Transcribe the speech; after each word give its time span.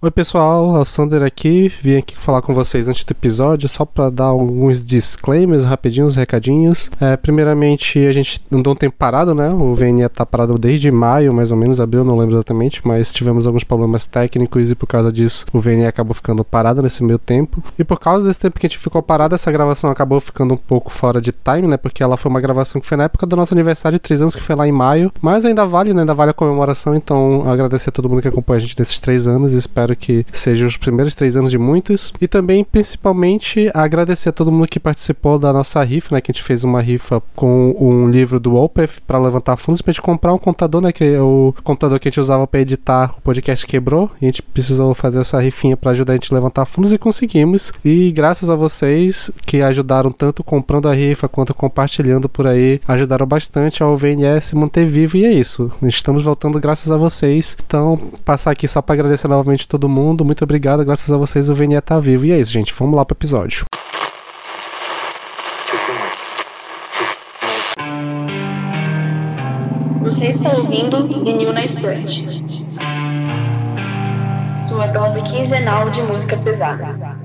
Oi 0.00 0.12
pessoal, 0.12 0.76
é 0.76 0.78
o 0.78 0.84
Sander 0.84 1.24
aqui, 1.24 1.72
vim 1.82 1.96
aqui 1.96 2.16
falar 2.16 2.40
com 2.40 2.54
vocês 2.54 2.86
antes 2.86 3.02
do 3.02 3.10
episódio, 3.10 3.68
só 3.68 3.84
para 3.84 4.08
dar 4.10 4.26
alguns 4.26 4.84
disclaimers 4.84 5.64
rapidinhos, 5.64 6.14
recadinhos. 6.14 6.88
É, 7.00 7.16
primeiramente, 7.16 8.06
a 8.06 8.12
gente 8.12 8.40
andou 8.52 8.74
um 8.74 8.76
tempo 8.76 8.94
parado, 8.96 9.34
né? 9.34 9.48
O 9.48 9.74
VNE 9.74 10.08
tá 10.08 10.24
parado 10.24 10.56
desde 10.56 10.88
maio, 10.88 11.34
mais 11.34 11.50
ou 11.50 11.56
menos, 11.56 11.80
abril, 11.80 12.04
não 12.04 12.16
lembro 12.16 12.36
exatamente, 12.36 12.80
mas 12.86 13.12
tivemos 13.12 13.44
alguns 13.44 13.64
problemas 13.64 14.06
técnicos 14.06 14.70
e 14.70 14.76
por 14.76 14.86
causa 14.86 15.10
disso 15.10 15.44
o 15.52 15.58
VNE 15.58 15.88
acabou 15.88 16.14
ficando 16.14 16.44
parado 16.44 16.80
nesse 16.80 17.02
meio 17.02 17.18
tempo. 17.18 17.60
E 17.76 17.82
por 17.82 17.98
causa 17.98 18.24
desse 18.24 18.38
tempo 18.38 18.60
que 18.60 18.66
a 18.66 18.68
gente 18.68 18.78
ficou 18.78 19.02
parado, 19.02 19.34
essa 19.34 19.50
gravação 19.50 19.90
acabou 19.90 20.20
ficando 20.20 20.54
um 20.54 20.56
pouco 20.56 20.92
fora 20.92 21.20
de 21.20 21.32
time, 21.32 21.66
né? 21.66 21.76
Porque 21.76 22.04
ela 22.04 22.16
foi 22.16 22.30
uma 22.30 22.40
gravação 22.40 22.80
que 22.80 22.86
foi 22.86 22.96
na 22.96 23.02
época 23.02 23.26
do 23.26 23.34
nosso 23.34 23.52
aniversário 23.52 23.98
de 23.98 24.02
3 24.02 24.22
anos, 24.22 24.36
que 24.36 24.42
foi 24.42 24.54
lá 24.54 24.68
em 24.68 24.70
maio, 24.70 25.10
mas 25.20 25.44
ainda 25.44 25.66
vale, 25.66 25.92
né? 25.92 26.02
Ainda 26.02 26.14
vale 26.14 26.30
a 26.30 26.34
comemoração, 26.34 26.94
então 26.94 27.50
agradecer 27.50 27.88
a 27.88 27.92
todo 27.92 28.08
mundo 28.08 28.22
que 28.22 28.28
acompanha 28.28 28.58
a 28.58 28.60
gente 28.60 28.78
nesses 28.78 29.00
três 29.00 29.26
anos 29.26 29.54
e 29.54 29.58
espero 29.58 29.87
espero 29.88 29.96
que 29.96 30.26
sejam 30.32 30.68
os 30.68 30.76
primeiros 30.76 31.14
três 31.14 31.36
anos 31.36 31.50
de 31.50 31.58
muitos. 31.58 32.12
E 32.20 32.28
também, 32.28 32.64
principalmente, 32.64 33.70
agradecer 33.72 34.28
a 34.28 34.32
todo 34.32 34.52
mundo 34.52 34.68
que 34.68 34.80
participou 34.80 35.38
da 35.38 35.52
nossa 35.52 35.82
rifa, 35.82 36.14
né? 36.14 36.20
Que 36.20 36.30
a 36.30 36.34
gente 36.34 36.42
fez 36.42 36.64
uma 36.64 36.80
rifa 36.80 37.22
com 37.34 37.74
um 37.78 38.08
livro 38.08 38.38
do 38.40 38.56
Opeth 38.56 39.00
para 39.06 39.18
levantar 39.18 39.56
fundos 39.56 39.80
pra 39.80 39.92
gente 39.92 40.02
comprar 40.02 40.34
um 40.34 40.38
computador, 40.38 40.82
né? 40.82 40.92
Que 40.92 41.04
é 41.04 41.20
o 41.20 41.54
computador 41.62 41.98
que 41.98 42.08
a 42.08 42.10
gente 42.10 42.20
usava 42.20 42.46
para 42.46 42.60
editar 42.60 43.14
o 43.16 43.20
podcast 43.20 43.66
quebrou. 43.66 44.10
E 44.20 44.26
a 44.26 44.28
gente 44.28 44.42
precisou 44.42 44.92
fazer 44.94 45.20
essa 45.20 45.40
rifinha 45.40 45.76
para 45.76 45.92
ajudar 45.92 46.12
a 46.12 46.16
gente 46.16 46.32
a 46.32 46.36
levantar 46.36 46.64
fundos 46.64 46.92
e 46.92 46.98
conseguimos. 46.98 47.72
E 47.84 48.10
graças 48.10 48.50
a 48.50 48.54
vocês 48.54 49.30
que 49.46 49.62
ajudaram 49.62 50.10
tanto 50.10 50.42
comprando 50.42 50.88
a 50.88 50.94
rifa 50.94 51.28
quanto 51.28 51.54
compartilhando 51.54 52.28
por 52.28 52.46
aí, 52.46 52.80
ajudaram 52.86 53.26
bastante 53.26 53.82
ao 53.82 53.96
VNS 53.96 54.54
manter 54.54 54.86
vivo. 54.86 55.16
E 55.16 55.24
é 55.24 55.32
isso. 55.32 55.70
Estamos 55.82 56.24
voltando 56.24 56.60
graças 56.60 56.90
a 56.90 56.96
vocês. 56.96 57.56
Então, 57.66 57.98
passar 58.24 58.50
aqui 58.50 58.66
só 58.66 58.82
para 58.82 58.94
agradecer 58.94 59.28
novamente 59.28 59.68
todo 59.68 59.77
todo 59.78 59.88
mundo. 59.88 60.24
Muito 60.24 60.42
obrigado. 60.42 60.84
Graças 60.84 61.10
a 61.10 61.16
vocês 61.16 61.48
o 61.48 61.54
VNE 61.54 61.80
tá 61.80 61.98
vivo. 62.00 62.26
E 62.26 62.32
é 62.32 62.38
isso, 62.38 62.52
gente. 62.52 62.74
Vamos 62.76 62.96
lá 62.96 63.04
pro 63.04 63.14
episódio. 63.14 63.64
Você 70.02 70.24
está 70.26 70.50
ouvindo 70.50 71.06
Vinil 71.06 71.52
na 71.52 71.62
Estante. 71.62 72.26
Sua 74.60 74.88
dose 74.88 75.22
quinzenal 75.22 75.90
de 75.90 76.02
música 76.02 76.36
pesada. 76.36 77.17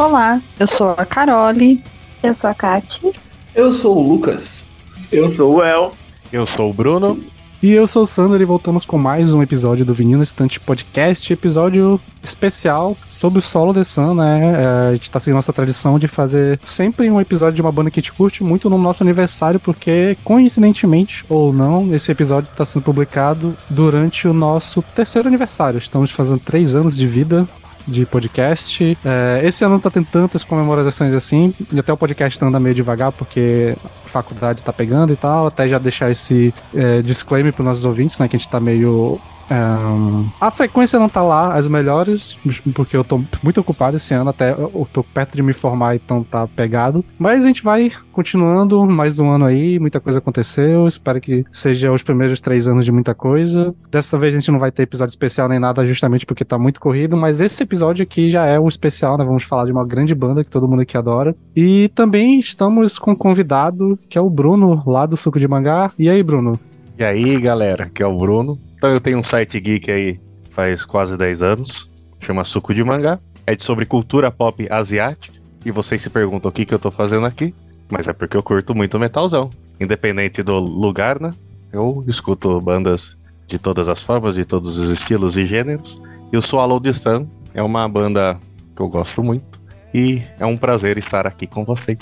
Olá, 0.00 0.40
eu 0.58 0.66
sou 0.66 0.94
a 0.96 1.04
Carole. 1.04 1.84
Eu 2.22 2.32
sou 2.32 2.48
a 2.48 2.54
Kati. 2.54 3.12
Eu 3.54 3.70
sou 3.70 3.98
o 3.98 4.08
Lucas. 4.08 4.66
Eu 5.12 5.28
sou 5.28 5.56
o 5.56 5.62
El. 5.62 5.92
Eu 6.32 6.46
sou 6.46 6.70
o 6.70 6.72
Bruno. 6.72 7.22
E 7.62 7.70
eu 7.72 7.86
sou 7.86 8.04
o 8.04 8.06
Sander 8.06 8.40
e 8.40 8.46
voltamos 8.46 8.86
com 8.86 8.96
mais 8.96 9.34
um 9.34 9.42
episódio 9.42 9.84
do 9.84 9.92
Vinil 9.92 10.22
Estante 10.22 10.58
Podcast, 10.58 11.30
episódio 11.30 12.00
especial 12.22 12.96
sobre 13.06 13.40
o 13.40 13.42
solo 13.42 13.74
de 13.74 13.84
Sun, 13.84 14.14
né? 14.14 14.54
É, 14.54 14.88
a 14.88 14.92
gente 14.92 15.10
tá 15.10 15.20
seguindo 15.20 15.36
nossa 15.36 15.52
tradição 15.52 15.98
de 15.98 16.08
fazer 16.08 16.58
sempre 16.64 17.10
um 17.10 17.20
episódio 17.20 17.56
de 17.56 17.60
uma 17.60 17.70
banda 17.70 17.90
que 17.90 18.00
a 18.00 18.02
gente 18.02 18.14
curte 18.14 18.42
muito 18.42 18.70
no 18.70 18.78
nosso 18.78 19.02
aniversário, 19.02 19.60
porque 19.60 20.16
coincidentemente 20.24 21.26
ou 21.28 21.52
não, 21.52 21.94
esse 21.94 22.10
episódio 22.10 22.48
está 22.50 22.64
sendo 22.64 22.82
publicado 22.82 23.54
durante 23.68 24.26
o 24.26 24.32
nosso 24.32 24.80
terceiro 24.80 25.28
aniversário. 25.28 25.76
Estamos 25.76 26.10
fazendo 26.10 26.38
três 26.38 26.74
anos 26.74 26.96
de 26.96 27.06
vida 27.06 27.46
de 27.90 28.06
podcast. 28.06 28.96
É, 29.04 29.40
esse 29.44 29.64
ano 29.64 29.74
não 29.74 29.80
tá 29.80 29.90
tendo 29.90 30.06
tantas 30.06 30.44
comemorações 30.44 31.12
assim, 31.12 31.52
e 31.72 31.78
até 31.78 31.92
o 31.92 31.96
podcast 31.96 32.42
anda 32.44 32.60
meio 32.60 32.74
devagar, 32.74 33.12
porque 33.12 33.76
a 33.84 34.08
faculdade 34.08 34.62
tá 34.62 34.72
pegando 34.72 35.12
e 35.12 35.16
tal. 35.16 35.46
Até 35.46 35.68
já 35.68 35.78
deixar 35.78 36.10
esse 36.10 36.54
é, 36.74 37.02
disclaimer 37.02 37.52
para 37.52 37.64
nossos 37.64 37.84
ouvintes, 37.84 38.18
né, 38.18 38.28
que 38.28 38.36
a 38.36 38.38
gente 38.38 38.48
tá 38.48 38.60
meio 38.60 39.20
um, 39.50 40.28
a 40.40 40.50
frequência 40.50 40.98
não 40.98 41.08
tá 41.08 41.22
lá, 41.22 41.54
as 41.54 41.66
melhores, 41.66 42.38
porque 42.74 42.96
eu 42.96 43.04
tô 43.04 43.20
muito 43.42 43.60
ocupado 43.60 43.96
esse 43.96 44.14
ano, 44.14 44.30
até 44.30 44.52
eu 44.52 44.88
tô 44.92 45.02
perto 45.02 45.34
de 45.34 45.42
me 45.42 45.52
formar, 45.52 45.96
então 45.96 46.22
tá 46.22 46.46
pegado. 46.46 47.04
Mas 47.18 47.44
a 47.44 47.48
gente 47.48 47.62
vai 47.62 47.90
continuando 48.12 48.86
mais 48.86 49.18
um 49.18 49.28
ano 49.28 49.44
aí, 49.44 49.78
muita 49.78 50.00
coisa 50.00 50.18
aconteceu. 50.18 50.86
Espero 50.86 51.20
que 51.20 51.44
seja 51.50 51.90
os 51.92 52.02
primeiros 52.02 52.40
três 52.40 52.68
anos 52.68 52.84
de 52.84 52.92
muita 52.92 53.14
coisa. 53.14 53.74
Dessa 53.90 54.18
vez 54.18 54.34
a 54.34 54.38
gente 54.38 54.50
não 54.50 54.58
vai 54.58 54.70
ter 54.70 54.82
episódio 54.82 55.10
especial 55.10 55.48
nem 55.48 55.58
nada, 55.58 55.86
justamente 55.86 56.24
porque 56.24 56.44
tá 56.44 56.58
muito 56.58 56.80
corrido, 56.80 57.16
mas 57.16 57.40
esse 57.40 57.62
episódio 57.62 58.02
aqui 58.02 58.28
já 58.28 58.46
é 58.46 58.58
um 58.58 58.68
especial, 58.68 59.18
né? 59.18 59.24
Vamos 59.24 59.42
falar 59.42 59.64
de 59.64 59.72
uma 59.72 59.86
grande 59.86 60.14
banda 60.14 60.44
que 60.44 60.50
todo 60.50 60.68
mundo 60.68 60.82
aqui 60.82 60.96
adora. 60.96 61.34
E 61.56 61.88
também 61.94 62.38
estamos 62.38 62.98
com 62.98 63.12
um 63.12 63.16
convidado, 63.16 63.98
que 64.08 64.16
é 64.16 64.20
o 64.20 64.30
Bruno, 64.30 64.82
lá 64.86 65.06
do 65.06 65.16
Suco 65.16 65.38
de 65.38 65.48
Mangá. 65.48 65.90
E 65.98 66.08
aí, 66.08 66.22
Bruno? 66.22 66.52
E 66.98 67.04
aí, 67.04 67.40
galera, 67.40 67.90
que 67.92 68.02
é 68.02 68.06
o 68.06 68.16
Bruno. 68.16 68.58
Então 68.80 68.92
eu 68.92 68.98
tenho 68.98 69.18
um 69.18 69.22
site 69.22 69.60
geek 69.60 69.92
aí 69.92 70.18
faz 70.48 70.86
quase 70.86 71.14
10 71.14 71.42
anos, 71.42 71.86
chama 72.18 72.46
Suco 72.46 72.72
de 72.72 72.82
Mangá. 72.82 73.20
É 73.46 73.54
sobre 73.58 73.84
cultura 73.84 74.30
pop 74.30 74.66
asiática. 74.72 75.38
E 75.66 75.70
vocês 75.70 76.00
se 76.00 76.08
perguntam 76.08 76.48
o 76.48 76.52
que, 76.52 76.64
que 76.64 76.72
eu 76.72 76.78
tô 76.78 76.90
fazendo 76.90 77.26
aqui. 77.26 77.54
Mas 77.90 78.08
é 78.08 78.14
porque 78.14 78.38
eu 78.38 78.42
curto 78.42 78.74
muito 78.74 78.98
metalzão. 78.98 79.50
Independente 79.78 80.42
do 80.42 80.58
lugar, 80.58 81.20
né? 81.20 81.34
Eu 81.70 82.02
escuto 82.08 82.58
bandas 82.58 83.18
de 83.46 83.58
todas 83.58 83.86
as 83.86 84.02
formas, 84.02 84.36
de 84.36 84.46
todos 84.46 84.78
os 84.78 84.88
estilos 84.88 85.36
e 85.36 85.44
gêneros. 85.44 86.00
E 86.32 86.38
o 86.38 86.40
Swallow 86.40 86.80
the 86.80 86.94
Sun 86.94 87.28
é 87.52 87.62
uma 87.62 87.86
banda 87.86 88.40
que 88.74 88.80
eu 88.80 88.88
gosto 88.88 89.22
muito. 89.22 89.60
E 89.92 90.22
é 90.38 90.46
um 90.46 90.56
prazer 90.56 90.96
estar 90.96 91.26
aqui 91.26 91.46
com 91.46 91.66
vocês. 91.66 91.98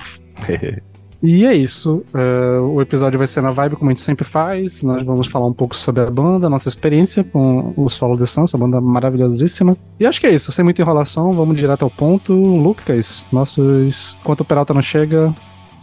E 1.23 1.45
é 1.45 1.55
isso. 1.55 2.05
Uh, 2.15 2.63
o 2.75 2.81
episódio 2.81 3.19
vai 3.19 3.27
ser 3.27 3.41
na 3.41 3.51
vibe, 3.51 3.77
como 3.77 3.91
a 3.91 3.93
gente 3.93 4.03
sempre 4.03 4.25
faz. 4.25 4.83
Nós 4.83 5.05
vamos 5.05 5.27
falar 5.27 5.47
um 5.47 5.53
pouco 5.53 5.75
sobre 5.75 6.03
a 6.03 6.11
banda, 6.11 6.49
nossa 6.49 6.69
experiência 6.69 7.25
com 7.25 7.73
o 7.77 7.89
Solo 7.89 8.17
de 8.17 8.27
Sans, 8.27 8.55
a 8.55 8.59
banda 8.59 8.81
maravilhosíssima. 8.81 9.77
E 9.99 10.07
acho 10.07 10.21
que 10.21 10.27
é 10.27 10.31
isso, 10.31 10.53
sem 10.53 10.65
muita 10.65 10.81
enrolação, 10.81 11.33
vamos 11.33 11.57
direto 11.57 11.83
ao 11.83 11.91
ponto. 11.91 12.33
Lucas, 12.33 13.27
nossos. 13.33 14.17
Enquanto 14.21 14.43
o 14.43 14.45
Peralta 14.45 14.73
não 14.73 14.83
chega. 14.83 15.35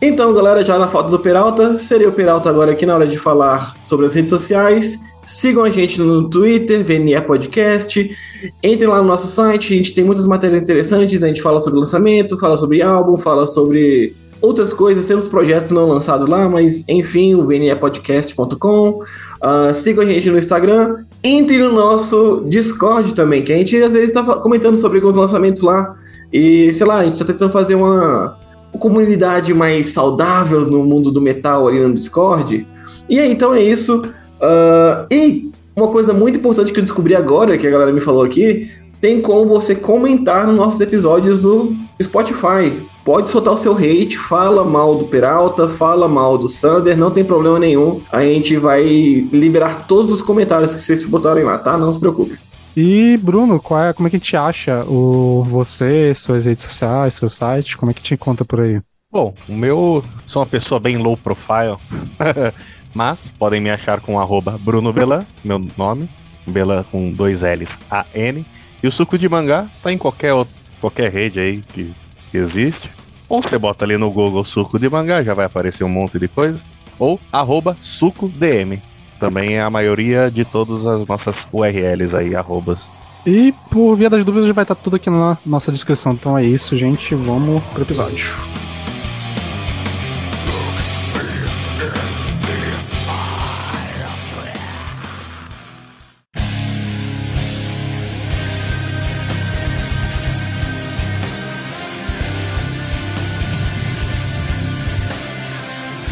Então, 0.02 0.34
galera, 0.34 0.64
já 0.64 0.78
na 0.78 0.88
falta 0.88 1.10
do 1.10 1.20
Peralta, 1.20 1.78
seria 1.78 2.08
o 2.08 2.12
Peralta 2.12 2.50
agora 2.50 2.72
aqui 2.72 2.86
na 2.86 2.96
hora 2.96 3.08
de 3.08 3.18
falar 3.18 3.76
sobre 3.84 4.06
as 4.06 4.14
redes 4.14 4.30
sociais. 4.30 5.00
Sigam 5.24 5.64
a 5.64 5.70
gente 5.72 6.00
no 6.00 6.30
Twitter, 6.30 6.84
VNE 6.84 7.20
Podcast. 7.22 8.16
Entrem 8.62 8.88
lá 8.88 8.98
no 9.02 9.08
nosso 9.08 9.28
site, 9.28 9.74
a 9.74 9.78
gente 9.78 9.94
tem 9.94 10.04
muitas 10.04 10.26
matérias 10.28 10.62
interessantes. 10.62 11.24
A 11.24 11.28
gente 11.28 11.42
fala 11.42 11.60
sobre 11.60 11.80
lançamento, 11.80 12.38
fala 12.38 12.58
sobre 12.58 12.82
álbum, 12.82 13.18
fala 13.18 13.48
sobre 13.48 14.16
outras 14.46 14.72
coisas, 14.72 15.06
temos 15.06 15.28
projetos 15.28 15.72
não 15.72 15.88
lançados 15.88 16.28
lá, 16.28 16.48
mas 16.48 16.88
enfim, 16.88 17.36
o 17.36 17.46
vnepodcast.com. 17.46 18.90
Uh, 18.90 19.04
ah, 19.42 19.70
a 19.70 20.06
gente 20.06 20.30
no 20.30 20.38
Instagram. 20.38 21.04
Entre 21.24 21.58
no 21.58 21.72
nosso 21.72 22.44
Discord 22.48 23.14
também, 23.14 23.42
que 23.42 23.52
a 23.52 23.58
gente 23.58 23.76
às 23.82 23.94
vezes 23.94 24.10
está 24.10 24.24
comentando 24.36 24.78
sobre 24.78 25.00
alguns 25.00 25.18
lançamentos 25.18 25.62
lá. 25.62 25.96
E, 26.32 26.72
sei 26.74 26.86
lá, 26.86 27.00
a 27.00 27.04
gente 27.04 27.14
está 27.14 27.26
tentando 27.26 27.52
fazer 27.52 27.76
uma, 27.76 28.38
uma 28.74 28.80
comunidade 28.80 29.54
mais 29.54 29.88
saudável 29.88 30.62
no 30.62 30.84
mundo 30.84 31.12
do 31.12 31.22
metal 31.22 31.68
ali 31.68 31.80
no 31.80 31.94
Discord. 31.94 32.68
E 33.10 33.20
aí, 33.20 33.32
então 33.32 33.54
é 33.54 33.62
isso. 33.62 33.98
Uh, 33.98 35.08
e 35.12 35.52
uma 35.76 35.88
coisa 35.88 36.14
muito 36.14 36.38
importante 36.38 36.72
que 36.72 36.80
eu 36.80 36.84
descobri 36.84 37.16
agora, 37.16 37.58
que 37.58 37.68
a 37.68 37.72
galera 37.72 37.92
me 37.92 38.00
falou 38.00 38.24
aqui, 38.24 38.70
tem 39.02 39.22
como 39.22 39.48
você 39.48 39.76
comentar 39.76 40.48
nos 40.48 40.56
nossos 40.56 40.80
episódios 40.80 41.40
no 41.40 41.76
Spotify 42.02 42.72
pode 43.06 43.30
soltar 43.30 43.54
o 43.54 43.58
seu 43.58 43.78
hate, 43.78 44.18
fala 44.18 44.66
mal 44.66 44.96
do 44.98 45.06
Peralta, 45.06 45.70
fala 45.70 46.08
mal 46.08 46.40
do 46.40 46.50
Sander, 46.50 46.98
não 46.98 47.12
tem 47.12 47.24
problema 47.24 47.60
nenhum. 47.60 48.02
A 48.12 48.24
gente 48.24 48.58
vai 48.58 48.84
liberar 48.84 49.86
todos 49.86 50.12
os 50.12 50.24
comentários 50.24 50.74
que 50.74 50.82
vocês 50.82 51.06
botarem 51.06 51.44
lá, 51.44 51.60
tá? 51.60 51.78
Não 51.78 51.94
se 51.94 52.00
preocupe. 52.00 52.38
E, 52.76 53.16
Bruno, 53.18 53.62
qual 53.62 53.84
é, 53.84 53.94
como 53.94 54.08
é 54.08 54.10
que 54.10 54.18
a 54.18 54.20
gente 54.20 54.36
acha 54.36 54.84
o, 54.86 55.46
você, 55.48 56.14
suas 56.16 56.46
redes 56.46 56.64
sociais, 56.64 57.14
seu 57.14 57.30
site? 57.30 57.78
Como 57.78 57.92
é 57.92 57.94
que 57.94 58.02
te 58.02 58.16
encontra 58.16 58.44
por 58.44 58.60
aí? 58.60 58.82
Bom, 59.14 59.34
o 59.48 59.54
meu. 59.54 60.04
Sou 60.26 60.42
uma 60.42 60.48
pessoa 60.48 60.80
bem 60.80 60.98
low 60.98 61.16
profile. 61.16 61.78
mas 62.94 63.32
podem 63.38 63.62
me 63.62 63.70
achar 63.70 64.02
com 64.02 64.20
arroba 64.20 64.58
Bruno 64.60 64.92
Belan, 64.92 65.24
meu 65.44 65.62
nome. 65.78 66.10
Belan 66.48 66.84
com 66.92 67.12
dois 67.12 67.44
L's, 67.44 67.78
A-N. 67.90 68.46
E 68.84 68.88
o 68.88 68.92
suco 68.92 69.18
de 69.18 69.30
mangá 69.30 69.68
tá 69.82 69.94
em 69.94 69.98
qualquer, 69.98 70.34
qualquer 70.82 71.12
rede 71.12 71.40
aí 71.40 71.62
que 71.62 71.94
que 72.36 72.38
existe. 72.38 72.90
Ou 73.28 73.42
você 73.42 73.58
bota 73.58 73.86
ali 73.86 73.98
no 73.98 74.12
Google 74.12 74.44
suco 74.44 74.78
de 74.78 74.90
mangá, 74.90 75.24
já 75.24 75.34
vai 75.34 75.46
aparecer 75.46 75.84
um 75.84 75.90
monte 75.90 76.20
de 76.20 76.28
coisa. 76.28 76.60
Ou 77.00 77.20
arroba 77.32 77.76
sucodm. 77.80 78.80
Também 79.20 79.56
é 79.56 79.62
a 79.62 79.70
maioria 79.70 80.30
de 80.30 80.44
todas 80.44 80.86
as 80.86 81.08
nossas 81.08 81.46
URLs 81.52 82.16
aí, 82.16 82.36
arrobas. 82.36 82.90
E 83.26 83.54
por 83.72 83.96
via 83.96 84.10
das 84.10 84.24
dúvidas 84.24 84.48
já 84.48 84.54
vai 84.54 84.64
estar 84.64 84.76
tudo 84.76 84.98
aqui 84.98 85.10
na 85.10 85.38
nossa 85.46 85.72
descrição. 85.72 86.14
Então 86.14 86.38
é 86.38 86.44
isso, 86.44 86.78
gente. 86.78 87.16
Vamos 87.16 87.64
pro 87.66 87.82
episódio. 87.82 88.28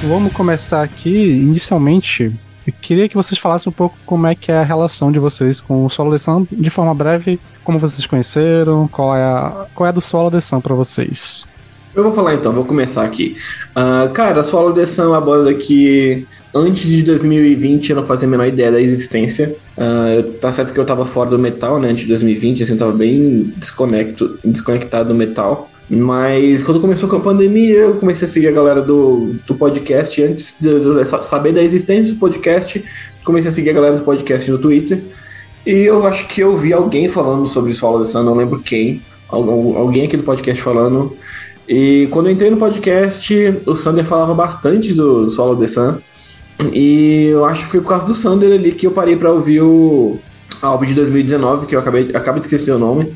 Vamos 0.06 0.34
começar 0.34 0.84
aqui, 0.84 1.10
inicialmente, 1.10 2.30
eu 2.68 2.74
queria 2.82 3.08
que 3.08 3.16
vocês 3.16 3.40
falassem 3.40 3.70
um 3.70 3.74
pouco 3.74 3.96
como 4.06 4.28
é 4.28 4.36
que 4.36 4.52
é 4.52 4.58
a 4.58 4.64
relação 4.64 5.10
de 5.10 5.18
vocês 5.18 5.62
com 5.62 5.86
o 5.86 5.90
Solo 5.90 6.14
de 6.14 6.22
Sun, 6.22 6.46
de 6.52 6.70
forma 6.70 6.94
breve, 6.94 7.40
como 7.64 7.80
vocês 7.80 8.06
conheceram, 8.06 8.86
qual 8.90 9.16
é 9.16 9.24
a, 9.24 9.66
qual 9.74 9.88
é 9.88 9.90
a 9.90 9.94
do 9.94 10.02
Solo 10.02 10.30
de 10.30 10.42
Sun 10.42 10.60
pra 10.60 10.76
vocês. 10.76 11.46
Eu 11.96 12.04
vou 12.04 12.12
falar 12.12 12.34
então, 12.34 12.52
vou 12.52 12.66
começar 12.66 13.06
aqui. 13.06 13.38
Uh, 13.72 14.12
cara, 14.12 14.42
a 14.42 14.44
Solo 14.44 14.74
de 14.74 14.86
Sun 14.86 15.04
é 15.04 15.08
uma 15.08 15.22
banda 15.22 15.54
que 15.54 16.28
antes 16.54 16.84
de 16.84 17.02
2020 17.04 17.92
eu 17.92 17.96
não 17.96 18.06
fazia 18.06 18.28
a 18.28 18.32
menor 18.32 18.48
ideia 18.48 18.74
da 18.74 18.82
existência. 18.82 19.56
Uh, 19.78 20.34
tá 20.34 20.52
certo 20.52 20.74
que 20.74 20.80
eu 20.80 20.86
tava 20.86 21.06
fora 21.06 21.30
do 21.30 21.40
metal, 21.40 21.80
né? 21.80 21.90
Antes 21.90 22.04
de 22.04 22.10
2020, 22.10 22.64
assim, 22.64 22.74
eu 22.74 22.78
tava 22.78 22.92
bem 22.92 23.54
desconecto, 23.56 24.38
desconectado 24.44 25.10
do 25.10 25.16
metal. 25.16 25.70
Mas 25.96 26.64
quando 26.64 26.80
começou 26.80 27.08
com 27.08 27.18
a 27.18 27.20
pandemia, 27.20 27.80
eu 27.80 27.96
comecei 27.96 28.28
a 28.28 28.32
seguir 28.32 28.48
a 28.48 28.52
galera 28.52 28.82
do, 28.82 29.36
do 29.46 29.56
podcast. 29.56 30.22
Antes 30.24 30.56
de, 30.60 30.80
de 30.80 31.24
saber 31.24 31.54
da 31.54 31.62
existência 31.62 32.14
do 32.14 32.20
podcast, 32.20 32.84
comecei 33.24 33.50
a 33.50 33.54
seguir 33.54 33.70
a 33.70 33.74
galera 33.74 33.98
do 33.98 34.04
podcast 34.04 34.50
no 34.50 34.58
Twitter. 34.58 35.04
E 35.66 35.82
eu 35.82 36.06
acho 36.06 36.28
que 36.28 36.42
eu 36.42 36.58
vi 36.58 36.74
alguém 36.74 37.08
falando 37.10 37.46
sobre 37.46 37.72
o 37.72 38.00
the 38.00 38.06
Sun, 38.06 38.24
não 38.24 38.36
lembro 38.36 38.60
quem. 38.60 39.02
Alguém 39.30 40.06
aqui 40.06 40.18
do 40.18 40.24
podcast 40.24 40.62
falando. 40.62 41.16
E 41.68 42.08
quando 42.12 42.28
eu 42.28 42.34
entrei 42.34 42.50
no 42.50 42.58
podcast, 42.58 43.34
o 43.66 43.76
Sander 43.76 44.06
falava 44.06 44.34
bastante 44.34 44.94
do 44.94 45.30
Swallow 45.30 45.56
the 45.56 45.68
Sun. 45.68 45.98
E 46.74 47.28
eu 47.32 47.46
acho 47.46 47.64
que 47.64 47.72
foi 47.72 47.82
por 47.82 47.90
causa 47.90 48.06
do 48.06 48.14
Sander 48.14 48.52
ali 48.52 48.74
que 48.74 48.86
eu 48.86 48.92
parei 48.92 49.16
para 49.16 49.32
ouvir 49.32 49.62
o 49.62 50.20
álbum 50.62 50.86
de 50.86 50.94
2019, 50.94 51.66
que 51.66 51.76
eu 51.76 51.80
acabei, 51.80 52.12
acabei 52.14 52.40
de 52.42 52.48
esquecer 52.48 52.74
o 52.74 52.80
nome. 52.80 53.14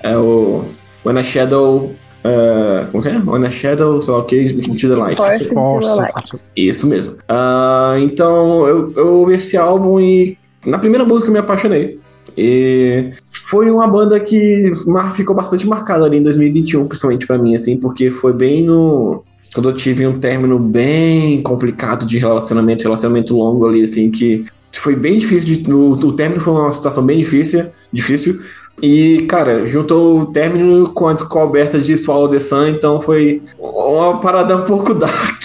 É 0.00 0.16
o 0.16 0.64
When 1.04 1.18
a 1.18 1.24
Shadow. 1.24 1.94
Uh, 2.24 2.90
como 2.90 3.02
que 3.02 3.08
é? 3.08 3.18
When 3.18 3.46
a 3.46 3.50
Shadow, 3.50 4.02
sei 4.02 4.12
lá 4.12 4.20
o 4.20 4.24
que, 4.24 4.40
Into 4.42 4.88
the 4.88 4.96
Light. 4.96 5.16
Forced 5.16 5.52
into 5.52 5.80
the 5.80 5.94
Light. 5.94 6.40
Isso 6.56 6.86
mesmo. 6.86 7.12
Uh, 7.12 7.98
então 8.00 8.66
eu, 8.66 8.92
eu 8.96 9.06
ouvi 9.18 9.34
esse 9.34 9.56
álbum 9.56 10.00
e 10.00 10.36
na 10.66 10.78
primeira 10.78 11.04
música 11.04 11.28
eu 11.28 11.32
me 11.32 11.38
apaixonei. 11.38 11.98
E 12.36 13.12
foi 13.50 13.70
uma 13.70 13.86
banda 13.88 14.20
que 14.20 14.70
ficou 15.14 15.34
bastante 15.34 15.66
marcada 15.66 16.04
ali 16.04 16.18
em 16.18 16.22
2021, 16.22 16.86
principalmente 16.86 17.26
para 17.26 17.38
mim, 17.38 17.54
assim, 17.54 17.76
porque 17.76 18.10
foi 18.10 18.32
bem 18.32 18.64
no. 18.64 19.24
Quando 19.54 19.70
eu 19.70 19.74
tive 19.74 20.06
um 20.06 20.20
término 20.20 20.58
bem 20.58 21.42
complicado 21.42 22.04
de 22.04 22.18
relacionamento, 22.18 22.84
relacionamento 22.84 23.36
longo 23.36 23.66
ali, 23.66 23.82
assim, 23.82 24.10
que 24.10 24.44
foi 24.72 24.94
bem 24.94 25.18
difícil. 25.18 25.62
De, 25.62 25.72
o, 25.72 25.92
o 25.92 26.12
término 26.12 26.40
foi 26.40 26.52
uma 26.52 26.70
situação 26.70 27.04
bem 27.04 27.18
difícil, 27.18 27.66
difícil. 27.92 28.40
E, 28.80 29.22
cara, 29.28 29.66
juntou 29.66 30.20
o 30.20 30.26
término 30.26 30.90
com 30.90 31.08
a 31.08 31.12
descoberta 31.12 31.78
de 31.78 31.96
Swallow 31.96 32.28
the 32.28 32.38
Sun, 32.38 32.68
então 32.68 33.02
foi 33.02 33.42
uma 33.58 34.20
parada 34.20 34.56
um 34.56 34.64
pouco 34.64 34.94
dark. 34.94 35.42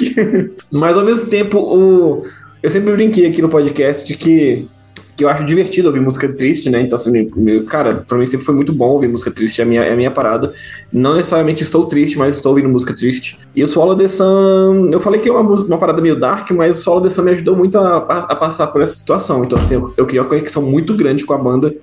Mas 0.72 0.98
ao 0.98 1.04
mesmo 1.04 1.30
tempo, 1.30 1.58
o... 1.58 2.22
eu 2.62 2.70
sempre 2.70 2.92
brinquei 2.92 3.28
aqui 3.28 3.42
no 3.42 3.50
podcast 3.50 4.08
de 4.08 4.16
que 4.16 4.68
que 5.16 5.24
eu 5.24 5.30
acho 5.30 5.46
divertido 5.46 5.88
ouvir 5.88 6.00
música 6.00 6.28
triste, 6.28 6.70
né? 6.70 6.82
Então, 6.82 6.96
assim, 6.96 7.30
cara, 7.68 8.04
pra 8.08 8.18
mim 8.18 8.26
sempre 8.26 8.46
foi 8.46 8.56
muito 8.56 8.74
bom 8.74 8.88
ouvir 8.88 9.08
música 9.08 9.30
triste, 9.30 9.62
é 9.62 9.64
a 9.64 9.68
minha, 9.68 9.84
é 9.84 9.94
a 9.94 9.96
minha 9.96 10.10
parada. 10.10 10.54
Não 10.92 11.14
necessariamente 11.14 11.62
estou 11.62 11.86
triste, 11.86 12.18
mas 12.18 12.36
estou 12.36 12.52
ouvindo 12.52 12.68
música 12.68 12.96
triste. 12.96 13.38
E 13.56 13.64
o 13.64 13.68
Swallow 13.68 13.96
the 13.96 14.08
Sun, 14.08 14.90
eu 14.92 15.00
falei 15.00 15.22
que 15.22 15.30
é 15.30 15.32
uma, 15.32 15.42
uma 15.42 15.78
parada 15.78 16.02
meio 16.02 16.20
dark, 16.20 16.50
mas 16.52 16.80
o 16.80 16.82
Swallow 16.82 17.04
the 17.04 17.10
Sun 17.10 17.24
me 17.24 17.32
ajudou 17.32 17.56
muito 17.56 17.78
a, 17.78 17.98
a 17.98 18.36
passar 18.36 18.68
por 18.68 18.82
essa 18.82 18.96
situação. 18.96 19.44
Então, 19.44 19.60
assim, 19.60 19.76
eu, 19.76 19.94
eu 19.98 20.06
criei 20.06 20.20
uma 20.20 20.30
conexão 20.30 20.64
muito 20.64 20.96
grande 20.96 21.24
com 21.24 21.34
a 21.34 21.38
banda 21.38 21.76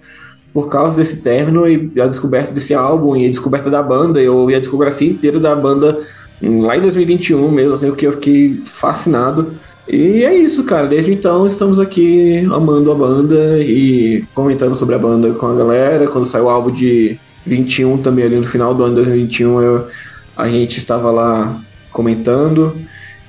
por 0.52 0.68
causa 0.68 0.96
desse 0.96 1.22
término 1.22 1.68
e 1.68 2.00
a 2.00 2.06
descoberta 2.06 2.52
desse 2.52 2.74
álbum 2.74 3.16
e 3.16 3.26
a 3.26 3.30
descoberta 3.30 3.70
da 3.70 3.82
banda, 3.82 4.20
eu 4.20 4.36
ouvi 4.36 4.54
a 4.54 4.60
discografia 4.60 5.10
inteira 5.10 5.38
da 5.38 5.54
banda 5.54 6.00
lá 6.42 6.76
em 6.76 6.80
2021 6.80 7.50
mesmo, 7.50 7.74
assim, 7.74 7.88
o 7.88 7.94
que 7.94 8.06
eu 8.06 8.12
fiquei 8.12 8.62
fascinado. 8.64 9.54
E 9.88 10.24
é 10.24 10.34
isso, 10.34 10.64
cara. 10.64 10.86
Desde 10.86 11.12
então 11.12 11.44
estamos 11.44 11.80
aqui 11.80 12.46
amando 12.52 12.92
a 12.92 12.94
banda 12.94 13.58
e 13.58 14.24
comentando 14.34 14.74
sobre 14.74 14.94
a 14.94 14.98
banda 14.98 15.32
com 15.32 15.46
a 15.46 15.54
galera. 15.54 16.06
Quando 16.06 16.24
saiu 16.24 16.44
o 16.44 16.48
álbum 16.48 16.70
de 16.70 17.18
21 17.44 17.98
também 17.98 18.24
ali 18.24 18.36
no 18.36 18.44
final 18.44 18.74
do 18.74 18.84
ano 18.84 18.94
de 18.94 19.02
2021, 19.02 19.60
eu, 19.60 19.88
a 20.36 20.48
gente 20.48 20.78
estava 20.78 21.10
lá 21.10 21.60
comentando. 21.90 22.76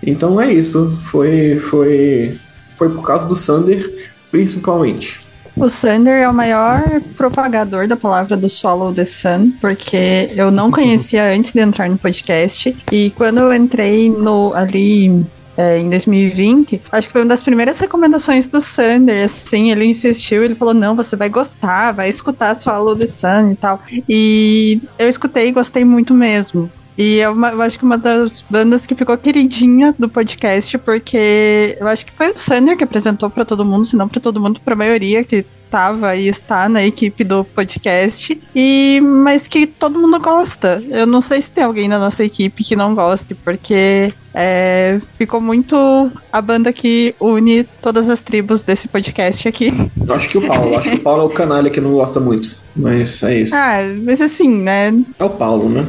Então 0.03 0.39
é 0.39 0.53
isso. 0.53 0.95
Foi 1.03 1.57
foi 1.57 2.37
foi 2.77 2.89
por 2.89 3.03
causa 3.03 3.27
do 3.27 3.35
Sander, 3.35 4.11
principalmente. 4.31 5.20
O 5.55 5.69
Sander 5.69 6.21
é 6.21 6.29
o 6.29 6.33
maior 6.33 6.83
propagador 7.17 7.87
da 7.87 7.95
palavra 7.95 8.37
do 8.37 8.49
Swallow 8.49 8.93
the 8.93 9.05
Sun, 9.05 9.51
porque 9.59 10.27
eu 10.35 10.49
não 10.49 10.69
conhecia 10.71 11.33
antes 11.33 11.51
de 11.51 11.59
entrar 11.59 11.89
no 11.89 11.97
podcast. 11.97 12.75
E 12.91 13.11
quando 13.11 13.39
eu 13.39 13.53
entrei 13.53 14.09
no 14.09 14.53
ali 14.53 15.25
é, 15.57 15.77
em 15.77 15.89
2020, 15.89 16.81
acho 16.91 17.07
que 17.07 17.11
foi 17.11 17.21
uma 17.21 17.27
das 17.27 17.43
primeiras 17.43 17.77
recomendações 17.79 18.47
do 18.47 18.61
Sander, 18.61 19.25
assim, 19.25 19.71
ele 19.71 19.85
insistiu, 19.85 20.43
ele 20.43 20.55
falou, 20.55 20.73
não, 20.73 20.95
você 20.95 21.15
vai 21.15 21.29
gostar, 21.29 21.91
vai 21.91 22.09
escutar 22.09 22.55
Swallow 22.55 22.95
the 22.95 23.05
Sun 23.05 23.51
e 23.51 23.55
tal. 23.55 23.81
E 24.07 24.81
eu 24.97 25.09
escutei 25.09 25.49
e 25.49 25.51
gostei 25.51 25.83
muito 25.83 26.13
mesmo. 26.13 26.71
E 26.97 27.19
é 27.19 27.29
uma, 27.29 27.49
eu 27.49 27.61
acho 27.61 27.79
que 27.79 27.85
uma 27.85 27.97
das 27.97 28.43
bandas 28.49 28.85
que 28.85 28.95
ficou 28.95 29.17
queridinha 29.17 29.95
do 29.97 30.09
podcast, 30.09 30.77
porque 30.79 31.77
eu 31.79 31.87
acho 31.87 32.05
que 32.05 32.11
foi 32.11 32.31
o 32.31 32.37
Sander 32.37 32.77
que 32.77 32.83
apresentou 32.83 33.29
para 33.29 33.45
todo 33.45 33.65
mundo, 33.65 33.85
se 33.85 33.95
não 33.95 34.07
para 34.07 34.19
todo 34.19 34.39
mundo, 34.39 34.59
para 34.63 34.73
a 34.73 34.77
maioria 34.77 35.23
que 35.23 35.45
estava 35.71 36.13
e 36.17 36.27
está 36.27 36.67
na 36.67 36.83
equipe 36.83 37.23
do 37.23 37.45
podcast, 37.45 38.39
e 38.53 38.99
mas 39.01 39.47
que 39.47 39.65
todo 39.65 39.97
mundo 39.97 40.19
gosta. 40.19 40.83
Eu 40.89 41.07
não 41.07 41.21
sei 41.21 41.41
se 41.41 41.49
tem 41.49 41.63
alguém 41.63 41.87
na 41.87 41.97
nossa 41.97 42.25
equipe 42.25 42.61
que 42.61 42.75
não 42.75 42.93
goste, 42.93 43.33
porque 43.33 44.13
é, 44.33 44.99
ficou 45.17 45.39
muito 45.39 46.11
a 46.31 46.41
banda 46.41 46.73
que 46.73 47.15
une 47.21 47.63
todas 47.81 48.09
as 48.09 48.21
tribos 48.21 48.63
desse 48.63 48.89
podcast 48.89 49.47
aqui. 49.47 49.71
Eu 50.05 50.13
acho 50.13 50.27
que 50.27 50.37
o 50.37 50.45
Paulo, 50.45 50.77
acho 50.77 50.89
que 50.89 50.97
o 50.97 51.01
Paulo 51.01 51.21
é 51.21 51.25
o 51.25 51.29
canalha 51.29 51.69
que 51.69 51.79
não 51.79 51.93
gosta 51.93 52.19
muito, 52.19 52.53
mas 52.75 53.23
é 53.23 53.39
isso. 53.39 53.55
Ah, 53.55 53.77
mas 54.03 54.21
assim, 54.21 54.49
né? 54.49 54.93
É 55.17 55.23
o 55.23 55.29
Paulo, 55.29 55.69
né? 55.69 55.87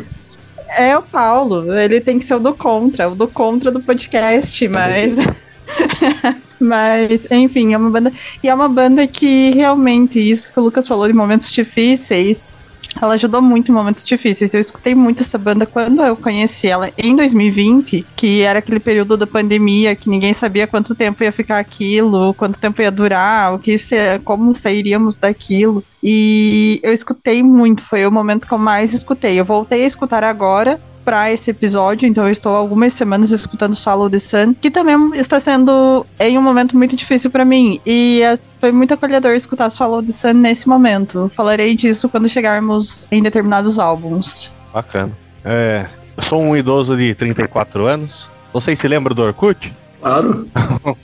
É 0.76 0.96
o 0.96 1.02
Paulo, 1.02 1.76
ele 1.76 2.00
tem 2.00 2.18
que 2.18 2.24
ser 2.24 2.34
o 2.34 2.40
do 2.40 2.54
contra, 2.54 3.08
o 3.08 3.14
do 3.14 3.28
contra 3.28 3.70
do 3.70 3.80
podcast, 3.80 4.68
mas. 4.68 5.16
Mas, 6.62 7.26
enfim, 7.28 7.74
é 7.74 7.76
uma 7.76 7.90
banda. 7.90 8.12
E 8.40 8.48
é 8.48 8.54
uma 8.54 8.68
banda 8.68 9.04
que 9.04 9.50
realmente, 9.50 10.20
isso 10.20 10.52
que 10.52 10.60
o 10.60 10.62
Lucas 10.62 10.86
falou 10.86 11.08
de 11.08 11.12
momentos 11.12 11.50
difíceis, 11.50 12.56
ela 13.00 13.14
ajudou 13.14 13.40
muito 13.40 13.70
em 13.70 13.74
momentos 13.74 14.06
difíceis. 14.06 14.54
Eu 14.54 14.60
escutei 14.60 14.94
muito 14.94 15.22
essa 15.22 15.38
banda 15.38 15.66
quando 15.66 16.02
eu 16.02 16.16
conheci 16.16 16.68
ela 16.68 16.90
em 16.96 17.14
2020, 17.16 18.06
que 18.16 18.42
era 18.42 18.58
aquele 18.58 18.80
período 18.80 19.16
da 19.16 19.26
pandemia, 19.26 19.94
que 19.94 20.08
ninguém 20.08 20.34
sabia 20.34 20.66
quanto 20.66 20.94
tempo 20.94 21.22
ia 21.22 21.32
ficar 21.32 21.58
aquilo, 21.58 22.34
quanto 22.34 22.58
tempo 22.58 22.82
ia 22.82 22.90
durar, 22.90 23.54
o 23.54 23.58
que 23.58 23.78
se, 23.78 23.96
como 24.24 24.54
sairíamos 24.54 25.16
daquilo. 25.16 25.84
E 26.02 26.80
eu 26.82 26.92
escutei 26.92 27.42
muito, 27.42 27.82
foi 27.82 28.06
o 28.06 28.12
momento 28.12 28.46
que 28.46 28.52
eu 28.52 28.58
mais 28.58 28.92
escutei. 28.92 29.38
Eu 29.38 29.44
voltei 29.44 29.84
a 29.84 29.86
escutar 29.86 30.24
agora, 30.24 30.80
para 31.04 31.32
esse 31.32 31.50
episódio, 31.50 32.08
então 32.08 32.24
eu 32.24 32.32
estou 32.32 32.54
algumas 32.54 32.92
semanas 32.92 33.30
escutando 33.30 33.74
Swallow 33.74 34.08
the 34.08 34.18
Sun, 34.18 34.54
que 34.54 34.70
também 34.70 34.96
está 35.14 35.40
sendo 35.40 36.06
em 36.18 36.38
um 36.38 36.42
momento 36.42 36.76
muito 36.76 36.96
difícil 36.96 37.30
para 37.30 37.44
mim. 37.44 37.80
E 37.84 38.20
foi 38.62 38.70
muito 38.70 38.94
acolhedor 38.94 39.32
escutar 39.32 39.68
the 39.70 40.12
Sun 40.12 40.34
nesse 40.34 40.68
momento. 40.68 41.28
Falarei 41.34 41.74
disso 41.74 42.08
quando 42.08 42.28
chegarmos 42.28 43.08
em 43.10 43.20
determinados 43.20 43.76
álbuns. 43.76 44.54
Bacana. 44.72 45.10
É, 45.44 45.84
eu 46.16 46.22
sou 46.22 46.40
um 46.40 46.56
idoso 46.56 46.96
de 46.96 47.12
34 47.12 47.84
anos. 47.86 48.30
Vocês 48.52 48.78
se 48.78 48.86
lembram 48.86 49.16
do 49.16 49.22
Orkut? 49.24 49.72
Claro. 50.00 50.46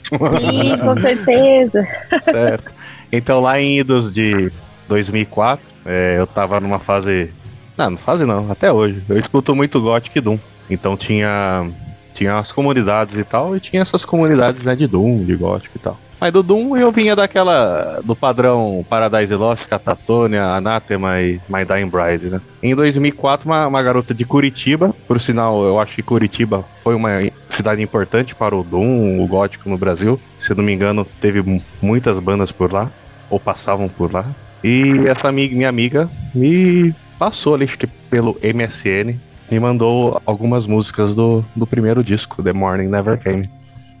Sim, 0.07 0.77
com 0.79 0.95
certeza. 0.95 1.85
Certo. 2.21 2.73
Então, 3.11 3.41
lá 3.41 3.59
em 3.59 3.79
idos 3.79 4.13
de 4.13 4.49
2004, 4.87 5.61
é, 5.85 6.15
eu 6.17 6.25
tava 6.25 6.61
numa 6.61 6.79
fase 6.79 7.33
não, 7.77 7.89
não 7.89 7.97
fase 7.97 8.23
não, 8.23 8.49
até 8.49 8.71
hoje. 8.71 9.03
Eu 9.09 9.19
escuto 9.19 9.53
muito 9.53 9.81
Gothic 9.81 10.21
Doom. 10.21 10.39
Então 10.69 10.95
tinha 10.95 11.69
tinha 12.13 12.37
as 12.37 12.53
comunidades 12.53 13.17
e 13.17 13.23
tal, 13.25 13.53
e 13.53 13.59
tinha 13.59 13.81
essas 13.81 14.05
comunidades 14.05 14.63
né, 14.63 14.77
de 14.77 14.87
Doom, 14.87 15.25
de 15.25 15.35
Gothic 15.35 15.75
e 15.75 15.79
tal. 15.79 15.99
Mas 16.19 16.33
do 16.33 16.43
Doom 16.43 16.75
eu 16.75 16.91
vinha 16.91 17.15
daquela. 17.15 18.01
do 18.03 18.15
padrão 18.15 18.85
Paradise 18.89 19.33
Lost, 19.33 19.65
Catatonia, 19.67 20.43
Anathema 20.43 21.21
e 21.21 21.39
My 21.47 21.63
Dying 21.65 21.87
Bride, 21.87 22.33
né? 22.33 22.41
Em 22.61 22.75
2004, 22.75 23.47
uma, 23.47 23.67
uma 23.67 23.81
garota 23.81 24.13
de 24.13 24.25
Curitiba, 24.25 24.93
por 25.07 25.19
sinal, 25.19 25.63
eu 25.63 25.79
acho 25.79 25.95
que 25.95 26.03
Curitiba 26.03 26.65
foi 26.83 26.93
uma 26.93 27.09
cidade 27.49 27.81
importante 27.81 28.35
para 28.35 28.55
o 28.55 28.63
Doom, 28.63 29.21
o 29.21 29.27
gótico 29.27 29.69
no 29.69 29.77
Brasil. 29.77 30.19
Se 30.37 30.53
não 30.53 30.63
me 30.63 30.73
engano, 30.73 31.05
teve 31.21 31.61
muitas 31.81 32.19
bandas 32.19 32.51
por 32.51 32.71
lá, 32.71 32.91
ou 33.29 33.39
passavam 33.39 33.87
por 33.87 34.11
lá. 34.11 34.25
E 34.63 35.07
essa 35.07 35.29
amiga, 35.29 35.55
minha 35.55 35.69
amiga 35.69 36.09
me 36.35 36.93
passou 37.17 37.55
ali, 37.55 37.63
acho 37.63 37.77
que 37.77 37.87
pelo 37.87 38.37
MSN, 38.43 39.17
e 39.51 39.59
mandou 39.59 40.21
algumas 40.25 40.67
músicas 40.67 41.15
do, 41.15 41.43
do 41.55 41.65
primeiro 41.65 42.03
disco, 42.03 42.43
The 42.43 42.53
Morning 42.53 42.87
Never 42.87 43.17
Came. 43.19 43.43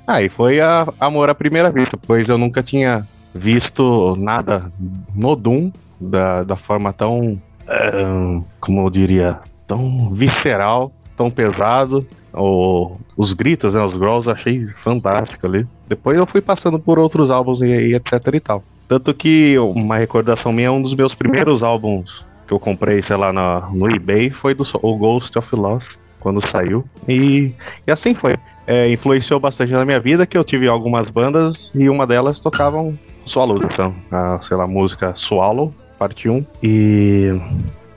Aí 0.09 0.25
ah, 0.25 0.31
foi 0.31 0.59
a, 0.59 0.91
amor 0.99 1.29
à 1.29 1.35
primeira 1.35 1.69
vista, 1.69 1.95
pois 1.95 2.27
eu 2.29 2.37
nunca 2.37 2.63
tinha 2.63 3.07
visto 3.31 4.15
nada 4.15 4.71
no 5.13 5.35
Doom 5.35 5.71
da, 6.01 6.43
da 6.43 6.55
forma 6.55 6.91
tão, 6.91 7.39
uh, 7.67 8.43
como 8.59 8.87
eu 8.87 8.89
diria, 8.89 9.37
tão 9.67 10.11
visceral, 10.11 10.91
tão 11.15 11.29
pesado. 11.29 12.07
O, 12.33 12.97
os 13.15 13.33
gritos, 13.33 13.75
né, 13.75 13.83
os 13.83 13.95
growls, 13.97 14.27
achei 14.27 14.63
fantástico 14.63 15.45
ali. 15.45 15.67
Depois 15.87 16.17
eu 16.17 16.25
fui 16.25 16.41
passando 16.41 16.79
por 16.79 16.97
outros 16.97 17.29
álbuns 17.29 17.61
e, 17.61 17.67
e 17.67 17.93
etc 17.93 18.13
e 18.33 18.39
tal. 18.39 18.63
Tanto 18.87 19.13
que 19.13 19.59
uma 19.59 19.97
recordação 19.97 20.51
minha, 20.51 20.71
um 20.71 20.81
dos 20.81 20.95
meus 20.95 21.13
primeiros 21.13 21.61
álbuns 21.61 22.25
que 22.47 22.53
eu 22.55 22.59
comprei, 22.59 23.03
sei 23.03 23.15
lá, 23.15 23.31
na, 23.31 23.69
no 23.71 23.87
eBay 23.87 24.31
foi 24.31 24.55
do 24.55 24.63
o 24.81 24.97
Ghost 24.97 25.37
of 25.37 25.55
Lost, 25.55 25.97
quando 26.19 26.45
saiu. 26.47 26.83
E, 27.07 27.53
e 27.85 27.91
assim 27.91 28.15
foi. 28.15 28.35
É, 28.71 28.87
influenciou 28.91 29.39
bastante 29.39 29.71
na 29.71 29.83
minha 29.83 29.99
vida, 29.99 30.27
que 30.27 30.37
eu 30.37 30.43
tive 30.43 30.67
algumas 30.67 31.09
bandas 31.09 31.73
e 31.73 31.89
uma 31.89 32.05
delas 32.05 32.39
tocavam 32.39 32.95
Swallow, 33.25 33.57
então, 33.63 33.95
a, 34.11 34.39
sei 34.41 34.55
lá, 34.55 34.67
música 34.67 35.11
Swallow, 35.15 35.73
parte 35.97 36.29
1, 36.29 36.45
e 36.61 37.29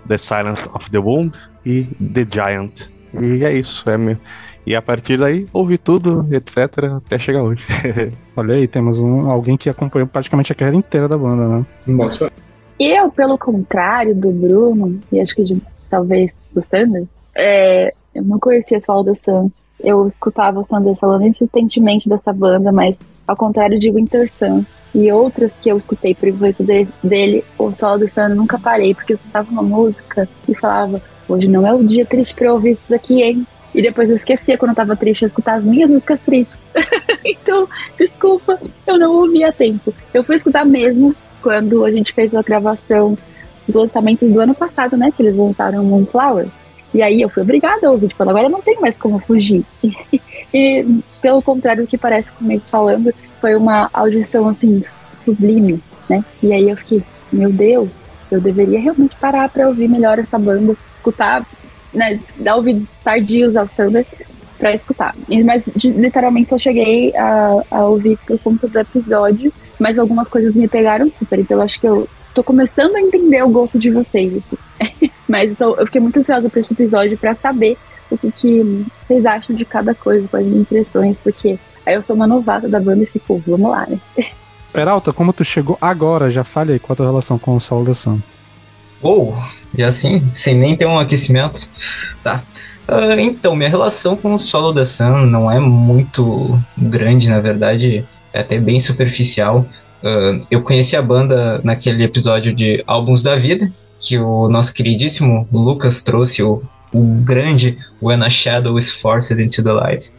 The 0.08 0.16
Silence 0.16 0.62
of 0.72 0.90
the 0.90 0.98
Womb 0.98 1.30
e 1.66 1.84
The 1.84 2.26
Giant. 2.30 2.88
E 3.20 3.44
é 3.44 3.52
isso, 3.52 3.88
é 3.90 3.98
meu. 3.98 4.16
E 4.66 4.74
a 4.74 4.80
partir 4.80 5.18
daí, 5.18 5.46
ouvi 5.52 5.76
tudo, 5.76 6.26
etc, 6.30 6.84
até 6.96 7.18
chegar 7.18 7.42
hoje. 7.42 7.64
Olha 8.34 8.54
aí, 8.54 8.66
temos 8.66 8.98
um, 8.98 9.30
alguém 9.30 9.58
que 9.58 9.68
acompanhou 9.68 10.08
praticamente 10.08 10.52
a 10.52 10.54
carreira 10.54 10.78
inteira 10.78 11.06
da 11.06 11.18
banda, 11.18 11.48
né? 11.48 11.66
Nossa. 11.86 12.30
Eu, 12.80 13.10
pelo 13.10 13.36
contrário 13.36 14.14
do 14.14 14.30
Bruno, 14.30 14.98
e 15.12 15.20
acho 15.20 15.34
que 15.34 15.44
de, 15.44 15.60
talvez 15.90 16.34
do 16.50 16.62
Sander, 16.62 17.04
é, 17.34 17.92
eu 18.14 18.22
não 18.22 18.38
conhecia 18.38 18.80
Swallow 18.80 19.04
the 19.04 19.14
Sun. 19.14 19.50
Eu 19.82 20.06
escutava 20.06 20.60
o 20.60 20.64
Sander 20.64 20.94
falando 20.96 21.26
insistentemente 21.26 22.08
dessa 22.08 22.32
banda, 22.32 22.70
mas 22.70 23.00
ao 23.26 23.36
contrário 23.36 23.80
de 23.80 23.90
Winter 23.90 24.30
Sun 24.30 24.64
e 24.94 25.10
outras 25.10 25.54
que 25.60 25.70
eu 25.70 25.76
escutei 25.76 26.14
por 26.14 26.28
influência 26.28 26.64
de, 26.64 26.86
dele, 27.02 27.44
o 27.58 27.70
the 27.70 28.08
Sun 28.08 28.28
eu 28.28 28.36
nunca 28.36 28.58
parei, 28.58 28.94
porque 28.94 29.12
eu 29.12 29.16
escutava 29.16 29.50
uma 29.50 29.62
música 29.62 30.28
e 30.48 30.54
falava, 30.54 31.02
hoje 31.28 31.48
não 31.48 31.66
é 31.66 31.72
o 31.72 31.82
dia 31.82 32.04
triste 32.04 32.34
pra 32.34 32.46
eu 32.46 32.54
ouvir 32.54 32.72
isso 32.72 32.84
daqui, 32.88 33.22
hein? 33.22 33.46
E 33.74 33.80
depois 33.80 34.10
eu 34.10 34.16
esquecia 34.16 34.58
quando 34.58 34.70
eu 34.70 34.76
tava 34.76 34.94
triste, 34.94 35.22
eu 35.22 35.26
escutava 35.28 35.58
as 35.58 35.64
minhas 35.64 35.90
músicas 35.90 36.20
tristes. 36.20 36.58
então, 37.24 37.66
desculpa, 37.98 38.60
eu 38.86 38.98
não 38.98 39.14
ouvi 39.14 39.42
a 39.42 39.50
tempo. 39.50 39.94
Eu 40.12 40.22
fui 40.22 40.36
escutar 40.36 40.64
mesmo 40.64 41.14
quando 41.40 41.84
a 41.84 41.90
gente 41.90 42.12
fez 42.12 42.34
a 42.34 42.42
gravação 42.42 43.16
dos 43.66 43.74
lançamentos 43.74 44.30
do 44.30 44.40
ano 44.40 44.54
passado, 44.54 44.96
né? 44.96 45.10
Que 45.10 45.22
eles 45.22 45.36
lançaram 45.36 45.82
Moonflowers. 45.84 46.52
E 46.94 47.02
aí 47.02 47.22
eu 47.22 47.28
fui 47.28 47.42
obrigada 47.42 47.86
a 47.86 47.90
ouvir, 47.90 48.08
tipo, 48.08 48.22
agora 48.22 48.48
não 48.48 48.60
tem 48.60 48.78
mais 48.80 48.96
como 48.96 49.18
fugir. 49.18 49.64
e 50.52 51.00
pelo 51.20 51.42
contrário 51.42 51.84
do 51.84 51.88
que 51.88 51.96
parece 51.96 52.32
comigo 52.32 52.62
falando, 52.70 53.12
foi 53.40 53.54
uma 53.56 53.88
audição 53.92 54.48
assim, 54.48 54.80
sublime, 55.24 55.82
né? 56.08 56.24
E 56.42 56.52
aí 56.52 56.68
eu 56.68 56.76
fiquei, 56.76 57.02
meu 57.32 57.52
Deus, 57.52 58.08
eu 58.30 58.40
deveria 58.40 58.80
realmente 58.80 59.16
parar 59.16 59.48
para 59.48 59.68
ouvir 59.68 59.88
melhor 59.88 60.18
essa 60.18 60.38
banda, 60.38 60.76
escutar 60.94 61.46
né, 61.92 62.20
dar 62.36 62.56
ouvidos 62.56 62.88
tardios 63.04 63.56
ao 63.56 63.68
Thunder 63.68 64.06
pra 64.58 64.74
escutar. 64.74 65.14
Mas 65.44 65.66
literalmente 65.76 66.48
só 66.48 66.58
cheguei 66.58 67.14
a, 67.16 67.62
a 67.70 67.84
ouvir 67.84 68.18
por 68.26 68.38
conta 68.38 68.68
do 68.68 68.78
episódio, 68.78 69.52
mas 69.78 69.98
algumas 69.98 70.28
coisas 70.28 70.54
me 70.54 70.68
pegaram 70.68 71.10
super, 71.10 71.40
então 71.40 71.58
eu 71.58 71.62
acho 71.62 71.80
que 71.80 71.86
eu 71.86 72.08
tô 72.34 72.42
começando 72.42 72.94
a 72.96 73.00
entender 73.00 73.42
o 73.42 73.48
gosto 73.48 73.78
de 73.78 73.90
vocês. 73.90 74.34
Assim. 74.36 75.10
mas 75.28 75.56
tô, 75.56 75.74
eu 75.76 75.86
fiquei 75.86 76.00
muito 76.00 76.18
ansiosa 76.18 76.48
pra 76.48 76.60
esse 76.60 76.72
episódio 76.72 77.16
para 77.18 77.34
saber 77.34 77.76
o 78.10 78.18
que, 78.18 78.30
que 78.30 78.86
vocês 79.06 79.24
acham 79.24 79.56
de 79.56 79.64
cada 79.64 79.94
coisa, 79.94 80.28
quais 80.28 80.46
as 80.46 80.52
impressões, 80.52 81.18
porque 81.18 81.58
aí 81.86 81.94
eu 81.94 82.02
sou 82.02 82.14
uma 82.14 82.26
novata 82.26 82.68
da 82.68 82.78
banda 82.80 83.02
e 83.04 83.06
fico, 83.06 83.42
vamos 83.46 83.70
lá, 83.70 83.86
né? 83.88 83.98
Peralta, 84.72 85.12
como 85.12 85.32
tu 85.32 85.44
chegou 85.44 85.76
agora, 85.80 86.30
já 86.30 86.44
falei 86.44 86.78
qual 86.78 86.94
a 86.94 86.96
tua 86.96 87.06
relação 87.06 87.38
com 87.38 87.54
o 87.54 87.60
Solo 87.60 87.84
da 87.84 87.94
Sun. 87.94 88.20
Ou, 89.02 89.34
e 89.76 89.82
assim, 89.82 90.22
sem 90.32 90.54
nem 90.54 90.76
ter 90.76 90.86
um 90.86 90.98
aquecimento. 90.98 91.68
Tá. 92.22 92.42
Uh, 92.88 93.18
então, 93.18 93.54
minha 93.54 93.68
relação 93.68 94.16
com 94.16 94.34
o 94.34 94.38
Solo 94.38 94.74
The 94.74 94.84
Sun 94.84 95.26
não 95.26 95.50
é 95.50 95.58
muito 95.60 96.58
grande, 96.76 97.28
na 97.28 97.40
verdade, 97.40 98.04
é 98.32 98.40
até 98.40 98.58
bem 98.58 98.80
superficial. 98.80 99.66
Uh, 100.02 100.44
eu 100.50 100.62
conheci 100.62 100.96
a 100.96 101.02
banda 101.02 101.60
naquele 101.62 102.02
episódio 102.02 102.52
de 102.52 102.82
Álbuns 102.86 103.22
da 103.22 103.36
Vida, 103.36 103.72
que 104.00 104.18
o 104.18 104.48
nosso 104.48 104.74
queridíssimo 104.74 105.46
Lucas 105.52 106.02
trouxe, 106.02 106.42
o, 106.42 106.62
o 106.92 107.00
grande 107.22 107.78
When 108.02 108.22
a 108.22 108.28
Shadow 108.30 108.76
is 108.76 108.90
Forced 108.90 109.40
into 109.40 109.62
the 109.62 109.72
Light. 109.72 110.12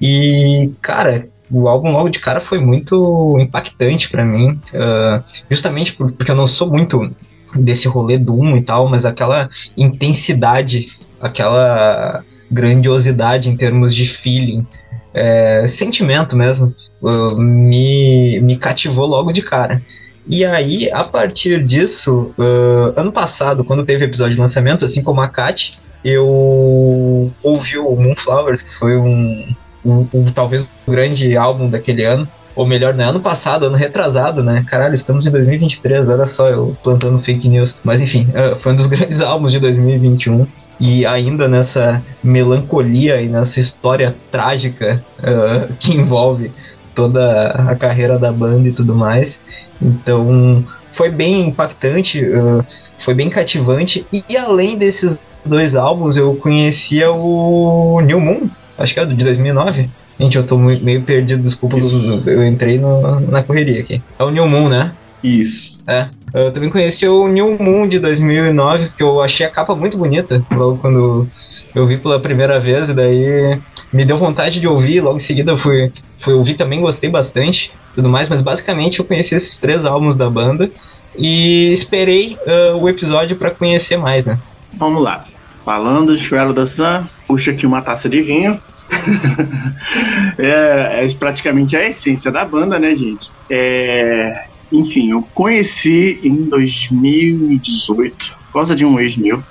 E, 0.00 0.72
cara, 0.80 1.28
o 1.50 1.68
álbum 1.68 1.90
logo 1.90 2.08
de 2.08 2.18
cara 2.18 2.40
foi 2.40 2.58
muito 2.58 3.36
impactante 3.40 4.08
para 4.08 4.24
mim, 4.24 4.50
uh, 4.50 5.22
justamente 5.50 5.94
porque 5.94 6.30
eu 6.30 6.36
não 6.36 6.46
sou 6.46 6.70
muito 6.70 7.10
desse 7.54 7.88
rolê 7.88 8.18
Doom 8.18 8.56
e 8.56 8.62
tal, 8.62 8.88
mas 8.88 9.04
aquela 9.04 9.48
intensidade, 9.76 10.86
aquela 11.20 12.24
grandiosidade 12.50 13.50
em 13.50 13.56
termos 13.56 13.94
de 13.94 14.04
feeling, 14.04 14.66
é, 15.12 15.66
sentimento 15.66 16.36
mesmo, 16.36 16.74
uh, 17.02 17.38
me, 17.38 18.40
me 18.40 18.56
cativou 18.56 19.06
logo 19.06 19.32
de 19.32 19.42
cara. 19.42 19.82
E 20.28 20.44
aí, 20.44 20.90
a 20.90 21.04
partir 21.04 21.62
disso, 21.62 22.32
uh, 22.36 22.92
ano 22.96 23.12
passado, 23.12 23.64
quando 23.64 23.84
teve 23.84 24.04
episódio 24.04 24.34
de 24.34 24.40
lançamento, 24.40 24.84
assim 24.84 25.02
como 25.02 25.20
a 25.20 25.28
Kat, 25.28 25.78
eu 26.04 27.32
ouvi 27.42 27.78
o 27.78 27.94
Moonflowers, 27.96 28.62
que 28.62 28.74
foi 28.74 28.96
um, 28.96 29.54
um, 29.84 30.06
um 30.12 30.24
talvez 30.32 30.64
o 30.64 30.68
um 30.86 30.92
grande 30.92 31.36
álbum 31.36 31.70
daquele 31.70 32.04
ano 32.04 32.28
ou 32.56 32.66
melhor, 32.66 32.94
né, 32.94 33.04
ano 33.04 33.20
passado, 33.20 33.66
ano 33.66 33.76
retrasado, 33.76 34.42
né? 34.42 34.64
Caralho, 34.66 34.94
estamos 34.94 35.26
em 35.26 35.30
2023, 35.30 36.08
olha 36.08 36.24
só, 36.24 36.48
eu 36.48 36.74
plantando 36.82 37.18
fake 37.20 37.50
news. 37.50 37.78
Mas 37.84 38.00
enfim, 38.00 38.26
uh, 38.30 38.56
foi 38.56 38.72
um 38.72 38.76
dos 38.76 38.86
grandes 38.88 39.20
álbuns 39.20 39.52
de 39.52 39.60
2021. 39.60 40.46
E 40.80 41.04
ainda 41.06 41.48
nessa 41.48 42.02
melancolia 42.22 43.20
e 43.20 43.28
nessa 43.28 43.60
história 43.60 44.14
trágica 44.30 45.04
uh, 45.18 45.72
que 45.78 45.92
envolve 45.92 46.50
toda 46.96 47.50
a 47.50 47.76
carreira 47.76 48.18
da 48.18 48.32
banda 48.32 48.68
e 48.68 48.72
tudo 48.72 48.94
mais. 48.94 49.40
Então, 49.80 50.64
foi 50.90 51.10
bem 51.10 51.48
impactante, 51.48 52.24
uh, 52.24 52.64
foi 52.98 53.14
bem 53.14 53.30
cativante. 53.30 54.04
E, 54.12 54.24
e 54.28 54.36
além 54.36 54.76
desses 54.76 55.20
dois 55.44 55.76
álbuns, 55.76 56.16
eu 56.16 56.34
conhecia 56.34 57.12
o 57.12 58.00
New 58.00 58.18
Moon, 58.18 58.48
acho 58.76 58.94
que 58.94 58.98
é 58.98 59.04
de 59.04 59.14
2009 59.24 59.88
Gente, 60.18 60.38
eu 60.38 60.44
tô 60.44 60.56
meio 60.56 61.02
perdido, 61.02 61.42
desculpa, 61.42 61.76
eu 61.78 62.46
entrei 62.46 62.78
no, 62.78 63.20
na 63.20 63.42
correria 63.42 63.80
aqui. 63.80 64.00
É 64.18 64.24
o 64.24 64.30
New 64.30 64.48
Moon, 64.48 64.68
né? 64.68 64.92
Isso. 65.22 65.82
É. 65.86 66.08
Eu 66.32 66.50
também 66.52 66.70
conheci 66.70 67.06
o 67.06 67.28
New 67.28 67.56
Moon 67.58 67.86
de 67.86 67.98
2009, 67.98 68.86
porque 68.86 69.02
eu 69.02 69.20
achei 69.20 69.44
a 69.44 69.50
capa 69.50 69.74
muito 69.74 69.98
bonita, 69.98 70.42
logo 70.50 70.78
quando 70.78 71.28
eu 71.74 71.86
vi 71.86 71.98
pela 71.98 72.18
primeira 72.18 72.58
vez, 72.58 72.88
e 72.88 72.94
daí 72.94 73.58
me 73.92 74.04
deu 74.04 74.16
vontade 74.16 74.60
de 74.60 74.68
ouvir, 74.68 75.00
logo 75.00 75.16
em 75.16 75.20
seguida 75.20 75.56
fui, 75.56 75.92
fui 76.18 76.34
ouvir 76.34 76.54
também, 76.54 76.80
gostei 76.80 77.08
bastante, 77.08 77.72
tudo 77.94 78.08
mais, 78.08 78.28
mas 78.28 78.42
basicamente 78.42 78.98
eu 78.98 79.04
conheci 79.04 79.34
esses 79.34 79.56
três 79.56 79.84
álbuns 79.84 80.16
da 80.16 80.28
banda 80.28 80.70
e 81.16 81.72
esperei 81.72 82.36
uh, 82.46 82.76
o 82.76 82.88
episódio 82.88 83.36
para 83.36 83.50
conhecer 83.50 83.96
mais, 83.96 84.26
né? 84.26 84.38
Vamos 84.74 85.02
lá. 85.02 85.24
Falando 85.64 86.16
de 86.16 86.22
Chuelo 86.22 86.52
da 86.52 86.66
Sun, 86.66 87.04
puxa 87.26 87.50
aqui 87.50 87.66
uma 87.66 87.80
taça 87.82 88.08
de 88.08 88.20
vinho. 88.20 88.60
é, 90.38 91.04
é, 91.04 91.14
praticamente 91.18 91.76
a 91.76 91.88
essência 91.88 92.30
da 92.30 92.44
banda, 92.44 92.78
né, 92.78 92.94
gente? 92.94 93.30
É, 93.50 94.44
enfim, 94.70 95.10
eu 95.10 95.26
conheci 95.34 96.20
em 96.22 96.44
2018, 96.44 98.36
por 98.46 98.52
causa 98.52 98.76
de 98.76 98.84
um 98.84 99.00
ex 99.00 99.16
meu. 99.16 99.42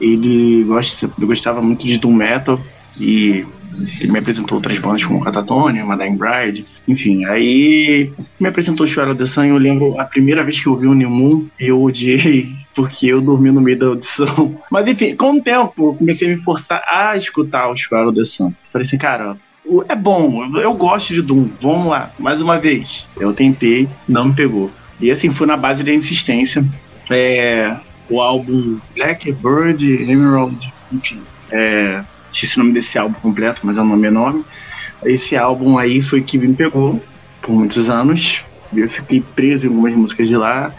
Ele 0.00 0.64
gosta, 0.64 1.10
gostava 1.18 1.60
muito 1.60 1.86
de 1.86 1.98
Doom 1.98 2.14
Metal 2.14 2.58
e 2.98 3.44
ele 4.00 4.12
me 4.12 4.18
apresentou 4.18 4.56
outras 4.56 4.78
bandas 4.78 5.04
como 5.04 5.20
Catatonia, 5.20 5.84
Madame 5.84 6.16
Bride, 6.16 6.64
enfim. 6.86 7.24
Aí 7.24 8.12
me 8.38 8.48
apresentou 8.48 8.86
o 8.86 8.88
Chuelo 8.88 9.14
de 9.14 9.26
Sun 9.26 9.44
e 9.44 9.48
eu 9.48 9.58
lembro 9.58 9.98
a 10.00 10.04
primeira 10.04 10.44
vez 10.44 10.60
que 10.60 10.68
eu 10.68 10.76
vi 10.76 10.86
o 10.86 10.94
Moon, 10.94 11.46
eu 11.58 11.82
odiei 11.82 12.54
porque 12.74 13.06
eu 13.06 13.20
dormi 13.20 13.50
no 13.50 13.60
meio 13.60 13.78
da 13.78 13.86
audição. 13.86 14.60
Mas 14.70 14.86
enfim, 14.86 15.14
com 15.14 15.32
o 15.32 15.42
tempo, 15.42 15.90
eu 15.90 15.94
comecei 15.94 16.32
a 16.32 16.36
me 16.36 16.42
forçar 16.42 16.82
a 16.88 17.16
escutar 17.16 17.68
o 17.68 17.76
Square 17.76 18.08
of 18.08 18.18
the 18.18 18.24
Sun. 18.24 18.52
Falei 18.72 18.86
assim, 18.86 18.98
cara, 18.98 19.36
é 19.88 19.94
bom, 19.94 20.44
eu 20.56 20.74
gosto 20.74 21.14
de 21.14 21.22
Doom, 21.22 21.48
vamos 21.60 21.88
lá, 21.88 22.10
mais 22.18 22.40
uma 22.40 22.58
vez. 22.58 23.06
Eu 23.16 23.32
tentei, 23.32 23.88
não 24.08 24.26
me 24.26 24.34
pegou. 24.34 24.70
E 25.00 25.10
assim, 25.10 25.30
foi 25.30 25.46
na 25.46 25.56
base 25.56 25.82
da 25.82 25.92
insistência. 25.92 26.64
É, 27.10 27.76
o 28.08 28.20
álbum 28.20 28.78
Blackbird, 28.94 30.10
Emerald, 30.10 30.72
enfim, 30.92 31.20
é, 31.50 32.02
esqueci 32.34 32.56
o 32.56 32.60
nome 32.60 32.74
desse 32.74 32.98
álbum 32.98 33.18
completo, 33.20 33.60
mas 33.64 33.78
é 33.78 33.80
um 33.80 33.86
nome 33.86 34.08
enorme. 34.08 34.44
Esse 35.04 35.36
álbum 35.36 35.78
aí 35.78 36.02
foi 36.02 36.20
que 36.20 36.36
me 36.36 36.52
pegou 36.54 37.00
por 37.40 37.54
muitos 37.54 37.88
anos. 37.88 38.44
Eu 38.74 38.88
fiquei 38.88 39.22
preso 39.34 39.66
em 39.66 39.68
algumas 39.68 39.94
músicas 39.94 40.28
de 40.28 40.36
lá. 40.36 40.74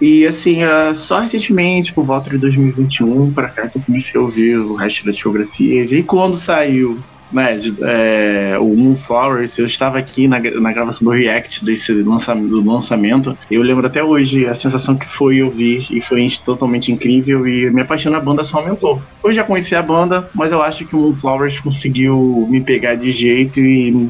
E 0.00 0.26
assim, 0.26 0.64
uh, 0.64 0.94
só 0.94 1.20
recentemente, 1.20 1.92
por 1.92 2.04
volta 2.04 2.28
de 2.28 2.36
2021, 2.36 3.32
para 3.32 3.48
cá, 3.48 3.68
que 3.68 3.78
eu 3.78 3.82
comecei 3.82 4.20
a 4.20 4.22
ouvir 4.22 4.56
o 4.58 4.74
resto 4.74 5.04
das 5.06 5.14
discografias. 5.14 5.92
E 5.92 6.02
quando 6.02 6.36
saiu 6.36 6.98
né, 7.32 7.56
de- 7.56 7.74
é, 7.82 8.56
o 8.58 8.74
Moonflowers, 8.74 9.58
eu 9.58 9.66
estava 9.66 9.98
aqui 9.98 10.28
na, 10.28 10.38
na 10.38 10.72
gravação 10.72 11.04
do 11.04 11.10
React 11.10 11.64
desse 11.64 11.92
lança, 11.92 12.34
do 12.34 12.64
lançamento. 12.64 13.36
Eu 13.50 13.62
lembro 13.62 13.86
até 13.86 14.02
hoje 14.02 14.46
a 14.46 14.54
sensação 14.54 14.96
que 14.96 15.08
foi 15.08 15.42
ouvir 15.42 15.86
e 15.90 16.00
foi 16.00 16.28
totalmente 16.44 16.92
incrível 16.92 17.46
e 17.46 17.70
minha 17.70 17.84
paixão 17.84 18.12
na 18.12 18.20
banda 18.20 18.44
só 18.44 18.58
aumentou. 18.58 19.02
Eu 19.24 19.32
já 19.32 19.44
conhecia 19.44 19.78
a 19.78 19.82
banda, 19.82 20.28
mas 20.34 20.52
eu 20.52 20.62
acho 20.62 20.84
que 20.84 20.94
o 20.94 21.00
Moonflowers 21.00 21.58
conseguiu 21.60 22.46
me 22.50 22.60
pegar 22.60 22.94
de 22.94 23.10
jeito 23.10 23.60
e 23.60 24.08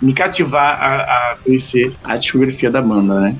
me 0.00 0.12
cativar 0.12 0.78
a, 0.80 0.94
a 1.32 1.36
conhecer 1.44 1.92
a 2.02 2.16
discografia 2.16 2.70
da 2.70 2.80
banda, 2.80 3.20
né? 3.20 3.36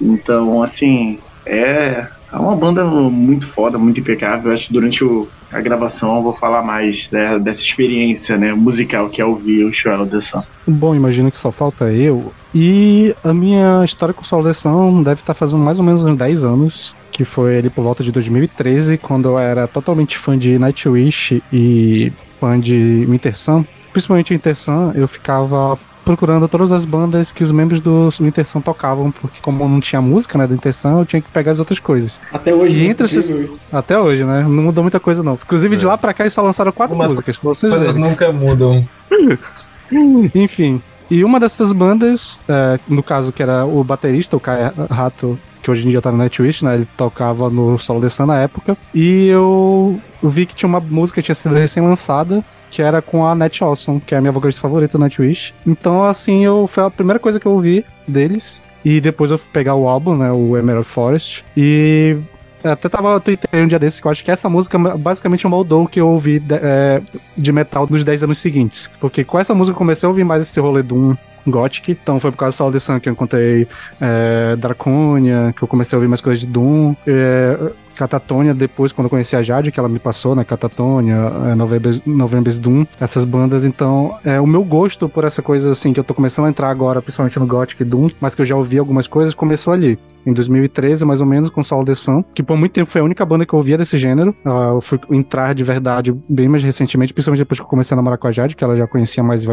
Então, 0.00 0.62
assim, 0.62 1.18
é, 1.46 2.06
é 2.34 2.38
uma 2.38 2.56
banda 2.56 2.84
muito 2.84 3.46
foda, 3.46 3.78
muito 3.78 4.00
impecável. 4.00 4.52
Acho 4.52 4.66
que 4.68 4.72
durante 4.72 5.04
o- 5.04 5.28
a 5.52 5.60
gravação 5.60 6.16
eu 6.16 6.22
vou 6.22 6.34
falar 6.36 6.62
mais 6.62 7.08
né, 7.10 7.38
dessa 7.38 7.60
experiência 7.62 8.36
né, 8.36 8.52
musical 8.52 9.08
que 9.08 9.20
é 9.20 9.24
ouvir 9.24 9.64
o 9.64 10.06
The 10.06 10.20
Sun. 10.20 10.42
Bom, 10.66 10.94
imagino 10.94 11.30
que 11.30 11.38
só 11.38 11.52
falta 11.52 11.92
eu. 11.92 12.32
E 12.54 13.14
a 13.22 13.32
minha 13.32 13.82
história 13.84 14.12
com 14.14 14.24
Solo 14.24 14.44
The 14.44 14.52
Sun 14.52 15.02
deve 15.02 15.20
estar 15.20 15.34
fazendo 15.34 15.62
mais 15.62 15.78
ou 15.78 15.84
menos 15.84 16.02
uns 16.04 16.16
10 16.16 16.44
anos. 16.44 16.94
Que 17.12 17.22
foi 17.22 17.58
ali 17.58 17.70
por 17.70 17.82
volta 17.82 18.02
de 18.02 18.10
2013, 18.10 18.98
quando 18.98 19.28
eu 19.28 19.38
era 19.38 19.68
totalmente 19.68 20.18
fã 20.18 20.36
de 20.36 20.58
Nightwish 20.58 21.40
e 21.52 22.12
fã 22.40 22.58
de 22.58 23.06
Winter 23.08 23.38
Sun. 23.38 23.64
Principalmente 23.92 24.34
Winter 24.34 24.56
Sun, 24.56 24.90
eu 24.96 25.06
ficava 25.06 25.78
procurando 26.04 26.46
todas 26.46 26.70
as 26.72 26.84
bandas 26.84 27.32
que 27.32 27.42
os 27.42 27.50
membros 27.50 27.80
do 27.80 28.10
Winter 28.20 28.46
Sun 28.46 28.60
tocavam, 28.60 29.10
porque 29.10 29.40
como 29.40 29.68
não 29.68 29.80
tinha 29.80 30.00
música, 30.02 30.36
né, 30.38 30.46
do 30.46 30.54
Winter 30.54 30.74
Sun, 30.74 31.00
eu 31.00 31.06
tinha 31.06 31.22
que 31.22 31.30
pegar 31.30 31.52
as 31.52 31.58
outras 31.58 31.78
coisas. 31.78 32.20
Até 32.32 32.54
hoje, 32.54 32.80
E 32.80 32.86
entre 32.86 33.06
incrível 33.06 33.20
esses... 33.20 33.60
Até 33.72 33.98
hoje, 33.98 34.24
né? 34.24 34.42
Não 34.42 34.64
mudou 34.64 34.84
muita 34.84 35.00
coisa, 35.00 35.22
não. 35.22 35.34
Inclusive, 35.34 35.76
de 35.76 35.86
lá 35.86 35.96
pra 35.96 36.12
cá, 36.12 36.24
eles 36.24 36.34
só 36.34 36.42
lançaram 36.42 36.72
quatro 36.72 36.92
Algumas 36.92 37.12
músicas, 37.12 37.38
vocês 37.42 37.72
Coisas 37.72 37.94
nunca 37.96 38.30
mudam. 38.32 38.86
Enfim. 40.34 40.80
E 41.10 41.22
uma 41.24 41.38
dessas 41.38 41.72
bandas, 41.72 42.42
é, 42.48 42.78
no 42.88 43.02
caso 43.02 43.32
que 43.32 43.42
era 43.42 43.64
o 43.64 43.84
baterista, 43.84 44.36
o 44.36 44.40
Kai 44.40 44.72
Rato, 44.90 45.38
que 45.64 45.70
hoje 45.70 45.86
em 45.86 45.90
dia 45.90 46.02
tá 46.02 46.12
no 46.12 46.18
Nightwish, 46.18 46.62
né? 46.62 46.74
Ele 46.74 46.86
tocava 46.96 47.48
no 47.48 47.78
Solo 47.78 48.02
The 48.02 48.10
Sun 48.10 48.26
na 48.26 48.38
época. 48.38 48.76
E 48.94 49.28
eu 49.28 49.98
vi 50.22 50.44
que 50.44 50.54
tinha 50.54 50.68
uma 50.68 50.78
música 50.78 51.22
que 51.22 51.24
tinha 51.24 51.34
sido 51.34 51.54
recém-lançada, 51.54 52.44
que 52.70 52.82
era 52.82 53.00
com 53.00 53.26
a 53.26 53.34
Nat 53.34 53.62
Olson, 53.62 53.98
que 53.98 54.14
é 54.14 54.18
a 54.18 54.20
minha 54.20 54.32
vocalista 54.32 54.60
favorita 54.60 54.98
do 54.98 55.00
Nightwish. 55.00 55.54
Então, 55.66 56.04
assim, 56.04 56.44
eu, 56.44 56.66
foi 56.66 56.84
a 56.84 56.90
primeira 56.90 57.18
coisa 57.18 57.40
que 57.40 57.46
eu 57.46 57.52
ouvi 57.52 57.84
deles. 58.06 58.62
E 58.84 59.00
depois 59.00 59.30
eu 59.30 59.38
fui 59.38 59.48
pegar 59.50 59.74
o 59.74 59.88
álbum, 59.88 60.14
né? 60.14 60.30
O 60.30 60.54
Emerald 60.58 60.86
Forest. 60.86 61.42
E 61.56 62.18
até 62.62 62.86
tava 62.88 63.18
tweetando 63.18 63.64
um 63.64 63.66
dia 63.66 63.78
desses 63.78 64.00
que 64.00 64.06
eu 64.06 64.10
acho 64.10 64.22
que 64.22 64.30
essa 64.30 64.48
música 64.50 64.78
basicamente 64.78 65.46
moldou 65.46 65.84
o 65.84 65.88
que 65.88 66.00
eu 66.00 66.08
ouvi 66.08 66.38
de, 66.38 66.54
é, 66.54 67.00
de 67.34 67.52
metal 67.52 67.86
nos 67.88 68.04
10 68.04 68.24
anos 68.24 68.38
seguintes. 68.38 68.90
Porque 69.00 69.24
com 69.24 69.38
essa 69.38 69.54
música 69.54 69.74
eu 69.74 69.78
comecei 69.78 70.06
a 70.06 70.10
ouvir 70.10 70.24
mais 70.24 70.42
esse 70.42 70.60
rolê 70.60 70.82
Doom 70.82 71.14
Gothic, 71.46 71.92
então 71.92 72.18
foi 72.18 72.30
por 72.30 72.38
causa 72.38 72.64
do 72.64 72.72
de 72.72 72.80
Sun 72.80 73.00
que 73.00 73.08
eu 73.08 73.12
encontrei 73.12 73.66
é, 74.00 74.56
Draconia, 74.56 75.54
que 75.56 75.62
eu 75.62 75.68
comecei 75.68 75.96
a 75.96 75.98
ouvir 75.98 76.08
mais 76.08 76.20
coisas 76.20 76.40
de 76.40 76.46
Doom. 76.46 76.94
É, 77.06 77.72
Catatonia, 77.94 78.54
depois, 78.54 78.92
quando 78.92 79.06
eu 79.06 79.10
conheci 79.10 79.36
a 79.36 79.42
Jade, 79.42 79.72
que 79.72 79.78
ela 79.78 79.88
me 79.88 79.98
passou, 79.98 80.34
né? 80.34 80.44
Catatonia, 80.44 81.16
é, 81.50 81.54
November's, 81.54 82.58
Doom, 82.58 82.84
essas 83.00 83.24
bandas. 83.24 83.64
Então, 83.64 84.16
é, 84.24 84.40
o 84.40 84.46
meu 84.46 84.64
gosto 84.64 85.08
por 85.08 85.24
essa 85.24 85.42
coisa, 85.42 85.72
assim, 85.72 85.92
que 85.92 86.00
eu 86.00 86.04
tô 86.04 86.14
começando 86.14 86.46
a 86.46 86.48
entrar 86.48 86.68
agora, 86.70 87.00
principalmente 87.00 87.38
no 87.38 87.46
Gothic 87.46 87.84
Doom, 87.84 88.10
mas 88.20 88.34
que 88.34 88.42
eu 88.42 88.46
já 88.46 88.56
ouvi 88.56 88.78
algumas 88.78 89.06
coisas, 89.06 89.34
começou 89.34 89.72
ali. 89.72 89.98
Em 90.26 90.32
2013, 90.32 91.04
mais 91.04 91.20
ou 91.20 91.26
menos, 91.26 91.50
com 91.50 91.62
Soul 91.62 91.84
The 91.84 91.94
Sun, 91.94 92.24
que 92.34 92.42
por 92.42 92.56
muito 92.56 92.72
tempo 92.72 92.90
foi 92.90 93.02
a 93.02 93.04
única 93.04 93.26
banda 93.26 93.44
que 93.44 93.52
eu 93.52 93.58
ouvia 93.58 93.76
desse 93.76 93.98
gênero. 93.98 94.34
Ah, 94.42 94.70
eu 94.74 94.80
fui 94.80 94.98
entrar 95.10 95.54
de 95.54 95.62
verdade 95.62 96.14
bem 96.26 96.48
mais 96.48 96.62
recentemente, 96.62 97.12
principalmente 97.12 97.40
depois 97.40 97.60
que 97.60 97.64
eu 97.64 97.68
comecei 97.68 97.94
a 97.94 97.96
namorar 97.96 98.18
com 98.18 98.26
a 98.26 98.30
Jade, 98.30 98.56
que 98.56 98.64
ela 98.64 98.74
já 98.74 98.86
conhecia 98.86 99.22
mais 99.22 99.44
e 99.44 99.46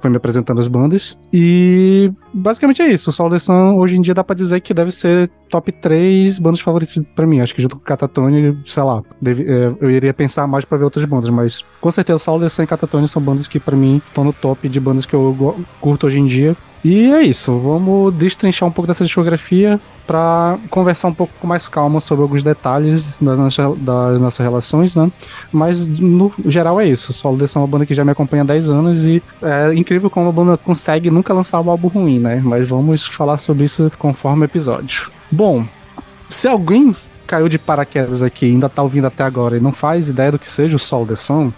foi 0.00 0.10
me 0.10 0.16
apresentando 0.16 0.58
as 0.58 0.66
bandas. 0.66 1.16
E 1.32 2.10
basicamente 2.34 2.82
é 2.82 2.88
isso. 2.88 3.10
O 3.10 3.12
Soul 3.12 3.30
The 3.30 3.38
Sun, 3.38 3.76
hoje 3.76 3.96
em 3.96 4.00
dia, 4.00 4.14
dá 4.14 4.24
pra 4.24 4.34
dizer 4.34 4.60
que 4.60 4.74
deve 4.74 4.90
ser 4.90 5.30
top 5.48 5.70
3 5.70 6.40
bandas 6.40 6.60
favoritas 6.60 7.00
pra 7.14 7.24
mim. 7.24 7.40
Acho 7.40 7.54
que 7.54 7.62
junto 7.62 7.76
Catatonia, 7.86 8.54
sei 8.64 8.82
lá, 8.82 9.02
deve- 9.20 9.44
é, 9.44 9.72
eu 9.80 9.90
iria 9.90 10.12
pensar 10.12 10.46
mais 10.46 10.64
pra 10.64 10.76
ver 10.76 10.84
outras 10.84 11.04
bandas, 11.04 11.30
mas 11.30 11.64
com 11.80 11.90
certeza 11.90 12.24
The 12.38 12.48
Sun 12.48 12.62
e 12.62 12.66
Catatonia 12.66 13.08
são 13.08 13.22
bandas 13.22 13.46
que 13.46 13.58
pra 13.60 13.76
mim 13.76 14.02
estão 14.06 14.24
no 14.24 14.32
top 14.32 14.68
de 14.68 14.78
bandas 14.80 15.06
que 15.06 15.14
eu 15.14 15.56
curto 15.80 16.06
hoje 16.06 16.18
em 16.18 16.26
dia. 16.26 16.56
E 16.84 17.10
é 17.10 17.22
isso, 17.22 17.58
vamos 17.58 18.14
destrinchar 18.14 18.68
um 18.68 18.70
pouco 18.70 18.86
dessa 18.86 19.04
discografia 19.04 19.80
para 20.06 20.56
conversar 20.70 21.08
um 21.08 21.14
pouco 21.14 21.32
com 21.40 21.46
mais 21.46 21.66
calma 21.68 22.00
sobre 22.00 22.22
alguns 22.22 22.44
detalhes 22.44 23.16
das 23.20 23.36
nossas, 23.36 23.78
das 23.78 24.20
nossas 24.20 24.38
relações, 24.44 24.94
né? 24.94 25.10
Mas 25.52 25.84
no 25.84 26.32
geral 26.44 26.80
é 26.80 26.86
isso. 26.86 27.12
Solo 27.12 27.48
Sun 27.48 27.58
é 27.58 27.62
uma 27.62 27.66
banda 27.66 27.86
que 27.86 27.94
já 27.94 28.04
me 28.04 28.12
acompanha 28.12 28.42
há 28.44 28.46
10 28.46 28.70
anos 28.70 29.04
e 29.04 29.20
é 29.42 29.74
incrível 29.74 30.08
como 30.08 30.28
a 30.28 30.32
banda 30.32 30.56
consegue 30.56 31.10
nunca 31.10 31.34
lançar 31.34 31.60
um 31.60 31.68
álbum 31.70 31.88
ruim, 31.88 32.20
né? 32.20 32.40
Mas 32.44 32.68
vamos 32.68 33.04
falar 33.04 33.38
sobre 33.38 33.64
isso 33.64 33.90
conforme 33.98 34.42
o 34.42 34.44
episódio. 34.44 35.10
Bom, 35.28 35.64
se 36.28 36.46
alguém 36.46 36.94
caiu 37.26 37.48
de 37.48 37.58
paraquedas 37.58 38.22
aqui 38.22 38.46
ainda 38.46 38.68
tá 38.68 38.82
ouvindo 38.82 39.06
até 39.06 39.24
agora 39.24 39.56
e 39.56 39.60
não 39.60 39.72
faz 39.72 40.08
ideia 40.08 40.32
do 40.32 40.38
que 40.38 40.48
seja 40.48 40.76
o 40.76 40.78
Sol 40.78 41.06
The 41.06 41.16
Sun, 41.16 41.52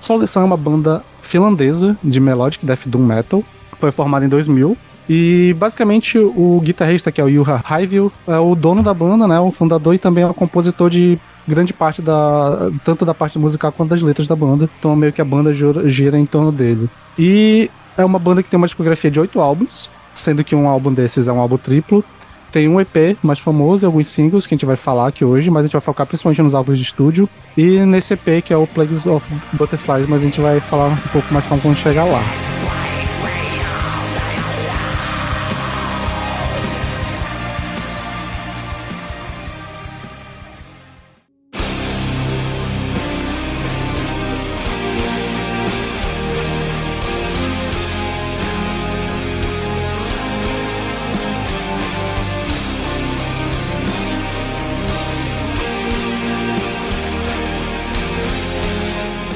Sol 0.00 0.20
The 0.20 0.26
Sun 0.26 0.42
é 0.42 0.44
uma 0.44 0.56
banda 0.56 1.02
finlandesa 1.22 1.96
de 2.02 2.20
melodic 2.20 2.64
death 2.64 2.86
doom 2.86 3.02
metal. 3.02 3.42
Foi 3.72 3.90
formada 3.90 4.24
em 4.24 4.28
2000 4.28 4.76
e 5.08 5.54
basicamente 5.58 6.18
o 6.18 6.60
guitarrista 6.62 7.12
que 7.12 7.20
é 7.20 7.24
o 7.24 7.30
Juha 7.30 7.62
Haivil 7.68 8.10
é 8.26 8.38
o 8.38 8.54
dono 8.54 8.82
da 8.82 8.94
banda, 8.94 9.26
né, 9.26 9.38
o 9.38 9.52
fundador 9.52 9.94
e 9.94 9.98
também 9.98 10.24
é 10.24 10.26
o 10.26 10.32
compositor 10.32 10.88
de 10.88 11.18
grande 11.46 11.74
parte 11.74 12.00
da 12.00 12.70
tanto 12.84 13.04
da 13.04 13.12
parte 13.12 13.38
musical 13.38 13.70
quanto 13.72 13.90
das 13.90 14.02
letras 14.02 14.26
da 14.26 14.36
banda. 14.36 14.68
Então 14.78 14.94
meio 14.96 15.12
que 15.12 15.20
a 15.20 15.24
banda 15.24 15.52
gira 15.54 16.18
em 16.18 16.26
torno 16.26 16.52
dele. 16.52 16.88
E 17.18 17.70
é 17.96 18.04
uma 18.04 18.18
banda 18.18 18.42
que 18.42 18.50
tem 18.50 18.56
uma 18.56 18.66
discografia 18.66 19.10
de 19.10 19.20
oito 19.20 19.40
álbuns, 19.40 19.90
sendo 20.14 20.42
que 20.44 20.54
um 20.54 20.68
álbum 20.68 20.92
desses 20.92 21.28
é 21.28 21.32
um 21.32 21.40
álbum 21.40 21.56
triplo. 21.56 22.04
Tem 22.54 22.68
um 22.68 22.80
EP 22.80 23.18
mais 23.20 23.40
famoso 23.40 23.84
alguns 23.84 24.06
singles 24.06 24.46
que 24.46 24.54
a 24.54 24.56
gente 24.56 24.64
vai 24.64 24.76
falar 24.76 25.08
aqui 25.08 25.24
hoje, 25.24 25.50
mas 25.50 25.62
a 25.62 25.66
gente 25.66 25.72
vai 25.72 25.80
focar 25.80 26.06
principalmente 26.06 26.40
nos 26.40 26.54
álbuns 26.54 26.78
de 26.78 26.84
estúdio. 26.84 27.28
E 27.56 27.80
nesse 27.80 28.14
EP 28.14 28.44
que 28.44 28.52
é 28.52 28.56
o 28.56 28.64
Plagues 28.64 29.06
of 29.06 29.28
Butterflies, 29.54 30.08
mas 30.08 30.22
a 30.22 30.24
gente 30.24 30.40
vai 30.40 30.60
falar 30.60 30.86
um 30.86 30.96
pouco 31.10 31.34
mais 31.34 31.46
quando 31.46 31.74
chegar 31.74 32.04
lá. 32.04 32.22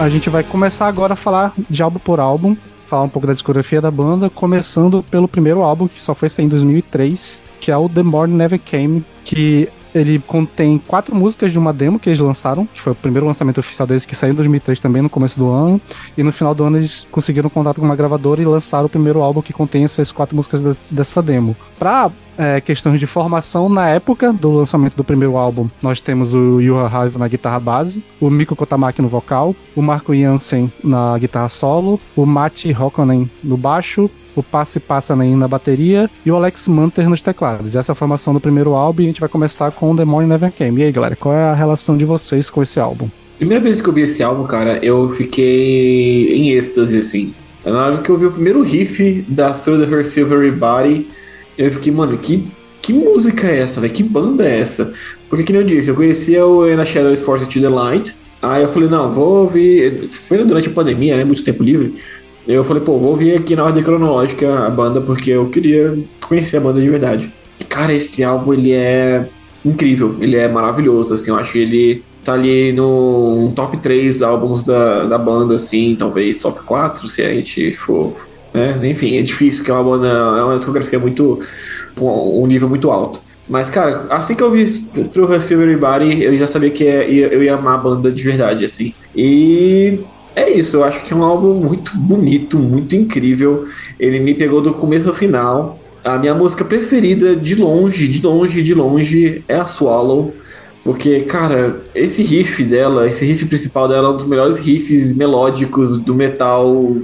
A 0.09 0.11
gente 0.11 0.31
vai 0.31 0.43
começar 0.43 0.89
agora 0.89 1.13
a 1.13 1.17
falar 1.17 1.53
de 1.69 1.83
álbum 1.83 1.99
por 1.99 2.19
álbum, 2.19 2.57
falar 2.87 3.03
um 3.03 3.11
pouco 3.11 3.27
da 3.27 3.35
discografia 3.35 3.79
da 3.79 3.91
banda, 3.91 4.31
começando 4.31 5.05
pelo 5.11 5.29
primeiro 5.29 5.61
álbum, 5.61 5.87
que 5.87 6.03
só 6.03 6.15
foi 6.15 6.31
sair 6.31 6.47
em 6.47 6.49
2003, 6.49 7.43
que 7.61 7.71
é 7.71 7.77
o 7.77 7.91
The 7.91 8.03
Morning 8.03 8.35
Never 8.35 8.59
Came, 8.59 9.05
que 9.23 9.69
ele 9.95 10.19
contém 10.19 10.79
quatro 10.87 11.15
músicas 11.15 11.53
de 11.53 11.59
uma 11.59 11.73
demo 11.73 11.99
que 11.99 12.09
eles 12.09 12.21
lançaram, 12.21 12.67
que 12.67 12.81
foi 12.81 12.93
o 12.93 12.97
primeiro 12.97 13.27
lançamento 13.27 13.59
oficial 13.59 13.87
deles, 13.87 14.05
que 14.05 14.15
saiu 14.15 14.33
em 14.33 14.37
2003 14.37 14.81
também, 14.81 15.03
no 15.03 15.09
começo 15.11 15.39
do 15.39 15.49
ano. 15.51 15.81
E 16.17 16.23
no 16.23 16.33
final 16.33 16.55
do 16.55 16.65
ano 16.65 16.77
eles 16.79 17.07
conseguiram 17.11 17.49
contato 17.51 17.81
com 17.81 17.87
uma 17.87 17.97
gravadora 17.97 18.41
e 18.41 18.45
lançaram 18.45 18.87
o 18.87 18.89
primeiro 18.89 19.21
álbum 19.23 19.43
que 19.43 19.53
contém 19.53 19.85
essas 19.85 20.13
quatro 20.13 20.35
músicas 20.37 20.61
de- 20.61 20.77
dessa 20.91 21.23
demo. 21.23 21.57
Pra 21.79 22.11
é, 22.41 22.61
questões 22.61 23.01
de 23.01 23.07
formação, 23.07 23.69
na 23.69 23.89
época 23.89 24.33
do 24.33 24.53
lançamento 24.53 24.95
do 24.95 25.03
primeiro 25.03 25.37
álbum, 25.37 25.69
nós 25.83 26.01
temos 26.01 26.35
o 26.35 26.61
Yuha 26.61 26.87
Raivo 26.87 27.19
na 27.19 27.27
guitarra 27.27 27.59
base, 27.59 28.01
o 28.21 28.31
Miko 28.31 28.55
Kotamaki 28.55 29.03
no 29.03 29.09
vocal, 29.09 29.57
o 29.75 29.83
Marco 29.83 30.15
Jansen 30.15 30.73
na 30.85 31.19
guitarra 31.19 31.49
solo, 31.49 31.99
o 32.15 32.25
Mati 32.25 32.71
Hokkonen 32.73 33.29
no 33.43 33.57
baixo, 33.57 34.09
o 34.39 34.43
Passi 34.43 34.79
Passanen 34.79 35.37
na 35.37 35.49
bateria 35.49 36.09
e 36.25 36.31
o 36.31 36.37
Alex 36.37 36.69
Manter 36.69 37.09
nos 37.09 37.23
teclados. 37.23 37.75
Essa 37.75 37.91
é 37.91 37.95
a 37.95 37.97
formação 37.97 38.33
do 38.33 38.41
primeiro 38.41 38.75
álbum 38.75 39.03
e 39.03 39.05
a 39.05 39.09
gente 39.09 39.21
vai 39.21 39.29
começar 39.29 39.73
com 39.73 39.95
The 39.97 40.05
Morning 40.05 40.29
Never 40.29 40.53
Came. 40.53 40.81
E 40.81 40.85
aí, 40.85 40.93
galera, 40.93 41.17
qual 41.17 41.35
é 41.35 41.43
a 41.43 41.55
relação 41.55 41.97
de 41.97 42.05
vocês 42.05 42.49
com 42.49 42.63
esse 42.63 42.79
álbum? 42.79 43.09
Primeira 43.37 43.63
vez 43.63 43.81
que 43.81 43.89
eu 43.89 43.93
vi 43.93 44.03
esse 44.03 44.23
álbum, 44.23 44.45
cara, 44.45 44.79
eu 44.85 45.11
fiquei 45.11 46.35
em 46.35 46.51
êxtase, 46.51 46.99
assim. 46.99 47.35
Na 47.65 47.87
hora 47.87 47.99
que 47.99 48.11
eu 48.11 48.17
vi 48.17 48.27
o 48.27 48.31
primeiro 48.31 48.63
riff 48.63 49.25
da 49.29 49.53
Through 49.53 49.85
the 49.85 49.93
Her 49.93 50.07
Silvery 50.07 50.53
Body, 50.53 51.09
eu 51.57 51.73
fiquei, 51.73 51.93
mano, 51.93 52.17
que, 52.17 52.47
que 52.81 52.93
música 52.93 53.49
é 53.49 53.59
essa, 53.59 53.81
velho? 53.81 53.93
Que 53.93 54.03
banda 54.03 54.49
é 54.49 54.61
essa? 54.61 54.93
Porque, 55.29 55.45
que 55.45 55.53
nem 55.53 55.63
eu 55.63 55.67
disse, 55.67 55.91
eu 55.91 55.95
conhecia 55.95 56.47
o 56.47 56.69
In 56.69 56.81
a 56.81 56.85
Shadows 56.85 57.23
Force 57.23 57.47
to 57.47 57.61
the 57.61 57.69
Light. 57.69 58.15
Aí 58.41 58.63
eu 58.63 58.69
falei, 58.69 58.89
não, 58.89 59.11
vou 59.11 59.43
ouvir. 59.43 60.09
Foi 60.11 60.39
durante 60.45 60.69
a 60.69 60.73
pandemia, 60.73 61.17
né? 61.17 61.25
Muito 61.25 61.43
tempo 61.43 61.63
livre. 61.63 61.97
Eu 62.49 62.65
falei, 62.65 62.83
pô, 62.83 62.99
vou 62.99 63.11
ouvir 63.11 63.35
aqui 63.35 63.55
na 63.55 63.65
ordem 63.65 63.83
cronológica 63.83 64.67
a 64.67 64.71
banda, 64.71 65.03
porque 65.03 65.31
eu 65.31 65.51
queria 65.51 65.99
conhecer 66.19 66.57
a 66.57 66.61
banda 66.61 66.81
de 66.81 66.89
verdade. 66.89 67.31
Cara, 67.69 67.93
esse 67.93 68.25
álbum, 68.25 68.55
ele 68.55 68.73
é 68.73 69.29
incrível, 69.63 70.17
ele 70.19 70.35
é 70.35 70.49
maravilhoso, 70.49 71.13
assim, 71.13 71.31
eu 71.31 71.37
acho 71.37 71.59
ele 71.59 72.03
tá 72.25 72.33
ali 72.33 72.73
no 72.73 73.53
top 73.55 73.77
3 73.77 74.23
álbuns 74.23 74.63
da, 74.63 75.05
da 75.05 75.19
banda, 75.19 75.57
assim, 75.57 75.95
talvez 75.99 76.39
top 76.39 76.61
4, 76.65 77.07
se 77.07 77.23
a 77.23 77.35
gente 77.35 77.73
for. 77.73 78.15
Né? 78.55 78.81
Enfim, 78.83 79.19
é 79.19 79.23
difícil, 79.23 79.59
porque 79.59 79.71
é 79.71 79.75
uma 79.75 79.85
banda, 79.85 80.09
é 80.09 80.43
uma 80.43 80.57
discografia 80.57 80.99
muito. 80.99 81.41
um 82.01 82.47
nível 82.47 82.69
muito 82.69 82.91
alto. 82.91 83.21
Mas, 83.47 83.71
cara, 83.71 84.07
assim 84.11 84.35
que 84.35 84.43
eu 84.43 84.51
vi 84.51 84.65
Through 84.65 85.33
Her 85.33 85.43
Silver 85.43 85.79
Body, 85.79 86.23
eu 86.23 86.39
já 86.39 86.47
sabia 86.47 86.71
que 86.71 86.85
eu 86.85 87.43
ia 87.43 87.55
amar 87.55 87.75
a 87.75 87.79
banda 87.79 88.11
de 88.11 88.23
verdade, 88.23 88.65
assim. 88.65 88.95
E 89.15 90.01
é 90.39 90.51
isso, 90.51 90.77
eu 90.77 90.85
acho 90.85 91.03
que 91.05 91.13
é 91.13 91.17
um 91.17 91.23
álbum 91.23 91.55
muito 91.55 91.97
bonito, 91.97 92.59
muito 92.59 92.95
incrível. 92.95 93.67
Ele 93.99 94.21
me 94.21 94.35
pegou 94.35 94.61
do 94.61 94.75
começo 94.75 95.09
ao 95.09 95.15
final. 95.15 95.79
A 96.05 96.17
minha 96.19 96.35
música 96.35 96.65
preferida, 96.65 97.35
de 97.35 97.55
longe, 97.55 98.07
de 98.07 98.25
longe, 98.25 98.63
de 98.63 98.75
longe, 98.75 99.43
é 99.49 99.57
a 99.57 99.67
Swallow. 99.67 100.33
Porque, 100.85 101.21
cara, 101.21 101.83
esse 101.95 102.23
riff 102.23 102.63
dela, 102.65 103.07
esse 103.07 103.25
riff 103.25 103.45
principal 103.47 103.89
dela 103.89 104.09
é 104.09 104.13
um 104.13 104.17
dos 104.17 104.27
melhores 104.27 104.59
riffs 104.59 105.13
melódicos 105.13 105.99
do 105.99 106.15
metal 106.15 106.97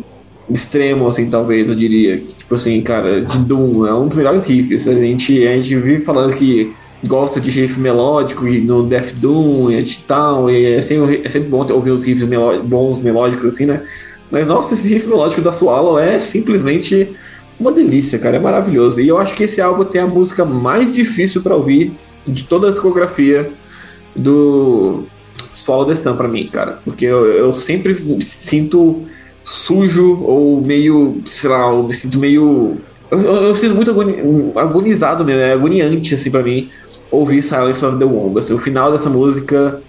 extremo, 0.49 1.07
assim, 1.07 1.29
talvez, 1.29 1.68
eu 1.68 1.75
diria. 1.75 2.18
Tipo 2.18 2.55
assim, 2.55 2.81
cara, 2.83 3.23
de 3.23 3.38
Doom, 3.38 3.87
é 3.87 3.94
um 3.94 4.07
dos 4.07 4.16
melhores 4.16 4.47
riffs. 4.47 4.87
A 4.87 4.94
gente, 4.94 5.47
a 5.47 5.57
gente 5.57 5.77
vive 5.77 6.01
falando 6.01 6.35
que 6.35 6.73
gosta 7.07 7.40
de 7.40 7.51
riff 7.51 7.79
melódico 7.79 8.47
e 8.47 8.61
no 8.61 8.83
Death 8.85 9.14
Doom 9.14 9.71
e 9.71 9.85
tal, 10.07 10.51
e 10.51 10.75
é 10.75 10.81
sempre, 10.81 11.23
é 11.25 11.29
sempre 11.29 11.49
bom 11.49 11.67
ouvir 11.73 11.90
os 11.90 12.05
riffs 12.05 12.27
meló 12.27 12.59
bons 12.61 13.01
melódicos, 13.01 13.47
assim, 13.47 13.67
né? 13.67 13.83
Mas, 14.31 14.47
nossa, 14.47 14.75
esse 14.75 14.88
riff 14.88 15.07
melódico 15.07 15.40
da 15.40 15.53
Swallow 15.53 15.99
é 15.99 16.19
simplesmente 16.19 17.09
uma 17.59 17.71
delícia, 17.71 18.19
cara, 18.19 18.37
é 18.37 18.40
maravilhoso. 18.40 19.01
E 19.01 19.09
eu 19.09 19.19
acho 19.19 19.35
que 19.35 19.45
esse 19.45 19.61
álbum 19.61 19.85
tem 19.85 20.01
a 20.01 20.07
música 20.07 20.45
mais 20.45 20.93
difícil 20.93 21.43
para 21.43 21.55
ouvir 21.55 21.93
de 22.27 22.45
toda 22.45 22.69
a 22.69 22.71
discografia 22.71 23.51
do 24.17 25.05
Swallow 25.55 25.87
the 25.87 25.95
Sun 25.95 26.17
pra 26.17 26.27
mim, 26.27 26.47
cara. 26.47 26.79
Porque 26.85 27.05
eu, 27.05 27.27
eu 27.27 27.53
sempre 27.53 27.97
sinto 28.21 29.03
sujo 29.45 30.21
ou 30.23 30.61
meio, 30.61 31.21
sei 31.27 31.51
lá, 31.51 31.69
eu 31.69 31.85
me 31.85 31.95
sinto 31.95 32.19
meio. 32.19 32.79
Eu, 33.11 33.21
eu, 33.21 33.35
eu 33.43 33.55
sinto 33.55 33.75
muito 33.75 33.90
agoni, 33.90 34.17
agonizado 34.57 35.25
mesmo, 35.25 35.40
é 35.40 35.53
agoniante 35.53 36.14
assim 36.14 36.31
para 36.31 36.43
mim 36.43 36.69
ouvir 37.14 37.42
Silence 37.42 37.85
of 37.85 37.98
the 37.98 38.05
Womb. 38.05 38.38
Assim, 38.38 38.55
o 38.55 38.59
final 38.59 38.92
dessa 38.92 39.11
música 39.11 39.81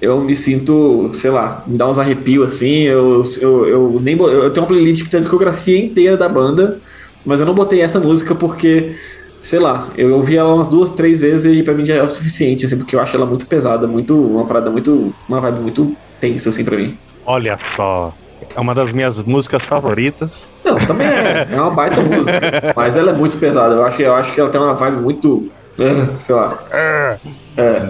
eu 0.00 0.20
me 0.20 0.36
sinto, 0.36 1.10
sei 1.14 1.30
lá, 1.30 1.62
me 1.66 1.78
dá 1.78 1.88
uns 1.88 1.98
arrepios 1.98 2.52
assim. 2.52 2.82
Eu, 2.82 3.22
eu, 3.40 3.66
eu, 3.66 4.00
nem, 4.00 4.18
eu 4.18 4.50
tenho 4.50 4.64
uma 4.64 4.68
playlist 4.68 5.02
que 5.02 5.10
tem 5.10 5.18
a 5.18 5.22
discografia 5.22 5.78
inteira 5.78 6.16
da 6.16 6.28
banda, 6.28 6.78
mas 7.24 7.40
eu 7.40 7.46
não 7.46 7.54
botei 7.54 7.80
essa 7.80 7.98
música 7.98 8.34
porque, 8.34 8.96
sei 9.42 9.58
lá, 9.58 9.88
eu 9.96 10.14
ouvi 10.14 10.36
ela 10.36 10.54
umas 10.54 10.68
duas, 10.68 10.90
três 10.90 11.22
vezes 11.22 11.46
e 11.46 11.62
pra 11.62 11.74
mim 11.74 11.86
já 11.86 11.94
é 11.94 12.02
o 12.02 12.10
suficiente, 12.10 12.66
assim, 12.66 12.76
porque 12.76 12.94
eu 12.94 13.00
acho 13.00 13.16
ela 13.16 13.26
muito 13.26 13.46
pesada, 13.46 13.86
muito, 13.86 14.14
uma 14.14 14.44
parada 14.44 14.70
muito, 14.70 15.14
uma 15.28 15.40
vibe 15.40 15.60
muito 15.60 15.96
tensa, 16.20 16.50
assim, 16.50 16.64
pra 16.64 16.76
mim. 16.76 16.96
Olha 17.24 17.58
só, 17.74 18.12
é 18.54 18.60
uma 18.60 18.74
das 18.74 18.92
minhas 18.92 19.22
músicas 19.22 19.64
favoritas. 19.64 20.50
Não, 20.64 20.76
também 20.76 21.06
é. 21.06 21.48
É 21.50 21.60
uma 21.60 21.70
baita 21.70 22.02
música. 22.02 22.74
Mas 22.76 22.96
ela 22.96 23.10
é 23.12 23.14
muito 23.14 23.38
pesada. 23.38 23.74
Eu 23.74 23.86
acho, 23.86 24.02
eu 24.02 24.14
acho 24.14 24.32
que 24.32 24.40
ela 24.40 24.50
tem 24.50 24.60
uma 24.60 24.74
vibe 24.74 24.98
muito. 24.98 25.50
Eh, 25.78 26.20
Sei 26.20 26.34
lá. 26.34 26.58
É. 26.70 27.18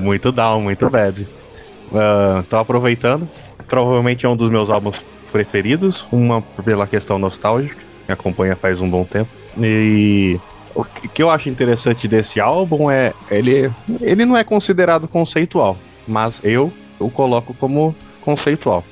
Muito 0.01 0.33
down, 0.33 0.61
muito 0.61 0.89
bad. 0.89 1.27
Uh, 1.91 2.43
tô 2.45 2.57
aproveitando. 2.57 3.29
Provavelmente 3.67 4.27
é 4.27 4.29
um 4.29 4.37
dos 4.37 4.51
meus 4.51 4.71
álbuns 4.71 4.97
preferidos. 5.31 6.07
Uma 6.11 6.43
pela 6.43 6.87
questão 6.87 7.19
nostálgica. 7.19 7.77
Me 8.09 8.13
acompanha 8.13 8.57
faz 8.57 8.81
um 8.81 8.89
bom 8.89 9.05
tempo. 9.05 9.31
E 9.59 10.39
o 10.75 10.85
que 10.85 11.23
eu 11.23 11.31
acho 11.31 11.49
interessante 11.49 12.09
desse 12.09 12.41
álbum 12.41 12.91
é 12.91 13.13
ele, 13.31 13.71
ele 14.01 14.25
não 14.25 14.37
é 14.37 14.43
considerado 14.43 15.07
conceitual, 15.07 15.77
mas 16.07 16.41
eu 16.43 16.73
o 16.99 17.09
coloco 17.09 17.55
como 17.55 17.95
conceitual. 18.21 18.85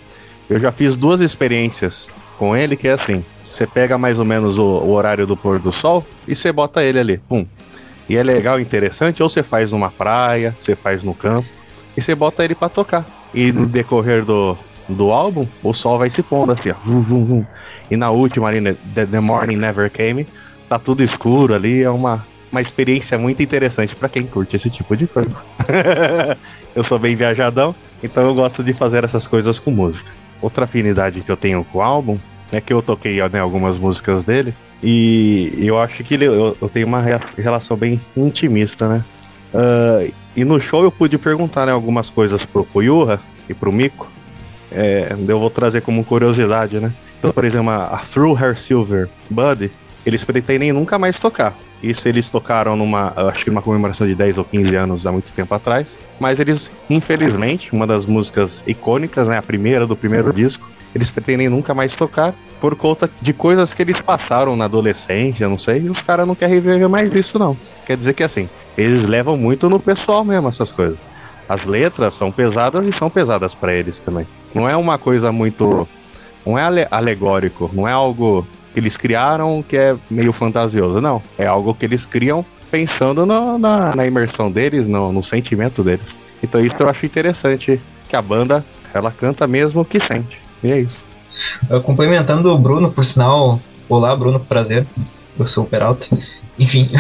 Eu 0.49 0.61
já 0.61 0.71
fiz 0.71 0.97
duas 0.97 1.21
experiências 1.21 2.09
com 2.39 2.57
ele 2.57 2.77
que 2.77 2.89
é 2.89 2.93
assim: 2.93 3.25
você 3.53 3.67
pega 3.67 3.99
mais 3.99 4.19
ou 4.19 4.25
menos 4.25 4.59
o, 4.59 4.65
o 4.65 4.91
horário 4.93 5.27
do 5.27 5.37
pôr 5.37 5.59
do 5.59 5.73
sol 5.73 6.05
e 6.27 6.35
você 6.35 6.53
bota 6.53 6.83
ele 6.83 6.99
ali, 6.99 7.19
pum. 7.19 7.47
E 8.09 8.17
é 8.17 8.23
legal, 8.23 8.61
interessante, 8.61 9.23
ou 9.23 9.29
você 9.29 9.43
faz 9.43 9.73
numa 9.73 9.91
praia, 9.91 10.55
você 10.59 10.75
faz 10.75 11.05
no 11.05 11.15
campo, 11.15 11.49
e 11.97 12.01
você 12.01 12.15
bota 12.15 12.45
ele 12.45 12.55
para 12.55 12.69
tocar. 12.69 13.07
E 13.33 13.53
no 13.53 13.67
decorrer 13.67 14.25
do, 14.25 14.57
do 14.89 15.11
álbum, 15.11 15.47
o 15.63 15.73
sol 15.73 15.99
vai 15.99 16.11
se 16.11 16.23
pondo 16.23 16.53
assim, 16.53 16.71
ó. 16.71 16.75
Vum, 16.85 17.01
vum, 17.01 17.25
vum. 17.25 17.45
E 17.91 17.97
na 17.97 18.11
última 18.11 18.49
ali, 18.49 18.61
né, 18.61 18.77
The, 18.95 19.07
The 19.07 19.21
Morning 19.21 19.57
Never 19.57 19.91
Came, 19.91 20.27
tá 20.69 20.79
tudo 20.79 21.03
escuro 21.03 21.55
ali, 21.55 21.83
é 21.83 21.91
uma, 21.91 22.27
uma 22.51 22.61
experiência 22.61 23.19
muito 23.19 23.43
interessante 23.43 23.95
para 23.95 24.09
quem 24.09 24.27
curte 24.27 24.57
esse 24.57 24.71
tipo 24.71 24.97
de 24.97 25.07
coisa. 25.07 25.35
eu 26.75 26.83
sou 26.83 26.99
bem 26.99 27.15
viajadão, 27.15 27.75
então 28.03 28.25
eu 28.25 28.35
gosto 28.35 28.63
de 28.63 28.73
fazer 28.73 29.05
essas 29.05 29.27
coisas 29.27 29.59
com 29.59 29.71
música. 29.71 30.11
Outra 30.41 30.65
afinidade 30.65 31.21
que 31.21 31.31
eu 31.31 31.37
tenho 31.37 31.65
com 31.65 31.79
o 31.79 31.83
álbum 31.83 32.19
é 32.53 32.61
que 32.61 32.73
eu 32.73 32.83
toquei 32.83 33.17
né, 33.29 33.41
algumas 33.41 33.79
músicas 33.79 34.25
dele 34.25 34.55
e 34.83 35.67
eu 35.67 35.79
acho 35.79 36.03
que 36.03 36.15
ele, 36.15 36.27
eu, 36.27 36.57
eu 36.61 36.69
tenho 36.69 36.87
uma 36.87 37.01
relação 37.37 37.77
bem 37.77 38.01
intimista, 38.17 38.89
né? 38.89 39.05
Ah, 39.55 40.07
e 40.35 40.45
no 40.45 40.59
show 40.61 40.83
eu 40.83 40.91
pude 40.91 41.19
perguntar 41.19 41.67
né, 41.67 41.73
algumas 41.73 42.09
coisas 42.09 42.45
pro 42.45 42.65
Koyuha 42.65 43.21
e 43.49 43.55
pro 43.55 43.73
Miko. 43.73 44.11
É, 44.71 45.15
eu 45.29 45.39
vou 45.39 45.51
trazer 45.51 45.83
como 45.83 46.05
curiosidade, 46.05 46.81
né? 46.81 46.93
Então, 47.19 47.31
por 47.31 47.45
exemplo, 47.45 47.71
a, 47.71 47.99
Through 47.99 48.39
Her 48.43 48.59
Silver 48.59 49.09
Bud, 49.29 49.71
eles 50.07 50.25
pretendem 50.25 50.73
nunca 50.73 50.99
mais 50.99 51.21
tocar. 51.21 51.55
Isso 51.83 52.09
eles 52.09 52.31
tocaram 52.31 52.77
numa, 52.77 53.13
acho 53.29 53.45
que 53.45 53.51
numa 53.51 53.61
comemoração 53.63 54.07
de 54.07 54.15
10 54.15 54.39
ou 54.39 54.45
15 54.45 54.75
anos 54.77 55.07
há 55.07 55.13
muito 55.13 55.33
tempo 55.35 55.53
atrás. 55.55 55.99
Mas 56.21 56.39
eles, 56.39 56.71
infelizmente, 56.89 57.73
uma 57.73 57.87
das 57.87 58.07
músicas 58.07 58.63
icônicas, 58.67 59.27
né, 59.27 59.37
a 59.37 59.43
primeira 59.43 59.87
do 59.87 59.97
primeiro 59.97 60.33
disco, 60.33 60.71
eles 60.95 61.11
pretendem 61.11 61.49
nunca 61.49 61.75
mais 61.75 61.93
tocar 61.95 62.35
por 62.61 62.77
conta 62.77 63.11
de 63.21 63.33
coisas 63.33 63.75
que 63.75 63.83
eles 63.83 64.01
passaram 64.01 64.55
na 64.55 64.67
adolescência, 64.67 65.49
não 65.49 65.59
sei, 65.59 65.79
e 65.79 65.91
os 65.91 66.01
caras 66.03 66.29
não 66.29 66.35
querem 66.35 66.61
viver 66.61 66.89
mais 66.89 67.13
isso, 67.15 67.39
não. 67.39 67.57
Quer 67.85 67.97
dizer 67.97 68.13
que 68.15 68.23
assim, 68.23 68.49
eles 68.79 69.07
levam 69.07 69.37
muito 69.37 69.69
no 69.69 69.81
pessoal 69.81 70.23
mesmo 70.25 70.49
essas 70.49 70.71
coisas. 70.71 71.01
As 71.49 71.65
letras 71.65 72.15
são 72.15 72.31
pesadas 72.31 72.87
e 72.87 72.93
são 72.93 73.11
pesadas 73.11 73.55
pra 73.55 73.75
eles 73.75 73.99
também. 73.99 74.27
Não 74.55 74.69
é 74.69 74.77
uma 74.77 74.97
coisa 74.99 75.33
muito. 75.33 75.89
Não 76.47 76.59
é 76.59 76.63
ale- 76.63 76.87
alegórico, 76.91 77.71
não 77.73 77.87
é 77.89 77.93
algo 77.93 78.47
que 78.73 78.81
eles 78.81 78.97
criaram 78.97 79.63
que 79.67 79.77
é 79.77 79.95
meio 80.11 80.33
fantasioso, 80.33 81.01
não. 81.01 81.23
É 81.39 81.47
algo 81.47 81.75
que 81.75 81.85
eles 81.85 82.07
criam 82.07 82.45
pensando 82.71 83.27
no- 83.27 83.59
na, 83.59 83.95
na 83.95 84.07
imersão 84.07 84.51
deles, 84.51 84.89
no, 84.89 85.13
no 85.13 85.23
sentimento 85.23 85.83
deles. 85.85 86.19
Então 86.43 86.61
isso 86.65 86.77
eu 86.79 86.89
acho 86.89 87.05
interessante, 87.07 87.81
que 88.09 88.17
a 88.17 88.23
banda, 88.23 88.65
ela 88.95 89.11
canta 89.11 89.47
mesmo 89.47 89.83
o 89.83 89.85
que 89.85 90.01
sente. 90.01 90.41
E 90.65 90.73
é 90.73 90.81
isso. 90.81 90.97
Uh, 91.71 91.81
complementando 91.81 92.51
o 92.53 92.59
Bruno, 92.59 92.91
por 92.91 93.05
sinal, 93.05 93.61
olá 93.89 94.15
Bruno, 94.17 94.41
prazer. 94.41 94.87
Eu 95.39 95.47
sou 95.47 95.65
o 95.65 95.67
Peralta. 95.67 96.07
Enfim, 96.59 96.91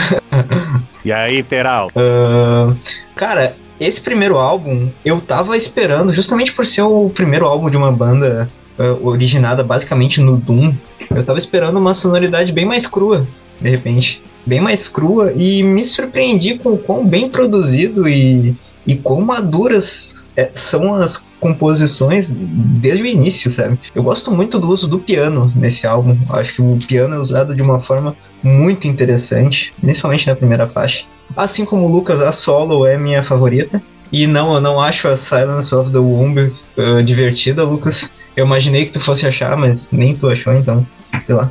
E 1.05 1.13
aí, 1.13 1.43
Peral? 1.43 1.89
uh, 1.89 2.75
cara, 3.15 3.55
esse 3.79 4.01
primeiro 4.01 4.39
álbum 4.39 4.89
eu 5.05 5.21
tava 5.21 5.57
esperando, 5.57 6.13
justamente 6.15 6.53
por 6.53 6.65
ser 6.67 6.83
o 6.83 7.11
primeiro 7.11 7.45
álbum 7.47 7.69
de 7.69 7.77
uma 7.77 7.91
banda 7.93 8.49
uh, 8.79 9.07
originada 9.07 9.63
basicamente 9.63 10.21
no 10.21 10.37
Doom, 10.37 10.75
eu 11.11 11.25
tava 11.25 11.39
esperando 11.39 11.79
uma 11.79 11.95
sonoridade 11.95 12.53
bem 12.53 12.65
mais 12.65 12.87
crua, 12.87 13.27
de 13.61 13.69
repente. 13.69 14.23
Bem 14.45 14.61
mais 14.61 14.89
crua 14.89 15.33
e 15.37 15.63
me 15.63 15.85
surpreendi 15.85 16.59
com 16.59 16.71
o 16.71 16.79
quão 16.79 17.07
bem 17.07 17.29
produzido 17.29 18.09
e, 18.09 18.57
e 18.85 18.97
quão 18.97 19.21
maduras 19.21 20.31
é, 20.37 20.51
são 20.53 20.95
as 20.95 21.23
composições 21.39 22.33
desde 22.33 23.03
o 23.03 23.07
início, 23.07 23.51
sabe? 23.51 23.79
Eu 23.95 24.03
gosto 24.03 24.31
muito 24.31 24.59
do 24.59 24.71
uso 24.71 24.89
do 24.89 24.99
piano 24.99 25.53
nesse 25.55 25.87
álbum. 25.87 26.17
Acho 26.31 26.55
que 26.55 26.63
o 26.63 26.77
piano 26.87 27.15
é 27.15 27.19
usado 27.19 27.55
de 27.55 27.63
uma 27.63 27.79
forma 27.79 28.17
muito 28.43 28.87
interessante, 28.89 29.73
principalmente 29.81 30.27
na 30.27 30.37
primeira 30.37 30.69
faixa. 30.69 31.05
Assim 31.37 31.65
como 31.65 31.87
o 31.87 31.91
Lucas, 31.91 32.21
a 32.21 32.33
solo 32.33 32.87
é 32.87 32.97
minha 32.99 33.23
favorita. 33.23 33.83
E 34.12 34.27
não, 34.27 34.55
eu 34.55 34.61
não 34.61 34.79
acho 34.79 35.09
a 35.09 35.16
Silence 35.16 35.75
of 35.75 35.90
the 35.90 35.98
Womb 35.98 36.38
uh, 36.77 37.03
divertida, 37.03 37.64
Lucas. 37.64 38.12
Eu 38.37 38.44
imaginei 38.44 38.85
que 38.85 38.92
tu 38.92 39.01
fosse 39.01 39.27
achar, 39.27 39.57
mas 39.57 39.90
nem 39.90 40.14
tu 40.14 40.29
achou, 40.29 40.53
então, 40.53 40.87
sei 41.25 41.35
lá. 41.35 41.51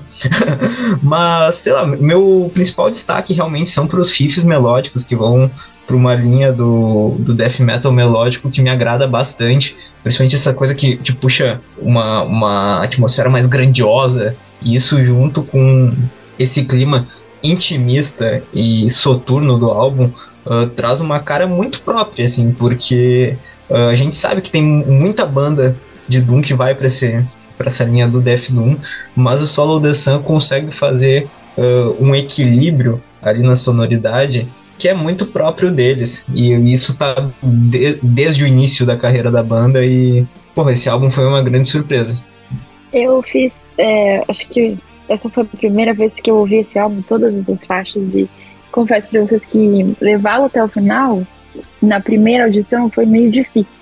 mas, 1.01 1.55
sei 1.55 1.73
lá, 1.73 1.87
meu 1.87 2.51
principal 2.53 2.91
destaque 2.91 3.33
realmente 3.33 3.71
são 3.71 3.87
pros 3.87 4.11
riffs 4.11 4.43
melódicos 4.43 5.03
que 5.03 5.15
vão 5.15 5.49
para 5.87 5.95
uma 5.95 6.13
linha 6.13 6.53
do, 6.53 7.15
do 7.19 7.33
death 7.33 7.59
metal 7.59 7.91
melódico 7.91 8.49
que 8.49 8.61
me 8.61 8.69
agrada 8.69 9.07
bastante. 9.07 9.75
Principalmente 10.03 10.35
essa 10.35 10.53
coisa 10.53 10.75
que, 10.75 10.97
que 10.97 11.13
puxa 11.13 11.59
uma, 11.79 12.21
uma 12.21 12.83
atmosfera 12.83 13.29
mais 13.29 13.47
grandiosa. 13.47 14.35
E 14.61 14.75
isso 14.75 15.03
junto 15.03 15.41
com 15.43 15.91
esse 16.37 16.63
clima 16.63 17.07
intimista 17.43 18.43
e 18.53 18.87
soturno 18.89 19.57
do 19.57 19.71
álbum 19.71 20.11
uh, 20.45 20.67
traz 20.67 20.99
uma 20.99 21.19
cara 21.19 21.47
muito 21.47 21.81
própria, 21.81 22.25
assim, 22.25 22.51
porque 22.51 23.35
uh, 23.69 23.89
a 23.89 23.95
gente 23.95 24.15
sabe 24.15 24.41
que 24.41 24.51
tem 24.51 24.63
muita 24.63 25.25
banda 25.25 25.75
de 26.07 26.21
Doom 26.21 26.41
que 26.41 26.53
vai 26.53 26.75
para 26.75 26.87
essa 26.87 27.83
linha 27.83 28.07
do 28.07 28.19
Death 28.19 28.51
Doom, 28.51 28.75
mas 29.15 29.41
o 29.41 29.47
Solo 29.47 29.79
The 29.79 29.93
Sun 29.93 30.21
consegue 30.21 30.71
fazer 30.71 31.27
uh, 31.57 31.95
um 31.99 32.15
equilíbrio 32.15 33.01
ali 33.21 33.43
na 33.43 33.55
sonoridade 33.55 34.47
que 34.81 34.89
é 34.89 34.95
muito 34.95 35.27
próprio 35.27 35.69
deles. 35.69 36.25
E 36.33 36.51
isso 36.73 36.97
tá 36.97 37.29
de, 37.43 37.99
desde 38.01 38.43
o 38.43 38.47
início 38.47 38.83
da 38.83 38.97
carreira 38.97 39.31
da 39.31 39.43
banda 39.43 39.85
e, 39.85 40.25
porra, 40.55 40.71
esse 40.71 40.89
álbum 40.89 41.07
foi 41.07 41.23
uma 41.27 41.39
grande 41.39 41.67
surpresa. 41.67 42.23
Eu 42.91 43.21
fiz, 43.21 43.69
é, 43.77 44.23
acho 44.27 44.49
que 44.49 44.75
essa 45.07 45.29
foi 45.29 45.43
a 45.43 45.57
primeira 45.57 45.93
vez 45.93 46.15
que 46.15 46.31
eu 46.31 46.35
ouvi 46.35 46.55
esse 46.55 46.79
álbum, 46.79 47.03
todas 47.03 47.47
as 47.47 47.63
faixas, 47.63 48.01
e 48.15 48.27
confesso 48.71 49.09
pra 49.09 49.21
vocês 49.21 49.45
que 49.45 49.95
levá-lo 49.99 50.45
até 50.45 50.63
o 50.63 50.67
final, 50.67 51.21
na 51.81 51.99
primeira 51.99 52.45
audição, 52.45 52.89
foi 52.89 53.05
meio 53.05 53.31
difícil. 53.31 53.73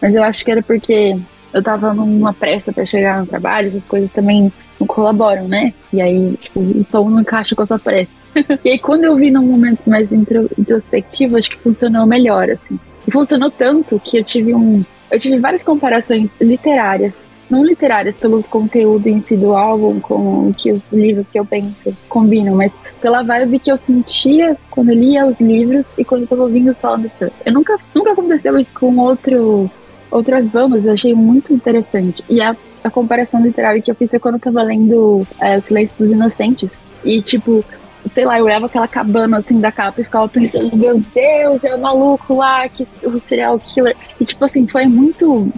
Mas 0.00 0.14
eu 0.14 0.22
acho 0.22 0.44
que 0.44 0.50
era 0.50 0.62
porque 0.62 1.16
eu 1.52 1.62
tava 1.62 1.94
numa 1.94 2.32
pressa 2.32 2.72
para 2.72 2.86
chegar 2.86 3.20
no 3.20 3.26
trabalho, 3.26 3.68
essas 3.68 3.86
coisas 3.86 4.10
também 4.10 4.52
não 4.80 4.86
colaboram, 4.86 5.46
né? 5.46 5.72
E 5.92 6.00
aí, 6.00 6.36
tipo, 6.40 6.60
o 6.60 6.82
som 6.82 7.08
não 7.08 7.20
encaixa 7.20 7.54
com 7.54 7.62
a 7.62 7.66
sua 7.66 7.78
pressa. 7.78 8.10
e 8.64 8.70
aí, 8.70 8.78
quando 8.78 9.04
eu 9.04 9.14
vi 9.16 9.30
num 9.30 9.46
momento 9.46 9.88
mais 9.88 10.10
intro, 10.10 10.48
introspectivo, 10.58 11.36
acho 11.36 11.50
que 11.50 11.58
funcionou 11.58 12.06
melhor, 12.06 12.50
assim. 12.50 12.78
E 13.06 13.10
funcionou 13.10 13.50
tanto 13.50 14.00
que 14.00 14.18
eu 14.18 14.24
tive 14.24 14.54
um. 14.54 14.82
Eu 15.10 15.20
tive 15.20 15.38
várias 15.38 15.62
comparações 15.62 16.34
literárias 16.40 17.22
não 17.52 17.62
literárias 17.62 18.16
pelo 18.16 18.42
conteúdo 18.42 19.06
em 19.06 19.20
si 19.20 19.36
do 19.36 19.54
álbum, 19.54 20.00
com 20.00 20.52
que 20.54 20.72
os 20.72 20.90
livros 20.90 21.28
que 21.28 21.38
eu 21.38 21.44
penso 21.44 21.94
combinam, 22.08 22.56
mas 22.56 22.74
pela 22.98 23.22
vibe 23.22 23.58
que 23.58 23.70
eu 23.70 23.76
sentia 23.76 24.56
quando 24.70 24.88
eu 24.88 24.96
lia 24.96 25.26
os 25.26 25.38
livros 25.38 25.86
e 25.98 26.04
quando 26.04 26.22
eu 26.22 26.26
tava 26.26 26.42
ouvindo 26.44 26.72
Solo 26.72 27.10
Sun. 27.18 27.28
Eu 27.44 27.52
nunca, 27.52 27.76
nunca 27.94 28.12
aconteceu 28.12 28.58
isso 28.58 28.70
com 28.72 28.96
outros, 28.96 29.84
outras 30.10 30.46
bandas, 30.46 30.82
eu 30.84 30.92
achei 30.92 31.14
muito 31.14 31.52
interessante. 31.52 32.24
E 32.28 32.40
a, 32.40 32.56
a 32.82 32.90
comparação 32.90 33.42
literária 33.42 33.82
que 33.82 33.90
eu 33.90 33.94
fiz 33.94 34.10
foi 34.10 34.18
quando 34.18 34.36
eu 34.36 34.40
tava 34.40 34.62
lendo 34.62 35.26
é, 35.38 35.60
Silêncio 35.60 35.94
dos 35.98 36.10
Inocentes. 36.10 36.78
E, 37.04 37.20
tipo, 37.20 37.62
sei 38.06 38.24
lá, 38.24 38.38
eu 38.38 38.46
olhava 38.46 38.64
aquela 38.64 38.88
cabana 38.88 39.38
assim 39.38 39.60
da 39.60 39.70
capa 39.70 40.00
e 40.00 40.04
ficava 40.04 40.26
pensando, 40.26 40.74
meu 40.74 40.98
Deus, 41.14 41.62
é 41.64 41.74
o 41.74 41.80
maluco 41.80 42.36
lá, 42.36 42.66
que 42.68 42.86
o 43.04 43.20
serial 43.20 43.58
killer. 43.58 43.94
E 44.18 44.24
tipo 44.24 44.42
assim, 44.42 44.66
foi 44.66 44.86
muito 44.86 45.52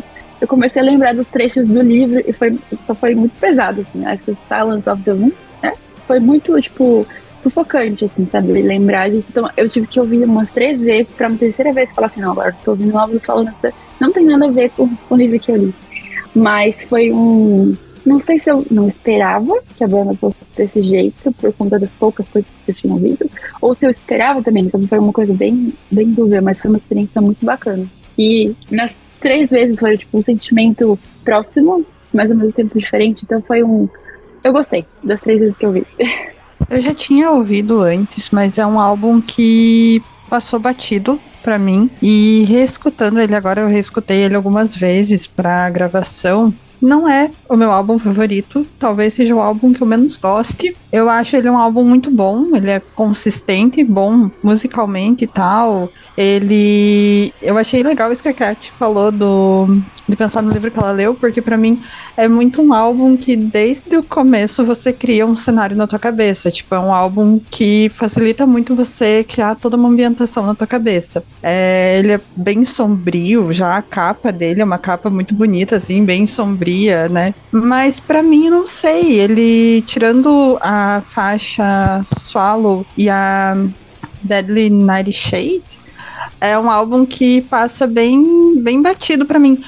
eu 0.44 0.48
comecei 0.48 0.82
a 0.82 0.84
lembrar 0.84 1.14
dos 1.14 1.28
trechos 1.28 1.66
do 1.66 1.80
livro 1.80 2.22
e 2.26 2.32
foi, 2.32 2.52
só 2.72 2.94
foi 2.94 3.14
muito 3.14 3.32
pesado, 3.40 3.80
assim. 3.80 4.04
Acho 4.04 4.36
Silence 4.46 4.88
of 4.88 5.02
the 5.02 5.14
Moon, 5.14 5.32
né? 5.62 5.72
Foi 6.06 6.20
muito, 6.20 6.60
tipo, 6.60 7.06
sufocante, 7.40 8.04
assim, 8.04 8.26
sabe? 8.26 8.52
Lembrar 8.60 9.10
disso. 9.10 9.28
Então, 9.30 9.50
eu 9.56 9.68
tive 9.70 9.86
que 9.86 9.98
ouvir 9.98 10.22
umas 10.22 10.50
três 10.50 10.82
vezes, 10.82 11.10
pra 11.10 11.28
uma 11.28 11.38
terceira 11.38 11.72
vez 11.72 11.92
falar 11.92 12.08
assim, 12.08 12.20
não, 12.20 12.32
agora 12.32 12.50
estou 12.50 12.72
ouvindo 12.74 12.92
novos 12.92 13.24
falando 13.24 13.48
essa. 13.48 13.72
Não 13.98 14.12
tem 14.12 14.26
nada 14.26 14.44
a 14.46 14.50
ver 14.50 14.68
com, 14.70 14.86
com 14.86 15.14
o 15.14 15.16
livro 15.16 15.40
que 15.40 15.50
eu 15.50 15.56
li. 15.56 15.74
Mas 16.34 16.84
foi 16.84 17.10
um. 17.10 17.74
Não 18.04 18.20
sei 18.20 18.38
se 18.38 18.50
eu 18.50 18.66
não 18.70 18.86
esperava 18.86 19.58
que 19.78 19.82
a 19.82 19.88
banda 19.88 20.14
fosse 20.14 20.36
desse 20.54 20.82
jeito, 20.82 21.32
por 21.32 21.50
conta 21.54 21.78
das 21.78 21.90
poucas 21.92 22.28
coisas 22.28 22.50
que 22.66 22.70
eu 22.70 22.74
tinha 22.74 22.92
ouvido, 22.92 23.30
ou 23.62 23.74
se 23.74 23.86
eu 23.86 23.90
esperava 23.90 24.42
também, 24.42 24.64
então 24.64 24.86
foi 24.86 24.98
uma 24.98 25.12
coisa 25.12 25.32
bem, 25.32 25.72
bem 25.90 26.10
dúvida, 26.10 26.42
mas 26.42 26.60
foi 26.60 26.70
uma 26.70 26.76
experiência 26.76 27.22
muito 27.22 27.46
bacana. 27.46 27.86
E 28.18 28.54
nas 28.70 28.94
três 29.24 29.48
vezes 29.48 29.80
foi 29.80 29.96
tipo 29.96 30.18
um 30.18 30.22
sentimento 30.22 30.98
próximo, 31.24 31.82
mas 32.12 32.30
ao 32.30 32.36
mesmo 32.36 32.52
tempo 32.52 32.78
diferente. 32.78 33.24
Então 33.24 33.40
foi 33.40 33.64
um. 33.64 33.88
Eu 34.44 34.52
gostei 34.52 34.84
das 35.02 35.22
três 35.22 35.40
vezes 35.40 35.56
que 35.56 35.64
eu 35.64 35.72
vi. 35.72 35.86
Eu 36.70 36.80
já 36.80 36.94
tinha 36.94 37.30
ouvido 37.30 37.80
antes, 37.80 38.30
mas 38.30 38.58
é 38.58 38.66
um 38.66 38.80
álbum 38.80 39.20
que 39.20 40.00
passou 40.30 40.58
batido 40.58 41.20
para 41.42 41.58
mim 41.58 41.90
e 42.00 42.44
reescutando 42.48 43.20
ele 43.20 43.34
agora 43.34 43.60
eu 43.60 43.68
reescutei 43.68 44.22
ele 44.22 44.34
algumas 44.34 44.74
vezes 44.74 45.26
para 45.26 45.68
gravação 45.68 46.54
não 46.84 47.08
é 47.08 47.30
o 47.48 47.56
meu 47.56 47.70
álbum 47.70 47.98
favorito, 47.98 48.66
talvez 48.78 49.14
seja 49.14 49.34
o 49.34 49.40
álbum 49.40 49.72
que 49.72 49.80
eu 49.80 49.86
menos 49.86 50.16
goste. 50.16 50.76
Eu 50.92 51.08
acho 51.08 51.36
ele 51.36 51.48
um 51.50 51.58
álbum 51.58 51.82
muito 51.84 52.10
bom, 52.10 52.54
ele 52.54 52.70
é 52.70 52.80
consistente, 52.94 53.82
bom 53.82 54.30
musicalmente 54.42 55.24
e 55.24 55.26
tal. 55.26 55.90
Ele. 56.16 57.32
Eu 57.42 57.58
achei 57.58 57.82
legal 57.82 58.12
isso 58.12 58.22
que 58.22 58.28
a 58.28 58.34
Kat 58.34 58.72
falou 58.78 59.10
do. 59.10 59.82
De 60.08 60.16
pensar 60.16 60.42
no 60.42 60.52
livro 60.52 60.70
que 60.70 60.78
ela 60.78 60.92
leu, 60.92 61.14
porque 61.14 61.40
para 61.40 61.56
mim 61.56 61.82
é 62.16 62.28
muito 62.28 62.60
um 62.60 62.72
álbum 62.72 63.16
que 63.16 63.34
desde 63.34 63.96
o 63.96 64.02
começo 64.02 64.64
você 64.64 64.92
cria 64.92 65.26
um 65.26 65.34
cenário 65.34 65.76
na 65.76 65.86
tua 65.86 65.98
cabeça. 65.98 66.50
Tipo, 66.50 66.74
é 66.74 66.78
um 66.78 66.92
álbum 66.92 67.40
que 67.50 67.90
facilita 67.94 68.46
muito 68.46 68.74
você 68.74 69.24
criar 69.24 69.54
toda 69.54 69.76
uma 69.76 69.88
ambientação 69.88 70.46
na 70.46 70.54
tua 70.54 70.66
cabeça. 70.66 71.24
É, 71.42 71.96
ele 71.98 72.12
é 72.12 72.20
bem 72.36 72.64
sombrio, 72.64 73.52
já 73.52 73.76
a 73.76 73.82
capa 73.82 74.30
dele 74.30 74.60
é 74.60 74.64
uma 74.64 74.78
capa 74.78 75.08
muito 75.08 75.34
bonita, 75.34 75.76
assim, 75.76 76.04
bem 76.04 76.26
sombria, 76.26 77.08
né? 77.08 77.34
Mas 77.50 77.98
para 77.98 78.22
mim, 78.22 78.50
não 78.50 78.66
sei, 78.66 79.18
ele, 79.20 79.82
tirando 79.82 80.58
a 80.60 81.02
faixa 81.06 82.04
Swallow 82.18 82.84
e 82.96 83.08
a 83.08 83.56
Deadly 84.22 84.70
Nightshade, 84.70 85.62
é 86.40 86.58
um 86.58 86.70
álbum 86.70 87.06
que 87.06 87.40
passa 87.42 87.86
bem, 87.86 88.60
bem 88.60 88.82
batido 88.82 89.24
para 89.24 89.38
mim. 89.38 89.62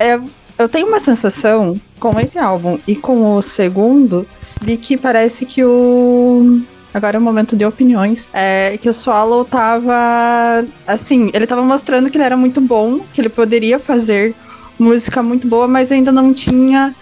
É, 0.00 0.18
eu 0.58 0.68
tenho 0.68 0.88
uma 0.88 0.98
sensação 0.98 1.78
com 2.00 2.18
esse 2.18 2.38
álbum 2.38 2.78
e 2.88 2.96
com 2.96 3.36
o 3.36 3.42
segundo 3.42 4.26
de 4.60 4.76
que 4.76 4.96
parece 4.96 5.46
que 5.46 5.62
o 5.62 6.62
Agora 6.92 7.16
é 7.16 7.20
o 7.20 7.22
momento 7.22 7.56
de 7.56 7.64
opiniões. 7.64 8.28
É 8.32 8.76
que 8.80 8.88
o 8.88 8.92
Swallow 8.92 9.44
tava. 9.44 10.66
Assim, 10.86 11.30
ele 11.32 11.46
tava 11.46 11.62
mostrando 11.62 12.10
que 12.10 12.16
ele 12.16 12.24
era 12.24 12.36
muito 12.36 12.60
bom, 12.60 13.00
que 13.12 13.20
ele 13.20 13.28
poderia 13.28 13.78
fazer 13.78 14.34
música 14.78 15.22
muito 15.22 15.46
boa, 15.46 15.68
mas 15.68 15.92
ainda 15.92 16.10
não 16.10 16.34
tinha 16.34 16.94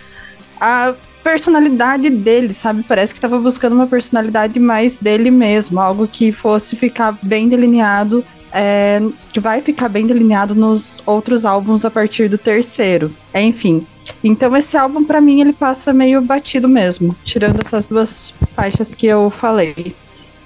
a 0.61 0.93
personalidade 1.25 2.11
dele, 2.11 2.53
sabe? 2.53 2.83
Parece 2.83 3.15
que 3.15 3.21
tava 3.21 3.39
buscando 3.39 3.73
uma 3.73 3.87
personalidade 3.87 4.59
mais 4.59 4.97
dele 4.97 5.31
mesmo, 5.31 5.81
algo 5.81 6.07
que 6.07 6.33
fosse 6.33 6.77
ficar 6.77 7.17
bem 7.23 7.49
delineado 7.49 8.25
é, 8.53 9.01
que 9.33 9.41
vai 9.41 9.61
ficar 9.61 9.89
bem 9.89 10.07
delineado 10.07 10.55
nos 10.55 11.03
outros 11.07 11.45
álbuns 11.45 11.85
a 11.85 11.91
partir 11.91 12.29
do 12.29 12.39
terceiro. 12.39 13.13
Enfim. 13.35 13.87
Então 14.23 14.57
esse 14.57 14.77
álbum, 14.77 15.05
para 15.05 15.21
mim, 15.21 15.41
ele 15.41 15.53
passa 15.53 15.93
meio 15.93 16.21
batido 16.23 16.69
mesmo, 16.69 17.15
tirando 17.25 17.61
essas 17.61 17.87
duas 17.87 18.33
faixas 18.55 18.95
que 18.95 19.07
eu 19.07 19.31
falei. 19.31 19.95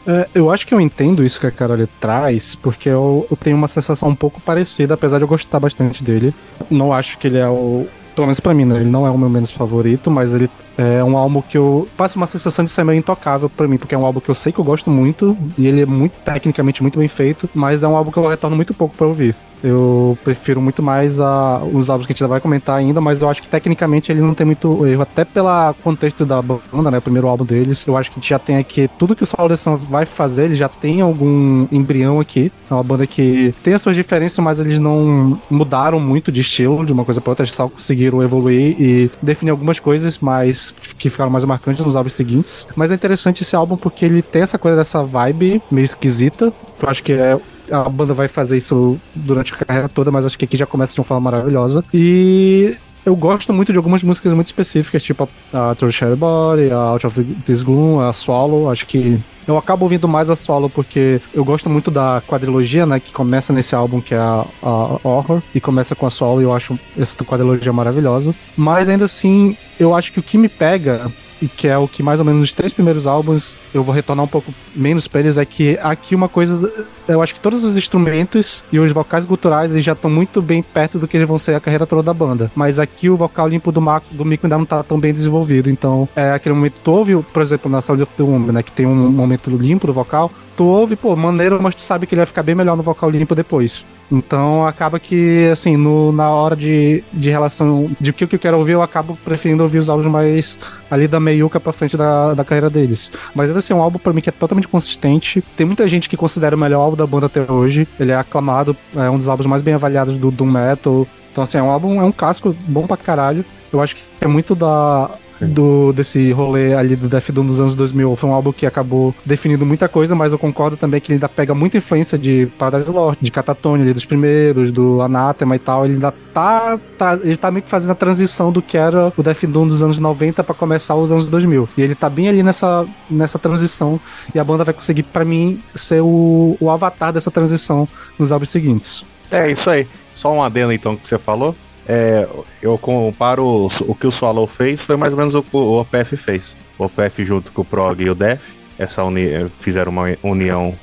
É, 0.06 0.28
eu 0.34 0.50
acho 0.50 0.66
que 0.66 0.74
eu 0.74 0.80
entendo 0.80 1.24
isso 1.24 1.38
que 1.38 1.46
a 1.46 1.50
Carol 1.50 1.78
traz, 2.00 2.56
porque 2.56 2.88
eu, 2.88 3.26
eu, 3.30 3.36
tenho 3.36 3.56
uma 3.56 3.68
sensação 3.68 4.08
um 4.08 4.16
pouco 4.16 4.40
parecida, 4.40 4.94
apesar 4.94 5.18
de 5.18 5.24
eu 5.24 5.28
gostar 5.28 5.60
bastante 5.60 6.02
dele. 6.02 6.34
Não 6.68 6.92
acho 6.92 7.18
que 7.18 7.28
ele 7.28 7.38
é 7.38 7.48
o. 7.48 7.86
Pelo 8.14 8.26
menos 8.26 8.40
pra 8.40 8.52
mim, 8.52 8.64
né? 8.64 8.76
Ele 8.76 8.90
não 8.90 9.06
é 9.06 9.10
o 9.10 9.16
meu 9.16 9.30
menos 9.30 9.50
favorito, 9.50 10.10
mas 10.10 10.34
ele 10.34 10.50
é 10.76 11.02
um 11.04 11.16
álbum 11.16 11.42
que 11.42 11.56
eu 11.56 11.88
faço 11.96 12.16
uma 12.16 12.26
sensação 12.26 12.64
de 12.64 12.70
ser 12.70 12.84
meio 12.84 12.98
intocável 12.98 13.48
para 13.48 13.68
mim, 13.68 13.76
porque 13.76 13.94
é 13.94 13.98
um 13.98 14.06
álbum 14.06 14.20
que 14.20 14.28
eu 14.28 14.34
sei 14.34 14.52
que 14.52 14.58
eu 14.58 14.64
gosto 14.64 14.90
muito 14.90 15.36
e 15.58 15.66
ele 15.66 15.82
é 15.82 15.86
muito 15.86 16.12
tecnicamente 16.24 16.82
muito 16.82 16.98
bem 16.98 17.08
feito, 17.08 17.48
mas 17.54 17.82
é 17.82 17.88
um 17.88 17.96
álbum 17.96 18.10
que 18.10 18.18
eu 18.18 18.26
retorno 18.26 18.56
muito 18.56 18.74
pouco 18.74 18.96
para 18.96 19.06
ouvir. 19.06 19.34
Eu 19.62 20.18
prefiro 20.24 20.60
muito 20.60 20.82
mais 20.82 21.20
a, 21.20 21.62
os 21.72 21.88
álbuns 21.88 22.06
que 22.06 22.12
a 22.12 22.14
gente 22.14 22.28
vai 22.28 22.40
comentar 22.40 22.76
ainda, 22.76 23.00
mas 23.00 23.20
eu 23.22 23.28
acho 23.28 23.42
que 23.42 23.48
tecnicamente 23.48 24.10
ele 24.10 24.20
não 24.20 24.34
tem 24.34 24.44
muito 24.44 24.86
erro, 24.86 25.02
até 25.02 25.24
pelo 25.24 25.48
contexto 25.82 26.24
da 26.24 26.42
banda, 26.42 26.90
né? 26.90 26.98
O 26.98 27.02
primeiro 27.02 27.28
álbum 27.28 27.44
deles. 27.44 27.86
Eu 27.86 27.96
acho 27.96 28.10
que 28.10 28.18
a 28.18 28.20
gente 28.20 28.30
já 28.30 28.38
tem 28.38 28.56
aqui 28.56 28.88
tudo 28.98 29.14
que 29.14 29.24
o 29.24 29.26
Solo 29.26 29.56
Sun 29.56 29.76
vai 29.76 30.06
fazer, 30.06 30.44
ele 30.44 30.56
já 30.56 30.68
tem 30.68 31.00
algum 31.00 31.66
embrião 31.70 32.20
aqui. 32.20 32.50
É 32.70 32.74
uma 32.74 32.82
banda 32.82 33.06
que 33.06 33.54
tem 33.62 33.74
as 33.74 33.82
suas 33.82 33.94
diferenças, 33.94 34.38
mas 34.38 34.58
eles 34.58 34.78
não 34.78 35.40
mudaram 35.50 36.00
muito 36.00 36.32
de 36.32 36.40
estilo 36.40 36.84
de 36.84 36.92
uma 36.92 37.04
coisa 37.04 37.20
para 37.20 37.30
outra, 37.30 37.44
eles 37.44 37.54
só 37.54 37.68
conseguiram 37.68 38.22
evoluir 38.22 38.80
e 38.80 39.10
definir 39.20 39.50
algumas 39.50 39.78
coisas, 39.78 40.18
mas 40.18 40.74
que 40.98 41.08
ficaram 41.08 41.30
mais 41.30 41.44
marcantes 41.44 41.84
nos 41.84 41.96
álbuns 41.96 42.14
seguintes. 42.14 42.66
Mas 42.74 42.90
é 42.90 42.94
interessante 42.94 43.42
esse 43.42 43.54
álbum 43.54 43.76
porque 43.76 44.04
ele 44.04 44.22
tem 44.22 44.42
essa 44.42 44.58
coisa 44.58 44.76
dessa 44.76 45.02
vibe 45.02 45.62
meio 45.70 45.84
esquisita. 45.84 46.52
Eu 46.82 46.88
acho 46.88 47.02
que 47.02 47.12
é 47.12 47.38
a 47.72 47.88
banda 47.88 48.14
vai 48.14 48.28
fazer 48.28 48.58
isso 48.58 48.98
durante 49.14 49.54
a 49.54 49.56
carreira 49.56 49.88
toda, 49.88 50.10
mas 50.10 50.24
acho 50.24 50.38
que 50.38 50.44
aqui 50.44 50.56
já 50.56 50.66
começa 50.66 50.94
de 50.94 51.00
uma 51.00 51.04
forma 51.04 51.30
maravilhosa. 51.30 51.82
E 51.92 52.76
eu 53.04 53.16
gosto 53.16 53.52
muito 53.52 53.72
de 53.72 53.78
algumas 53.78 54.02
músicas 54.02 54.32
muito 54.32 54.46
específicas, 54.46 55.02
tipo 55.02 55.28
a, 55.52 55.74
Through 55.74 55.92
Shadow 55.92 56.16
Body, 56.16 56.70
a 56.70 56.76
Out 56.76 57.06
of 57.06 57.24
This 57.44 57.62
Gloom, 57.62 58.00
a 58.00 58.12
Swallow. 58.12 58.70
Acho 58.70 58.86
que 58.86 59.18
eu 59.46 59.58
acabo 59.58 59.84
ouvindo 59.84 60.06
mais 60.06 60.30
a 60.30 60.36
Swallow 60.36 60.70
porque 60.70 61.20
eu 61.34 61.44
gosto 61.44 61.68
muito 61.68 61.90
da 61.90 62.22
quadrilogia, 62.26 62.86
né? 62.86 63.00
Que 63.00 63.12
começa 63.12 63.52
nesse 63.52 63.74
álbum 63.74 64.00
que 64.00 64.14
é 64.14 64.18
a, 64.18 64.46
a 64.62 64.98
Horror 65.02 65.42
e 65.54 65.60
começa 65.60 65.96
com 65.96 66.06
a 66.06 66.10
Swallow 66.10 66.40
e 66.40 66.44
eu 66.44 66.54
acho 66.54 66.78
essa 66.96 67.24
quadrilogia 67.24 67.72
maravilhosa. 67.72 68.34
Mas 68.56 68.88
ainda 68.88 69.06
assim, 69.06 69.56
eu 69.80 69.94
acho 69.94 70.12
que 70.12 70.20
o 70.20 70.22
que 70.22 70.38
me 70.38 70.48
pega 70.48 71.10
e 71.42 71.48
que 71.48 71.66
é 71.66 71.76
o 71.76 71.88
que 71.88 72.02
mais 72.02 72.20
ou 72.20 72.24
menos 72.24 72.40
nos 72.40 72.52
três 72.52 72.72
primeiros 72.72 73.06
álbuns 73.06 73.58
eu 73.74 73.82
vou 73.82 73.92
retornar 73.92 74.24
um 74.24 74.28
pouco 74.28 74.54
menos 74.74 75.08
pra 75.08 75.20
eles, 75.20 75.36
é 75.36 75.44
que 75.44 75.76
aqui 75.82 76.14
uma 76.14 76.28
coisa. 76.28 76.72
Eu 77.08 77.20
acho 77.20 77.34
que 77.34 77.40
todos 77.40 77.64
os 77.64 77.76
instrumentos 77.76 78.64
e 78.70 78.78
os 78.78 78.92
vocais 78.92 79.24
guturais 79.24 79.72
eles 79.72 79.84
já 79.84 79.92
estão 79.92 80.08
muito 80.08 80.40
bem 80.40 80.62
perto 80.62 80.98
do 80.98 81.08
que 81.08 81.16
eles 81.16 81.28
vão 81.28 81.38
ser 81.38 81.56
a 81.56 81.60
carreira 81.60 81.84
toda 81.84 82.02
da 82.02 82.14
banda. 82.14 82.50
Mas 82.54 82.78
aqui 82.78 83.10
o 83.10 83.16
vocal 83.16 83.48
limpo 83.48 83.72
do, 83.72 83.80
Marco, 83.80 84.14
do 84.14 84.24
Mico 84.24 84.46
ainda 84.46 84.56
não 84.56 84.64
tá 84.64 84.82
tão 84.82 85.00
bem 85.00 85.12
desenvolvido. 85.12 85.68
Então, 85.68 86.08
é 86.14 86.30
aquele 86.30 86.54
momento. 86.54 86.74
Tu 86.84 86.90
ouve, 86.90 87.16
por 87.16 87.42
exemplo, 87.42 87.70
na 87.70 87.82
Sound 87.82 88.02
of 88.02 88.12
the 88.16 88.22
Woman, 88.22 88.52
né? 88.52 88.62
Que 88.62 88.70
tem 88.70 88.86
um 88.86 89.10
momento 89.10 89.50
limpo 89.50 89.86
do 89.88 89.92
vocal. 89.92 90.30
Tu 90.56 90.64
ouve, 90.64 90.94
pô, 90.94 91.16
maneiro, 91.16 91.60
mas 91.60 91.74
tu 91.74 91.82
sabe 91.82 92.06
que 92.06 92.14
ele 92.14 92.20
vai 92.20 92.26
ficar 92.26 92.42
bem 92.42 92.54
melhor 92.54 92.76
no 92.76 92.82
vocal 92.82 93.10
limpo 93.10 93.34
depois. 93.34 93.84
Então 94.12 94.66
acaba 94.66 95.00
que, 95.00 95.48
assim, 95.50 95.74
no, 95.74 96.12
na 96.12 96.28
hora 96.28 96.54
de, 96.54 97.02
de 97.10 97.30
relação 97.30 97.90
de 97.98 98.10
o 98.10 98.12
que 98.12 98.24
eu 98.24 98.38
quero 98.38 98.58
ouvir, 98.58 98.72
eu 98.72 98.82
acabo 98.82 99.18
preferindo 99.24 99.62
ouvir 99.62 99.78
os 99.78 99.88
álbuns 99.88 100.06
mais 100.06 100.58
ali 100.90 101.08
da 101.08 101.18
meiuca 101.18 101.58
pra 101.58 101.72
frente 101.72 101.96
da, 101.96 102.34
da 102.34 102.44
carreira 102.44 102.68
deles. 102.68 103.10
Mas 103.34 103.48
ainda 103.48 103.60
assim, 103.60 103.72
é 103.72 103.76
um 103.76 103.80
álbum 103.80 103.98
pra 103.98 104.12
mim 104.12 104.20
que 104.20 104.28
é 104.28 104.32
totalmente 104.32 104.68
consistente. 104.68 105.42
Tem 105.56 105.64
muita 105.64 105.88
gente 105.88 106.10
que 106.10 106.16
considera 106.16 106.54
o 106.54 106.58
melhor 106.58 106.82
álbum 106.82 106.96
da 106.96 107.06
banda 107.06 107.24
até 107.24 107.50
hoje. 107.50 107.88
Ele 107.98 108.12
é 108.12 108.16
aclamado, 108.16 108.76
é 108.94 109.08
um 109.08 109.16
dos 109.16 109.28
álbuns 109.28 109.46
mais 109.46 109.62
bem 109.62 109.72
avaliados 109.72 110.18
do 110.18 110.30
Doom 110.30 110.50
Metal. 110.50 111.06
Então, 111.32 111.42
assim, 111.42 111.56
é 111.56 111.62
um 111.62 111.70
álbum, 111.70 111.98
é 111.98 112.04
um 112.04 112.12
casco 112.12 112.54
bom 112.68 112.86
pra 112.86 112.98
caralho. 112.98 113.42
Eu 113.72 113.80
acho 113.80 113.96
que 113.96 114.02
é 114.20 114.26
muito 114.26 114.54
da, 114.54 115.10
do 115.46 115.92
desse 115.92 116.32
rolê 116.32 116.74
ali 116.74 116.96
do 116.96 117.08
Death 117.08 117.30
Doom 117.30 117.46
dos 117.46 117.60
anos 117.60 117.74
2000. 117.74 118.16
Foi 118.16 118.30
um 118.30 118.32
álbum 118.32 118.52
que 118.52 118.66
acabou 118.66 119.14
definindo 119.24 119.64
muita 119.64 119.88
coisa, 119.88 120.14
mas 120.14 120.32
eu 120.32 120.38
concordo 120.38 120.76
também 120.76 121.00
que 121.00 121.10
ele 121.10 121.16
ainda 121.16 121.28
pega 121.28 121.54
muita 121.54 121.78
influência 121.78 122.18
de 122.18 122.46
Paradise 122.58 122.90
Lost, 122.90 123.18
de 123.20 123.30
Catatonia 123.30 123.84
ali 123.84 123.94
dos 123.94 124.04
primeiros, 124.04 124.70
do 124.70 125.00
Anathema 125.00 125.56
e 125.56 125.58
tal. 125.58 125.84
Ele 125.84 125.94
ainda 125.94 126.12
tá, 126.32 126.78
tá 126.96 127.18
ele 127.22 127.36
tá 127.36 127.50
meio 127.50 127.62
que 127.62 127.70
fazendo 127.70 127.92
a 127.92 127.94
transição 127.94 128.52
do 128.52 128.62
que 128.62 128.76
era 128.76 129.12
o 129.16 129.22
Death 129.22 129.44
Doom 129.44 129.68
dos 129.68 129.82
anos 129.82 129.98
90 129.98 130.42
para 130.44 130.54
começar 130.54 130.94
os 130.94 131.12
anos 131.12 131.28
2000. 131.28 131.68
E 131.76 131.82
ele 131.82 131.94
tá 131.94 132.08
bem 132.08 132.28
ali 132.28 132.42
nessa, 132.42 132.86
nessa 133.10 133.38
transição 133.38 134.00
e 134.34 134.38
a 134.38 134.44
banda 134.44 134.64
vai 134.64 134.74
conseguir 134.74 135.02
para 135.02 135.24
mim 135.24 135.60
ser 135.74 136.00
o, 136.00 136.56
o 136.60 136.70
avatar 136.70 137.12
dessa 137.12 137.30
transição 137.30 137.88
nos 138.18 138.32
álbuns 138.32 138.50
seguintes. 138.50 139.04
É 139.30 139.50
isso 139.50 139.68
aí. 139.68 139.86
Só 140.14 140.32
um 140.32 140.42
adendo 140.42 140.72
então 140.72 140.96
que 140.96 141.06
você 141.06 141.18
falou. 141.18 141.54
É, 141.86 142.28
eu 142.60 142.78
comparo 142.78 143.44
o, 143.44 143.66
o 143.88 143.94
que 143.94 144.06
o 144.06 144.12
Swallow 144.12 144.46
fez, 144.46 144.80
foi 144.80 144.96
mais 144.96 145.12
ou 145.12 145.18
menos 145.18 145.34
o 145.34 145.42
que 145.42 145.56
o 145.56 145.80
OPF 145.80 146.16
fez. 146.16 146.56
O 146.78 146.84
OPF 146.84 147.24
junto 147.24 147.52
com 147.52 147.62
o 147.62 147.64
Prog 147.64 148.00
e 148.00 148.10
o 148.10 148.14
Def, 148.14 148.50
essa 148.78 149.02
uni, 149.04 149.28
fizeram 149.60 149.90
uma 149.90 150.16
união 150.22 150.74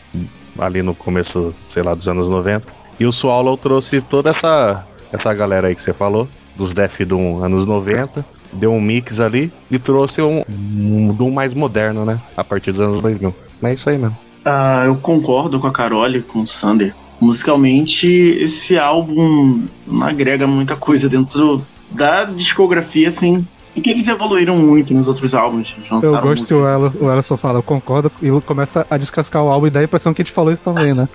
ali 0.57 0.81
no 0.81 0.93
começo, 0.93 1.53
sei 1.69 1.83
lá, 1.83 1.93
dos 1.93 2.07
anos 2.07 2.27
90. 2.27 2.67
E 2.99 3.05
o 3.05 3.12
Swallow 3.12 3.55
trouxe 3.57 4.01
toda 4.01 4.31
essa, 4.31 4.85
essa 5.12 5.33
galera 5.33 5.67
aí 5.67 5.75
que 5.75 5.81
você 5.81 5.93
falou, 5.93 6.27
dos 6.55 6.73
Def 6.73 6.99
Doom 7.01 7.43
anos 7.43 7.65
90, 7.65 8.25
deu 8.51 8.73
um 8.73 8.81
mix 8.81 9.21
ali 9.21 9.51
e 9.71 9.79
trouxe 9.79 10.21
um, 10.21 10.43
um 10.49 11.31
mais 11.31 11.53
moderno, 11.53 12.03
né? 12.03 12.19
A 12.35 12.43
partir 12.43 12.71
dos 12.71 12.81
anos 12.81 13.01
2000. 13.01 13.33
Mas 13.62 13.71
é 13.71 13.75
isso 13.75 13.89
aí 13.89 13.97
mesmo. 13.97 14.17
Ah, 14.43 14.83
eu 14.85 14.95
concordo 14.95 15.59
com 15.59 15.67
a 15.67 15.71
Carol 15.71 16.07
e 16.09 16.21
com 16.21 16.39
o 16.39 16.47
Sander 16.47 16.93
musicalmente 17.19 18.08
esse 18.08 18.77
álbum 18.77 19.63
não 19.86 20.03
agrega 20.03 20.47
muita 20.47 20.75
coisa 20.75 21.10
dentro 21.10 21.63
da 21.91 22.25
discografia, 22.25 23.10
assim. 23.10 23.45
E 23.75 23.82
que 23.82 23.89
eles 23.91 24.08
evoluíram 24.08 24.58
muito 24.58 24.93
nos 24.93 25.08
outros 25.08 25.34
álbuns. 25.36 25.75
Eu 26.01 26.19
gosto 26.19 26.47
que 26.47 26.53
o, 26.53 26.67
Ela, 26.67 26.91
o 26.99 27.12
Ellison 27.12 27.38
fala, 27.38 27.60
eu 27.60 27.63
concordo, 27.63 28.12
e 28.21 28.29
começa 28.41 28.86
a 28.89 28.97
descascar 28.97 29.43
o 29.43 29.47
álbum 29.47 29.67
e 29.67 29.69
dá 29.69 29.79
a 29.79 29.84
impressão 29.84 30.13
que 30.13 30.21
a 30.21 30.25
gente 30.25 30.34
falou 30.34 30.51
isso 30.51 30.63
também, 30.63 30.93
né? 30.93 31.08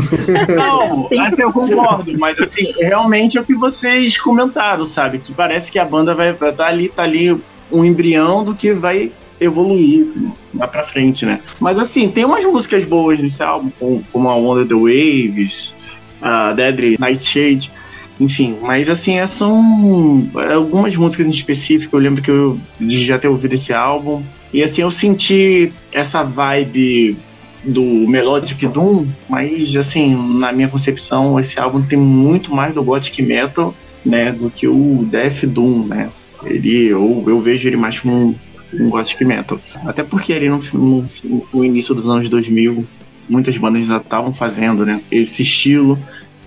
Não, 0.56 1.08
até 1.26 1.42
eu 1.42 1.52
concordo, 1.52 2.16
mas 2.16 2.38
assim, 2.38 2.72
realmente 2.78 3.36
é 3.36 3.40
o 3.40 3.44
que 3.44 3.54
vocês 3.54 4.16
comentaram, 4.18 4.86
sabe? 4.86 5.18
Que 5.18 5.32
parece 5.32 5.70
que 5.70 5.78
a 5.78 5.84
banda 5.84 6.14
vai 6.14 6.30
estar 6.30 6.52
tá 6.52 6.66
ali, 6.66 6.88
tá 6.88 7.02
ali 7.02 7.36
um 7.70 7.84
embrião 7.84 8.44
do 8.44 8.54
que 8.54 8.72
vai 8.72 9.10
evoluir 9.40 10.06
lá 10.54 10.66
pra 10.66 10.84
frente, 10.84 11.26
né? 11.26 11.40
Mas 11.60 11.78
assim, 11.78 12.08
tem 12.08 12.24
umas 12.24 12.44
músicas 12.44 12.84
boas 12.84 13.18
nesse 13.18 13.42
álbum, 13.42 14.02
como 14.12 14.28
a 14.28 14.34
Wonder 14.34 14.66
the 14.66 14.74
Waves, 14.74 15.74
a 16.20 16.52
Deadly 16.52 16.96
Nightshade, 16.98 17.70
enfim, 18.18 18.56
mas 18.62 18.88
assim, 18.88 19.18
é, 19.18 19.26
são 19.26 20.26
algumas 20.54 20.96
músicas 20.96 21.26
em 21.26 21.30
específico, 21.30 21.96
eu 21.96 22.00
lembro 22.00 22.22
que 22.22 22.30
eu 22.30 22.58
já 22.80 23.18
ter 23.18 23.28
ouvido 23.28 23.52
esse 23.54 23.74
álbum, 23.74 24.22
e 24.52 24.62
assim, 24.62 24.80
eu 24.82 24.90
senti 24.90 25.72
essa 25.92 26.22
vibe 26.22 27.16
do 27.62 27.82
Melodic 27.82 28.66
Doom, 28.66 29.06
mas 29.28 29.74
assim, 29.76 30.16
na 30.38 30.52
minha 30.52 30.68
concepção, 30.68 31.38
esse 31.38 31.58
álbum 31.58 31.82
tem 31.82 31.98
muito 31.98 32.54
mais 32.54 32.72
do 32.74 32.82
Gothic 32.82 33.20
Metal, 33.20 33.74
né, 34.04 34.32
do 34.32 34.48
que 34.48 34.66
o 34.66 35.06
Death 35.10 35.44
Doom, 35.44 35.86
né? 35.86 36.08
Ele, 36.44 36.86
eu, 36.86 37.24
eu 37.26 37.40
vejo 37.40 37.66
ele 37.66 37.76
mais 37.76 37.98
como 37.98 38.34
um 38.72 38.88
gothic 38.88 39.24
metal. 39.24 39.60
Até 39.84 40.02
porque 40.02 40.32
ali 40.32 40.48
no, 40.48 40.60
no, 40.72 41.08
no 41.52 41.64
início 41.64 41.94
dos 41.94 42.08
anos 42.08 42.28
2000, 42.28 42.86
muitas 43.28 43.56
bandas 43.56 43.86
já 43.86 43.98
estavam 43.98 44.32
fazendo, 44.32 44.84
né? 44.84 45.02
Esse 45.10 45.42
estilo, 45.42 45.98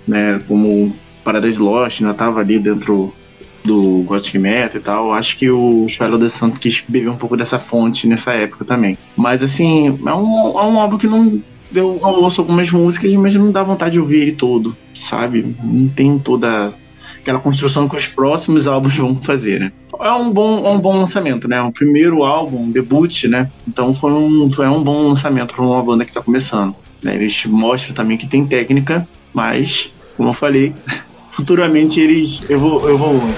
né? 0.07 0.41
Como 0.47 0.95
Paradise 1.23 1.59
Lost 1.59 2.01
ainda 2.01 2.11
estava 2.11 2.39
ali 2.39 2.59
dentro 2.59 3.13
do 3.63 4.03
Gothic 4.03 4.37
Metal 4.37 4.79
e 4.79 4.83
tal. 4.83 5.13
Acho 5.13 5.37
que 5.37 5.49
o 5.49 5.87
Shadow 5.87 6.19
the 6.19 6.29
Sun 6.29 6.51
quis 6.51 6.83
beber 6.87 7.09
um 7.09 7.17
pouco 7.17 7.37
dessa 7.37 7.59
fonte 7.59 8.07
nessa 8.07 8.33
época 8.33 8.65
também. 8.65 8.97
Mas 9.15 9.43
assim, 9.43 9.87
é 9.87 10.13
um, 10.13 10.59
é 10.59 10.65
um 10.65 10.79
álbum 10.79 10.97
que 10.97 11.07
não. 11.07 11.41
Eu 11.73 11.99
ouço 12.01 12.41
algumas 12.41 12.71
músicas, 12.71 13.13
mas 13.13 13.35
não 13.35 13.51
dá 13.51 13.61
vontade 13.61 13.91
de 13.91 13.99
ouvir 13.99 14.21
ele 14.21 14.31
todo, 14.31 14.75
sabe? 14.95 15.55
Não 15.63 15.87
tem 15.87 16.17
toda 16.17 16.73
aquela 17.19 17.39
construção 17.39 17.87
que 17.87 17.95
os 17.95 18.07
próximos 18.07 18.65
álbuns 18.67 18.97
vão 18.97 19.15
fazer, 19.17 19.59
né? 19.59 19.71
É 20.01 20.11
um 20.13 20.31
bom, 20.31 20.65
é 20.65 20.69
um 20.71 20.79
bom 20.79 20.97
lançamento, 20.97 21.47
né? 21.47 21.61
O 21.61 21.71
primeiro 21.71 22.23
álbum, 22.23 22.63
um 22.63 22.71
debut, 22.71 23.25
né? 23.25 23.51
Então 23.67 23.93
foi 23.93 24.11
um, 24.11 24.49
é 24.57 24.69
um 24.69 24.81
bom 24.81 25.09
lançamento 25.09 25.53
para 25.53 25.63
uma 25.63 25.83
banda 25.83 26.05
que 26.05 26.11
está 26.11 26.21
começando. 26.21 26.73
Né? 27.03 27.15
Eles 27.15 27.45
mostram 27.45 27.93
também 27.93 28.17
que 28.17 28.27
tem 28.27 28.45
técnica, 28.47 29.07
mas, 29.33 29.91
como 30.15 30.29
eu 30.29 30.33
falei, 30.33 30.73
futuramente 31.31 31.99
eles 31.99 32.41
evoluem. 32.49 33.35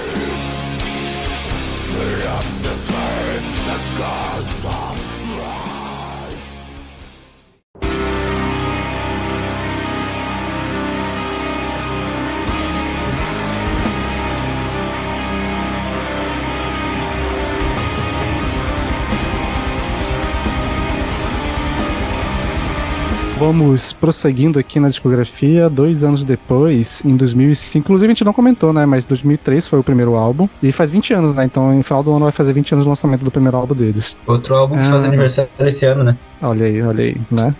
Vamos 23.42 23.92
prosseguindo 23.92 24.56
aqui 24.56 24.78
na 24.78 24.88
discografia, 24.88 25.68
dois 25.68 26.04
anos 26.04 26.22
depois, 26.22 27.02
em 27.04 27.16
2005. 27.16 27.76
Inclusive, 27.76 28.06
a 28.06 28.14
gente 28.14 28.24
não 28.24 28.32
comentou, 28.32 28.72
né? 28.72 28.86
Mas 28.86 29.04
2003 29.04 29.66
foi 29.66 29.80
o 29.80 29.82
primeiro 29.82 30.14
álbum. 30.14 30.48
E 30.62 30.70
faz 30.70 30.92
20 30.92 31.12
anos, 31.14 31.34
né? 31.34 31.44
Então, 31.44 31.74
em 31.74 31.82
final 31.82 32.04
do 32.04 32.12
ano 32.12 32.20
vai 32.20 32.30
fazer 32.30 32.52
20 32.52 32.74
anos 32.74 32.86
do 32.86 32.88
lançamento 32.88 33.24
do 33.24 33.32
primeiro 33.32 33.56
álbum 33.56 33.74
deles. 33.74 34.16
Outro 34.28 34.54
álbum 34.54 34.76
que 34.76 34.84
faz 34.84 35.02
ah. 35.02 35.08
aniversário 35.08 35.50
esse 35.58 35.84
ano, 35.84 36.04
né? 36.04 36.16
Olha 36.40 36.66
aí, 36.66 36.82
olha 36.82 37.02
aí, 37.02 37.16
né? 37.32 37.52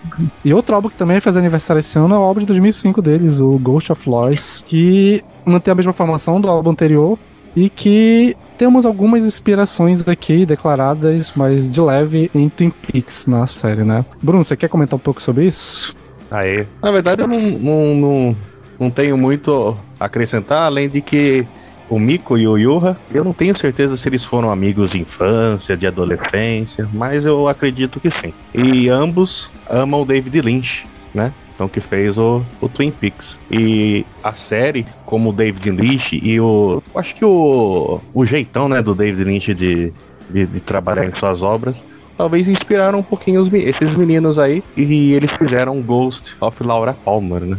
E 0.45 0.53
outro 0.53 0.73
álbum 0.73 0.87
que 0.87 0.95
também 0.95 1.19
faz 1.19 1.35
aniversário 1.35 1.81
esse 1.81 1.99
ano 1.99 2.15
é 2.15 2.17
o 2.17 2.21
álbum 2.21 2.39
de 2.39 2.45
2005 2.45 3.01
deles, 3.01 3.41
o 3.41 3.59
Ghost 3.59 3.91
of 3.91 4.09
Lois, 4.09 4.63
que 4.65 5.21
mantém 5.43 5.73
a 5.73 5.75
mesma 5.75 5.91
formação 5.91 6.39
do 6.39 6.47
álbum 6.47 6.69
anterior 6.69 7.19
e 7.57 7.69
que 7.69 8.37
temos 8.57 8.85
algumas 8.85 9.23
inspirações 9.23 10.07
aqui 10.07 10.45
declaradas, 10.45 11.33
mas 11.35 11.69
de 11.69 11.81
leve, 11.81 12.31
em 12.33 12.49
Twin 12.49 12.69
Peaks 12.69 13.25
na 13.27 13.45
série, 13.47 13.83
né? 13.83 14.05
Bruno, 14.21 14.43
você 14.43 14.55
quer 14.55 14.69
comentar 14.69 14.95
um 14.95 14.99
pouco 14.99 15.21
sobre 15.21 15.45
isso? 15.45 15.95
Aê. 16.31 16.65
Na 16.81 16.91
verdade, 16.91 17.21
eu 17.21 17.27
não, 17.27 17.39
não, 17.39 17.95
não, 17.95 18.37
não 18.79 18.89
tenho 18.89 19.17
muito 19.17 19.77
a 19.99 20.05
acrescentar, 20.05 20.63
além 20.63 20.89
de 20.89 21.01
que 21.01 21.45
o 21.89 21.99
Miko 21.99 22.37
e 22.37 22.47
o 22.47 22.57
Yuha, 22.57 22.97
eu 23.13 23.23
não 23.23 23.33
tenho 23.33 23.57
certeza 23.57 23.95
se 23.95 24.09
eles 24.09 24.23
foram 24.23 24.49
amigos 24.49 24.91
de 24.91 25.01
infância, 25.01 25.77
de 25.77 25.85
adolescência, 25.85 26.87
mas 26.93 27.25
eu 27.25 27.47
acredito 27.47 27.99
que 27.99 28.09
sim. 28.09 28.33
E 28.53 28.89
ambos 28.89 29.51
amam 29.69 30.01
o 30.01 30.05
David 30.05 30.41
Lynch, 30.41 30.87
né? 31.13 31.31
Então 31.53 31.67
que 31.67 31.79
fez 31.79 32.17
o, 32.17 32.43
o 32.59 32.67
Twin 32.67 32.91
Peaks. 32.91 33.39
E 33.51 34.05
a 34.23 34.33
série, 34.33 34.85
como 35.05 35.29
o 35.29 35.33
David 35.33 35.69
Lynch 35.71 36.19
e 36.21 36.39
o. 36.39 36.81
Acho 36.95 37.15
que 37.15 37.25
o, 37.25 37.99
o 38.13 38.25
jeitão 38.25 38.67
né, 38.67 38.81
do 38.81 38.95
David 38.95 39.23
Lynch 39.23 39.53
de, 39.53 39.93
de, 40.29 40.45
de 40.45 40.59
trabalhar 40.59 41.05
em 41.05 41.15
suas 41.15 41.43
obras. 41.43 41.83
Talvez 42.17 42.47
inspiraram 42.47 42.99
um 42.99 43.03
pouquinho 43.03 43.41
os, 43.41 43.51
esses 43.51 43.95
meninos 43.95 44.37
aí 44.37 44.63
e 44.77 45.13
eles 45.13 45.31
fizeram 45.31 45.81
Ghost 45.81 46.35
of 46.39 46.63
Laura 46.63 46.93
Palmer, 46.93 47.41
né? 47.41 47.57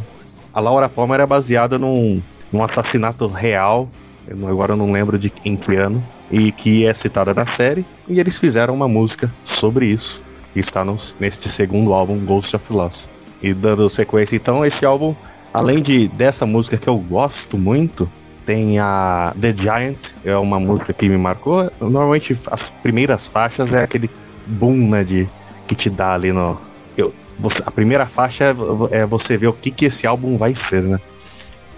A 0.52 0.60
Laura 0.60 0.88
Palmer 0.88 1.20
é 1.20 1.26
baseada 1.26 1.78
num, 1.78 2.22
num 2.52 2.62
assassinato 2.62 3.26
real, 3.26 3.88
eu 4.28 4.48
agora 4.48 4.72
eu 4.72 4.76
não 4.76 4.92
lembro 4.92 5.18
de 5.18 5.32
em 5.44 5.56
que 5.56 5.74
ano, 5.74 6.02
e 6.30 6.52
que 6.52 6.86
é 6.86 6.94
citada 6.94 7.34
na 7.34 7.46
série, 7.52 7.84
e 8.08 8.20
eles 8.20 8.38
fizeram 8.38 8.72
uma 8.72 8.86
música 8.86 9.28
sobre 9.44 9.86
isso, 9.86 10.22
que 10.52 10.60
está 10.60 10.84
no, 10.84 10.96
neste 11.18 11.48
segundo 11.48 11.92
álbum, 11.92 12.18
Ghost 12.24 12.54
of 12.54 12.72
Lost. 12.72 13.06
E 13.42 13.52
dando 13.52 13.88
sequência, 13.88 14.36
então, 14.36 14.64
esse 14.64 14.84
álbum, 14.84 15.14
além 15.52 15.82
de 15.82 16.08
dessa 16.08 16.46
música 16.46 16.76
que 16.76 16.88
eu 16.88 16.96
gosto 16.96 17.58
muito, 17.58 18.08
tem 18.44 18.78
a 18.78 19.34
The 19.40 19.54
Giant, 19.56 19.98
é 20.24 20.36
uma 20.36 20.60
música 20.60 20.92
que 20.92 21.08
me 21.08 21.16
marcou. 21.16 21.70
Normalmente 21.80 22.38
as 22.50 22.70
primeiras 22.70 23.26
faixas 23.26 23.72
é 23.72 23.82
aquele 23.82 24.10
boom, 24.46 24.88
né, 24.90 25.04
de, 25.04 25.28
que 25.66 25.74
te 25.74 25.90
dá 25.90 26.14
ali 26.14 26.32
no. 26.32 26.58
Eu, 26.96 27.12
você, 27.38 27.62
a 27.64 27.70
primeira 27.70 28.06
faixa 28.06 28.54
é, 28.90 29.04
você 29.04 29.36
ver 29.36 29.48
o 29.48 29.52
que, 29.52 29.70
que 29.70 29.86
esse 29.86 30.06
álbum 30.06 30.36
vai 30.36 30.54
ser, 30.54 30.82
né? 30.82 31.00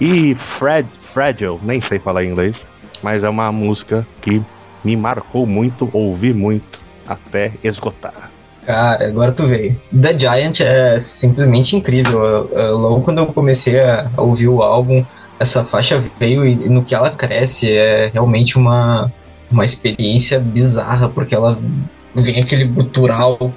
E 0.01 0.35
Fred, 0.35 0.89
Fragile, 1.01 1.59
nem 1.62 1.81
sei 1.81 1.99
falar 1.99 2.24
inglês, 2.24 2.64
mas 3.03 3.24
é 3.24 3.28
uma 3.28 3.51
música 3.51 4.07
que 4.20 4.43
me 4.85 4.97
marcou 4.97 5.47
muito, 5.47 5.89
ouvi 5.93 6.35
muito 6.35 6.78
até 7.09 7.53
esgotar. 7.64 8.31
Cara, 8.67 9.07
agora 9.07 9.31
tu 9.31 9.47
veio. 9.47 9.81
The 9.93 10.19
Giant 10.19 10.61
é 10.61 10.99
simplesmente 10.99 11.77
incrível. 11.77 12.51
Logo 12.53 13.03
quando 13.03 13.19
eu 13.19 13.27
comecei 13.27 13.79
a 13.81 14.11
ouvir 14.17 14.49
o 14.49 14.61
álbum, 14.61 15.05
essa 15.39 15.64
faixa 15.64 16.03
veio 16.19 16.45
e 16.45 16.57
no 16.69 16.85
que 16.85 16.95
ela 16.95 17.11
cresce 17.11 17.71
é 17.71 18.11
realmente 18.12 18.57
uma, 18.57 19.12
uma 19.51 19.64
experiência 19.64 20.41
bizarra, 20.41 21.09
porque 21.09 21.33
ela 21.33 21.57
vem 22.12 22.41
aquele 22.41 22.64
gutural 22.64 23.53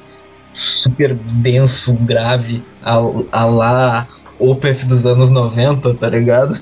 super 0.53 1.16
denso, 1.16 1.93
grave, 1.93 2.64
a, 2.84 2.97
a 3.32 3.45
lá 3.45 4.07
Opeth 4.39 4.86
dos 4.86 5.05
anos 5.05 5.30
90, 5.30 5.95
tá 5.95 6.07
ligado? 6.07 6.57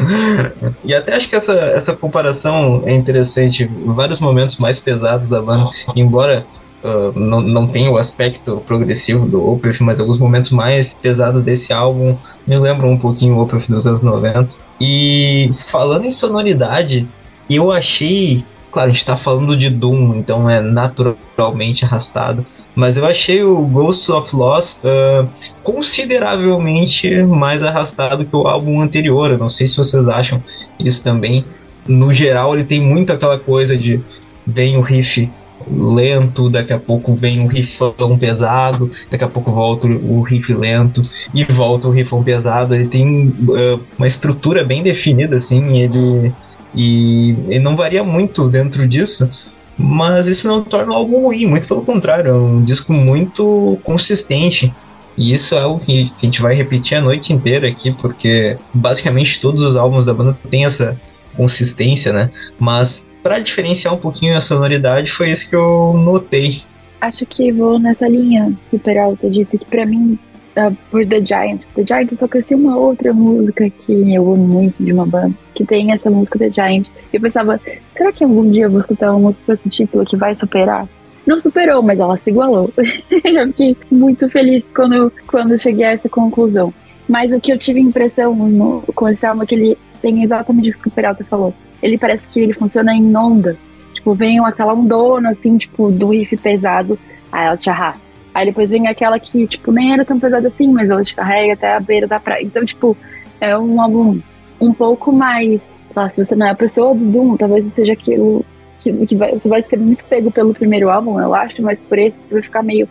e 0.84 0.94
até 0.94 1.14
acho 1.16 1.28
que 1.28 1.36
essa, 1.36 1.52
essa 1.52 1.94
comparação 1.94 2.82
é 2.86 2.94
interessante. 2.94 3.70
Vários 3.84 4.20
momentos 4.20 4.56
mais 4.56 4.80
pesados 4.80 5.28
da 5.28 5.42
banda, 5.42 5.68
embora 5.94 6.46
uh, 6.84 7.18
não, 7.18 7.40
não 7.40 7.66
tenha 7.66 7.90
o 7.90 7.96
aspecto 7.96 8.62
progressivo 8.66 9.26
do 9.26 9.44
Opeth, 9.44 9.80
mas 9.80 9.98
alguns 9.98 10.18
momentos 10.18 10.50
mais 10.50 10.92
pesados 10.92 11.42
desse 11.42 11.72
álbum 11.72 12.16
me 12.46 12.56
lembram 12.58 12.90
um 12.90 12.98
pouquinho 12.98 13.36
o 13.36 13.42
Opeth 13.42 13.66
dos 13.68 13.86
anos 13.86 14.02
90. 14.02 14.54
E 14.80 15.50
falando 15.70 16.04
em 16.04 16.10
sonoridade, 16.10 17.08
eu 17.48 17.72
achei. 17.72 18.44
Claro, 18.70 18.90
a 18.90 18.92
gente 18.92 19.06
tá 19.06 19.16
falando 19.16 19.56
de 19.56 19.70
Doom, 19.70 20.16
então 20.16 20.50
é 20.50 20.60
naturalmente 20.60 21.84
arrastado. 21.84 22.44
Mas 22.74 22.96
eu 22.96 23.06
achei 23.06 23.40
o 23.40 23.64
Ghosts 23.64 24.08
of 24.08 24.34
Loss 24.34 24.80
uh, 24.82 25.28
consideravelmente 25.62 27.22
mais 27.22 27.62
arrastado 27.62 28.24
que 28.24 28.34
o 28.34 28.48
álbum 28.48 28.80
anterior. 28.80 29.30
Eu 29.30 29.38
não 29.38 29.48
sei 29.48 29.68
se 29.68 29.76
vocês 29.76 30.08
acham 30.08 30.42
isso 30.76 31.04
também. 31.04 31.44
No 31.86 32.12
geral, 32.12 32.54
ele 32.54 32.64
tem 32.64 32.80
muito 32.80 33.12
aquela 33.12 33.38
coisa 33.38 33.76
de 33.76 34.00
vem 34.44 34.76
o 34.76 34.80
riff 34.80 35.30
lento, 35.70 36.50
daqui 36.50 36.72
a 36.72 36.78
pouco 36.78 37.14
vem 37.14 37.40
um 37.40 37.46
riffão 37.46 38.18
pesado, 38.18 38.90
daqui 39.10 39.24
a 39.24 39.28
pouco 39.28 39.50
volta 39.50 39.86
o 39.86 40.22
riff 40.22 40.52
lento 40.52 41.02
e 41.32 41.44
volta 41.44 41.88
o 41.88 41.90
riffão 41.90 42.22
pesado. 42.22 42.74
Ele 42.74 42.88
tem 42.88 43.28
uh, 43.28 43.80
uma 43.98 44.06
estrutura 44.06 44.64
bem 44.64 44.82
definida, 44.82 45.36
assim, 45.36 45.78
ele, 45.78 46.32
e 46.74 47.36
ele 47.48 47.60
não 47.60 47.76
varia 47.76 48.02
muito 48.04 48.48
dentro 48.48 48.86
disso. 48.86 49.28
Mas 49.76 50.28
isso 50.28 50.46
não 50.46 50.62
torna 50.62 50.92
o 50.92 50.96
álbum 50.96 51.22
ruim, 51.22 51.46
muito 51.46 51.66
pelo 51.66 51.82
contrário, 51.82 52.30
é 52.30 52.34
um 52.34 52.62
disco 52.62 52.92
muito 52.92 53.78
consistente. 53.82 54.72
E 55.16 55.32
isso 55.32 55.54
é 55.54 55.60
algo 55.60 55.80
que, 55.80 56.10
que 56.10 56.26
a 56.26 56.26
gente 56.26 56.42
vai 56.42 56.54
repetir 56.54 56.96
a 56.96 57.00
noite 57.00 57.32
inteira 57.32 57.68
aqui, 57.68 57.90
porque 57.90 58.56
basicamente 58.72 59.40
todos 59.40 59.64
os 59.64 59.76
álbuns 59.76 60.04
da 60.04 60.14
banda 60.14 60.36
têm 60.50 60.64
essa 60.64 60.96
consistência, 61.36 62.12
né? 62.12 62.30
Mas 62.58 63.06
para 63.24 63.38
diferenciar 63.38 63.94
um 63.94 63.96
pouquinho 63.96 64.36
a 64.36 64.40
sonoridade, 64.42 65.10
foi 65.10 65.30
isso 65.30 65.48
que 65.48 65.56
eu 65.56 65.94
notei. 65.94 66.60
Acho 67.00 67.24
que 67.24 67.50
vou 67.50 67.78
nessa 67.78 68.06
linha 68.06 68.52
que 68.68 68.76
o 68.76 68.78
Peralta 68.78 69.30
disse, 69.30 69.56
que 69.56 69.64
pra 69.64 69.86
mim, 69.86 70.18
uh, 70.58 70.76
por 70.90 71.06
The 71.06 71.24
Giant, 71.24 71.64
The 71.74 71.86
Giant 71.86 72.12
eu 72.12 72.18
só 72.18 72.28
conheci 72.28 72.54
uma 72.54 72.76
outra 72.76 73.14
música 73.14 73.70
que 73.70 74.14
eu 74.14 74.30
amo 74.30 74.46
muito 74.46 74.74
de 74.78 74.92
uma 74.92 75.06
banda, 75.06 75.34
que 75.54 75.64
tem 75.64 75.90
essa 75.90 76.10
música 76.10 76.38
The 76.38 76.50
Giant. 76.50 76.88
Eu 77.10 77.20
pensava, 77.20 77.58
será 77.96 78.12
que 78.12 78.22
algum 78.22 78.50
dia 78.50 78.64
eu 78.64 78.70
vou 78.70 78.80
escutar 78.80 79.10
uma 79.10 79.20
música 79.20 79.42
com 79.46 79.52
esse 79.54 79.70
título 79.70 80.04
que 80.04 80.16
vai 80.16 80.34
superar? 80.34 80.86
Não 81.26 81.40
superou, 81.40 81.82
mas 81.82 81.98
ela 81.98 82.18
se 82.18 82.28
igualou. 82.28 82.70
eu 82.76 83.46
fiquei 83.46 83.74
muito 83.90 84.28
feliz 84.28 84.70
quando, 84.70 85.10
quando 85.26 85.58
cheguei 85.58 85.86
a 85.86 85.92
essa 85.92 86.10
conclusão. 86.10 86.74
Mas 87.08 87.32
o 87.32 87.40
que 87.40 87.50
eu 87.50 87.58
tive 87.58 87.80
impressão 87.80 88.34
no, 88.34 88.82
com 88.94 89.08
esse 89.08 89.24
álbum 89.26 89.44
é 89.44 89.46
que 89.46 89.54
ele 89.54 89.78
tem 90.02 90.22
exatamente 90.22 90.68
isso 90.68 90.82
que 90.82 90.88
o 90.88 90.90
Peralta 90.90 91.24
falou. 91.24 91.54
Ele 91.84 91.98
parece 91.98 92.26
que 92.26 92.40
ele 92.40 92.54
funciona 92.54 92.94
em 92.94 93.14
ondas. 93.14 93.58
Tipo, 93.92 94.14
vem 94.14 94.40
aquela 94.40 94.72
ondona, 94.72 95.30
assim, 95.30 95.58
tipo, 95.58 95.92
do 95.92 96.08
riff 96.08 96.34
pesado, 96.38 96.98
aí 97.30 97.46
ela 97.46 97.58
te 97.58 97.68
arrasta. 97.68 98.02
Aí 98.32 98.46
depois 98.46 98.70
vem 98.70 98.88
aquela 98.88 99.20
que, 99.20 99.46
tipo, 99.46 99.70
nem 99.70 99.92
era 99.92 100.02
tão 100.02 100.18
pesada 100.18 100.48
assim, 100.48 100.72
mas 100.72 100.88
ela 100.88 101.04
te 101.04 101.14
carrega 101.14 101.52
até 101.52 101.74
a 101.74 101.80
beira 101.80 102.06
da 102.06 102.18
praia. 102.18 102.42
Então, 102.42 102.64
tipo, 102.64 102.96
é 103.38 103.56
um 103.58 103.82
álbum 103.82 104.18
um 104.58 104.72
pouco 104.72 105.12
mais. 105.12 105.66
lá, 105.94 106.08
se 106.08 106.24
você 106.24 106.34
não 106.34 106.46
é 106.46 106.50
a 106.50 106.54
pessoa 106.54 106.94
do 106.94 107.04
Doom, 107.04 107.36
talvez 107.36 107.70
seja 107.74 107.92
aquilo 107.92 108.42
que, 108.80 108.90
que 109.06 109.14
vai, 109.14 109.32
você 109.32 109.46
vai 109.46 109.62
ser 109.62 109.78
muito 109.78 110.06
pego 110.06 110.30
pelo 110.30 110.54
primeiro 110.54 110.88
álbum, 110.88 111.20
eu 111.20 111.34
acho, 111.34 111.62
mas 111.62 111.82
por 111.82 111.98
esse 111.98 112.16
você 112.16 112.34
vai 112.34 112.42
ficar 112.42 112.62
meio. 112.62 112.88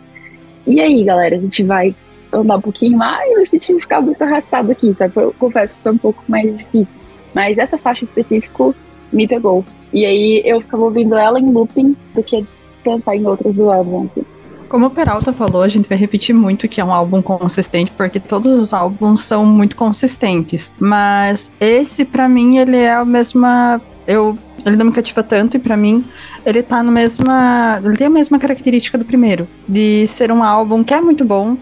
E 0.64 0.80
aí, 0.80 1.02
galera, 1.02 1.34
a 1.34 1.40
gente 1.40 1.64
vai 1.64 1.92
andar 2.32 2.58
um 2.58 2.60
pouquinho 2.60 2.96
mais, 2.96 3.36
a 3.36 3.44
gente 3.44 3.72
vai 3.72 3.82
ficar 3.82 4.00
muito 4.00 4.22
arrastado 4.22 4.70
aqui, 4.70 4.94
sabe? 4.94 5.12
Eu 5.16 5.34
confesso 5.36 5.74
que 5.74 5.82
foi 5.82 5.92
um 5.92 5.98
pouco 5.98 6.22
mais 6.28 6.56
difícil. 6.56 7.00
Mas 7.34 7.58
essa 7.58 7.76
faixa 7.76 8.04
específico 8.04 8.74
me 9.14 9.26
pegou. 9.26 9.64
E 9.92 10.04
aí 10.04 10.42
eu 10.44 10.60
ficava 10.60 10.84
ouvindo 10.84 11.14
ela 11.14 11.38
em 11.38 11.50
looping 11.50 11.96
do 12.14 12.22
que 12.22 12.44
pensar 12.82 13.16
em 13.16 13.24
outras 13.26 13.54
do 13.54 13.70
álbum, 13.70 14.04
assim. 14.04 14.24
Como 14.68 14.86
o 14.86 14.90
Peralta 14.90 15.32
falou, 15.32 15.62
a 15.62 15.68
gente 15.68 15.88
vai 15.88 15.96
repetir 15.96 16.34
muito 16.34 16.66
que 16.66 16.80
é 16.80 16.84
um 16.84 16.92
álbum 16.92 17.22
consistente, 17.22 17.92
porque 17.96 18.18
todos 18.18 18.58
os 18.58 18.72
álbuns 18.72 19.20
são 19.20 19.46
muito 19.46 19.76
consistentes. 19.76 20.74
Mas 20.80 21.50
esse, 21.60 22.04
para 22.04 22.28
mim, 22.28 22.58
ele 22.58 22.78
é 22.78 22.92
a 22.92 23.04
mesma. 23.04 23.80
Eu, 24.06 24.36
ele 24.66 24.76
não 24.76 24.86
me 24.86 24.92
cativa 24.92 25.22
tanto, 25.22 25.56
e 25.56 25.60
para 25.60 25.76
mim, 25.76 26.04
ele 26.44 26.60
tá 26.62 26.82
no 26.82 26.90
mesma. 26.90 27.80
Ele 27.84 27.96
tem 27.96 28.08
a 28.08 28.10
mesma 28.10 28.38
característica 28.38 28.98
do 28.98 29.04
primeiro. 29.04 29.46
De 29.68 30.06
ser 30.08 30.32
um 30.32 30.42
álbum 30.42 30.82
que 30.82 30.92
é 30.92 31.00
muito 31.00 31.24
bom, 31.24 31.56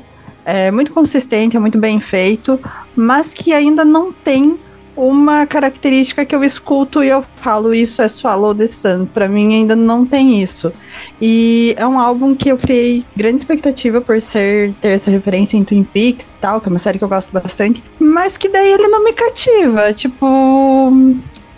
é 0.44 0.70
muito 0.70 0.92
consistente, 0.92 1.56
é 1.56 1.60
muito 1.60 1.78
bem 1.78 2.00
feito, 2.00 2.58
mas 2.96 3.34
que 3.34 3.52
ainda 3.52 3.84
não 3.84 4.12
tem 4.12 4.58
uma 4.96 5.46
característica 5.46 6.24
que 6.24 6.34
eu 6.34 6.44
escuto 6.44 7.02
e 7.02 7.08
eu 7.08 7.24
falo 7.36 7.74
isso 7.74 8.02
é 8.02 8.08
Swallow 8.08 8.54
the 8.54 8.66
Sun. 8.66 9.06
Pra 9.06 9.28
mim 9.28 9.54
ainda 9.54 9.74
não 9.74 10.04
tem 10.04 10.42
isso. 10.42 10.72
E 11.20 11.74
é 11.76 11.86
um 11.86 11.98
álbum 11.98 12.34
que 12.34 12.50
eu 12.50 12.56
criei 12.56 13.04
grande 13.16 13.38
expectativa 13.38 14.00
por 14.00 14.20
ser 14.20 14.72
ter 14.80 14.88
essa 14.88 15.10
referência 15.10 15.56
em 15.56 15.64
Twin 15.64 15.84
Peaks 15.84 16.34
e 16.34 16.36
tal, 16.36 16.60
que 16.60 16.68
é 16.68 16.70
uma 16.70 16.78
série 16.78 16.98
que 16.98 17.04
eu 17.04 17.08
gosto 17.08 17.30
bastante, 17.32 17.82
mas 17.98 18.36
que 18.36 18.48
daí 18.48 18.72
ele 18.72 18.88
não 18.88 19.02
me 19.02 19.12
cativa. 19.12 19.92
Tipo, 19.92 20.92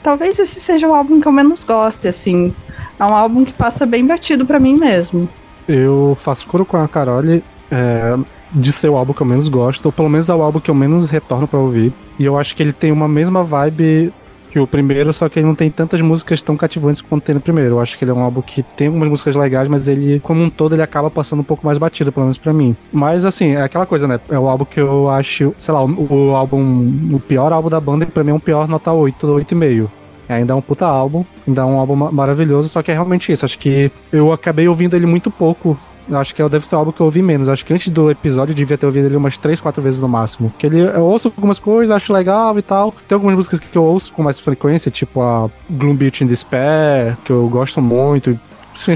talvez 0.02 0.38
esse 0.38 0.60
seja 0.60 0.88
o 0.88 0.94
álbum 0.94 1.20
que 1.20 1.26
eu 1.26 1.32
menos 1.32 1.64
goste, 1.64 2.08
assim. 2.08 2.54
É 2.98 3.04
um 3.04 3.14
álbum 3.14 3.44
que 3.44 3.52
passa 3.52 3.84
bem 3.84 4.06
batido 4.06 4.46
pra 4.46 4.60
mim 4.60 4.76
mesmo. 4.76 5.28
Eu 5.66 6.16
faço 6.20 6.46
coro 6.46 6.64
com 6.64 6.76
a 6.76 6.86
Carole 6.86 7.42
é, 7.70 8.16
de 8.52 8.72
ser 8.72 8.88
o 8.88 8.96
álbum 8.96 9.12
que 9.12 9.20
eu 9.20 9.26
menos 9.26 9.48
gosto, 9.48 9.86
ou 9.86 9.92
pelo 9.92 10.08
menos 10.08 10.28
é 10.28 10.34
o 10.34 10.42
álbum 10.42 10.60
que 10.60 10.70
eu 10.70 10.74
menos 10.74 11.10
retorno 11.10 11.48
pra 11.48 11.58
ouvir. 11.58 11.92
E 12.18 12.24
eu 12.24 12.38
acho 12.38 12.54
que 12.54 12.62
ele 12.62 12.72
tem 12.72 12.92
uma 12.92 13.08
mesma 13.08 13.42
vibe 13.42 14.12
que 14.50 14.58
o 14.60 14.68
primeiro, 14.68 15.12
só 15.12 15.28
que 15.28 15.40
ele 15.40 15.46
não 15.46 15.54
tem 15.56 15.68
tantas 15.68 16.00
músicas 16.00 16.40
tão 16.40 16.56
cativantes 16.56 17.00
quanto 17.00 17.24
tem 17.24 17.34
no 17.34 17.40
primeiro. 17.40 17.70
Eu 17.74 17.80
acho 17.80 17.98
que 17.98 18.04
ele 18.04 18.12
é 18.12 18.14
um 18.14 18.22
álbum 18.22 18.40
que 18.40 18.62
tem 18.62 18.86
algumas 18.86 19.08
músicas 19.08 19.34
legais, 19.34 19.66
mas 19.66 19.88
ele, 19.88 20.20
como 20.20 20.42
um 20.44 20.48
todo, 20.48 20.76
ele 20.76 20.82
acaba 20.82 21.10
passando 21.10 21.40
um 21.40 21.44
pouco 21.44 21.66
mais 21.66 21.76
batido, 21.76 22.12
pelo 22.12 22.26
menos 22.26 22.38
pra 22.38 22.52
mim. 22.52 22.76
Mas 22.92 23.24
assim, 23.24 23.56
é 23.56 23.62
aquela 23.62 23.84
coisa, 23.84 24.06
né? 24.06 24.20
É 24.30 24.38
o 24.38 24.48
álbum 24.48 24.64
que 24.64 24.78
eu 24.78 25.10
acho, 25.10 25.52
sei 25.58 25.74
lá, 25.74 25.82
o, 25.84 26.06
o 26.30 26.36
álbum, 26.36 26.88
o 27.12 27.18
pior 27.18 27.52
álbum 27.52 27.68
da 27.68 27.80
banda, 27.80 28.04
e 28.04 28.06
pra 28.06 28.22
mim 28.22 28.30
é 28.30 28.34
um 28.34 28.38
pior 28.38 28.68
nota 28.68 28.92
8, 28.92 29.26
8,5. 29.26 29.88
Ainda 30.28 30.52
é 30.52 30.56
um 30.56 30.62
puta 30.62 30.86
álbum, 30.86 31.24
ainda 31.46 31.62
é 31.62 31.64
um 31.64 31.78
álbum 31.78 31.96
ma- 31.96 32.12
maravilhoso, 32.12 32.68
só 32.68 32.80
que 32.80 32.92
é 32.92 32.94
realmente 32.94 33.32
isso. 33.32 33.44
Acho 33.44 33.58
que 33.58 33.90
eu 34.12 34.32
acabei 34.32 34.68
ouvindo 34.68 34.94
ele 34.94 35.04
muito 35.04 35.32
pouco. 35.32 35.76
Eu 36.08 36.18
acho 36.18 36.34
que 36.34 36.48
deve 36.48 36.66
ser 36.66 36.74
o 36.74 36.78
álbum 36.78 36.92
que 36.92 37.00
eu 37.00 37.06
ouvi 37.06 37.22
menos. 37.22 37.46
Eu 37.46 37.52
acho 37.52 37.64
que 37.64 37.72
antes 37.72 37.88
do 37.88 38.10
episódio 38.10 38.52
eu 38.52 38.56
devia 38.56 38.76
ter 38.76 38.86
ouvido 38.86 39.06
ele 39.06 39.16
umas 39.16 39.38
3, 39.38 39.60
4 39.60 39.82
vezes 39.82 40.00
no 40.00 40.08
máximo. 40.08 40.52
Que 40.58 40.66
ele, 40.66 40.80
eu 40.80 41.04
ouço 41.04 41.28
algumas 41.28 41.58
coisas, 41.58 41.94
acho 41.94 42.12
legal 42.12 42.58
e 42.58 42.62
tal. 42.62 42.94
Tem 43.08 43.16
algumas 43.16 43.36
músicas 43.36 43.60
que 43.60 43.76
eu 43.76 43.84
ouço 43.84 44.12
com 44.12 44.22
mais 44.22 44.38
frequência, 44.38 44.90
tipo 44.90 45.22
a 45.22 45.50
Gloom 45.70 45.94
Beach 45.94 46.22
in 46.22 46.26
Despair, 46.26 47.16
que 47.24 47.30
eu 47.30 47.48
gosto 47.48 47.80
muito. 47.80 48.38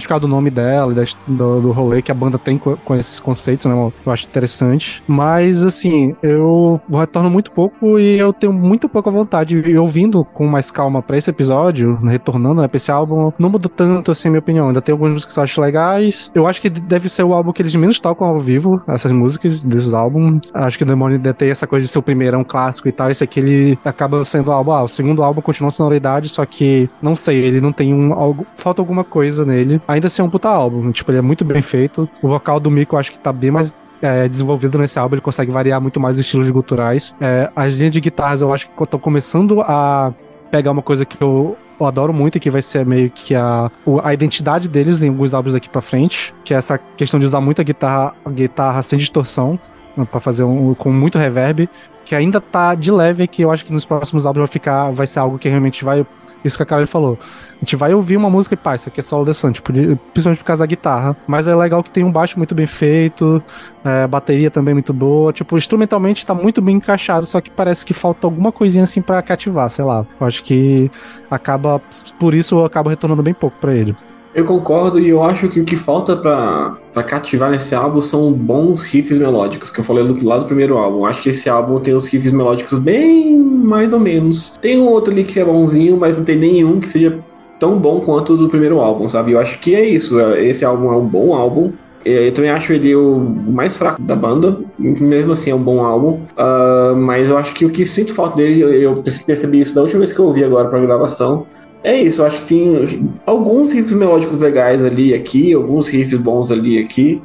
Causa 0.07 0.21
do 0.21 0.29
nome 0.29 0.51
dela 0.51 0.93
e 0.93 1.31
do, 1.31 1.61
do 1.61 1.73
rolê 1.73 2.01
que 2.01 2.11
a 2.11 2.15
banda 2.15 2.39
tem 2.39 2.57
com, 2.57 2.77
com 2.77 2.95
esses 2.95 3.21
conceitos, 3.21 3.67
né? 3.67 3.73
Eu 3.75 4.13
acho 4.13 4.27
interessante. 4.27 5.03
Mas, 5.07 5.65
assim, 5.65 6.15
eu 6.23 6.81
retorno 6.91 7.31
muito 7.31 7.51
pouco 7.51 7.99
e 7.99 8.19
eu 8.19 8.33
tenho 8.33 8.53
muito 8.53 8.89
pouca 8.89 9.11
vontade. 9.11 9.59
E 9.59 9.79
ouvindo 9.79 10.25
com 10.25 10.47
mais 10.47 10.71
calma 10.71 11.03
pra 11.03 11.17
esse 11.17 11.31
episódio, 11.31 11.99
retornando 12.03 12.63
né, 12.63 12.69
pra 12.69 12.77
esse 12.77 12.91
álbum, 12.91 13.33
não 13.39 13.51
mudou 13.51 13.71
tanto, 13.71 14.11
assim, 14.11 14.29
a 14.29 14.31
minha 14.31 14.41
opinião. 14.41 14.69
Ainda 14.69 14.81
tem 14.81 14.93
algumas 14.93 15.13
músicas 15.13 15.35
que 15.35 15.41
eu 15.41 15.45
acho 15.45 15.61
legais. 15.61 16.31
Eu 16.35 16.47
acho 16.47 16.61
que 16.61 16.71
deve 16.71 17.09
ser 17.09 17.23
o 17.23 17.33
álbum 17.33 17.53
que 17.53 17.63
eles 17.63 17.75
menos 17.75 18.01
tocam 18.01 18.27
ao 18.27 18.39
vivo, 18.39 18.83
essas 18.87 19.13
músicas 19.13 19.63
desses 19.63 19.95
álbuns. 19.95 20.51
Acho 20.55 20.79
que 20.79 20.85
o 20.85 20.87
Demônio 20.87 21.17
ainda 21.17 21.35
tem 21.35 21.51
essa 21.51 21.67
coisa 21.67 21.87
de 21.87 21.93
ser 21.93 21.99
o 21.99 22.03
primeiro, 22.03 22.39
um 22.39 22.45
clássico 22.45 22.89
e 22.89 22.93
tal. 22.93 23.11
Esse 23.11 23.25
aqui 23.25 23.41
ele 23.41 23.79
acaba 23.85 24.25
sendo 24.25 24.49
o 24.49 24.53
álbum. 24.53 24.73
Ah, 24.73 24.83
o 24.83 24.89
segundo 24.89 25.23
álbum 25.23 25.41
continua 25.41 25.69
a 25.69 25.73
sonoridade, 25.73 26.29
só 26.29 26.45
que, 26.45 26.89
não 27.03 27.15
sei, 27.15 27.37
ele 27.37 27.61
não 27.61 27.73
tem 27.73 27.93
um. 27.93 28.13
Algo, 28.13 28.47
falta 28.57 28.81
alguma 28.81 29.05
coisa 29.05 29.45
nele. 29.45 29.68
Ainda 29.87 30.07
assim 30.07 30.23
é 30.23 30.25
um 30.25 30.31
puta 30.31 30.49
álbum. 30.49 30.91
Tipo, 30.93 31.11
ele 31.11 31.19
é 31.19 31.23
muito 31.23 31.45
bem 31.45 31.63
feito. 31.63 32.09
O 32.23 32.29
vocal 32.29 32.59
do 32.61 32.71
Mico 32.71 32.95
eu 32.95 32.99
acho 32.99 33.13
que 33.13 33.19
tá 33.19 33.33
bem 33.33 33.51
mais 33.51 33.77
é, 34.01 34.29
desenvolvido 34.29 34.79
nesse 34.79 34.99
álbum, 34.99 35.17
ele 35.17 35.23
consegue 35.23 35.51
variar 35.51 35.81
muito 35.81 35.99
mais 36.01 36.17
os 36.17 36.21
estilos 36.21 36.49
guturais. 36.51 37.17
É, 37.21 37.51
as 37.55 37.77
linhas 37.79 37.93
de 37.93 38.01
guitarras 38.01 38.41
eu 38.41 38.53
acho 38.53 38.69
que 38.69 38.83
estão 38.83 38.99
começando 38.99 39.61
a 39.63 40.13
pegar 40.51 40.71
uma 40.71 40.83
coisa 40.83 41.05
que 41.05 41.21
eu, 41.21 41.57
eu 41.79 41.87
adoro 41.87 42.13
muito 42.13 42.37
e 42.37 42.41
que 42.41 42.51
vai 42.51 42.63
ser 42.63 42.87
meio 42.87 43.11
que 43.11 43.35
a, 43.35 43.71
a 44.03 44.15
identidade 44.15 44.69
deles 44.69 45.03
em 45.03 45.09
alguns 45.09 45.35
álbuns 45.35 45.55
daqui 45.55 45.69
pra 45.69 45.81
frente, 45.81 46.35
que 46.45 46.55
é 46.55 46.57
essa 46.57 46.79
questão 46.79 47.19
de 47.21 47.27
usar 47.27 47.41
muita 47.41 47.63
guitarra, 47.63 48.15
guitarra 48.31 48.83
sem 48.83 48.99
distorção. 48.99 49.59
né, 49.97 50.07
Pra 50.11 50.21
fazer 50.21 50.45
um 50.45 50.75
com 50.75 50.93
muito 50.93 51.19
reverb, 51.19 51.69
que 52.05 52.15
ainda 52.15 52.41
tá 52.41 52.75
de 52.75 52.91
leve, 52.91 53.27
que 53.27 53.43
eu 53.43 53.51
acho 53.51 53.67
que 53.67 53.73
nos 53.73 53.85
próximos 53.85 54.27
álbuns 54.27 54.43
vai 54.43 54.49
ficar, 54.49 54.91
vai 54.93 55.07
ser 55.07 55.19
algo 55.19 55.39
que 55.39 55.49
realmente 55.49 55.85
vai 55.85 56.07
isso 56.49 56.57
que 56.57 56.63
a 56.63 56.67
Carol 56.67 56.87
falou. 56.87 57.19
A 57.57 57.59
gente 57.61 57.77
vai 57.77 57.95
ouvir 57.95 58.17
uma 58.17 58.29
música 58.29 58.55
e 58.55 58.57
pá, 58.57 58.75
isso 58.75 58.89
aqui 58.89 59.01
é 59.01 59.03
solo 59.03 59.25
The 59.25 59.33
Sun, 59.33 59.53
tipo, 59.53 59.73
de- 59.73 59.95
principalmente 60.13 60.39
por 60.41 60.45
causa 60.45 60.63
da 60.63 60.67
guitarra. 60.67 61.17
Mas 61.27 61.47
é 61.47 61.55
legal 61.55 61.83
que 61.83 61.91
tem 61.91 62.03
um 62.05 62.11
baixo 62.13 62.37
muito 62.39 62.55
bem 62.55 62.67
feito, 62.67 63.43
é, 63.85 64.07
bateria 64.07 64.51
também 64.51 64.75
muito 64.75 64.93
boa. 64.93 65.33
Tipo, 65.33 65.57
instrumentalmente 65.57 66.27
tá 66.27 66.35
muito 66.35 66.61
bem 66.61 66.77
encaixado, 66.77 67.25
só 67.27 67.41
que 67.41 67.51
parece 67.51 67.87
que 67.87 67.95
falta 67.95 68.27
alguma 68.27 68.51
coisinha 68.51 68.85
assim 68.85 69.01
pra 69.01 69.23
cativar, 69.23 69.71
sei 69.71 69.85
lá. 69.85 70.05
Eu 70.21 70.27
acho 70.27 70.43
que 70.43 70.91
acaba, 71.31 71.81
por 72.19 72.35
isso 72.35 72.57
eu 72.57 72.65
acabo 72.65 72.89
retornando 72.91 73.23
bem 73.23 73.35
pouco 73.35 73.57
pra 73.61 73.75
ele. 73.75 73.95
Eu 74.35 74.45
concordo 74.45 75.01
e 75.01 75.09
eu 75.09 75.23
acho 75.23 75.49
que 75.49 75.61
o 75.61 75.65
que 75.65 75.75
falta 75.77 76.17
pra 76.17 77.03
cativar 77.03 77.51
nesse 77.51 77.75
álbum 77.75 78.01
são 78.01 78.33
bons 78.33 78.85
riffs 78.85 79.19
melódicos, 79.19 79.71
que 79.71 79.81
eu 79.81 79.85
falei 79.85 80.05
lá 80.23 80.39
do 80.39 80.45
primeiro 80.45 80.77
álbum. 80.77 81.05
Acho 81.07 81.23
que 81.23 81.31
esse 81.31 81.49
álbum 81.49 81.81
tem 81.81 81.95
os 81.95 82.07
riffs 82.07 82.31
melódicos 82.31 82.79
bem 82.79 83.39
mais 83.39 83.93
ou 83.93 84.01
menos. 84.01 84.57
Tem 84.61 84.79
um 84.79 84.87
outro 84.87 85.13
ali 85.13 85.25
que 85.25 85.41
é 85.41 85.45
bonzinho, 85.45 85.97
mas 85.97 86.19
não 86.19 86.25
tem 86.25 86.37
nenhum 86.37 86.79
que 86.79 86.89
seja 86.89 87.19
tão 87.59 87.77
bom 87.79 88.01
quanto 88.01 88.35
o 88.35 88.37
do 88.37 88.49
primeiro 88.49 88.79
álbum, 88.79 89.09
sabe? 89.09 89.33
Eu 89.33 89.41
acho 89.41 89.59
que 89.59 89.75
é 89.75 89.85
isso. 89.85 90.21
Esse 90.21 90.65
álbum 90.65 90.93
é 90.93 90.97
um 90.97 91.07
bom 91.07 91.35
álbum. 91.35 91.73
Eu 92.05 92.33
também 92.33 92.51
acho 92.51 92.73
ele 92.73 92.95
o 92.95 93.19
mais 93.49 93.77
fraco 93.77 94.01
da 94.01 94.15
banda, 94.17 94.59
mesmo 94.79 95.33
assim 95.33 95.51
é 95.51 95.55
um 95.55 95.61
bom 95.61 95.85
álbum. 95.85 96.21
Ah, 96.37 96.95
mas 96.97 97.29
eu 97.29 97.37
acho 97.37 97.53
que 97.53 97.67
o 97.67 97.71
que 97.71 97.85
sinto 97.85 98.15
falta 98.15 98.37
dele, 98.37 98.63
eu 98.63 99.03
percebi 99.27 99.61
isso 99.61 99.75
da 99.75 99.83
última 99.83 99.99
vez 99.99 100.13
que 100.13 100.19
eu 100.19 100.25
ouvi 100.25 100.43
agora 100.45 100.69
pra 100.69 100.81
gravação, 100.81 101.47
é 101.83 101.97
isso, 101.97 102.23
eu 102.23 102.27
acho 102.27 102.41
que 102.45 102.47
tem 102.55 103.11
alguns 103.25 103.73
riffs 103.73 103.93
melódicos 103.93 104.41
legais 104.41 104.85
ali 104.85 105.15
aqui, 105.15 105.53
alguns 105.53 105.89
riffs 105.89 106.19
bons 106.19 106.51
ali 106.51 106.79
aqui, 106.79 107.23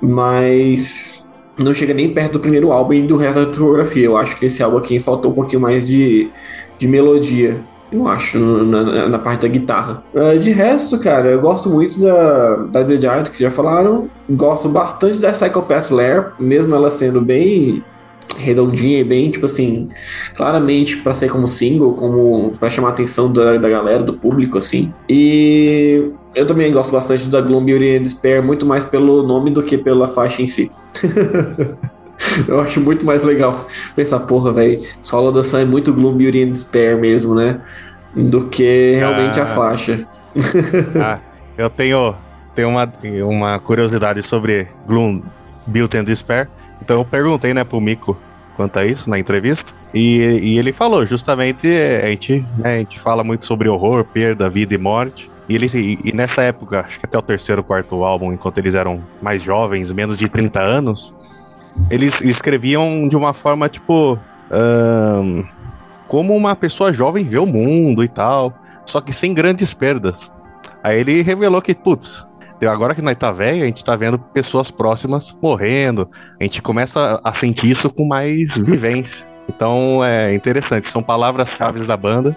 mas 0.00 1.26
não 1.58 1.74
chega 1.74 1.92
nem 1.92 2.12
perto 2.12 2.34
do 2.34 2.40
primeiro 2.40 2.72
álbum 2.72 2.94
e 2.94 3.02
do 3.06 3.16
resto 3.16 3.44
da 3.44 3.50
discografia. 3.50 4.06
Eu 4.06 4.16
acho 4.16 4.36
que 4.38 4.46
esse 4.46 4.62
álbum 4.62 4.78
aqui 4.78 5.00
faltou 5.00 5.30
um 5.32 5.34
pouquinho 5.34 5.60
mais 5.60 5.86
de, 5.86 6.30
de 6.78 6.88
melodia. 6.88 7.60
Eu 7.92 8.06
acho, 8.06 8.38
na, 8.38 9.08
na- 9.08 9.18
parte 9.18 9.42
da 9.42 9.48
guitarra. 9.48 10.04
Ah, 10.14 10.36
de 10.36 10.52
resto, 10.52 10.98
cara, 11.00 11.28
eu 11.30 11.40
gosto 11.40 11.68
muito 11.68 12.00
da, 12.00 12.56
da 12.70 12.84
The 12.84 13.00
Giant, 13.00 13.28
que 13.30 13.42
já 13.42 13.50
falaram. 13.50 14.08
Gosto 14.30 14.68
bastante 14.68 15.18
da 15.18 15.32
Psychopath 15.32 15.90
Lair, 15.90 16.32
mesmo 16.38 16.72
ela 16.74 16.90
sendo 16.90 17.20
bem 17.20 17.82
redondinha 18.40 18.98
e 19.00 19.04
bem, 19.04 19.30
tipo 19.30 19.46
assim, 19.46 19.88
claramente 20.36 20.96
pra 20.98 21.12
ser 21.14 21.30
como 21.30 21.46
single, 21.46 21.94
como 21.94 22.52
pra 22.58 22.68
chamar 22.70 22.88
a 22.88 22.90
atenção 22.92 23.32
da, 23.32 23.56
da 23.56 23.68
galera, 23.68 24.02
do 24.02 24.14
público, 24.14 24.58
assim. 24.58 24.92
E 25.08 26.10
eu 26.34 26.46
também 26.46 26.72
gosto 26.72 26.90
bastante 26.92 27.28
da 27.28 27.40
Gloom 27.40 27.64
Beauty 27.64 27.96
and 27.98 28.02
Despair, 28.04 28.42
muito 28.42 28.64
mais 28.66 28.84
pelo 28.84 29.22
nome 29.22 29.50
do 29.50 29.62
que 29.62 29.76
pela 29.78 30.08
faixa 30.08 30.42
em 30.42 30.46
si. 30.46 30.70
eu 32.48 32.60
acho 32.60 32.80
muito 32.80 33.04
mais 33.06 33.22
legal 33.22 33.66
pensar, 33.96 34.20
porra, 34.20 34.52
velho, 34.52 34.80
Solo 35.02 35.32
da 35.32 35.42
Sun 35.42 35.58
é 35.58 35.64
muito 35.64 35.92
Gloom 35.92 36.16
Beauty 36.16 36.42
and 36.42 36.52
Despair 36.52 36.98
mesmo, 37.00 37.34
né? 37.34 37.60
Do 38.14 38.46
que 38.46 38.94
realmente 38.94 39.38
a 39.40 39.44
Ah. 39.44 39.46
faixa. 39.46 40.06
Ah, 41.00 41.18
eu 41.58 41.68
tenho, 41.68 42.14
tenho 42.54 42.68
uma, 42.68 42.90
uma 43.24 43.58
curiosidade 43.58 44.22
sobre 44.22 44.66
Gloom, 44.86 45.22
Built 45.66 45.94
and 45.94 46.04
Despair. 46.04 46.48
Então 46.82 46.98
eu 46.98 47.04
perguntei, 47.04 47.52
né, 47.52 47.64
pro 47.64 47.80
Mico 47.80 48.16
quanto 48.60 48.78
a 48.78 48.84
isso 48.84 49.08
na 49.08 49.18
entrevista. 49.18 49.72
E, 49.94 50.18
e 50.18 50.58
ele 50.58 50.70
falou, 50.70 51.06
justamente, 51.06 51.66
eh, 51.66 52.04
a 52.04 52.08
gente, 52.10 52.44
né, 52.58 52.74
a 52.74 52.78
gente 52.78 53.00
fala 53.00 53.24
muito 53.24 53.46
sobre 53.46 53.70
horror, 53.70 54.04
perda, 54.04 54.50
vida 54.50 54.74
e 54.74 54.78
morte. 54.78 55.30
E, 55.48 55.54
eles, 55.54 55.72
e, 55.72 55.98
e 56.04 56.12
nessa 56.12 56.42
época, 56.42 56.80
acho 56.80 57.00
que 57.00 57.06
até 57.06 57.16
o 57.16 57.22
terceiro, 57.22 57.64
quarto 57.64 58.04
álbum, 58.04 58.34
enquanto 58.34 58.58
eles 58.58 58.74
eram 58.74 59.02
mais 59.22 59.42
jovens, 59.42 59.90
menos 59.92 60.18
de 60.18 60.28
30 60.28 60.60
anos, 60.60 61.14
eles 61.90 62.20
escreviam 62.20 63.08
de 63.08 63.16
uma 63.16 63.32
forma, 63.32 63.66
tipo, 63.66 64.18
ahn, 64.52 65.42
como 66.06 66.36
uma 66.36 66.54
pessoa 66.54 66.92
jovem 66.92 67.24
vê 67.24 67.38
o 67.38 67.46
mundo 67.46 68.04
e 68.04 68.08
tal, 68.08 68.52
só 68.84 69.00
que 69.00 69.10
sem 69.10 69.32
grandes 69.32 69.72
perdas. 69.72 70.30
Aí 70.84 71.00
ele 71.00 71.22
revelou 71.22 71.62
que, 71.62 71.74
putz, 71.74 72.26
agora 72.66 72.94
que 72.94 73.02
nós 73.02 73.16
tá 73.16 73.30
velho, 73.32 73.62
a 73.62 73.66
gente 73.66 73.84
tá 73.84 73.96
vendo 73.96 74.18
pessoas 74.18 74.70
próximas 74.70 75.36
morrendo, 75.42 76.08
a 76.38 76.44
gente 76.44 76.60
começa 76.60 77.20
a 77.24 77.32
sentir 77.32 77.70
isso 77.70 77.88
com 77.90 78.06
mais 78.06 78.54
vivência. 78.56 79.26
Então 79.48 80.04
é 80.04 80.34
interessante, 80.34 80.88
são 80.90 81.02
palavras-chave 81.02 81.80
da 81.86 81.96
banda 81.96 82.36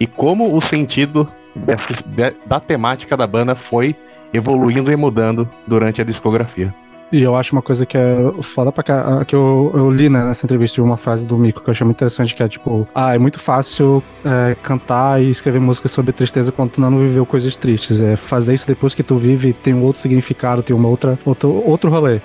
e 0.00 0.06
como 0.06 0.56
o 0.56 0.60
sentido 0.60 1.28
dessas- 1.54 2.02
de- 2.06 2.34
da 2.46 2.60
temática 2.60 3.16
da 3.16 3.26
banda 3.26 3.54
foi 3.54 3.94
evoluindo 4.32 4.90
e 4.92 4.96
mudando 4.96 5.48
durante 5.66 6.00
a 6.00 6.04
discografia. 6.04 6.74
E 7.10 7.22
eu 7.22 7.34
acho 7.34 7.54
uma 7.54 7.62
coisa 7.62 7.86
que 7.86 7.96
é 7.96 8.16
foda 8.42 8.70
pra 8.70 8.84
cá, 8.84 9.24
que 9.24 9.34
eu, 9.34 9.72
eu 9.74 9.90
li 9.90 10.10
né, 10.10 10.24
nessa 10.24 10.44
entrevista 10.44 10.82
uma 10.82 10.96
frase 10.96 11.26
do 11.26 11.38
Mico 11.38 11.62
que 11.62 11.68
eu 11.68 11.72
achei 11.72 11.84
muito 11.84 11.96
interessante, 11.96 12.34
que 12.34 12.42
é 12.42 12.48
tipo, 12.48 12.86
ah, 12.94 13.14
é 13.14 13.18
muito 13.18 13.38
fácil 13.38 14.02
é, 14.24 14.54
cantar 14.62 15.22
e 15.22 15.30
escrever 15.30 15.58
música 15.58 15.88
sobre 15.88 16.12
tristeza 16.12 16.52
quando 16.52 16.72
tu 16.72 16.80
não 16.80 16.98
viveu 16.98 17.24
coisas 17.24 17.56
tristes. 17.56 18.02
É 18.02 18.14
fazer 18.14 18.54
isso 18.54 18.66
depois 18.66 18.94
que 18.94 19.02
tu 19.02 19.16
vive 19.16 19.54
tem 19.54 19.72
um 19.72 19.82
outro 19.82 20.02
significado, 20.02 20.62
tem 20.62 20.76
uma 20.76 20.88
outra, 20.88 21.18
outro, 21.24 21.62
outro 21.66 21.90
rolê. 21.90 22.20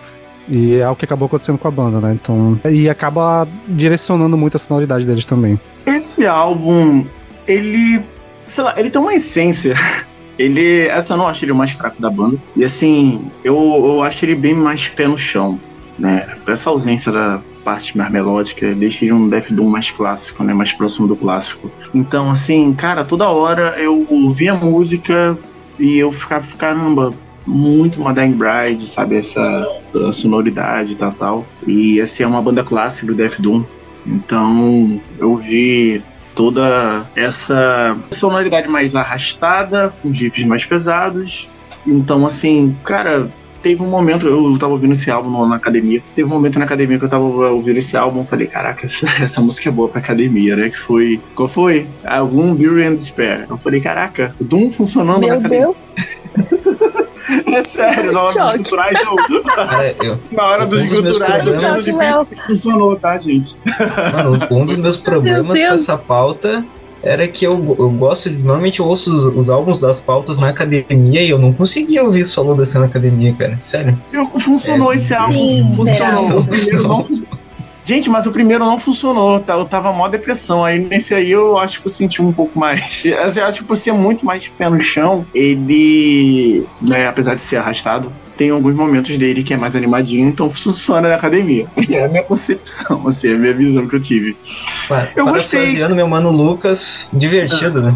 E 0.50 0.76
é 0.76 0.90
o 0.90 0.96
que 0.96 1.06
acabou 1.06 1.28
acontecendo 1.28 1.58
com 1.58 1.68
a 1.68 1.72
banda, 1.72 2.02
né? 2.02 2.14
Então. 2.14 2.60
E 2.70 2.90
acaba 2.90 3.48
direcionando 3.68 4.38
muito 4.38 4.56
a 4.56 4.60
sonoridade 4.60 5.06
deles 5.06 5.26
também. 5.26 5.58
Esse 5.86 6.26
álbum, 6.26 7.06
ele. 7.48 8.02
Sei 8.44 8.62
lá, 8.62 8.74
ele 8.78 8.90
tem 8.90 9.02
uma 9.02 9.14
essência. 9.14 9.76
Ele. 10.38 10.88
Essa 10.88 11.14
eu 11.14 11.18
não 11.18 11.28
acho 11.28 11.46
ele 11.46 11.52
o 11.52 11.56
mais 11.56 11.72
fraco 11.72 12.02
da 12.02 12.10
banda. 12.10 12.38
E 12.56 12.64
assim, 12.64 13.22
eu, 13.44 13.56
eu 13.56 14.04
acho 14.04 14.26
ele 14.26 14.36
bem 14.36 14.54
mais 14.54 14.88
pé 14.88 15.08
no 15.08 15.18
chão. 15.18 15.60
Né? 15.98 16.36
Essa 16.48 16.70
ausência 16.70 17.12
da 17.12 17.42
parte 17.64 17.98
mais 17.98 18.12
melódica 18.12 18.74
deixa 18.74 19.06
ele 19.06 19.14
um 19.14 19.30
Death 19.30 19.52
Doom 19.52 19.70
mais 19.70 19.90
clássico, 19.90 20.44
né? 20.44 20.54
Mais 20.54 20.74
próximo 20.74 21.08
do 21.08 21.16
clássico. 21.16 21.72
Então, 21.94 22.30
assim, 22.30 22.74
cara, 22.74 23.04
toda 23.06 23.30
hora 23.30 23.76
eu 23.78 24.06
ouvia 24.10 24.54
a 24.54 24.56
música 24.56 25.38
e 25.80 25.98
eu 25.98 26.12
ficava, 26.12 26.46
caramba, 26.58 27.14
muito 27.46 28.02
uma 28.02 28.14
Bride, 28.14 28.88
sabe? 28.88 29.18
Essa 29.18 29.68
sonoridade 30.14 30.94
e 30.94 30.96
tal, 30.96 31.12
tal. 31.12 31.46
E 31.66 32.00
essa 32.00 32.24
é 32.24 32.28
uma 32.28 32.42
banda 32.42 32.64
clássica 32.64 33.08
do 33.08 33.16
Death 33.16 33.40
Doom. 33.40 33.64
Então, 34.06 35.00
eu 35.18 35.36
vi 35.38 36.04
toda 36.36 37.06
essa 37.16 37.96
sonoridade 38.12 38.68
mais 38.68 38.96
arrastada, 38.96 39.94
com 40.02 40.10
riffs 40.10 40.46
mais 40.46 40.66
pesados. 40.66 41.48
Então, 41.86 42.26
assim, 42.26 42.76
cara, 42.84 43.30
teve 43.62 43.82
um 43.82 43.90
momento, 43.90 44.28
eu 44.28 44.58
tava 44.58 44.74
ouvindo 44.74 44.94
esse 44.94 45.10
álbum 45.10 45.48
na 45.48 45.56
academia. 45.56 46.02
Teve 46.16 46.28
um 46.28 46.32
momento 46.32 46.60
na 46.60 46.66
academia 46.66 47.00
que 47.00 47.06
eu 47.06 47.10
tava 47.10 47.24
ouvindo 47.24 47.78
esse 47.78 47.96
álbum, 47.96 48.26
falei, 48.26 48.48
caraca, 48.48 48.86
essa, 48.88 49.08
essa 49.22 49.42
música 49.42 49.70
é 49.70 49.72
boa 49.72 49.88
pra 49.88 50.00
academia, 50.00 50.56
né? 50.56 50.70
Que 50.70 50.80
foi. 50.80 51.20
Qual 51.34 51.48
foi? 51.48 51.88
Algum 52.04 52.54
Beauty 52.54 52.84
and 52.84 52.96
Despair. 52.96 53.46
Eu 53.50 53.58
falei, 53.58 53.80
caraca, 53.80 54.36
o 54.40 54.44
Doom 54.44 54.72
funcionando 54.72 55.22
na 55.22 55.28
Meu 55.28 55.36
academia. 55.40 55.66
Deus. 55.68 55.96
É 57.48 57.64
sério, 57.64 58.12
na 58.12 58.22
hora 58.24 58.34
dos 58.34 58.54
culturais, 58.58 58.98
eu, 60.00 60.20
na 60.32 60.44
hora 60.46 60.66
dos 60.66 60.88
culturais, 60.88 61.48
eu 61.48 61.58
tinha 61.58 62.26
funcionou, 62.48 62.96
tá, 62.96 63.18
gente? 63.20 63.56
Mano, 64.14 64.48
um 64.52 64.66
dos 64.66 64.78
meus 64.78 64.98
problemas 64.98 65.60
com 65.60 65.66
essa 65.66 65.98
pauta 65.98 66.64
era 67.02 67.28
que 67.28 67.46
eu, 67.46 67.76
eu 67.78 67.90
gosto 67.90 68.30
de. 68.30 68.38
Normalmente 68.38 68.80
eu 68.80 68.86
ouço 68.88 69.12
os, 69.12 69.26
os 69.36 69.50
álbuns 69.50 69.78
das 69.80 70.00
pautas 70.00 70.38
na 70.38 70.48
academia 70.50 71.22
e 71.22 71.30
eu 71.30 71.38
não 71.38 71.52
conseguia 71.52 72.02
ouvir 72.04 72.24
solo 72.24 72.56
dessa 72.56 72.80
na 72.80 72.86
academia, 72.86 73.34
cara. 73.38 73.58
Sério. 73.58 74.00
Eu- 74.12 74.28
Funcionou 74.40 74.94
É. 74.94 74.96
esse 74.96 75.14
álbum. 75.14 75.34
Sim, 75.34 75.74
funcionou. 75.76 76.28
real. 76.28 76.38
O 76.40 76.46
primeiro 76.48 76.84
não. 76.84 77.08
Gente, 77.86 78.10
mas 78.10 78.26
o 78.26 78.32
primeiro 78.32 78.64
não 78.66 78.80
funcionou. 78.80 79.40
tá? 79.40 79.54
Eu 79.56 79.66
tava 79.66 79.92
mó 79.92 80.08
depressão. 80.08 80.64
Aí 80.64 80.80
nesse 80.80 81.14
aí 81.14 81.30
eu 81.32 81.58
acho 81.60 81.82
que 81.82 81.88
eu 81.88 81.92
senti 81.92 82.22
um 82.22 82.32
pouco 82.32 82.58
mais. 82.58 83.04
Assim, 83.24 83.40
Eu 83.40 83.46
acho 83.46 83.60
que 83.60 83.66
por 83.66 83.76
ser 83.78 83.92
muito 83.94 84.26
mais 84.26 84.48
pé 84.48 84.70
no 84.70 84.82
chão, 84.82 85.26
ele, 85.34 86.66
né, 86.82 87.08
apesar 87.08 87.36
de 87.36 87.42
ser 87.42 87.58
arrastado, 87.58 88.12
tem 88.38 88.50
alguns 88.50 88.74
momentos 88.74 89.16
dele 89.18 89.44
que 89.44 89.54
é 89.54 89.58
mais 89.58 89.76
animadinho, 89.76 90.28
então 90.28 90.50
funciona 90.50 91.10
na 91.10 91.16
academia. 91.16 91.68
É 91.92 92.06
a 92.06 92.08
minha 92.08 92.24
concepção, 92.24 93.08
assim, 93.08 93.30
é 93.30 93.36
a 93.36 93.38
minha 93.38 93.54
visão 93.54 93.88
que 93.88 93.96
eu 93.96 94.02
tive. 94.02 94.36
Pa- 94.88 95.10
Eu 95.16 95.26
gostei. 95.28 95.78
Meu 95.90 96.08
mano 96.08 96.32
Lucas, 96.32 97.08
divertido, 97.14 97.82
né? 97.82 97.96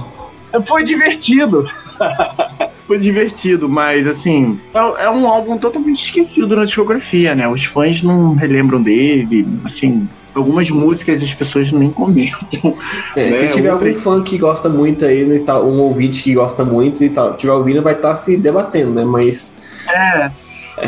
Foi 0.65 0.83
divertido. 0.83 1.67
Foi 2.87 2.97
divertido, 2.97 3.67
mas 3.67 4.07
assim, 4.07 4.57
é, 4.73 5.03
é 5.03 5.09
um 5.09 5.27
álbum 5.27 5.57
totalmente 5.57 6.05
esquecido 6.05 6.55
na 6.55 6.63
discografia, 6.63 7.35
né? 7.35 7.45
Os 7.47 7.65
fãs 7.65 8.01
não 8.01 8.33
relembram 8.33 8.81
dele, 8.81 9.45
assim, 9.65 10.07
algumas 10.33 10.69
músicas 10.69 11.21
as 11.21 11.33
pessoas 11.33 11.69
nem 11.71 11.89
comentam. 11.89 12.77
É, 13.15 13.31
se 13.31 13.45
Né, 13.45 13.51
tiver 13.51 13.73
outra- 13.73 13.89
algum 13.89 13.99
fã 13.99 14.21
que 14.23 14.37
gosta 14.37 14.69
muito 14.69 15.03
aí, 15.03 15.25
né, 15.25 15.39
tá, 15.39 15.59
um 15.61 15.81
ouvinte 15.81 16.21
que 16.23 16.33
gosta 16.33 16.63
muito 16.63 17.03
e 17.03 17.09
tal, 17.09 17.35
tiver 17.35 17.51
ouvindo, 17.51 17.81
vai 17.81 17.93
estar 17.93 18.15
se 18.15 18.37
debatendo, 18.37 18.91
né? 18.91 19.03
Mas. 19.03 19.51
É, 19.89 20.31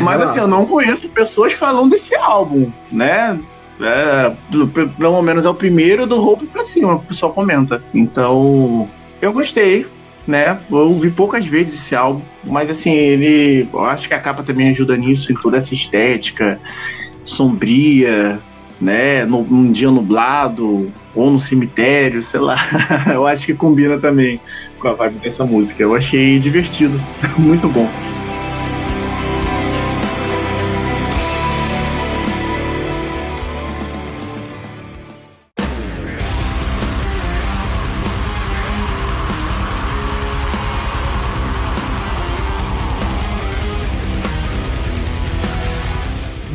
relaxa. 0.00 0.24
assim, 0.24 0.40
eu 0.40 0.46
não 0.48 0.64
conheço 0.64 1.06
pessoas 1.08 1.52
falando 1.52 1.90
desse 1.90 2.14
álbum, 2.14 2.70
né? 2.90 3.38
É, 3.80 4.32
pelo- 4.50 4.68
pelo 4.68 5.22
menos 5.22 5.44
é 5.44 5.48
o 5.50 5.54
primeiro 5.54 6.06
do 6.06 6.22
Hope 6.22 6.46
pra 6.46 6.62
cima, 6.62 6.94
o 6.94 7.00
pessoal 7.00 7.32
comenta. 7.32 7.82
Então, 7.92 8.88
eu 9.20 9.32
gostei, 9.32 9.86
né? 10.26 10.58
Eu 10.70 10.78
ouvi 10.78 11.10
poucas 11.10 11.46
vezes 11.46 11.74
esse 11.74 11.96
álbum, 11.96 12.22
mas 12.44 12.70
assim, 12.70 12.92
ele. 12.92 13.68
Eu 13.72 13.84
acho 13.84 14.08
que 14.08 14.14
a 14.14 14.20
capa 14.20 14.42
também 14.42 14.68
ajuda 14.68 14.96
nisso, 14.96 15.32
em 15.32 15.36
toda 15.36 15.56
essa 15.56 15.74
estética 15.74 16.60
sombria, 17.24 18.38
né? 18.80 19.24
No, 19.24 19.42
num 19.42 19.70
dia 19.70 19.90
nublado 19.90 20.90
ou 21.14 21.30
no 21.30 21.40
cemitério, 21.40 22.24
sei 22.24 22.40
lá. 22.40 22.58
Eu 23.12 23.26
acho 23.26 23.46
que 23.46 23.54
combina 23.54 23.98
também 23.98 24.40
com 24.78 24.88
a 24.88 24.92
vibe 24.94 25.18
dessa 25.18 25.44
música. 25.44 25.82
Eu 25.82 25.94
achei 25.94 26.38
divertido, 26.38 27.00
muito 27.38 27.68
bom. 27.68 27.88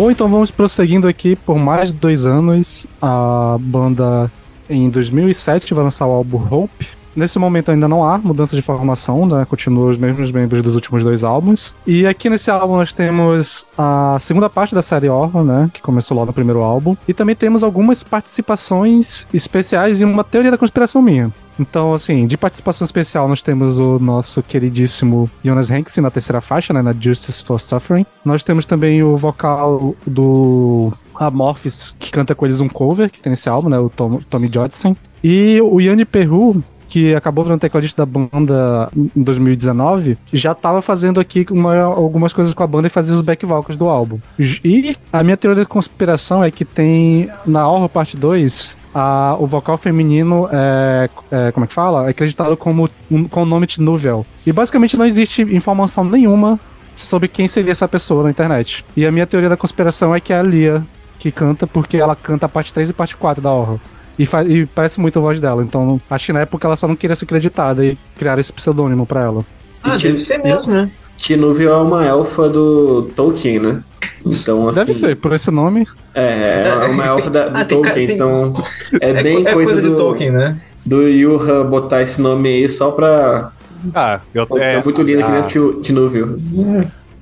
Bom, 0.06 0.12
então 0.12 0.30
vamos 0.30 0.51
prosseguindo 0.51 1.08
aqui 1.08 1.36
por 1.36 1.58
mais 1.58 1.91
de 1.91 1.97
dois 1.97 2.28
anos. 2.28 2.86
A 3.01 3.58
banda 3.60 4.32
em 4.70 4.88
2007 4.88 5.74
vai 5.74 5.84
lançar 5.84 6.06
o 6.06 6.12
álbum 6.12 6.38
Hope. 6.47 6.88
Nesse 7.16 7.39
momento 7.39 7.72
ainda 7.72 7.88
não 7.88 8.03
há 8.03 8.18
mudança 8.18 8.55
de 8.55 8.61
formação, 8.61 9.26
né? 9.26 9.45
Continuam 9.45 9.89
os 9.89 9.97
mesmos 9.97 10.32
membros 10.32 10.61
dos 10.61 10.76
últimos 10.76 11.03
dois 11.03 11.24
álbuns. 11.24 11.76
E 11.88 12.05
aqui 12.05 12.30
nesse 12.30 12.51
álbum 12.51 12.76
nós 12.76 12.91
temos 12.91 13.68
a 13.78 14.18
segunda 14.20 14.49
parte 14.49 14.76
da 14.76 14.82
série 14.82 15.07
Orphan, 15.07 15.43
né? 15.43 15.70
Que 15.74 15.82
começou 15.82 16.18
lá 16.18 16.26
no 16.26 16.34
primeiro 16.34 16.61
álbum. 16.61 16.95
E 17.07 17.13
também 17.13 17.36
temos 17.36 17.63
algumas 17.63 18.03
participações 18.03 19.28
especiais 19.34 20.01
e 20.01 20.05
uma 20.05 20.24
teoria 20.24 20.51
da 20.51 20.57
conspiração 20.57 21.01
minha. 21.01 21.32
Então, 21.59 21.93
assim, 21.93 22.28
de 22.28 22.38
participação 22.38 22.84
especial, 22.84 23.28
nós 23.28 23.41
temos 23.41 23.80
o 23.80 23.97
nosso 23.97 24.43
queridíssimo 24.43 25.30
Jonas 25.43 25.72
Hanks 25.72 25.95
na 25.97 26.11
terceira 26.11 26.41
faixa, 26.41 26.74
né, 26.74 26.82
na 26.82 26.93
Justice 26.93 27.43
for 27.43 27.59
Suffering. 27.59 28.05
Nós 28.26 28.43
temos 28.43 28.66
também 28.66 29.01
o 29.01 29.16
vocal 29.16 29.95
do 30.05 30.91
Amorphis, 31.16 31.95
que 31.97 32.11
canta 32.11 32.36
com 32.36 32.45
eles 32.45 32.59
um 32.59 32.68
cover, 32.68 33.09
que 33.09 33.22
tem 33.22 33.30
nesse 33.30 33.47
álbum, 33.47 33.70
né, 33.70 33.80
o 33.80 33.89
Tom, 33.89 34.20
Tommy 34.30 34.49
Jodson. 34.51 34.95
E 35.24 35.59
o 35.61 35.80
Yanni 35.80 36.05
Perru, 36.05 36.61
que 36.95 37.13
acabou 37.13 37.43
virando 37.43 37.59
tecladista 37.59 38.05
da 38.05 38.05
banda 38.05 38.89
em 38.95 39.21
2019, 39.21 40.17
já 40.31 40.53
estava 40.53 40.81
fazendo 40.81 41.19
aqui 41.19 41.45
uma, 41.51 41.75
algumas 41.81 42.31
coisas 42.31 42.53
com 42.53 42.63
a 42.63 42.67
banda 42.67 42.87
e 42.87 42.89
fazia 42.89 43.13
os 43.13 43.19
back 43.19 43.45
vocals 43.45 43.75
do 43.75 43.89
álbum. 43.89 44.17
E 44.63 44.95
a 45.11 45.21
minha 45.21 45.35
teoria 45.35 45.61
da 45.61 45.67
conspiração 45.67 46.41
é 46.41 46.49
que 46.49 46.63
tem 46.63 47.29
na 47.45 47.67
Horror 47.67 47.89
Parte 47.89 48.15
2 48.15 48.77
a, 48.93 49.35
o 49.37 49.45
vocal 49.45 49.77
feminino 49.77 50.47
é, 50.49 51.09
é, 51.29 51.51
como 51.51 51.65
é 51.65 51.67
que 51.67 51.73
fala? 51.73 52.07
É 52.07 52.11
acreditado 52.11 52.55
como 52.55 52.89
um, 53.11 53.25
com 53.25 53.43
o 53.43 53.45
nome 53.45 53.67
de 53.67 53.81
Nuvel. 53.81 54.25
E 54.47 54.53
basicamente 54.53 54.95
não 54.95 55.05
existe 55.05 55.41
informação 55.41 56.05
nenhuma 56.05 56.57
sobre 56.95 57.27
quem 57.27 57.45
seria 57.45 57.73
essa 57.73 57.89
pessoa 57.89 58.23
na 58.23 58.29
internet. 58.29 58.85
E 58.95 59.05
a 59.05 59.11
minha 59.11 59.27
teoria 59.27 59.49
da 59.49 59.57
conspiração 59.57 60.15
é 60.15 60.21
que 60.21 60.31
é 60.31 60.37
a 60.39 60.41
Lia 60.41 60.81
que 61.19 61.29
canta, 61.29 61.67
porque 61.67 61.97
ela 61.97 62.15
canta 62.15 62.45
a 62.45 62.49
parte 62.49 62.73
3 62.73 62.91
e 62.91 62.93
parte 62.93 63.17
4 63.17 63.43
da 63.43 63.51
Horror. 63.51 63.79
E, 64.18 64.24
e, 64.47 64.66
parece 64.68 64.99
muito 64.99 65.20
a 65.20 65.22
voz 65.22 65.39
dela. 65.39 65.61
Então, 65.63 65.99
acho 66.09 66.26
que 66.28 66.34
na 66.34 66.41
época 66.41 66.68
ela 66.68 66.76
só 66.76 66.88
não 66.88 66.95
queria 66.95 67.16
ser 67.16 67.26
acreditada 67.26 67.86
e 67.86 67.97
criar 68.18 68.39
esse 68.39 68.51
pseudônimo 68.53 69.05
pra 69.05 69.22
ela. 69.24 69.45
Ah, 69.84 69.97
deve 69.97 70.18
ser 70.18 70.38
mesmo, 70.39 70.74
né? 70.74 70.89
Tinúvio 71.18 71.70
é 71.70 71.78
uma 71.78 72.05
elfa 72.05 72.47
do 72.49 73.03
Tolkien, 73.16 73.59
né? 73.59 73.82
Então, 74.26 74.68
assim, 74.68 74.80
Deve 74.80 74.93
ser, 74.93 75.16
por 75.18 75.34
esse 75.34 75.51
nome. 75.51 75.88
É, 76.13 76.63
é 76.84 76.86
uma 76.88 77.05
elfa 77.07 77.30
da, 77.30 77.47
do 77.49 77.57
Ah, 77.57 77.66
tem 77.66 77.82
Tolkien, 77.82 78.07
tem- 78.07 78.16
então 78.16 78.53
é 79.01 79.09
É, 79.09 79.24
bem 79.24 79.38
é 79.45 79.53
coisa, 79.53 79.72
coisa 79.72 79.82
de 79.82 79.89
do, 79.89 79.97
Tolkien, 79.97 80.32
né? 80.32 80.59
do 80.86 81.01
Yuha 81.07 81.63
botar 81.63 82.01
esse 82.01 82.22
nome 82.22 82.49
aí 82.49 82.70
só 82.70 82.91
pra... 82.91 83.51
Ah, 83.93 84.20
eu, 84.34 84.47
É, 84.57 84.76
é, 84.76 84.84
muito 84.84 85.01
lindo 85.01 85.22
aqui, 85.24 85.32
ah, 85.32 85.43
Tinu- 85.43 85.82
Tinúvio. 85.82 86.38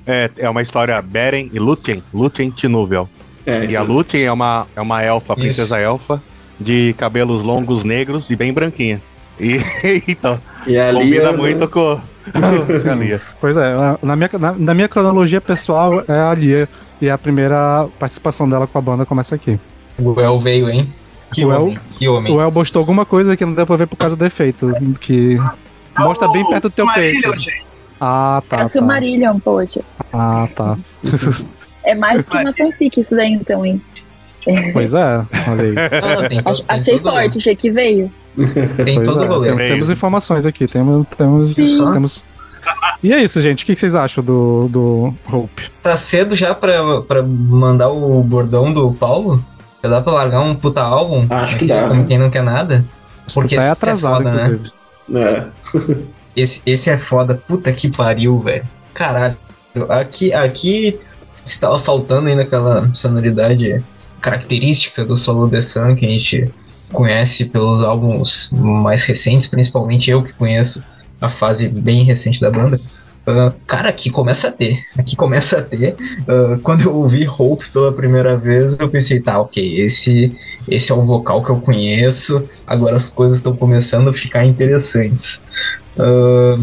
é, 0.06 0.30
é 0.38 0.48
uma 0.48 0.62
história 0.62 1.00
Beren 1.02 1.50
e 1.52 1.58
Lúthien, 1.58 2.02
Lúthien 2.12 2.50
Tinúvel. 2.50 3.08
É, 3.46 3.66
E 3.66 3.76
a 3.76 3.82
Lúthien 3.82 4.24
é 4.24 4.32
uma, 4.32 4.66
é 4.74 4.80
uma 4.80 5.02
elfa, 5.02 5.34
princesa 5.36 5.78
elfa, 5.78 6.22
de 6.64 6.92
cabelos 6.94 7.44
longos 7.44 7.84
negros 7.84 8.30
e 8.30 8.36
bem 8.36 8.52
branquinha. 8.52 9.00
E 9.38 9.58
então, 10.08 10.38
e 10.66 10.78
a 10.78 10.92
combina 10.92 11.04
Lia, 11.04 11.32
né? 11.32 11.36
muito 11.36 11.68
com, 11.68 12.00
com 12.32 12.90
a 12.90 12.94
Lia. 12.94 13.20
Pois 13.40 13.56
é, 13.56 13.74
na- 14.02 14.16
minha, 14.16 14.30
na, 14.38 14.52
na 14.52 14.74
minha 14.74 14.88
cronologia 14.88 15.40
pessoal 15.40 16.02
é 16.08 16.18
a 16.20 16.34
Lia. 16.34 16.68
E 17.02 17.10
a 17.10 17.18
primeira 17.18 17.86
participação 17.98 18.48
dela 18.48 18.66
com 18.68 18.78
a 18.78 18.80
banda 18.80 19.04
começa 19.04 19.34
aqui. 19.34 19.58
O 19.98 20.18
El 20.20 20.38
veio, 20.38 20.70
hein? 20.70 20.90
Que 21.32 21.44
O 21.44 21.52
El- 21.52 21.62
homem, 21.64 21.78
que 21.92 22.08
homem. 22.08 22.32
O 22.32 22.40
El 22.40 22.52
postou 22.52 22.80
alguma 22.80 23.04
coisa 23.04 23.36
que 23.36 23.44
não 23.44 23.52
deu 23.52 23.66
pra 23.66 23.76
ver 23.76 23.88
por 23.88 23.96
causa 23.96 24.14
do 24.14 24.24
efeito, 24.24 24.72
que 25.00 25.36
mostra 25.98 26.28
bem 26.28 26.46
perto 26.48 26.68
do 26.68 26.70
teu 26.70 26.86
peito. 26.94 27.16
Silmarillion, 27.20 27.36
gente. 27.36 27.64
Ah, 28.00 28.40
É 28.42 28.48
tá. 28.48 28.56
o 28.56 28.60
tá. 28.60 28.68
Silmarillion, 28.68 29.38
poxa. 29.40 29.80
Ah, 30.12 30.48
tá. 30.54 30.78
É 31.84 31.94
mais 31.96 32.28
que 32.28 32.36
uma 32.38 32.52
fanfic 32.52 33.00
isso 33.00 33.16
daí, 33.16 33.32
então, 33.32 33.66
hein? 33.66 33.82
Pois 34.72 34.94
é, 34.94 35.24
olha 35.48 35.62
aí. 35.62 35.74
Ah, 36.68 36.74
achei 36.74 36.98
forte, 36.98 37.38
achei 37.38 37.56
que 37.56 37.70
veio. 37.70 38.10
Tem 38.84 38.96
Pois 38.96 39.08
todo 39.08 39.22
é, 39.24 39.26
o 39.26 39.28
rolê. 39.32 39.52
tem- 39.54 39.66
É 39.66 39.68
temos 39.70 39.90
informações 39.90 40.44
aqui, 40.46 40.66
temos. 40.66 41.06
temos, 41.16 41.54
Sim. 41.54 41.92
temos... 41.92 42.24
E 43.02 43.12
é 43.12 43.22
isso, 43.22 43.40
gente. 43.42 43.62
O 43.62 43.66
que 43.66 43.76
vocês 43.76 43.94
acham 43.94 44.24
do, 44.24 44.68
do 44.68 45.14
Hope? 45.30 45.70
Tá 45.82 45.96
cedo 45.96 46.34
já 46.34 46.54
pra, 46.54 47.02
pra 47.02 47.22
mandar 47.22 47.90
o 47.90 48.22
bordão 48.22 48.72
do 48.72 48.92
Paulo? 48.92 49.44
Já 49.82 49.90
dá 49.90 50.00
pra 50.00 50.12
largar 50.14 50.40
um 50.40 50.54
puta 50.54 50.80
álbum? 50.80 51.26
Acho 51.28 51.58
que 51.58 51.66
dá. 51.66 51.88
Como 51.88 52.04
quem 52.06 52.16
não 52.18 52.30
quer 52.30 52.42
nada? 52.42 52.82
Porque 53.34 53.54
tá 53.56 53.62
esse 53.62 53.68
é 53.68 53.72
atrasado, 53.72 54.16
foda, 54.24 54.30
né? 54.32 54.44
inclusive. 54.44 54.72
É. 55.14 55.44
Esse, 56.34 56.60
esse 56.66 56.90
é 56.90 56.98
foda. 56.98 57.40
Puta 57.46 57.70
que 57.72 57.88
pariu, 57.96 58.40
velho. 58.40 58.64
Caralho. 58.92 59.36
Aqui, 59.88 60.32
aqui 60.32 60.98
estava 61.44 61.78
faltando 61.78 62.26
ainda 62.28 62.42
aquela 62.42 62.90
sonoridade 62.92 63.84
característica 64.24 65.04
do 65.04 65.14
Solo 65.14 65.50
The 65.50 65.60
Sun 65.60 65.94
que 65.94 66.06
a 66.06 66.08
gente 66.08 66.50
conhece 66.90 67.44
pelos 67.44 67.82
álbuns 67.82 68.48
mais 68.52 69.04
recentes, 69.04 69.46
principalmente 69.46 70.10
eu 70.10 70.22
que 70.22 70.32
conheço 70.32 70.82
a 71.20 71.28
fase 71.28 71.68
bem 71.68 72.04
recente 72.04 72.40
da 72.40 72.50
banda. 72.50 72.80
Ah, 73.26 73.52
cara, 73.66 73.90
aqui 73.90 74.08
começa 74.08 74.48
a 74.48 74.50
ter. 74.52 74.78
Aqui 74.96 75.14
começa 75.14 75.58
a 75.58 75.62
ter. 75.62 75.94
Ah, 76.26 76.58
quando 76.62 76.82
eu 76.82 76.94
ouvi 76.94 77.28
Hope 77.28 77.68
pela 77.70 77.92
primeira 77.92 78.34
vez, 78.34 78.78
eu 78.78 78.88
pensei, 78.88 79.20
tá, 79.20 79.38
ok, 79.38 79.80
esse, 79.80 80.32
esse 80.66 80.90
é 80.90 80.94
o 80.94 81.02
vocal 81.02 81.42
que 81.42 81.50
eu 81.50 81.60
conheço. 81.60 82.48
Agora 82.66 82.96
as 82.96 83.10
coisas 83.10 83.38
estão 83.38 83.54
começando 83.54 84.08
a 84.08 84.14
ficar 84.14 84.46
interessantes. 84.46 85.42
Ah, 85.98 86.58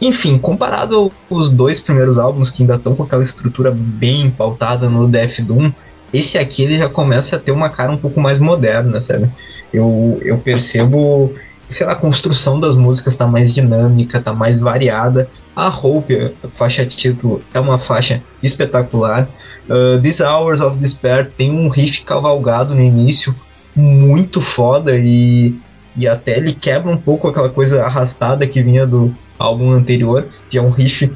enfim, 0.00 0.38
comparado 0.38 1.12
aos 1.30 1.50
dois 1.50 1.78
primeiros 1.78 2.18
álbuns 2.18 2.48
que 2.48 2.62
ainda 2.62 2.76
estão 2.76 2.96
com 2.96 3.02
aquela 3.02 3.22
estrutura 3.22 3.70
bem 3.70 4.30
pautada 4.30 4.88
no 4.88 5.06
Death 5.06 5.40
Doom, 5.42 5.70
esse 6.12 6.38
aqui 6.38 6.64
ele 6.64 6.76
já 6.76 6.88
começa 6.88 7.36
a 7.36 7.38
ter 7.38 7.52
uma 7.52 7.68
cara 7.68 7.92
um 7.92 7.96
pouco 7.96 8.20
mais 8.20 8.38
moderna, 8.38 9.00
sabe? 9.00 9.30
Eu, 9.72 10.20
eu 10.22 10.38
percebo, 10.38 11.32
sei 11.68 11.86
lá, 11.86 11.92
a 11.92 11.96
construção 11.96 12.58
das 12.58 12.74
músicas 12.74 13.16
tá 13.16 13.26
mais 13.26 13.54
dinâmica, 13.54 14.20
tá 14.20 14.32
mais 14.32 14.60
variada. 14.60 15.28
A 15.54 15.68
Hope, 15.68 16.34
a 16.42 16.48
faixa 16.48 16.84
título, 16.84 17.40
é 17.54 17.60
uma 17.60 17.78
faixa 17.78 18.22
espetacular. 18.42 19.28
Uh, 19.68 20.00
These 20.00 20.22
Hours 20.22 20.60
of 20.60 20.78
Despair 20.78 21.30
tem 21.36 21.50
um 21.50 21.68
riff 21.68 22.02
cavalgado 22.02 22.74
no 22.74 22.82
início, 22.82 23.34
muito 23.76 24.40
foda 24.40 24.96
e, 24.96 25.54
e 25.96 26.08
até 26.08 26.36
ele 26.36 26.52
quebra 26.52 26.90
um 26.90 26.96
pouco 26.96 27.28
aquela 27.28 27.48
coisa 27.48 27.84
arrastada 27.84 28.46
que 28.46 28.62
vinha 28.62 28.84
do 28.86 29.14
álbum 29.38 29.70
anterior, 29.70 30.26
que 30.50 30.58
é 30.58 30.62
um 30.62 30.70
riff 30.70 31.10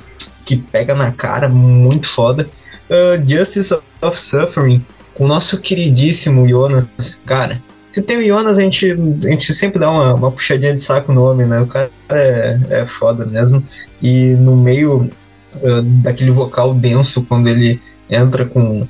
que 0.45 0.57
pega 0.57 0.95
na 0.95 1.11
cara, 1.11 1.49
muito 1.49 2.09
foda. 2.09 2.49
Uh, 2.91 3.27
Justice 3.27 3.75
of 4.03 4.21
Suffering, 4.21 4.85
com 5.15 5.25
o 5.25 5.29
nosso 5.29 5.59
queridíssimo 5.61 6.49
Jonas, 6.49 6.89
cara. 7.27 7.63
Se 7.91 8.03
tem 8.03 8.19
o 8.19 8.25
Jonas, 8.25 8.59
a 8.59 8.63
gente, 8.63 8.91
a 8.91 9.31
gente 9.31 9.55
sempre 9.55 9.79
dá 9.79 9.89
uma, 9.89 10.15
uma 10.15 10.33
puxadinha 10.33 10.75
de 10.75 10.83
saco 10.83 11.13
no 11.13 11.25
homem, 11.25 11.47
né? 11.47 11.61
O 11.61 11.67
cara 11.67 11.91
é, 12.09 12.59
é 12.69 12.87
foda 12.87 13.25
mesmo. 13.25 13.63
E 14.03 14.35
no 14.35 14.57
meio 14.57 15.09
uh, 15.55 15.83
daquele 16.03 16.33
vocal 16.33 16.75
denso, 16.75 17.25
quando 17.25 17.49
ele 17.49 17.81
entra 18.11 18.45
com, 18.45 18.87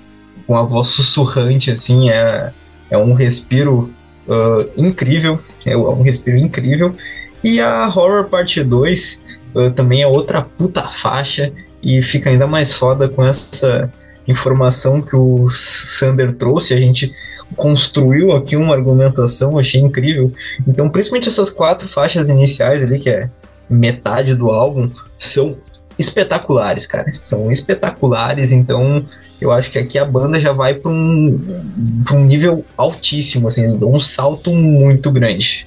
com 0.47 0.57
a 0.57 0.63
voz 0.63 0.89
sussurrante, 0.89 1.71
assim, 1.71 2.09
é, 2.09 2.51
é 2.89 2.97
um 2.97 3.13
respiro 3.13 3.91
uh, 4.27 4.71
incrível. 4.75 5.39
É 5.67 5.77
um 5.77 6.01
respiro 6.01 6.39
incrível. 6.39 6.95
E 7.43 7.61
a 7.61 7.87
Horror 7.87 8.31
Parte 8.31 8.65
2 8.65 9.39
uh, 9.55 9.71
também 9.73 10.01
é 10.01 10.07
outra 10.07 10.41
puta 10.41 10.83
faixa 10.83 11.53
e 11.85 12.03
fica 12.03 12.31
ainda 12.31 12.47
mais 12.47 12.73
foda 12.73 13.09
com 13.09 13.25
essa 13.25 13.93
informação 14.27 15.03
que 15.03 15.15
o 15.15 15.49
Sander 15.51 16.33
trouxe. 16.33 16.73
A 16.73 16.79
gente 16.79 17.13
construiu 17.57 18.33
aqui 18.33 18.57
uma 18.57 18.75
argumentação, 18.75 19.59
achei 19.59 19.81
incrível. 19.81 20.33
Então, 20.67 20.89
principalmente 20.89 21.29
essas 21.29 21.51
quatro 21.51 21.87
faixas 21.87 22.29
iniciais 22.29 22.83
ali, 22.83 22.99
que 22.99 23.11
é 23.11 23.29
metade 23.69 24.35
do 24.35 24.51
álbum, 24.51 24.91
são 25.19 25.57
espetaculares, 25.99 26.87
cara. 26.87 27.13
São 27.15 27.53
espetaculares, 27.53 28.51
então 28.51 29.05
eu 29.41 29.53
acho 29.53 29.71
que 29.71 29.79
aqui 29.79 29.99
a 29.99 30.05
banda 30.05 30.41
já 30.41 30.53
vai 30.53 30.75
para 30.75 30.91
um, 30.91 31.39
um 32.13 32.25
nível 32.25 32.65
altíssimo, 32.77 33.49
assim, 33.49 33.63
eles 33.63 33.77
dão 33.77 33.93
um 33.93 34.01
salto 34.01 34.51
muito 34.51 35.11
grande. 35.11 35.67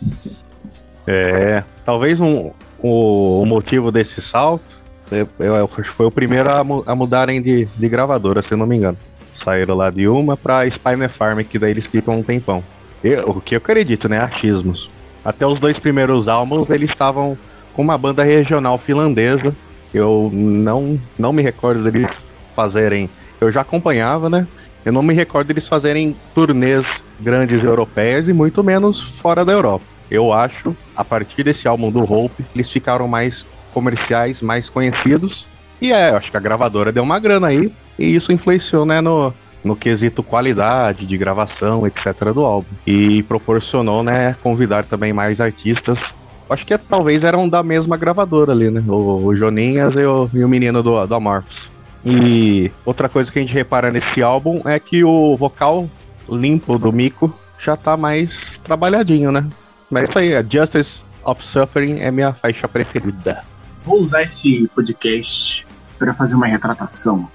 É, 1.06 1.64
talvez 1.86 2.20
um, 2.20 2.52
o, 2.80 3.42
o 3.44 3.46
motivo 3.46 3.92
desse 3.92 4.22
salto 4.22 4.77
é, 5.12 5.84
foi 5.84 6.06
o 6.06 6.12
primeiro 6.12 6.50
a, 6.52 6.64
mu- 6.64 6.84
a 6.86 6.96
mudarem 6.96 7.42
de, 7.42 7.66
de 7.66 7.90
gravadora, 7.90 8.42
se 8.42 8.52
eu 8.52 8.58
não 8.58 8.66
me 8.66 8.76
engano. 8.76 8.98
Saíram 9.34 9.76
lá 9.76 9.90
de 9.90 10.08
uma 10.08 10.36
pra 10.36 10.68
Spiner 10.70 11.10
Farm, 11.12 11.40
que 11.42 11.60
daí 11.60 11.72
eles 11.72 11.86
ficam 11.86 12.20
um 12.20 12.24
tempão. 12.24 12.64
Eu- 13.04 13.30
o 13.30 13.42
que 13.42 13.56
eu 13.56 13.58
acredito, 13.58 14.10
né? 14.10 14.20
Achismos. 14.20 14.90
Até 15.24 15.46
os 15.46 15.60
dois 15.60 15.78
primeiros 15.80 16.28
álbuns 16.28 16.70
eles 16.70 16.90
estavam 16.90 17.38
com 17.74 17.82
uma 17.82 17.98
banda 17.98 18.24
regional 18.24 18.78
finlandesa. 18.78 19.56
Eu 19.94 20.30
não, 20.34 21.00
não 21.18 21.32
me 21.32 21.42
recordo 21.42 21.84
deles 21.84 22.10
fazerem. 22.56 23.10
Eu 23.40 23.52
já 23.52 23.62
acompanhava, 23.62 24.30
né? 24.30 24.48
Eu 24.84 24.92
não 24.92 25.02
me 25.04 25.14
recordo 25.14 25.48
deles 25.48 25.68
fazerem 25.68 26.16
turnês 26.34 27.04
grandes 27.20 27.62
europeias 27.64 28.28
e 28.28 28.34
muito 28.34 28.64
menos 28.64 29.02
fora 29.02 29.44
da 29.46 29.52
Europa. 29.52 29.84
Eu 30.10 30.32
acho, 30.32 30.76
a 30.96 31.04
partir 31.04 31.44
desse 31.44 31.68
álbum 31.68 31.92
do 31.92 32.00
Hope, 32.02 32.46
eles 32.56 32.72
ficaram 32.72 33.08
mais 33.08 33.46
comerciais, 33.74 34.42
mais 34.42 34.70
conhecidos. 34.70 35.48
E 35.82 35.92
é, 35.92 36.10
eu 36.12 36.18
acho 36.18 36.32
que 36.32 36.38
a 36.38 36.40
gravadora 36.40 36.92
deu 36.92 37.04
uma 37.04 37.20
grana 37.20 37.48
aí. 37.48 37.72
E 37.98 38.16
isso 38.16 38.32
influenciou, 38.32 38.86
né, 38.86 39.02
no, 39.02 39.34
no 39.64 39.76
quesito 39.76 40.24
qualidade 40.24 41.06
de 41.06 41.18
gravação, 41.18 41.86
etc. 41.86 42.32
do 42.34 42.44
álbum. 42.44 42.68
E 42.86 43.24
proporcionou, 43.24 44.04
né, 44.04 44.36
convidar 44.42 44.84
também 44.84 45.14
mais 45.14 45.42
artistas. 45.42 46.00
Acho 46.50 46.66
que 46.66 46.78
talvez 46.78 47.24
eram 47.24 47.48
da 47.48 47.62
mesma 47.62 47.98
gravadora 47.98 48.54
ali, 48.54 48.70
né? 48.70 48.84
O, 48.88 49.26
o 49.26 49.36
Joninhas 49.36 49.96
e 49.96 50.06
o, 50.06 50.30
e 50.34 50.44
o 50.44 50.50
menino 50.50 50.82
do, 50.82 51.06
do 51.06 51.16
Amorphous. 51.16 51.70
E 52.06 52.72
outra 52.86 53.10
coisa 53.10 53.30
que 53.30 53.38
a 53.38 53.42
gente 53.42 53.54
repara 53.54 53.92
nesse 53.92 54.24
álbum 54.24 54.62
é 54.64 54.80
que 54.80 55.04
o 55.04 55.36
vocal 55.36 55.90
limpo 56.30 56.78
do 56.78 56.92
Miko 56.94 57.34
já 57.58 57.76
tá 57.76 57.98
mais 57.98 58.60
trabalhadinho, 58.64 59.32
né? 59.32 59.46
Mas 59.90 60.08
isso 60.10 60.20
aí, 60.20 60.36
a 60.36 60.44
Justice 60.48 61.04
of 61.26 61.44
Suffering 61.44 62.00
é 62.00 62.12
minha 62.12 62.34
faixa 62.34 62.68
preferida. 62.68 63.44
Vou 63.88 64.02
usar 64.02 64.22
esse 64.22 64.70
podcast 64.76 65.66
para 65.98 66.14
fazer 66.14 66.36
uma 66.36 66.46
retratação. 66.46 67.30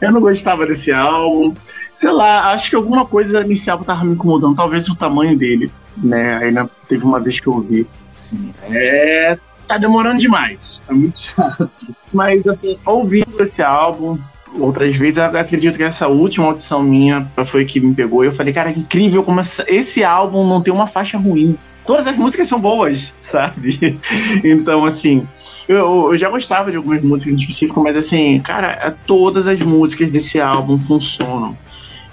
Eu 0.00 0.10
não 0.10 0.20
gostava 0.20 0.66
desse 0.66 0.90
álbum. 0.92 1.54
Sei 1.94 2.10
lá, 2.10 2.52
acho 2.52 2.68
que 2.68 2.74
alguma 2.74 3.06
coisa 3.06 3.44
nesse 3.44 3.70
álbum 3.70 3.84
tava 3.84 4.04
me 4.04 4.14
incomodando. 4.14 4.56
Talvez 4.56 4.88
o 4.88 4.96
tamanho 4.96 5.38
dele, 5.38 5.70
né? 5.96 6.50
Né, 6.50 6.68
teve 6.88 7.04
uma 7.04 7.20
vez 7.20 7.38
que 7.38 7.46
eu 7.46 7.52
ouvi. 7.54 7.86
Assim, 8.12 8.52
é. 8.68 9.38
Tá 9.64 9.78
demorando 9.78 10.18
demais. 10.18 10.82
Tá 10.84 10.92
muito 10.92 11.18
chato. 11.20 11.94
Mas, 12.12 12.44
assim, 12.46 12.76
ouvindo 12.84 13.40
esse 13.40 13.62
álbum, 13.62 14.18
outras 14.58 14.96
vezes, 14.96 15.18
eu 15.18 15.24
acredito 15.38 15.76
que 15.76 15.84
essa 15.84 16.08
última 16.08 16.46
audição 16.46 16.82
minha 16.82 17.30
foi 17.46 17.64
que 17.64 17.78
me 17.78 17.94
pegou. 17.94 18.24
Eu 18.24 18.34
falei, 18.34 18.52
cara, 18.52 18.72
que 18.72 18.80
incrível 18.80 19.22
como 19.22 19.38
essa- 19.38 19.64
esse 19.68 20.02
álbum 20.02 20.44
não 20.48 20.60
tem 20.60 20.74
uma 20.74 20.88
faixa 20.88 21.16
ruim. 21.16 21.56
Todas 21.86 22.06
as 22.08 22.16
músicas 22.16 22.48
são 22.48 22.60
boas, 22.60 23.14
sabe? 23.22 23.98
Então, 24.44 24.84
assim, 24.84 25.26
eu, 25.72 26.12
eu 26.12 26.18
já 26.18 26.28
gostava 26.28 26.70
de 26.70 26.76
algumas 26.76 27.02
músicas 27.02 27.34
em 27.34 27.36
específico, 27.36 27.82
mas 27.82 27.96
assim, 27.96 28.40
cara, 28.40 28.96
todas 29.06 29.46
as 29.46 29.60
músicas 29.60 30.10
desse 30.10 30.40
álbum 30.40 30.78
funcionam. 30.78 31.56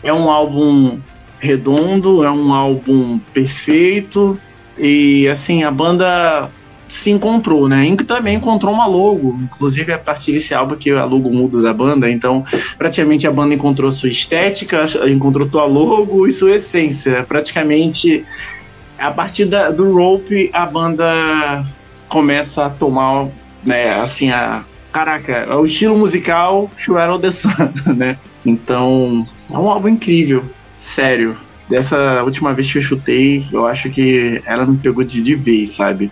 É 0.03 0.13
um 0.13 0.29
álbum 0.29 0.99
redondo, 1.39 2.23
é 2.23 2.31
um 2.31 2.53
álbum 2.53 3.19
perfeito 3.33 4.39
e 4.77 5.27
assim, 5.27 5.63
a 5.63 5.71
banda 5.71 6.49
se 6.89 7.11
encontrou, 7.11 7.69
né? 7.69 7.85
E 7.85 7.95
também 7.97 8.35
encontrou 8.35 8.73
uma 8.73 8.87
logo, 8.87 9.37
inclusive 9.43 9.93
a 9.93 9.97
partir 9.99 10.31
desse 10.31 10.53
álbum 10.55 10.75
que 10.75 10.89
a 10.89 11.05
logo 11.05 11.29
muda 11.29 11.61
da 11.61 11.73
banda, 11.73 12.09
então 12.09 12.43
praticamente 12.77 13.27
a 13.27 13.31
banda 13.31 13.53
encontrou 13.53 13.91
sua 13.91 14.09
estética, 14.09 14.87
encontrou 15.07 15.47
sua 15.49 15.65
logo 15.65 16.27
e 16.27 16.31
sua 16.31 16.55
essência. 16.55 17.23
Praticamente 17.27 18.25
a 18.97 19.11
partir 19.11 19.45
da- 19.45 19.69
do 19.69 19.93
Rope 19.93 20.49
a 20.51 20.65
banda 20.65 21.63
começa 22.07 22.65
a 22.65 22.69
tomar, 22.69 23.27
né, 23.63 23.99
assim, 23.99 24.31
a. 24.31 24.63
Caraca, 24.91 25.31
é 25.31 25.53
o 25.53 25.65
estilo 25.65 25.95
musical 25.95 26.69
Shuero 26.75 27.19
the 27.19 27.31
Sun, 27.31 27.49
né? 27.95 28.17
Então, 28.43 29.27
é 29.49 29.57
um 29.57 29.69
álbum 29.69 29.89
incrível, 29.89 30.43
sério. 30.81 31.37
Dessa 31.69 32.23
última 32.23 32.53
vez 32.53 32.71
que 32.71 32.79
eu 32.79 32.81
chutei, 32.81 33.45
eu 33.53 33.67
acho 33.67 33.91
que 33.91 34.41
ela 34.45 34.65
me 34.65 34.77
pegou 34.77 35.03
de, 35.03 35.21
de 35.21 35.35
vez, 35.35 35.69
sabe? 35.69 36.11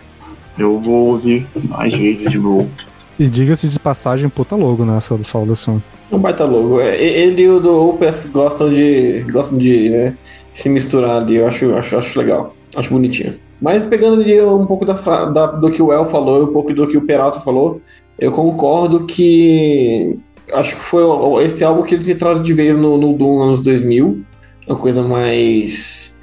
Eu 0.56 0.78
vou 0.78 1.08
ouvir 1.08 1.44
mais 1.68 1.92
vezes 1.92 2.30
de 2.30 2.38
Rope. 2.38 2.86
E 3.18 3.28
diga-se 3.28 3.68
de 3.68 3.80
passagem, 3.80 4.28
puta 4.28 4.54
logo 4.54 4.84
nessa 4.84 5.16
do 5.16 5.24
Sol 5.24 5.44
da 5.44 5.56
Sun. 5.56 5.80
Um 6.10 6.18
baita 6.18 6.44
logo. 6.44 6.80
É, 6.80 6.96
ele 7.02 7.42
e 7.42 7.48
o 7.48 7.58
do 7.58 7.88
Opeth 7.88 8.28
gostam 8.32 8.72
de. 8.72 9.24
gostam 9.30 9.58
de 9.58 9.90
né, 9.90 10.14
se 10.52 10.68
misturar 10.68 11.22
ali. 11.22 11.36
Eu 11.36 11.48
acho, 11.48 11.74
acho, 11.74 11.98
acho 11.98 12.18
legal. 12.18 12.54
Acho 12.76 12.90
bonitinho. 12.90 13.34
Mas 13.60 13.84
pegando 13.84 14.22
ali 14.22 14.40
um 14.40 14.66
pouco 14.66 14.84
da, 14.84 14.94
da- 14.94 15.46
do 15.46 15.70
que 15.70 15.82
o 15.82 15.92
El 15.92 16.06
falou 16.06 16.40
e 16.40 16.44
um 16.44 16.52
pouco 16.52 16.72
do 16.72 16.86
que 16.86 16.96
o 16.96 17.02
Peralta 17.02 17.40
falou, 17.40 17.80
eu 18.18 18.32
concordo 18.32 19.04
que. 19.04 20.18
Acho 20.52 20.76
que 20.76 20.82
foi 20.82 21.04
esse 21.44 21.62
álbum 21.62 21.82
que 21.82 21.94
eles 21.94 22.08
entraram 22.08 22.42
de 22.42 22.54
vez 22.54 22.76
no, 22.76 22.96
no 22.96 23.12
Doom 23.12 23.42
anos 23.42 23.62
2000. 23.62 24.22
Uma 24.66 24.76
coisa 24.76 25.02
mais 25.02 26.18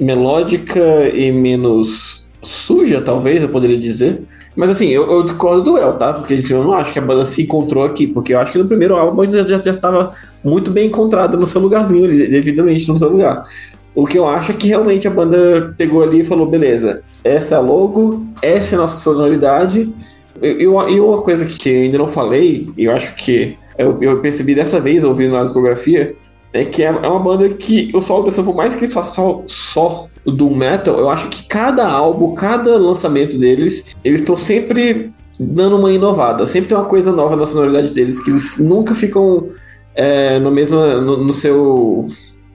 melódica 0.00 1.08
e 1.08 1.30
menos 1.32 2.28
suja, 2.40 3.00
talvez, 3.00 3.42
eu 3.42 3.48
poderia 3.48 3.78
dizer. 3.78 4.22
Mas 4.56 4.70
assim, 4.70 4.88
eu, 4.88 5.08
eu 5.08 5.22
discordo 5.22 5.62
do 5.62 5.78
El, 5.78 5.92
tá? 5.94 6.12
Porque 6.12 6.34
assim, 6.34 6.52
eu 6.54 6.64
não 6.64 6.72
acho 6.72 6.92
que 6.92 6.98
a 6.98 7.02
banda 7.02 7.24
se 7.24 7.42
encontrou 7.42 7.84
aqui, 7.84 8.06
porque 8.06 8.34
eu 8.34 8.38
acho 8.40 8.52
que 8.52 8.58
no 8.58 8.66
primeiro 8.66 8.96
álbum 8.96 9.30
já 9.30 9.44
já 9.44 9.56
estava 9.58 10.12
muito 10.42 10.70
bem 10.70 10.86
encontrada 10.88 11.36
no 11.36 11.46
seu 11.46 11.60
lugarzinho 11.60 12.08
devidamente 12.08 12.88
no 12.88 12.98
seu 12.98 13.08
lugar. 13.08 13.44
O 13.94 14.06
que 14.06 14.18
eu 14.18 14.26
acho 14.26 14.52
é 14.52 14.54
que 14.54 14.68
realmente 14.68 15.08
a 15.08 15.10
banda 15.10 15.74
pegou 15.76 16.02
ali 16.02 16.20
e 16.20 16.24
falou: 16.24 16.46
beleza, 16.46 17.02
essa 17.24 17.54
é 17.54 17.58
a 17.58 17.60
logo, 17.60 18.26
essa 18.40 18.74
é 18.74 18.78
a 18.78 18.82
nossa 18.82 18.98
sonoridade. 18.98 19.92
E 20.40 20.62
e 20.62 20.66
uma, 20.66 21.22
coisa 21.22 21.44
que 21.44 21.68
ainda 21.68 21.98
não 21.98 22.08
falei, 22.08 22.68
eu 22.76 22.92
acho 22.92 23.14
que 23.16 23.56
eu, 23.76 23.98
eu 24.00 24.20
percebi 24.20 24.54
dessa 24.54 24.78
vez 24.78 25.02
ouvindo 25.02 25.32
na 25.32 25.42
discografia, 25.42 26.14
é 26.52 26.64
que 26.64 26.82
é 26.82 26.86
é 26.86 27.08
uma 27.08 27.18
banda 27.18 27.48
que 27.48 27.90
o 27.94 28.00
solo 28.00 28.24
dessa, 28.24 28.42
por 28.42 28.54
mais 28.54 28.74
que 28.74 28.80
eles 28.84 28.94
façam 28.94 29.14
só, 29.14 29.42
só 29.46 30.08
do 30.24 30.50
metal, 30.50 30.98
eu 30.98 31.10
acho 31.10 31.28
que 31.28 31.42
cada 31.44 31.88
álbum, 31.88 32.34
cada 32.34 32.76
lançamento 32.76 33.38
deles, 33.38 33.96
eles 34.04 34.20
estão 34.20 34.36
sempre 34.36 35.12
dando 35.38 35.76
uma 35.76 35.92
inovada. 35.92 36.46
Sempre 36.46 36.68
tem 36.68 36.78
uma 36.78 36.86
coisa 36.86 37.12
nova 37.12 37.36
na 37.36 37.46
sonoridade 37.46 37.90
deles, 37.94 38.18
que 38.18 38.30
eles 38.30 38.58
nunca 38.58 38.94
ficam 38.94 39.48
é, 39.94 40.38
no 40.38 40.50
mesmo, 40.50 40.78
no, 40.78 41.24
no 41.24 41.32
seu 41.32 42.08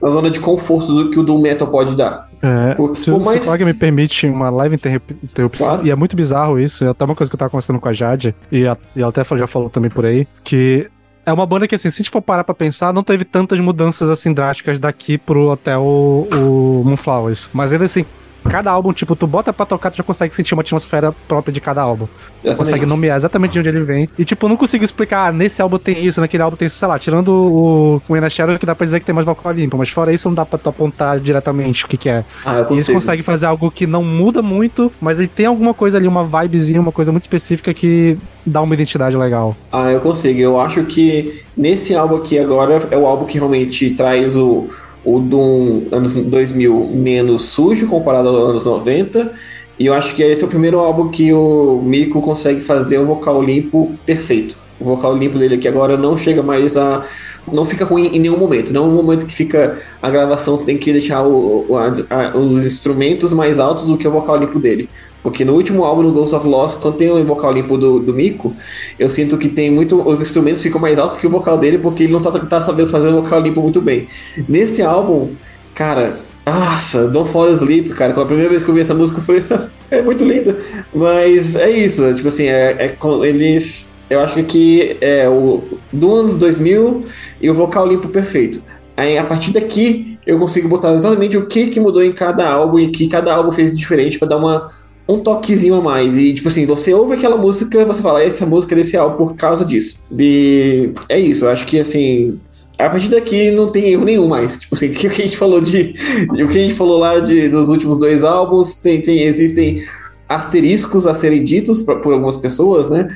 na 0.04 0.10
zona 0.10 0.30
de 0.30 0.38
conforto 0.38 0.92
do 0.94 1.10
que 1.10 1.18
o 1.18 1.22
Doom 1.22 1.40
Metal 1.40 1.66
pode 1.66 1.96
dar. 1.96 2.28
É, 2.42 2.74
Por- 2.74 2.94
se, 2.94 3.10
por 3.10 3.20
se 3.20 3.24
mais- 3.24 3.40
o 3.62 3.64
me 3.64 3.72
permite 3.72 4.26
uma 4.26 4.50
live 4.50 4.74
interrup- 4.74 5.10
interrupção, 5.22 5.66
Claro. 5.68 5.86
e 5.86 5.90
é 5.90 5.94
muito 5.96 6.14
bizarro 6.14 6.60
isso, 6.60 6.84
é 6.84 6.88
até 6.90 7.04
uma 7.06 7.14
coisa 7.14 7.30
que 7.30 7.34
eu 7.34 7.38
tava 7.38 7.50
conversando 7.50 7.80
com 7.80 7.88
a 7.88 7.92
Jade, 7.92 8.34
e, 8.52 8.66
a, 8.66 8.76
e 8.94 9.00
ela 9.00 9.08
até 9.08 9.24
já 9.36 9.46
falou 9.46 9.70
também 9.70 9.90
por 9.90 10.04
aí, 10.04 10.28
que 10.44 10.86
é 11.24 11.32
uma 11.32 11.46
banda 11.46 11.66
que, 11.66 11.74
assim, 11.74 11.88
se 11.88 11.96
a 11.96 12.02
gente 12.02 12.10
for 12.10 12.20
parar 12.20 12.44
pra 12.44 12.54
pensar, 12.54 12.92
não 12.92 13.02
teve 13.02 13.24
tantas 13.24 13.58
mudanças, 13.60 14.10
assim, 14.10 14.30
drásticas 14.34 14.78
daqui 14.78 15.16
pro 15.16 15.52
até 15.52 15.74
o, 15.78 16.28
o 16.30 16.82
Moonflowers. 16.84 17.48
Mas 17.54 17.72
ainda 17.72 17.86
assim, 17.86 18.04
cada 18.48 18.70
álbum, 18.70 18.92
tipo, 18.92 19.16
tu 19.16 19.26
bota 19.26 19.52
pra 19.52 19.66
tocar, 19.66 19.90
tu 19.90 19.96
já 19.96 20.02
consegue 20.02 20.34
sentir 20.34 20.54
uma 20.54 20.60
atmosfera 20.62 21.12
própria 21.26 21.52
de 21.52 21.60
cada 21.60 21.82
álbum. 21.82 22.06
Exatamente. 22.42 22.56
Consegue 22.56 22.86
nomear 22.86 23.16
exatamente 23.16 23.52
de 23.52 23.58
onde 23.60 23.68
ele 23.68 23.80
vem. 23.80 24.08
E, 24.18 24.24
tipo, 24.24 24.44
eu 24.44 24.48
não 24.50 24.56
consigo 24.56 24.84
explicar, 24.84 25.28
ah, 25.28 25.32
nesse 25.32 25.60
álbum 25.62 25.78
tem 25.78 26.04
isso, 26.04 26.20
naquele 26.20 26.42
álbum 26.42 26.56
tem 26.56 26.66
isso, 26.66 26.76
sei 26.76 26.88
lá, 26.88 26.98
tirando 26.98 27.28
o, 27.28 28.02
o 28.08 28.16
Inner 28.16 28.30
Shadow, 28.30 28.58
que 28.58 28.66
dá 28.66 28.74
pra 28.74 28.84
dizer 28.84 29.00
que 29.00 29.06
tem 29.06 29.14
mais 29.14 29.26
vocal 29.26 29.52
limpo, 29.52 29.76
mas 29.78 29.88
fora 29.88 30.12
isso 30.12 30.28
não 30.28 30.34
dá 30.34 30.44
pra 30.44 30.58
tu 30.58 30.68
apontar 30.68 31.18
diretamente 31.18 31.84
o 31.84 31.88
que 31.88 31.96
que 31.96 32.08
é. 32.08 32.24
Ah, 32.44 32.52
eu 32.52 32.56
E 32.56 32.58
eles 32.60 32.68
consigo. 32.68 32.98
conseguem 32.98 33.22
fazer 33.22 33.46
algo 33.46 33.70
que 33.70 33.86
não 33.86 34.02
muda 34.02 34.42
muito, 34.42 34.92
mas 35.00 35.18
ele 35.18 35.28
tem 35.28 35.46
alguma 35.46 35.72
coisa 35.74 35.98
ali, 35.98 36.06
uma 36.06 36.24
vibezinha, 36.24 36.80
uma 36.80 36.92
coisa 36.92 37.10
muito 37.10 37.22
específica 37.24 37.72
que 37.72 38.16
dá 38.44 38.60
uma 38.60 38.74
identidade 38.74 39.16
legal. 39.16 39.56
Ah, 39.72 39.90
eu 39.90 40.00
consigo. 40.00 40.38
Eu 40.38 40.60
acho 40.60 40.84
que 40.84 41.42
nesse 41.56 41.94
álbum 41.94 42.16
aqui 42.16 42.38
agora 42.38 42.86
é 42.90 42.96
o 42.96 43.06
álbum 43.06 43.24
que 43.24 43.38
realmente 43.38 43.90
traz 43.94 44.36
o, 44.36 44.68
o 45.04 45.18
Doom 45.20 45.82
anos 45.92 46.14
2000 46.14 46.90
menos 46.94 47.42
sujo 47.42 47.86
comparado 47.86 48.28
aos 48.28 48.50
anos 48.50 48.66
90. 48.66 49.32
E 49.78 49.86
eu 49.86 49.94
acho 49.94 50.14
que 50.14 50.22
esse 50.22 50.42
é 50.42 50.46
o 50.46 50.48
primeiro 50.50 50.78
álbum 50.78 51.08
que 51.08 51.32
o 51.32 51.82
Miko 51.84 52.22
consegue 52.22 52.60
fazer 52.60 52.98
um 52.98 53.06
vocal 53.06 53.42
limpo 53.42 53.92
perfeito. 54.06 54.56
O 54.80 54.84
vocal 54.84 55.16
limpo 55.16 55.38
dele 55.38 55.56
aqui 55.56 55.66
agora 55.68 55.96
não 55.96 56.16
chega 56.16 56.42
mais 56.42 56.76
a. 56.76 57.04
Não 57.52 57.64
fica 57.64 57.84
ruim 57.84 58.06
em 58.12 58.18
nenhum 58.18 58.38
momento. 58.38 58.72
Não 58.72 58.84
é 58.84 58.88
um 58.88 58.92
momento 58.94 59.26
que 59.26 59.34
fica. 59.34 59.78
A 60.00 60.10
gravação 60.10 60.58
tem 60.58 60.78
que 60.78 60.92
deixar 60.92 61.22
o- 61.26 61.66
a- 62.10 62.36
os 62.38 62.62
instrumentos 62.62 63.32
mais 63.32 63.58
altos 63.58 63.86
do 63.86 63.96
que 63.98 64.06
o 64.06 64.10
vocal 64.10 64.36
limpo 64.38 64.58
dele. 64.58 64.88
Porque 65.24 65.42
no 65.42 65.54
último 65.54 65.84
álbum, 65.84 66.02
no 66.02 66.12
Ghost 66.12 66.34
of 66.34 66.46
Lost, 66.46 66.78
quando 66.78 66.98
tem 66.98 67.10
o 67.10 67.24
vocal 67.24 67.50
limpo 67.50 67.78
do, 67.78 67.98
do 67.98 68.12
Miko, 68.12 68.54
eu 68.98 69.08
sinto 69.08 69.38
que 69.38 69.48
tem 69.48 69.70
muito. 69.70 70.06
Os 70.06 70.20
instrumentos 70.20 70.60
ficam 70.60 70.78
mais 70.78 70.98
altos 70.98 71.16
que 71.16 71.26
o 71.26 71.30
vocal 71.30 71.56
dele, 71.56 71.78
porque 71.78 72.02
ele 72.02 72.12
não 72.12 72.20
tá, 72.20 72.30
tá 72.40 72.60
sabendo 72.60 72.90
fazer 72.90 73.08
o 73.08 73.22
vocal 73.22 73.40
limpo 73.40 73.62
muito 73.62 73.80
bem. 73.80 74.06
Nesse 74.46 74.82
álbum, 74.82 75.30
cara. 75.74 76.20
Nossa, 76.44 77.08
Don't 77.08 77.30
Fall 77.30 77.46
Asleep, 77.46 77.88
cara. 77.94 78.12
Com 78.12 78.20
a 78.20 78.26
primeira 78.26 78.50
vez 78.50 78.62
que 78.62 78.68
eu 78.68 78.74
vi 78.74 78.82
essa 78.82 78.94
música, 78.94 79.18
eu 79.18 79.24
falei, 79.24 79.42
é 79.90 80.02
muito 80.02 80.22
linda. 80.26 80.58
Mas 80.94 81.56
é 81.56 81.70
isso, 81.70 82.04
é, 82.04 82.12
tipo 82.12 82.28
assim, 82.28 82.44
é, 82.44 82.72
é 82.78 82.96
eles. 83.26 83.96
Eu 84.10 84.20
acho 84.20 84.44
que 84.44 84.98
é 85.00 85.26
o 85.26 85.62
do 85.90 86.14
anos 86.14 86.34
2000 86.34 87.06
e 87.40 87.48
o 87.48 87.54
vocal 87.54 87.88
limpo 87.88 88.08
perfeito. 88.08 88.60
Aí 88.94 89.16
a 89.16 89.24
partir 89.24 89.52
daqui 89.52 90.18
eu 90.26 90.38
consigo 90.38 90.68
botar 90.68 90.92
exatamente 90.92 91.34
o 91.38 91.46
que 91.46 91.68
que 91.68 91.80
mudou 91.80 92.04
em 92.04 92.12
cada 92.12 92.46
álbum 92.46 92.78
e 92.78 92.88
que 92.88 93.08
cada 93.08 93.34
álbum 93.34 93.50
fez 93.50 93.74
diferente 93.74 94.18
pra 94.18 94.28
dar 94.28 94.36
uma 94.36 94.70
um 95.08 95.18
toquezinho 95.18 95.74
a 95.74 95.80
mais. 95.82 96.16
E, 96.16 96.34
tipo 96.34 96.48
assim, 96.48 96.66
você 96.66 96.94
ouve 96.94 97.14
aquela 97.14 97.36
música, 97.36 97.84
você 97.84 98.02
fala, 98.02 98.22
essa 98.22 98.46
música 98.46 98.74
é 98.74 98.76
desse 98.76 98.96
álbum 98.96 99.16
por 99.16 99.36
causa 99.36 99.64
disso. 99.64 100.04
E 100.18 100.92
é 101.08 101.18
isso, 101.18 101.44
eu 101.44 101.50
acho 101.50 101.66
que, 101.66 101.78
assim, 101.78 102.38
a 102.78 102.88
partir 102.88 103.08
daqui 103.08 103.50
não 103.50 103.70
tem 103.70 103.92
erro 103.92 104.04
nenhum 104.04 104.28
mais. 104.28 104.58
Tipo 104.60 104.74
assim, 104.74 104.88
o 104.88 104.92
que 104.92 105.06
a 105.06 105.10
gente 105.10 105.36
falou 105.36 105.60
de. 105.60 105.94
O 106.30 106.48
que 106.48 106.58
a 106.58 106.62
gente 106.62 106.74
falou 106.74 106.98
lá 106.98 107.20
de, 107.20 107.48
dos 107.48 107.68
últimos 107.68 107.98
dois 107.98 108.24
álbuns, 108.24 108.76
tem, 108.76 109.00
tem, 109.00 109.22
existem 109.22 109.82
asteriscos 110.28 111.06
a 111.06 111.14
serem 111.14 111.44
ditos 111.44 111.82
pra, 111.82 111.96
por 111.96 112.12
algumas 112.12 112.36
pessoas, 112.36 112.90
né? 112.90 113.08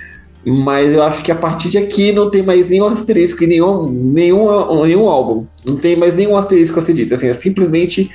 Mas 0.44 0.94
eu 0.94 1.02
acho 1.02 1.22
que 1.22 1.32
a 1.32 1.34
partir 1.34 1.68
de 1.68 1.78
aqui 1.78 2.12
não 2.12 2.30
tem 2.30 2.42
mais 2.42 2.68
nenhum 2.68 2.86
asterisco 2.86 3.42
em 3.44 3.48
nenhum, 3.48 3.86
nenhum, 3.88 4.84
nenhum 4.84 5.08
álbum. 5.08 5.46
Não 5.64 5.76
tem 5.76 5.96
mais 5.96 6.14
nenhum 6.14 6.36
asterisco 6.36 6.78
a 6.78 6.82
ser 6.82 6.94
dito. 6.94 7.12
Assim, 7.12 7.26
é 7.26 7.32
simplesmente 7.32 8.10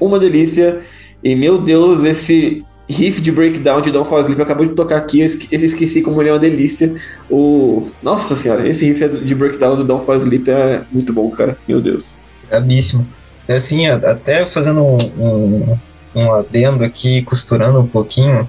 uma 0.00 0.18
delícia. 0.18 0.80
E 1.22 1.34
meu 1.34 1.58
Deus, 1.58 2.04
esse 2.04 2.64
riff 2.88 3.20
de 3.20 3.30
breakdown 3.30 3.80
de 3.80 3.90
Don 3.90 4.04
Sleep 4.04 4.40
acabou 4.40 4.66
de 4.66 4.74
tocar 4.74 4.96
aqui, 4.96 5.20
eu 5.20 5.26
esque- 5.26 5.48
eu 5.54 5.60
esqueci 5.64 6.00
como 6.02 6.20
ele 6.22 6.30
é 6.30 6.32
uma 6.32 6.38
delícia. 6.38 6.94
O... 7.30 7.88
Nossa 8.02 8.34
senhora, 8.34 8.66
esse 8.66 8.90
riff 8.90 9.06
de 9.24 9.34
breakdown 9.34 9.76
do 9.76 9.84
Don 9.84 10.04
Sleep 10.16 10.50
é 10.50 10.82
muito 10.90 11.12
bom, 11.12 11.30
cara. 11.30 11.56
Meu 11.68 11.80
Deus. 11.80 12.14
Brabíssimo. 12.48 13.06
É 13.46 13.54
assim, 13.56 13.86
até 13.86 14.44
fazendo 14.46 14.84
um, 14.84 14.98
um, 15.18 15.78
um 16.14 16.32
adendo 16.34 16.84
aqui, 16.84 17.22
costurando 17.22 17.80
um 17.80 17.86
pouquinho, 17.86 18.48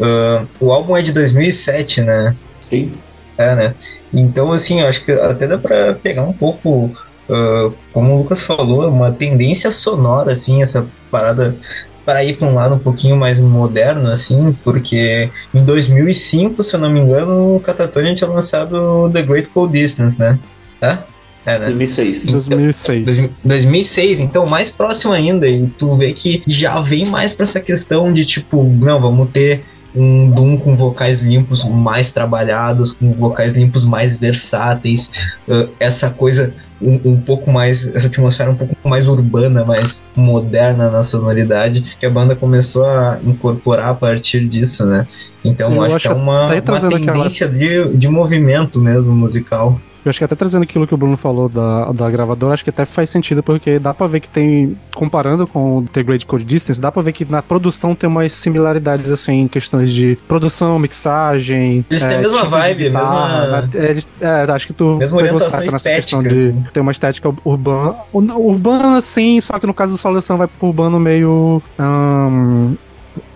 ah, 0.00 0.44
o 0.60 0.72
álbum 0.72 0.96
é 0.96 1.02
de 1.02 1.12
2007, 1.12 2.02
né? 2.02 2.34
Sim. 2.68 2.92
É, 3.38 3.54
né? 3.54 3.74
Então, 4.12 4.52
assim, 4.52 4.80
eu 4.80 4.86
acho 4.86 5.04
que 5.04 5.12
até 5.12 5.46
dá 5.46 5.56
pra 5.56 5.94
pegar 5.94 6.24
um 6.24 6.32
pouco, 6.32 6.90
ah, 7.28 7.70
como 7.92 8.14
o 8.14 8.18
Lucas 8.18 8.42
falou, 8.42 8.88
uma 8.88 9.12
tendência 9.12 9.70
sonora, 9.70 10.32
assim, 10.32 10.62
essa 10.62 10.86
parada 11.10 11.56
para 12.04 12.24
ir 12.24 12.36
para 12.36 12.48
um 12.48 12.54
lado 12.54 12.74
um 12.74 12.78
pouquinho 12.78 13.16
mais 13.16 13.40
moderno, 13.40 14.10
assim, 14.10 14.56
porque 14.64 15.30
em 15.54 15.64
2005, 15.64 16.62
se 16.62 16.74
eu 16.74 16.80
não 16.80 16.90
me 16.90 17.00
engano, 17.00 17.56
o 17.56 17.60
Catatonia 17.60 18.14
tinha 18.14 18.28
lançado 18.30 19.10
The 19.12 19.22
Great 19.22 19.48
Cold 19.48 19.72
Distance, 19.78 20.18
né? 20.18 20.38
Tá? 20.80 21.04
É, 21.46 21.58
né? 21.58 21.66
2006. 21.66 22.26
2006. 22.26 23.06
Dois- 23.06 23.30
2006, 23.44 24.20
então 24.20 24.44
mais 24.46 24.70
próximo 24.70 25.12
ainda, 25.12 25.48
e 25.48 25.66
tu 25.68 25.94
vê 25.94 26.12
que 26.12 26.42
já 26.46 26.80
vem 26.80 27.06
mais 27.06 27.32
pra 27.32 27.44
essa 27.44 27.60
questão 27.60 28.12
de 28.12 28.24
tipo, 28.24 28.62
não, 28.64 29.00
vamos 29.00 29.28
ter 29.30 29.62
um 29.94 30.30
Doom 30.30 30.56
com 30.58 30.76
vocais 30.76 31.20
limpos 31.20 31.64
mais 31.64 32.10
trabalhados, 32.10 32.92
com 32.92 33.12
vocais 33.12 33.52
limpos 33.52 33.84
mais 33.84 34.16
versáteis, 34.16 35.10
uh, 35.48 35.68
essa 35.78 36.10
coisa 36.10 36.52
um, 36.80 37.00
um 37.04 37.20
pouco 37.20 37.50
mais, 37.50 37.86
essa 37.94 38.06
atmosfera 38.06 38.50
um 38.50 38.54
pouco 38.54 38.74
mais 38.88 39.06
urbana, 39.08 39.64
mais 39.64 40.02
moderna 40.16 40.90
na 40.90 41.02
sonoridade, 41.02 41.96
que 41.98 42.06
a 42.06 42.10
banda 42.10 42.34
começou 42.34 42.84
a 42.86 43.18
incorporar 43.24 43.88
a 43.88 43.94
partir 43.94 44.46
disso, 44.48 44.86
né? 44.86 45.06
Então 45.44 45.74
Eu 45.74 45.82
acho, 45.82 45.96
acho 45.96 46.08
que 46.08 46.12
é 46.12 46.16
uma, 46.16 46.44
até 46.46 46.54
uma 46.54 46.62
trazendo 46.62 46.96
aquela- 46.96 47.12
tendência 47.14 47.48
de, 47.48 47.92
de 47.96 48.08
movimento 48.08 48.80
mesmo 48.80 49.14
musical. 49.14 49.78
Eu 50.04 50.10
acho 50.10 50.18
que 50.18 50.24
até 50.24 50.34
trazendo 50.34 50.62
aquilo 50.62 50.86
que 50.86 50.94
o 50.94 50.96
Bruno 50.96 51.16
falou 51.16 51.48
da, 51.48 51.92
da 51.92 52.10
gravadora, 52.10 52.54
acho 52.54 52.64
que 52.64 52.70
até 52.70 52.84
faz 52.84 53.10
sentido, 53.10 53.42
porque 53.42 53.78
dá 53.78 53.92
pra 53.92 54.06
ver 54.06 54.20
que 54.20 54.28
tem, 54.28 54.76
comparando 54.94 55.46
com 55.46 55.78
o 55.78 55.82
The 55.84 56.02
Great 56.02 56.24
Code 56.26 56.44
Distance, 56.44 56.80
dá 56.80 56.90
pra 56.90 57.02
ver 57.02 57.12
que 57.12 57.24
na 57.30 57.42
produção 57.42 57.94
tem 57.94 58.08
umas 58.08 58.32
similaridades, 58.32 59.10
assim, 59.10 59.40
em 59.40 59.48
questões 59.48 59.92
de 59.92 60.16
produção, 60.26 60.78
mixagem. 60.78 61.84
Eles 61.90 62.02
têm 62.04 62.16
a 62.16 62.20
mesma 62.20 62.44
vibe, 62.44 62.86
a 62.86 62.88
guitarra, 62.88 63.40
mesma- 63.42 63.60
né? 63.62 63.68
É, 63.74 63.90
eles- 63.90 64.08
é, 64.20 64.50
acho 64.52 64.66
que 64.66 64.72
tu 64.72 64.96
Mesma 64.96 65.20
pegou 65.22 65.40
saco 65.40 65.70
nessa 65.70 65.90
questão 65.90 66.22
de 66.22 66.28
assim. 66.28 66.64
ter 66.72 66.80
uma 66.80 66.92
estética 66.92 67.32
urbana. 67.44 67.94
Urbana, 68.12 69.00
sim, 69.00 69.40
só 69.40 69.58
que 69.58 69.66
no 69.66 69.74
caso 69.74 69.92
do 69.92 69.98
Solução 69.98 70.36
vai 70.36 70.46
pro 70.46 70.68
urbano 70.68 70.98
meio. 70.98 71.62
ahn, 71.78 72.74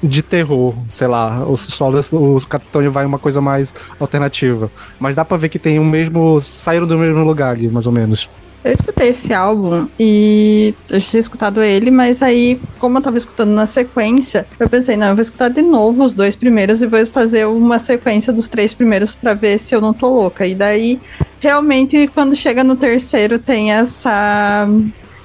de 0.03 0.23
terror, 0.23 0.75
sei 0.89 1.07
lá, 1.07 1.45
o 1.45 1.57
solo 1.57 1.99
o 2.13 2.41
Catatonia 2.47 2.91
vai 2.91 3.05
uma 3.05 3.19
coisa 3.19 3.41
mais 3.41 3.75
alternativa. 3.99 4.71
Mas 4.99 5.15
dá 5.15 5.25
pra 5.25 5.37
ver 5.37 5.49
que 5.49 5.59
tem 5.59 5.79
o 5.79 5.85
mesmo. 5.85 6.41
saíram 6.41 6.87
do 6.87 6.99
mesmo 6.99 7.25
lugar 7.25 7.51
ali, 7.51 7.69
mais 7.69 7.87
ou 7.87 7.93
menos. 7.93 8.29
Eu 8.65 8.73
escutei 8.73 9.09
esse 9.09 9.35
álbum 9.35 9.87
e 10.01 10.73
eu 10.89 10.99
tinha 10.99 11.21
escutado 11.21 11.63
ele, 11.63 11.91
mas 11.91 12.23
aí, 12.23 12.59
como 12.79 12.97
eu 12.97 13.03
tava 13.03 13.19
escutando 13.19 13.51
na 13.51 13.67
sequência, 13.67 14.47
eu 14.59 14.67
pensei, 14.71 14.97
não, 14.97 15.09
eu 15.09 15.15
vou 15.15 15.21
escutar 15.21 15.51
de 15.51 15.61
novo 15.61 16.03
os 16.03 16.15
dois 16.15 16.35
primeiros 16.35 16.81
e 16.81 16.87
vou 16.87 17.05
fazer 17.05 17.45
uma 17.45 17.79
sequência 17.79 18.33
dos 18.33 18.49
três 18.49 18.73
primeiros 18.73 19.15
pra 19.15 19.35
ver 19.35 19.59
se 19.59 19.75
eu 19.75 19.83
não 19.83 19.93
tô 19.93 20.09
louca. 20.09 20.47
E 20.47 20.55
daí, 20.55 20.99
realmente, 21.41 22.09
quando 22.15 22.35
chega 22.35 22.65
no 22.65 22.75
terceiro, 22.75 23.39
tem 23.39 23.71
essa 23.71 24.67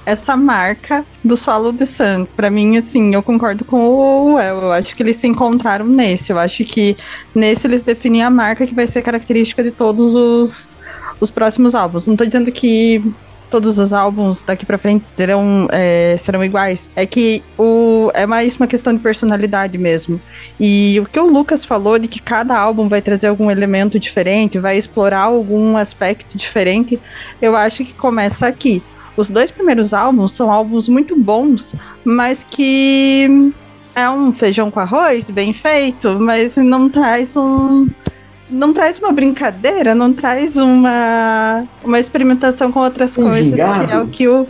essa 0.04 0.36
marca 0.36 1.04
do 1.22 1.36
solo 1.36 1.72
de 1.72 1.86
Sun. 1.86 2.26
Pra 2.36 2.50
mim, 2.50 2.76
assim, 2.76 3.14
eu 3.14 3.22
concordo 3.22 3.64
com 3.64 3.88
o 3.88 4.38
El. 4.38 4.62
Eu 4.62 4.72
acho 4.72 4.94
que 4.94 5.02
eles 5.02 5.16
se 5.16 5.26
encontraram 5.26 5.86
nesse. 5.86 6.32
Eu 6.32 6.38
acho 6.38 6.64
que 6.64 6.96
nesse 7.34 7.66
eles 7.66 7.82
definem 7.82 8.22
a 8.22 8.30
marca 8.30 8.66
que 8.66 8.74
vai 8.74 8.86
ser 8.86 9.02
característica 9.02 9.62
de 9.62 9.70
todos 9.70 10.14
os, 10.14 10.72
os 11.20 11.30
próximos 11.30 11.74
álbuns. 11.74 12.06
Não 12.06 12.16
tô 12.16 12.24
dizendo 12.24 12.50
que 12.50 13.02
todos 13.50 13.78
os 13.78 13.92
álbuns 13.92 14.42
daqui 14.42 14.64
pra 14.64 14.78
frente 14.78 15.04
terão, 15.16 15.68
é, 15.70 16.16
serão 16.16 16.42
iguais. 16.42 16.88
É 16.94 17.04
que 17.04 17.42
o, 17.58 18.10
é 18.14 18.24
mais 18.24 18.56
uma 18.56 18.66
questão 18.66 18.94
de 18.94 19.00
personalidade 19.00 19.76
mesmo. 19.76 20.20
E 20.58 20.98
o 21.00 21.06
que 21.06 21.18
o 21.18 21.26
Lucas 21.26 21.64
falou 21.64 21.98
de 21.98 22.06
que 22.06 22.20
cada 22.20 22.56
álbum 22.56 22.88
vai 22.88 23.02
trazer 23.02 23.26
algum 23.26 23.50
elemento 23.50 23.98
diferente, 23.98 24.58
vai 24.58 24.78
explorar 24.78 25.22
algum 25.22 25.76
aspecto 25.76 26.38
diferente, 26.38 26.98
eu 27.42 27.56
acho 27.56 27.84
que 27.84 27.92
começa 27.92 28.46
aqui. 28.46 28.82
Os 29.20 29.30
dois 29.30 29.50
primeiros 29.50 29.92
álbuns 29.92 30.32
são 30.32 30.50
álbuns 30.50 30.88
muito 30.88 31.14
bons, 31.14 31.74
mas 32.02 32.42
que 32.48 33.52
é 33.94 34.08
um 34.08 34.32
feijão 34.32 34.70
com 34.70 34.80
arroz 34.80 35.28
bem 35.28 35.52
feito, 35.52 36.18
mas 36.18 36.56
não 36.56 36.88
traz 36.88 37.36
um 37.36 37.86
não 38.48 38.72
traz 38.72 38.98
uma 38.98 39.12
brincadeira, 39.12 39.94
não 39.94 40.10
traz 40.10 40.56
uma 40.56 41.64
uma 41.84 42.00
experimentação 42.00 42.72
com 42.72 42.80
outras 42.80 43.18
Um 43.18 43.24
coisas, 43.24 43.50
gingado? 43.50 43.86
que 43.86 43.92
é 43.92 43.98
o 43.98 44.06
que 44.08 44.28
o 44.28 44.46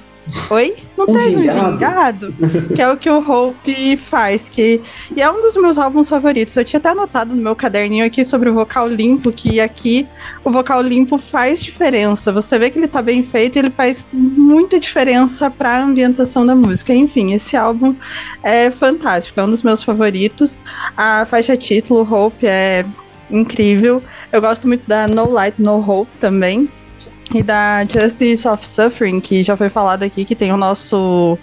Oi? 0.50 0.76
Não 1.07 1.14
Um 1.14 1.18
traz 1.18 1.36
um 1.36 1.42
gingado? 1.42 1.72
gingado, 1.72 2.34
que 2.74 2.82
é 2.82 2.90
o 2.90 2.96
que 2.96 3.11
o 3.11 3.18
Hope 3.18 3.96
faz, 3.96 4.48
que 4.48 4.80
e 5.16 5.22
é 5.22 5.30
um 5.30 5.40
dos 5.40 5.55
meus 5.57 5.78
álbuns 5.78 6.09
favoritos. 6.09 6.57
Eu 6.57 6.64
tinha 6.64 6.78
até 6.78 6.90
anotado 6.90 7.34
no 7.34 7.42
meu 7.42 7.57
caderninho 7.57 8.05
aqui 8.05 8.24
sobre 8.24 8.48
o 8.51 8.53
vocal 8.53 8.86
limpo, 8.88 9.32
que 9.32 9.61
aqui 9.61 10.07
o 10.44 10.51
vocal 10.51 10.82
limpo 10.82 11.18
faz 11.18 11.62
diferença. 11.62 12.32
Você 12.32 12.59
vê 12.59 12.70
que 12.70 12.78
ele 12.78 12.88
tá 12.88 13.01
bem 13.01 13.22
feito, 13.22 13.59
ele 13.59 13.70
faz 13.70 14.07
muita 14.12 14.78
diferença 14.78 15.51
para 15.51 15.70
a 15.70 15.82
ambientação 15.82 16.44
da 16.44 16.55
música. 16.55 16.92
Enfim, 16.92 17.32
esse 17.32 17.57
álbum 17.57 17.94
é 18.42 18.70
fantástico, 18.70 19.40
é 19.40 19.44
um 19.44 19.51
dos 19.51 19.62
meus 19.62 19.82
favoritos. 19.82 20.62
A 20.96 21.24
faixa 21.24 21.57
título 21.57 22.03
Hope 22.11 22.46
é 22.46 22.84
incrível. 23.30 24.03
Eu 24.32 24.40
gosto 24.40 24.66
muito 24.66 24.86
da 24.86 25.07
No 25.09 25.30
Light 25.30 25.61
No 25.61 25.78
Hope 25.78 26.11
também. 26.20 26.68
E 27.35 27.43
da 27.43 27.85
Justice 27.85 28.47
of 28.47 28.66
Suffering, 28.66 29.20
que 29.20 29.43
já 29.43 29.57
foi 29.57 29.68
falado 29.68 30.03
aqui, 30.03 30.24
que 30.24 30.35
tem 30.35 30.53
o 30.53 30.57
nosso 30.57 31.39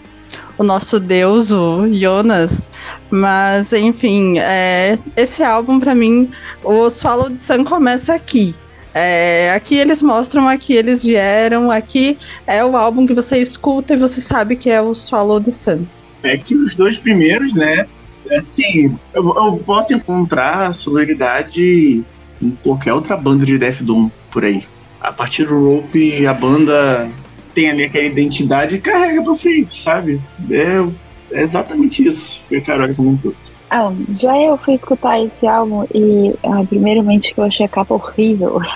o 0.58 0.64
nosso 0.64 1.00
deus, 1.00 1.52
o 1.52 1.88
Jonas. 1.94 2.70
Mas, 3.10 3.72
enfim, 3.74 4.40
é, 4.40 4.98
esse 5.16 5.44
álbum, 5.44 5.80
pra 5.80 5.94
mim, 5.94 6.32
o 6.64 6.90
Swallow 6.90 7.30
the 7.30 7.38
Sun 7.38 7.64
começa 7.64 8.14
aqui. 8.14 8.56
É, 8.94 9.52
aqui 9.56 9.76
eles 9.76 10.02
mostram 10.02 10.48
aqui 10.48 10.74
eles 10.74 11.04
vieram, 11.04 11.70
aqui 11.70 12.18
é 12.48 12.66
o 12.66 12.76
álbum 12.76 13.06
que 13.06 13.14
você 13.14 13.38
escuta 13.38 13.94
e 13.94 13.98
você 13.98 14.20
sabe 14.20 14.56
que 14.56 14.72
é 14.72 14.82
o 14.82 14.96
Swallow 14.96 15.40
the 15.40 15.52
Sun. 15.52 15.86
É 16.24 16.36
que 16.36 16.56
os 16.56 16.76
dois 16.76 16.98
primeiros, 16.98 17.54
né? 17.54 17.86
Assim, 18.32 18.98
eu, 19.14 19.24
eu 19.36 19.64
posso 19.64 19.94
encontrar 19.94 20.74
sonoridade 20.74 22.04
em 22.42 22.52
qualquer 22.64 22.92
outra 22.94 23.16
banda 23.16 23.46
de 23.46 23.58
Death 23.58 23.84
Doom 23.84 24.10
por 24.32 24.44
aí. 24.44 24.66
A 25.08 25.12
partir 25.14 25.46
do 25.46 25.70
Rope, 25.70 26.28
a 26.28 26.34
banda 26.34 27.10
tem 27.56 27.70
ali 27.70 27.86
aquela 27.86 28.04
identidade 28.04 28.76
e 28.76 28.82
carrega 28.82 29.24
pra 29.24 29.38
frente, 29.38 29.72
sabe? 29.72 30.20
É, 30.52 30.86
é 31.32 31.44
exatamente 31.44 32.06
isso 32.06 32.42
que 32.50 32.58
a 32.58 32.62
Carol 32.62 32.94
comentou. 32.94 33.34
Ah, 33.70 33.90
já 34.20 34.38
eu 34.38 34.58
fui 34.58 34.74
escutar 34.74 35.18
esse 35.22 35.48
álbum 35.48 35.86
e, 35.96 36.36
ah, 36.44 36.62
primeiramente, 36.68 37.34
eu 37.38 37.46
achei 37.46 37.66
a 37.66 37.70
capa 37.70 37.94
horrível. 37.94 38.60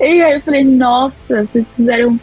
E 0.00 0.22
aí 0.22 0.36
eu 0.36 0.40
falei, 0.40 0.64
nossa, 0.64 1.44
vocês 1.44 1.66
fizeram 1.74 2.18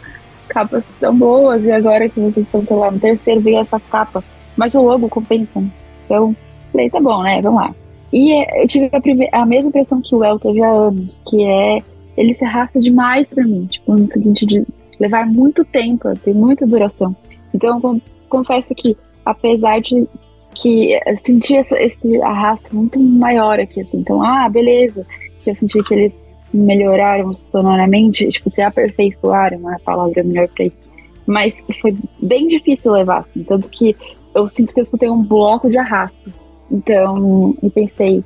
capas 0.48 0.84
tão 0.98 1.16
boas 1.16 1.64
e 1.64 1.70
agora 1.70 2.08
que 2.08 2.18
vocês 2.18 2.44
estão, 2.44 2.64
sei 2.64 2.74
lá, 2.74 2.90
no 2.90 2.98
terceiro 2.98 3.40
veio 3.40 3.58
essa 3.60 3.78
capa. 3.78 4.24
Mas 4.56 4.74
o 4.74 4.82
logo 4.82 5.08
compensa. 5.08 5.60
né? 5.60 5.70
Então, 6.06 6.34
falei, 6.72 6.90
tá 6.90 6.98
bom, 6.98 7.22
né? 7.22 7.40
Vamos 7.40 7.60
lá. 7.60 7.74
E 8.12 8.32
é, 8.32 8.62
eu 8.64 8.66
tive 8.66 8.90
a, 9.32 9.42
a 9.42 9.46
mesma 9.46 9.68
impressão 9.68 10.00
que 10.02 10.16
o 10.16 10.24
El 10.24 10.40
teve 10.40 10.60
há 10.60 10.70
anos, 10.70 11.22
que 11.28 11.44
é 11.44 11.78
ele 12.18 12.32
se 12.32 12.44
arrasta 12.44 12.80
demais 12.80 13.32
pra 13.32 13.44
mim, 13.44 13.66
tipo, 13.66 13.92
no 13.94 14.10
seguinte 14.10 14.44
de 14.44 14.64
levar 14.98 15.26
muito 15.26 15.64
tempo, 15.64 16.08
tem 16.24 16.34
muita 16.34 16.66
duração. 16.66 17.14
Então, 17.54 17.76
eu 17.76 17.80
con- 17.80 18.00
confesso 18.28 18.74
que, 18.74 18.96
apesar 19.24 19.80
de 19.80 20.06
que 20.54 20.98
eu 21.06 21.16
senti 21.16 21.54
essa- 21.54 21.80
esse 21.80 22.20
arrasto 22.22 22.74
muito 22.74 22.98
maior 22.98 23.60
aqui, 23.60 23.80
assim. 23.80 23.98
Então, 24.00 24.22
ah, 24.22 24.48
beleza. 24.48 25.06
Que 25.42 25.50
eu 25.50 25.54
senti 25.54 25.78
que 25.84 25.94
eles 25.94 26.20
melhoraram 26.52 27.32
sonoramente, 27.32 28.26
tipo, 28.28 28.50
se 28.50 28.60
aperfeiçoaram, 28.60 29.70
é 29.70 29.74
a 29.76 29.78
palavra 29.78 30.22
melhor 30.24 30.48
pra 30.48 30.64
isso. 30.64 30.88
Mas 31.26 31.64
foi 31.80 31.94
bem 32.20 32.48
difícil 32.48 32.92
levar, 32.92 33.18
assim. 33.18 33.44
Tanto 33.44 33.68
que 33.70 33.94
eu 34.34 34.48
sinto 34.48 34.74
que 34.74 34.80
eu 34.80 34.82
escutei 34.82 35.08
um 35.08 35.22
bloco 35.22 35.70
de 35.70 35.78
arrasto. 35.78 36.32
Então, 36.70 37.54
eu 37.62 37.70
pensei, 37.70 38.24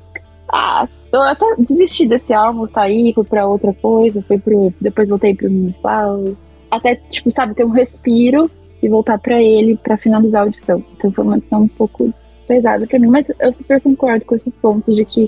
ah, 0.53 0.87
eu 1.11 1.21
até 1.23 1.45
desisti 1.57 2.07
desse 2.07 2.31
álbum, 2.31 2.67
saí, 2.67 3.11
fui 3.13 3.23
pra 3.23 3.47
outra 3.47 3.73
coisa, 3.73 4.21
fui 4.27 4.37
pro. 4.37 4.71
Depois 4.79 5.09
voltei 5.09 5.33
pro 5.33 5.51
Moonflowers. 5.51 6.47
até, 6.69 6.95
tipo, 7.09 7.31
sabe, 7.31 7.55
ter 7.55 7.65
um 7.65 7.71
respiro 7.71 8.49
e 8.81 8.87
voltar 8.87 9.17
pra 9.17 9.41
ele 9.41 9.75
pra 9.77 9.97
finalizar 9.97 10.41
a 10.41 10.45
audição. 10.45 10.83
Então 10.95 11.11
foi 11.11 11.23
uma 11.23 11.37
edição 11.37 11.63
um 11.63 11.67
pouco 11.67 12.13
pesada 12.47 12.85
pra 12.85 12.99
mim, 12.99 13.07
mas 13.07 13.31
eu 13.39 13.51
super 13.51 13.81
concordo 13.81 14.25
com 14.25 14.35
esses 14.35 14.55
pontos 14.57 14.95
de 14.95 15.03
que 15.05 15.27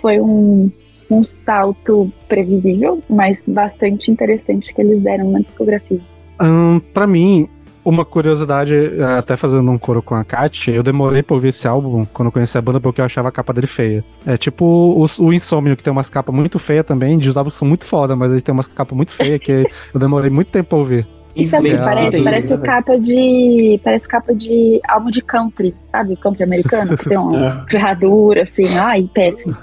foi 0.00 0.18
um, 0.18 0.70
um 1.10 1.22
salto 1.22 2.10
previsível, 2.26 3.00
mas 3.08 3.46
bastante 3.48 4.10
interessante 4.10 4.72
que 4.72 4.80
eles 4.80 5.02
deram 5.02 5.30
na 5.30 5.40
discografia. 5.40 6.00
Hum, 6.42 6.80
pra 6.94 7.06
mim, 7.06 7.48
uma 7.88 8.04
curiosidade, 8.04 8.74
é, 8.74 9.02
até 9.18 9.36
fazendo 9.36 9.70
um 9.70 9.78
coro 9.78 10.02
com 10.02 10.14
a 10.14 10.24
Kat, 10.24 10.70
eu 10.70 10.82
demorei 10.82 11.22
pra 11.22 11.34
ouvir 11.34 11.48
esse 11.48 11.66
álbum 11.66 12.04
quando 12.12 12.26
eu 12.28 12.32
conheci 12.32 12.56
a 12.58 12.62
banda 12.62 12.80
porque 12.80 13.00
eu 13.00 13.04
achava 13.04 13.28
a 13.28 13.32
capa 13.32 13.52
dele 13.52 13.66
feia. 13.66 14.04
É 14.26 14.36
tipo 14.36 14.64
o, 14.64 15.06
o 15.24 15.32
Insomnio, 15.32 15.76
que 15.76 15.82
tem 15.82 15.90
umas 15.92 16.10
capas 16.10 16.34
muito 16.34 16.58
feias 16.58 16.84
também, 16.84 17.16
de 17.18 17.28
os 17.28 17.36
álbuns 17.36 17.54
que 17.54 17.58
são 17.58 17.68
muito 17.68 17.84
foda, 17.86 18.14
mas 18.14 18.30
ele 18.32 18.40
tem 18.40 18.52
umas 18.52 18.66
capas 18.68 18.96
muito 18.96 19.12
feias 19.12 19.40
que 19.40 19.52
eu 19.94 20.00
demorei 20.00 20.30
muito 20.30 20.50
tempo 20.50 20.68
pra 20.70 20.78
ouvir. 20.78 21.06
Isso 21.36 21.54
é, 21.54 21.76
parece, 21.76 22.10
tem 22.10 22.24
parece 22.24 22.46
isso, 22.46 22.56
né, 22.56 22.66
capa 22.66 22.98
de. 22.98 23.80
Parece 23.84 24.08
capa 24.08 24.34
de 24.34 24.80
álbum 24.88 25.08
de 25.08 25.22
country, 25.22 25.74
sabe? 25.84 26.16
Country 26.16 26.42
americano, 26.42 26.96
que 26.96 27.08
tem 27.08 27.16
uma 27.18 27.64
ferradura, 27.68 28.42
assim, 28.42 28.76
ai, 28.76 29.08
péssimo. 29.14 29.56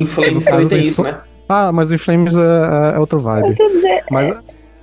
Inflames 0.00 0.46
É, 0.46 0.50
também 0.50 0.68
tem 0.68 0.78
isso, 0.80 1.02
né? 1.02 1.18
Ah, 1.46 1.70
mas 1.72 1.90
o 1.90 1.94
Inflames 1.94 2.34
é, 2.36 2.94
é 2.94 2.98
outro 2.98 3.18
Eu 3.18 3.22
vibe. 3.22 3.54
quero 3.54 3.72
dizer, 3.72 4.04
Mas 4.10 4.28
é, 4.28 4.34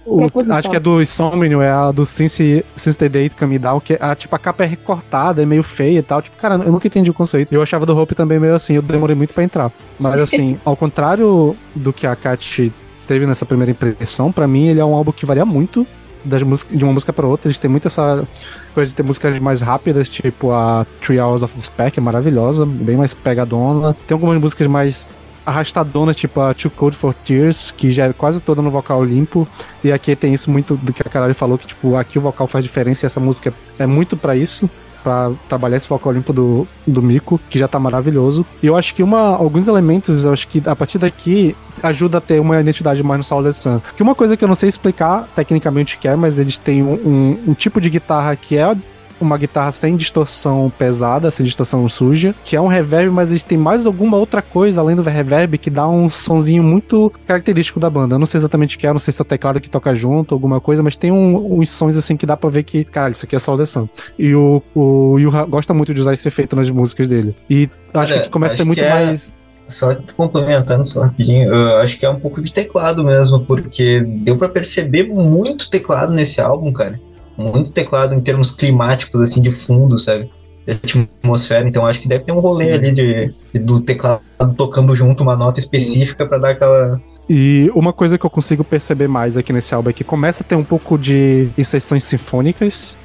o- 0.06 0.26
acho 0.54 0.70
que 0.70 0.76
é 0.76 0.80
do 0.80 1.02
Insomnio, 1.02 1.62
é 1.62 1.70
a 1.72 1.92
do 1.92 2.06
Since, 2.06 2.64
the 2.98 3.10
Day 3.10 3.30
Come 3.30 3.58
Down, 3.60 3.80
que 3.80 3.98
a, 4.00 4.16
tipo, 4.16 4.36
a 4.36 4.40
capa 4.40 4.64
é 4.64 4.68
recortada, 4.68 5.42
é 5.42 5.46
meio 5.46 5.64
feia 5.64 6.00
e 6.00 6.04
tal. 6.04 6.22
Tipo, 6.22 6.38
cara, 6.38 6.56
eu 6.56 6.72
nunca 6.72 6.88
entendi 6.88 7.10
o 7.10 7.14
conceito. 7.14 7.52
Eu 7.54 7.62
achava 7.62 7.86
do 7.86 7.98
Hope 7.98 8.14
também 8.16 8.40
meio 8.40 8.56
assim, 8.56 8.74
eu 8.74 8.82
demorei 8.82 9.16
muito 9.16 9.34
pra 9.34 9.44
entrar. 9.44 9.72
Mas 10.00 10.14
assim, 10.24 10.58
ao 10.64 10.76
contrário 10.76 11.56
do 11.76 11.92
que 11.92 12.06
a 12.06 12.16
Kat 12.16 12.72
teve 13.08 13.26
nessa 13.26 13.46
primeira 13.46 13.72
impressão, 13.72 14.32
pra 14.32 14.48
mim 14.48 14.68
ele 14.68 14.80
é 14.80 14.86
um 14.86 14.94
álbum 14.94 15.12
que 15.12 15.26
varia 15.26 15.46
muito 15.46 15.86
das 16.24 16.42
músicas, 16.42 16.76
de 16.78 16.84
uma 16.84 16.92
música 16.94 17.14
pra 17.14 17.28
outra. 17.28 17.48
Eles 17.48 17.60
têm 17.60 17.70
muito 17.70 17.88
essa 17.88 18.28
coisa 18.74 18.90
de 18.90 18.96
ter 18.96 19.04
músicas 19.04 19.40
mais 19.40 19.62
rápidas, 19.62 20.10
tipo 20.10 20.52
a 20.52 20.86
Three 21.02 21.20
Hours 21.20 21.44
of 21.44 21.54
Despair, 21.56 21.92
que 21.92 22.00
é 22.00 22.04
maravilhosa, 22.04 22.66
bem 22.66 22.98
mais 22.98 23.14
pegadona. 23.14 23.96
Tem 24.08 24.16
algumas 24.16 24.40
músicas 24.42 24.68
mais 24.68 25.12
arrastadonas, 25.46 26.16
tipo 26.16 26.42
a 26.42 26.54
Too 26.54 26.72
Cold 26.72 26.96
for 26.96 27.14
Tears, 27.14 27.72
que 27.72 27.92
já 27.92 28.06
é 28.06 28.14
quase 28.14 28.40
toda 28.40 28.62
no 28.62 28.72
vocal 28.72 29.04
limpo. 29.04 29.48
E 29.84 29.92
aqui 29.92 30.16
tem 30.16 30.34
isso 30.34 30.50
muito 30.50 30.76
do 30.76 30.92
que 30.92 31.02
a 31.02 31.10
Carol 31.10 31.34
falou, 31.34 31.58
que 31.58 31.68
tipo, 31.68 31.96
aqui 31.96 32.18
o 32.18 32.22
vocal 32.22 32.48
faz 32.48 32.64
diferença 32.64 33.06
e 33.06 33.08
essa 33.08 33.20
música 33.20 33.54
é 33.78 33.86
muito 33.86 34.18
pra 34.18 34.36
isso. 34.36 34.70
Pra 35.04 35.32
trabalhar 35.48 35.78
esse 35.78 35.88
vocal 35.88 36.12
limpo 36.12 36.34
do, 36.34 36.68
do 36.88 37.00
Mico, 37.00 37.40
que 37.48 37.60
já 37.60 37.68
tá 37.68 37.78
maravilhoso. 37.78 38.44
E 38.64 38.66
eu 38.66 38.76
acho 38.76 38.96
que 38.96 39.04
uma, 39.04 39.36
alguns 39.36 39.68
elementos, 39.68 40.24
eu 40.24 40.34
acho 40.34 40.48
que 40.48 40.64
a 40.66 40.76
partir 40.76 40.98
daqui 40.98 41.56
ajuda 41.84 42.18
a 42.18 42.22
ter 42.22 42.40
uma 42.40 42.60
identidade 42.60 43.04
mais 43.04 43.20
no 43.20 43.24
Soul 43.24 43.54
Sun. 43.54 43.80
Que 43.96 44.02
uma 44.02 44.16
coisa 44.16 44.36
que 44.36 44.44
eu 44.44 44.48
não 44.48 44.56
sei 44.56 44.68
explicar 44.68 45.28
tecnicamente 45.36 45.96
o 45.96 46.00
que 46.00 46.08
é, 46.08 46.16
mas 46.16 46.40
eles 46.40 46.58
têm 46.58 46.82
um, 46.82 46.94
um, 46.94 47.40
um 47.50 47.54
tipo 47.54 47.80
de 47.80 47.88
guitarra 47.88 48.36
que 48.36 48.58
é 48.58 48.76
uma 49.20 49.38
guitarra 49.38 49.72
sem 49.72 49.96
distorção 49.96 50.72
pesada, 50.78 51.32
sem 51.32 51.46
distorção 51.46 51.88
suja, 51.90 52.34
que 52.44 52.56
é 52.56 52.62
um 52.62 52.68
reverb, 52.68 53.10
mas 53.12 53.30
eles 53.30 53.44
têm 53.44 53.58
mais 53.58 53.86
alguma 53.86 54.18
outra 54.18 54.42
coisa 54.42 54.82
além 54.82 54.96
do 54.96 55.02
reverb 55.02 55.58
que 55.58 55.70
dá 55.70 55.88
um 55.88 56.10
sonzinho 56.10 56.64
muito 56.64 57.12
característico 57.26 57.80
da 57.80 57.90
banda. 57.90 58.16
Eu 58.16 58.20
não 58.20 58.26
sei 58.26 58.40
exatamente 58.40 58.76
o 58.76 58.80
que 58.80 58.88
é, 58.88 58.92
não 58.92 59.00
sei 59.00 59.12
se 59.14 59.22
é 59.22 59.24
o 59.24 59.26
teclado 59.26 59.60
que 59.62 59.70
toca 59.70 59.94
junto, 59.96 60.34
alguma 60.34 60.60
coisa, 60.60 60.84
mas 60.84 60.98
tem 60.98 61.12
um- 61.12 61.60
uns 61.60 61.70
sons 61.70 61.96
assim 61.96 62.18
que 62.18 62.26
dá 62.26 62.36
pra 62.36 62.50
ver 62.50 62.64
que, 62.64 62.84
cara, 62.84 63.10
isso 63.12 63.26
aqui 63.26 63.36
é 63.36 63.40
the 63.40 63.66
Sun. 63.66 63.88
E 64.18 64.34
o, 64.36 64.62
o 64.74 65.18
Yuha 65.20 65.46
gosta 65.46 65.74
muito 65.74 65.94
de 65.94 66.02
usar 66.02 66.14
esse 66.14 66.28
efeito 66.28 66.56
nas 66.56 66.70
músicas 66.70 67.08
dele. 67.08 67.36
E 67.50 67.70
acho 67.94 68.14
Olha, 68.14 68.24
que 68.24 68.30
começa 68.30 68.56
a 68.56 68.58
ter 68.58 68.64
muito 68.66 68.80
que 68.80 68.86
é- 68.86 68.90
mais. 68.90 69.34
Só 69.68 69.96
complementando 70.16 70.86
só 70.86 71.02
rapidinho, 71.02 71.52
eu 71.52 71.78
acho 71.78 71.98
que 71.98 72.06
é 72.06 72.10
um 72.10 72.20
pouco 72.20 72.40
de 72.40 72.54
teclado 72.54 73.04
mesmo, 73.04 73.40
porque 73.40 74.00
deu 74.02 74.38
pra 74.38 74.48
perceber 74.48 75.08
muito 75.08 75.72
teclado 75.72 76.14
nesse 76.14 76.40
álbum, 76.40 76.72
cara. 76.72 77.00
Muito 77.38 77.72
teclado 77.72 78.14
em 78.14 78.22
termos 78.22 78.52
climáticos, 78.52 79.20
assim, 79.22 79.42
de 79.42 79.52
fundo, 79.52 80.00
sabe? 80.00 80.30
De 80.66 80.72
atmosfera, 80.72 81.68
então 81.68 81.86
acho 81.86 82.02
que 82.02 82.08
deve 82.08 82.24
ter 82.24 82.32
um 82.32 82.40
rolê 82.40 82.72
ali 82.72 82.92
de, 82.92 83.34
do 83.60 83.82
teclado 83.82 84.22
tocando 84.58 84.96
junto 84.96 85.22
uma 85.22 85.36
nota 85.36 85.60
específica 85.60 86.26
pra 86.26 86.38
dar 86.38 86.52
aquela. 86.52 87.00
E 87.30 87.72
uma 87.76 87.92
coisa 87.92 88.18
que 88.18 88.26
eu 88.26 88.30
consigo 88.30 88.64
perceber 88.64 89.08
mais 89.08 89.36
aqui 89.36 89.52
nesse 89.52 89.74
álbum 89.76 89.90
é 89.90 89.94
que 89.94 90.04
começa 90.04 90.44
a 90.44 90.46
ter 90.46 90.56
um 90.56 90.64
pouco 90.64 90.98
de 90.98 91.50
inserções 91.58 92.04
sinfônicas. 92.04 92.98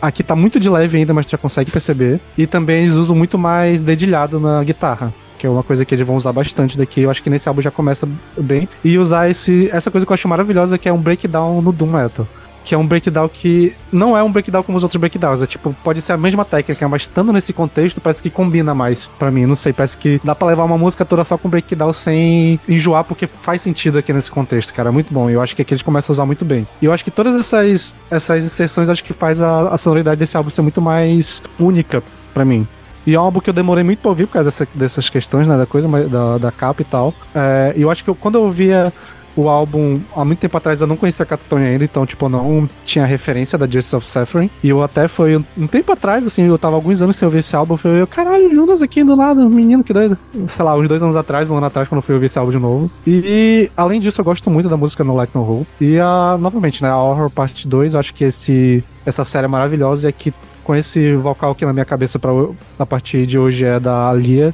Aqui 0.00 0.22
tá 0.22 0.34
muito 0.34 0.58
de 0.58 0.68
leve 0.68 0.98
ainda, 0.98 1.14
mas 1.14 1.26
tu 1.26 1.30
já 1.30 1.38
consegue 1.38 1.70
perceber. 1.70 2.20
E 2.36 2.46
também 2.46 2.84
eles 2.84 2.94
usam 2.94 3.14
muito 3.14 3.38
mais 3.38 3.82
dedilhado 3.82 4.40
na 4.40 4.62
guitarra. 4.64 5.12
Que 5.38 5.46
é 5.46 5.50
uma 5.50 5.62
coisa 5.62 5.84
que 5.84 5.94
eles 5.94 6.06
vão 6.06 6.16
usar 6.16 6.32
bastante 6.32 6.78
daqui. 6.78 7.02
Eu 7.02 7.10
acho 7.10 7.22
que 7.22 7.30
nesse 7.30 7.48
álbum 7.48 7.60
já 7.60 7.70
começa 7.70 8.08
bem. 8.36 8.68
E 8.82 8.98
usar 8.98 9.30
esse, 9.30 9.68
essa 9.70 9.90
coisa 9.90 10.06
que 10.06 10.10
eu 10.10 10.14
acho 10.14 10.26
maravilhosa, 10.26 10.78
que 10.78 10.88
é 10.88 10.92
um 10.92 11.00
breakdown 11.00 11.60
no 11.60 11.72
Doom 11.72 11.92
Metal. 11.92 12.26
Que 12.66 12.74
é 12.74 12.78
um 12.78 12.84
breakdown 12.84 13.28
que 13.28 13.72
não 13.92 14.16
é 14.16 14.22
um 14.24 14.32
breakdown 14.32 14.60
como 14.64 14.76
os 14.76 14.82
outros 14.82 14.98
breakdowns. 14.98 15.40
É 15.40 15.46
tipo, 15.46 15.72
pode 15.84 16.02
ser 16.02 16.14
a 16.14 16.16
mesma 16.16 16.44
técnica, 16.44 16.88
mas 16.88 17.02
estando 17.02 17.32
nesse 17.32 17.52
contexto, 17.52 18.00
parece 18.00 18.20
que 18.20 18.28
combina 18.28 18.74
mais 18.74 19.06
pra 19.20 19.30
mim. 19.30 19.46
Não 19.46 19.54
sei, 19.54 19.72
parece 19.72 19.96
que 19.96 20.20
dá 20.24 20.34
pra 20.34 20.48
levar 20.48 20.64
uma 20.64 20.76
música 20.76 21.04
toda 21.04 21.24
só 21.24 21.38
com 21.38 21.48
breakdown 21.48 21.92
sem 21.92 22.58
enjoar, 22.68 23.04
porque 23.04 23.28
faz 23.28 23.62
sentido 23.62 23.98
aqui 23.98 24.12
nesse 24.12 24.32
contexto, 24.32 24.74
cara. 24.74 24.90
Muito 24.90 25.14
bom. 25.14 25.30
Eu 25.30 25.40
acho 25.40 25.54
que 25.54 25.62
aqui 25.62 25.74
eles 25.74 25.82
começam 25.82 26.12
a 26.12 26.14
usar 26.14 26.26
muito 26.26 26.44
bem. 26.44 26.66
E 26.82 26.86
eu 26.86 26.92
acho 26.92 27.04
que 27.04 27.10
todas 27.12 27.36
essas, 27.36 27.96
essas 28.10 28.44
inserções 28.44 28.88
acho 28.88 29.04
que 29.04 29.12
faz 29.12 29.40
a, 29.40 29.68
a 29.68 29.76
sonoridade 29.76 30.18
desse 30.18 30.36
álbum 30.36 30.50
ser 30.50 30.62
muito 30.62 30.82
mais 30.82 31.44
única 31.60 32.02
pra 32.34 32.44
mim. 32.44 32.66
E 33.06 33.14
é 33.14 33.20
um 33.20 33.22
álbum 33.22 33.38
que 33.38 33.48
eu 33.48 33.54
demorei 33.54 33.84
muito 33.84 34.00
pra 34.00 34.08
ouvir 34.08 34.26
por 34.26 34.32
causa 34.32 34.46
dessa- 34.46 34.66
dessas 34.74 35.08
questões, 35.08 35.46
né, 35.46 35.56
da 35.56 35.66
coisa, 35.66 35.86
da, 36.08 36.38
da 36.38 36.50
capa 36.50 36.82
e 36.82 36.84
tal. 36.84 37.14
É, 37.32 37.72
e 37.76 37.82
eu 37.82 37.90
acho 37.92 38.02
que 38.02 38.10
eu- 38.10 38.16
quando 38.16 38.34
eu 38.34 38.42
ouvia 38.42 38.92
o 39.36 39.48
álbum, 39.48 40.00
há 40.14 40.24
muito 40.24 40.38
tempo 40.38 40.56
atrás 40.56 40.80
eu 40.80 40.86
não 40.86 40.96
conhecia 40.96 41.22
a 41.22 41.26
Catatonia 41.26 41.68
ainda, 41.68 41.84
então, 41.84 42.06
tipo, 42.06 42.28
não 42.28 42.68
tinha 42.84 43.04
referência 43.04 43.58
da 43.58 43.66
Justice 43.66 43.94
of 43.94 44.10
Suffering. 44.10 44.50
E 44.62 44.68
eu 44.70 44.82
até 44.82 45.06
foi 45.08 45.36
um, 45.36 45.66
tempo 45.66 45.92
atrás, 45.92 46.24
assim, 46.24 46.46
eu 46.46 46.58
tava 46.58 46.76
alguns 46.76 47.02
anos 47.02 47.16
sem 47.16 47.26
ouvir 47.26 47.38
esse 47.38 47.54
álbum, 47.54 47.74
eu 47.74 47.78
falei, 47.78 48.06
caralho, 48.06 48.50
Jonas 48.54 48.82
aqui 48.82 49.04
do 49.04 49.14
nada, 49.14 49.44
menino, 49.48 49.84
que 49.84 49.92
doido. 49.92 50.16
Sei 50.46 50.64
lá, 50.64 50.74
uns 50.74 50.88
dois 50.88 51.02
anos 51.02 51.16
atrás, 51.16 51.50
um 51.50 51.56
ano 51.56 51.66
atrás, 51.66 51.88
quando 51.88 51.98
eu 51.98 52.02
fui 52.02 52.14
ouvir 52.14 52.26
esse 52.26 52.38
álbum 52.38 52.52
de 52.52 52.58
novo. 52.58 52.90
E, 53.06 53.70
além 53.76 54.00
disso, 54.00 54.20
eu 54.20 54.24
gosto 54.24 54.50
muito 54.50 54.68
da 54.68 54.76
música 54.76 55.04
No 55.04 55.14
Like 55.14 55.34
No 55.34 55.42
Roll. 55.42 55.66
E, 55.80 55.98
a, 55.98 56.36
novamente, 56.40 56.82
né, 56.82 56.88
a 56.88 56.96
Horror 56.96 57.30
Parte 57.30 57.68
2, 57.68 57.94
eu 57.94 58.00
acho 58.00 58.14
que 58.14 58.24
esse, 58.24 58.82
essa 59.04 59.24
série 59.24 59.44
é 59.44 59.48
maravilhosa 59.48 60.06
e 60.06 60.10
aqui 60.10 60.32
com 60.66 60.74
esse 60.74 61.14
vocal 61.14 61.54
que 61.54 61.64
na 61.64 61.72
minha 61.72 61.84
cabeça 61.84 62.18
pra, 62.18 62.32
a 62.76 62.84
partir 62.84 63.24
de 63.24 63.38
hoje 63.38 63.64
é 63.64 63.78
da 63.78 64.12
Lia. 64.12 64.52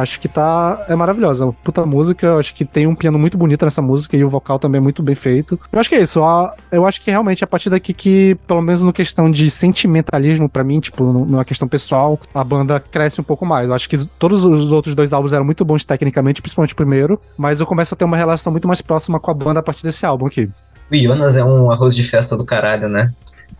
Acho 0.00 0.18
que 0.20 0.28
tá. 0.28 0.84
É 0.88 0.94
maravilhosa. 0.94 1.52
Puta 1.64 1.84
música. 1.86 2.26
Eu 2.26 2.38
acho 2.38 2.54
que 2.54 2.64
tem 2.64 2.86
um 2.86 2.94
piano 2.94 3.18
muito 3.18 3.36
bonito 3.38 3.64
nessa 3.64 3.80
música 3.82 4.16
e 4.16 4.24
o 4.24 4.28
vocal 4.30 4.58
também 4.58 4.78
é 4.78 4.82
muito 4.82 5.02
bem 5.02 5.14
feito. 5.14 5.58
Eu 5.72 5.78
acho 5.80 5.88
que 5.88 5.94
é 5.94 6.00
isso. 6.02 6.22
a- 6.24 6.54
Eu 6.70 6.86
acho 6.86 7.00
que 7.00 7.10
realmente 7.10 7.42
é 7.42 7.44
a 7.44 7.48
partir 7.48 7.70
daqui 7.70 7.92
que, 7.92 8.36
pelo 8.46 8.60
menos 8.62 8.82
no 8.82 8.92
questão 8.92 9.30
de 9.30 9.50
sentimentalismo, 9.50 10.48
pra 10.48 10.62
mim, 10.64 10.80
tipo, 10.80 11.04
numa 11.04 11.44
questão 11.44 11.66
pessoal, 11.68 12.18
a 12.34 12.42
banda 12.44 12.80
cresce 12.80 13.20
um 13.20 13.24
pouco 13.24 13.44
mais. 13.46 13.68
Eu 13.68 13.74
acho 13.74 13.88
que 13.88 13.98
todos 14.18 14.44
os 14.44 14.70
outros 14.72 14.94
dois 14.94 15.12
álbuns 15.12 15.32
eram 15.32 15.44
muito 15.44 15.64
bons 15.64 15.84
tecnicamente, 15.84 16.40
principalmente 16.42 16.72
o 16.72 16.76
primeiro. 16.76 17.20
Mas 17.36 17.60
eu 17.60 17.66
começo 17.66 17.94
a 17.94 17.96
ter 17.96 18.04
uma 18.04 18.16
relação 18.16 18.50
muito 18.52 18.66
mais 18.68 18.80
próxima 18.80 19.18
com 19.20 19.30
a 19.30 19.34
banda 19.34 19.60
a 19.60 19.62
partir 19.62 19.82
desse 19.82 20.04
álbum 20.06 20.26
aqui. 20.26 20.48
O 20.92 20.96
Jonas 20.96 21.36
é 21.36 21.44
um 21.44 21.70
arroz 21.70 21.94
de 21.94 22.02
festa 22.02 22.36
do 22.36 22.44
caralho, 22.44 22.88
né? 22.88 23.12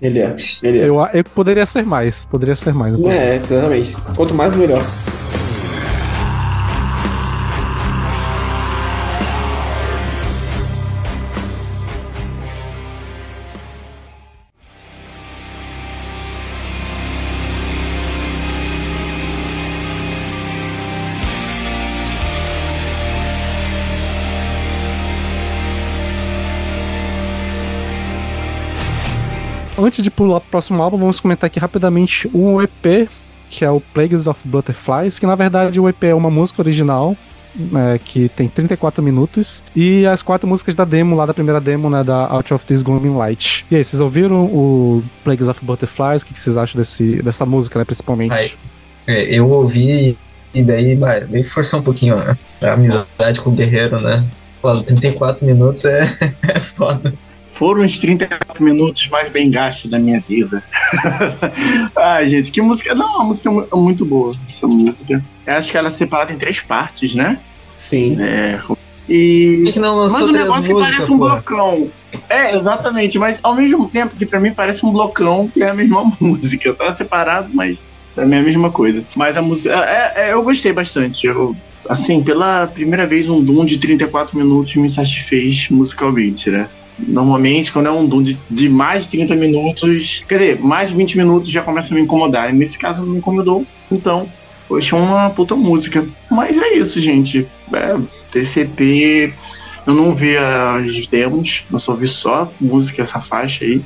Ele 0.02 0.18
é. 0.18 0.34
Ele 0.62 0.78
é. 0.80 0.88
Eu, 0.88 0.96
eu 1.12 1.24
poderia 1.24 1.66
ser 1.66 1.84
mais. 1.84 2.24
Poderia 2.24 2.56
ser 2.56 2.72
mais. 2.74 2.94
É, 3.04 3.36
exatamente. 3.36 3.94
Quanto 4.16 4.34
mais, 4.34 4.54
melhor. 4.56 4.82
Antes 29.90 30.04
de 30.04 30.10
pular 30.12 30.38
pro 30.38 30.50
próximo 30.50 30.80
álbum, 30.80 30.96
vamos 30.96 31.18
comentar 31.18 31.48
aqui 31.48 31.58
rapidamente 31.58 32.30
um 32.32 32.62
EP, 32.62 33.10
que 33.48 33.64
é 33.64 33.70
o 33.72 33.80
Plagues 33.80 34.28
of 34.28 34.46
Butterflies, 34.46 35.18
que 35.18 35.26
na 35.26 35.34
verdade 35.34 35.80
o 35.80 35.88
EP 35.88 36.04
é 36.04 36.14
uma 36.14 36.30
música 36.30 36.62
original, 36.62 37.16
né, 37.56 37.98
que 38.04 38.28
tem 38.28 38.46
34 38.46 39.02
minutos, 39.02 39.64
e 39.74 40.06
as 40.06 40.22
quatro 40.22 40.46
músicas 40.46 40.76
da 40.76 40.84
demo, 40.84 41.16
lá 41.16 41.26
da 41.26 41.34
primeira 41.34 41.60
demo, 41.60 41.90
né, 41.90 42.04
da 42.04 42.28
Out 42.28 42.54
of 42.54 42.64
This 42.66 42.82
Glooming 42.84 43.16
Light. 43.16 43.66
E 43.68 43.74
aí, 43.74 43.82
vocês 43.82 44.00
ouviram 44.00 44.44
o 44.44 45.02
Plagues 45.24 45.48
of 45.48 45.64
Butterflies? 45.64 46.22
O 46.22 46.26
que 46.26 46.34
que 46.34 46.38
vocês 46.38 46.56
acham 46.56 46.80
desse, 46.80 47.20
dessa 47.20 47.44
música, 47.44 47.76
né, 47.80 47.84
principalmente? 47.84 48.56
É, 49.08 49.22
eu 49.24 49.50
ouvi 49.50 50.16
e 50.54 50.62
daí, 50.62 50.94
bah, 50.94 51.18
daí 51.18 51.42
forçou 51.42 51.80
um 51.80 51.82
pouquinho 51.82 52.14
né? 52.14 52.38
a 52.62 52.74
amizade 52.74 53.40
com 53.42 53.50
o 53.50 53.54
guerreiro, 53.54 54.00
né? 54.00 54.24
Pô, 54.62 54.72
34 54.80 55.44
minutos 55.44 55.84
é, 55.84 56.02
é 56.46 56.60
foda. 56.60 57.12
Foram 57.60 57.84
os 57.84 57.98
34 57.98 58.64
minutos 58.64 59.06
mais 59.08 59.30
bem 59.30 59.50
gastos 59.50 59.90
da 59.90 59.98
minha 59.98 60.18
vida. 60.26 60.64
Ai, 61.94 62.30
gente, 62.30 62.50
que 62.50 62.62
música. 62.62 62.94
Não, 62.94 63.20
a 63.20 63.24
música 63.24 63.50
é 63.50 63.52
é 63.70 63.76
muito 63.76 64.02
boa. 64.06 64.34
Essa 64.48 64.66
música. 64.66 65.22
Eu 65.46 65.54
acho 65.54 65.70
que 65.70 65.76
ela 65.76 65.88
é 65.88 65.90
separada 65.90 66.32
em 66.32 66.38
três 66.38 66.60
partes, 66.60 67.14
né? 67.14 67.38
Sim. 67.76 68.16
É, 68.18 68.58
E... 69.06 69.64
Que, 69.66 69.72
que 69.74 69.78
não 69.78 69.94
Mas 69.96 70.14
o 70.14 70.32
três 70.32 70.38
negócio 70.38 70.62
que 70.62 70.72
músicas, 70.72 70.90
parece 70.90 71.10
um 71.12 71.18
porra? 71.18 71.34
blocão. 71.34 71.88
É, 72.30 72.56
exatamente, 72.56 73.18
mas 73.18 73.38
ao 73.42 73.54
mesmo 73.54 73.90
tempo 73.90 74.16
que 74.16 74.24
pra 74.24 74.40
mim 74.40 74.54
parece 74.54 74.86
um 74.86 74.90
blocão 74.90 75.46
que 75.46 75.62
é 75.62 75.68
a 75.68 75.74
mesma 75.74 76.10
música. 76.18 76.72
Tá 76.72 76.90
separado, 76.94 77.50
mas 77.52 77.76
pra 78.14 78.24
mim 78.24 78.36
é 78.36 78.38
a 78.38 78.42
mesma 78.42 78.70
coisa. 78.70 79.04
Mas 79.14 79.36
a 79.36 79.42
música. 79.42 79.74
É, 79.84 80.28
é, 80.28 80.32
eu 80.32 80.42
gostei 80.42 80.72
bastante. 80.72 81.26
Eu, 81.26 81.54
assim, 81.86 82.22
pela 82.22 82.66
primeira 82.68 83.06
vez, 83.06 83.28
um 83.28 83.38
Doom 83.44 83.66
de 83.66 83.76
34 83.76 84.34
minutos 84.34 84.74
me 84.76 84.90
satisfez 84.90 85.68
musicalmente, 85.68 86.48
né? 86.48 86.66
Normalmente, 87.06 87.72
quando 87.72 87.86
é 87.86 87.90
um 87.90 88.06
Doom 88.06 88.22
de, 88.22 88.38
de 88.50 88.68
mais 88.68 89.04
de 89.04 89.10
30 89.10 89.34
minutos, 89.36 90.24
quer 90.28 90.34
dizer, 90.34 90.60
mais 90.60 90.88
de 90.88 90.94
20 90.94 91.16
minutos 91.16 91.50
já 91.50 91.62
começa 91.62 91.92
a 91.92 91.96
me 91.96 92.02
incomodar. 92.02 92.52
E 92.52 92.56
nesse 92.56 92.78
caso 92.78 93.00
não 93.00 93.08
me 93.08 93.18
incomodou. 93.18 93.64
Então, 93.90 94.28
Poxa, 94.70 94.94
uma 94.94 95.28
puta 95.30 95.56
música. 95.56 96.06
Mas 96.30 96.56
é 96.56 96.74
isso, 96.74 97.00
gente. 97.00 97.44
É, 97.72 97.96
TCP, 98.30 99.34
eu 99.84 99.92
não 99.92 100.14
vi 100.14 100.36
as 100.36 101.08
demos, 101.08 101.64
eu 101.72 101.78
só 101.80 101.92
vi 101.92 102.06
só 102.06 102.52
música, 102.60 103.02
essa 103.02 103.20
faixa 103.20 103.64
aí. 103.64 103.82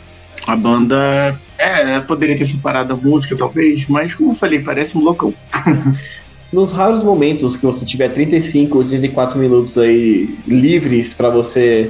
A 0.47 0.55
banda, 0.55 1.41
é, 1.57 1.99
poderia 2.01 2.37
ter 2.37 2.45
separado 2.45 2.93
a 2.93 2.97
música, 2.97 3.35
talvez, 3.35 3.89
mas 3.89 4.15
como 4.15 4.33
eu 4.33 4.35
falei, 4.35 4.59
parece 4.59 4.99
um 4.99 5.01
loucão. 5.01 5.33
Nos 6.53 6.73
raros 6.73 7.03
momentos 7.03 7.57
que 7.57 7.65
você 7.65 7.87
tiver 7.87 8.11
35 8.11 8.77
ou 8.77 8.85
34 8.85 9.39
minutos 9.39 9.79
aí 9.79 10.37
livres 10.47 11.15
pra 11.15 11.31
você 11.31 11.89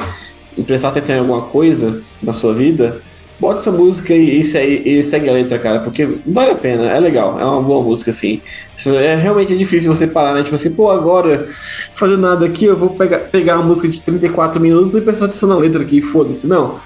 prestar 0.62 0.88
atenção 0.88 1.16
em 1.16 1.18
alguma 1.20 1.42
coisa 1.42 2.02
na 2.22 2.32
sua 2.32 2.54
vida, 2.54 3.02
bota 3.38 3.60
essa 3.60 3.72
música 3.72 4.14
e, 4.14 4.40
e, 4.40 4.44
segue, 4.44 4.82
e 4.86 5.28
a 5.28 5.32
letra, 5.32 5.58
cara, 5.58 5.80
porque 5.80 6.08
vale 6.26 6.52
a 6.52 6.54
pena, 6.54 6.90
é 6.90 7.00
legal, 7.00 7.38
é 7.38 7.44
uma 7.44 7.62
boa 7.62 7.82
música, 7.82 8.10
assim. 8.10 8.40
É 8.86 9.14
realmente 9.14 9.52
é 9.52 9.56
difícil 9.56 9.94
você 9.94 10.06
parar, 10.06 10.34
né? 10.34 10.42
Tipo 10.42 10.54
assim, 10.54 10.70
pô, 10.70 10.90
agora, 10.90 11.48
fazendo 11.94 12.20
nada 12.20 12.46
aqui, 12.46 12.64
eu 12.64 12.76
vou 12.76 12.90
pegar, 12.90 13.18
pegar 13.18 13.56
uma 13.56 13.64
música 13.64 13.88
de 13.88 14.00
34 14.00 14.60
minutos 14.60 14.94
e 14.94 15.00
prestar 15.00 15.26
atenção 15.26 15.48
na 15.48 15.56
letra 15.56 15.82
aqui, 15.82 16.00
foda-se, 16.00 16.46
não. 16.46 16.78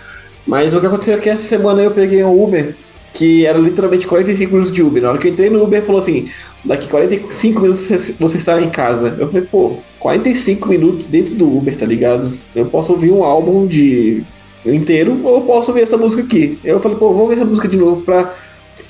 Mas 0.47 0.75
o 0.75 0.81
que 0.81 0.87
aconteceu 0.87 1.15
é 1.15 1.19
que 1.19 1.29
essa 1.29 1.43
semana 1.43 1.83
eu 1.83 1.91
peguei 1.91 2.25
um 2.25 2.43
Uber 2.43 2.75
que 3.15 3.45
era 3.47 3.59
literalmente 3.59 4.07
45 4.07 4.51
minutos 4.53 4.73
de 4.73 4.83
Uber. 4.83 5.03
Na 5.03 5.11
hora 5.11 5.19
que 5.19 5.29
eu 5.29 5.33
entrei 5.33 5.51
no 5.51 5.63
Uber, 5.63 5.83
falou 5.83 5.99
assim: 6.01 6.29
daqui 6.65 6.89
45 6.89 7.61
minutos 7.61 7.89
você 8.19 8.37
estará 8.39 8.61
em 8.63 8.71
casa. 8.71 9.17
Eu 9.19 9.29
falei, 9.29 9.47
pô, 9.51 9.79
45 9.99 10.69
minutos 10.69 11.07
dentro 11.07 11.35
do 11.35 11.47
Uber, 11.57 11.77
tá 11.77 11.87
ligado? 11.87 12.33
Eu 12.55 12.67
posso 12.67 12.93
ouvir 12.93 13.11
um 13.11 13.25
álbum 13.25 13.67
de 13.67 14.23
inteiro 14.67 15.19
ou 15.25 15.37
eu 15.37 15.41
posso 15.43 15.71
ouvir 15.71 15.83
essa 15.83 15.97
música 15.97 16.23
aqui. 16.23 16.59
Eu 16.65 16.81
falei, 16.81 16.97
pô, 16.99 17.09
vamos 17.09 17.23
ouvir 17.23 17.35
essa 17.35 17.45
música 17.45 17.67
de 17.69 17.77
novo 17.77 18.03
pra 18.03 18.35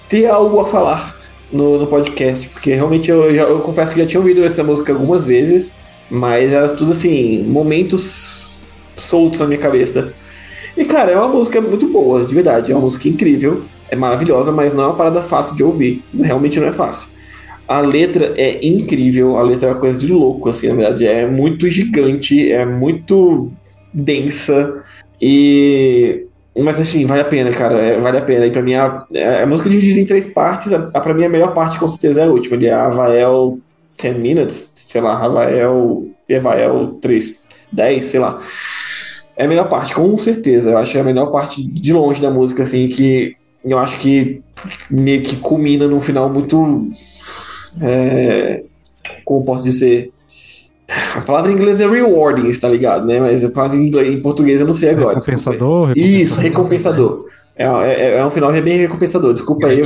ter 0.08 0.26
algo 0.26 0.58
a 0.60 0.64
falar 0.66 1.16
no, 1.52 1.78
no 1.78 1.86
podcast, 1.86 2.48
porque 2.48 2.74
realmente 2.74 3.10
eu, 3.10 3.34
já- 3.34 3.42
eu 3.44 3.60
confesso 3.60 3.92
que 3.92 3.98
já 4.00 4.06
tinha 4.06 4.20
ouvido 4.20 4.44
essa 4.44 4.62
música 4.64 4.92
algumas 4.92 5.24
vezes, 5.24 5.74
mas 6.10 6.52
elas 6.52 6.72
tudo 6.72 6.90
assim, 6.92 7.42
momentos 7.44 8.64
soltos 8.96 9.40
na 9.40 9.46
minha 9.46 9.58
cabeça. 9.60 10.12
E 10.76 10.84
cara, 10.84 11.12
é 11.12 11.16
uma 11.16 11.28
música 11.28 11.60
muito 11.60 11.86
boa, 11.88 12.24
de 12.24 12.34
verdade, 12.34 12.72
é 12.72 12.74
uma 12.74 12.82
música 12.82 13.08
incrível, 13.08 13.62
é 13.90 13.96
maravilhosa, 13.96 14.52
mas 14.52 14.72
não 14.72 14.84
é 14.84 14.86
uma 14.86 14.96
parada 14.96 15.22
fácil 15.22 15.56
de 15.56 15.62
ouvir, 15.62 16.02
realmente 16.14 16.58
não 16.60 16.68
é 16.68 16.72
fácil. 16.72 17.10
A 17.66 17.80
letra 17.80 18.32
é 18.36 18.66
incrível, 18.66 19.36
a 19.36 19.42
letra 19.42 19.68
é 19.68 19.72
uma 19.72 19.80
coisa 19.80 19.98
de 19.98 20.10
louco, 20.10 20.48
assim, 20.48 20.68
na 20.68 20.74
verdade, 20.74 21.06
é 21.06 21.26
muito 21.26 21.68
gigante, 21.68 22.50
é 22.50 22.64
muito 22.64 23.50
densa, 23.92 24.82
e 25.20 26.24
mas 26.56 26.80
assim, 26.80 27.06
vale 27.06 27.20
a 27.20 27.24
pena, 27.24 27.50
cara. 27.50 27.80
é, 27.80 28.00
vale 28.00 28.18
a 28.18 28.22
pena. 28.22 28.46
E 28.46 28.50
pra 28.50 28.62
mim, 28.62 28.74
a, 28.74 29.06
a, 29.14 29.42
a 29.42 29.46
música 29.46 29.68
é 29.68 29.72
dividida 29.72 30.00
em 30.00 30.06
três 30.06 30.26
partes. 30.26 30.72
A, 30.72 30.90
a, 30.92 31.00
pra 31.00 31.14
mim, 31.14 31.24
a 31.24 31.28
melhor 31.28 31.54
parte 31.54 31.78
com 31.78 31.88
certeza 31.88 32.22
é 32.22 32.24
a 32.24 32.28
última. 32.28 32.56
Ali 32.56 32.66
é 32.66 32.72
a 32.72 32.86
Avael 32.86 33.58
10 34.00 34.16
Minutes, 34.16 34.72
sei 34.74 35.00
lá, 35.00 35.24
Avael. 35.24 36.08
Avael 36.36 36.98
3, 37.00 37.42
10, 37.72 38.04
sei 38.04 38.20
lá. 38.20 38.42
É 39.36 39.44
a 39.44 39.48
melhor 39.48 39.68
parte, 39.68 39.94
com 39.94 40.16
certeza. 40.16 40.70
Eu 40.70 40.78
acho 40.78 40.96
é 40.96 41.00
a 41.00 41.04
melhor 41.04 41.30
parte 41.30 41.64
de 41.64 41.92
longe 41.92 42.20
da 42.20 42.30
música, 42.30 42.62
assim, 42.62 42.88
que 42.88 43.36
eu 43.64 43.78
acho 43.78 43.98
que 43.98 44.40
meio 44.90 45.22
que 45.22 45.36
culmina 45.36 45.86
num 45.86 46.00
final 46.00 46.28
muito. 46.28 46.88
É, 47.80 48.62
como 49.24 49.44
posso 49.44 49.62
dizer? 49.62 50.10
A 51.16 51.20
palavra 51.20 51.52
em 51.52 51.54
inglês 51.54 51.80
é 51.80 51.86
rewarding, 51.86 52.50
tá 52.58 52.68
ligado, 52.68 53.06
né? 53.06 53.20
Mas 53.20 53.44
a 53.44 53.50
palavra 53.50 53.76
em, 53.76 53.88
inglês, 53.88 54.14
em 54.14 54.22
português 54.22 54.60
eu 54.60 54.66
não 54.66 54.74
sei 54.74 54.90
agora. 54.90 55.10
aí. 55.10 55.14
Recompensador, 55.16 55.92
Isso, 55.96 56.40
recompensador. 56.40 57.26
É, 57.54 57.64
é, 57.64 58.18
é 58.18 58.24
um 58.24 58.30
final 58.30 58.50
bem 58.52 58.78
recompensador. 58.78 59.34
Desculpa 59.34 59.66
aí. 59.66 59.80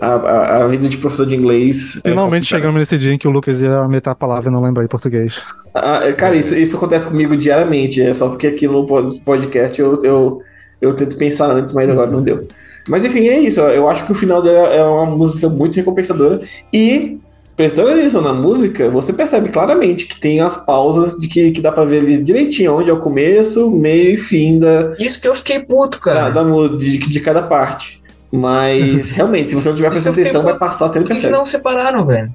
A, 0.00 0.06
a, 0.08 0.64
a 0.64 0.66
vida 0.66 0.88
de 0.88 0.96
professor 0.96 1.26
de 1.26 1.36
inglês. 1.36 1.98
é 2.02 2.08
Finalmente 2.08 2.40
complicada. 2.42 2.46
chegamos 2.46 2.78
nesse 2.80 2.98
dia 2.98 3.12
em 3.12 3.18
que 3.18 3.28
o 3.28 3.30
Lucas 3.30 3.60
ia 3.60 3.86
meter 3.86 4.10
a 4.10 4.14
palavra 4.14 4.48
e 4.48 4.52
não 4.52 4.62
lembrar 4.62 4.82
em 4.82 4.88
português. 4.88 5.40
Ah, 5.74 6.00
é, 6.02 6.12
cara, 6.12 6.34
isso, 6.34 6.56
isso 6.56 6.74
acontece 6.76 7.06
comigo 7.06 7.36
diariamente. 7.36 8.00
É 8.00 8.12
só 8.14 8.28
porque 8.30 8.46
aqui 8.46 8.66
no 8.66 8.84
pod- 8.86 9.20
podcast 9.20 9.78
eu, 9.78 9.96
eu, 10.02 10.40
eu 10.80 10.94
tento 10.94 11.16
pensar 11.18 11.50
antes, 11.54 11.72
mas 11.74 11.88
agora 11.88 12.10
não 12.10 12.22
deu. 12.22 12.48
Mas 12.88 13.04
enfim, 13.04 13.28
é 13.28 13.38
isso. 13.40 13.60
Eu 13.60 13.88
acho 13.88 14.04
que 14.06 14.12
o 14.12 14.14
final 14.14 14.42
dela 14.42 14.68
é 14.68 14.82
uma 14.82 15.06
música 15.06 15.48
muito 15.48 15.74
recompensadora. 15.76 16.38
E, 16.72 17.18
prestando 17.56 17.90
atenção 17.90 18.22
na 18.22 18.32
música, 18.32 18.88
você 18.90 19.12
percebe 19.12 19.48
claramente 19.48 20.06
que 20.06 20.20
tem 20.20 20.40
as 20.40 20.56
pausas 20.56 21.16
de 21.16 21.26
que, 21.26 21.50
que 21.50 21.60
dá 21.60 21.72
pra 21.72 21.84
ver 21.84 22.00
ali 22.00 22.22
direitinho 22.22 22.74
onde 22.78 22.90
é 22.90 22.92
o 22.92 22.98
começo, 22.98 23.70
meio 23.70 24.14
e 24.14 24.16
fim 24.16 24.58
da, 24.58 24.92
Isso 24.98 25.20
que 25.20 25.26
eu 25.28 25.34
fiquei 25.34 25.60
puto, 25.60 25.98
da, 25.98 26.04
cara. 26.04 26.30
da 26.30 26.44
mu- 26.44 26.76
de, 26.76 26.98
de 26.98 27.20
cada 27.20 27.42
parte. 27.42 28.00
Mas, 28.30 29.10
realmente, 29.16 29.48
se 29.48 29.54
você 29.54 29.68
não 29.68 29.76
tiver 29.76 29.90
prestando 29.90 30.20
atenção, 30.20 30.42
vai 30.42 30.58
passar, 30.58 30.88
você 30.88 30.94
nem 30.98 31.02
Por 31.02 31.08
que, 31.08 31.14
que 31.14 31.20
percebe. 31.22 31.32
não 31.38 31.46
separaram, 31.46 32.04
velho? 32.06 32.32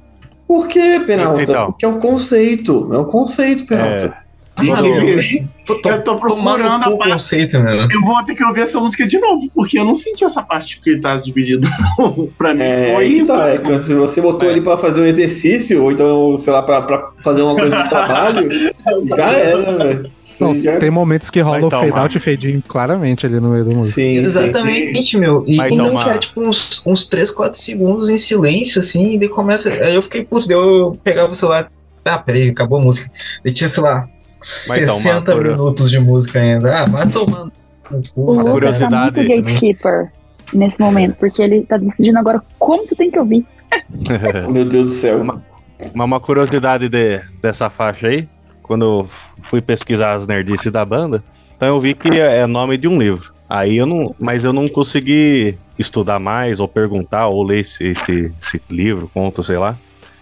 Por 0.47 0.68
que, 0.68 0.99
Penalta? 1.02 1.43
Então. 1.43 1.66
Porque 1.72 1.86
é 1.86 1.88
o 1.88 1.97
conceito. 1.97 2.89
É 2.93 2.97
o 2.97 3.06
conceito, 3.06 3.66
Penalta. 3.66 4.18
Pô, 5.66 5.76
tô, 5.76 5.89
Eu 5.89 6.03
tô 6.03 6.16
procurando 6.18 6.84
a 6.84 6.97
parte. 6.97 7.12
conceito, 7.14 7.59
meu. 7.62 7.76
Eu 7.89 8.01
vou 8.01 8.24
ter 8.26 8.36
que 8.36 8.43
ouvir 8.43 8.62
essa 8.62 8.80
música 8.80 9.07
de 9.07 9.20
novo, 9.20 9.49
porque 9.53 9.78
eu 9.78 9.86
não 9.86 9.95
senti 9.95 10.24
essa 10.26 10.41
parte 10.41 10.80
que 10.82 10.97
tá 10.97 11.18
dividido. 11.18 11.68
pra 12.38 12.53
mim, 12.53 12.64
É, 12.64 12.93
foi. 12.95 13.26
tá, 13.26 13.47
é, 13.49 13.78
se 13.80 13.93
você 13.93 14.22
botou 14.22 14.49
É. 14.49 14.51
ele 14.51 14.62
pra 14.62 14.78
fazer 14.78 15.01
um 15.01 15.05
exercício, 15.05 15.84
ou 15.84 15.91
então, 15.91 16.38
sei 16.38 16.51
lá, 16.51 16.62
pra, 16.64 16.82
pra 16.82 17.09
fazer 17.24 17.41
uma 17.43 17.55
coisa 17.55 17.76
do 17.84 17.89
trabalho, 17.89 18.49
já 19.16 19.32
era, 19.32 19.78
velho. 19.78 20.12
Não, 20.39 20.55
já- 20.55 20.78
tem 20.78 20.89
momentos 20.89 21.30
que 21.30 21.39
rola 21.41 21.59
Vai 21.59 21.68
o 21.68 21.70
fade 21.72 21.99
out 21.99 22.18
e 22.18 22.20
fade 22.20 22.51
in 22.51 22.62
claramente 22.62 23.26
ali 23.26 23.39
no 23.39 23.49
meio 23.49 23.66
da 23.66 23.76
música. 23.76 23.95
Sim, 24.01 24.16
sim. 24.16 24.22
Exatamente, 24.22 25.18
meu. 25.18 25.43
E, 25.47 25.57
Vai 25.57 25.70
e 25.72 25.76
não 25.76 25.89
tomar. 25.89 26.03
ficar, 26.05 26.18
tipo, 26.18 26.41
uns, 26.41 26.84
uns 26.88 27.05
3, 27.05 27.30
4 27.30 27.59
segundos 27.59 28.09
em 28.09 28.18
silêncio, 28.18 28.80
assim, 28.80 29.12
e 29.12 29.18
daí 29.20 29.30
começa. 29.30 29.70
Aí 29.70 29.93
eu 29.93 30.01
fiquei 30.01 30.24
puto, 30.26 30.47
daí 30.47 30.57
eu 30.57 30.97
pegava 31.03 31.32
o 31.32 31.36
celular. 31.36 31.70
Ah, 32.03 32.18
peraí, 32.18 32.49
acabou 32.49 32.80
a 32.80 32.82
música. 32.82 33.12
E 33.45 33.51
tinha, 33.51 33.70
sei 33.70 33.84
lá, 33.84 34.07
Vai 34.68 34.86
tomar, 34.86 35.00
60 35.02 35.32
por- 35.34 35.44
minutos 35.44 35.89
de 35.92 36.00
música 36.00 36.39
ainda. 36.39 36.76
Ah, 36.84 36.86
vai 36.88 37.08
tomando. 37.10 37.52
O 38.16 38.22
Lucas 38.32 38.44
tá 38.46 38.52
curiosidade, 38.52 39.20
muito 39.22 39.44
gatekeeper 39.46 40.12
nesse 40.54 40.80
momento, 40.80 41.16
porque 41.16 41.42
ele 41.42 41.62
tá 41.64 41.78
decidindo 41.78 42.18
agora 42.18 42.42
como 42.58 42.86
você 42.86 42.96
tem 42.96 43.12
que 43.12 43.20
ouvir. 43.20 43.46
Meu 44.52 44.66
Deus 44.66 44.86
do 44.86 44.92
céu. 44.92 45.22
Uma- 45.22 45.44
Mas 45.94 46.06
uma 46.06 46.20
curiosidade 46.20 46.88
de- 46.89 47.20
dessa 47.42 47.70
faixa 47.70 48.08
aí, 48.08 48.28
quando 48.62 48.86
eu 48.86 49.10
fui 49.50 49.62
pesquisar 49.62 50.14
as 50.14 50.26
nerdices 50.28 50.72
da 50.72 50.86
banda, 50.86 51.24
então 51.56 51.68
eu 51.68 51.80
vi 51.82 51.94
que 51.94 52.10
é 52.20 52.39
é 52.39 52.48
nome 52.48 52.78
de 52.78 52.88
um 52.88 52.98
livro. 53.00 53.34
Aí 53.50 53.78
eu 53.78 53.86
não. 53.86 54.16
Mas 54.20 54.44
eu 54.44 54.54
não 54.54 54.68
consegui 54.70 55.58
estudar 55.78 56.20
mais, 56.20 56.60
ou 56.60 56.68
perguntar, 56.68 57.28
ou 57.28 57.44
ler 57.44 57.60
esse, 57.60 57.84
esse- 57.92 58.32
esse 58.42 58.62
livro, 58.70 59.10
conto, 59.14 59.44
sei 59.44 59.58
lá, 59.58 59.76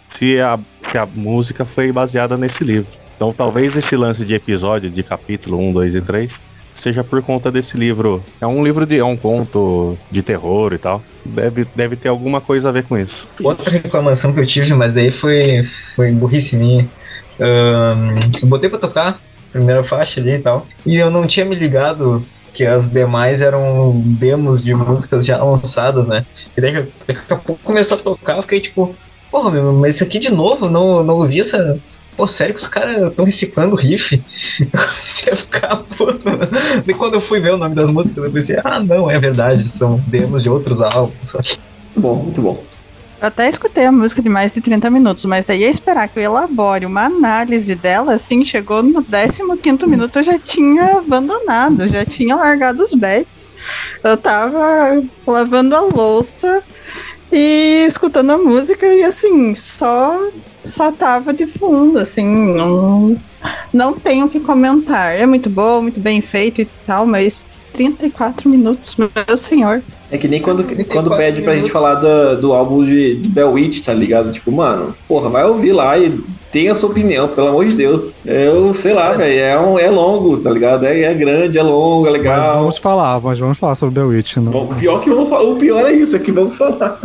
se 0.09 0.39
a, 0.39 0.57
se 0.91 0.97
a 0.97 1.05
música 1.05 1.65
foi 1.65 1.91
baseada 1.91 2.37
nesse 2.37 2.63
livro. 2.63 2.89
Então 3.19 3.33
talvez 3.33 3.75
esse 3.75 3.97
lance 3.97 4.23
de 4.23 4.33
episódio, 4.33 4.89
de 4.89 5.03
capítulo 5.03 5.59
1, 5.59 5.73
2 5.73 5.95
e 5.95 6.01
3, 6.01 6.31
seja 6.73 7.03
por 7.03 7.21
conta 7.21 7.51
desse 7.51 7.77
livro. 7.77 8.23
É 8.39 8.47
um 8.47 8.63
livro 8.63 8.85
de. 8.85 8.97
é 8.97 9.03
um 9.03 9.17
conto 9.17 9.97
de 10.09 10.23
terror 10.23 10.71
e 10.71 10.77
tal. 10.77 11.03
Deve, 11.25 11.67
deve 11.75 11.97
ter 11.97 12.07
alguma 12.07 12.39
coisa 12.39 12.69
a 12.69 12.71
ver 12.71 12.85
com 12.85 12.97
isso. 12.97 13.27
Outra 13.43 13.71
reclamação 13.71 14.31
que 14.31 14.39
eu 14.39 14.45
tive, 14.45 14.73
mas 14.73 14.93
daí 14.93 15.11
foi, 15.11 15.65
foi 15.65 16.13
burrice 16.13 16.55
minha. 16.55 16.87
Ahn, 17.41 18.15
eu 18.41 18.47
botei 18.47 18.69
pra 18.69 18.79
tocar, 18.79 19.21
primeira 19.51 19.83
faixa 19.83 20.21
ali 20.21 20.35
e 20.35 20.39
tal, 20.39 20.65
e 20.85 20.95
eu 20.95 21.11
não 21.11 21.27
tinha 21.27 21.45
me 21.45 21.55
ligado 21.55 22.25
que 22.53 22.65
as 22.65 22.87
demais 22.87 23.41
eram 23.41 24.01
demos 24.01 24.63
de 24.63 24.73
músicas 24.73 25.25
já 25.25 25.43
lançadas, 25.43 26.07
né? 26.07 26.25
E 26.55 26.61
daí 26.61 26.71
daqui 27.05 27.19
a 27.29 27.35
pouco 27.35 27.61
começou 27.65 27.97
a 27.97 27.99
tocar, 27.99 28.37
eu 28.37 28.43
fiquei 28.43 28.61
tipo, 28.61 28.95
porra, 29.29 29.51
mas 29.73 29.95
isso 29.95 30.05
aqui 30.05 30.19
de 30.19 30.31
novo, 30.31 30.69
não, 30.69 31.03
não 31.03 31.15
ouvi 31.17 31.41
essa. 31.41 31.77
Pô, 32.19 32.27
sério 32.27 32.53
que 32.53 32.59
os 32.59 32.67
caras 32.67 33.07
estão 33.07 33.23
reciclando 33.23 33.77
riff? 33.77 34.21
Eu 34.59 34.67
comecei 34.77 35.31
a 35.31 35.35
ficar 35.37 35.77
puto. 35.77 36.19
Daí 36.85 36.93
quando 36.93 37.13
eu 37.13 37.21
fui 37.21 37.39
ver 37.39 37.53
o 37.53 37.57
nome 37.57 37.73
das 37.73 37.89
músicas, 37.89 38.21
eu 38.21 38.29
pensei, 38.29 38.59
ah, 38.61 38.77
não, 38.77 39.09
é 39.09 39.17
verdade, 39.17 39.63
são 39.63 40.03
demos 40.05 40.43
de 40.43 40.49
outros 40.49 40.81
álbuns. 40.81 41.33
Muito 41.33 41.57
bom, 41.95 42.15
muito 42.15 42.41
bom. 42.41 42.61
Eu 43.21 43.27
até 43.29 43.47
escutei 43.47 43.85
a 43.85 43.91
música 43.91 44.21
de 44.21 44.27
mais 44.27 44.51
de 44.51 44.59
30 44.59 44.89
minutos, 44.89 45.23
mas 45.23 45.45
daí 45.45 45.61
ia 45.61 45.69
esperar 45.69 46.09
que 46.09 46.19
eu 46.19 46.23
elabore 46.23 46.85
uma 46.85 47.05
análise 47.05 47.73
dela, 47.73 48.15
assim, 48.15 48.43
chegou 48.43 48.83
no 48.83 49.01
15 49.01 49.41
minuto 49.87 50.19
eu 50.19 50.23
já 50.23 50.37
tinha 50.37 50.97
abandonado, 50.97 51.87
já 51.87 52.03
tinha 52.03 52.35
largado 52.35 52.83
os 52.83 52.93
bets. 52.93 53.49
Eu 54.03 54.17
tava 54.17 55.01
lavando 55.25 55.73
a 55.73 55.79
louça 55.79 56.61
e 57.31 57.85
escutando 57.87 58.31
a 58.31 58.37
música 58.37 58.85
e 58.85 59.05
assim, 59.05 59.55
só 59.55 60.19
só 60.63 60.91
tava 60.91 61.33
de 61.33 61.45
fundo, 61.45 61.99
assim, 61.99 62.25
não, 62.25 63.15
não 63.73 63.93
tenho 63.93 64.25
o 64.25 64.29
que 64.29 64.39
comentar. 64.39 65.15
É 65.15 65.25
muito 65.25 65.49
bom, 65.49 65.81
muito 65.81 65.99
bem 65.99 66.21
feito 66.21 66.61
e 66.61 66.67
tal, 66.85 67.05
mas 67.05 67.49
34 67.73 68.49
minutos, 68.49 68.95
meu 68.95 69.09
senhor. 69.37 69.81
É 70.11 70.17
que 70.17 70.27
nem 70.27 70.41
quando, 70.41 70.65
quando 70.85 71.15
pede 71.15 71.41
pra 71.41 71.55
gente 71.55 71.71
falar 71.71 71.95
do, 71.95 72.41
do 72.41 72.53
álbum 72.53 72.83
de, 72.83 73.15
do 73.15 73.29
Bell 73.29 73.51
Witch, 73.51 73.85
tá 73.85 73.93
ligado? 73.93 74.31
Tipo, 74.31 74.51
mano, 74.51 74.93
porra, 75.07 75.29
vai 75.29 75.45
ouvir 75.45 75.71
lá 75.71 75.97
e 75.97 76.19
tem 76.51 76.67
a 76.67 76.75
sua 76.75 76.89
opinião, 76.89 77.27
pelo 77.27 77.47
amor 77.47 77.65
de 77.65 77.75
Deus. 77.75 78.11
Eu 78.25 78.73
sei 78.73 78.93
lá, 78.93 79.13
velho, 79.13 79.39
é, 79.39 79.59
um, 79.59 79.77
é 79.77 79.89
longo, 79.89 80.37
tá 80.37 80.49
ligado? 80.49 80.85
É, 80.85 81.03
é 81.03 81.13
grande, 81.13 81.59
é 81.59 81.63
longo, 81.63 82.07
é 82.07 82.09
legal. 82.09 82.37
Mas 82.37 82.49
vamos 82.49 82.77
falar, 82.77 83.19
mas 83.21 83.37
vamos 83.37 83.57
falar 83.57 83.75
sobre 83.75 83.95
The 83.95 84.05
Witch. 84.05 84.37
Não? 84.37 84.51
Bom, 84.51 84.63
o 84.71 84.75
pior 84.75 84.99
que 84.99 85.09
vamos 85.09 85.29
falar, 85.29 85.43
o 85.43 85.55
pior 85.55 85.85
é 85.85 85.93
isso, 85.93 86.15
é 86.15 86.19
que 86.19 86.31
vamos 86.31 86.57
falar. 86.57 86.99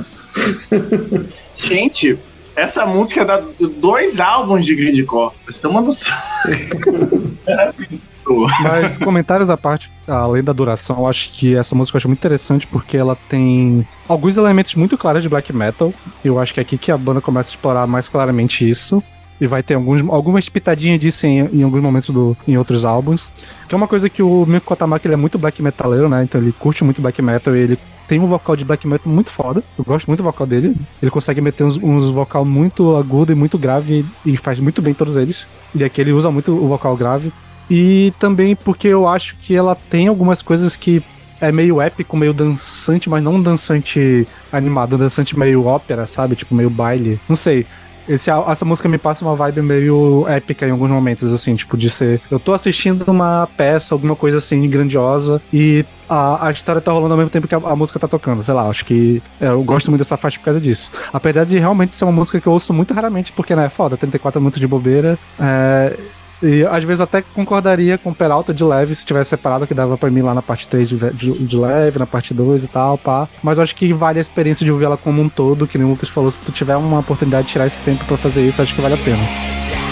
Gente, 1.56 2.18
essa 2.56 2.86
música 2.86 3.24
dá 3.24 3.42
dois 3.78 4.20
álbuns 4.20 4.64
de 4.64 4.74
grindcore. 4.74 5.32
Vocês 5.44 5.56
estão 5.56 5.70
uma 5.70 5.80
noção. 5.80 6.16
Mas 8.62 8.96
comentários 8.96 9.50
à 9.50 9.56
parte, 9.56 9.90
além 10.06 10.42
da 10.42 10.52
duração, 10.52 10.98
eu 10.98 11.06
acho 11.06 11.30
que 11.32 11.54
essa 11.54 11.74
música 11.74 11.96
eu 11.96 11.98
acho 11.98 12.08
muito 12.08 12.20
interessante 12.20 12.66
porque 12.66 12.96
ela 12.96 13.16
tem 13.28 13.86
alguns 14.08 14.36
elementos 14.36 14.74
muito 14.74 14.96
claros 14.96 15.22
de 15.22 15.28
black 15.28 15.52
metal. 15.52 15.92
Eu 16.24 16.38
acho 16.38 16.54
que 16.54 16.60
é 16.60 16.62
aqui 16.62 16.78
que 16.78 16.90
a 16.90 16.96
banda 16.96 17.20
começa 17.20 17.50
a 17.50 17.52
explorar 17.52 17.86
mais 17.86 18.08
claramente 18.08 18.68
isso. 18.68 19.02
E 19.40 19.46
vai 19.48 19.64
ter 19.64 19.74
alguns, 19.74 20.00
algumas 20.08 20.48
pitadinhas 20.48 21.00
disso 21.00 21.26
em, 21.26 21.40
em 21.52 21.62
alguns 21.64 21.82
momentos 21.82 22.08
do, 22.10 22.36
em 22.46 22.56
outros 22.56 22.84
álbuns. 22.84 23.32
Que 23.68 23.74
é 23.74 23.76
uma 23.76 23.88
coisa 23.88 24.08
que 24.08 24.22
o 24.22 24.46
Miko 24.46 24.64
Kotamaki 24.64 25.08
ele 25.08 25.14
é 25.14 25.16
muito 25.18 25.38
black 25.38 25.60
metaleiro, 25.60 26.08
né? 26.08 26.22
Então 26.22 26.40
ele 26.40 26.52
curte 26.52 26.84
muito 26.84 27.02
black 27.02 27.20
metal 27.20 27.54
e 27.54 27.58
ele 27.58 27.78
tem 28.06 28.20
um 28.20 28.26
vocal 28.26 28.56
de 28.56 28.64
black 28.64 28.86
metal 28.86 29.12
muito 29.12 29.30
foda. 29.30 29.62
Eu 29.78 29.84
gosto 29.84 30.06
muito 30.06 30.20
do 30.20 30.24
vocal 30.24 30.46
dele. 30.46 30.76
Ele 31.02 31.10
consegue 31.10 31.40
meter 31.40 31.64
uns, 31.64 31.76
uns 31.76 32.10
vocal 32.10 32.44
muito 32.44 32.96
agudo 32.96 33.32
e 33.32 33.34
muito 33.34 33.58
grave 33.58 34.04
e 34.24 34.36
faz 34.36 34.60
muito 34.60 34.82
bem 34.82 34.94
todos 34.94 35.16
eles. 35.16 35.46
E 35.74 35.82
aqui 35.82 36.00
ele 36.00 36.12
usa 36.12 36.30
muito 36.30 36.52
o 36.52 36.68
vocal 36.68 36.96
grave. 36.96 37.32
E 37.70 38.12
também 38.18 38.54
porque 38.54 38.88
eu 38.88 39.08
acho 39.08 39.36
que 39.36 39.54
ela 39.54 39.74
tem 39.74 40.08
algumas 40.08 40.42
coisas 40.42 40.76
que 40.76 41.02
é 41.40 41.50
meio 41.50 41.80
épico, 41.80 42.16
meio 42.16 42.32
dançante, 42.32 43.08
mas 43.08 43.22
não 43.22 43.40
dançante 43.40 44.26
animado, 44.52 44.96
dançante 44.96 45.38
meio 45.38 45.64
ópera, 45.64 46.06
sabe? 46.06 46.36
Tipo, 46.36 46.54
meio 46.54 46.70
baile. 46.70 47.20
Não 47.28 47.36
sei. 47.36 47.66
Esse, 48.08 48.30
essa 48.30 48.64
música 48.64 48.88
me 48.88 48.98
passa 48.98 49.24
uma 49.24 49.34
vibe 49.34 49.62
meio 49.62 50.24
épica 50.28 50.66
em 50.66 50.70
alguns 50.70 50.90
momentos, 50.90 51.32
assim, 51.32 51.54
tipo, 51.54 51.76
de 51.76 51.88
ser. 51.88 52.20
Eu 52.30 52.38
tô 52.38 52.52
assistindo 52.52 53.08
uma 53.08 53.48
peça, 53.56 53.94
alguma 53.94 54.14
coisa 54.16 54.38
assim, 54.38 54.68
grandiosa, 54.68 55.40
e 55.52 55.84
a, 56.08 56.48
a 56.48 56.50
história 56.50 56.80
tá 56.80 56.92
rolando 56.92 57.14
ao 57.14 57.18
mesmo 57.18 57.30
tempo 57.30 57.48
que 57.48 57.54
a, 57.54 57.58
a 57.58 57.76
música 57.76 57.98
tá 57.98 58.06
tocando, 58.06 58.42
sei 58.42 58.54
lá, 58.54 58.68
acho 58.68 58.84
que 58.84 59.22
é, 59.40 59.46
eu 59.48 59.62
gosto 59.62 59.90
muito 59.90 60.00
dessa 60.00 60.16
faixa 60.16 60.38
por 60.38 60.46
causa 60.46 60.60
disso. 60.60 60.90
Apesar 61.12 61.44
de 61.44 61.58
realmente 61.58 61.94
ser 61.94 62.04
uma 62.04 62.12
música 62.12 62.40
que 62.40 62.46
eu 62.46 62.52
ouço 62.52 62.72
muito 62.72 62.92
raramente, 62.92 63.32
porque, 63.32 63.54
né, 63.56 63.66
é 63.66 63.68
foda, 63.68 63.96
34 63.96 64.40
minutos 64.40 64.60
de 64.60 64.66
bobeira. 64.66 65.18
É, 65.40 65.96
e 66.42 66.64
às 66.64 66.84
vezes 66.84 67.00
até 67.00 67.22
concordaria 67.22 67.98
com 67.98 68.10
o 68.10 68.14
Peralta 68.14 68.52
de 68.52 68.64
leve 68.64 68.94
se 68.94 69.04
tivesse 69.04 69.30
separado, 69.30 69.66
que 69.66 69.74
dava 69.74 69.96
pra 69.96 70.10
mim 70.10 70.22
lá 70.22 70.34
na 70.34 70.42
parte 70.42 70.68
3 70.68 70.88
de, 70.88 70.96
de, 71.12 71.32
de 71.32 71.56
leve, 71.56 71.98
na 71.98 72.06
parte 72.06 72.34
2 72.34 72.64
e 72.64 72.68
tal, 72.68 72.98
pá. 72.98 73.28
Mas 73.42 73.58
eu 73.58 73.64
acho 73.64 73.74
que 73.74 73.92
vale 73.92 74.18
a 74.18 74.22
experiência 74.22 74.64
de 74.64 74.72
ouvir 74.72 74.84
ela 74.84 74.96
como 74.96 75.20
um 75.20 75.28
todo, 75.28 75.66
que 75.66 75.78
nem 75.78 75.86
o 75.86 75.90
Lucas 75.90 76.08
falou, 76.08 76.30
se 76.30 76.40
tu 76.40 76.52
tiver 76.52 76.76
uma 76.76 77.00
oportunidade 77.00 77.46
de 77.46 77.52
tirar 77.52 77.66
esse 77.66 77.80
tempo 77.80 78.04
para 78.04 78.16
fazer 78.16 78.46
isso, 78.46 78.60
acho 78.60 78.74
que 78.74 78.80
vale 78.80 78.94
a 78.94 78.98
pena. 78.98 79.83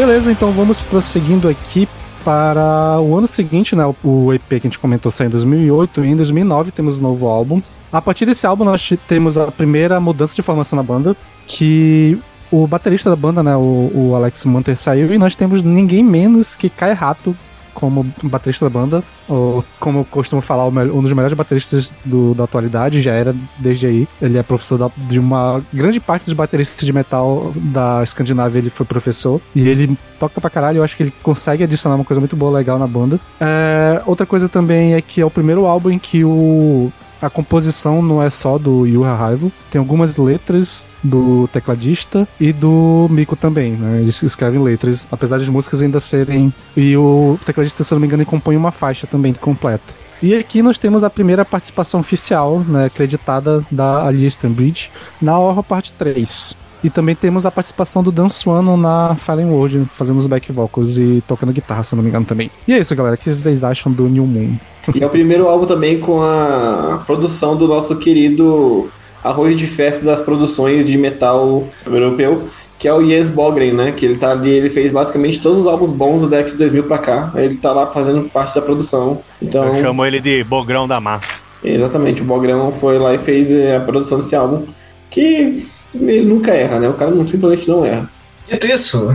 Beleza, 0.00 0.32
então 0.32 0.50
vamos 0.50 0.80
prosseguindo 0.80 1.46
aqui 1.46 1.86
para 2.24 2.98
o 3.02 3.18
ano 3.18 3.26
seguinte, 3.26 3.76
né? 3.76 3.84
O 4.02 4.32
EP 4.32 4.48
que 4.48 4.54
a 4.54 4.60
gente 4.60 4.78
comentou 4.78 5.12
saiu 5.12 5.28
em 5.28 5.30
2008 5.30 6.02
e 6.02 6.08
em 6.08 6.16
2009 6.16 6.72
temos 6.72 6.98
um 6.98 7.02
novo 7.02 7.28
álbum. 7.28 7.60
A 7.92 8.00
partir 8.00 8.24
desse 8.24 8.46
álbum 8.46 8.64
nós 8.64 8.94
temos 9.06 9.36
a 9.36 9.52
primeira 9.52 10.00
mudança 10.00 10.34
de 10.34 10.40
formação 10.40 10.78
na 10.78 10.82
banda, 10.82 11.14
que 11.46 12.18
o 12.50 12.66
baterista 12.66 13.10
da 13.10 13.14
banda, 13.14 13.42
né, 13.42 13.54
o, 13.54 13.90
o 13.94 14.14
Alex 14.14 14.46
Munter 14.46 14.74
saiu 14.74 15.12
e 15.12 15.18
nós 15.18 15.36
temos 15.36 15.62
ninguém 15.62 16.02
menos 16.02 16.56
que 16.56 16.70
Kai 16.70 16.94
Rato 16.94 17.36
como 17.80 18.06
baterista 18.24 18.66
da 18.66 18.70
banda, 18.70 19.02
ou 19.26 19.64
como 19.80 20.00
eu 20.00 20.04
costumo 20.04 20.42
falar, 20.42 20.66
um 20.68 21.02
dos 21.02 21.12
melhores 21.12 21.36
bateristas 21.36 21.94
do, 22.04 22.34
da 22.34 22.44
atualidade, 22.44 23.00
já 23.00 23.12
era 23.12 23.34
desde 23.58 23.86
aí. 23.86 24.08
Ele 24.20 24.36
é 24.36 24.42
professor 24.42 24.78
da, 24.78 24.90
de 24.96 25.18
uma 25.18 25.62
grande 25.72 25.98
parte 25.98 26.26
dos 26.26 26.34
bateristas 26.34 26.84
de 26.84 26.92
metal 26.92 27.52
da 27.56 28.02
Escandinávia, 28.02 28.58
ele 28.58 28.70
foi 28.70 28.84
professor, 28.84 29.40
e 29.54 29.66
ele 29.68 29.96
toca 30.18 30.40
pra 30.40 30.50
caralho, 30.50 30.78
eu 30.78 30.84
acho 30.84 30.96
que 30.96 31.04
ele 31.04 31.14
consegue 31.22 31.64
adicionar 31.64 31.96
uma 31.96 32.04
coisa 32.04 32.20
muito 32.20 32.36
boa, 32.36 32.58
legal 32.58 32.78
na 32.78 32.86
banda. 32.86 33.18
É, 33.40 34.02
outra 34.04 34.26
coisa 34.26 34.48
também 34.48 34.94
é 34.94 35.00
que 35.00 35.20
é 35.20 35.24
o 35.24 35.30
primeiro 35.30 35.64
álbum 35.64 35.90
em 35.90 35.98
que 35.98 36.24
o 36.24 36.92
a 37.20 37.28
composição 37.28 38.02
não 38.02 38.22
é 38.22 38.30
só 38.30 38.58
do 38.58 38.86
Yuha 38.86 39.14
Raivo, 39.14 39.52
tem 39.70 39.78
algumas 39.78 40.16
letras 40.16 40.86
do 41.02 41.48
tecladista 41.48 42.26
e 42.38 42.52
do 42.52 43.06
Miko 43.10 43.36
também, 43.36 43.72
né? 43.72 44.00
Eles 44.00 44.22
escrevem 44.22 44.62
letras, 44.62 45.06
apesar 45.10 45.38
das 45.38 45.48
músicas 45.48 45.82
ainda 45.82 46.00
serem. 46.00 46.52
E 46.76 46.96
o 46.96 47.38
tecladista, 47.44 47.84
se 47.84 47.92
não 47.92 48.00
me 48.00 48.06
engano, 48.06 48.24
compõe 48.24 48.56
uma 48.56 48.72
faixa 48.72 49.06
também 49.06 49.32
completa. 49.32 50.00
E 50.22 50.34
aqui 50.34 50.60
nós 50.60 50.78
temos 50.78 51.02
a 51.02 51.08
primeira 51.08 51.44
participação 51.44 52.00
oficial, 52.00 52.60
né, 52.60 52.86
acreditada 52.86 53.64
da 53.70 54.06
Alice 54.06 54.38
Bridge 54.46 54.90
na 55.20 55.38
Horror 55.38 55.62
Parte 55.62 55.92
3. 55.94 56.56
E 56.82 56.88
também 56.88 57.14
temos 57.14 57.44
a 57.44 57.50
participação 57.50 58.02
do 58.02 58.10
Dan 58.10 58.28
Swan 58.28 58.76
na 58.76 59.14
Fallen 59.16 59.46
World, 59.46 59.86
fazendo 59.92 60.16
os 60.16 60.26
back 60.26 60.50
vocals 60.50 60.96
e 60.96 61.22
tocando 61.26 61.52
guitarra, 61.52 61.82
se 61.82 61.94
não 61.94 62.02
me 62.02 62.08
engano 62.08 62.24
também. 62.24 62.50
E 62.66 62.72
é 62.72 62.78
isso, 62.78 62.94
galera. 62.96 63.16
O 63.16 63.18
que 63.18 63.30
vocês 63.30 63.62
acham 63.62 63.92
do 63.92 64.08
New 64.08 64.26
Moon? 64.26 64.54
E 64.94 65.02
é 65.02 65.06
o 65.06 65.10
primeiro 65.10 65.48
álbum 65.48 65.66
também 65.66 66.00
com 66.00 66.22
a 66.22 67.02
produção 67.06 67.56
do 67.56 67.68
nosso 67.68 67.96
querido 67.96 68.90
arroz 69.22 69.58
de 69.58 69.66
festa 69.66 70.04
das 70.04 70.20
produções 70.20 70.86
de 70.86 70.96
metal 70.96 71.64
europeu, 71.86 72.48
que 72.78 72.88
é 72.88 72.94
o 72.94 73.06
Jens 73.06 73.28
Bogren, 73.28 73.72
né? 73.72 73.92
Que 73.92 74.06
ele 74.06 74.16
tá 74.16 74.30
ali, 74.30 74.50
ele 74.50 74.70
fez 74.70 74.90
basicamente 74.90 75.38
todos 75.38 75.60
os 75.60 75.66
álbuns 75.66 75.90
bons 75.90 76.22
da 76.22 76.28
década 76.28 76.52
de 76.52 76.56
2000 76.56 76.84
pra 76.84 76.98
cá. 76.98 77.32
Ele 77.36 77.56
tá 77.56 77.72
lá 77.72 77.86
fazendo 77.88 78.28
parte 78.30 78.54
da 78.54 78.62
produção. 78.62 79.20
Então, 79.40 79.76
Eu 79.76 79.82
chamo 79.82 80.04
ele 80.04 80.18
de 80.18 80.42
Bogrão 80.42 80.88
da 80.88 80.98
Massa. 80.98 81.34
Exatamente, 81.62 82.22
o 82.22 82.24
Bogrão 82.24 82.72
foi 82.72 82.98
lá 82.98 83.14
e 83.14 83.18
fez 83.18 83.52
eh, 83.52 83.76
a 83.76 83.80
produção 83.80 84.16
desse 84.16 84.34
álbum, 84.34 84.64
que 85.10 85.68
ele 85.94 86.22
nunca 86.22 86.52
erra, 86.52 86.78
né? 86.78 86.88
O 86.88 86.94
cara 86.94 87.10
não, 87.10 87.26
simplesmente 87.26 87.68
não 87.68 87.84
erra. 87.84 88.08
Dito 88.48 88.66
isso, 88.66 89.12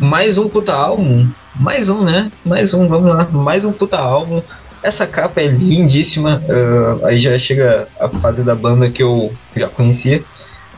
mais 0.00 0.38
um 0.38 0.48
puta 0.48 0.72
álbum. 0.72 1.28
Mais 1.54 1.88
um, 1.88 2.02
né? 2.02 2.30
Mais 2.44 2.72
um, 2.74 2.88
vamos 2.88 3.12
lá. 3.12 3.28
Mais 3.30 3.64
um 3.64 3.72
puta 3.72 3.98
álbum. 3.98 4.42
Essa 4.82 5.06
capa 5.06 5.40
é 5.40 5.46
lindíssima. 5.46 6.42
Uh, 6.48 7.06
aí 7.06 7.20
já 7.20 7.38
chega 7.38 7.88
a 8.00 8.08
fase 8.08 8.42
da 8.42 8.54
banda 8.54 8.90
que 8.90 9.02
eu 9.02 9.32
já 9.54 9.68
conhecia. 9.68 10.22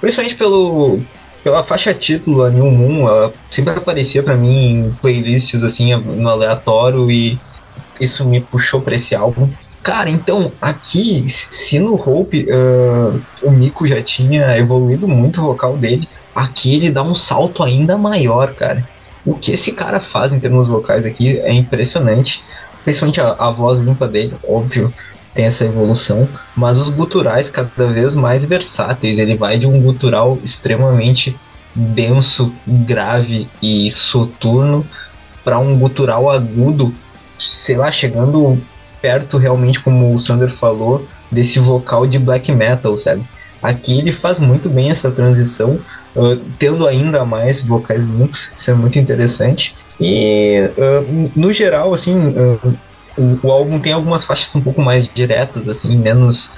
Principalmente 0.01 0.35
pelo, 0.35 1.01
pela 1.43 1.63
faixa 1.63 1.95
título, 1.95 2.43
a 2.43 2.51
New 2.51 2.71
Moon. 2.71 3.09
Ela 3.09 3.33
sempre 3.51 3.73
aparecia 3.73 4.23
para 4.23 4.37
mim 4.37 4.73
em 4.73 4.91
playlists 5.01 5.63
assim, 5.63 5.95
no 5.97 6.29
aleatório. 6.29 7.11
E 7.11 7.39
isso 8.01 8.27
me 8.29 8.41
puxou 8.41 8.81
pra 8.81 8.97
esse 8.97 9.15
álbum. 9.15 9.49
Cara, 9.85 10.09
então, 10.09 10.51
aqui, 10.63 11.29
se 11.29 11.79
no 11.79 11.95
Hope 11.95 12.47
uh, 12.49 13.23
o 13.43 13.51
Miko 13.51 13.87
já 13.87 14.03
tinha 14.03 14.57
evoluído 14.57 15.07
muito 15.07 15.43
o 15.43 15.45
vocal 15.45 15.77
dele, 15.77 16.09
aqui 16.35 16.77
ele 16.77 16.91
dá 16.91 17.03
um 17.03 17.15
salto 17.15 17.63
ainda 17.63 17.99
maior, 17.99 18.55
cara. 18.55 18.83
O 19.27 19.35
que 19.35 19.53
esse 19.53 19.73
cara 19.73 20.01
faz 20.01 20.33
em 20.33 20.41
termos 20.41 20.69
vocais 20.69 21.05
aqui 21.05 21.39
é 21.39 21.53
impressionante. 21.53 22.43
Principalmente 22.83 23.21
a, 23.21 23.33
a 23.39 23.51
voz 23.51 23.79
limpa 23.79 24.09
dele, 24.09 24.33
óbvio, 24.49 24.91
tem 25.35 25.45
essa 25.45 25.67
evolução, 25.67 26.27
mas 26.57 26.79
os 26.79 26.89
guturais 26.89 27.51
cada 27.51 27.87
vez 27.87 28.15
mais 28.15 28.47
versáteis. 28.47 29.19
Ele 29.19 29.37
vai 29.37 29.59
de 29.59 29.67
um 29.67 29.79
gutural 29.83 30.39
extremamente 30.43 31.37
denso, 31.75 32.55
grave 32.67 33.47
e 33.61 33.91
soturno 33.91 34.87
para 35.45 35.59
um 35.59 35.79
gutural 35.79 36.31
agudo, 36.31 36.95
sei 37.39 37.77
lá, 37.77 37.93
chegando 37.93 38.59
perto 39.05 39.37
realmente, 39.37 39.81
como 39.81 40.15
o 40.15 40.19
Sander 40.19 40.49
falou, 40.49 41.07
desse 41.31 41.59
vocal 41.59 42.07
de 42.07 42.19
black 42.19 42.51
metal, 42.51 42.97
sabe? 42.97 43.23
Aqui 43.63 43.99
ele 43.99 44.13
faz 44.13 44.39
muito 44.39 44.71
bem 44.71 44.89
essa 44.89 45.11
transição, 45.11 45.79
uh, 46.17 46.37
tendo 46.59 46.87
ainda 46.87 47.23
mais 47.23 47.63
vocais 47.63 48.05
limpos, 48.05 48.55
isso 48.57 48.71
é 48.71 48.75
muito 48.75 48.99
interessante. 48.99 49.75
E 50.01 50.71
uh, 50.79 51.31
no 51.37 51.53
geral, 51.53 51.93
assim, 51.93 52.15
uh, 52.17 52.75
o, 53.19 53.47
o, 53.47 53.53
álbum 53.53 53.79
tem 53.79 53.93
algumas 53.93 54.25
faixas 54.25 54.55
um 54.57 54.63
pouco 54.63 54.81
mais 54.81 55.07
diretas, 55.07 55.69
assim, 55.69 55.95
menos 55.97 56.53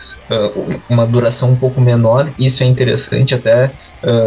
uma 0.89 1.07
duração 1.07 1.51
um 1.51 1.57
pouco 1.57 1.81
menor. 1.81 2.29
Isso 2.37 2.65
é 2.65 2.67
interessante 2.67 3.33
até 3.33 3.71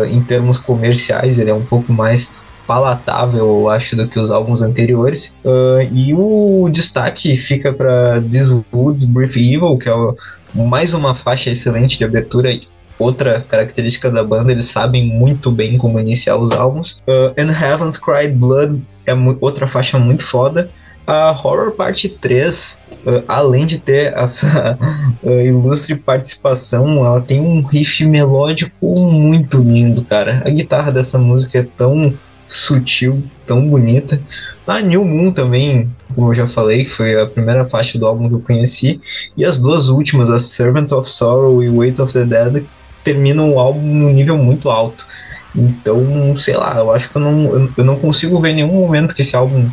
em 0.09 0.21
termos 0.21 0.57
comerciais, 0.57 1.37
ele 1.37 1.49
é 1.49 1.53
um 1.53 1.65
pouco 1.65 1.91
mais 1.91 2.31
palatável, 2.69 3.39
eu 3.39 3.67
acho, 3.67 3.95
do 3.95 4.07
que 4.07 4.19
os 4.19 4.29
álbuns 4.29 4.61
anteriores. 4.61 5.35
Uh, 5.43 5.81
e 5.91 6.13
o 6.13 6.69
destaque 6.71 7.35
fica 7.35 7.73
para 7.73 8.21
This 8.21 8.47
Woods 8.71 9.05
Brief 9.05 9.35
Evil, 9.37 9.75
que 9.79 9.89
é 9.89 9.95
o, 9.95 10.15
mais 10.53 10.93
uma 10.93 11.15
faixa 11.15 11.49
excelente 11.49 11.97
de 11.97 12.03
abertura 12.03 12.51
outra 12.99 13.41
característica 13.41 14.11
da 14.11 14.23
banda, 14.23 14.51
eles 14.51 14.65
sabem 14.65 15.07
muito 15.07 15.49
bem 15.49 15.79
como 15.79 15.99
iniciar 15.99 16.37
os 16.37 16.51
álbuns. 16.51 16.97
Uh, 17.07 17.33
And 17.41 17.49
Heaven's 17.49 17.97
Cried 17.97 18.35
Blood 18.35 18.83
é 19.07 19.13
outra 19.41 19.65
faixa 19.67 19.97
muito 19.97 20.23
foda. 20.23 20.69
A 21.07 21.31
Horror 21.31 21.71
Parte 21.71 22.07
3, 22.07 22.79
uh, 22.91 23.23
além 23.27 23.65
de 23.65 23.79
ter 23.79 24.13
essa 24.13 24.77
uh, 25.23 25.31
ilustre 25.41 25.95
participação, 25.95 27.03
ela 27.03 27.21
tem 27.21 27.39
um 27.39 27.65
riff 27.65 28.05
melódico 28.05 28.85
muito 28.85 29.57
lindo, 29.57 30.03
cara. 30.03 30.43
A 30.45 30.51
guitarra 30.51 30.91
dessa 30.91 31.17
música 31.17 31.57
é 31.57 31.63
tão 31.63 32.13
sutil, 32.49 33.23
tão 33.45 33.65
bonita. 33.67 34.19
A 34.65 34.81
New 34.81 35.05
Moon 35.05 35.31
também, 35.31 35.89
como 36.13 36.31
eu 36.31 36.35
já 36.35 36.47
falei, 36.47 36.83
foi 36.83 37.21
a 37.21 37.27
primeira 37.27 37.63
faixa 37.69 37.97
do 37.99 38.05
álbum 38.05 38.27
que 38.27 38.35
eu 38.35 38.39
conheci. 38.41 38.99
E 39.37 39.45
as 39.45 39.59
duas 39.59 39.87
últimas, 39.87 40.29
a 40.31 40.39
Servant 40.39 40.91
of 40.91 41.07
Sorrow 41.07 41.63
e 41.63 41.69
Weight 41.69 42.01
of 42.01 42.11
the 42.11 42.25
Dead, 42.25 42.65
terminam 43.03 43.53
o 43.53 43.59
álbum 43.59 43.81
num 43.81 44.11
nível 44.11 44.37
muito 44.37 44.69
alto. 44.69 45.07
Então, 45.55 46.35
sei 46.35 46.55
lá, 46.55 46.77
eu 46.77 46.91
acho 46.91 47.09
que 47.09 47.15
eu 47.15 47.21
não, 47.21 47.71
eu 47.77 47.85
não 47.85 47.95
consigo 47.97 48.39
ver 48.39 48.53
nenhum 48.53 48.73
momento 48.73 49.13
que 49.13 49.21
esse 49.21 49.35
álbum 49.35 49.69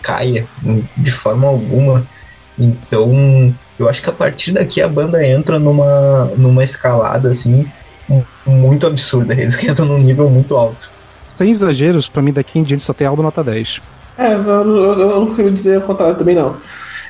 caia 0.00 0.46
de 0.96 1.10
forma 1.10 1.48
alguma. 1.48 2.06
Então, 2.56 3.52
eu 3.78 3.88
acho 3.88 4.00
que 4.00 4.10
a 4.10 4.12
partir 4.12 4.52
daqui 4.52 4.80
a 4.80 4.88
banda 4.88 5.26
entra 5.26 5.58
numa, 5.58 6.26
numa 6.36 6.62
escalada 6.62 7.30
assim 7.30 7.68
muito 8.46 8.86
absurda. 8.86 9.34
Eles 9.34 9.60
entram 9.62 9.86
num 9.86 9.98
nível 9.98 10.30
muito 10.30 10.56
alto. 10.56 10.91
Sem 11.32 11.50
exageros, 11.50 12.10
pra 12.10 12.20
mim 12.20 12.30
daqui 12.30 12.58
em 12.58 12.62
diante 12.62 12.84
só 12.84 12.92
tem 12.92 13.06
álbum 13.06 13.22
nota 13.22 13.42
10. 13.42 13.80
É, 14.18 14.34
eu, 14.34 14.42
eu, 14.42 15.00
eu 15.00 15.20
não 15.20 15.26
consigo 15.26 15.50
dizer 15.50 15.78
o 15.78 15.80
contrário 15.80 16.14
também 16.14 16.34
não. 16.34 16.56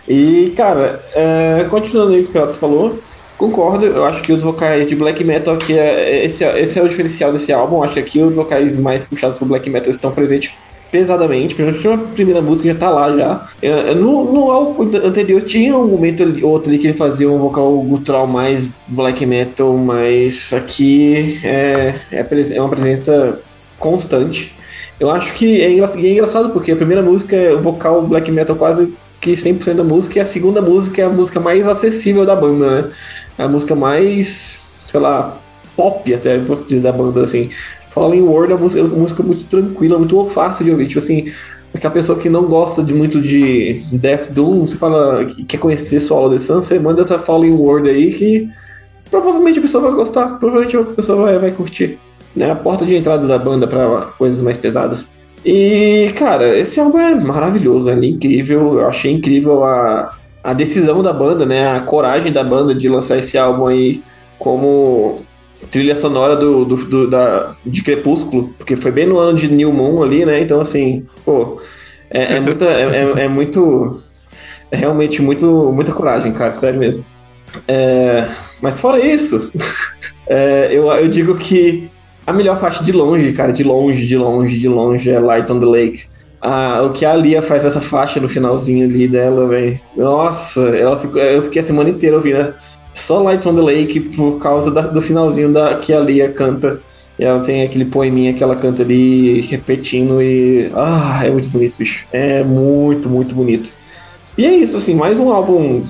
E, 0.09 0.53
cara, 0.57 1.03
é, 1.13 1.67
continuando 1.69 2.13
aí 2.13 2.21
o 2.21 2.23
que 2.23 2.31
o 2.31 2.33
Pilotos 2.33 2.57
falou, 2.57 3.01
concordo, 3.37 3.85
eu 3.85 4.05
acho 4.05 4.23
que 4.23 4.33
os 4.33 4.45
vocais 4.45 4.87
de 4.87 4.95
black 4.95 5.25
metal 5.25 5.55
aqui, 5.55 5.77
é, 5.77 6.25
esse, 6.25 6.45
esse 6.45 6.79
é 6.79 6.83
o 6.83 6.89
diferencial 6.89 7.33
desse 7.33 7.53
álbum, 7.53 7.83
acho 7.83 7.95
que 7.95 8.01
aqui 8.01 8.23
os 8.23 8.37
vocais 8.37 8.77
mais 8.77 9.03
puxados 9.03 9.39
pro 9.39 9.47
black 9.47 9.69
metal 9.69 9.91
estão 9.91 10.13
presentes 10.13 10.53
pesadamente. 10.93 11.57
Principalmente 11.57 11.89
a 11.89 12.15
primeira 12.15 12.41
música 12.41 12.73
já 12.73 12.79
tá 12.79 12.91
lá 12.91 13.17
já. 13.17 13.49
É, 13.61 13.93
no, 13.93 14.33
no 14.33 14.51
álbum 14.53 14.89
anterior 15.05 15.43
tinha 15.43 15.77
um 15.77 15.89
momento 15.89 16.23
outro 16.47 16.71
ali 16.71 16.79
que 16.79 16.87
ele 16.87 16.97
fazia 16.97 17.29
um 17.29 17.41
vocal 17.41 17.77
gutural 17.83 18.29
mais 18.29 18.69
black 18.87 19.27
metal, 19.27 19.77
mas 19.77 20.53
aqui 20.53 21.41
é, 21.43 21.97
é, 22.13 22.25
é 22.55 22.61
uma 22.61 22.69
presença 22.69 23.41
constante. 23.83 24.55
Eu 25.01 25.11
acho 25.11 25.35
que 25.35 25.61
é 25.61 25.73
engraçado, 25.73 26.07
é 26.07 26.09
engraçado 26.09 26.51
porque 26.51 26.71
a 26.71 26.77
primeira 26.77 27.03
música 27.03 27.35
é 27.35 27.53
o 27.53 27.61
vocal 27.61 28.03
black 28.03 28.31
metal 28.31 28.55
quase 28.55 28.95
que 29.21 29.33
100% 29.33 29.75
da 29.75 29.85
música, 29.85 30.19
e 30.19 30.21
a 30.21 30.25
segunda 30.25 30.63
música 30.63 31.03
é 31.03 31.05
a 31.05 31.09
música 31.09 31.39
mais 31.39 31.69
acessível 31.69 32.25
da 32.25 32.35
banda, 32.35 32.83
né? 32.83 32.91
É 33.39 33.43
a 33.45 33.49
música 33.49 33.75
mais, 33.75 34.69
sei 34.87 35.01
lá, 35.01 35.39
pop 35.77 36.13
até, 36.13 36.39
posso 36.39 36.65
dizer, 36.65 36.81
da 36.81 36.93
banda, 36.93 37.23
assim. 37.23 37.51
Falling 37.91 38.23
World 38.23 38.53
é 38.53 38.55
uma 38.57 38.63
música, 38.63 38.83
uma 38.83 38.97
música 38.97 39.23
muito 39.23 39.45
tranquila, 39.45 39.99
muito 39.99 40.27
fácil 40.27 40.65
de 40.65 40.71
ouvir. 40.73 40.87
Tipo 40.89 40.99
assim, 40.99 41.33
aquela 41.75 41.93
pessoa 41.93 42.19
que 42.19 42.29
não 42.29 42.45
gosta 42.45 42.83
de 42.83 42.93
muito 42.93 43.21
de 43.21 43.85
Death 43.93 44.31
Doom, 44.31 44.67
você 44.67 44.77
fala 44.77 45.25
que 45.25 45.45
quer 45.45 45.59
conhecer 45.59 46.01
Solo 46.01 46.31
The 46.31 46.39
Sun, 46.39 46.63
você 46.63 46.79
manda 46.79 47.03
essa 47.03 47.19
Falling 47.19 47.53
World 47.53 47.89
aí 47.89 48.13
que 48.13 48.49
provavelmente 49.11 49.59
a 49.59 49.63
pessoa 49.63 49.85
vai 49.85 49.93
gostar, 49.93 50.39
provavelmente 50.39 50.77
a 50.77 50.83
pessoa 50.83 51.23
vai, 51.23 51.39
vai 51.39 51.51
curtir. 51.53 51.99
Né? 52.35 52.51
A 52.51 52.55
porta 52.55 52.87
de 52.87 52.97
entrada 52.97 53.27
da 53.27 53.39
banda 53.39 53.67
para 53.67 54.07
coisas 54.19 54.41
mais 54.41 54.57
pesadas. 54.57 55.13
E, 55.45 56.13
cara, 56.17 56.59
esse 56.59 56.79
álbum 56.79 56.99
é 56.99 57.15
maravilhoso, 57.15 57.91
é 57.91 57.95
incrível. 57.95 58.81
Eu 58.81 58.87
achei 58.87 59.13
incrível 59.13 59.65
a, 59.65 60.17
a 60.43 60.53
decisão 60.53 61.03
da 61.03 61.13
banda, 61.13 61.45
né? 61.45 61.69
A 61.69 61.81
coragem 61.81 62.33
da 62.33 62.45
banda 62.45 62.75
de 62.75 62.89
lançar 62.89 63.19
esse 63.19 63.37
álbum 63.37 63.67
aí 63.67 64.03
como 64.39 65.23
trilha 65.71 65.95
sonora 65.95 66.37
do, 66.37 66.65
do, 66.65 66.77
do, 66.77 67.11
da, 67.11 67.55
de 67.65 67.83
Crepúsculo, 67.83 68.55
porque 68.59 68.77
foi 68.77 68.91
bem 68.91 69.07
no 69.07 69.19
ano 69.19 69.39
de 69.39 69.49
New 69.49 69.73
Moon 69.73 70.03
ali, 70.03 70.25
né? 70.25 70.41
Então, 70.41 70.61
assim, 70.61 71.07
pô, 71.25 71.61
é, 72.11 72.35
é 72.37 72.41
muita. 72.41 72.65
É, 72.67 72.83
é, 72.83 73.25
é, 73.25 73.29
muito. 73.29 74.01
É 74.71 74.77
realmente 74.77 75.21
muito, 75.21 75.73
muita 75.75 75.93
coragem, 75.93 76.33
cara, 76.33 76.55
sério 76.55 76.79
mesmo. 76.79 77.05
É, 77.69 78.29
mas 78.61 78.81
fora 78.81 79.05
isso, 79.05 79.51
é, 80.27 80.69
eu, 80.73 80.91
eu 80.91 81.09
digo 81.09 81.37
que 81.37 81.91
a 82.27 82.33
melhor 82.33 82.59
faixa 82.59 82.83
de 82.83 82.93
longe, 82.93 83.33
cara, 83.33 83.53
de 83.53 83.65
longe, 83.65 84.07
de 84.07 84.17
longe, 84.17 84.59
de 84.59 84.69
longe, 84.69 85.11
é 85.11 85.19
Light 85.19 85.51
on 85.51 85.59
the 85.59 85.67
Lake. 85.67 86.05
Ah, 86.41 86.83
o 86.85 86.93
que 86.93 87.05
a 87.05 87.15
Lia 87.15 87.41
faz 87.41 87.65
essa 87.65 87.81
faixa 87.81 88.19
no 88.19 88.29
finalzinho 88.29 88.85
ali 88.87 89.07
dela, 89.07 89.47
velho. 89.47 89.79
Nossa, 89.97 90.61
ela 90.71 90.99
ficou, 90.99 91.21
eu 91.21 91.43
fiquei 91.45 91.61
a 91.61 91.63
semana 91.63 91.89
inteira 91.91 92.17
ouvindo. 92.17 92.39
Né? 92.39 92.55
só 92.95 93.23
Lights 93.23 93.47
on 93.47 93.55
the 93.55 93.63
Lake 93.63 94.01
por 94.01 94.39
causa 94.39 94.71
da, 94.71 94.83
do 94.83 95.01
finalzinho 95.01 95.53
da, 95.53 95.77
que 95.77 95.93
a 95.93 96.01
Lia 96.01 96.31
canta. 96.31 96.81
E 97.19 97.25
ela 97.25 97.41
tem 97.41 97.63
aquele 97.63 97.85
poeminha 97.85 98.33
que 98.33 98.43
ela 98.43 98.57
canta 98.57 98.83
ali 98.83 99.41
repetindo 99.43 100.23
e. 100.23 100.71
Ah, 100.75 101.21
é 101.25 101.31
muito 101.31 101.49
bonito, 101.49 101.75
bicho. 101.79 102.07
É 102.13 102.43
muito, 102.43 103.09
muito 103.09 103.35
bonito. 103.35 103.73
E 104.37 104.47
é 104.47 104.57
isso, 104.57 104.77
assim, 104.77 104.95
mais 104.95 105.19
um 105.19 105.31
álbum. 105.31 105.85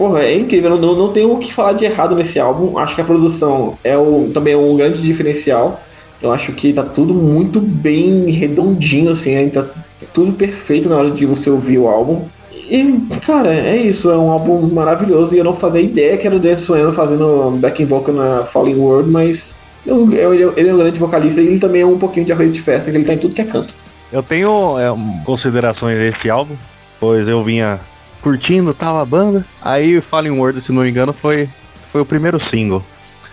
Porra, 0.00 0.22
é 0.22 0.34
incrível. 0.34 0.78
Não, 0.78 0.94
não 0.94 1.12
tenho 1.12 1.30
o 1.30 1.38
que 1.38 1.52
falar 1.52 1.74
de 1.74 1.84
errado 1.84 2.16
nesse 2.16 2.40
álbum. 2.40 2.78
Acho 2.78 2.94
que 2.94 3.02
a 3.02 3.04
produção 3.04 3.76
é 3.84 3.98
o, 3.98 4.30
também 4.32 4.54
é 4.54 4.56
um 4.56 4.74
grande 4.74 5.02
diferencial. 5.02 5.78
Eu 6.22 6.32
acho 6.32 6.52
que 6.54 6.72
tá 6.72 6.82
tudo 6.82 7.12
muito 7.12 7.60
bem 7.60 8.30
redondinho, 8.30 9.10
assim, 9.10 9.50
tá 9.50 9.66
tudo 10.10 10.32
perfeito 10.32 10.88
na 10.88 10.96
hora 10.96 11.10
de 11.10 11.26
você 11.26 11.50
ouvir 11.50 11.76
o 11.76 11.86
álbum. 11.86 12.24
E, 12.50 12.98
cara, 13.26 13.54
é 13.54 13.76
isso, 13.76 14.10
é 14.10 14.16
um 14.16 14.30
álbum 14.30 14.62
maravilhoso 14.72 15.34
e 15.34 15.38
eu 15.38 15.44
não 15.44 15.52
fazia 15.52 15.82
ideia 15.82 16.16
que 16.16 16.26
era 16.26 16.36
o 16.36 16.38
Dan 16.38 16.56
Sueno 16.56 16.94
fazendo 16.94 17.58
backing 17.58 17.84
vocal 17.84 18.14
na 18.14 18.44
Falling 18.46 18.76
World, 18.76 19.10
mas 19.10 19.58
eu, 19.84 20.10
ele 20.56 20.70
é 20.70 20.74
um 20.74 20.78
grande 20.78 20.98
vocalista 20.98 21.42
e 21.42 21.46
ele 21.46 21.58
também 21.58 21.82
é 21.82 21.86
um 21.86 21.98
pouquinho 21.98 22.24
de 22.24 22.32
arroz 22.32 22.50
de 22.50 22.62
festa, 22.62 22.90
que 22.90 22.96
ele 22.96 23.04
tá 23.04 23.12
em 23.12 23.18
tudo 23.18 23.34
que 23.34 23.42
é 23.42 23.44
canto. 23.44 23.74
Eu 24.10 24.22
tenho 24.22 24.78
é, 24.78 24.86
considerações 25.26 25.98
desse 25.98 26.30
álbum, 26.30 26.54
pois 26.98 27.28
eu 27.28 27.44
vinha 27.44 27.78
curtindo 28.22 28.74
tal 28.74 28.98
a 28.98 29.04
banda, 29.04 29.44
aí 29.62 30.00
Falling 30.00 30.30
World, 30.38 30.60
se 30.60 30.72
não 30.72 30.82
me 30.82 30.90
engano, 30.90 31.12
foi, 31.12 31.48
foi 31.90 32.00
o 32.00 32.06
primeiro 32.06 32.38
single. 32.38 32.84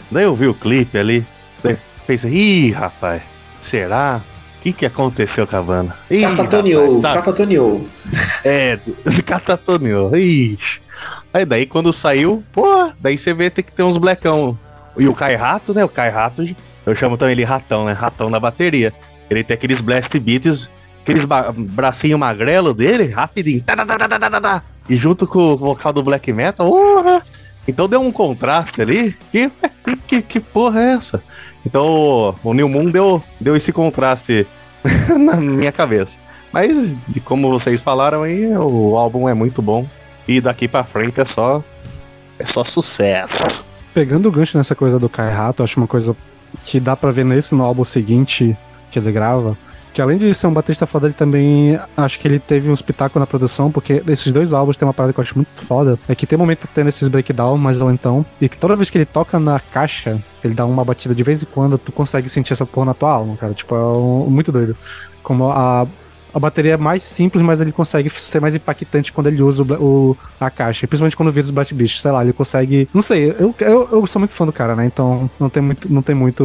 Daí 0.10 0.24
eu 0.24 0.36
vi 0.36 0.48
o 0.48 0.54
clipe 0.54 0.98
ali, 0.98 1.26
pensei, 2.06 2.32
ih, 2.32 2.72
rapaz, 2.72 3.22
será? 3.60 4.22
que, 4.68 4.74
que 4.74 4.86
aconteceu 4.86 5.48
com 5.48 5.56
a 5.56 5.62
banda? 5.62 5.96
catatoneou, 6.22 7.02
catatoneou. 7.02 7.88
É, 8.44 8.80
catatoneou. 9.26 10.16
Ixi. 10.16 10.82
Aí 11.34 11.46
daí 11.46 11.66
quando 11.66 11.94
saiu, 11.94 12.44
pô, 12.52 12.92
daí 13.00 13.18
você 13.18 13.34
vê 13.34 13.50
tem 13.50 13.64
que 13.64 13.72
ter 13.72 13.84
uns 13.84 13.98
blecão. 13.98 14.58
E 14.98 15.08
o 15.08 15.14
Kai 15.14 15.36
Rato, 15.36 15.74
né? 15.74 15.86
O 15.86 15.90
Kai 15.90 16.10
Rato, 16.10 16.44
eu 16.86 16.96
chamo 16.96 17.18
também 17.18 17.34
ele 17.34 17.44
ratão, 17.44 17.86
né? 17.86 17.94
Ratão 17.94 18.30
na 18.30 18.40
bateria. 18.40 18.92
Ele 19.30 19.44
tem 19.44 19.56
aqueles 19.56 19.80
blast 19.80 20.18
beats, 20.20 20.72
aqueles 21.04 21.26
bracinho 21.26 22.18
magrelo 22.18 22.74
dele, 22.74 23.08
rapidinho. 23.08 23.62
E 24.90 24.96
junto 24.96 25.28
com 25.28 25.54
o 25.54 25.58
vocal 25.58 25.92
do 25.92 26.04
black 26.04 26.32
metal, 26.32 26.70
uh, 26.70 27.22
então 27.68 27.90
deu 27.90 28.02
um 28.02 28.12
contraste 28.12 28.82
ali. 28.82 29.16
Que, 29.32 29.52
que, 30.08 30.22
que 30.22 30.40
porra 30.40 30.82
é 30.82 30.94
essa? 30.94 31.22
Então 31.66 32.34
o 32.44 32.54
New 32.54 32.70
Moon 32.70 32.90
deu, 32.90 33.22
deu 33.40 33.56
esse 33.56 33.74
contraste 33.74 34.48
na 35.20 35.36
minha 35.36 35.72
cabeça. 35.72 36.18
Mas, 36.52 36.98
como 37.26 37.50
vocês 37.50 37.82
falaram 37.82 38.24
aí, 38.24 38.56
o 38.56 38.96
álbum 38.96 39.28
é 39.28 39.34
muito 39.34 39.62
bom. 39.62 39.86
E 40.28 40.40
daqui 40.42 40.68
pra 40.68 40.84
frente 40.84 41.20
é 41.20 41.26
só. 41.26 41.64
É 42.40 42.46
só 42.46 42.64
sucesso. 42.64 43.38
Pegando 43.94 44.30
o 44.30 44.32
gancho 44.32 44.58
nessa 44.58 44.76
coisa 44.76 45.00
do 45.00 45.10
Kai 45.10 45.32
Rato, 45.32 45.64
acho 45.64 45.80
uma 45.80 45.88
coisa 45.88 46.16
que 46.64 46.80
dá 46.80 46.96
pra 46.96 47.12
ver 47.12 47.26
nesse 47.26 47.56
no 47.56 47.64
álbum 47.64 47.84
seguinte 47.84 48.56
que 48.92 49.00
ele 49.00 49.12
grava. 49.12 49.58
Que 49.94 50.02
além 50.02 50.18
de 50.18 50.32
ser 50.34 50.46
um 50.46 50.54
baterista 50.54 50.86
foda, 50.86 51.08
ele 51.08 51.16
também 51.16 51.80
acho 51.96 52.20
que 52.20 52.28
ele 52.28 52.38
teve 52.38 52.70
um 52.70 52.74
espetáculo 52.74 53.20
na 53.20 53.26
produção, 53.26 53.72
porque 53.72 54.04
esses 54.08 54.32
dois 54.32 54.54
álbuns 54.54 54.78
tem 54.78 54.88
uma 54.88 54.94
parada 54.94 55.12
que 55.12 55.20
eu 55.20 55.24
acho 55.24 55.36
muito 55.36 55.50
foda. 55.56 55.98
É 56.08 56.14
que 56.14 56.28
tem 56.28 56.38
momento 56.38 56.68
tendo 56.72 56.88
esses 56.88 57.08
breakdown 57.08 57.58
mais 57.58 57.80
lentão, 57.80 58.24
e 58.40 58.48
que 58.48 58.60
toda 58.60 58.76
vez 58.76 58.92
que 58.92 58.98
ele 59.00 59.06
toca 59.06 59.40
na 59.40 59.60
caixa, 59.60 60.22
ele 60.44 60.54
dá 60.54 60.66
uma 60.68 60.86
batida 60.86 61.16
de 61.16 61.24
vez 61.24 61.42
em 61.42 61.48
quando, 61.48 61.80
tu 61.80 61.92
consegue 61.92 62.30
sentir 62.30 62.54
essa 62.54 62.66
porra 62.66 62.86
na 62.86 62.94
tua 62.94 63.12
alma, 63.12 63.36
cara. 63.38 63.56
Tipo, 63.56 63.74
é 63.74 63.80
um, 63.80 64.30
muito 64.30 64.52
doido. 64.52 64.78
Como 65.24 65.50
a 65.50 65.88
a 66.34 66.40
bateria 66.40 66.74
é 66.74 66.78
mais 66.78 67.04
simples, 67.04 67.44
mas 67.44 67.62
ele 67.62 67.72
consegue 67.72 68.10
ser 68.10 68.40
mais 68.40 68.56
impactante 68.56 69.12
quando 69.12 69.28
ele 69.28 69.42
usa 69.42 69.64
o, 69.64 69.66
o 69.74 70.18
a 70.40 70.50
caixa. 70.50 70.88
Principalmente 70.88 71.16
quando 71.16 71.32
vira 71.32 71.46
os 71.46 71.52
Blast 71.52 71.74
Beasts, 71.74 72.02
sei 72.02 72.12
lá, 72.12 72.24
ele 72.24 72.34
consegue. 72.34 72.88
Não 72.94 73.02
sei, 73.02 73.36
eu, 73.40 73.54
eu, 73.60 73.90
eu 73.92 74.08
sou 74.08 74.20
muito 74.20 74.34
fã 74.34 74.46
do 74.46 74.52
cara, 74.52 74.76
né? 74.76 74.86
Então 74.86 75.30
não 75.40 75.50
tem 75.50 75.64
muito, 75.64 75.92
não 75.92 76.02
tem 76.02 76.16
muito 76.16 76.44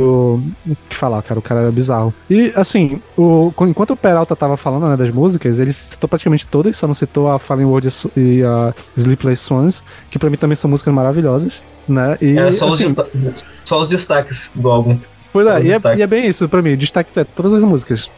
o 0.67 0.77
que 0.89 0.97
falar, 0.97 1.23
cara. 1.23 1.39
O 1.39 1.43
cara 1.43 1.69
é 1.69 1.71
bizarro. 1.71 2.13
E 2.29 2.53
assim, 2.57 3.01
o, 3.17 3.53
enquanto 3.63 3.93
o 3.93 3.97
Peralta 3.97 4.35
tava 4.35 4.57
falando 4.57 4.89
né, 4.89 4.97
das 4.97 5.11
músicas, 5.11 5.59
ele 5.59 5.73
citou 5.73 6.09
praticamente 6.09 6.47
todas, 6.47 6.77
só 6.77 6.87
não 6.87 6.95
citou 6.95 7.31
a 7.31 7.39
Fallen 7.39 7.67
World 7.67 7.89
e 8.17 8.43
a 8.43 8.75
Sleepless 8.97 9.43
Swans, 9.43 9.85
que 10.11 10.19
pra 10.19 10.31
mim 10.31 10.37
também 10.37 10.57
são 10.57 10.71
músicas 10.71 10.95
maravilhosas, 10.95 11.65
né? 11.89 12.17
E, 12.21 12.39
é 12.39 12.53
só, 12.53 12.69
assim, 12.69 12.95
os, 13.35 13.47
só 13.65 13.81
os 13.81 13.89
destaques 13.89 14.51
do 14.55 14.69
álbum. 14.71 14.99
Pois 15.33 15.47
é, 15.47 15.63
e 15.63 15.73
é, 15.73 15.81
e 15.97 16.03
é, 16.03 16.07
bem 16.07 16.27
isso 16.27 16.47
pra 16.49 16.61
mim. 16.61 16.77
Destaque 16.77 17.19
é 17.19 17.25
todas 17.25 17.55
as 17.55 17.65
músicas. 17.65 18.11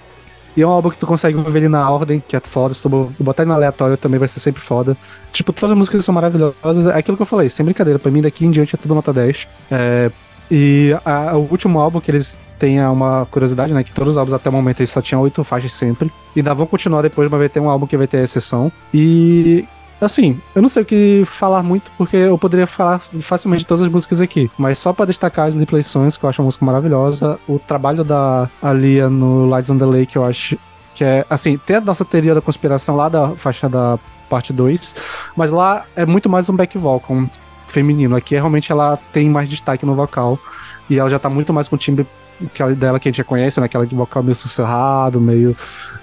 E 0.56 0.62
é 0.62 0.66
um 0.66 0.70
álbum 0.70 0.90
que 0.90 0.98
tu 0.98 1.06
consegue 1.06 1.36
ouvir 1.36 1.58
ele 1.58 1.68
na 1.68 1.88
ordem, 1.90 2.22
que 2.26 2.36
é 2.36 2.40
foda. 2.40 2.72
Se 2.74 2.82
tu 2.82 2.88
botar 3.20 3.42
ele 3.42 3.48
no 3.50 3.54
aleatório 3.54 3.96
também 3.96 4.18
vai 4.18 4.28
ser 4.28 4.40
sempre 4.40 4.60
foda. 4.62 4.96
Tipo, 5.32 5.52
todas 5.52 5.72
as 5.72 5.78
músicas 5.78 6.04
são 6.04 6.14
maravilhosas. 6.14 6.86
É 6.86 6.98
aquilo 6.98 7.16
que 7.16 7.22
eu 7.22 7.26
falei, 7.26 7.48
sem 7.48 7.64
brincadeira. 7.64 7.98
Pra 7.98 8.10
mim, 8.10 8.22
daqui 8.22 8.46
em 8.46 8.50
diante 8.50 8.74
é 8.74 8.78
tudo 8.78 8.94
nota 8.94 9.12
10. 9.12 9.48
É, 9.70 10.10
E 10.50 10.94
a- 11.06 11.34
o 11.36 11.48
último 11.50 11.80
álbum 11.80 12.00
que 12.00 12.10
eles 12.10 12.38
têm 12.58 12.78
é 12.78 12.86
uma 12.86 13.26
curiosidade, 13.30 13.72
né? 13.72 13.82
Que 13.82 13.92
todos 13.94 14.12
os 14.12 14.18
álbuns 14.18 14.34
até 14.34 14.50
o 14.50 14.52
momento 14.52 14.80
eles 14.80 14.90
só 14.90 15.00
tinham 15.00 15.22
oito 15.22 15.42
faixas 15.42 15.72
sempre. 15.72 16.12
E 16.36 16.40
ainda 16.40 16.52
vão 16.52 16.66
continuar 16.66 17.00
depois, 17.00 17.30
mas 17.30 17.40
vai 17.40 17.48
ter 17.48 17.60
um 17.60 17.68
álbum 17.70 17.86
que 17.86 17.96
vai 17.96 18.06
ter 18.06 18.18
exceção. 18.22 18.70
E. 18.92 19.64
Assim, 20.04 20.40
eu 20.54 20.62
não 20.62 20.68
sei 20.68 20.82
o 20.82 20.86
que 20.86 21.22
falar 21.26 21.62
muito, 21.62 21.90
porque 21.96 22.16
eu 22.16 22.36
poderia 22.36 22.66
falar 22.66 22.98
facilmente 23.20 23.60
de 23.60 23.66
todas 23.66 23.82
as 23.82 23.90
músicas 23.90 24.20
aqui. 24.20 24.50
Mas 24.58 24.78
só 24.78 24.92
pra 24.92 25.06
destacar 25.06 25.48
as 25.48 25.64
Play 25.64 25.82
Songs, 25.82 26.16
que 26.16 26.24
eu 26.24 26.28
acho 26.28 26.42
uma 26.42 26.46
música 26.46 26.64
maravilhosa. 26.64 27.38
O 27.48 27.58
trabalho 27.58 28.04
da 28.04 28.48
Alia 28.62 29.08
no 29.08 29.46
Lights 29.46 29.70
on 29.70 29.78
the 29.78 29.86
Lake, 29.86 30.16
eu 30.16 30.24
acho 30.24 30.58
que 30.94 31.02
é. 31.02 31.24
Assim, 31.28 31.58
tem 31.58 31.76
a 31.76 31.80
nossa 31.80 32.04
teoria 32.04 32.34
da 32.34 32.40
conspiração 32.40 32.96
lá 32.96 33.08
da 33.08 33.30
faixa 33.30 33.68
da 33.68 33.98
parte 34.28 34.52
2. 34.52 34.94
Mas 35.36 35.50
lá 35.50 35.84
é 35.96 36.04
muito 36.04 36.28
mais 36.28 36.48
um 36.48 36.56
back 36.56 36.76
vocal 36.78 37.24
feminino. 37.66 38.14
Aqui 38.14 38.34
é 38.34 38.38
realmente 38.38 38.70
ela 38.70 38.98
tem 39.12 39.28
mais 39.28 39.48
destaque 39.48 39.84
no 39.86 39.94
vocal. 39.94 40.38
E 40.88 40.98
ela 40.98 41.08
já 41.08 41.18
tá 41.18 41.30
muito 41.30 41.52
mais 41.52 41.66
com 41.66 41.76
o 41.76 41.78
timbre 41.78 42.06
dela 42.76 43.00
que 43.00 43.08
a 43.08 43.10
gente 43.10 43.18
já 43.18 43.24
conhece, 43.24 43.60
né? 43.60 43.68
De 43.68 43.94
vocal 43.94 44.22
meio 44.22 44.36
sussurrado, 44.36 45.20
meio 45.20 45.56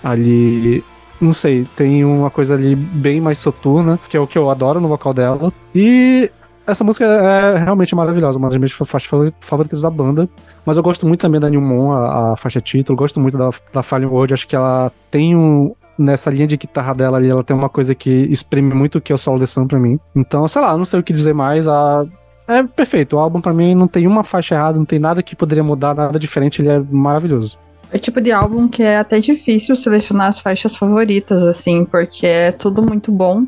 ali. 0.03 0.83
Não 1.21 1.33
sei, 1.33 1.67
tem 1.75 2.03
uma 2.03 2.31
coisa 2.31 2.55
ali 2.55 2.75
bem 2.75 3.21
mais 3.21 3.37
soturna, 3.37 3.99
que 4.09 4.17
é 4.17 4.19
o 4.19 4.25
que 4.25 4.37
eu 4.37 4.49
adoro 4.49 4.81
no 4.81 4.87
vocal 4.87 5.13
dela. 5.13 5.53
E 5.73 6.31
essa 6.65 6.83
música 6.83 7.05
é 7.05 7.59
realmente 7.59 7.93
maravilhosa, 7.95 8.39
uma 8.39 8.49
das 8.49 8.57
minhas 8.57 8.71
faixas 8.71 9.05
favori- 9.05 9.33
favoritas 9.39 9.83
da 9.83 9.89
banda. 9.89 10.27
Mas 10.65 10.77
eu 10.77 10.83
gosto 10.83 11.07
muito 11.07 11.21
também 11.21 11.39
da 11.39 11.49
New 11.49 11.61
Moon, 11.61 11.91
a, 11.91 12.33
a 12.33 12.35
faixa 12.35 12.59
título, 12.59 12.97
gosto 12.97 13.19
muito 13.19 13.37
da, 13.37 13.49
da 13.71 13.83
Fallen 13.83 14.07
World, 14.07 14.33
acho 14.33 14.47
que 14.47 14.55
ela 14.55 14.91
tem 15.11 15.35
um. 15.35 15.73
Nessa 15.99 16.31
linha 16.31 16.47
de 16.47 16.57
guitarra 16.57 16.95
dela 16.95 17.17
ali, 17.17 17.29
ela 17.29 17.43
tem 17.43 17.55
uma 17.55 17.69
coisa 17.69 17.93
que 17.93 18.09
exprime 18.09 18.73
muito 18.73 18.97
o 18.97 19.01
que 19.01 19.11
é 19.11 19.15
o 19.15 19.17
solo 19.19 19.37
de 19.37 19.45
Sun 19.45 19.67
pra 19.67 19.77
mim. 19.77 19.99
Então, 20.15 20.47
sei 20.47 20.59
lá, 20.61 20.75
não 20.75 20.85
sei 20.85 20.99
o 20.99 21.03
que 21.03 21.13
dizer 21.13 21.33
mais. 21.33 21.67
A, 21.67 22.03
é 22.47 22.63
perfeito. 22.63 23.15
O 23.15 23.19
álbum 23.19 23.39
pra 23.39 23.53
mim 23.53 23.75
não 23.75 23.87
tem 23.87 24.07
uma 24.07 24.23
faixa 24.23 24.55
errada, 24.55 24.79
não 24.79 24.85
tem 24.85 24.97
nada 24.97 25.21
que 25.21 25.35
poderia 25.35 25.63
mudar, 25.63 25.93
nada 25.93 26.17
diferente. 26.17 26.59
Ele 26.61 26.69
é 26.69 26.79
maravilhoso. 26.89 27.59
É 27.91 27.97
o 27.97 27.99
tipo 27.99 28.21
de 28.21 28.31
álbum 28.31 28.69
que 28.69 28.81
é 28.81 28.97
até 28.97 29.19
difícil 29.19 29.75
selecionar 29.75 30.27
as 30.27 30.39
faixas 30.39 30.75
favoritas, 30.77 31.43
assim, 31.43 31.83
porque 31.83 32.25
é 32.25 32.51
tudo 32.51 32.81
muito 32.81 33.11
bom. 33.11 33.45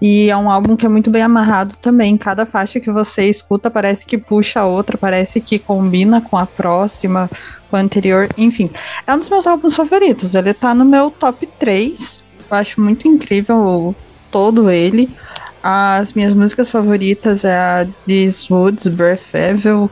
E 0.00 0.30
é 0.30 0.36
um 0.36 0.50
álbum 0.50 0.74
que 0.74 0.86
é 0.86 0.88
muito 0.88 1.10
bem 1.10 1.22
amarrado 1.22 1.76
também. 1.76 2.16
Cada 2.16 2.46
faixa 2.46 2.80
que 2.80 2.90
você 2.90 3.28
escuta 3.28 3.70
parece 3.70 4.06
que 4.06 4.16
puxa 4.16 4.60
a 4.60 4.66
outra, 4.66 4.96
parece 4.96 5.40
que 5.40 5.58
combina 5.58 6.22
com 6.22 6.38
a 6.38 6.46
próxima, 6.46 7.30
com 7.70 7.76
a 7.76 7.80
anterior, 7.80 8.28
enfim. 8.38 8.70
É 9.06 9.14
um 9.14 9.18
dos 9.18 9.28
meus 9.28 9.46
álbuns 9.46 9.76
favoritos. 9.76 10.34
Ele 10.34 10.54
tá 10.54 10.74
no 10.74 10.86
meu 10.86 11.10
top 11.10 11.46
3. 11.58 12.22
Eu 12.50 12.56
acho 12.56 12.80
muito 12.80 13.06
incrível 13.06 13.94
todo 14.30 14.70
ele. 14.70 15.14
As 15.62 16.14
minhas 16.14 16.34
músicas 16.34 16.70
favoritas 16.70 17.44
é 17.44 17.56
a 17.56 17.86
These 18.06 18.52
Woods, 18.52 18.88
Breath 18.88 19.32
Evil, 19.34 19.88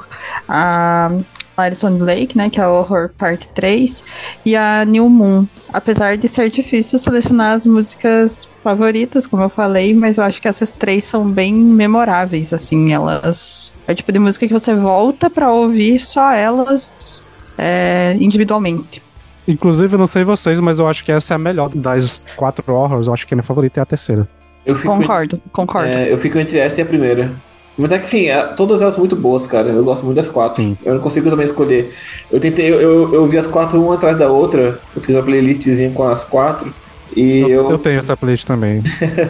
a 0.49 1.13
Lights 1.61 1.85
on 1.85 1.95
the 1.95 2.03
Lake, 2.03 2.37
né, 2.37 2.49
que 2.49 2.61
é 2.61 2.65
a 2.65 2.69
Horror 2.69 3.11
Part 3.19 3.49
3, 3.55 4.05
e 4.45 4.57
a 4.57 4.85
New 4.85 5.09
Moon. 5.09 5.47
Apesar 5.73 6.17
de 6.17 6.27
ser 6.27 6.51
difícil 6.51 6.99
selecionar 6.99 7.55
as 7.55 7.67
músicas 7.67 8.49
favoritas, 8.65 9.27
como 9.27 9.43
eu 9.43 9.49
falei, 9.49 9.95
mas 9.95 10.19
eu 10.19 10.25
acho 10.25 10.41
que 10.41 10.49
essas 10.49 10.75
três 10.75 11.05
são 11.05 11.29
bem 11.29 11.55
memoráveis, 11.55 12.53
assim, 12.53 12.93
elas... 12.93 13.75
É 13.87 13.93
o 13.93 13.95
tipo 13.95 14.11
de 14.11 14.19
música 14.19 14.47
que 14.47 14.53
você 14.53 14.75
volta 14.75 15.29
pra 15.31 15.53
ouvir 15.53 15.99
só 15.99 16.33
elas 16.33 17.23
é, 17.57 18.17
individualmente. 18.19 19.03
Inclusive, 19.47 19.95
eu 19.95 19.99
não 19.99 20.07
sei 20.07 20.25
vocês, 20.25 20.59
mas 20.61 20.79
eu 20.79 20.87
acho 20.87 21.05
que 21.05 21.13
essa 21.13 21.35
é 21.35 21.37
a 21.37 21.39
melhor 21.39 21.71
das 21.71 22.25
quatro 22.37 22.73
horrors. 22.73 23.07
Eu 23.07 23.13
acho 23.13 23.27
que 23.27 23.35
a 23.35 23.37
minha 23.37 23.43
favorita 23.43 23.81
é 23.81 23.83
a 23.83 23.87
terceira. 23.87 24.29
Eu 24.65 24.77
fico, 24.77 24.95
Concordo, 24.95 25.43
concordo. 25.53 25.89
é, 25.89 26.13
eu 26.13 26.19
fico 26.19 26.39
entre 26.39 26.59
essa 26.59 26.81
e 26.81 26.83
a 26.83 26.87
primeira. 26.87 27.33
Mas 27.81 27.93
é 27.93 27.99
que 27.99 28.09
sim, 28.09 28.29
é- 28.29 28.43
todas 28.57 28.83
elas 28.83 28.97
muito 28.97 29.17
boas, 29.17 29.47
cara. 29.47 29.71
Eu 29.71 29.83
gosto 29.85 30.05
muito 30.05 30.17
das 30.17 30.29
quatro. 30.29 30.57
Sim. 30.57 30.77
Eu 30.85 30.95
não 30.95 31.01
consigo 31.01 31.29
também 31.31 31.47
escolher. 31.47 31.93
Eu 32.31 32.39
tentei, 32.41 32.73
eu, 32.73 32.81
eu, 32.81 33.15
eu 33.15 33.27
vi 33.27 33.39
as 33.39 33.47
quatro 33.47 33.83
uma 33.83 33.95
atrás 33.95 34.17
da 34.17 34.29
outra. 34.31 34.79
Eu 34.95 35.01
fiz 35.01 35.15
uma 35.15 35.23
playlistzinha 35.23 35.91
com 35.91 36.05
as 36.05 36.25
quatro. 36.25 36.73
E 37.17 37.41
Eu, 37.41 37.49
eu, 37.49 37.71
eu 37.71 37.79
tenho 37.79 37.99
essa 37.99 38.17
playlist 38.17 38.47
também. 38.47 38.83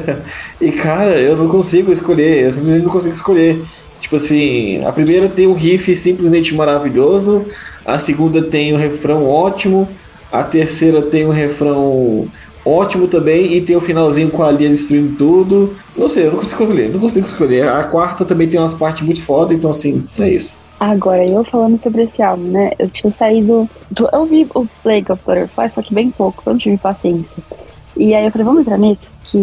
E 0.60 0.70
cara, 0.72 1.18
eu 1.18 1.36
não 1.36 1.48
consigo 1.48 1.90
escolher, 1.90 2.44
eu 2.44 2.52
simplesmente 2.52 2.84
não 2.84 2.92
consigo 2.92 3.14
escolher. 3.14 3.62
Tipo 4.00 4.16
assim, 4.16 4.84
a 4.84 4.92
primeira 4.92 5.28
tem 5.28 5.46
um 5.46 5.54
riff 5.54 5.94
simplesmente 5.94 6.54
maravilhoso, 6.54 7.44
a 7.84 7.98
segunda 7.98 8.42
tem 8.42 8.74
um 8.74 8.76
refrão 8.76 9.26
ótimo, 9.26 9.88
a 10.32 10.42
terceira 10.42 11.02
tem 11.02 11.26
um 11.26 11.30
refrão 11.30 12.26
ótimo 12.64 13.08
também 13.08 13.54
e 13.54 13.60
tem 13.60 13.76
o 13.76 13.80
finalzinho 13.80 14.30
com 14.30 14.42
a 14.42 14.50
Lia 14.50 14.68
destruindo 14.68 15.16
tudo. 15.16 15.74
Não 15.96 16.08
sei, 16.08 16.26
eu 16.26 16.32
não 16.32 16.38
consigo 16.40 16.62
escolher, 16.62 16.90
não 16.92 17.00
consigo 17.00 17.26
escolher. 17.26 17.68
A 17.68 17.84
quarta 17.84 18.24
também 18.24 18.48
tem 18.48 18.60
umas 18.60 18.74
partes 18.74 19.02
muito 19.04 19.22
foda, 19.22 19.52
então 19.54 19.70
assim, 19.70 20.02
é 20.18 20.28
isso. 20.30 20.58
Agora, 20.78 21.22
eu 21.28 21.44
falando 21.44 21.76
sobre 21.76 22.04
esse 22.04 22.22
álbum, 22.22 22.44
né? 22.44 22.70
Eu 22.78 22.88
tinha 22.88 23.10
saído. 23.12 23.68
do- 23.90 24.08
eu 24.12 24.24
vi 24.24 24.46
o 24.54 24.66
Plague 24.82 25.12
of 25.12 25.22
Butterfly, 25.26 25.68
só 25.68 25.82
que 25.82 25.92
bem 25.92 26.10
pouco, 26.10 26.42
eu 26.46 26.52
não 26.52 26.58
tive 26.58 26.78
paciência. 26.78 27.36
E 27.96 28.14
aí 28.14 28.24
eu 28.24 28.30
falei, 28.30 28.44
vamos 28.46 28.60
entrar 28.62 28.78
nesse? 28.78 29.12
Que, 29.24 29.36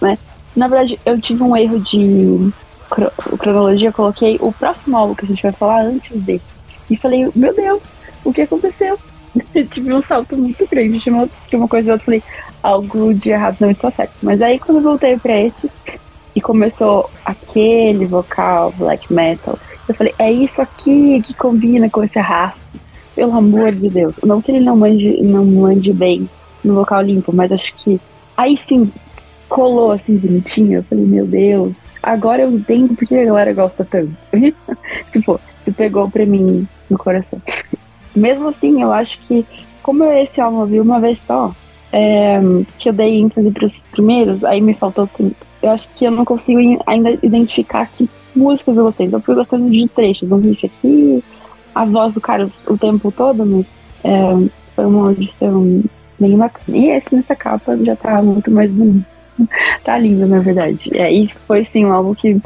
né? 0.00 0.18
Na 0.56 0.66
verdade, 0.66 0.98
eu 1.06 1.20
tive 1.20 1.42
um 1.44 1.56
erro 1.56 1.78
de 1.78 2.50
cro- 2.90 3.12
cronologia, 3.38 3.90
eu 3.90 3.92
coloquei 3.92 4.36
o 4.40 4.50
próximo 4.52 4.96
álbum 4.96 5.14
que 5.14 5.24
a 5.24 5.28
gente 5.28 5.42
vai 5.42 5.52
falar 5.52 5.82
antes 5.84 6.10
desse. 6.22 6.58
E 6.90 6.96
falei, 6.96 7.28
meu 7.36 7.54
Deus, 7.54 7.82
o 8.24 8.32
que 8.32 8.42
aconteceu? 8.42 8.98
tive 9.70 9.94
um 9.94 10.02
salto 10.02 10.36
muito 10.36 10.66
grande 10.68 10.98
de 10.98 11.08
uma, 11.08 11.28
de 11.48 11.54
uma 11.56 11.68
coisa 11.68 11.88
e 11.88 11.92
outra. 11.92 12.04
Falei, 12.04 12.22
algo 12.62 13.14
de 13.14 13.30
errado 13.30 13.56
não 13.60 13.70
está 13.70 13.90
certo. 13.90 14.14
Mas 14.22 14.42
aí 14.42 14.58
quando 14.58 14.78
eu 14.78 14.82
voltei 14.82 15.18
pra 15.18 15.38
esse 15.40 15.70
e 16.34 16.40
começou 16.40 17.10
aquele 17.24 18.06
vocal 18.06 18.72
black 18.76 19.12
metal, 19.12 19.58
eu 19.88 19.94
falei, 19.94 20.14
é 20.18 20.30
isso 20.30 20.62
aqui 20.62 21.20
que 21.22 21.34
combina 21.34 21.90
com 21.90 22.02
esse 22.02 22.18
arrasto. 22.18 22.60
Pelo 23.14 23.36
amor 23.36 23.72
de 23.72 23.88
Deus. 23.90 24.20
Não 24.22 24.40
que 24.40 24.52
ele 24.52 24.60
não 24.60 24.76
mande, 24.76 25.20
não 25.22 25.44
mande 25.44 25.92
bem 25.92 26.28
no 26.62 26.74
vocal 26.74 27.02
limpo, 27.02 27.32
mas 27.32 27.50
acho 27.52 27.74
que 27.74 28.00
aí 28.36 28.56
sim 28.56 28.90
colou 29.48 29.90
assim 29.90 30.16
bonitinho. 30.16 30.78
Eu 30.78 30.84
falei, 30.84 31.04
meu 31.04 31.26
Deus, 31.26 31.82
agora 32.02 32.42
eu 32.42 32.50
entendo 32.52 32.94
porque 32.94 33.16
a 33.16 33.24
galera 33.24 33.52
gosta 33.52 33.84
tanto. 33.84 34.14
tipo, 35.12 35.40
se 35.64 35.72
pegou 35.72 36.08
pra 36.08 36.24
mim 36.24 36.66
no 36.88 36.96
coração. 36.96 37.42
Mesmo 38.14 38.48
assim, 38.48 38.80
eu 38.82 38.92
acho 38.92 39.18
que, 39.20 39.44
como 39.82 40.04
esse 40.04 40.40
álbum 40.40 40.60
eu 40.60 40.66
vi 40.66 40.80
uma 40.80 41.00
vez 41.00 41.18
só, 41.18 41.54
é, 41.92 42.40
que 42.78 42.88
eu 42.88 42.92
dei 42.92 43.18
ênfase 43.18 43.50
pros 43.50 43.82
primeiros, 43.90 44.44
aí 44.44 44.60
me 44.60 44.74
faltou 44.74 45.06
tempo. 45.06 45.36
Eu 45.62 45.70
acho 45.70 45.88
que 45.90 46.04
eu 46.04 46.10
não 46.10 46.24
consigo 46.24 46.60
ainda 46.86 47.10
identificar 47.22 47.86
que 47.86 48.08
músicas 48.34 48.78
eu 48.78 48.84
gostei. 48.84 49.06
Então 49.06 49.18
eu 49.18 49.22
fui 49.24 49.34
gostando 49.34 49.68
de 49.68 49.88
trechos, 49.88 50.32
um 50.32 50.38
riff 50.38 50.66
aqui, 50.66 51.22
a 51.74 51.84
voz 51.84 52.14
do 52.14 52.20
cara 52.20 52.46
o, 52.66 52.78
tempo 52.78 53.12
todo, 53.12 53.44
mas 53.44 53.66
é, 54.04 54.48
foi 54.74 54.86
uma 54.86 55.08
audição 55.08 55.82
bem 56.18 56.36
bacana. 56.36 56.78
E 56.78 56.90
esse 56.90 57.14
nessa 57.14 57.36
capa 57.36 57.76
já 57.84 57.96
tá 57.96 58.22
muito 58.22 58.50
mais 58.50 58.70
bonito. 58.70 59.04
tá 59.84 59.98
lindo, 59.98 60.26
na 60.26 60.40
verdade. 60.40 60.90
E 60.92 61.00
aí 61.00 61.28
foi 61.46 61.64
sim 61.64 61.86
um 61.86 61.92
álbum 61.92 62.14
que 62.14 62.40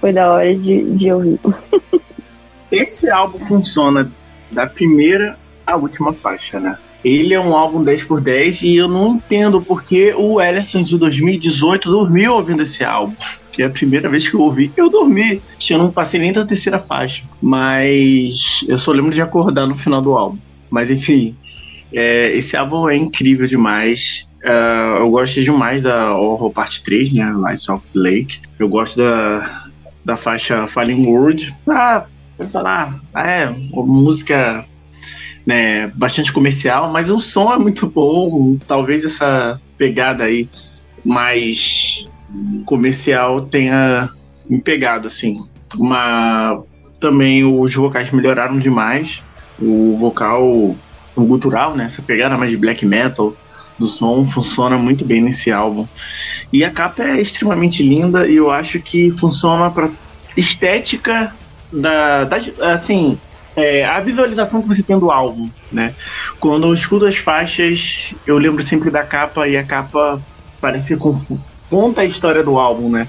foi 0.00 0.12
da 0.12 0.32
hora 0.32 0.54
de, 0.54 0.84
de 0.92 1.12
ouvir. 1.12 1.40
Esse 2.70 3.10
álbum 3.10 3.38
funciona 3.38 4.10
da 4.50 4.66
primeira 4.66 5.38
à 5.66 5.76
última 5.76 6.12
faixa, 6.12 6.60
né? 6.60 6.78
Ele 7.04 7.32
é 7.32 7.40
um 7.40 7.54
álbum 7.54 7.82
10 7.82 8.04
por 8.04 8.20
10 8.20 8.62
e 8.62 8.76
eu 8.76 8.88
não 8.88 9.14
entendo 9.14 9.62
porque 9.62 10.12
o 10.16 10.40
Ellison 10.40 10.82
de 10.82 10.98
2018 10.98 11.90
dormiu 11.90 12.34
ouvindo 12.34 12.62
esse 12.62 12.84
álbum. 12.84 13.14
Que 13.52 13.62
é 13.62 13.66
a 13.66 13.70
primeira 13.70 14.08
vez 14.08 14.28
que 14.28 14.34
eu 14.34 14.40
ouvi. 14.40 14.70
Eu 14.76 14.88
dormi. 14.88 15.40
Eu 15.68 15.78
não 15.78 15.90
passei 15.90 16.20
nem 16.20 16.32
da 16.32 16.44
terceira 16.44 16.78
faixa. 16.78 17.24
Mas 17.40 18.64
eu 18.68 18.78
só 18.78 18.92
lembro 18.92 19.12
de 19.12 19.20
acordar 19.20 19.66
no 19.66 19.76
final 19.76 20.00
do 20.00 20.14
álbum. 20.14 20.38
Mas 20.70 20.90
enfim, 20.90 21.34
é, 21.92 22.30
esse 22.36 22.56
álbum 22.56 22.88
é 22.88 22.96
incrível 22.96 23.46
demais. 23.46 24.26
É, 24.42 24.98
eu 25.00 25.10
gosto 25.10 25.40
demais 25.40 25.82
da 25.82 26.14
Horror 26.16 26.50
Parte 26.52 26.82
3, 26.82 27.12
né? 27.12 27.32
Lights 27.32 27.68
of 27.68 27.82
Lake. 27.94 28.40
Eu 28.58 28.68
gosto 28.68 28.96
da, 28.96 29.66
da 30.04 30.16
faixa 30.16 30.66
Falling 30.68 31.06
World. 31.06 31.54
Ah, 31.68 32.06
vou 32.38 32.48
falar, 32.48 33.00
ah, 33.12 33.30
é 33.30 33.48
música 33.72 34.64
né, 35.48 35.86
bastante 35.94 36.30
comercial, 36.30 36.92
mas 36.92 37.08
o 37.08 37.18
som 37.20 37.50
é 37.50 37.56
muito 37.56 37.86
bom. 37.86 38.58
Talvez 38.68 39.02
essa 39.02 39.58
pegada 39.78 40.24
aí 40.24 40.46
mais 41.02 42.06
comercial 42.66 43.40
tenha 43.40 44.10
me 44.46 44.60
pegado, 44.60 45.08
assim. 45.08 45.48
Uma, 45.74 46.62
também 47.00 47.44
os 47.44 47.74
vocais 47.74 48.10
melhoraram 48.10 48.58
demais. 48.58 49.22
O 49.58 49.96
vocal, 49.96 50.44
o 51.16 51.24
gutural, 51.24 51.74
né, 51.74 51.86
essa 51.86 52.02
pegada 52.02 52.36
mais 52.36 52.50
de 52.50 52.56
black 52.58 52.84
metal 52.84 53.34
do 53.78 53.86
som 53.86 54.28
funciona 54.28 54.76
muito 54.76 55.02
bem 55.02 55.22
nesse 55.22 55.50
álbum. 55.50 55.88
E 56.52 56.62
a 56.62 56.70
capa 56.70 57.04
é 57.04 57.22
extremamente 57.22 57.82
linda 57.82 58.28
e 58.28 58.36
eu 58.36 58.50
acho 58.50 58.80
que 58.80 59.10
funciona 59.12 59.70
para 59.70 59.88
estética 60.36 61.34
da, 61.72 62.24
da 62.24 62.36
assim, 62.74 63.18
é, 63.58 63.84
a 63.84 64.00
visualização 64.00 64.62
que 64.62 64.68
você 64.68 64.82
tem 64.82 64.98
do 64.98 65.10
álbum, 65.10 65.48
né? 65.70 65.94
Quando 66.40 66.66
eu 66.66 66.74
escuto 66.74 67.06
as 67.06 67.16
faixas, 67.16 68.14
eu 68.26 68.38
lembro 68.38 68.62
sempre 68.62 68.90
da 68.90 69.04
capa 69.04 69.46
e 69.48 69.56
a 69.56 69.64
capa 69.64 70.20
parece 70.60 70.96
com 70.96 71.20
conta 71.68 72.00
a 72.00 72.04
história 72.04 72.42
do 72.42 72.58
álbum, 72.58 72.90
né? 72.90 73.08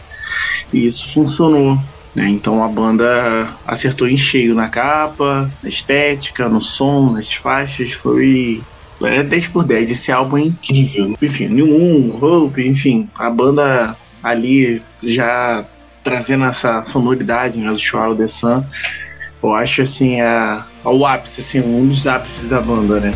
E 0.74 0.86
isso 0.86 1.12
funcionou 1.14 1.80
né? 2.16 2.28
Então 2.28 2.64
a 2.64 2.68
banda 2.68 3.50
acertou 3.66 4.08
em 4.08 4.18
cheio 4.18 4.56
na 4.56 4.68
capa, 4.68 5.50
na 5.62 5.70
estética, 5.70 6.50
no 6.50 6.62
som, 6.62 7.12
nas 7.12 7.32
faixas, 7.34 7.92
foi 7.92 8.62
é 9.02 9.24
10 9.24 9.48
por 9.48 9.64
10. 9.64 9.92
Esse 9.92 10.12
álbum 10.12 10.38
é 10.38 10.42
incrível. 10.42 11.16
Enfim, 11.22 11.48
New 11.48 11.68
Moon, 11.68 12.18
Hope, 12.22 12.68
enfim, 12.68 13.10
a 13.16 13.30
banda 13.30 13.96
ali 14.22 14.82
já 15.02 15.64
trazendo 16.04 16.46
essa 16.46 16.84
sonoridade 16.84 17.58
né, 17.58 17.72
do 17.72 18.16
The 18.16 18.28
Sun. 18.28 18.64
Eu 19.42 19.54
acho 19.54 19.82
assim, 19.82 20.20
a, 20.20 20.66
o 20.84 21.06
ápice, 21.06 21.42
assim, 21.42 21.62
um 21.62 21.88
dos 21.88 22.06
ápices 22.06 22.50
da 22.50 22.60
banda, 22.60 23.00
né? 23.00 23.14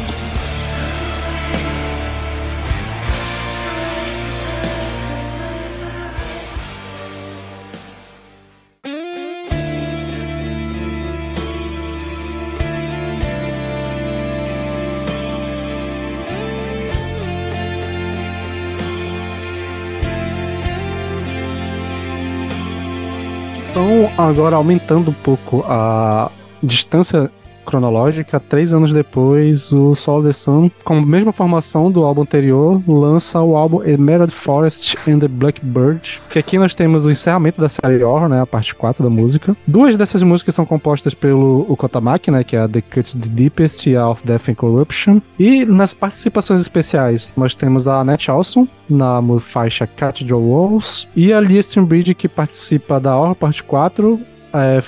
Agora 24.27 24.55
aumentando 24.55 25.11
um 25.11 25.13
pouco 25.13 25.63
a 25.67 26.31
distância 26.61 27.31
cronológica, 27.64 28.40
três 28.40 28.73
anos 28.73 28.94
depois, 28.94 29.72
o 29.72 29.95
Sol 29.95 30.23
the 30.23 30.34
Sun, 30.34 30.69
com 30.84 30.98
a 30.98 31.02
mesma 31.02 31.31
formação 31.31 31.91
do 31.91 32.03
álbum 32.03 32.22
anterior, 32.22 32.81
lança 32.88 33.41
o 33.41 33.56
álbum 33.56 33.84
Emerald 33.84 34.34
Forest 34.34 34.98
and 35.07 35.19
the 35.19 35.27
Blackbird, 35.27 36.22
que 36.30 36.40
aqui 36.40 36.57
nós 36.57 36.76
temos 36.76 37.06
o 37.06 37.11
encerramento 37.11 37.60
da 37.60 37.69
série 37.69 38.03
Horror, 38.03 38.30
né, 38.30 38.41
a 38.41 38.45
parte 38.45 38.76
4 38.76 39.03
da 39.03 39.10
música. 39.10 39.56
Duas 39.65 39.98
dessas 39.98 40.23
músicas 40.23 40.56
são 40.56 40.65
compostas 40.65 41.14
pelo 41.14 41.65
Kotamaki, 41.77 42.31
né, 42.31 42.44
que 42.44 42.56
é 42.56 42.60
a 42.60 42.68
The 42.68 42.81
Cut 42.81 43.18
the 43.18 43.30
Deepest 43.30 43.90
e 43.90 43.95
a 43.95 44.10
Of 44.10 44.26
Death 44.26 44.49
and 44.49 44.56
Corruption. 44.56 45.22
E 45.40 45.65
nas 45.65 45.94
participações 45.94 46.61
especiais, 46.61 47.34
nós 47.35 47.56
temos 47.56 47.88
a 47.88 47.99
Annette 47.99 48.30
Alson, 48.30 48.68
na 48.90 49.22
faixa 49.40 49.88
Cathedral 49.88 50.41
Walls, 50.41 51.07
e 51.15 51.34
a 51.34 51.40
Lia 51.40 51.61
Bridge, 51.85 52.14
que 52.14 52.27
participa 52.27 52.99
da 52.99 53.18
Horror 53.18 53.35
Parte 53.35 53.64
4, 53.64 54.19
é, 54.53 54.81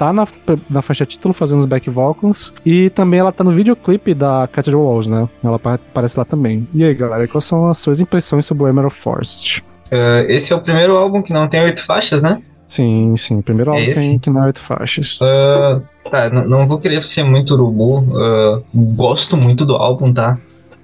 tá 0.00 0.14
na, 0.14 0.26
na 0.70 0.80
faixa 0.80 1.04
título 1.04 1.34
fazendo 1.34 1.60
os 1.60 1.66
back 1.66 1.90
vocals. 1.90 2.54
E 2.64 2.88
também 2.88 3.20
ela 3.20 3.30
tá 3.30 3.44
no 3.44 3.50
videoclipe 3.50 4.14
da 4.14 4.48
Cathedral 4.50 4.82
Walls, 4.82 5.06
né? 5.06 5.28
Ela 5.44 5.56
aparece 5.56 6.18
lá 6.18 6.24
também. 6.24 6.66
E 6.74 6.82
aí, 6.82 6.94
galera, 6.94 7.28
quais 7.28 7.44
são 7.44 7.68
as 7.68 7.76
suas 7.76 8.00
impressões 8.00 8.46
sobre 8.46 8.64
o 8.64 8.68
Emerald 8.68 8.94
Forest? 8.94 9.62
Uh, 9.92 10.24
esse 10.28 10.54
é 10.54 10.56
o 10.56 10.60
primeiro 10.60 10.96
álbum 10.96 11.20
que 11.20 11.34
não 11.34 11.46
tem 11.46 11.60
oito 11.60 11.84
faixas, 11.84 12.22
né? 12.22 12.40
Sim, 12.66 13.14
sim. 13.14 13.42
Primeiro 13.42 13.72
álbum 13.72 13.92
tem 13.92 14.18
que 14.18 14.30
não 14.30 14.44
é 14.44 14.46
oito 14.46 14.60
faixas. 14.60 15.20
Uh, 15.20 15.82
tá, 16.10 16.30
não 16.30 16.66
vou 16.66 16.78
querer 16.78 17.02
ser 17.02 17.24
muito 17.24 17.52
urubu. 17.52 17.98
Uh, 17.98 18.64
gosto 18.94 19.36
muito 19.36 19.66
do 19.66 19.74
álbum, 19.76 20.14
tá? 20.14 20.38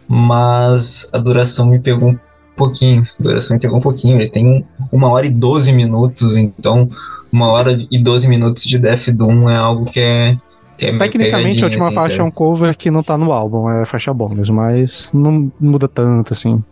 Mas 0.06 1.08
a 1.10 1.16
duração 1.16 1.70
me 1.70 1.78
pegou 1.78 2.10
um 2.10 2.18
pouquinho. 2.54 3.02
A 3.18 3.22
duração 3.22 3.54
me 3.54 3.60
pegou 3.62 3.78
um 3.78 3.82
pouquinho. 3.82 4.20
Ele 4.20 4.28
tem 4.28 4.46
um, 4.46 4.62
uma 4.92 5.08
hora 5.08 5.24
e 5.24 5.30
doze 5.30 5.72
minutos, 5.72 6.36
então 6.36 6.90
uma 7.36 7.48
hora 7.48 7.78
e 7.90 7.98
12 7.98 8.26
minutos 8.28 8.64
de 8.64 8.78
Death 8.78 9.10
Doom 9.10 9.50
é 9.50 9.56
algo 9.56 9.84
que 9.84 10.00
é. 10.00 10.36
Que 10.78 10.86
é 10.86 10.98
Tecnicamente, 10.98 11.62
a 11.62 11.66
última 11.66 11.86
assim, 11.86 11.94
faixa 11.94 12.22
é 12.22 12.24
um 12.24 12.30
cover 12.30 12.76
que 12.76 12.90
não 12.90 13.02
tá 13.02 13.16
no 13.16 13.32
álbum, 13.32 13.70
é 13.70 13.84
faixa 13.84 14.12
bônus, 14.12 14.50
mas 14.50 15.10
não 15.12 15.50
muda 15.60 15.88
tanto 15.88 16.32
assim. 16.32 16.62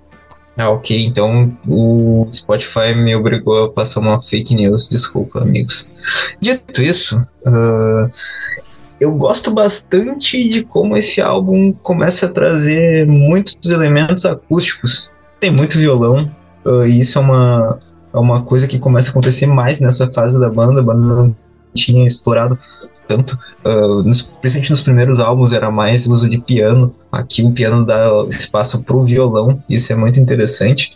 Ah, 0.56 0.70
ok. 0.70 1.04
Então 1.04 1.56
o 1.66 2.26
Spotify 2.30 2.94
me 2.94 3.14
obrigou 3.14 3.64
a 3.64 3.70
passar 3.70 4.00
uma 4.00 4.20
fake 4.20 4.54
news. 4.54 4.88
Desculpa, 4.88 5.40
amigos. 5.40 5.92
Dito 6.40 6.82
isso, 6.82 7.18
uh, 7.46 8.10
eu 9.00 9.12
gosto 9.12 9.50
bastante 9.50 10.48
de 10.48 10.62
como 10.64 10.96
esse 10.96 11.20
álbum 11.20 11.72
começa 11.72 12.26
a 12.26 12.28
trazer 12.28 13.06
muitos 13.06 13.70
elementos 13.70 14.24
acústicos. 14.24 15.10
Tem 15.40 15.50
muito 15.50 15.78
violão, 15.78 16.30
uh, 16.64 16.86
e 16.86 17.00
isso 17.00 17.18
é 17.18 17.22
uma, 17.22 17.80
é 18.14 18.18
uma 18.18 18.42
coisa 18.42 18.68
que 18.68 18.78
começa 18.78 19.08
a 19.08 19.10
acontecer 19.10 19.46
mais 19.46 19.80
nessa 19.80 20.10
fase 20.10 20.38
da 20.38 20.48
banda. 20.48 20.80
A 20.80 20.84
banda 20.84 21.14
não 21.14 21.36
tinha 21.74 22.06
explorado 22.06 22.56
tanto, 23.08 23.38
uh, 23.64 24.02
nos, 24.02 24.22
principalmente 24.22 24.70
nos 24.70 24.80
primeiros 24.80 25.20
álbuns 25.20 25.52
era 25.52 25.70
mais 25.70 26.06
uso 26.06 26.30
de 26.30 26.38
piano. 26.38 26.94
Aqui 27.10 27.42
o 27.42 27.50
piano 27.50 27.84
dá 27.84 28.08
espaço 28.28 28.82
para 28.82 28.96
o 28.96 29.04
violão, 29.04 29.62
isso 29.68 29.92
é 29.92 29.96
muito 29.96 30.18
interessante. 30.20 30.92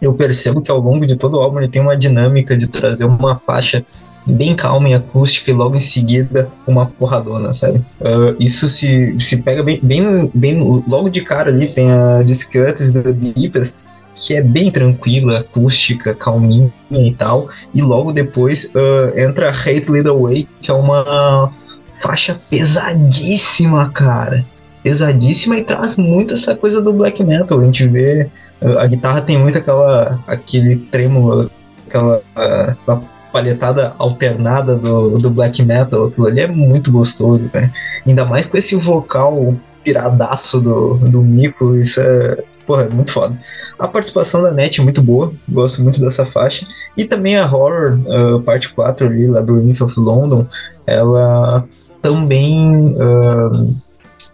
Eu 0.00 0.14
percebo 0.14 0.62
que 0.62 0.70
ao 0.70 0.78
longo 0.78 1.06
de 1.06 1.16
todo 1.16 1.36
o 1.36 1.40
álbum 1.40 1.58
ele 1.58 1.68
tem 1.68 1.82
uma 1.82 1.96
dinâmica 1.96 2.56
de 2.56 2.66
trazer 2.66 3.04
uma 3.04 3.36
faixa 3.36 3.84
bem 4.24 4.54
calma 4.54 4.88
e 4.88 4.94
acústica 4.94 5.50
e 5.50 5.54
logo 5.54 5.76
em 5.76 5.80
seguida 5.80 6.50
uma 6.66 6.86
porradona, 6.86 7.52
sabe? 7.52 7.78
Uh, 8.00 8.34
isso 8.38 8.68
se, 8.68 9.14
se 9.18 9.42
pega 9.42 9.62
bem, 9.62 9.80
bem, 9.82 10.30
bem 10.32 10.82
logo 10.86 11.08
de 11.08 11.20
cara 11.22 11.50
ali, 11.50 11.66
tem 11.66 11.90
a 11.90 12.22
Discuts 12.22 12.92
The 12.92 13.12
Deepest, 13.12 13.84
que 14.20 14.34
é 14.34 14.42
bem 14.42 14.70
tranquila, 14.70 15.40
acústica, 15.40 16.14
calminha 16.14 16.70
e 16.90 17.14
tal. 17.14 17.48
E 17.74 17.80
logo 17.80 18.12
depois 18.12 18.72
uh, 18.74 19.18
entra 19.18 19.50
Hate 19.50 19.90
Lead 19.90 20.08
Away, 20.08 20.46
que 20.60 20.70
é 20.70 20.74
uma 20.74 21.50
faixa 21.94 22.38
pesadíssima, 22.50 23.90
cara. 23.90 24.44
Pesadíssima 24.82 25.56
e 25.56 25.64
traz 25.64 25.96
muito 25.96 26.34
essa 26.34 26.54
coisa 26.54 26.82
do 26.82 26.92
black 26.92 27.24
metal. 27.24 27.60
A 27.60 27.64
gente 27.64 27.86
vê. 27.88 28.28
Uh, 28.60 28.78
a 28.78 28.86
guitarra 28.86 29.22
tem 29.22 29.38
muito 29.38 29.56
aquela. 29.56 30.22
aquele 30.26 30.76
trêmulo, 30.76 31.50
aquela. 31.86 32.18
Uh, 32.36 33.00
palhetada 33.32 33.94
alternada 33.98 34.76
do, 34.76 35.18
do 35.18 35.30
black 35.30 35.62
metal, 35.62 36.04
aquilo 36.04 36.26
ali 36.26 36.40
é 36.40 36.46
muito 36.46 36.90
gostoso, 36.90 37.50
velho. 37.50 37.70
Ainda 38.06 38.24
mais 38.24 38.46
com 38.46 38.56
esse 38.56 38.76
vocal 38.76 39.54
piradaço 39.82 40.60
do, 40.60 40.94
do 40.96 41.22
Nico, 41.22 41.76
isso 41.76 42.00
é 42.00 42.42
porra, 42.66 42.84
é 42.84 42.88
muito 42.88 43.12
foda. 43.12 43.36
A 43.78 43.88
participação 43.88 44.42
da 44.42 44.52
NET 44.52 44.80
é 44.80 44.84
muito 44.84 45.02
boa, 45.02 45.32
gosto 45.48 45.82
muito 45.82 46.00
dessa 46.00 46.24
faixa. 46.24 46.64
E 46.96 47.04
também 47.04 47.36
a 47.36 47.44
Horror, 47.44 47.98
uh, 48.06 48.40
parte 48.42 48.72
4 48.72 49.08
ali, 49.08 49.26
Labyrinth 49.26 49.80
of 49.80 49.98
London, 49.98 50.46
ela 50.86 51.66
também 52.00 52.94
uh, 52.94 53.76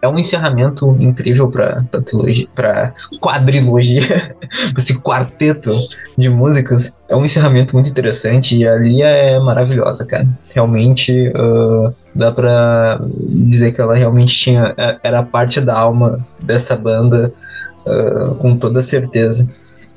é 0.00 0.08
um 0.08 0.18
encerramento 0.18 0.96
incrível 1.00 1.48
para 1.48 1.84
para 2.54 2.94
quadrilogia, 3.20 4.36
esse 4.76 5.00
quarteto 5.00 5.70
de 6.16 6.28
músicas. 6.28 6.96
É 7.08 7.16
um 7.16 7.24
encerramento 7.24 7.74
muito 7.74 7.90
interessante 7.90 8.56
e 8.56 8.66
a 8.66 8.76
Lia 8.76 9.06
é 9.06 9.38
maravilhosa, 9.38 10.04
cara. 10.04 10.26
Realmente 10.54 11.28
uh, 11.28 11.94
dá 12.14 12.30
para 12.30 13.00
dizer 13.28 13.72
que 13.72 13.80
ela 13.80 13.96
realmente 13.96 14.36
tinha 14.36 14.74
é, 14.76 14.98
era 15.02 15.22
parte 15.22 15.60
da 15.60 15.78
alma 15.78 16.18
dessa 16.42 16.76
banda 16.76 17.32
uh, 17.86 18.34
com 18.36 18.56
toda 18.56 18.80
certeza. 18.80 19.48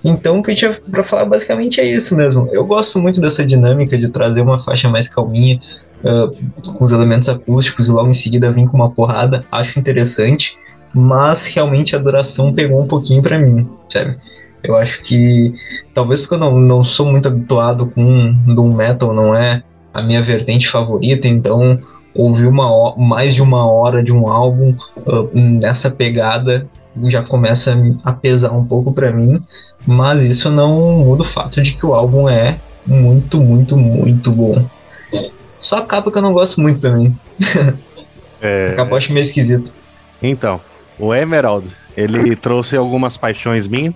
Então, 0.04 0.40
o 0.40 0.44
que 0.44 0.52
eu 0.52 0.56
tinha 0.56 0.78
para 0.90 1.04
falar 1.04 1.26
basicamente 1.26 1.82
é 1.82 1.86
isso 1.86 2.16
mesmo. 2.16 2.48
Eu 2.52 2.66
gosto 2.66 3.00
muito 3.00 3.20
dessa 3.20 3.46
dinâmica 3.46 3.98
de 3.98 4.08
trazer 4.10 4.42
uma 4.42 4.58
faixa 4.58 4.90
mais 4.90 5.10
calminha, 5.10 5.60
uh, 6.04 6.74
com 6.78 6.84
os 6.84 6.92
elementos 6.92 7.30
acústicos, 7.30 7.88
e 7.88 7.92
logo 7.92 8.10
em 8.10 8.14
seguida 8.14 8.52
vir 8.52 8.68
com 8.68 8.78
uma 8.78 8.92
porrada. 8.92 9.42
Acho 9.52 9.80
interessante, 9.80 10.58
mas 10.94 11.46
realmente 11.46 11.96
a 11.96 12.00
duração 12.00 12.54
pegou 12.54 12.82
um 12.82 12.88
pouquinho 12.88 13.22
para 13.22 13.40
mim, 13.40 13.68
sabe? 13.88 14.18
Eu 14.64 14.76
acho 14.76 15.02
que, 15.02 15.54
talvez 15.94 16.20
porque 16.20 16.36
eu 16.36 16.40
não, 16.40 16.60
não 16.60 16.84
sou 16.84 17.06
muito 17.06 17.28
habituado 17.28 17.88
com 17.88 18.34
Doom 18.46 18.76
Metal, 18.76 19.14
não 19.14 19.34
é 19.34 19.64
a 19.94 20.02
minha 20.02 20.22
vertente 20.22 20.68
favorita, 20.68 21.28
então 21.28 21.80
ouvir 22.14 22.48
uma, 22.48 22.96
mais 22.98 23.34
de 23.34 23.42
uma 23.42 23.66
hora 23.66 24.04
de 24.04 24.12
um 24.12 24.28
álbum 24.28 24.76
uh, 24.98 25.30
nessa 25.34 25.90
pegada 25.90 26.68
já 27.06 27.22
começa 27.22 27.78
a 28.04 28.12
pesar 28.12 28.52
um 28.52 28.66
pouco 28.66 28.92
para 28.92 29.12
mim, 29.12 29.42
mas 29.86 30.24
isso 30.24 30.50
não 30.50 30.98
muda 30.98 31.22
o 31.22 31.26
fato 31.26 31.62
de 31.62 31.74
que 31.74 31.86
o 31.86 31.94
álbum 31.94 32.28
é 32.28 32.58
muito, 32.86 33.40
muito, 33.40 33.78
muito 33.78 34.32
bom. 34.32 34.66
Só 35.60 35.78
a 35.78 35.86
capa 35.86 36.12
que 36.12 36.18
eu 36.18 36.22
não 36.22 36.34
gosto 36.34 36.60
muito 36.62 36.80
também. 36.80 37.18
É... 38.42 38.70
A 38.72 38.76
capa 38.78 38.92
eu 38.92 38.98
acho 38.98 39.12
meio 39.12 39.22
esquisita. 39.22 39.70
Então, 40.24 40.62
o 40.98 41.14
Emerald, 41.14 41.76
ele 41.98 42.38
trouxe 42.38 42.78
algumas 42.78 43.18
paixões 43.18 43.68
minhas. 43.68 43.96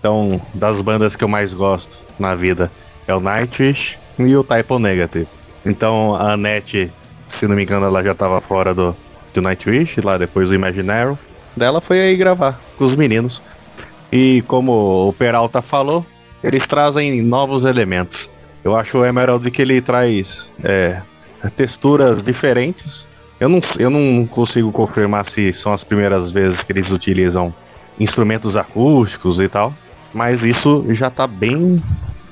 Então, 0.00 0.40
das 0.52 0.82
bandas 0.82 1.14
que 1.14 1.22
eu 1.22 1.28
mais 1.28 1.54
gosto 1.54 2.00
na 2.18 2.34
vida 2.34 2.72
é 3.06 3.14
o 3.14 3.20
Nightwish 3.20 3.96
e 4.18 4.34
o 4.34 4.42
Typo 4.42 4.80
Negative. 4.80 5.28
Então, 5.64 6.16
a 6.16 6.32
Annette, 6.32 6.92
se 7.38 7.46
não 7.46 7.54
me 7.54 7.62
engano, 7.62 7.86
ela 7.86 8.02
já 8.02 8.10
estava 8.10 8.40
fora 8.40 8.74
do, 8.74 8.96
do 9.32 9.40
Nightwish, 9.40 10.00
lá 10.00 10.18
depois 10.18 10.48
do 10.48 10.56
Imaginary 10.56 11.16
dela 11.56 11.80
foi 11.80 12.00
aí 12.00 12.16
gravar 12.16 12.60
com 12.76 12.84
os 12.84 12.94
meninos. 12.94 13.40
E 14.10 14.42
como 14.42 15.08
o 15.08 15.12
Peralta 15.12 15.62
falou, 15.62 16.04
eles 16.42 16.66
trazem 16.66 17.22
novos 17.22 17.64
elementos. 17.64 18.30
Eu 18.64 18.74
acho 18.76 18.98
o 18.98 19.04
Emerald 19.04 19.48
que 19.50 19.60
ele 19.62 19.80
traz 19.80 20.50
é, 20.64 21.00
texturas 21.54 22.22
diferentes. 22.22 23.06
Eu 23.38 23.48
não, 23.48 23.60
eu 23.78 23.90
não 23.90 24.26
consigo 24.26 24.72
confirmar 24.72 25.26
se 25.26 25.52
são 25.52 25.72
as 25.72 25.84
primeiras 25.84 26.32
vezes 26.32 26.60
que 26.60 26.72
eles 26.72 26.90
utilizam 26.90 27.52
instrumentos 28.00 28.56
acústicos 28.56 29.38
e 29.38 29.48
tal, 29.48 29.72
mas 30.12 30.42
isso 30.42 30.84
já 30.90 31.08
está 31.08 31.26
bem 31.26 31.82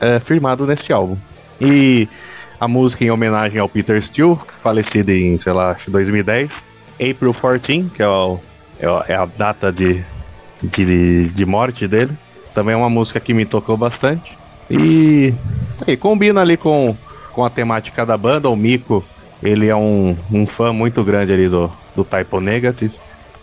é, 0.01 0.19
firmado 0.19 0.67
nesse 0.67 0.93
álbum. 0.93 1.17
E 1.61 2.09
a 2.59 2.67
música 2.67 3.05
em 3.05 3.11
homenagem 3.11 3.59
ao 3.59 3.69
Peter 3.69 4.01
Steele, 4.01 4.39
falecido 4.63 5.11
em, 5.13 5.37
sei 5.37 5.53
lá, 5.53 5.73
acho 5.73 5.85
que 5.87 5.91
2010. 5.91 6.51
April 6.95 7.35
14, 7.35 7.91
que 7.95 8.03
é, 8.03 8.07
é, 8.07 8.89
o- 8.89 9.03
é 9.09 9.15
a 9.15 9.27
data 9.27 9.73
de, 9.73 10.03
de, 10.63 11.29
de 11.31 11.45
morte 11.45 11.87
dele. 11.87 12.13
Também 12.55 12.75
é 12.75 12.77
uma 12.77 12.91
música 12.91 13.19
que 13.21 13.35
me 13.35 13.45
tocou 13.45 13.77
bastante. 13.77 14.39
E, 14.73 15.35
e 15.87 15.97
combina 15.97 16.41
ali 16.41 16.57
com, 16.57 16.97
com 17.33 17.45
a 17.45 17.51
temática 17.51 18.07
da 18.07 18.17
banda. 18.17 18.49
O 18.49 18.57
Miko, 18.57 19.05
ele 19.43 19.69
é 19.69 19.77
um, 19.77 20.17
um 20.33 20.47
fã 20.47 20.73
muito 20.73 21.05
grande 21.05 21.33
ali 21.33 21.49
do, 21.49 21.71
do 21.95 22.05
Typo 22.05 22.41
Negative. 22.41 22.95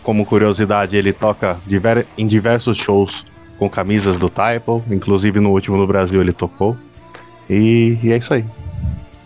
Como 0.02 0.26
curiosidade, 0.26 0.96
ele 0.96 1.12
toca 1.12 1.56
diver- 1.66 2.06
em 2.18 2.26
diversos 2.26 2.76
shows 2.76 3.24
com 3.58 3.68
camisas 3.68 4.16
do 4.16 4.28
Typo. 4.28 4.82
Inclusive 4.90 5.38
no 5.40 5.50
último 5.50 5.76
no 5.76 5.86
Brasil 5.86 6.20
ele 6.20 6.32
tocou. 6.32 6.76
E, 7.48 7.98
e 8.02 8.12
é 8.12 8.16
isso 8.16 8.34
aí. 8.34 8.44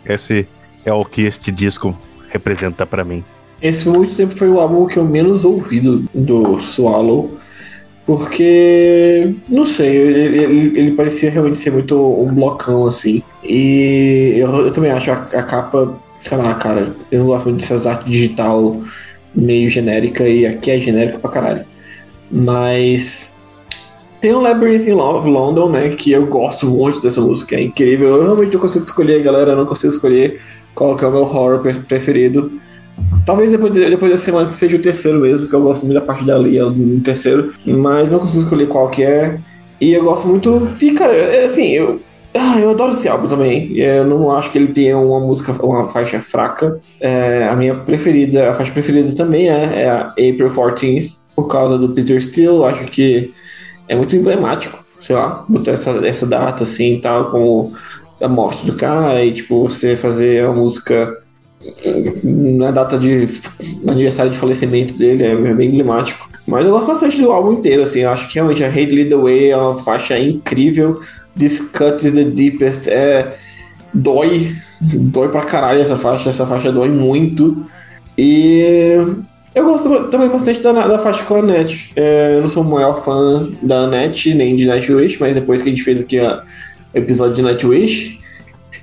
Esse 0.04 0.46
é 0.84 0.92
o 0.92 1.04
que 1.04 1.22
este 1.22 1.50
disco 1.50 1.96
representa 2.28 2.84
pra 2.84 3.04
mim. 3.04 3.24
Esse 3.62 3.88
muito 3.88 4.14
tempo 4.14 4.34
foi 4.34 4.48
o 4.50 4.60
álbum 4.60 4.86
que 4.86 4.98
eu 4.98 5.04
menos 5.04 5.44
ouvi 5.44 5.80
do, 5.80 6.00
do 6.12 6.60
Swallow. 6.60 7.38
Porque, 8.06 9.34
não 9.48 9.64
sei, 9.64 9.96
ele, 9.96 10.38
ele- 10.38 10.78
ele 10.78 10.92
parecia 10.92 11.30
realmente 11.30 11.58
ser 11.58 11.70
muito 11.70 11.96
um 11.98 12.32
blocão 12.34 12.86
assim. 12.86 13.22
E 13.42 14.34
eu, 14.36 14.66
eu 14.66 14.70
também 14.72 14.90
acho 14.90 15.10
a, 15.10 15.14
a 15.14 15.42
capa, 15.42 15.98
sei 16.20 16.36
lá, 16.36 16.52
cara, 16.54 16.94
eu 17.10 17.20
não 17.20 17.26
gosto 17.26 17.44
muito 17.44 17.60
dessas 17.60 17.86
artes 17.86 18.10
digital 18.12 18.76
meio 19.34 19.68
genérica 19.70 20.28
e 20.28 20.46
aqui 20.46 20.70
é 20.70 20.78
genérico 20.78 21.18
pra 21.18 21.30
caralho. 21.30 21.64
Mas 22.30 23.40
tem 24.20 24.32
o 24.32 24.40
Labyrinth 24.40 24.86
in 24.86 24.92
Love 24.92 25.28
London, 25.30 25.70
né? 25.70 25.88
Que 25.90 26.12
eu 26.12 26.26
gosto 26.26 26.66
muito 26.66 27.00
dessa 27.00 27.20
música, 27.20 27.56
é 27.56 27.62
incrível. 27.62 28.08
Eu 28.16 28.22
realmente 28.24 28.52
não 28.54 28.60
consigo 28.60 28.84
escolher, 28.84 29.22
galera, 29.22 29.52
eu 29.52 29.56
não 29.56 29.66
consigo 29.66 29.92
escolher 29.92 30.40
qual 30.74 30.94
que 30.96 31.04
é 31.04 31.08
o 31.08 31.10
meu 31.10 31.20
horror 31.22 31.60
pre- 31.60 31.74
preferido. 31.74 32.52
Talvez 33.26 33.50
depois, 33.50 33.72
de- 33.72 33.88
depois 33.90 34.12
dessa 34.12 34.24
semana 34.24 34.48
que 34.48 34.56
seja 34.56 34.76
o 34.76 34.80
terceiro 34.82 35.18
mesmo, 35.18 35.48
que 35.48 35.54
eu 35.54 35.62
gosto 35.62 35.82
muito 35.86 35.94
da 35.98 36.04
parte 36.04 36.24
da 36.24 36.38
Lia 36.38 36.66
no 36.66 37.00
terceiro, 37.00 37.54
mas 37.66 38.10
não 38.10 38.18
consigo 38.18 38.42
escolher 38.42 38.68
qual 38.68 38.90
que 38.90 39.02
é. 39.02 39.38
E 39.80 39.92
eu 39.92 40.04
gosto 40.04 40.28
muito. 40.28 40.68
E, 40.80 40.92
cara, 40.92 41.12
é 41.12 41.44
assim, 41.44 41.68
eu. 41.68 42.00
Ah, 42.36 42.58
eu 42.58 42.70
adoro 42.70 42.92
esse 42.92 43.08
álbum 43.08 43.28
também. 43.28 43.76
Eu 43.78 44.04
não 44.04 44.30
acho 44.30 44.50
que 44.50 44.58
ele 44.58 44.68
tenha 44.68 44.98
uma 44.98 45.20
música, 45.20 45.52
uma 45.64 45.88
faixa 45.88 46.20
fraca. 46.20 46.80
É, 47.00 47.48
a 47.48 47.54
minha 47.54 47.74
preferida, 47.74 48.50
a 48.50 48.54
faixa 48.54 48.72
preferida 48.72 49.14
também 49.14 49.48
é, 49.48 49.82
é 49.82 49.88
a 49.90 50.08
April 50.08 50.50
14th, 50.50 51.18
por 51.36 51.46
causa 51.48 51.78
do 51.78 51.90
Peter 51.90 52.20
Steele. 52.20 52.48
Eu 52.48 52.64
acho 52.64 52.84
que 52.86 53.32
é 53.88 53.94
muito 53.94 54.16
emblemático, 54.16 54.84
sei 55.00 55.14
lá, 55.14 55.44
botar 55.48 55.72
essa, 55.72 55.90
essa 56.04 56.26
data 56.26 56.64
assim 56.64 56.94
e 56.94 57.00
tal, 57.00 57.26
como 57.26 57.72
a 58.20 58.28
morte 58.28 58.66
do 58.66 58.74
cara, 58.74 59.24
e 59.24 59.32
tipo, 59.32 59.62
você 59.68 59.94
fazer 59.94 60.44
a 60.44 60.52
música 60.52 61.16
na 62.22 62.70
data 62.70 62.98
de 62.98 63.28
aniversário 63.86 64.30
de 64.30 64.38
falecimento 64.38 64.96
dele, 64.96 65.22
é 65.22 65.54
bem 65.54 65.68
emblemático. 65.68 66.28
Mas 66.46 66.66
eu 66.66 66.72
gosto 66.72 66.88
bastante 66.88 67.20
do 67.20 67.30
álbum 67.30 67.54
inteiro, 67.54 67.82
assim, 67.82 68.00
eu 68.00 68.10
acho 68.10 68.28
que 68.28 68.34
realmente 68.34 68.62
a 68.62 68.68
Hate 68.68 68.94
Lead 68.94 69.08
the 69.08 69.16
Way 69.16 69.50
é 69.50 69.56
uma 69.56 69.76
faixa 69.76 70.18
incrível. 70.18 71.00
This 71.38 71.60
Cut 71.60 72.06
is 72.06 72.12
the 72.12 72.24
Deepest 72.24 72.88
é. 72.88 73.34
dói, 73.92 74.54
dói 74.80 75.28
pra 75.28 75.42
caralho 75.42 75.80
essa 75.80 75.96
faixa, 75.96 76.28
essa 76.28 76.46
faixa 76.46 76.70
dói 76.70 76.88
muito. 76.88 77.64
E 78.16 78.96
eu 79.54 79.64
gosto 79.64 79.88
também 80.10 80.28
bastante 80.28 80.60
da, 80.60 80.72
da 80.72 80.98
faixa 80.98 81.24
com 81.24 81.36
a 81.36 81.38
Annette. 81.38 81.92
É, 81.96 82.34
eu 82.36 82.42
não 82.42 82.48
sou 82.48 82.62
o 82.62 82.70
maior 82.70 83.02
fã 83.04 83.48
da 83.62 83.80
Annette, 83.80 84.34
nem 84.34 84.54
de 84.54 84.66
Nightwish, 84.66 85.16
mas 85.18 85.34
depois 85.34 85.62
que 85.62 85.68
a 85.68 85.72
gente 85.72 85.82
fez 85.82 86.00
aqui 86.00 86.18
o 86.20 86.42
episódio 86.92 87.36
de 87.36 87.42
Nightwish, 87.42 88.18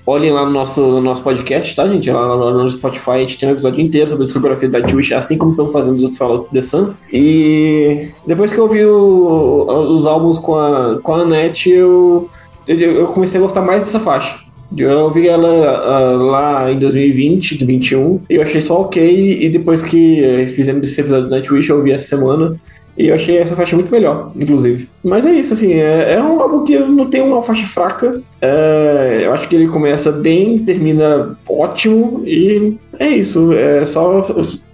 olhem 0.06 0.32
lá 0.32 0.46
no 0.46 0.52
nosso, 0.52 0.82
no 0.82 1.02
nosso 1.02 1.24
podcast, 1.24 1.76
tá, 1.76 1.88
gente? 1.88 2.10
Lá, 2.10 2.22
lá 2.34 2.52
no 2.52 2.70
Spotify 2.70 3.12
a 3.12 3.18
gente 3.20 3.38
tem 3.38 3.50
um 3.50 3.54
episódio 3.54 3.82
inteiro 3.82 4.10
sobre 4.10 4.24
a 4.24 4.26
discografia 4.26 4.70
da 4.70 4.80
Nightwish, 4.80 5.14
assim 5.14 5.38
como 5.38 5.52
estamos 5.52 5.72
fazendo 5.72 5.96
os 5.96 6.04
outros 6.04 6.18
falas 6.18 6.44
The 6.46 6.62
Sun. 6.62 6.90
E 7.12 8.10
depois 8.26 8.52
que 8.52 8.60
eu 8.60 8.66
o- 8.66 9.96
os 9.96 10.06
álbuns 10.08 10.38
com 10.38 10.56
a, 10.56 11.00
com 11.02 11.14
a 11.14 11.18
Annette, 11.22 11.70
eu, 11.70 12.30
eu, 12.68 12.78
eu 12.80 13.06
comecei 13.08 13.40
a 13.40 13.44
gostar 13.44 13.62
mais 13.62 13.82
dessa 13.82 14.00
faixa. 14.00 14.40
Eu 14.78 15.00
ouvi 15.00 15.28
ela 15.28 15.50
ah, 15.50 16.12
lá 16.14 16.72
em 16.72 16.80
2020, 16.80 17.58
2021, 17.58 18.22
e 18.30 18.36
eu 18.36 18.42
achei 18.42 18.62
só 18.62 18.80
ok. 18.82 19.44
E 19.44 19.50
depois 19.50 19.84
que 19.84 20.46
fizemos 20.56 20.88
esse 20.88 21.02
episódio 21.02 21.26
do 21.26 21.30
Nightwish, 21.32 21.70
eu 21.70 21.78
ouvi 21.78 21.92
essa 21.92 22.08
semana. 22.08 22.56
E 23.02 23.08
eu 23.08 23.16
achei 23.16 23.38
essa 23.38 23.56
faixa 23.56 23.76
muito 23.76 23.92
melhor, 23.92 24.32
inclusive. 24.36 24.88
Mas 25.04 25.26
é 25.26 25.32
isso, 25.32 25.54
assim, 25.54 25.74
é, 25.74 26.14
é 26.14 26.22
um 26.22 26.40
álbum 26.40 26.64
que 26.64 26.78
não 26.78 27.10
tem 27.10 27.20
uma 27.22 27.42
faixa 27.42 27.66
fraca. 27.66 28.22
É, 28.40 29.22
eu 29.24 29.34
acho 29.34 29.48
que 29.48 29.56
ele 29.56 29.68
começa 29.68 30.12
bem, 30.12 30.60
termina 30.60 31.36
ótimo, 31.50 32.22
e 32.28 32.76
é 33.00 33.08
isso. 33.10 33.54
É 33.54 33.84
só. 33.86 34.24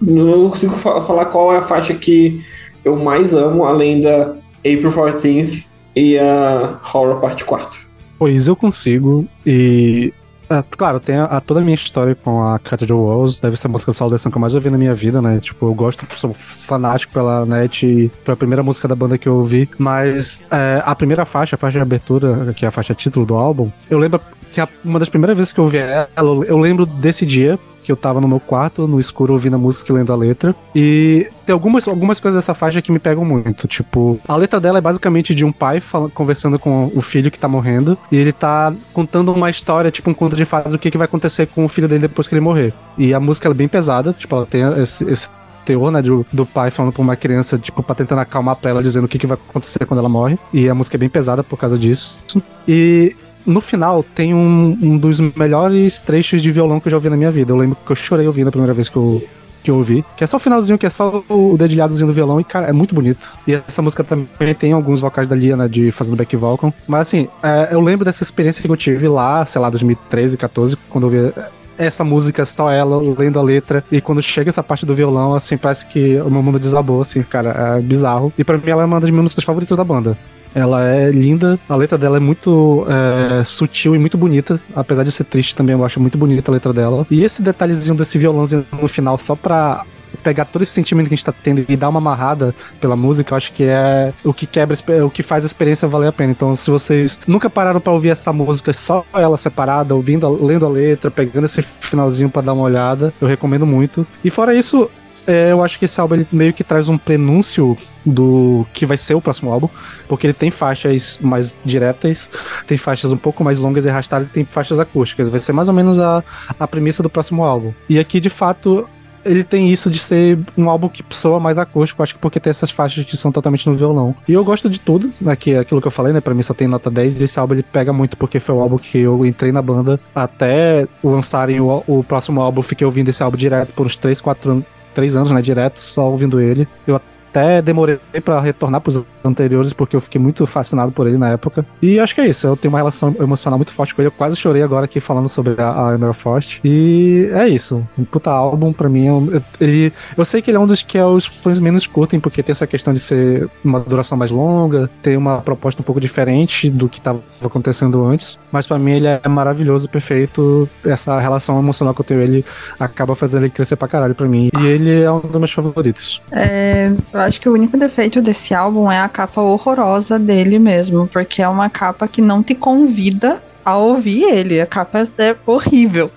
Não 0.01 0.49
consigo 0.49 0.73
fa- 0.73 1.01
falar 1.03 1.25
qual 1.27 1.53
é 1.53 1.57
a 1.57 1.61
faixa 1.61 1.93
que 1.93 2.41
eu 2.83 2.97
mais 2.97 3.33
amo, 3.33 3.63
além 3.63 4.01
da 4.01 4.33
April 4.59 4.91
14th 4.91 5.63
e 5.95 6.17
a 6.17 6.77
Horror 6.93 7.21
Parte 7.21 7.45
4. 7.45 7.79
Pois 8.19 8.45
eu 8.47 8.55
consigo. 8.57 9.25
E. 9.45 10.11
ah, 10.49 10.63
claro, 10.69 10.99
tem 10.99 11.15
a, 11.17 11.25
a- 11.25 11.41
toda 11.41 11.59
a 11.59 11.63
minha 11.63 11.75
história 11.75 12.15
com 12.15 12.43
a 12.45 12.57
Cathedral 12.59 12.99
Walls. 12.99 13.39
Deve 13.39 13.57
ser 13.57 13.67
a 13.67 13.69
música 13.69 13.91
de 13.91 13.97
saudação 13.97 14.31
que 14.31 14.37
eu 14.37 14.41
mais 14.41 14.55
ouvi 14.55 14.69
na 14.69 14.77
minha 14.77 14.93
vida, 14.93 15.21
né? 15.21 15.39
Tipo, 15.39 15.67
eu 15.67 15.73
gosto, 15.73 16.05
sou 16.15 16.33
fanático 16.33 17.13
pela 17.13 17.45
net. 17.45 18.11
Foi 18.23 18.33
a 18.33 18.37
primeira 18.37 18.63
música 18.63 18.87
da 18.87 18.95
banda 18.95 19.17
que 19.17 19.27
eu 19.27 19.35
ouvi. 19.35 19.69
Mas 19.77 20.43
é, 20.51 20.81
a 20.85 20.95
primeira 20.95 21.25
faixa, 21.25 21.55
a 21.55 21.59
faixa 21.59 21.77
de 21.79 21.81
abertura, 21.83 22.53
que 22.53 22.65
é 22.65 22.67
a 22.67 22.71
faixa 22.71 22.93
título 22.93 23.25
do 23.25 23.35
álbum, 23.35 23.69
eu 23.89 23.97
lembro 23.97 24.19
que 24.53 24.61
a- 24.61 24.67
uma 24.83 24.99
das 24.99 25.09
primeiras 25.09 25.37
vezes 25.37 25.51
que 25.53 25.59
eu 25.59 25.65
ouvi 25.65 25.77
ela, 25.77 26.07
eu 26.47 26.57
lembro 26.57 26.85
desse 26.85 27.25
dia. 27.25 27.59
Que 27.87 27.91
eu 27.93 27.95
tava 27.95 28.19
no 28.19 28.27
meu 28.27 28.41
quarto, 28.41 28.85
no 28.85 28.99
escuro, 28.99 29.31
ouvindo 29.31 29.55
a 29.55 29.57
música 29.57 29.93
e 29.93 29.95
lendo 29.95 30.11
a 30.11 30.15
letra. 30.17 30.53
E 30.75 31.25
tem 31.45 31.53
algumas, 31.53 31.87
algumas 31.87 32.19
coisas 32.19 32.37
dessa 32.37 32.53
faixa 32.53 32.81
que 32.81 32.91
me 32.91 32.99
pegam 32.99 33.23
muito. 33.23 33.65
Tipo, 33.65 34.19
a 34.27 34.35
letra 34.35 34.59
dela 34.59 34.79
é 34.79 34.81
basicamente 34.81 35.33
de 35.33 35.45
um 35.45 35.53
pai 35.53 35.79
fala- 35.79 36.09
conversando 36.09 36.59
com 36.59 36.91
o 36.93 37.01
filho 37.01 37.31
que 37.31 37.39
tá 37.39 37.47
morrendo. 37.47 37.97
E 38.11 38.17
ele 38.17 38.33
tá 38.33 38.73
contando 38.91 39.31
uma 39.31 39.49
história, 39.49 39.89
tipo 39.89 40.09
um 40.09 40.13
conto 40.13 40.35
de 40.35 40.43
fadas, 40.43 40.73
do 40.73 40.77
que, 40.77 40.91
que 40.91 40.97
vai 40.97 41.05
acontecer 41.05 41.47
com 41.47 41.63
o 41.63 41.69
filho 41.69 41.87
dele 41.87 42.01
depois 42.09 42.27
que 42.27 42.35
ele 42.35 42.41
morrer. 42.41 42.73
E 42.97 43.13
a 43.13 43.21
música 43.21 43.47
é 43.47 43.53
bem 43.53 43.69
pesada, 43.69 44.11
tipo, 44.11 44.35
ela 44.35 44.45
tem 44.45 44.63
esse, 44.83 45.05
esse 45.09 45.29
teor, 45.63 45.89
né, 45.89 46.01
do, 46.01 46.25
do 46.33 46.45
pai 46.45 46.69
falando 46.69 46.91
pra 46.91 47.01
uma 47.01 47.15
criança, 47.15 47.57
tipo, 47.57 47.81
pra 47.81 47.95
tentando 47.95 48.19
acalmar 48.19 48.57
pra 48.57 48.69
ela, 48.71 48.83
dizendo 48.83 49.05
o 49.05 49.07
que, 49.07 49.17
que 49.17 49.27
vai 49.27 49.37
acontecer 49.49 49.85
quando 49.85 49.99
ela 49.99 50.09
morre. 50.09 50.37
E 50.51 50.67
a 50.67 50.75
música 50.75 50.97
é 50.97 50.99
bem 50.99 51.07
pesada 51.07 51.41
por 51.41 51.57
causa 51.57 51.77
disso. 51.77 52.19
E 52.67 53.15
no 53.47 53.61
final 53.61 54.03
tem 54.03 54.33
um, 54.33 54.77
um 54.81 54.97
dos 54.97 55.19
melhores 55.19 56.01
trechos 56.01 56.41
de 56.41 56.51
violão 56.51 56.79
que 56.79 56.87
eu 56.87 56.91
já 56.91 56.97
ouvi 56.97 57.09
na 57.09 57.17
minha 57.17 57.31
vida. 57.31 57.51
Eu 57.51 57.57
lembro 57.57 57.77
que 57.83 57.91
eu 57.91 57.95
chorei 57.95 58.27
ouvindo 58.27 58.49
a 58.49 58.51
primeira 58.51 58.73
vez 58.73 58.89
que 58.89 58.97
eu, 58.97 59.25
que 59.63 59.71
eu 59.71 59.75
ouvi. 59.75 60.03
Que 60.15 60.23
é 60.23 60.27
só 60.27 60.37
o 60.37 60.39
finalzinho, 60.39 60.77
que 60.77 60.85
é 60.85 60.89
só 60.89 61.23
o 61.29 61.55
dedilhadozinho 61.57 62.07
do 62.07 62.13
violão. 62.13 62.39
E, 62.39 62.43
cara, 62.43 62.67
é 62.67 62.71
muito 62.71 62.93
bonito. 62.93 63.33
E 63.47 63.53
essa 63.53 63.81
música 63.81 64.03
também 64.03 64.53
tem 64.53 64.73
alguns 64.73 65.01
vocais 65.01 65.27
da 65.27 65.35
Lia, 65.35 65.55
né, 65.55 65.67
de 65.67 65.91
fazendo 65.91 66.17
back 66.17 66.35
vocal. 66.35 66.73
Mas, 66.87 67.01
assim, 67.01 67.27
é, 67.41 67.69
eu 67.71 67.81
lembro 67.81 68.03
dessa 68.03 68.23
experiência 68.23 68.61
que 68.61 68.69
eu 68.69 68.77
tive 68.77 69.07
lá, 69.07 69.45
sei 69.45 69.61
lá, 69.61 69.69
2013, 69.69 70.37
14, 70.37 70.77
quando 70.89 71.07
eu 71.07 71.23
ouvi 71.23 71.33
essa 71.77 72.03
música, 72.03 72.45
só 72.45 72.71
ela, 72.71 72.99
lendo 73.17 73.39
a 73.39 73.41
letra. 73.41 73.83
E 73.91 74.01
quando 74.01 74.21
chega 74.21 74.49
essa 74.49 74.63
parte 74.63 74.85
do 74.85 74.95
violão, 74.95 75.35
assim, 75.35 75.57
parece 75.57 75.85
que 75.85 76.19
o 76.21 76.29
meu 76.29 76.41
mundo 76.41 76.59
desabou, 76.59 77.01
assim, 77.01 77.21
cara, 77.23 77.77
é 77.77 77.81
bizarro. 77.81 78.33
E 78.37 78.43
pra 78.43 78.57
mim 78.57 78.69
ela 78.69 78.83
é 78.83 78.85
uma 78.85 78.99
das 78.99 79.09
minhas 79.09 79.23
músicas 79.23 79.43
favoritas 79.43 79.77
da 79.77 79.83
banda. 79.83 80.17
Ela 80.55 80.83
é 80.83 81.09
linda, 81.11 81.59
a 81.67 81.75
letra 81.75 81.97
dela 81.97 82.17
é 82.17 82.19
muito 82.19 82.85
é, 82.89 83.43
sutil 83.43 83.95
e 83.95 83.99
muito 83.99 84.17
bonita, 84.17 84.59
apesar 84.75 85.03
de 85.03 85.11
ser 85.11 85.25
triste 85.25 85.55
também, 85.55 85.75
eu 85.75 85.85
acho 85.85 85.99
muito 85.99 86.17
bonita 86.17 86.51
a 86.51 86.53
letra 86.53 86.73
dela. 86.73 87.05
E 87.09 87.23
esse 87.23 87.41
detalhezinho 87.41 87.95
desse 87.95 88.17
violãozinho 88.17 88.65
no 88.71 88.87
final, 88.87 89.17
só 89.17 89.35
pra 89.35 89.85
pegar 90.23 90.45
todo 90.45 90.61
esse 90.61 90.71
sentimento 90.71 91.07
que 91.07 91.13
a 91.13 91.17
gente 91.17 91.25
tá 91.25 91.31
tendo 91.31 91.65
e 91.67 91.75
dar 91.75 91.89
uma 91.89 91.99
amarrada 91.99 92.53
pela 92.79 92.95
música, 92.95 93.33
eu 93.33 93.37
acho 93.37 93.51
que 93.53 93.63
é 93.63 94.13
o 94.23 94.33
que 94.33 94.45
quebra, 94.45 94.75
o 95.05 95.09
que 95.09 95.23
faz 95.23 95.43
a 95.43 95.47
experiência 95.47 95.87
valer 95.87 96.07
a 96.07 96.11
pena. 96.11 96.31
Então, 96.31 96.55
se 96.55 96.69
vocês 96.69 97.17
nunca 97.27 97.49
pararam 97.49 97.79
pra 97.79 97.93
ouvir 97.93 98.09
essa 98.09 98.31
música 98.33 98.73
só 98.73 99.05
ela 99.13 99.37
separada, 99.37 99.95
ouvindo, 99.95 100.29
lendo 100.43 100.65
a 100.65 100.69
letra, 100.69 101.11
pegando 101.11 101.45
esse 101.45 101.61
finalzinho 101.61 102.29
pra 102.29 102.41
dar 102.41 102.53
uma 102.53 102.63
olhada, 102.63 103.13
eu 103.21 103.27
recomendo 103.27 103.65
muito. 103.65 104.05
E 104.23 104.29
fora 104.29 104.55
isso, 104.55 104.89
é, 105.27 105.51
eu 105.51 105.63
acho 105.63 105.77
que 105.77 105.85
esse 105.85 105.99
álbum 105.99 106.15
ele 106.15 106.27
meio 106.31 106.53
que 106.53 106.63
traz 106.63 106.87
um 106.87 106.97
prenúncio 106.97 107.77
do 108.05 108.65
que 108.73 108.85
vai 108.85 108.97
ser 108.97 109.13
o 109.13 109.21
próximo 109.21 109.51
álbum, 109.51 109.67
porque 110.07 110.25
ele 110.25 110.33
tem 110.33 110.49
faixas 110.49 111.19
mais 111.21 111.57
diretas, 111.65 112.31
tem 112.65 112.77
faixas 112.77 113.11
um 113.11 113.17
pouco 113.17 113.43
mais 113.43 113.59
longas 113.59 113.85
e 113.85 113.89
arrastadas 113.89 114.27
e 114.27 114.31
tem 114.31 114.45
faixas 114.45 114.79
acústicas. 114.79 115.29
Vai 115.29 115.41
ser 115.41 115.51
mais 115.51 115.67
ou 115.67 115.73
menos 115.73 115.99
a, 115.99 116.23
a 116.57 116.67
premissa 116.67 117.03
do 117.03 117.09
próximo 117.09 117.43
álbum. 117.43 117.73
E 117.89 117.99
aqui, 117.99 118.21
de 118.21 118.29
fato, 118.29 118.87
ele 119.25 119.43
tem 119.43 119.71
isso 119.71 119.91
de 119.91 119.99
ser 119.99 120.39
um 120.57 120.69
álbum 120.69 120.87
que 120.87 121.03
soa 121.09 121.39
mais 121.39 121.57
acústico, 121.57 122.01
acho 122.01 122.15
que 122.15 122.21
porque 122.21 122.39
tem 122.39 122.49
essas 122.49 122.71
faixas 122.71 123.03
que 123.03 123.17
são 123.17 123.31
totalmente 123.31 123.67
no 123.67 123.75
violão. 123.75 124.15
E 124.27 124.33
eu 124.33 124.43
gosto 124.43 124.69
de 124.69 124.79
tudo, 124.79 125.11
aqui, 125.25 125.55
aquilo 125.55 125.81
que 125.81 125.87
eu 125.87 125.91
falei, 125.91 126.13
né? 126.13 126.21
Pra 126.21 126.33
mim 126.33 126.43
só 126.43 126.53
tem 126.53 126.67
nota 126.67 126.89
10, 126.89 127.19
e 127.19 127.23
esse 127.25 127.39
álbum 127.39 127.55
ele 127.55 127.63
pega 127.63 127.91
muito 127.91 128.15
porque 128.15 128.39
foi 128.39 128.55
o 128.55 128.61
álbum 128.61 128.77
que 128.77 128.99
eu 128.99 129.25
entrei 129.25 129.51
na 129.51 129.61
banda 129.61 129.99
até 130.15 130.87
lançarem 131.03 131.59
o, 131.59 131.83
o 131.85 132.03
próximo 132.03 132.41
álbum, 132.41 132.61
fiquei 132.61 132.85
ouvindo 132.85 133.09
esse 133.09 133.21
álbum 133.21 133.37
direto 133.37 133.73
por 133.73 133.85
uns 133.85 133.97
3, 133.97 134.21
4 134.21 134.51
anos, 134.51 134.65
3 134.97 135.15
anos, 135.15 135.29
né? 135.31 135.39
Direto, 135.43 135.79
só 135.79 136.09
ouvindo 136.09 136.41
ele. 136.41 136.67
Eu 136.87 136.99
até 137.29 137.61
demorei 137.61 137.99
pra 138.25 138.41
retornar 138.41 138.81
pros 138.81 139.05
anteriores, 139.27 139.73
porque 139.73 139.95
eu 139.95 140.01
fiquei 140.01 140.19
muito 140.19 140.45
fascinado 140.45 140.91
por 140.91 141.07
ele 141.07 141.17
na 141.17 141.29
época. 141.29 141.65
E 141.81 141.99
acho 141.99 142.15
que 142.15 142.21
é 142.21 142.27
isso, 142.27 142.47
eu 142.47 142.55
tenho 142.57 142.73
uma 142.73 142.79
relação 142.79 143.15
emocional 143.19 143.57
muito 143.57 143.71
forte 143.71 143.93
com 143.93 144.01
ele. 144.01 144.07
Eu 144.07 144.11
quase 144.11 144.37
chorei 144.37 144.63
agora 144.63 144.85
aqui 144.85 144.99
falando 144.99 145.29
sobre 145.29 145.61
a, 145.61 145.89
a 145.89 145.93
Emerald 145.93 146.17
Frost. 146.17 146.59
E 146.63 147.29
é 147.33 147.47
isso. 147.47 147.85
Um 147.97 148.03
puta 148.03 148.31
álbum, 148.31 148.73
pra 148.73 148.89
mim, 148.89 149.07
eu, 149.07 149.43
ele, 149.59 149.93
eu 150.17 150.25
sei 150.25 150.41
que 150.41 150.49
ele 150.49 150.57
é 150.57 150.59
um 150.59 150.67
dos 150.67 150.83
que 150.83 150.99
os 150.99 151.25
fãs 151.25 151.59
menos 151.59 151.85
curtem, 151.85 152.19
porque 152.19 152.41
tem 152.41 152.51
essa 152.51 152.67
questão 152.67 152.93
de 152.93 152.99
ser 152.99 153.49
uma 153.63 153.79
duração 153.79 154.17
mais 154.17 154.31
longa, 154.31 154.89
ter 155.01 155.17
uma 155.17 155.41
proposta 155.41 155.81
um 155.81 155.85
pouco 155.85 155.99
diferente 155.99 156.69
do 156.69 156.89
que 156.89 157.01
tava 157.01 157.21
acontecendo 157.43 158.03
antes. 158.05 158.37
Mas 158.51 158.67
pra 158.67 158.79
mim 158.79 158.91
ele 158.91 159.07
é 159.07 159.27
maravilhoso, 159.27 159.89
perfeito. 159.89 160.69
Essa 160.85 161.19
relação 161.19 161.59
emocional 161.59 161.93
que 161.93 162.01
eu 162.01 162.05
tenho 162.05 162.21
ele 162.21 162.45
acaba 162.79 163.15
fazendo 163.15 163.43
ele 163.43 163.49
crescer 163.49 163.75
pra 163.75 163.87
caralho 163.87 164.15
pra 164.15 164.27
mim. 164.27 164.49
E 164.59 164.65
ele 164.65 165.01
é 165.01 165.11
um 165.11 165.19
dos 165.19 165.37
meus 165.37 165.51
favoritos. 165.51 166.21
É, 166.31 166.91
eu 167.13 167.19
acho 167.19 167.39
que 167.39 167.49
o 167.49 167.53
único 167.53 167.77
defeito 167.77 168.21
desse 168.21 168.53
álbum 168.53 168.91
é 168.91 168.99
a 168.99 169.09
capa 169.17 169.41
horrorosa 169.41 170.19
dele 170.19 170.59
mesmo, 170.59 171.07
porque 171.07 171.41
é 171.41 171.49
uma 171.49 171.71
capa 171.71 172.07
que 172.07 172.21
não 172.21 172.43
te 172.43 172.53
convida 172.53 173.41
a 173.65 173.75
ouvir 173.75 174.21
ele. 174.25 174.61
A 174.61 174.65
capa 174.67 174.99
é 175.17 175.35
horrível. 175.43 176.11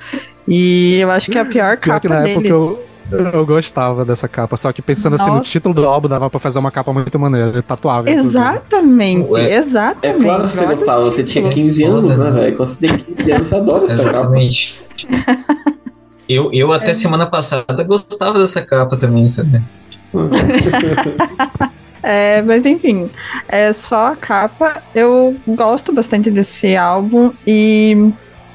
E 0.47 0.99
eu 1.01 1.11
acho 1.11 1.31
que 1.31 1.39
é 1.39 1.41
a 1.41 1.45
pior 1.47 1.79
Pior 1.79 1.95
capa 1.95 2.01
que 2.01 2.09
na 2.11 2.17
época 2.29 2.41
deles. 2.43 2.51
eu, 2.51 2.79
eu 3.11 3.47
gostava 3.47 4.05
dessa 4.05 4.29
capa, 4.29 4.55
só 4.59 4.71
que 4.71 4.83
pensando 4.83 5.15
assim 5.15 5.31
no 5.31 5.37
Nossa. 5.37 5.51
título 5.51 5.75
do 5.75 5.87
álbum, 5.87 6.09
dava 6.09 6.29
pra 6.29 6.39
fazer 6.39 6.59
uma 6.59 6.71
capa 6.71 6.93
muito 6.93 7.19
maneira, 7.19 7.63
tatuável. 7.63 8.13
inclusive. 8.13 8.39
Exatamente, 8.39 9.31
Ué, 9.31 9.55
exatamente. 9.55 10.21
É 10.21 10.23
claro 10.23 10.43
que 10.43 10.51
você 10.51 10.67
gostava, 10.67 11.01
você 11.01 11.25
tinha 11.25 11.45
título. 11.45 11.65
15 11.65 11.85
anos, 11.85 12.19
né, 12.19 12.31
né? 12.31 12.41
velho? 12.41 12.57
Quando 12.57 12.67
você 12.67 12.87
tem 12.87 12.99
15 12.99 13.33
anos, 13.33 13.47
você 13.47 13.55
adora 13.55 13.85
essa 13.85 14.05
capa. 14.05 14.19
Exatamente. 14.19 14.81
Eu, 16.29 16.49
eu 16.53 16.71
até 16.71 16.95
semana 16.95 17.27
passada 17.27 17.83
gostava 17.83 18.39
dessa 18.39 18.63
capa 18.63 18.97
também, 18.97 19.27
sabe? 19.27 19.61
É, 22.03 22.41
mas 22.43 22.65
enfim, 22.65 23.11
é 23.49 23.73
só 23.73 24.09
a 24.13 24.17
capa. 24.17 24.83
Eu 24.95 25.37
gosto 25.47 25.93
bastante 25.93 26.31
desse 26.31 26.77
álbum 26.77 27.31
e 27.47 28.11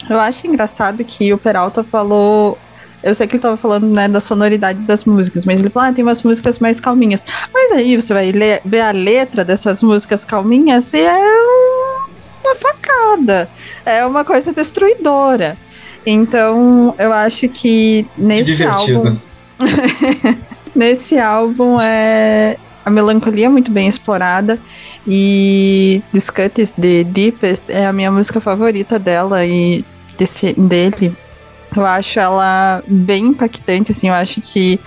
eu 0.09 0.19
acho 0.19 0.47
engraçado 0.47 1.03
que 1.03 1.31
o 1.33 1.37
Peralta 1.37 1.83
falou. 1.83 2.57
Eu 3.03 3.13
sei 3.13 3.27
que 3.27 3.35
ele 3.35 3.41
tava 3.43 3.55
falando, 3.55 3.85
né, 3.85 4.07
da 4.07 4.19
sonoridade 4.19 4.79
das 4.79 5.05
músicas, 5.05 5.45
mas 5.45 5.59
ele 5.59 5.69
falou, 5.69 5.89
ah, 5.89 5.93
tem 5.93 6.03
umas 6.03 6.23
músicas 6.23 6.57
mais 6.57 6.79
calminhas. 6.79 7.23
Mas 7.53 7.71
aí 7.73 7.95
você 7.95 8.11
vai 8.11 8.31
ler, 8.31 8.61
ver 8.65 8.81
a 8.81 8.89
letra 8.91 9.45
dessas 9.45 9.83
músicas 9.83 10.25
calminhas 10.25 10.91
e 10.91 11.01
é 11.01 11.13
um- 11.15 12.05
uma 12.43 12.55
facada. 12.55 13.47
É 13.85 14.03
uma 14.07 14.25
coisa 14.25 14.51
destruidora. 14.51 15.55
Então, 16.03 16.95
eu 16.97 17.13
acho 17.13 17.47
que 17.47 18.03
Que 18.03 18.07
nesse 18.17 18.43
divertido. 18.45 18.97
álbum. 18.97 19.17
Nesse 20.75 21.17
álbum 21.17 21.79
é 21.79 22.57
a 22.85 22.89
melancolia 22.89 23.47
é 23.47 23.49
muito 23.49 23.71
bem 23.71 23.87
explorada 23.87 24.59
e 25.07 26.01
Discutis 26.13 26.71
de 26.77 27.03
Deepest 27.03 27.63
é 27.67 27.87
a 27.87 27.91
minha 27.91 28.11
música 28.11 28.39
favorita 28.39 28.99
dela 28.99 29.43
e 29.43 29.83
desse, 30.17 30.53
dele. 30.53 31.11
Eu 31.75 31.85
acho 31.85 32.19
ela 32.19 32.83
bem 32.87 33.25
impactante, 33.27 33.91
assim, 33.91 34.07
eu 34.07 34.13
acho 34.13 34.39
que 34.39 34.79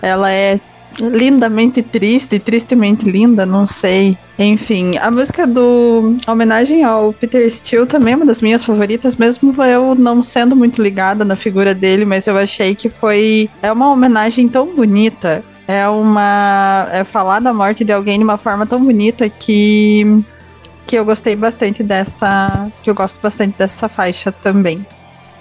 ela 0.00 0.30
é 0.30 0.60
lindamente 1.00 1.82
triste, 1.82 2.38
tristemente 2.38 3.08
linda, 3.10 3.44
não 3.44 3.66
sei. 3.66 4.16
Enfim, 4.38 4.96
a 4.98 5.10
música 5.10 5.46
do 5.46 6.16
a 6.26 6.32
homenagem 6.32 6.84
ao 6.84 7.12
Peter 7.12 7.50
Steele 7.50 7.86
também 7.86 8.14
é 8.14 8.16
uma 8.16 8.26
das 8.26 8.40
minhas 8.40 8.64
favoritas, 8.64 9.16
mesmo 9.16 9.54
eu 9.64 9.94
não 9.94 10.22
sendo 10.22 10.54
muito 10.54 10.82
ligada 10.82 11.24
na 11.24 11.36
figura 11.36 11.74
dele, 11.74 12.04
mas 12.04 12.26
eu 12.26 12.36
achei 12.36 12.74
que 12.74 12.88
foi 12.88 13.50
é 13.62 13.70
uma 13.72 13.90
homenagem 13.90 14.48
tão 14.48 14.74
bonita, 14.74 15.42
é 15.68 15.88
uma 15.88 16.88
é 16.92 17.04
falar 17.04 17.40
da 17.40 17.52
morte 17.52 17.84
de 17.84 17.92
alguém 17.92 18.18
de 18.18 18.24
uma 18.24 18.36
forma 18.36 18.66
tão 18.66 18.82
bonita 18.84 19.28
que 19.28 20.24
que 20.86 20.96
eu 20.96 21.04
gostei 21.04 21.34
bastante 21.34 21.82
dessa, 21.82 22.70
que 22.82 22.88
eu 22.88 22.94
gosto 22.94 23.20
bastante 23.20 23.58
dessa 23.58 23.88
faixa 23.88 24.30
também. 24.30 24.86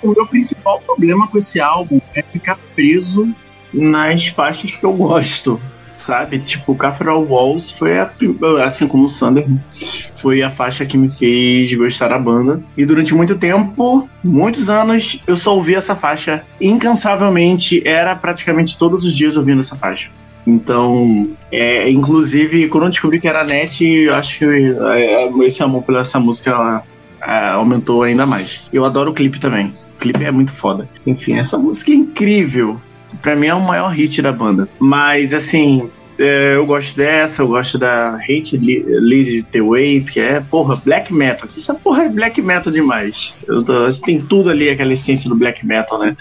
O 0.02 0.11
meu 0.11 0.26
principal 0.26 0.81
problema 0.81 1.27
com 1.27 1.38
esse 1.38 1.61
álbum 1.61 2.02
é 2.15 2.22
ficar 2.22 2.57
preso 2.76 3.30
nas 3.72 4.27
faixas 4.27 4.76
que 4.76 4.84
eu 4.84 4.93
gosto, 4.93 5.61
sabe? 5.97 6.39
Tipo, 6.39 6.76
Cathedral 6.76 7.23
Walls 7.23 7.72
foi 7.72 7.99
a, 7.99 8.11
assim 8.65 8.88
como 8.88 9.06
o 9.06 9.10
Sander, 9.10 9.47
foi 10.17 10.41
a 10.41 10.49
faixa 10.49 10.85
que 10.85 10.97
me 10.97 11.09
fez 11.09 11.73
gostar 11.73 12.09
da 12.09 12.19
banda. 12.19 12.61
E 12.77 12.85
durante 12.85 13.13
muito 13.13 13.35
tempo, 13.35 14.09
muitos 14.23 14.69
anos, 14.69 15.21
eu 15.27 15.37
só 15.37 15.55
ouvi 15.55 15.75
essa 15.75 15.95
faixa 15.95 16.43
incansavelmente, 16.59 17.85
era 17.87 18.15
praticamente 18.15 18.77
todos 18.77 19.05
os 19.05 19.15
dias 19.15 19.37
ouvindo 19.37 19.59
essa 19.59 19.75
faixa. 19.75 20.09
Então, 20.47 21.27
é, 21.51 21.89
inclusive, 21.89 22.67
quando 22.67 22.83
eu 22.85 22.89
descobri 22.91 23.19
que 23.19 23.27
era 23.27 23.41
a 23.41 23.43
net, 23.43 23.83
eu 23.83 24.13
acho 24.13 24.39
que 24.39 24.45
é, 24.45 25.29
esse 25.45 25.63
amor 25.63 25.81
por 25.81 25.95
essa 25.95 26.19
música 26.19 26.83
é, 27.21 27.49
aumentou 27.49 28.03
ainda 28.03 28.25
mais. 28.25 28.63
Eu 28.71 28.85
adoro 28.85 29.11
o 29.11 29.13
clipe 29.13 29.39
também. 29.39 29.73
O 29.95 29.99
clipe 29.99 30.23
é 30.23 30.31
muito 30.31 30.51
foda. 30.51 30.87
Enfim, 31.05 31.37
essa 31.39 31.57
música 31.57 31.91
é 31.91 31.95
incrível. 31.95 32.79
Pra 33.21 33.35
mim 33.35 33.47
é 33.47 33.55
o 33.55 33.61
maior 33.61 33.89
hit 33.89 34.21
da 34.21 34.31
banda. 34.31 34.69
Mas, 34.77 35.33
assim, 35.33 35.89
é, 36.17 36.55
eu 36.55 36.65
gosto 36.65 36.95
dessa, 36.95 37.41
eu 37.41 37.47
gosto 37.47 37.77
da 37.77 38.15
Hate 38.15 38.57
Lead 38.57 39.43
the 39.51 39.61
Way, 39.61 40.01
que 40.01 40.19
é, 40.19 40.39
porra, 40.39 40.75
black 40.83 41.13
metal. 41.13 41.47
Essa 41.55 41.73
porra 41.73 42.03
é 42.03 42.09
black 42.09 42.41
metal 42.41 42.71
demais. 42.71 43.33
Eu 43.47 43.63
tem 44.01 44.21
tudo 44.21 44.49
ali, 44.49 44.69
aquela 44.69 44.93
essência 44.93 45.29
do 45.29 45.35
black 45.35 45.65
metal, 45.65 45.99
né? 45.99 46.15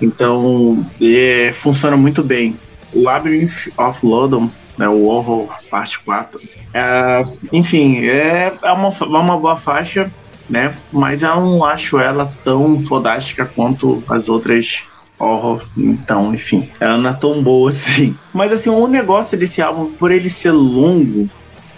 Então, 0.00 0.84
é, 1.00 1.52
funciona 1.54 1.96
muito 1.96 2.22
bem. 2.22 2.56
O 2.92 3.02
Labyrinth 3.02 3.72
of 3.76 4.04
London, 4.06 4.50
né, 4.78 4.88
o 4.88 5.04
Horror 5.04 5.48
Parte 5.70 5.98
4, 6.00 6.40
é, 6.72 7.26
enfim, 7.52 8.04
é, 8.04 8.52
é 8.62 8.72
uma, 8.72 8.88
é 8.88 9.04
uma 9.04 9.38
boa 9.38 9.56
faixa, 9.56 10.10
né? 10.48 10.74
Mas 10.92 11.22
eu 11.22 11.34
não 11.36 11.64
acho 11.64 11.98
ela 11.98 12.32
tão 12.44 12.80
fodástica 12.80 13.44
quanto 13.44 14.02
as 14.08 14.28
outras 14.28 14.84
horror. 15.18 15.64
Então, 15.76 16.34
enfim, 16.34 16.70
ela 16.80 16.98
não 16.98 17.10
é 17.10 17.12
tão 17.14 17.42
boa 17.42 17.70
assim. 17.70 18.16
Mas 18.32 18.52
assim, 18.52 18.70
o 18.70 18.86
negócio 18.86 19.38
desse 19.38 19.62
álbum, 19.62 19.92
por 19.92 20.10
ele 20.10 20.30
ser 20.30 20.52
longo, 20.52 21.28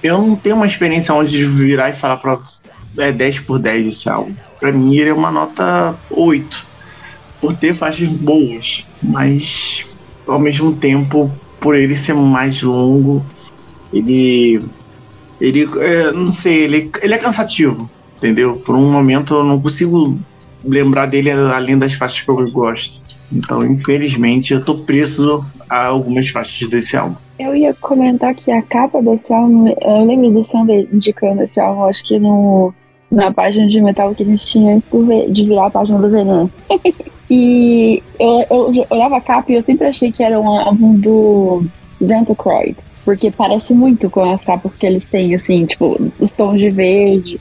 eu 0.03 0.19
não 0.19 0.37
tenho 0.37 0.57
uma 0.57 0.67
experiência 0.67 1.15
onde 1.15 1.45
virar 1.47 1.91
e 1.91 1.97
falar 1.97 2.17
pra. 2.19 2.39
É 2.99 3.13
10 3.13 3.41
por 3.41 3.59
10 3.59 3.87
esse 3.89 4.09
álbum. 4.09 4.35
Pra 4.59 4.73
mim, 4.73 4.97
ele 4.97 5.11
é 5.11 5.15
uma 5.15 5.31
nota 5.31 5.95
8. 6.11 6.65
Por 7.41 7.53
ter 7.55 7.75
faixas 7.75 8.09
boas. 8.09 8.85
Mas, 9.03 9.85
ao 10.27 10.39
mesmo 10.39 10.75
tempo, 10.75 11.31
por 11.61 11.75
ele 11.75 11.97
ser 11.97 12.15
mais 12.15 12.63
longo, 12.63 13.25
ele. 13.93 14.63
Ele. 15.39 15.69
é, 15.81 16.11
não 16.11 16.33
sei, 16.33 16.65
ele, 16.65 16.91
ele 17.03 17.15
é 17.15 17.19
cansativo. 17.19 17.91
Entendeu? 18.17 18.55
Por 18.55 18.75
um 18.75 18.91
momento 18.91 19.35
eu 19.35 19.45
não 19.45 19.61
consigo 19.61 20.19
lembrar 20.65 21.07
dele 21.07 21.31
além 21.31 21.79
das 21.79 21.93
faixas 21.93 22.23
que 22.23 22.31
eu 22.31 22.51
gosto. 22.51 23.01
Então, 23.33 23.65
infelizmente, 23.65 24.53
eu 24.53 24.65
tô 24.65 24.79
preso 24.79 25.45
a 25.69 25.87
algumas 25.87 26.29
faixas 26.29 26.69
desse 26.69 26.97
álbum. 26.97 27.17
Eu 27.39 27.55
ia 27.55 27.75
comentar 27.75 28.35
que 28.35 28.51
a 28.51 28.63
capa 28.63 29.03
desse 29.03 29.33
álbum, 29.33 29.69
eu 29.81 30.05
lembro 30.05 30.31
do 30.31 30.43
Sander 30.43 30.89
indicando 30.93 31.43
esse 31.43 31.61
álbum, 31.61 31.85
acho 31.85 32.03
que 32.05 32.19
no, 32.19 32.73
na 33.11 33.33
página 33.33 33.67
de 33.67 33.81
metal 33.81 34.15
que 34.15 34.23
a 34.23 34.27
gente 34.27 34.47
tinha 34.47 34.75
antes 34.75 34.89
de 35.33 35.45
virar 35.45 35.67
a 35.67 35.71
página 35.71 35.99
do 35.99 36.11
Venom. 36.11 36.49
e 37.31 38.03
eu, 38.19 38.45
eu 38.51 38.87
olhava 38.89 39.19
a 39.19 39.21
capa 39.21 39.53
e 39.53 39.57
eu 39.57 39.63
sempre 39.63 39.87
achei 39.87 40.11
que 40.11 40.23
era 40.23 40.41
um 40.41 40.49
álbum 40.49 40.95
do 40.95 41.65
Xanthocrite, 42.01 42.79
porque 43.05 43.31
parece 43.31 43.75
muito 43.75 44.09
com 44.09 44.23
as 44.33 44.45
capas 44.45 44.73
que 44.75 44.87
eles 44.87 45.05
têm, 45.05 45.35
assim, 45.35 45.67
tipo, 45.67 46.01
os 46.19 46.33
tons 46.33 46.59
de 46.59 46.71
verde, 46.71 47.39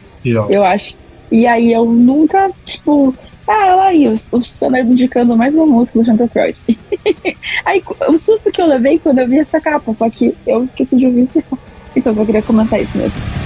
eu 0.50 0.64
acho. 0.64 0.94
E 1.32 1.48
aí 1.48 1.72
eu 1.72 1.86
nunca, 1.86 2.52
tipo, 2.66 3.14
ah, 3.48 3.76
olha 3.76 3.84
aí, 3.84 4.08
o, 4.08 4.14
o 4.32 4.44
Sander 4.44 4.86
indicando 4.86 5.38
mais 5.38 5.54
uma 5.56 5.66
música 5.66 6.00
do 6.00 6.06
Xanthocrite. 6.06 6.80
Aí 7.64 7.84
o 8.08 8.18
susto 8.18 8.52
que 8.52 8.62
eu 8.62 8.66
levei 8.66 8.98
quando 8.98 9.20
eu 9.20 9.28
vi 9.28 9.38
essa 9.38 9.62
capa, 9.62 9.94
só 9.94 10.10
que 10.10 10.36
eu 10.48 10.64
esqueci 10.66 10.98
de 10.98 11.06
ouvir. 11.06 11.30
Então 11.98 12.14
só 12.14 12.26
queria 12.26 12.42
comentar 12.42 12.82
isso 12.82 12.98
mesmo. 12.98 13.45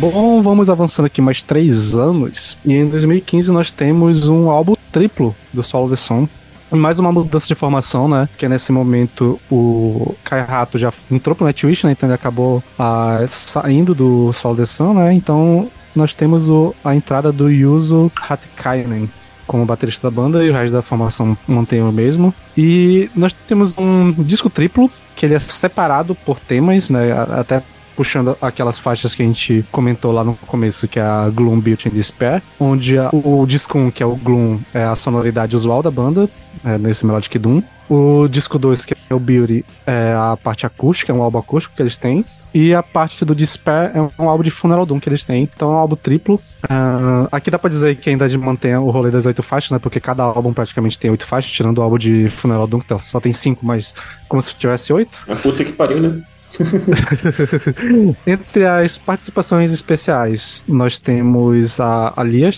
Bom, 0.00 0.40
vamos 0.40 0.70
avançando 0.70 1.04
aqui 1.04 1.20
mais 1.20 1.42
três 1.42 1.94
anos. 1.94 2.58
E 2.64 2.72
em 2.72 2.88
2015 2.88 3.52
nós 3.52 3.70
temos 3.70 4.28
um 4.28 4.48
álbum 4.48 4.74
triplo 4.90 5.36
do 5.52 5.62
Solo 5.62 5.90
The 5.90 5.96
Sun. 5.96 6.26
Mais 6.70 6.98
uma 6.98 7.12
mudança 7.12 7.46
de 7.46 7.54
formação, 7.54 8.08
né? 8.08 8.26
Que 8.38 8.48
nesse 8.48 8.72
momento 8.72 9.38
o 9.50 10.14
Kai 10.24 10.40
Hato 10.40 10.78
já 10.78 10.90
entrou 11.10 11.36
pro 11.36 11.44
Nightwish, 11.44 11.84
né? 11.84 11.92
Então 11.92 12.08
ele 12.08 12.14
acabou 12.14 12.64
ah, 12.78 13.22
saindo 13.28 13.94
do 13.94 14.32
Solo 14.32 14.56
The 14.56 14.64
Sun, 14.64 14.94
né? 14.94 15.12
Então 15.12 15.70
nós 15.94 16.14
temos 16.14 16.48
o, 16.48 16.74
a 16.82 16.94
entrada 16.94 17.30
do 17.30 17.50
Yuzo 17.50 18.10
Hatikainen 18.26 19.06
como 19.46 19.66
baterista 19.66 20.08
da 20.08 20.16
banda 20.16 20.42
e 20.42 20.48
o 20.48 20.54
resto 20.54 20.72
da 20.72 20.80
formação 20.80 21.36
mantém 21.46 21.82
o 21.82 21.92
mesmo. 21.92 22.32
E 22.56 23.10
nós 23.14 23.34
temos 23.34 23.76
um 23.76 24.12
disco 24.12 24.48
triplo 24.48 24.90
que 25.14 25.26
ele 25.26 25.34
é 25.34 25.38
separado 25.38 26.14
por 26.14 26.40
temas, 26.40 26.88
né? 26.88 27.12
Até 27.12 27.62
puxando 28.00 28.34
aquelas 28.40 28.78
faixas 28.78 29.14
que 29.14 29.22
a 29.22 29.26
gente 29.26 29.62
comentou 29.70 30.10
lá 30.10 30.24
no 30.24 30.34
começo, 30.46 30.88
que 30.88 30.98
é 30.98 31.02
a 31.02 31.28
Gloom 31.28 31.60
Built 31.60 31.84
in 31.84 31.90
Despair, 31.90 32.42
onde 32.58 32.96
a- 32.98 33.10
o, 33.12 33.44
disco 33.44 33.78
1, 33.78 33.90
que 33.90 34.02
é 34.02 34.06
o 34.06 34.16
Gloom, 34.16 34.58
é 34.72 34.84
a 34.84 34.94
sonoridade 34.94 35.54
usual 35.54 35.82
da 35.82 35.90
banda, 35.90 36.26
é, 36.64 36.78
nesse 36.78 37.04
Melodic 37.04 37.38
Doom. 37.38 37.62
O 37.90 38.26
disco 38.26 38.58
2, 38.58 38.86
que 38.86 38.94
é 39.10 39.14
o 39.14 39.18
Beauty, 39.20 39.66
é 39.86 40.14
a 40.16 40.34
parte 40.42 40.64
acústica, 40.64 41.12
é 41.12 41.14
um 41.14 41.22
álbum 41.22 41.40
acústico 41.40 41.76
que 41.76 41.82
eles 41.82 41.98
têm. 41.98 42.24
E 42.54 42.74
a 42.74 42.82
parte 42.82 43.22
do 43.22 43.34
Despair 43.34 43.92
é 43.94 44.00
um 44.22 44.28
álbum 44.30 44.42
de 44.44 44.50
Funeral 44.50 44.86
Doom 44.86 44.98
que 44.98 45.08
eles 45.08 45.22
têm. 45.22 45.42
Então 45.54 45.70
é 45.70 45.74
um 45.74 45.78
álbum 45.78 45.94
triplo. 45.96 46.40
Ah, 46.70 47.28
aqui 47.30 47.50
dá 47.50 47.58
pra 47.58 47.68
dizer 47.68 47.96
que 47.96 48.08
ainda 48.08 48.26
mantém 48.38 48.74
o 48.76 48.88
rolê 48.90 49.10
das 49.10 49.26
oito 49.26 49.42
faixas, 49.42 49.70
né? 49.72 49.78
Porque 49.78 50.00
cada 50.00 50.22
álbum 50.22 50.54
praticamente 50.54 50.98
tem 50.98 51.10
oito 51.10 51.26
faixas, 51.26 51.50
tirando 51.52 51.78
o 51.78 51.82
álbum 51.82 51.98
de 51.98 52.28
Funeral 52.30 52.66
Doom, 52.66 52.80
que 52.80 52.98
só 52.98 53.20
tem 53.20 53.30
cinco, 53.32 53.64
mas 53.66 53.94
como 54.26 54.40
se 54.40 54.54
tivesse 54.54 54.90
oito. 54.90 55.18
A 55.28 55.36
puta 55.36 55.62
que 55.62 55.72
pariu, 55.72 56.00
né? 56.00 56.22
Entre 58.26 58.66
as 58.66 58.98
participações 58.98 59.72
especiais, 59.72 60.64
nós 60.68 60.98
temos 60.98 61.80
a, 61.80 62.12
a 62.16 62.22
Lia 62.22 62.50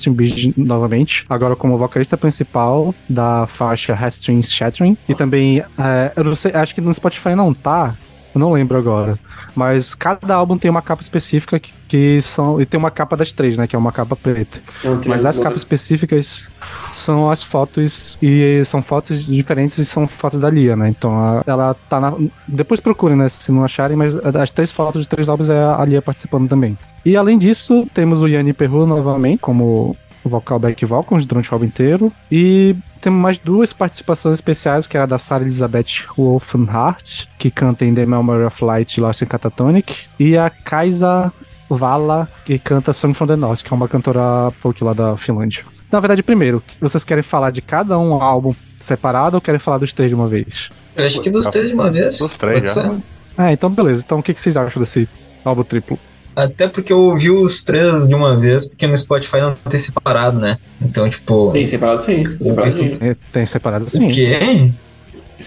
novamente, 0.56 1.24
agora 1.28 1.54
como 1.54 1.78
vocalista 1.78 2.16
principal 2.16 2.94
da 3.08 3.46
faixa 3.46 3.94
Strings 4.08 4.52
Shattering. 4.52 4.96
E 5.08 5.14
também, 5.14 5.60
é, 5.60 6.12
eu 6.16 6.24
não 6.24 6.34
sei, 6.34 6.52
acho 6.52 6.74
que 6.74 6.80
no 6.80 6.92
Spotify 6.92 7.34
não 7.34 7.52
tá, 7.52 7.94
eu 8.34 8.38
não 8.38 8.52
lembro 8.52 8.76
agora. 8.78 9.18
Mas 9.54 9.94
cada 9.94 10.34
álbum 10.34 10.56
tem 10.56 10.70
uma 10.70 10.80
capa 10.82 11.02
específica 11.02 11.60
que, 11.60 11.72
que 11.88 12.22
são. 12.22 12.60
E 12.60 12.64
tem 12.66 12.78
uma 12.78 12.90
capa 12.90 13.16
das 13.16 13.32
três, 13.32 13.56
né? 13.56 13.66
Que 13.66 13.76
é 13.76 13.78
uma 13.78 13.92
capa 13.92 14.16
preta. 14.16 14.60
É 14.82 14.88
Mas 15.08 15.24
as 15.24 15.38
né? 15.38 15.42
capas 15.44 15.58
específicas 15.60 16.50
são 16.92 17.30
as 17.30 17.42
fotos 17.42 18.18
e 18.22 18.62
são 18.64 18.80
fotos 18.82 19.24
diferentes 19.26 19.76
e 19.78 19.84
são 19.84 20.06
fotos 20.06 20.40
da 20.40 20.48
Lia, 20.50 20.74
né? 20.76 20.88
Então 20.88 21.18
a- 21.20 21.42
ela 21.46 21.74
tá 21.88 22.00
na. 22.00 22.14
Depois 22.48 22.80
procurem, 22.80 23.16
né? 23.16 23.28
Se 23.28 23.52
não 23.52 23.64
acharem, 23.64 23.96
mas 23.96 24.16
as 24.16 24.50
três 24.50 24.72
fotos 24.72 25.02
de 25.02 25.08
três 25.08 25.28
álbuns 25.28 25.50
é 25.50 25.62
a 25.62 25.84
Lia 25.84 26.00
participando 26.00 26.48
também. 26.48 26.78
E 27.04 27.16
além 27.16 27.36
disso, 27.38 27.86
temos 27.92 28.22
o 28.22 28.26
Yanni 28.28 28.52
Perru 28.52 28.86
novamente 28.86 29.40
como 29.40 29.94
vocal 30.24 30.58
back 30.58 30.84
vocals 30.84 31.24
durante 31.24 31.50
o 31.50 31.54
álbum 31.54 31.66
inteiro. 31.66 32.12
E 32.30 32.76
temos 33.00 33.20
mais 33.20 33.38
duas 33.38 33.72
participações 33.72 34.34
especiais, 34.34 34.86
que 34.86 34.96
é 34.96 35.00
a 35.00 35.06
da 35.06 35.18
Sarah 35.18 35.44
Elizabeth 35.44 36.06
Wolfenhart, 36.16 37.26
que 37.38 37.50
canta 37.50 37.84
em 37.84 37.94
The 37.94 38.06
Memory 38.06 38.44
of 38.44 38.64
Light 38.64 39.00
Lost 39.00 39.22
in 39.22 39.26
Catatonic, 39.26 40.06
e 40.18 40.36
a 40.36 40.48
Kaisa 40.50 41.32
Vala, 41.68 42.28
que 42.44 42.58
canta 42.58 42.92
Song 42.92 43.14
from 43.14 43.26
the 43.26 43.36
North, 43.36 43.62
que 43.62 43.72
é 43.72 43.76
uma 43.76 43.88
cantora 43.88 44.52
folk 44.60 44.82
lá 44.84 44.92
da 44.92 45.16
Finlândia. 45.16 45.64
Na 45.90 46.00
verdade, 46.00 46.22
primeiro, 46.22 46.62
vocês 46.80 47.04
querem 47.04 47.22
falar 47.22 47.50
de 47.50 47.60
cada 47.60 47.98
um 47.98 48.14
álbum 48.14 48.54
separado 48.78 49.36
ou 49.36 49.40
querem 49.40 49.58
falar 49.58 49.78
dos 49.78 49.92
três 49.92 50.08
de 50.08 50.14
uma 50.14 50.26
vez? 50.26 50.70
Eu 50.96 51.04
acho 51.04 51.20
que 51.20 51.30
dos 51.30 51.46
três 51.46 51.68
de 51.68 51.74
uma 51.74 51.90
vez. 51.90 52.18
Dos 52.18 52.36
três, 52.36 52.72
já. 52.72 52.94
Ah, 53.36 53.52
então 53.52 53.70
beleza. 53.70 54.02
Então 54.04 54.18
o 54.18 54.22
que 54.22 54.32
vocês 54.32 54.56
acham 54.56 54.80
desse 54.80 55.08
álbum 55.44 55.62
triplo? 55.62 55.98
Até 56.34 56.66
porque 56.68 56.92
eu 56.92 56.98
ouvi 57.00 57.30
os 57.30 57.62
três 57.62 58.08
de 58.08 58.14
uma 58.14 58.38
vez, 58.38 58.66
porque 58.66 58.86
no 58.86 58.96
Spotify 58.96 59.40
não 59.40 59.54
tem 59.54 59.78
separado, 59.78 60.38
né? 60.38 60.58
Então, 60.80 61.08
tipo. 61.08 61.50
Tem 61.52 61.66
separado 61.66 62.02
sim. 62.02 62.24
Separado 62.38 62.78
sim. 62.78 62.96
É, 63.00 63.16
Tem 63.32 63.44
separado 63.46 63.84
assim. 63.86 64.06
O 64.06 64.08
quê? 64.14 64.70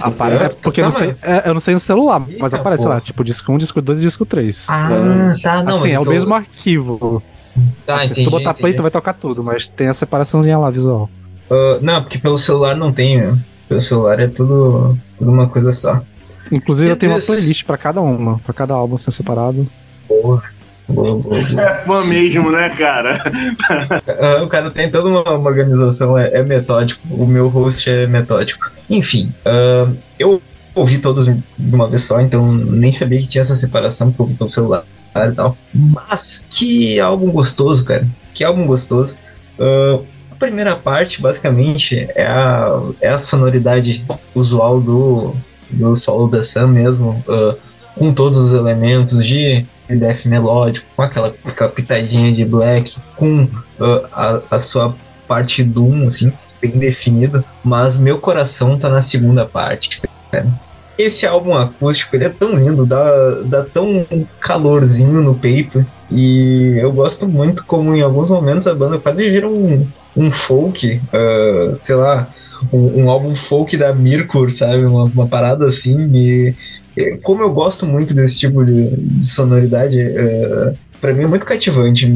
Apare- 0.02 0.36
é 0.36 0.50
porque 0.50 0.82
eu 0.82 0.86
não, 0.86 0.92
Tá, 0.92 0.98
sei, 1.00 1.08
mas- 1.08 1.24
é, 1.46 1.50
eu 1.50 1.54
não 1.54 1.62
sei 1.62 1.74
no 1.74 1.80
celular, 1.80 2.20
mas 2.20 2.34
Eita, 2.52 2.58
aparece 2.58 2.84
lá, 2.84 2.90
porra. 2.96 3.02
tipo 3.02 3.24
disco 3.24 3.52
1, 3.54 3.58
disco 3.58 3.82
2 3.82 4.00
e 4.00 4.02
disco 4.02 4.26
3. 4.26 4.68
Ah, 4.70 5.36
tá, 5.42 5.64
não. 5.64 5.70
assim, 5.72 5.84
mas 5.84 5.94
é 5.94 6.00
o 6.00 6.04
eu- 6.04 6.10
mesmo 6.12 6.34
arquivo. 6.34 7.24
Tá, 7.86 7.96
Assim, 7.96 8.06
entendi, 8.08 8.20
se 8.20 8.24
tu 8.26 8.32
botar 8.32 8.54
play, 8.54 8.72
entendi. 8.72 8.78
tu 8.78 8.82
vai 8.82 8.92
tocar 8.92 9.14
tudo, 9.14 9.42
mas 9.42 9.70
tem 9.70 9.88
a 9.88 9.94
separaçãozinha 9.94 10.58
lá 10.58 10.70
visual. 10.70 11.10
Ah, 11.50 11.78
não, 11.82 12.02
porque 12.04 12.18
pelo 12.18 12.38
celular 12.38 12.76
não 12.76 12.92
tem. 12.92 13.18
meu. 13.22 13.38
Pelo 13.70 13.80
celular 13.80 14.20
é 14.20 14.28
tudo, 14.28 14.98
tudo 15.18 15.32
uma 15.32 15.48
coisa 15.48 15.72
só. 15.72 16.02
Inclusive, 16.52 16.92
eu 16.92 16.96
tenho 16.98 17.14
uma 17.14 17.22
playlist 17.22 17.64
pra 17.64 17.78
cada 17.78 18.02
uma, 18.02 18.38
pra 18.40 18.54
cada 18.54 18.74
álbum 18.74 18.98
ser 18.98 19.12
separado. 19.12 19.66
Boa. 20.10 20.44
É 21.58 21.74
fã 21.86 22.04
mesmo, 22.06 22.52
né, 22.52 22.70
cara? 22.70 23.24
Ah, 24.20 24.44
o 24.44 24.48
cara 24.48 24.70
tem 24.70 24.90
toda 24.90 25.10
uma, 25.10 25.50
organização, 25.50 26.18
é, 26.18 26.30
é 26.34 26.44
metódico. 26.44 27.02
O 27.10 27.26
meu 27.26 27.48
host 27.48 27.90
é 27.90 28.08
metódico. 28.08 28.72
Enfim, 28.90 29.34
ah, 29.44 29.88
eu 30.20 30.42
ouvi 30.76 31.00
todos 31.00 31.26
de 31.26 31.76
uma 31.76 31.88
vez 31.88 32.04
só, 32.04 32.20
então 32.20 32.46
nem 32.52 32.92
sabia 32.92 33.20
que 33.20 33.28
tinha 33.28 33.42
essa 33.42 33.56
separação 33.56 34.14
ouvi 34.18 34.36
pelo 34.36 34.50
celular 34.50 34.86
e 35.16 35.32
tal. 35.32 35.58
Mas 35.74 36.46
que 36.50 37.00
álbum 37.00 37.32
gostoso, 37.32 37.84
cara. 37.86 38.08
Que 38.34 38.44
álbum 38.44 38.68
gostoso. 38.68 39.18
Ah, 39.60 40.00
a 40.32 40.36
primeira 40.36 40.76
parte, 40.76 41.22
basicamente, 41.22 42.08
é 42.14 42.28
a, 42.28 42.82
é 43.02 43.10
a 43.10 43.20
sonoridade 43.20 44.06
usual 44.36 44.82
do, 44.82 45.34
do 45.70 45.96
solo 45.96 46.28
da 46.28 46.44
Sam 46.44 46.68
mesmo, 46.68 47.24
ah, 47.28 47.56
com 47.96 48.14
todos 48.14 48.38
os 48.38 48.54
elementos 48.54 49.26
de 49.26 49.66
death 49.90 50.26
melódico, 50.26 50.88
com 50.96 51.02
aquela, 51.02 51.34
aquela 51.44 51.70
pitadinha 51.70 52.32
de 52.32 52.44
black, 52.46 52.98
com 53.16 53.48
ah, 53.80 54.42
a, 54.52 54.56
a 54.56 54.60
sua 54.60 54.96
parte 55.28 55.64
doom, 55.64 56.08
assim, 56.08 56.32
bem 56.62 56.72
definida, 56.72 57.44
mas 57.64 57.98
meu 57.98 58.18
coração 58.18 58.78
tá 58.78 58.90
na 58.90 59.02
segunda 59.02 59.46
parte. 59.46 60.02
Esse 60.98 61.26
álbum 61.26 61.56
acústico, 61.56 62.16
ele 62.16 62.26
é 62.26 62.30
tão 62.30 62.56
lindo, 62.56 62.86
dá, 62.86 63.42
dá 63.46 63.64
tão 63.64 64.06
calorzinho 64.40 65.22
no 65.22 65.36
peito, 65.36 65.86
e 66.10 66.78
eu 66.80 66.92
gosto 66.92 67.28
muito 67.28 67.66
como 67.66 67.96
em 67.96 68.02
alguns 68.02 68.30
momentos 68.30 68.68
a 68.68 68.76
banda 68.76 68.98
quase 68.98 69.30
vira 69.30 69.48
um, 69.48 69.86
um 70.16 70.32
folk, 70.32 71.02
ah, 71.12 71.74
sei 71.76 71.96
lá, 71.96 72.30
um, 72.72 73.04
um 73.04 73.10
álbum 73.10 73.36
folk 73.36 73.76
da 73.78 73.94
Mirkur, 73.94 74.50
sabe? 74.50 74.86
Uma, 74.86 75.04
uma 75.06 75.28
parada 75.28 75.66
assim, 75.66 76.10
e 76.14 76.54
como 77.22 77.42
eu 77.42 77.52
gosto 77.52 77.86
muito 77.86 78.14
desse 78.14 78.38
tipo 78.38 78.64
de, 78.64 78.96
de 78.96 79.26
sonoridade, 79.26 80.00
é, 80.00 80.74
para 81.02 81.14
mim 81.14 81.24
é 81.24 81.28
muito 81.28 81.46
cativante. 81.46 82.12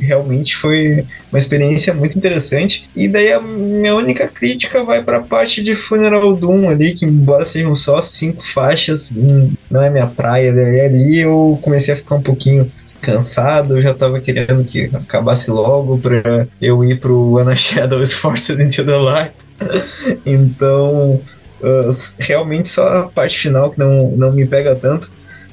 Realmente 0.00 0.56
foi 0.56 1.06
uma 1.30 1.38
experiência 1.38 1.94
muito 1.94 2.18
interessante. 2.18 2.88
E 2.96 3.06
daí 3.06 3.32
a 3.32 3.40
minha 3.40 3.94
única 3.94 4.26
crítica 4.26 4.82
vai 4.82 5.02
para 5.02 5.18
a 5.18 5.22
parte 5.22 5.62
de 5.62 5.74
Funeral 5.74 6.34
Doom 6.34 6.68
ali, 6.68 6.94
que 6.94 7.04
embora 7.04 7.44
sejam 7.44 7.74
só 7.74 8.00
cinco 8.02 8.44
faixas, 8.44 9.12
hum, 9.14 9.52
não 9.70 9.82
é 9.82 9.90
minha 9.90 10.06
praia. 10.06 10.52
Daí 10.52 10.80
ali 10.80 11.20
eu 11.20 11.58
comecei 11.62 11.94
a 11.94 11.96
ficar 11.96 12.16
um 12.16 12.22
pouquinho 12.22 12.70
cansado, 13.00 13.76
eu 13.76 13.82
já 13.82 13.92
tava 13.92 14.18
querendo 14.18 14.64
que 14.64 14.90
acabasse 14.94 15.50
logo 15.50 15.98
para 15.98 16.48
eu 16.60 16.82
ir 16.82 16.98
pro 16.98 17.38
Anna 17.38 17.54
Shadows 17.54 18.14
Forced 18.14 18.60
into 18.60 18.84
the 18.84 18.96
Light. 18.96 19.32
então, 20.26 21.20
Uh, 21.64 21.90
realmente 22.18 22.68
só 22.68 22.86
a 22.86 23.02
parte 23.08 23.38
final 23.38 23.70
que 23.70 23.78
não, 23.78 24.10
não 24.10 24.32
me 24.32 24.44
pega 24.44 24.76
tanto, 24.76 25.10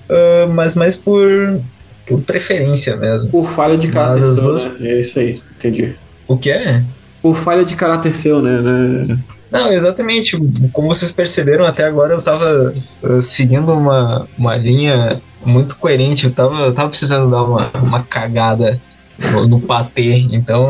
uh, 0.10 0.50
mas 0.52 0.76
mais 0.76 0.96
por, 0.96 1.62
por 2.06 2.20
preferência 2.22 2.98
mesmo. 2.98 3.32
Por 3.32 3.48
falha 3.48 3.78
de 3.78 3.88
caráter 3.88 4.26
seu, 4.26 4.44
duas- 4.44 4.66
né? 4.66 4.90
É 4.90 5.00
isso 5.00 5.20
aí, 5.20 5.40
entendi. 5.56 5.96
O 6.28 6.38
que 6.38 6.52
é? 6.52 6.84
Por 7.22 7.36
falha 7.36 7.64
de 7.64 7.76
caráter 7.76 8.14
seu, 8.14 8.42
né? 8.42 8.60
né? 8.62 9.18
Não, 9.50 9.72
exatamente. 9.72 10.38
Como 10.74 10.88
vocês 10.88 11.12
perceberam 11.12 11.66
até 11.66 11.86
agora, 11.86 12.14
eu 12.14 12.22
tava 12.22 12.74
uh, 13.04 13.22
seguindo 13.22 13.72
uma, 13.74 14.28
uma 14.38 14.56
linha 14.56 15.22
muito 15.46 15.78
coerente. 15.78 16.26
Eu 16.26 16.32
tava, 16.32 16.62
eu 16.62 16.74
tava 16.74 16.90
precisando 16.90 17.30
dar 17.30 17.44
uma, 17.44 17.70
uma 17.76 18.04
cagada 18.04 18.82
no, 19.20 19.48
no 19.48 19.60
patê. 19.62 20.26
Então, 20.32 20.66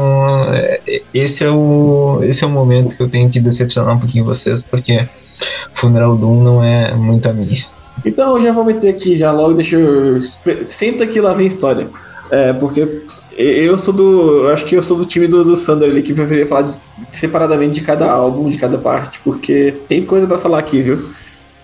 é, 0.53 1.01
esse 1.13 1.43
é, 1.43 1.49
o, 1.49 2.19
esse 2.23 2.43
é 2.43 2.47
o 2.47 2.49
momento 2.49 2.97
que 2.97 3.03
eu 3.03 3.09
tenho 3.09 3.29
que 3.29 3.39
decepcionar 3.39 3.95
um 3.95 3.99
pouquinho 3.99 4.25
vocês, 4.25 4.61
porque 4.61 5.07
Funeral 5.73 6.15
Doom 6.15 6.43
não 6.43 6.63
é 6.63 6.93
muito 6.93 7.27
a 7.27 7.33
minha. 7.33 7.57
Então 8.05 8.35
eu 8.37 8.41
já 8.43 8.51
vou 8.51 8.65
meter 8.65 8.89
aqui, 8.89 9.17
já 9.17 9.31
logo, 9.31 9.53
deixa 9.53 9.75
eu. 9.77 10.19
Senta 10.63 11.05
que 11.05 11.21
lá 11.21 11.33
vem 11.33 11.47
história. 11.47 11.87
É, 12.31 12.51
porque 12.53 12.87
eu 13.37 13.77
sou 13.77 13.93
do. 13.93 14.47
Acho 14.49 14.65
que 14.65 14.75
eu 14.75 14.81
sou 14.83 14.97
do 14.97 15.05
time 15.05 15.27
do, 15.27 15.43
do 15.43 15.55
Sander 15.55 15.89
ali, 15.89 16.01
que 16.01 16.13
preferia 16.13 16.45
falar 16.47 16.63
de- 16.63 16.79
separadamente 17.11 17.75
de 17.75 17.81
cada 17.81 18.09
álbum, 18.11 18.49
de 18.49 18.57
cada 18.57 18.77
parte, 18.77 19.19
porque 19.23 19.75
tem 19.87 20.03
coisa 20.05 20.25
pra 20.27 20.37
falar 20.37 20.59
aqui, 20.59 20.81
viu? 20.81 20.99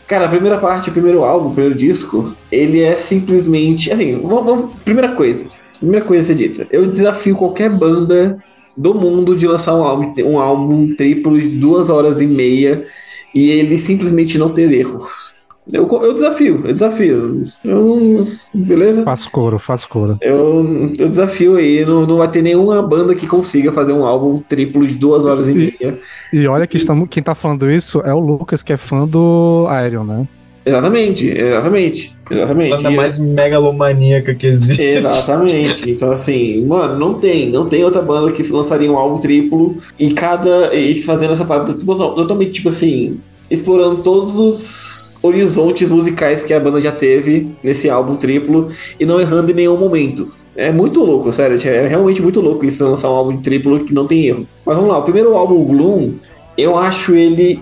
Cara, 0.08 0.26
a 0.26 0.30
primeira 0.30 0.58
parte, 0.58 0.90
o 0.90 0.94
primeiro 0.94 1.24
álbum, 1.24 1.50
o 1.50 1.54
primeiro 1.54 1.78
disco, 1.78 2.34
ele 2.52 2.82
é 2.82 2.94
simplesmente. 2.96 3.92
Assim, 3.92 4.20
vamos, 4.22 4.46
vamos- 4.46 4.76
primeira 4.86 5.10
coisa. 5.10 5.46
Primeira 5.80 6.06
coisa 6.06 6.24
a 6.24 6.26
ser 6.26 6.36
dita. 6.36 6.68
Eu 6.72 6.88
desafio 6.88 7.36
qualquer 7.36 7.70
banda 7.70 8.38
do 8.76 8.94
mundo 8.94 9.36
de 9.36 9.48
lançar 9.48 9.76
um 9.76 9.84
álbum, 9.84 10.14
um 10.24 10.40
álbum 10.40 10.94
triplo 10.96 11.40
de 11.40 11.50
duas 11.50 11.90
horas 11.90 12.22
e 12.22 12.26
meia 12.28 12.86
e 13.34 13.50
ele 13.50 13.78
simplesmente 13.78 14.38
não 14.38 14.50
ter 14.50 14.72
erros. 14.72 15.38
Eu, 15.72 15.86
eu 16.02 16.14
desafio, 16.14 16.62
eu 16.66 16.74
desafio. 16.74 17.44
Eu, 17.64 18.26
beleza? 18.54 19.04
Faço 19.04 19.30
coro, 19.30 19.60
faço 19.60 19.90
coro. 19.90 20.18
Eu, 20.22 20.94
eu 20.98 21.10
desafio 21.10 21.58
aí, 21.58 21.86
não, 21.86 22.06
não 22.06 22.18
vai 22.18 22.30
ter 22.30 22.42
nenhuma 22.42 22.82
banda 22.82 23.14
que 23.14 23.28
consiga 23.28 23.72
fazer 23.72 23.92
um 23.92 24.06
álbum 24.06 24.40
triplo 24.40 24.88
de 24.88 24.96
duas 24.96 25.26
horas 25.26 25.50
e 25.50 25.54
meia. 25.54 26.00
E 26.32 26.48
olha 26.48 26.66
que 26.66 26.78
estamos, 26.78 27.10
quem 27.10 27.22
tá 27.22 27.36
falando 27.36 27.70
isso 27.70 28.00
é 28.06 28.14
o 28.14 28.20
Lucas, 28.20 28.64
que 28.64 28.72
é 28.72 28.78
fã 28.78 29.06
do 29.06 29.66
Aerion, 29.68 30.06
né? 30.06 30.28
Exatamente, 30.68 31.28
exatamente, 31.28 32.16
exatamente. 32.30 32.70
Banda 32.76 32.92
E- 32.92 32.96
mais 32.96 33.18
megalomaníaca 33.18 34.36
que 34.36 34.48
existe. 34.48 34.82
Exatamente. 34.84 35.90
Então, 35.92 36.12
assim, 36.12 36.66
mano, 36.66 36.98
não 37.00 37.14
tem. 37.16 37.50
Não 37.50 37.68
tem 37.68 37.84
outra 37.84 38.02
banda 38.02 38.32
que 38.32 38.44
lançaria 38.52 38.92
um 38.92 38.98
álbum 38.98 39.18
triplo 39.20 39.78
e 40.00 40.12
cada. 40.14 40.74
e 40.76 40.94
fazendo 41.04 41.34
essa 41.34 41.46
parada 41.46 41.74
total- 41.74 42.16
totalmente, 42.16 42.52
tipo 42.54 42.70
assim, 42.70 43.18
explorando 43.50 43.98
todos 44.04 44.40
os 44.40 45.18
horizontes 45.24 45.90
musicais 45.90 46.44
que 46.44 46.54
a 46.54 46.60
banda 46.60 46.80
já 46.82 46.92
teve 46.92 47.52
nesse 47.64 47.90
álbum 47.90 48.16
triplo 48.16 48.70
e 49.00 49.06
não 49.06 49.20
errando 49.20 49.52
em 49.52 49.56
nenhum 49.56 49.78
momento. 49.78 50.28
É 50.56 50.72
muito 50.72 51.04
louco, 51.04 51.32
sério. 51.32 51.60
É 51.64 51.88
realmente 51.88 52.22
muito 52.22 52.42
louco 52.42 52.66
isso 52.66 52.84
lançar 52.88 53.10
um 53.10 53.16
álbum 53.16 53.38
triplo 53.38 53.84
que 53.86 53.94
não 53.94 54.06
tem 54.08 54.26
erro. 54.26 54.48
Mas 54.66 54.76
vamos 54.76 54.92
lá, 54.92 54.98
o 55.00 55.04
primeiro 55.04 55.36
álbum, 55.36 55.64
Gloom, 55.64 56.14
eu 56.58 56.78
acho 56.78 57.14
ele 57.16 57.60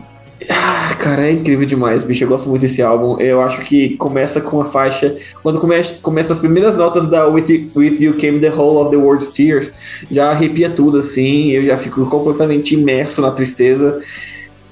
ah, 0.50 0.96
cara, 1.00 1.28
é 1.28 1.32
incrível 1.32 1.66
demais, 1.66 2.04
bicho. 2.04 2.24
Eu 2.24 2.28
gosto 2.28 2.50
muito 2.50 2.62
desse 2.62 2.82
álbum. 2.82 3.20
Eu 3.20 3.42
acho 3.42 3.62
que 3.62 3.96
começa 3.98 4.42
com 4.42 4.62
a 4.62 4.66
faixa. 4.66 5.16
Quando 5.42 5.60
começa, 5.60 5.94
começa 6.02 6.34
as 6.34 6.40
primeiras 6.40 6.76
notas 6.76 7.08
da 7.08 7.26
With 7.28 7.46
You, 7.50 7.70
With 7.76 7.98
you 8.02 8.14
Came 8.16 8.40
the 8.40 8.50
Whole 8.50 8.78
of 8.80 8.92
the 8.92 8.98
World's 8.98 9.30
Tears, 9.30 9.74
já 10.12 10.30
arrepia 10.30 10.70
tudo 10.70 10.98
assim. 10.98 11.52
Eu 11.52 11.66
já 11.66 11.78
fico 11.78 12.06
completamente 12.08 12.74
imerso 12.76 13.22
na 13.22 13.32
tristeza. 13.32 14.00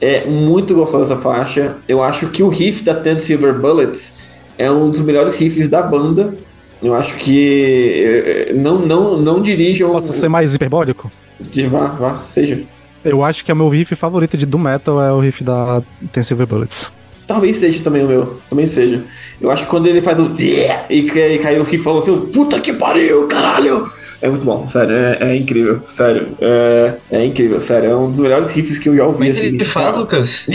É 0.02 0.26
muito 0.26 0.76
gostosa 0.76 1.14
essa 1.14 1.22
faixa. 1.22 1.78
Eu 1.88 2.04
acho 2.04 2.28
que 2.28 2.44
o 2.44 2.50
riff 2.50 2.84
da 2.84 2.94
Ten 2.94 3.18
Silver 3.18 3.54
Bullets 3.54 4.16
é 4.58 4.70
um 4.70 4.90
dos 4.90 5.00
melhores 5.00 5.36
riffs 5.36 5.70
da 5.70 5.82
banda. 5.82 6.34
Eu 6.82 6.94
acho 6.94 7.16
que. 7.16 8.04
eh, 8.50 8.54
Não, 8.54 8.78
não, 8.80 9.18
não 9.18 9.42
dirijam. 9.42 9.92
Posso 9.94 10.12
ser 10.12 10.28
mais 10.28 10.54
hiperbólico? 10.54 11.10
De 11.40 11.66
vá, 11.68 11.86
vá, 11.86 12.22
seja. 12.22 12.64
Eu 13.04 13.24
acho 13.24 13.44
que 13.44 13.52
o 13.52 13.56
meu 13.56 13.70
riff 13.70 13.96
favorito 13.96 14.38
de 14.38 14.46
Doom 14.46 14.60
Metal 14.60 15.02
é 15.02 15.12
o 15.12 15.20
riff 15.20 15.44
da 15.44 15.82
Ten 16.12 16.24
Silver 16.24 16.48
Bullets. 16.48 16.94
Talvez 17.28 17.58
seja 17.58 17.82
também 17.84 18.04
o 18.04 18.08
meu. 18.08 18.40
Também 18.50 18.68
seja. 18.68 19.04
Eu 19.42 19.50
acho 19.52 19.64
que 19.64 19.70
quando 19.70 19.88
ele 19.88 20.02
faz 20.02 20.20
o. 20.20 20.36
"Yeah", 20.40 20.86
E 20.90 21.04
cai, 21.04 21.38
cai 21.38 21.60
o 21.60 21.64
riff 21.64 21.84
falando 21.84 22.02
assim, 22.02 22.18
puta 22.32 22.60
que 22.60 22.74
pariu, 22.74 23.28
caralho! 23.28 23.90
É 24.22 24.30
muito 24.30 24.46
bom, 24.46 24.66
sério, 24.66 24.96
é, 24.96 25.18
é 25.20 25.36
incrível, 25.36 25.82
sério. 25.84 26.30
É, 26.40 26.94
é 27.12 27.26
incrível, 27.26 27.60
sério. 27.62 27.90
É 27.90 27.96
um 27.96 28.10
dos 28.10 28.22
melhores 28.22 28.52
riffs 28.52 28.78
que 28.80 28.88
eu 28.88 28.96
já 28.96 29.04
ouvi. 29.06 29.18
Como 29.18 29.24
é 29.30 29.32
que 29.32 29.38
assim. 29.38 29.48
ele 29.48 29.66
faz, 29.66 29.98
Lucas? 29.98 30.48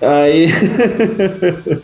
Aí. 0.00 0.48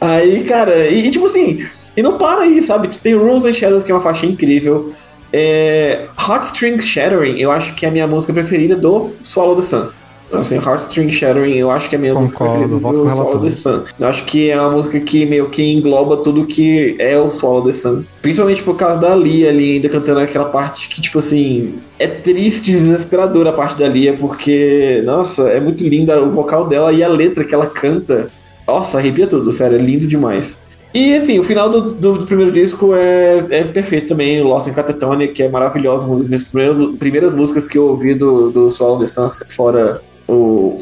aí, 0.00 0.44
cara, 0.44 0.86
e, 0.86 1.08
e 1.08 1.10
tipo 1.10 1.24
assim, 1.24 1.66
e 1.96 2.02
não 2.02 2.18
para 2.18 2.42
aí, 2.42 2.62
sabe? 2.62 2.88
Tem 3.02 3.14
Rules 3.14 3.44
and 3.44 3.54
Shadows, 3.54 3.82
que 3.82 3.90
é 3.90 3.94
uma 3.94 4.00
faixa 4.00 4.26
incrível. 4.26 4.92
É, 5.32 6.06
Heartstring 6.18 6.78
Shattering, 6.80 7.38
eu 7.38 7.50
acho 7.50 7.74
que 7.74 7.84
é 7.84 7.88
a 7.88 7.92
minha 7.92 8.06
música 8.06 8.32
preferida 8.32 8.76
do 8.76 9.10
Swallow 9.22 9.56
the 9.56 9.62
Sun. 9.62 9.88
Assim, 10.32 10.56
Heartstring 10.56 11.10
Shattering, 11.10 11.54
eu 11.54 11.70
acho 11.70 11.88
que 11.88 11.94
é 11.94 11.98
a 11.98 12.00
minha 12.00 12.14
música 12.14 12.38
Concordo, 12.38 12.80
preferida 12.80 12.80
voto 12.80 13.04
do 13.04 13.10
Swallow 13.10 13.40
the 13.40 13.50
Sun. 13.50 13.82
Eu 13.98 14.06
acho 14.06 14.24
que 14.24 14.50
é 14.50 14.60
uma 14.60 14.70
música 14.70 14.98
que 15.00 15.26
meio 15.26 15.48
que 15.50 15.62
engloba 15.62 16.16
tudo 16.18 16.44
que 16.44 16.96
é 16.98 17.18
o 17.18 17.30
Swallow 17.30 17.64
the 17.64 17.72
Sun. 17.72 18.04
Principalmente 18.22 18.62
por 18.62 18.76
causa 18.76 19.00
da 19.00 19.14
Lia 19.14 19.50
ali 19.50 19.74
ainda 19.74 19.88
cantando 19.88 20.20
aquela 20.20 20.46
parte 20.46 20.88
que, 20.88 21.00
tipo 21.00 21.18
assim, 21.18 21.74
é 21.98 22.06
triste 22.06 22.70
e 22.70 22.74
desesperadora 22.74 23.50
a 23.50 23.52
parte 23.52 23.78
da 23.78 23.86
Lia, 23.86 24.14
porque, 24.14 25.02
nossa, 25.04 25.48
é 25.48 25.60
muito 25.60 25.86
linda 25.86 26.20
o 26.22 26.30
vocal 26.30 26.66
dela 26.66 26.92
e 26.92 27.02
a 27.02 27.08
letra 27.08 27.44
que 27.44 27.54
ela 27.54 27.66
canta. 27.66 28.28
Nossa, 28.66 28.98
arrepia 28.98 29.26
tudo, 29.26 29.52
sério, 29.52 29.76
é 29.76 29.80
lindo 29.80 30.06
demais. 30.06 30.63
E 30.94 31.16
assim, 31.16 31.40
o 31.40 31.44
final 31.44 31.68
do, 31.68 31.90
do- 31.92 32.18
do 32.18 32.24
primeiro 32.26 32.52
disco 32.52 32.94
é, 32.94 33.44
é 33.50 33.64
perfeito 33.64 34.06
também, 34.06 34.40
Lost 34.40 34.68
in 34.68 34.72
Catatonia, 34.72 35.26
que 35.26 35.42
é 35.42 35.48
maravilhosa, 35.48 36.06
uma 36.06 36.14
das 36.14 36.26
minhas 36.26 36.44
primeiras, 36.44 37.34
músicas 37.34 37.66
que 37.66 37.76
eu 37.76 37.88
ouvi 37.88 38.14
do, 38.14 38.50
do 38.52 38.70
Swallow 38.70 39.00
the 39.00 39.06
Sun, 39.08 39.28
fora 39.56 40.00
o 40.28 40.78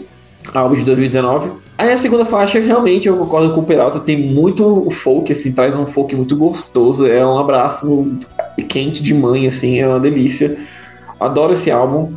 álbum 0.53 0.75
de 0.75 0.85
2019. 0.85 1.51
Aí 1.79 1.91
a 1.91 1.97
segunda 1.97 2.27
faixa, 2.27 2.61
realmente, 2.61 3.09
eu 3.09 3.17
concordo 3.17 3.55
com 3.55 3.61
o 3.61 3.65
Peralta, 3.65 4.01
tem 4.01 4.17
muito 4.19 4.87
folk, 4.91 5.33
assim, 5.33 5.51
traz 5.51 5.75
um 5.75 5.87
folk 5.87 6.15
muito 6.15 6.37
gostoso, 6.37 7.07
é 7.07 7.25
um 7.27 7.39
abraço 7.39 8.13
quente 8.69 9.03
de 9.03 9.15
mãe, 9.15 9.47
assim, 9.47 9.81
é 9.81 9.89
uma 9.89 9.99
delícia. 9.99 10.59
Adoro 11.19 11.55
esse 11.55 11.71
álbum. 11.71 12.13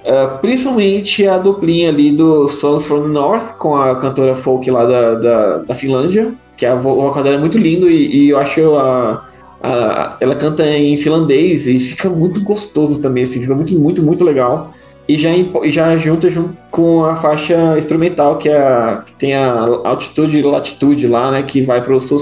Uh, 0.00 0.38
principalmente 0.40 1.26
a 1.26 1.38
duplinha 1.38 1.88
ali 1.90 2.10
do 2.10 2.48
Songs 2.48 2.86
from 2.86 3.02
the 3.02 3.08
North 3.08 3.56
com 3.58 3.76
a 3.76 3.94
cantora 3.96 4.34
folk 4.34 4.68
lá 4.70 4.86
da, 4.86 5.14
da, 5.14 5.56
da 5.58 5.74
Finlândia, 5.74 6.32
que 6.58 6.66
a 6.66 6.74
vocal 6.74 7.22
dela 7.22 7.36
é 7.36 7.38
muito 7.38 7.56
lindo 7.56 7.88
e, 7.88 8.26
e 8.26 8.28
eu 8.30 8.38
acho 8.38 8.74
a, 8.76 9.24
a- 9.62 10.16
ela 10.20 10.34
canta 10.34 10.66
em 10.68 10.96
finlandês 10.98 11.66
e 11.66 11.78
fica 11.78 12.10
muito 12.10 12.42
gostoso 12.42 13.00
também, 13.00 13.22
assim, 13.22 13.40
fica 13.40 13.54
muito, 13.54 13.78
muito, 13.78 14.02
muito 14.02 14.22
legal. 14.24 14.72
E 15.08 15.16
já, 15.16 15.30
já 15.70 15.96
junta 15.96 16.28
junto 16.28 16.54
com 16.70 17.02
a 17.06 17.16
faixa 17.16 17.74
instrumental, 17.78 18.36
que, 18.36 18.50
é 18.50 18.58
a, 18.58 19.02
que 19.06 19.12
tem 19.14 19.34
a 19.34 19.52
altitude 19.84 20.38
e 20.38 20.42
latitude 20.42 21.06
lá, 21.06 21.30
né? 21.30 21.42
Que 21.44 21.62
vai 21.62 21.82
pro 21.82 21.98
sul. 21.98 22.18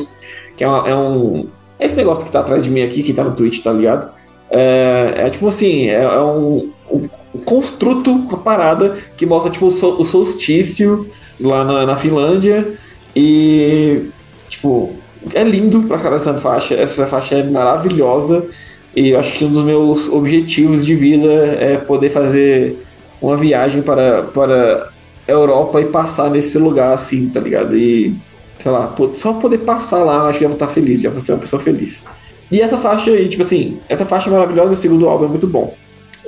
Que 0.56 0.62
é, 0.62 0.68
uma- 0.68 0.88
é 0.88 0.94
um. 0.94 1.48
É 1.80 1.86
esse 1.86 1.96
negócio 1.96 2.24
que 2.24 2.30
tá 2.30 2.40
atrás 2.40 2.62
de 2.62 2.70
mim 2.70 2.82
aqui, 2.82 3.02
que 3.02 3.12
tá 3.12 3.24
no 3.24 3.34
Twitch, 3.34 3.60
tá 3.60 3.72
ligado? 3.72 4.08
É, 4.48 5.14
é 5.16 5.30
tipo 5.30 5.48
assim, 5.48 5.88
é, 5.88 6.02
é 6.04 6.20
um, 6.22 6.70
um 6.88 7.08
construto, 7.44 8.12
uma 8.12 8.38
parada 8.38 8.96
que 9.16 9.26
mostra 9.26 9.50
tipo 9.50 9.66
o, 9.66 9.70
sol- 9.72 10.00
o 10.00 10.04
solstício 10.04 11.08
lá 11.40 11.64
na, 11.64 11.86
na 11.86 11.96
Finlândia. 11.96 12.74
E, 13.16 14.10
tipo, 14.48 14.94
é 15.34 15.42
lindo 15.42 15.82
pra 15.82 15.98
caralho 15.98 16.20
essa 16.20 16.34
faixa. 16.34 16.74
Essa 16.74 17.06
faixa 17.06 17.36
é 17.36 17.42
maravilhosa. 17.42 18.46
E 18.94 19.10
eu 19.10 19.20
acho 19.20 19.32
que 19.34 19.44
um 19.44 19.52
dos 19.52 19.62
meus 19.62 20.08
objetivos 20.08 20.84
de 20.84 20.94
vida 20.94 21.30
é 21.60 21.76
poder 21.76 22.08
fazer 22.10 22.86
uma 23.20 23.36
viagem 23.36 23.82
para, 23.82 24.22
para 24.22 24.90
a 25.28 25.30
Europa 25.30 25.80
e 25.80 25.86
passar 25.86 26.30
nesse 26.30 26.56
lugar 26.58 26.94
assim, 26.94 27.28
tá 27.28 27.40
ligado? 27.40 27.76
E, 27.76 28.14
sei 28.58 28.70
lá, 28.70 28.94
só 29.14 29.34
poder 29.34 29.58
passar 29.58 30.02
lá, 30.02 30.16
eu 30.16 30.26
acho 30.26 30.38
que 30.38 30.44
já 30.44 30.48
vou 30.48 30.56
estar 30.56 30.68
feliz, 30.68 31.00
já 31.00 31.10
vou 31.10 31.20
ser 31.20 31.32
uma 31.32 31.40
pessoa 31.40 31.60
feliz. 31.60 32.06
E 32.50 32.60
essa 32.60 32.78
faixa 32.78 33.10
aí, 33.10 33.28
tipo 33.28 33.42
assim, 33.42 33.78
essa 33.88 34.06
faixa 34.06 34.30
é 34.30 34.32
maravilhosa, 34.32 34.74
o 34.74 34.76
segundo 34.76 35.08
álbum 35.08 35.26
é 35.26 35.28
muito 35.28 35.46
bom. 35.46 35.74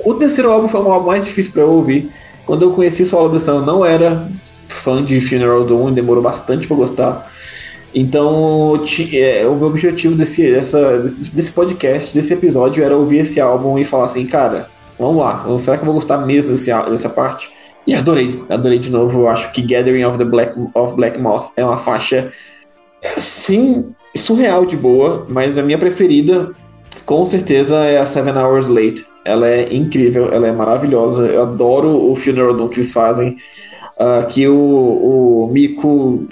O 0.05 0.13
terceiro 0.13 0.51
álbum 0.51 0.67
foi 0.67 0.81
um 0.81 0.91
álbum 0.91 1.07
mais 1.07 1.23
difícil 1.23 1.51
pra 1.51 1.61
eu 1.61 1.71
ouvir. 1.71 2.09
Quando 2.45 2.63
eu 2.63 2.71
conheci 2.71 3.03
the 3.03 3.39
Sun, 3.39 3.51
eu 3.51 3.65
não 3.65 3.85
era 3.85 4.29
fã 4.67 5.03
de 5.03 5.19
Funeral 5.21 5.63
Doom, 5.63 5.91
demorou 5.91 6.21
bastante 6.21 6.67
pra 6.67 6.75
gostar. 6.75 7.31
Então, 7.93 8.83
é, 9.13 9.45
o 9.47 9.55
meu 9.55 9.67
objetivo 9.67 10.15
desse, 10.15 10.51
dessa, 10.51 10.99
desse, 10.99 11.51
podcast, 11.51 12.13
desse 12.13 12.33
episódio, 12.33 12.83
era 12.83 12.95
ouvir 12.95 13.19
esse 13.19 13.41
álbum 13.41 13.77
e 13.79 13.83
falar 13.83 14.03
assim, 14.05 14.25
cara, 14.25 14.69
vamos 14.97 15.17
lá, 15.17 15.45
será 15.57 15.77
que 15.77 15.81
eu 15.81 15.85
vou 15.85 15.95
gostar 15.95 16.19
mesmo 16.19 16.51
desse, 16.51 16.71
dessa 16.71 17.09
parte? 17.09 17.49
E 17.87 17.95
adorei, 17.95 18.39
adorei 18.49 18.77
de 18.77 18.91
novo. 18.91 19.21
Eu 19.21 19.29
acho 19.29 19.51
que 19.51 19.63
Gathering 19.63 20.03
of 20.03 20.17
the 20.17 20.25
Black, 20.25 20.53
of 20.75 20.93
Black 20.93 21.19
Moth 21.19 21.51
é 21.57 21.65
uma 21.65 21.77
faixa, 21.77 22.31
sim, 23.17 23.85
surreal 24.15 24.65
de 24.65 24.77
boa, 24.77 25.25
mas 25.27 25.57
a 25.57 25.63
minha 25.63 25.77
preferida, 25.77 26.51
com 27.05 27.25
certeza, 27.25 27.77
é 27.85 27.97
a 27.97 28.05
Seven 28.05 28.37
Hours 28.37 28.67
Late. 28.67 29.03
Ela 29.25 29.47
é 29.47 29.73
incrível, 29.73 30.31
ela 30.31 30.47
é 30.47 30.51
maravilhosa. 30.51 31.25
Eu 31.27 31.41
adoro 31.41 32.11
o 32.11 32.15
Funeral 32.15 32.53
Doom 32.53 32.67
que 32.67 32.79
eles 32.79 32.91
fazem. 32.91 33.37
Ah, 33.99 34.23
que 34.23 34.47
o, 34.47 34.55
o 34.55 35.51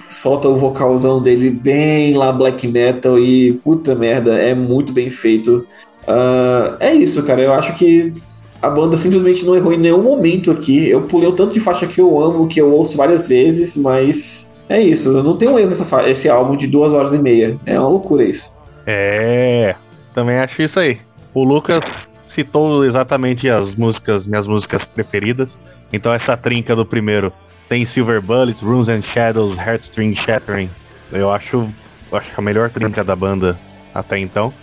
solta 0.10 0.48
o 0.48 0.56
vocalzão 0.56 1.22
dele 1.22 1.50
bem 1.50 2.16
lá 2.16 2.32
black 2.32 2.66
metal 2.66 3.20
e 3.20 3.54
puta 3.62 3.94
merda, 3.94 4.36
é 4.40 4.56
muito 4.56 4.94
bem 4.94 5.10
feito. 5.10 5.68
Ah, 6.08 6.78
é 6.80 6.94
isso, 6.94 7.22
cara. 7.24 7.42
Eu 7.42 7.52
acho 7.52 7.76
que 7.76 8.14
a 8.62 8.70
banda 8.70 8.96
simplesmente 8.96 9.46
não 9.46 9.54
errou 9.54 9.74
em 9.74 9.78
nenhum 9.78 10.02
momento 10.02 10.50
aqui. 10.50 10.88
Eu 10.88 11.02
pulei 11.02 11.28
o 11.28 11.34
tanto 11.34 11.54
de 11.54 11.60
faixa 11.60 11.86
que 11.86 12.00
eu 12.00 12.18
amo, 12.22 12.48
que 12.48 12.62
eu 12.62 12.72
ouço 12.72 12.96
várias 12.96 13.28
vezes, 13.28 13.76
mas 13.76 14.56
é 14.70 14.82
isso. 14.82 15.12
Não 15.22 15.36
tem 15.36 15.50
um 15.50 15.60
erro 15.60 15.74
essa 15.74 16.10
esse 16.10 16.30
álbum 16.30 16.56
de 16.56 16.68
duas 16.68 16.94
horas 16.94 17.14
e 17.14 17.20
meia. 17.20 17.60
É 17.66 17.78
uma 17.78 17.90
loucura 17.90 18.24
isso. 18.24 18.58
É, 18.86 19.76
também 20.14 20.38
acho 20.38 20.62
isso 20.62 20.80
aí. 20.80 20.98
O 21.34 21.44
Lucas 21.44 21.82
citou 22.26 22.86
exatamente 22.86 23.50
as 23.50 23.76
músicas, 23.76 24.26
minhas 24.26 24.48
músicas 24.48 24.86
preferidas. 24.86 25.60
Então 25.92 26.14
essa 26.14 26.38
trinca 26.38 26.74
do 26.74 26.86
primeiro 26.86 27.34
tem 27.70 27.84
Silver 27.86 28.22
Bullets, 28.22 28.62
Runes 28.62 28.90
and 28.90 29.02
Shadows, 29.02 29.58
Heartstring 29.58 30.16
Shattering. 30.16 30.70
Eu 31.12 31.32
acho, 31.32 31.70
eu 32.12 32.18
acho 32.18 32.34
que 32.34 32.40
a 32.40 32.44
melhor 32.44 32.70
trinca 32.70 33.04
da 33.04 33.16
banda 33.16 33.58
até 33.94 34.18
então. 34.18 34.54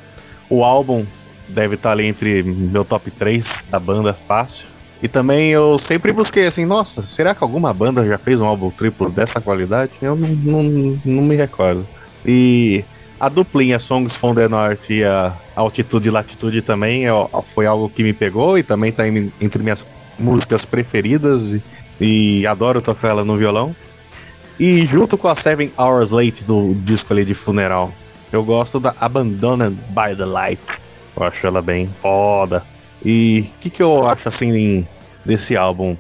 O 0.49 0.63
álbum 0.65 1.05
deve 1.49 1.75
estar 1.75 1.93
ali 1.93 2.07
entre 2.07 2.43
meu 2.43 2.85
top 2.85 3.11
3 3.11 3.47
da 3.71 3.79
banda 3.79 4.13
fácil. 4.15 4.67
E 5.03 5.09
também 5.09 5.51
eu 5.51 5.79
sempre 5.79 6.13
busquei 6.13 6.47
assim, 6.47 6.65
nossa, 6.65 7.03
será 7.03 7.35
que 7.35 7.45
alguma 7.45 7.75
banda 7.75 8.05
já 8.07 8.17
fez 8.17 8.41
um 8.41 8.47
álbum 8.47 8.71
triplo 8.71 9.11
dessa 9.11 9.41
qualidade? 9.41 9.93
Eu 10.01 10.17
não, 10.17 10.29
não, 10.29 10.63
não 11.05 11.23
me 11.23 11.37
recordo. 11.37 11.87
E 12.25 12.83
a 13.21 13.29
duplinha 13.29 13.79
Songs 13.79 14.17
from 14.17 14.35
the 14.35 14.49
North 14.49 14.89
e 14.89 15.05
a 15.05 15.35
Altitude 15.55 16.09
e 16.09 16.11
Latitude 16.11 16.63
também 16.63 17.07
é- 17.07 17.11
foi 17.55 17.67
algo 17.67 17.91
que 17.91 18.03
me 18.03 18.15
pegou 18.15 18.57
e 18.59 18.63
também 18.63 18.93
tá 18.93 19.07
em- 19.07 19.31
entre 19.41 19.63
minhas 19.63 19.87
músicas 20.19 20.65
preferidas 20.65 21.53
e, 21.53 21.63
e 22.01 22.47
adoro 22.47 22.81
tocar 22.81 23.09
ela 23.09 23.25
no 23.25 23.37
violão. 23.37 23.75
E 24.59 24.87
junto 24.87 25.19
com 25.19 25.29
a 25.29 25.35
Seven 25.35 25.73
Hours 25.77 26.11
Late 26.11 26.45
do 26.45 26.75
disco 26.75 27.13
ali 27.13 27.25
de 27.25 27.35
funeral, 27.35 27.93
eu 28.33 28.45
gosto 28.45 28.79
da 28.79 28.95
Abandoned 29.01 29.77
by 29.91 30.17
the 30.17 30.25
Light. 30.25 30.61
Eu 31.17 31.25
acho 31.25 31.47
ela 31.47 31.61
bem 31.63 31.89
foda. 32.01 32.63
E 33.05 33.47
o 33.57 33.59
que, 33.61 33.71
que 33.71 33.83
eu 33.83 34.09
acho 34.09 34.29
assim 34.29 34.87
desse 35.25 35.57
álbum? 35.57 35.97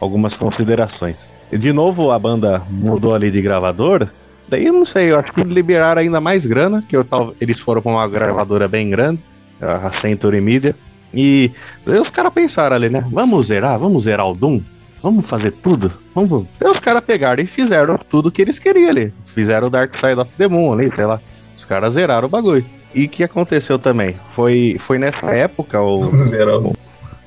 Algumas 0.00 0.34
considerações. 0.34 1.28
De 1.52 1.72
novo, 1.72 2.10
a 2.10 2.18
banda 2.18 2.62
mudou 2.70 3.14
ali 3.14 3.30
de 3.30 3.40
gravador 3.40 4.06
Daí 4.48 4.64
eu 4.64 4.72
não 4.72 4.84
sei, 4.86 5.10
eu 5.12 5.18
acho 5.20 5.30
que 5.30 5.42
liberaram 5.44 6.00
ainda 6.00 6.22
mais 6.22 6.46
grana, 6.46 6.82
que 6.82 6.96
eu, 6.96 7.04
tal- 7.04 7.34
eles 7.38 7.60
foram 7.60 7.82
pra 7.82 7.92
uma 7.92 8.08
gravadora 8.08 8.66
bem 8.66 8.88
grande, 8.88 9.22
a 9.60 9.92
Century 9.92 10.40
Media. 10.40 10.74
E 11.12 11.52
os 11.86 12.08
caras 12.08 12.32
pensaram 12.32 12.74
ali, 12.74 12.88
né? 12.88 13.04
Vamos 13.12 13.48
zerar, 13.48 13.78
vamos 13.78 14.04
zerar 14.04 14.26
o 14.26 14.34
Doom? 14.34 14.62
Vamos 15.02 15.28
fazer 15.28 15.52
tudo? 15.52 15.92
Vamos. 16.14 16.46
Daí 16.58 16.70
os 16.70 16.80
caras 16.80 17.02
pegaram 17.04 17.42
e 17.42 17.46
fizeram 17.46 17.98
tudo 18.10 18.30
que 18.30 18.42
eles 18.42 18.58
queriam 18.58 18.90
ali. 18.90 19.12
Fizeram 19.24 19.68
o 19.68 19.70
Dark 19.70 19.94
Side 19.94 20.20
of 20.20 20.32
the 20.36 20.48
Moon 20.48 20.72
ali, 20.72 20.92
sei 20.94 21.06
lá. 21.06 21.20
Os 21.56 21.64
caras 21.64 21.94
zeraram 21.94 22.26
o 22.26 22.30
bagulho. 22.30 22.64
E 22.94 23.04
o 23.04 23.08
que 23.08 23.22
aconteceu 23.22 23.78
também? 23.78 24.16
Foi, 24.34 24.76
foi 24.78 24.98
nessa 24.98 25.26
época 25.30 25.80
o. 25.80 26.16
Zerou. 26.18 26.74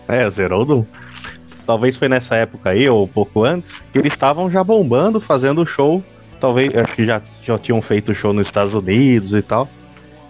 É, 0.07 0.29
zerou 0.29 0.61
o 0.61 0.65
Doom. 0.65 0.85
Talvez 1.65 1.95
foi 1.95 2.09
nessa 2.09 2.35
época 2.35 2.71
aí, 2.71 2.89
ou 2.89 3.05
um 3.05 3.07
pouco 3.07 3.43
antes, 3.43 3.79
que 3.93 3.99
eles 3.99 4.11
estavam 4.11 4.49
já 4.49 4.63
bombando, 4.63 5.21
fazendo 5.21 5.65
show. 5.65 6.03
Talvez, 6.39 6.75
acho 6.75 6.95
que 6.95 7.05
já, 7.05 7.21
já 7.43 7.57
tinham 7.57 7.81
feito 7.81 8.13
show 8.13 8.33
nos 8.33 8.47
Estados 8.47 8.73
Unidos 8.73 9.33
e 9.33 9.41
tal. 9.41 9.69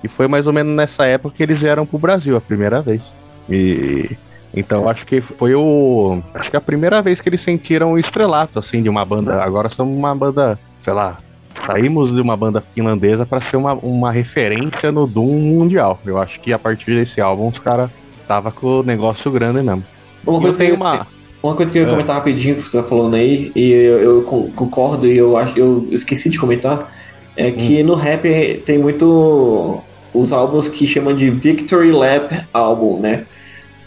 E 0.03 0.07
foi 0.07 0.27
mais 0.27 0.45
ou 0.45 0.53
menos 0.53 0.75
nessa 0.75 1.05
época 1.05 1.35
que 1.35 1.43
eles 1.43 1.61
vieram 1.61 1.85
pro 1.85 1.97
Brasil 1.97 2.35
a 2.35 2.41
primeira 2.41 2.81
vez. 2.81 3.15
E 3.49 4.09
então 4.53 4.87
acho 4.89 5.05
que 5.05 5.21
foi 5.21 5.53
o. 5.55 6.21
Acho 6.33 6.49
que 6.49 6.55
é 6.55 6.59
a 6.59 6.61
primeira 6.61 7.01
vez 7.01 7.21
que 7.21 7.29
eles 7.29 7.41
sentiram 7.41 7.93
o 7.93 7.97
estrelato, 7.99 8.59
assim, 8.59 8.81
de 8.83 8.89
uma 8.89 9.05
banda. 9.05 9.41
Agora 9.41 9.69
somos 9.69 9.95
uma 9.97 10.13
banda, 10.15 10.59
sei 10.81 10.93
lá. 10.93 11.17
Saímos 11.65 12.15
de 12.15 12.21
uma 12.21 12.35
banda 12.37 12.61
finlandesa 12.61 13.25
para 13.25 13.39
ser 13.41 13.57
uma, 13.57 13.73
uma 13.73 14.11
referência 14.11 14.91
no 14.91 15.05
Doom 15.05 15.37
mundial. 15.37 15.99
Eu 16.05 16.17
acho 16.17 16.39
que 16.39 16.51
a 16.53 16.57
partir 16.59 16.95
desse 16.95 17.19
álbum 17.21 17.47
os 17.49 17.57
caras 17.59 17.89
tava 18.27 18.51
com 18.51 18.79
o 18.79 18.83
negócio 18.83 19.29
grande 19.29 19.61
mesmo. 19.61 19.83
Uma 20.25 20.39
coisa, 20.39 20.63
eu, 20.63 20.75
uma. 20.75 21.05
uma 21.43 21.55
coisa 21.55 21.71
que 21.71 21.77
eu 21.77 21.83
ia 21.83 21.87
É. 21.87 21.91
comentar 21.91 22.15
rapidinho 22.15 22.55
que 22.55 22.61
você 22.61 22.77
tá 22.77 22.83
falando 22.83 23.15
aí, 23.15 23.51
e 23.55 23.69
eu, 23.71 23.99
eu 24.01 24.21
con- 24.23 24.49
concordo 24.55 25.05
e 25.07 25.17
eu 25.17 25.35
acho 25.37 25.57
eu 25.59 25.87
esqueci 25.91 26.29
de 26.29 26.39
comentar, 26.39 26.89
é 27.35 27.47
Hum. 27.47 27.53
que 27.53 27.83
no 27.83 27.95
rap 27.95 28.61
tem 28.65 28.77
muito 28.79 29.81
os 30.13 30.31
álbuns 30.33 30.67
que 30.69 30.85
chamam 30.87 31.13
de 31.15 31.29
Victory 31.29 31.91
Lap 31.91 32.31
álbum, 32.53 32.99
né? 32.99 33.25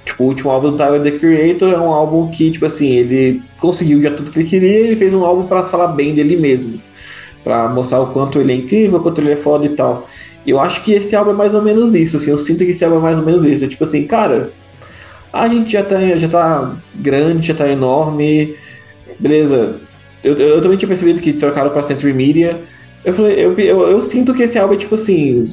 Tipo, 0.04 0.24
o 0.24 0.26
último 0.26 0.50
álbum 0.50 0.72
do 0.72 0.76
Tyler, 0.76 1.02
The 1.02 1.12
Creator, 1.12 1.72
é 1.72 1.78
um 1.78 1.90
álbum 1.90 2.28
que, 2.30 2.50
tipo 2.50 2.66
assim, 2.66 2.88
ele 2.88 3.42
conseguiu 3.58 4.02
já 4.02 4.10
tudo 4.10 4.30
que 4.30 4.40
ele 4.40 4.48
queria, 4.48 4.80
ele 4.80 4.96
fez 4.96 5.14
um 5.14 5.24
álbum 5.24 5.46
pra 5.46 5.64
falar 5.64 5.88
bem 5.88 6.14
dele 6.14 6.36
mesmo. 6.36 6.80
Pra 7.42 7.68
mostrar 7.68 8.00
o 8.00 8.08
quanto 8.08 8.38
ele 8.38 8.52
é 8.52 8.56
incrível, 8.56 8.98
o 8.98 9.02
quanto 9.02 9.20
ele 9.20 9.32
é 9.32 9.36
foda 9.36 9.64
e 9.64 9.70
tal. 9.70 10.08
Eu 10.46 10.60
acho 10.60 10.82
que 10.82 10.92
esse 10.92 11.16
álbum 11.16 11.30
é 11.30 11.34
mais 11.34 11.54
ou 11.54 11.62
menos 11.62 11.94
isso, 11.94 12.18
assim, 12.18 12.30
eu 12.30 12.38
sinto 12.38 12.64
que 12.64 12.70
esse 12.70 12.84
álbum 12.84 12.98
é 12.98 13.00
mais 13.00 13.18
ou 13.18 13.24
menos 13.24 13.44
isso. 13.44 13.64
É 13.64 13.68
tipo 13.68 13.82
assim, 13.84 14.04
cara, 14.06 14.52
a 15.32 15.48
gente 15.48 15.72
já 15.72 15.82
tá, 15.82 15.98
já 16.16 16.28
tá 16.28 16.76
grande, 16.94 17.46
já 17.46 17.54
tá 17.54 17.68
enorme, 17.68 18.54
beleza. 19.18 19.76
Eu, 20.22 20.34
eu 20.34 20.60
também 20.60 20.76
tinha 20.76 20.88
percebido 20.88 21.20
que 21.20 21.32
trocaram 21.32 21.70
pra 21.70 21.82
Century 21.82 22.12
Media. 22.12 22.60
Eu 23.04 23.14
falei, 23.14 23.44
eu, 23.44 23.58
eu, 23.58 23.88
eu 23.88 24.00
sinto 24.00 24.34
que 24.34 24.42
esse 24.42 24.58
álbum 24.58 24.74
é 24.74 24.76
tipo 24.76 24.94
assim, 24.94 25.46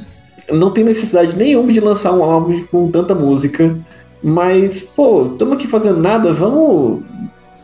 não 0.50 0.70
tem 0.70 0.84
necessidade 0.84 1.36
nenhuma 1.36 1.72
de 1.72 1.80
lançar 1.80 2.12
um 2.12 2.22
álbum 2.22 2.62
com 2.64 2.90
tanta 2.90 3.14
música. 3.14 3.76
Mas, 4.22 4.82
pô, 4.82 5.28
estamos 5.32 5.56
aqui 5.56 5.66
fazendo 5.66 5.98
nada, 5.98 6.32
vamos 6.32 7.02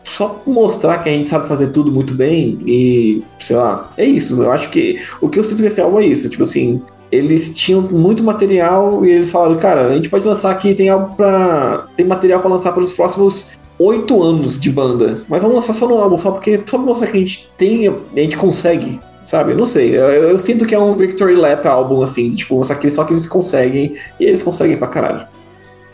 só 0.03 0.41
mostrar 0.45 0.97
que 0.99 1.09
a 1.09 1.11
gente 1.11 1.29
sabe 1.29 1.47
fazer 1.47 1.67
tudo 1.67 1.91
muito 1.91 2.13
bem 2.13 2.59
e, 2.65 3.23
sei 3.39 3.55
lá, 3.55 3.91
é 3.95 4.05
isso. 4.05 4.41
Eu 4.41 4.51
acho 4.51 4.69
que 4.69 4.99
o 5.21 5.29
que 5.29 5.39
eu 5.39 5.43
sinto 5.43 5.61
desse 5.61 5.79
álbum 5.79 5.99
é 5.99 6.05
isso. 6.05 6.29
Tipo 6.29 6.43
assim, 6.43 6.81
eles 7.11 7.53
tinham 7.53 7.81
muito 7.81 8.23
material 8.23 9.05
e 9.05 9.11
eles 9.11 9.29
falaram, 9.29 9.57
cara, 9.57 9.87
a 9.87 9.95
gente 9.95 10.09
pode 10.09 10.27
lançar 10.27 10.51
aqui, 10.51 10.73
tem 10.73 10.89
algo 10.89 11.15
pra. 11.15 11.87
tem 11.95 12.05
material 12.05 12.39
pra 12.41 12.49
lançar 12.49 12.71
para 12.71 12.83
os 12.83 12.91
próximos 12.91 13.51
oito 13.77 14.21
anos 14.21 14.59
de 14.59 14.69
banda. 14.69 15.21
Mas 15.29 15.41
vamos 15.41 15.55
lançar 15.55 15.73
só 15.73 15.87
no 15.87 15.97
álbum, 15.97 16.17
só 16.17 16.31
porque 16.31 16.61
só 16.65 16.77
pra 16.77 16.85
mostrar 16.85 17.07
que 17.07 17.17
a 17.17 17.19
gente 17.19 17.49
tem, 17.55 17.87
a 17.87 18.19
gente 18.19 18.37
consegue. 18.37 18.99
Sabe, 19.25 19.53
não 19.53 19.65
sei. 19.65 19.95
Eu, 19.95 20.07
eu 20.07 20.39
sinto 20.39 20.65
que 20.65 20.73
é 20.73 20.79
um 20.79 20.95
Victory 20.95 21.35
Lap 21.35 21.63
álbum, 21.67 22.01
assim, 22.01 22.31
tipo, 22.31 22.55
mostrar 22.55 22.77
que 22.77 22.89
só 22.89 23.03
que 23.03 23.13
eles 23.13 23.27
conseguem, 23.27 23.95
e 24.19 24.25
eles 24.25 24.41
conseguem 24.41 24.75
pra 24.75 24.87
caralho. 24.87 25.27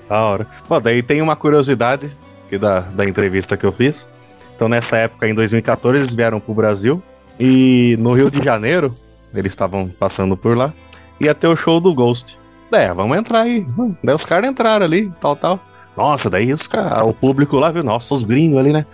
Da 0.10 0.22
hora. 0.22 0.48
Bom, 0.68 0.80
daí 0.80 1.02
tem 1.02 1.22
uma 1.22 1.36
curiosidade 1.36 2.16
que 2.50 2.58
da, 2.58 2.82
da 2.82 3.06
entrevista 3.06 3.58
que 3.58 3.66
eu 3.66 3.72
fiz. 3.72 4.08
Então, 4.56 4.70
nessa 4.70 4.98
época, 4.98 5.28
em 5.28 5.34
2014, 5.34 5.98
eles 5.98 6.16
vieram 6.16 6.40
pro 6.40 6.54
Brasil. 6.54 7.02
E 7.40 7.98
no 8.00 8.14
Rio 8.14 8.32
de 8.32 8.42
Janeiro, 8.44 8.94
eles 9.34 9.52
estavam 9.52 9.90
passando 9.90 10.38
por 10.38 10.56
lá. 10.56 10.74
Ia 11.20 11.36
ter 11.36 11.48
o 11.48 11.56
show 11.56 11.80
do 11.80 11.94
Ghost. 11.94 12.40
É, 12.74 12.94
vamos 12.94 13.18
entrar 13.18 13.42
aí. 13.42 13.66
Daí 14.04 14.16
os 14.16 14.26
caras 14.26 14.50
entraram 14.50 14.86
ali, 14.86 15.12
tal, 15.20 15.36
tal. 15.36 15.60
Nossa, 15.96 16.30
daí 16.30 16.54
os 16.54 16.68
cara, 16.68 17.06
o 17.06 17.14
público 17.14 17.58
lá 17.58 17.72
viu, 17.72 17.84
nossa, 17.84 18.14
os 18.14 18.24
gringos 18.24 18.60
ali, 18.60 18.74
né? 18.74 18.86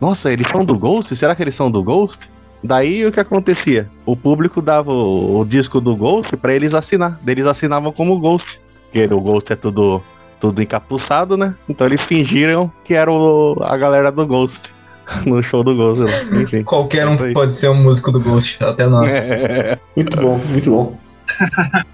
Nossa, 0.00 0.32
eles 0.32 0.46
são 0.48 0.64
do 0.64 0.78
Ghost? 0.78 1.14
Será 1.14 1.34
que 1.34 1.42
eles 1.42 1.54
são 1.54 1.70
do 1.70 1.82
Ghost? 1.82 2.30
Daí 2.62 3.04
o 3.04 3.12
que 3.12 3.20
acontecia? 3.20 3.90
O 4.06 4.16
público 4.16 4.62
dava 4.62 4.90
o, 4.90 5.40
o 5.40 5.44
disco 5.44 5.80
do 5.80 5.94
Ghost 5.94 6.34
pra 6.36 6.54
eles 6.54 6.72
assinar. 6.72 7.18
Eles 7.26 7.46
assinavam 7.46 7.92
como 7.92 8.18
Ghost. 8.18 8.60
Porque 8.84 9.12
o 9.12 9.20
Ghost 9.20 9.52
é 9.52 9.56
tudo, 9.56 10.02
tudo 10.38 10.62
encapuçado, 10.62 11.36
né? 11.36 11.54
Então 11.68 11.86
eles 11.86 12.04
fingiram 12.04 12.70
que 12.84 12.94
era 12.94 13.10
o- 13.10 13.56
a 13.62 13.76
galera 13.76 14.10
do 14.12 14.26
Ghost. 14.26 14.74
No 15.24 15.40
show 15.42 15.62
do 15.62 15.74
Ghost. 15.76 16.02
lá. 16.02 16.40
Enfim. 16.42 16.62
Qualquer 16.64 17.08
Isso 17.10 17.24
um 17.24 17.32
pode 17.32 17.54
ser 17.54 17.68
um 17.70 17.80
músico 17.80 18.10
do 18.10 18.18
Ghost, 18.20 18.62
até 18.64 18.86
nós. 18.88 19.08
É. 19.14 19.78
Muito 19.94 20.16
bom, 20.20 20.38
muito 20.50 20.70
bom. 20.70 20.98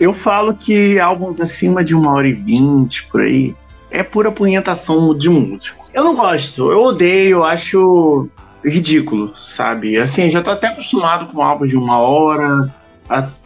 Eu 0.00 0.12
falo 0.14 0.54
que 0.54 0.98
álbuns 1.00 1.40
acima 1.40 1.82
de 1.84 1.92
uma 1.94 2.12
hora 2.12 2.28
e 2.28 2.32
vinte, 2.32 3.04
por 3.10 3.20
aí, 3.20 3.54
é 3.90 4.02
pura 4.02 4.30
punhetação 4.30 5.16
de 5.16 5.28
músico. 5.28 5.84
Eu 5.92 6.04
não 6.04 6.14
gosto, 6.14 6.70
eu 6.70 6.80
odeio, 6.82 7.38
eu 7.38 7.44
acho 7.44 8.28
ridículo, 8.64 9.32
sabe? 9.36 9.96
Assim, 9.98 10.30
já 10.30 10.40
tô 10.40 10.50
até 10.50 10.68
acostumado 10.68 11.26
com 11.26 11.42
álbuns 11.42 11.70
de 11.70 11.76
uma 11.76 11.98
hora, 11.98 12.72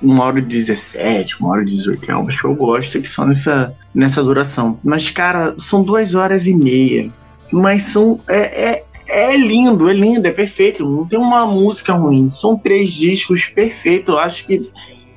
uma 0.03 0.25
hora 0.25 0.39
e 0.39 0.43
17, 0.43 1.41
uma 1.41 1.51
hora 1.51 1.63
e 1.63 1.67
18 1.67 2.11
álbuns 2.11 2.41
que 2.41 2.47
eu 2.47 2.55
gosto, 2.55 3.01
que 3.01 3.09
são 3.09 3.27
nessa, 3.27 3.75
nessa 3.95 4.23
duração. 4.23 4.79
Mas, 4.83 5.11
cara, 5.11 5.55
são 5.59 5.85
duas 5.85 6.15
horas 6.15 6.47
e 6.47 6.55
meia. 6.55 7.11
Mas 7.53 7.85
são. 7.85 8.21
É, 8.27 8.39
é, 8.39 8.85
é 9.07 9.37
lindo, 9.37 9.89
é 9.89 9.93
lindo, 9.93 10.27
é 10.27 10.33
perfeito. 10.33 10.89
Não 10.89 11.07
tem 11.07 11.19
uma 11.19 11.47
música 11.47 11.93
ruim. 11.93 12.31
São 12.31 12.57
três 12.57 12.93
discos 12.93 13.45
perfeitos. 13.47 14.15
Eu 14.15 14.19
acho 14.19 14.47
que 14.47 14.71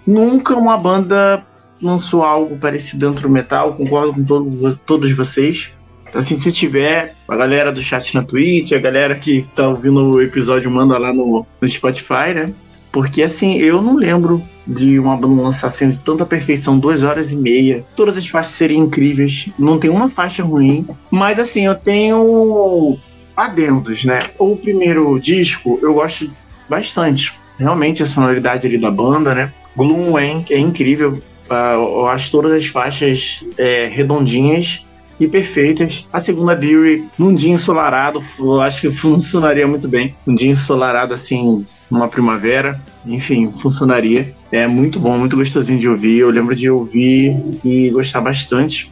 nunca 0.05 0.55
uma 0.55 0.77
banda 0.77 1.43
lançou 1.81 2.23
algo 2.23 2.57
parecido 2.57 3.07
dentro 3.07 3.27
do 3.27 3.33
metal. 3.33 3.73
Concordo 3.73 4.13
com 4.13 4.23
todos, 4.23 4.77
todos 4.85 5.11
vocês. 5.15 5.69
Assim, 6.13 6.35
se 6.35 6.51
tiver, 6.51 7.13
a 7.27 7.35
galera 7.35 7.73
do 7.73 7.83
chat 7.83 8.15
na 8.15 8.23
Twitch, 8.23 8.71
a 8.71 8.79
galera 8.79 9.15
que 9.15 9.45
tá 9.53 9.67
ouvindo 9.67 10.01
o 10.01 10.21
episódio, 10.21 10.71
manda 10.71 10.97
lá 10.97 11.11
no, 11.11 11.45
no 11.59 11.67
Spotify, 11.67 12.33
né? 12.33 12.53
Porque 12.95 13.23
assim, 13.23 13.57
eu 13.57 13.81
não 13.81 13.97
lembro 13.97 14.41
de 14.65 14.97
uma 14.97 15.19
lançar 15.19 15.69
sendo 15.69 15.97
de 15.97 15.99
tanta 15.99 16.25
perfeição, 16.25 16.79
duas 16.79 17.03
horas 17.03 17.29
e 17.29 17.35
meia. 17.35 17.83
Todas 17.93 18.17
as 18.17 18.25
faixas 18.25 18.53
seriam 18.53 18.85
incríveis. 18.85 19.49
Não 19.59 19.77
tem 19.77 19.89
uma 19.89 20.07
faixa 20.07 20.41
ruim. 20.41 20.87
Mas 21.11 21.37
assim, 21.37 21.65
eu 21.65 21.75
tenho 21.75 22.97
adendos, 23.35 24.05
né? 24.05 24.29
O 24.39 24.55
primeiro 24.55 25.19
disco 25.19 25.77
eu 25.81 25.95
gosto 25.95 26.31
bastante. 26.69 27.33
Realmente 27.59 28.01
a 28.01 28.05
sonoridade 28.05 28.65
ali 28.65 28.77
da 28.77 28.89
banda, 28.89 29.35
né? 29.35 29.51
Gloom 29.75 30.17
é, 30.17 30.45
é 30.51 30.57
incrível. 30.57 31.21
Ah, 31.49 31.73
eu 31.73 32.07
acho 32.07 32.31
todas 32.31 32.53
as 32.53 32.67
faixas 32.67 33.43
é, 33.57 33.89
redondinhas 33.91 34.85
e 35.19 35.27
perfeitas. 35.27 36.07
A 36.13 36.21
segunda 36.21 36.55
Beauty, 36.55 37.03
num 37.17 37.35
dia 37.35 37.51
ensolarado, 37.51 38.23
acho 38.61 38.79
que 38.79 38.91
funcionaria 38.95 39.67
muito 39.67 39.89
bem. 39.89 40.15
Um 40.25 40.33
dia 40.33 40.49
ensolarado 40.49 41.13
assim, 41.13 41.65
numa 41.89 42.07
primavera, 42.07 42.81
enfim, 43.05 43.51
funcionaria. 43.61 44.33
É 44.51 44.67
muito 44.67 44.99
bom, 44.99 45.17
muito 45.17 45.35
gostosinho 45.35 45.79
de 45.79 45.87
ouvir. 45.87 46.19
Eu 46.19 46.29
lembro 46.29 46.55
de 46.55 46.69
ouvir 46.69 47.35
e 47.63 47.89
gostar 47.89 48.21
bastante. 48.21 48.91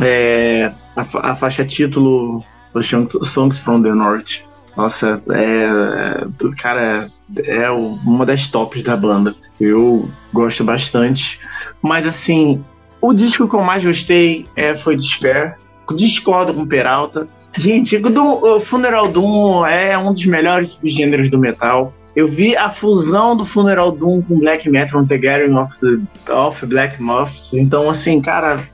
É, 0.00 0.72
a, 0.96 1.30
a 1.30 1.36
faixa 1.36 1.64
título 1.64 2.44
Songs 3.24 3.58
from 3.58 3.82
the 3.82 3.92
North. 3.92 4.40
Nossa, 4.76 5.22
é, 5.30 5.64
é- 5.64 6.54
cara, 6.56 7.08
é 7.44 7.70
uma 7.70 8.24
das 8.24 8.48
tops 8.48 8.82
da 8.82 8.96
banda. 8.96 9.34
Eu 9.60 10.08
gosto 10.32 10.64
bastante. 10.64 11.38
Mas 11.82 12.06
assim, 12.06 12.64
o 13.00 13.12
disco 13.12 13.48
que 13.48 13.54
eu 13.54 13.62
mais 13.62 13.84
gostei 13.84 14.46
é, 14.56 14.76
foi 14.76 14.96
Despair. 14.96 15.56
Discordo 15.96 16.54
com 16.54 16.64
Peralta. 16.66 17.28
Gente, 17.56 17.96
o 17.96 18.60
Funeral 18.60 19.08
Doom 19.08 19.66
é 19.66 19.98
um 19.98 20.14
dos 20.14 20.24
melhores 20.24 20.70
subgêneros 20.70 21.28
do 21.30 21.38
metal. 21.38 21.92
Eu 22.14 22.26
vi 22.26 22.56
a 22.56 22.70
fusão 22.70 23.36
do 23.36 23.46
Funeral 23.46 23.92
Doom 23.92 24.22
com 24.22 24.38
Black 24.38 24.68
Metal 24.68 25.04
The 25.06 25.16
Gathering 25.16 25.54
of, 25.54 25.74
the, 25.78 26.32
of 26.32 26.66
Black 26.66 27.00
Moths. 27.00 27.52
Então, 27.54 27.88
assim, 27.88 28.20
cara, 28.20 28.64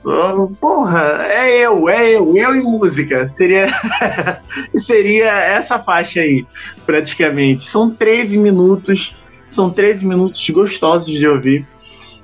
porra, 0.59 1.23
é 1.29 1.59
eu, 1.59 1.87
é 1.87 2.15
eu, 2.15 2.35
eu 2.35 2.55
e 2.55 2.61
música. 2.63 3.27
Seria, 3.27 3.67
seria 4.75 5.31
essa 5.31 5.77
faixa 5.77 6.21
aí, 6.21 6.45
praticamente. 6.85 7.63
São 7.63 7.91
13 7.91 8.39
minutos, 8.39 9.15
são 9.47 9.69
13 9.69 10.05
minutos 10.07 10.49
gostosos 10.49 11.13
de 11.13 11.27
ouvir. 11.27 11.65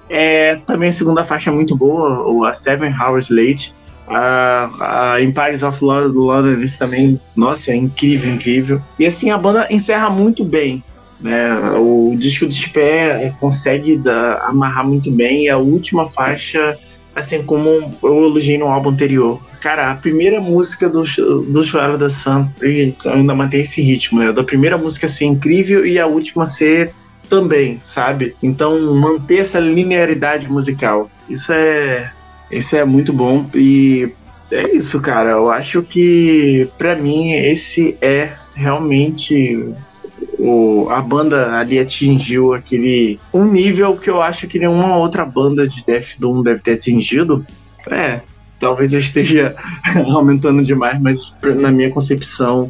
É, 0.09 0.55
também 0.67 0.89
a 0.89 0.93
segunda 0.93 1.23
faixa 1.23 1.51
é 1.51 1.53
muito 1.53 1.75
boa, 1.75 2.49
a 2.49 2.55
Seven 2.55 2.93
Hours 2.99 3.29
Late. 3.29 3.71
A, 4.07 5.13
a 5.15 5.21
Empires 5.21 5.63
of 5.63 5.83
London 5.83 6.61
isso 6.61 6.77
também, 6.77 7.19
nossa, 7.35 7.71
é 7.71 7.75
incrível, 7.75 8.33
incrível. 8.33 8.81
E 8.99 9.05
assim, 9.05 9.31
a 9.31 9.37
banda 9.37 9.67
encerra 9.69 10.09
muito 10.09 10.43
bem. 10.43 10.83
Né? 11.19 11.53
O 11.77 12.15
disco 12.17 12.47
de 12.47 12.69
pé 12.69 13.25
é, 13.25 13.33
consegue 13.39 14.01
amarrar 14.41 14.85
muito 14.87 15.11
bem 15.11 15.45
e 15.45 15.49
a 15.49 15.57
última 15.57 16.09
faixa, 16.09 16.77
assim 17.15 17.43
como 17.43 17.69
eu 18.03 18.25
elogiei 18.25 18.57
no 18.57 18.67
álbum 18.67 18.89
anterior. 18.89 19.39
Cara, 19.61 19.91
a 19.91 19.95
primeira 19.95 20.41
música 20.41 20.89
do, 20.89 21.03
do 21.03 21.63
Joel 21.63 21.97
da 21.97 22.09
Sun 22.09 22.49
ainda 23.05 23.33
mantém 23.33 23.61
esse 23.61 23.81
ritmo, 23.81 24.19
né? 24.19 24.31
Da 24.31 24.43
primeira 24.43 24.77
música 24.77 25.07
ser 25.07 25.25
incrível 25.25 25.85
e 25.85 25.97
a 25.97 26.05
última 26.05 26.47
ser 26.47 26.93
também, 27.29 27.79
sabe? 27.81 28.35
Então 28.43 28.93
manter 28.93 29.39
essa 29.39 29.59
linearidade 29.59 30.51
musical, 30.51 31.09
isso 31.29 31.53
é 31.53 32.11
isso 32.51 32.75
é 32.75 32.85
muito 32.85 33.11
bom 33.11 33.49
e 33.55 34.11
é 34.51 34.75
isso, 34.75 34.99
cara. 34.99 35.31
Eu 35.31 35.49
acho 35.49 35.81
que 35.81 36.69
para 36.77 36.95
mim 36.95 37.31
esse 37.31 37.97
é 38.01 38.33
realmente 38.53 39.73
o, 40.43 40.89
a 40.89 41.01
banda 41.01 41.57
ali 41.57 41.79
atingiu 41.79 42.53
aquele 42.53 43.17
um 43.33 43.45
nível 43.45 43.95
que 43.95 44.09
eu 44.09 44.21
acho 44.21 44.45
que 44.45 44.59
nenhuma 44.59 44.97
outra 44.97 45.25
banda 45.25 45.65
de 45.65 45.83
Death 45.85 46.19
Doom 46.19 46.43
deve 46.43 46.59
ter 46.59 46.73
atingido. 46.73 47.45
É, 47.89 48.21
talvez 48.59 48.91
eu 48.91 48.99
esteja 48.99 49.55
aumentando 50.13 50.61
demais, 50.61 50.99
mas 50.99 51.33
na 51.61 51.71
minha 51.71 51.89
concepção 51.89 52.69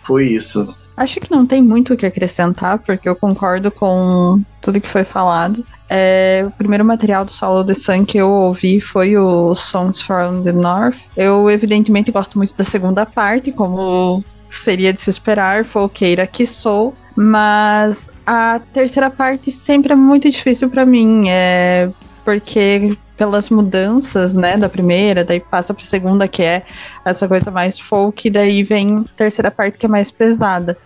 foi 0.00 0.28
isso. 0.28 0.76
Acho 0.96 1.20
que 1.20 1.30
não 1.30 1.46
tem 1.46 1.62
muito 1.62 1.94
o 1.94 1.96
que 1.96 2.04
acrescentar, 2.04 2.78
porque 2.80 3.08
eu 3.08 3.14
concordo 3.14 3.70
com 3.70 4.42
tudo 4.60 4.80
que 4.80 4.88
foi 4.88 5.04
falado. 5.04 5.64
É, 5.88 6.44
o 6.46 6.50
primeiro 6.50 6.84
material 6.84 7.24
do 7.24 7.32
Solo 7.32 7.64
The 7.64 7.74
Sun 7.74 8.04
que 8.04 8.18
eu 8.18 8.28
ouvi 8.28 8.80
foi 8.80 9.16
o 9.16 9.54
Songs 9.54 10.02
from 10.02 10.42
the 10.42 10.52
North. 10.52 10.98
Eu, 11.16 11.48
evidentemente, 11.48 12.12
gosto 12.12 12.36
muito 12.36 12.54
da 12.54 12.64
segunda 12.64 13.06
parte, 13.06 13.50
como 13.50 14.22
seria 14.54 14.92
de 14.92 15.00
se 15.00 15.10
esperar, 15.10 15.64
folqueira 15.64 16.26
que 16.26 16.46
sou. 16.46 16.94
Mas 17.16 18.12
a 18.24 18.60
terceira 18.72 19.10
parte 19.10 19.50
sempre 19.50 19.92
é 19.92 19.96
muito 19.96 20.30
difícil 20.30 20.70
para 20.70 20.86
mim, 20.86 21.24
é 21.28 21.90
porque 22.24 22.96
pelas 23.16 23.50
mudanças, 23.50 24.34
né, 24.34 24.56
da 24.56 24.66
primeira, 24.68 25.22
daí 25.22 25.40
passa 25.40 25.74
pra 25.74 25.84
segunda, 25.84 26.26
que 26.26 26.42
é 26.42 26.62
essa 27.04 27.28
coisa 27.28 27.50
mais 27.50 27.78
folk, 27.78 28.26
e 28.26 28.30
daí 28.30 28.62
vem 28.62 29.04
a 29.04 29.16
terceira 29.16 29.50
parte 29.50 29.76
que 29.76 29.84
é 29.84 29.88
mais 29.88 30.10
pesada. 30.10 30.78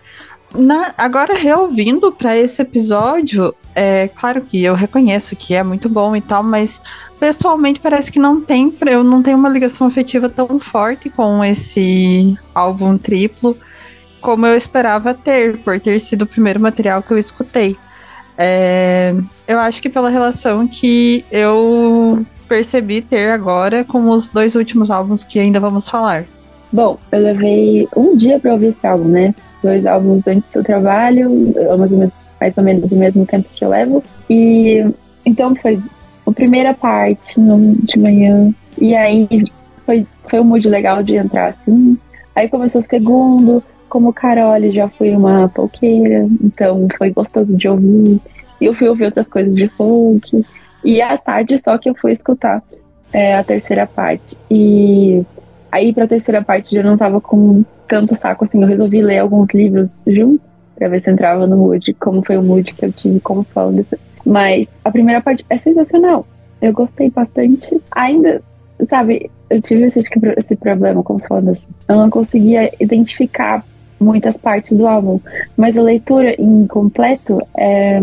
Na, 0.53 0.93
agora, 0.97 1.33
reouvindo 1.35 2.11
para 2.11 2.37
esse 2.37 2.61
episódio, 2.61 3.53
é 3.73 4.07
claro 4.07 4.41
que 4.41 4.63
eu 4.63 4.73
reconheço 4.73 5.35
que 5.35 5.53
é 5.53 5.63
muito 5.63 5.89
bom 5.89 6.15
e 6.15 6.21
tal, 6.21 6.43
mas 6.43 6.81
pessoalmente 7.19 7.79
parece 7.79 8.11
que 8.11 8.19
não 8.19 8.39
tem, 8.39 8.73
eu 8.85 9.03
não 9.03 9.21
tenho 9.21 9.37
uma 9.37 9.49
ligação 9.49 9.87
afetiva 9.87 10.29
tão 10.29 10.59
forte 10.59 11.09
com 11.09 11.43
esse 11.43 12.37
álbum 12.53 12.97
triplo 12.97 13.57
como 14.25 14.47
eu 14.47 14.57
esperava 14.57 15.13
ter, 15.13 15.59
por 15.59 15.79
ter 15.79 16.01
sido 16.01 16.23
o 16.23 16.25
primeiro 16.25 16.59
material 16.59 17.03
que 17.03 17.11
eu 17.11 17.17
escutei. 17.19 17.77
É, 18.35 19.13
eu 19.47 19.59
acho 19.59 19.79
que 19.79 19.87
pela 19.87 20.09
relação 20.09 20.67
que 20.67 21.23
eu 21.31 22.25
percebi 22.47 23.01
ter 23.01 23.29
agora 23.29 23.83
com 23.83 24.09
os 24.09 24.27
dois 24.27 24.55
últimos 24.55 24.89
álbuns 24.89 25.23
que 25.23 25.39
ainda 25.39 25.59
vamos 25.59 25.87
falar. 25.87 26.25
Bom, 26.75 26.97
eu 27.09 27.19
levei 27.21 27.87
um 27.95 28.17
dia 28.17 28.37
para 28.37 28.51
ouvir 28.51 28.67
esse 28.67 28.85
álbum, 28.85 29.07
né? 29.07 29.33
Dois 29.63 29.85
álbuns 29.85 30.27
antes 30.27 30.51
do 30.51 30.61
trabalho, 30.61 31.31
mais 31.77 31.89
ou 31.89 31.97
menos, 31.97 32.13
mais 32.37 32.57
ou 32.57 32.63
menos 32.65 32.91
o 32.91 32.97
mesmo 32.97 33.25
tempo 33.25 33.47
que 33.55 33.63
eu 33.63 33.69
levo. 33.69 34.03
E 34.29 34.85
então 35.25 35.55
foi 35.55 35.81
a 36.27 36.31
primeira 36.33 36.73
parte 36.73 37.39
no, 37.39 37.75
de 37.75 37.97
manhã. 37.97 38.53
E 38.77 38.93
aí 38.93 39.25
foi, 39.85 40.05
foi 40.29 40.41
um 40.41 40.43
mood 40.43 40.67
legal 40.67 41.01
de 41.01 41.15
entrar 41.15 41.51
assim. 41.51 41.97
Aí 42.35 42.49
começou 42.49 42.81
o 42.81 42.83
segundo, 42.83 43.63
como 43.87 44.11
Carol 44.11 44.59
já 44.69 44.89
fui 44.89 45.15
uma 45.15 45.47
polqueira, 45.47 46.27
então 46.43 46.89
foi 46.97 47.09
gostoso 47.09 47.55
de 47.55 47.69
ouvir. 47.69 48.19
E 48.59 48.65
eu 48.65 48.73
fui 48.73 48.89
ouvir 48.89 49.05
outras 49.05 49.29
coisas 49.29 49.55
de 49.55 49.69
folk. 49.69 50.45
E 50.83 51.01
à 51.01 51.17
tarde 51.17 51.57
só 51.57 51.77
que 51.77 51.89
eu 51.89 51.95
fui 51.95 52.11
escutar 52.11 52.61
é, 53.13 53.37
a 53.37 53.45
terceira 53.45 53.87
parte. 53.87 54.37
E 54.51 55.23
aí 55.75 55.93
pra 55.93 56.07
terceira 56.07 56.41
parte 56.43 56.75
eu 56.75 56.83
não 56.83 56.97
tava 56.97 57.19
com 57.19 57.63
tanto 57.87 58.15
saco 58.15 58.43
assim. 58.43 58.61
Eu 58.61 58.67
resolvi 58.67 59.01
ler 59.01 59.19
alguns 59.19 59.49
livros 59.53 60.01
junto 60.07 60.41
pra 60.75 60.87
ver 60.87 60.99
se 60.99 61.11
entrava 61.11 61.45
no 61.45 61.57
mood, 61.57 61.93
como 61.95 62.23
foi 62.25 62.37
o 62.37 62.43
mood 62.43 62.73
que 62.73 62.85
eu 62.85 62.91
tive 62.91 63.19
como 63.19 63.43
solo 63.43 63.71
desse. 63.73 63.97
Mas 64.25 64.73
a 64.83 64.91
primeira 64.91 65.21
parte 65.21 65.45
é 65.49 65.57
sensacional. 65.57 66.25
Eu 66.61 66.73
gostei 66.73 67.09
bastante. 67.09 67.79
Ainda, 67.91 68.41
sabe, 68.81 69.29
eu 69.49 69.61
tive 69.61 69.85
esse, 69.85 70.01
esse 70.37 70.55
problema, 70.55 71.03
se 71.19 71.27
falando 71.27 71.51
assim. 71.51 71.67
Eu 71.87 71.95
não 71.97 72.09
conseguia 72.09 72.71
identificar 72.79 73.63
muitas 73.99 74.37
partes 74.37 74.73
do 74.73 74.87
álbum. 74.87 75.19
Mas 75.55 75.77
a 75.77 75.81
leitura 75.81 76.35
em 76.41 76.65
completo, 76.67 77.41
é, 77.57 78.01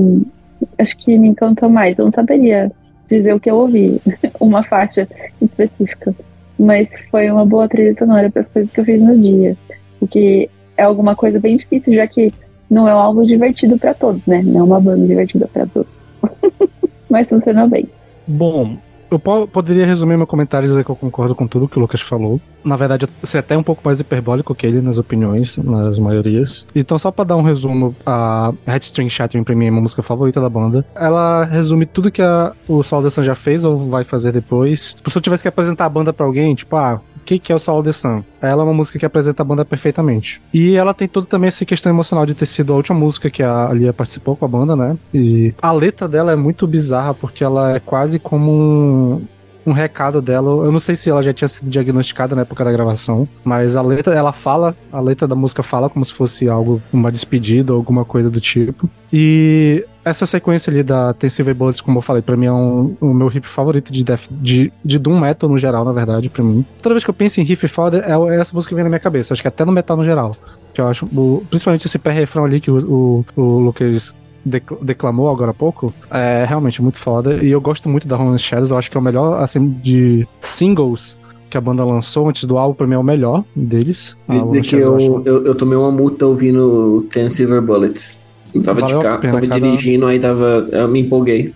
acho 0.78 0.96
que 0.96 1.18
me 1.18 1.28
encantou 1.28 1.68
mais. 1.68 1.98
Eu 1.98 2.06
não 2.06 2.12
saberia 2.12 2.70
dizer 3.08 3.34
o 3.34 3.40
que 3.40 3.50
eu 3.50 3.56
ouvi, 3.56 4.00
uma 4.40 4.62
faixa 4.62 5.08
específica. 5.40 6.14
Mas 6.58 6.90
foi 7.10 7.30
uma 7.30 7.44
boa 7.44 7.68
trilha 7.68 7.94
sonora 7.94 8.30
para 8.30 8.42
as 8.42 8.48
coisas 8.48 8.72
que 8.72 8.80
eu 8.80 8.84
fiz 8.84 9.00
no 9.00 9.18
dia. 9.18 9.56
O 10.00 10.06
que 10.06 10.48
é 10.76 10.82
alguma 10.82 11.14
coisa 11.14 11.38
bem 11.38 11.56
difícil, 11.56 11.94
já 11.94 12.06
que 12.06 12.32
não 12.70 12.88
é 12.88 12.92
álbum 12.92 13.24
divertido 13.24 13.78
para 13.78 13.94
todos, 13.94 14.26
né? 14.26 14.42
Não 14.42 14.60
é 14.60 14.62
uma 14.64 14.80
banda 14.80 15.06
divertida 15.06 15.48
para 15.52 15.66
todos. 15.66 15.90
Mas 17.08 17.28
funcionou 17.28 17.68
bem. 17.68 17.88
Bom, 18.26 18.76
eu 19.14 19.46
poderia 19.46 19.86
resumir 19.86 20.16
meu 20.16 20.26
comentário 20.26 20.66
e 20.66 20.68
dizer 20.68 20.84
que 20.84 20.90
eu 20.90 20.96
concordo 20.96 21.34
com 21.34 21.46
tudo 21.46 21.68
que 21.68 21.78
o 21.78 21.80
Lucas 21.80 22.00
falou. 22.00 22.40
Na 22.64 22.76
verdade, 22.76 23.04
eu 23.04 23.26
ser 23.26 23.38
até 23.38 23.56
um 23.56 23.62
pouco 23.62 23.82
mais 23.84 24.00
hiperbólico 24.00 24.54
que 24.54 24.66
ele 24.66 24.80
nas 24.80 24.98
opiniões, 24.98 25.58
nas 25.58 25.98
maiorias. 25.98 26.66
Então, 26.74 26.98
só 26.98 27.10
para 27.10 27.24
dar 27.24 27.36
um 27.36 27.42
resumo, 27.42 27.94
a 28.06 28.52
Headstring 28.66 29.08
Shattering 29.08 29.44
pra 29.44 29.54
mim 29.54 29.66
é 29.66 29.70
uma 29.70 29.80
música 29.80 30.02
favorita 30.02 30.40
da 30.40 30.48
banda. 30.48 30.84
Ela 30.94 31.44
resume 31.44 31.86
tudo 31.86 32.10
que 32.10 32.22
a, 32.22 32.52
o 32.68 32.82
Sun 32.82 33.02
já 33.22 33.34
fez 33.34 33.64
ou 33.64 33.76
vai 33.76 34.04
fazer 34.04 34.32
depois. 34.32 34.96
Se 35.04 35.18
eu 35.18 35.22
tivesse 35.22 35.42
que 35.42 35.48
apresentar 35.48 35.86
a 35.86 35.88
banda 35.88 36.12
para 36.12 36.24
alguém, 36.24 36.54
tipo, 36.54 36.76
ah, 36.76 37.00
que, 37.22 37.38
que 37.38 37.52
é 37.52 37.54
o 37.54 37.58
Soul 37.58 37.82
the 37.82 37.92
Sun? 37.92 38.22
Ela 38.40 38.62
é 38.62 38.64
uma 38.64 38.74
música 38.74 38.98
que 38.98 39.06
apresenta 39.06 39.42
a 39.42 39.44
banda 39.44 39.64
perfeitamente. 39.64 40.42
E 40.52 40.74
ela 40.74 40.92
tem 40.92 41.08
toda 41.08 41.26
também 41.26 41.48
essa 41.48 41.64
questão 41.64 41.90
emocional 41.90 42.26
de 42.26 42.34
ter 42.34 42.46
sido 42.46 42.72
a 42.72 42.76
última 42.76 42.98
música 42.98 43.30
que 43.30 43.42
a 43.42 43.72
Lia 43.72 43.92
participou 43.92 44.36
com 44.36 44.44
a 44.44 44.48
banda, 44.48 44.76
né? 44.76 44.96
E 45.14 45.54
a 45.60 45.72
letra 45.72 46.08
dela 46.08 46.32
é 46.32 46.36
muito 46.36 46.66
bizarra 46.66 47.14
porque 47.14 47.42
ela 47.42 47.76
é 47.76 47.80
quase 47.80 48.18
como 48.18 48.52
um, 48.52 49.22
um 49.66 49.72
recado 49.72 50.20
dela. 50.20 50.64
Eu 50.64 50.72
não 50.72 50.80
sei 50.80 50.96
se 50.96 51.10
ela 51.10 51.22
já 51.22 51.32
tinha 51.32 51.48
sido 51.48 51.70
diagnosticada 51.70 52.34
na 52.34 52.42
época 52.42 52.64
da 52.64 52.72
gravação, 52.72 53.28
mas 53.44 53.76
a 53.76 53.82
letra, 53.82 54.14
ela 54.14 54.32
fala, 54.32 54.76
a 54.92 55.00
letra 55.00 55.26
da 55.26 55.34
música 55.34 55.62
fala 55.62 55.88
como 55.88 56.04
se 56.04 56.12
fosse 56.12 56.48
algo, 56.48 56.82
uma 56.92 57.10
despedida 57.10 57.72
ou 57.72 57.78
alguma 57.78 58.04
coisa 58.04 58.30
do 58.30 58.40
tipo. 58.40 58.88
E 59.12 59.84
essa 60.04 60.26
sequência 60.26 60.70
ali 60.70 60.82
da 60.82 61.12
Ten 61.14 61.30
Silver 61.30 61.54
Bullets, 61.54 61.80
como 61.80 61.98
eu 61.98 62.02
falei, 62.02 62.22
pra 62.22 62.36
mim 62.36 62.46
é 62.46 62.52
um, 62.52 62.96
o 63.00 63.14
meu 63.14 63.28
riff 63.28 63.48
favorito 63.48 63.92
de, 63.92 64.04
death, 64.04 64.28
de, 64.30 64.72
de 64.84 64.98
Doom 64.98 65.20
Metal 65.20 65.48
no 65.48 65.58
geral, 65.58 65.84
na 65.84 65.92
verdade, 65.92 66.28
pra 66.28 66.42
mim. 66.42 66.64
Toda 66.80 66.94
vez 66.94 67.04
que 67.04 67.10
eu 67.10 67.14
penso 67.14 67.40
em 67.40 67.44
riff 67.44 67.66
foda, 67.68 67.98
é, 67.98 68.34
é 68.34 68.40
essa 68.40 68.54
música 68.54 68.70
que 68.70 68.74
vem 68.74 68.84
na 68.84 68.90
minha 68.90 69.00
cabeça. 69.00 69.32
Acho 69.32 69.42
que 69.42 69.48
até 69.48 69.64
no 69.64 69.72
metal 69.72 69.96
no 69.96 70.04
geral. 70.04 70.32
Que 70.74 70.80
eu 70.80 70.88
acho, 70.88 71.06
o, 71.06 71.44
principalmente 71.48 71.86
esse 71.86 71.98
pré-refrão 71.98 72.44
ali 72.44 72.60
que 72.60 72.70
o, 72.70 73.24
o, 73.36 73.40
o 73.40 73.58
Lucas 73.60 74.16
declamou 74.44 75.30
agora 75.30 75.52
há 75.52 75.54
pouco, 75.54 75.94
é 76.10 76.44
realmente 76.44 76.82
muito 76.82 76.98
foda. 76.98 77.42
E 77.42 77.50
eu 77.50 77.60
gosto 77.60 77.88
muito 77.88 78.08
da 78.08 78.16
Rolling 78.16 78.38
Shadows, 78.38 78.70
eu 78.70 78.78
acho 78.78 78.90
que 78.90 78.96
é 78.96 79.00
o 79.00 79.02
melhor, 79.02 79.40
assim, 79.40 79.70
de 79.70 80.26
singles 80.40 81.18
que 81.48 81.58
a 81.58 81.60
banda 81.60 81.84
lançou 81.84 82.28
antes 82.28 82.44
do 82.44 82.56
álbum, 82.56 82.74
pra 82.74 82.86
mim 82.86 82.94
é 82.94 82.98
o 82.98 83.04
melhor 83.04 83.44
deles. 83.54 84.16
Quer 84.26 84.42
dizer 84.42 84.62
que 84.62 84.76
eu, 84.76 84.98
eu, 84.98 85.22
eu, 85.24 85.44
eu, 85.44 85.54
tomei 85.54 85.76
uma 85.76 85.90
multa 85.90 86.24
ouvindo 86.24 87.02
Ten 87.12 87.28
Silver 87.28 87.60
Bullets. 87.60 88.21
Eu 88.54 88.62
tava, 88.62 88.82
de 88.82 88.98
carro, 88.98 89.22
tava 89.22 89.40
cada... 89.40 89.60
dirigindo, 89.60 90.06
aí 90.06 90.18
tava. 90.18 90.68
Eu 90.70 90.88
me 90.88 91.00
empolguei. 91.00 91.52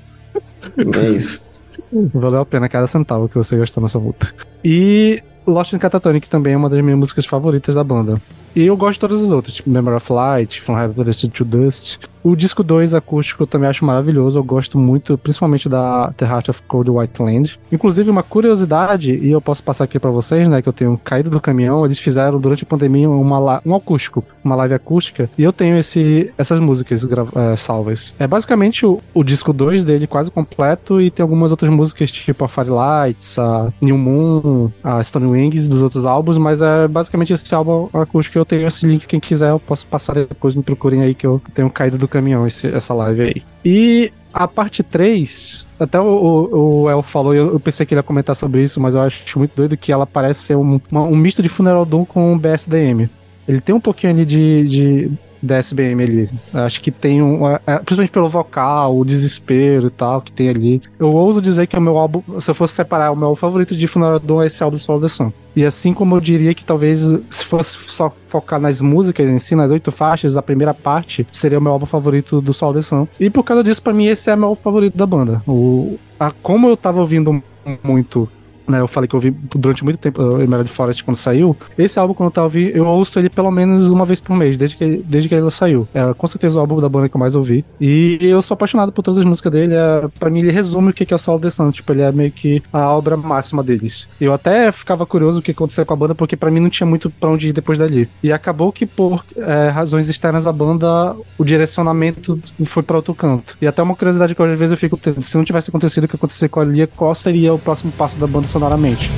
é 0.77 1.09
isso. 1.09 1.47
Valeu 2.13 2.41
a 2.41 2.47
pena 2.47 2.69
cada 2.69 2.87
centavo 2.87 3.29
que 3.29 3.37
você 3.37 3.57
gastou 3.57 3.83
nessa 3.83 3.99
multa. 3.99 4.33
E 4.65 5.21
Lost 5.47 5.73
in 5.73 5.79
Catatonic 5.79 6.29
também 6.29 6.55
é 6.55 6.57
uma 6.57 6.69
das 6.69 6.81
minhas 6.81 6.99
músicas 6.99 7.27
favoritas 7.27 7.75
da 7.75 7.85
banda. 7.85 8.21
E 8.57 8.65
eu 8.65 8.75
gosto 8.75 8.95
de 8.95 9.01
todas 9.01 9.21
as 9.21 9.31
outras, 9.31 9.57
tipo 9.57 9.69
Memory 9.69 9.97
of 9.97 10.11
Light, 10.11 10.63
From 10.63 10.79
Heaven 10.79 11.05
to 11.31 11.45
Dust. 11.45 11.99
O 12.25 12.35
disco 12.35 12.65
2 12.65 12.93
acústico 12.93 13.45
eu 13.45 13.47
também 13.47 13.69
acho 13.69 13.85
maravilhoso, 13.85 14.37
eu 14.37 14.43
gosto 14.43 14.77
muito, 14.77 15.17
principalmente 15.17 15.69
da 15.69 16.13
The 16.17 16.27
Heart 16.27 16.49
of 16.49 16.63
Cold 16.63 16.91
White 16.91 17.23
Land. 17.23 17.61
Inclusive, 17.71 18.11
uma 18.11 18.25
curiosidade, 18.25 19.15
e 19.15 19.31
eu 19.31 19.41
posso 19.41 19.63
passar 19.63 19.85
aqui 19.85 19.97
para 19.97 20.11
vocês, 20.11 20.49
né, 20.49 20.61
que 20.61 20.69
eu 20.69 20.73
tenho 20.73 20.99
caído 21.05 21.31
do 21.31 21.41
caminhão, 21.41 21.85
eles 21.85 22.01
fizeram 22.01 22.41
durante 22.41 22.65
a 22.65 22.67
pandemia 22.67 23.09
uma, 23.09 23.61
um 23.65 23.77
acústico, 23.77 24.25
uma 24.43 24.57
live 24.57 24.75
acústica, 24.75 25.31
e 25.39 25.45
eu 25.45 25.53
tenho 25.53 25.79
esse, 25.79 26.33
essas 26.37 26.59
músicas 26.59 27.07
é, 27.37 27.55
salvas. 27.55 28.13
É 28.19 28.27
basicamente 28.27 28.85
o, 28.85 29.01
o 29.15 29.23
disco 29.23 29.53
2 29.53 29.85
dele 29.85 30.09
quase 30.09 30.29
completo, 30.29 31.01
e 31.01 31.13
tem 31.13 31.23
algumas 31.23 31.53
outras 31.53 31.71
músicas, 31.71 32.11
tipo 32.11 32.45
a 32.45 32.49
Firelights, 32.49 33.39
a 33.39 33.73
New 33.81 33.99
Moon, 33.99 34.73
a 34.83 35.01
Stone 35.05 35.31
Wings 35.31 35.69
dos 35.69 35.81
outros 35.81 36.05
álbuns, 36.05 36.39
mas 36.39 36.61
é 36.61 36.89
basicamente 36.89 37.33
esse 37.33 37.55
álbum 37.55 37.89
acústico. 37.93 38.37
Eu 38.37 38.46
tenho 38.47 38.67
esse 38.67 38.87
link, 38.87 39.07
quem 39.07 39.21
quiser, 39.21 39.51
eu 39.51 39.61
posso 39.61 39.87
passar 39.87 40.15
depois, 40.15 40.55
me 40.55 40.63
procurem 40.63 41.03
aí 41.03 41.15
que 41.15 41.27
eu 41.27 41.41
tenho 41.53 41.69
caído 41.71 41.99
do 41.99 42.09
caminhão 42.09 42.47
esse, 42.47 42.69
essa 42.69 42.95
live 42.95 43.23
aí. 43.23 43.43
E 43.65 44.13
a 44.33 44.47
parte 44.47 44.83
3, 44.83 45.67
até 45.81 45.99
o, 45.99 46.05
o, 46.05 46.83
o 46.83 46.91
El 46.91 47.03
falou, 47.03 47.35
eu, 47.35 47.53
eu, 47.53 47.61
pensei 47.61 47.87
que 47.87 47.95
ele 47.95 48.01
ia 48.01 48.03
comentar 48.03 48.37
sobre 48.37 48.63
isso, 48.63 48.81
mas 48.81 48.95
eu 48.95 49.01
acho 49.01 49.39
muito 49.39 49.57
doido 49.57 49.77
que 49.77 49.91
ela 49.91 50.07
parece 50.07 50.41
ser 50.41 50.57
um, 50.57 50.81
uma, 50.91 51.03
um 51.03 51.17
misto 51.17 51.43
de 51.43 51.49
Funeral 51.49 51.85
Doom 51.85 52.05
com 52.05 52.39
BSDM. 52.39 53.09
Ele 53.49 53.61
tem 53.61 53.75
um 53.75 53.81
pouquinho 53.81 54.13
ali 54.13 54.25
de, 54.25 54.69
de 54.69 55.11
da 55.47 55.57
SBM 55.57 56.03
ali. 56.03 56.31
Acho 56.53 56.81
que 56.81 56.91
tem 56.91 57.23
um. 57.23 57.49
é, 57.49 57.61
é, 57.67 57.77
principalmente 57.77 58.11
pelo 58.11 58.29
vocal, 58.29 58.99
o 58.99 59.05
desespero 59.05 59.87
e 59.87 59.91
tal 59.91 60.21
que 60.21 60.33
tem 60.33 60.49
ali. 60.49 60.83
Eu 60.99 61.13
ouso 61.13 61.41
dizer 61.41 61.67
que 61.67 61.77
é 61.77 61.79
o 61.79 61.83
meu 61.83 61.97
álbum. 61.97 62.23
Se 62.41 62.51
eu 62.51 62.55
fosse 62.55 62.75
separar 62.75 63.11
o 63.11 63.17
meu 63.17 63.35
favorito 63.35 63.77
de 63.77 63.87
Dawn 64.23 64.43
é 64.43 64.47
esse 64.47 64.63
álbum 64.63 64.77
Solo 64.77 65.09
Sun. 65.09 65.33
E 65.55 65.65
assim 65.65 65.95
como 65.95 66.15
eu 66.15 66.21
diria 66.21 66.55
que 66.55 66.65
talvez 66.65 67.01
se 67.31 67.45
fosse 67.45 67.79
só 67.91 68.11
focar 68.11 68.61
nas 68.61 68.81
músicas 68.81 69.31
em 69.31 69.39
si, 69.39 69.55
nas 69.55 69.71
oito 69.71 69.91
faixas, 69.91 70.37
a 70.37 70.43
primeira 70.43 70.75
parte 70.75 71.27
seria 71.33 71.59
o 71.59 71.63
meu 71.63 71.73
álbum 71.73 71.87
favorito 71.87 72.43
do 72.43 72.53
Sol 72.53 72.75
The 72.75 72.83
Sun. 72.83 73.07
E 73.19 73.31
por 73.31 73.43
causa 73.43 73.65
disso, 73.65 73.83
pra 73.83 73.95
mim, 73.95 74.07
esse 74.07 74.31
é 74.31 74.35
o 74.35 74.39
meu 74.39 74.55
favorito 74.55 74.97
da 74.97 75.07
banda. 75.07 75.41
O, 75.49 75.99
a, 76.21 76.31
como 76.31 76.69
eu 76.69 76.77
tava 76.77 77.01
ouvindo 77.01 77.43
muito 77.83 78.29
né, 78.69 78.81
eu 78.81 78.89
falei 78.89 79.09
que 79.09 79.15
eu 79.15 79.19
ouvi 79.19 79.31
durante 79.55 79.85
muito 79.85 79.99
tempo 79.99 80.23
o 80.23 80.43
Emerald 80.43 80.71
Forest 80.71 81.05
quando 81.05 81.17
saiu. 81.17 81.57
Esse 81.77 81.99
álbum, 81.99 82.15
quando 82.15 82.29
eu 82.29 82.33
tava 82.33 82.47
ouvindo, 82.47 82.77
eu 82.77 82.87
ouço 82.87 83.19
ele 83.19 83.29
pelo 83.29 83.51
menos 83.51 83.91
uma 83.91 84.05
vez 84.05 84.21
por 84.21 84.37
mês, 84.37 84.57
desde 84.57 84.77
que, 84.77 85.03
desde 85.07 85.29
que 85.29 85.35
ele 85.35 85.51
saiu. 85.51 85.87
É 85.95 86.13
com 86.15 86.27
certeza 86.27 86.57
o 86.57 86.61
álbum 86.61 86.81
da 86.81 86.89
banda 86.89 87.09
que 87.09 87.17
eu 87.17 87.21
mais 87.21 87.35
ouvi. 87.35 87.65
E 87.81 88.19
eu 88.21 88.41
sou 88.43 88.55
apaixonado 88.55 88.93
por 88.93 89.03
todas 89.03 89.19
as 89.19 89.25
músicas 89.25 89.53
dele. 89.53 89.75
É, 89.75 90.09
pra 90.19 90.31
mim, 90.31 90.41
ele 90.41 90.51
resume 90.51 90.91
o 90.91 90.93
que 90.93 91.13
é 91.13 91.17
o 91.17 91.19
Solo 91.19 91.41
The 91.41 91.51
Sun. 91.51 91.71
Tipo, 91.71 91.93
ele 91.93 92.03
é 92.03 92.13
meio 92.13 92.31
que 92.31 92.63
a 92.73 92.91
obra 92.91 93.17
máxima 93.17 93.63
deles. 93.63 94.09
Eu 94.21 94.33
até 94.33 94.71
ficava 94.73 95.07
curioso 95.07 95.39
o 95.39 95.43
que 95.43 95.51
aconteceu 95.51 95.85
com 95.85 95.93
a 95.95 95.97
banda, 95.97 96.15
porque 96.15 96.37
pra 96.37 96.51
mim 96.51 96.61
não 96.61 96.71
tinha 96.71 96.87
muito 96.87 97.11
pra 97.11 97.31
onde 97.31 97.49
ir 97.49 97.53
depois 97.53 97.79
dali. 97.79 98.09
E 98.23 98.33
acabou 98.33 98.73
que, 98.73 98.87
por 98.87 99.25
é, 99.37 99.69
razões 99.69 100.09
externas 100.09 100.47
à 100.47 100.53
banda, 100.53 101.15
o 101.39 101.45
direcionamento 101.45 102.41
foi 102.65 102.83
pra 102.83 102.97
outro 102.97 103.15
canto. 103.15 103.57
E 103.61 103.67
até 103.67 103.83
uma 103.83 103.95
curiosidade 103.95 104.35
que 104.35 104.43
às 104.43 104.59
vezes 104.59 104.73
eu 104.73 104.77
fico 104.77 104.99
se 105.21 105.37
não 105.37 105.45
tivesse 105.45 105.71
acontecido 105.71 106.05
o 106.05 106.09
que 106.09 106.17
aconteceu 106.17 106.49
com 106.49 106.61
a 106.61 106.65
Lia, 106.65 106.87
qual 106.87 107.15
seria 107.15 107.53
o 107.53 107.59
próximo 107.59 107.93
passo 107.93 108.19
da 108.19 108.27
banda 108.27 108.47
sonoramente? 108.57 109.11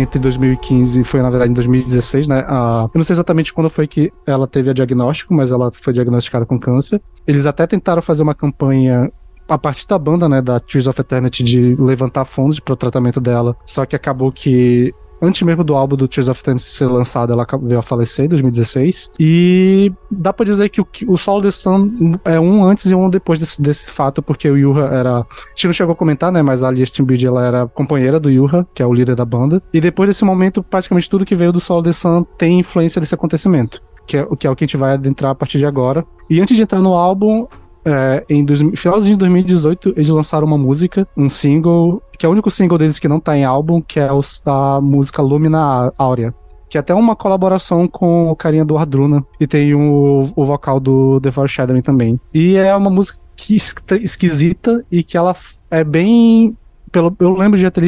Entre 0.00 0.18
2015 0.18 1.00
e 1.00 1.04
foi, 1.04 1.22
na 1.22 1.30
verdade, 1.30 1.50
em 1.50 1.54
2016, 1.54 2.28
né? 2.28 2.44
A, 2.48 2.88
eu 2.92 2.98
não 2.98 3.04
sei 3.04 3.14
exatamente 3.14 3.52
quando 3.52 3.70
foi 3.70 3.86
que 3.86 4.10
ela 4.26 4.46
teve 4.46 4.70
a 4.70 4.72
diagnóstico, 4.72 5.34
mas 5.34 5.52
ela 5.52 5.70
foi 5.70 5.92
diagnosticada 5.92 6.46
com 6.46 6.58
câncer. 6.58 7.00
Eles 7.26 7.46
até 7.46 7.66
tentaram 7.66 8.02
fazer 8.02 8.22
uma 8.22 8.34
campanha 8.34 9.10
a 9.48 9.58
partir 9.58 9.86
da 9.86 9.98
banda, 9.98 10.28
né, 10.28 10.40
da 10.40 10.60
Tears 10.60 10.86
of 10.86 11.00
Eternity, 11.00 11.42
de 11.42 11.74
levantar 11.76 12.24
fundos 12.24 12.60
para 12.60 12.72
o 12.72 12.76
tratamento 12.76 13.20
dela. 13.20 13.56
Só 13.66 13.84
que 13.84 13.96
acabou 13.96 14.30
que 14.30 14.92
antes 15.20 15.42
mesmo 15.42 15.64
do 15.64 15.74
álbum 15.74 15.96
do 15.96 16.08
Tears 16.08 16.28
of 16.28 16.40
Eternity 16.40 16.64
ser 16.64 16.86
lançado, 16.86 17.32
ela 17.32 17.46
veio 17.62 17.78
a 17.78 17.82
falecer 17.82 18.24
em 18.24 18.28
2016. 18.28 19.12
E 19.18 19.92
dá 20.10 20.32
pra 20.32 20.44
dizer 20.44 20.68
que 20.68 20.80
o, 20.80 20.86
o 21.06 21.16
Soul 21.16 21.42
The 21.42 21.50
Sun 21.50 21.92
é 22.24 22.38
um 22.38 22.64
antes 22.64 22.90
e 22.90 22.94
um 22.94 23.08
depois 23.08 23.38
desse, 23.38 23.60
desse 23.60 23.90
fato, 23.90 24.22
porque 24.22 24.48
o 24.48 24.56
Yuha 24.56 24.86
era. 24.86 25.18
A 25.20 25.26
gente 25.54 25.66
não 25.66 25.72
chegou 25.72 25.92
a 25.92 25.96
comentar, 25.96 26.32
né? 26.32 26.42
Mas 26.42 26.62
a 26.62 26.68
Alice 26.68 26.92
Timbridge 26.92 27.26
ela 27.26 27.46
era 27.46 27.66
companheira 27.66 28.18
do 28.18 28.30
Yuha, 28.30 28.66
que 28.74 28.82
é 28.82 28.86
o 28.86 28.92
líder 28.92 29.14
da 29.14 29.24
banda. 29.24 29.62
E 29.72 29.80
depois 29.80 30.08
desse 30.08 30.24
momento, 30.24 30.62
praticamente 30.62 31.08
tudo 31.08 31.24
que 31.24 31.36
veio 31.36 31.52
do 31.52 31.60
Soul 31.60 31.82
The 31.82 31.92
Sun 31.92 32.24
tem 32.38 32.58
influência 32.58 33.00
desse 33.00 33.14
acontecimento. 33.14 33.82
É, 34.12 34.36
que 34.36 34.46
é 34.46 34.50
o 34.50 34.56
que 34.56 34.64
a 34.64 34.66
gente 34.66 34.76
vai 34.76 34.94
adentrar 34.94 35.30
a 35.30 35.34
partir 35.34 35.58
de 35.58 35.66
agora. 35.66 36.04
E 36.28 36.40
antes 36.40 36.56
de 36.56 36.62
entrar 36.62 36.80
no 36.80 36.94
álbum, 36.94 37.46
é, 37.84 38.24
em 38.28 38.44
dois, 38.44 38.60
finalzinho 38.76 39.14
de 39.14 39.20
2018, 39.20 39.94
eles 39.96 40.08
lançaram 40.08 40.46
uma 40.46 40.58
música, 40.58 41.06
um 41.16 41.30
single, 41.30 42.02
que 42.18 42.26
é 42.26 42.28
o 42.28 42.32
único 42.32 42.50
single 42.50 42.78
deles 42.78 42.98
que 42.98 43.08
não 43.08 43.20
tá 43.20 43.36
em 43.36 43.44
álbum, 43.44 43.80
que 43.80 43.98
é 43.98 44.12
o, 44.12 44.20
a 44.46 44.80
música 44.80 45.22
Lumina 45.22 45.92
Áurea. 45.96 46.34
Que 46.68 46.76
é 46.78 46.80
até 46.80 46.94
uma 46.94 47.16
colaboração 47.16 47.88
com 47.88 48.30
o 48.30 48.36
carinha 48.36 48.64
do 48.64 48.78
Ardruna. 48.78 49.24
E 49.40 49.46
tem 49.46 49.74
o, 49.74 50.30
o 50.36 50.44
vocal 50.44 50.78
do 50.78 51.20
The 51.20 51.32
Foreshadowing 51.32 51.82
também. 51.82 52.20
E 52.32 52.54
é 52.56 52.74
uma 52.76 52.90
música 52.90 53.18
que 53.34 53.56
esquisita 53.56 54.84
e 54.90 55.02
que 55.02 55.16
ela 55.16 55.34
é 55.68 55.82
bem. 55.82 56.56
Pelo, 56.92 57.16
eu 57.18 57.34
lembro 57.34 57.58
de 57.58 57.68
ter 57.70 57.82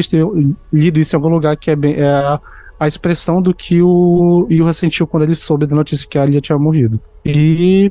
lido 0.71 0.99
isso 0.99 1.15
em 1.15 1.17
algum 1.17 1.29
lugar, 1.29 1.55
que 1.55 1.71
é 1.71 1.75
bem. 1.77 1.93
É 1.93 2.39
a, 2.77 2.87
expressão 2.87 3.41
do 3.41 3.53
que 3.53 3.81
o 3.81 4.47
Yuha 4.51 4.73
sentiu 4.73 5.07
quando 5.07 5.23
ele 5.23 5.35
soube 5.35 5.65
da 5.65 5.75
notícia 5.75 6.05
que 6.05 6.17
a 6.17 6.23
Alia 6.23 6.41
tinha 6.41 6.57
morrido. 6.57 6.99
E 7.23 7.89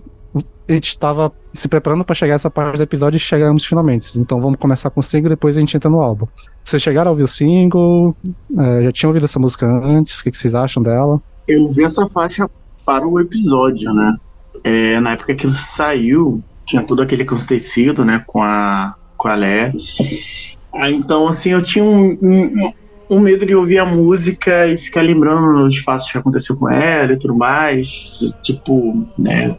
a 0.69 0.73
gente 0.73 0.89
estava 0.89 1.33
se 1.53 1.69
preparando 1.69 2.05
para 2.05 2.15
chegar 2.15 2.35
essa 2.35 2.51
parte 2.51 2.77
do 2.77 2.83
episódio 2.83 3.19
chegamos 3.19 3.65
finalmente. 3.65 4.19
Então 4.19 4.41
vamos 4.41 4.59
começar 4.59 4.91
com 4.91 5.01
o 5.01 5.03
single 5.03 5.31
depois 5.31 5.57
a 5.57 5.61
gente 5.61 5.77
entra 5.77 5.91
no 5.91 6.01
álbum. 6.01 6.27
Vocês 6.65 6.83
chegaram 6.83 7.11
a 7.11 7.13
ouvir 7.13 7.25
o 7.25 7.29
single? 7.29 8.17
É, 8.59 8.85
já 8.85 8.93
tinham 8.93 9.11
ouvido 9.11 9.25
essa 9.25 9.39
música 9.39 9.67
antes? 9.67 10.21
O 10.21 10.25
que, 10.25 10.31
que 10.31 10.39
vocês 10.39 10.55
acham 10.55 10.83
dela? 10.83 11.21
Eu 11.47 11.69
vi 11.69 11.85
essa 11.85 12.07
faixa 12.07 12.49
para 12.85 13.07
o 13.07 13.21
episódio, 13.21 13.93
né? 13.93 14.17
É, 14.65 15.01
na 15.01 15.13
época 15.13 15.35
que 15.35 15.47
ele 15.47 15.55
saiu, 15.55 16.43
tinha 16.65 16.83
todo 16.83 17.03
aquele 17.03 17.23
acontecido, 17.23 18.05
né? 18.05 18.23
Com 18.27 18.43
a, 18.43 18.95
com 19.17 19.29
a 19.29 19.35
Lé. 19.35 19.73
Aí, 20.75 20.95
então, 20.95 21.29
assim, 21.29 21.51
eu 21.51 21.63
tinha 21.63 21.85
um, 21.85 22.19
um, 22.23 22.73
um 23.13 23.21
medo 23.21 23.45
de 23.45 23.55
ouvir 23.55 23.79
a 23.79 23.85
música 23.85 24.67
e 24.67 24.79
ficar 24.79 25.03
lembrando 25.03 25.67
dos 25.67 25.77
fatos 25.79 26.11
que 26.11 26.17
aconteceu 26.17 26.57
com 26.57 26.71
ela 26.71 27.13
e 27.13 27.19
tudo 27.19 27.37
mais, 27.37 28.35
tipo, 28.43 29.07
né, 29.19 29.55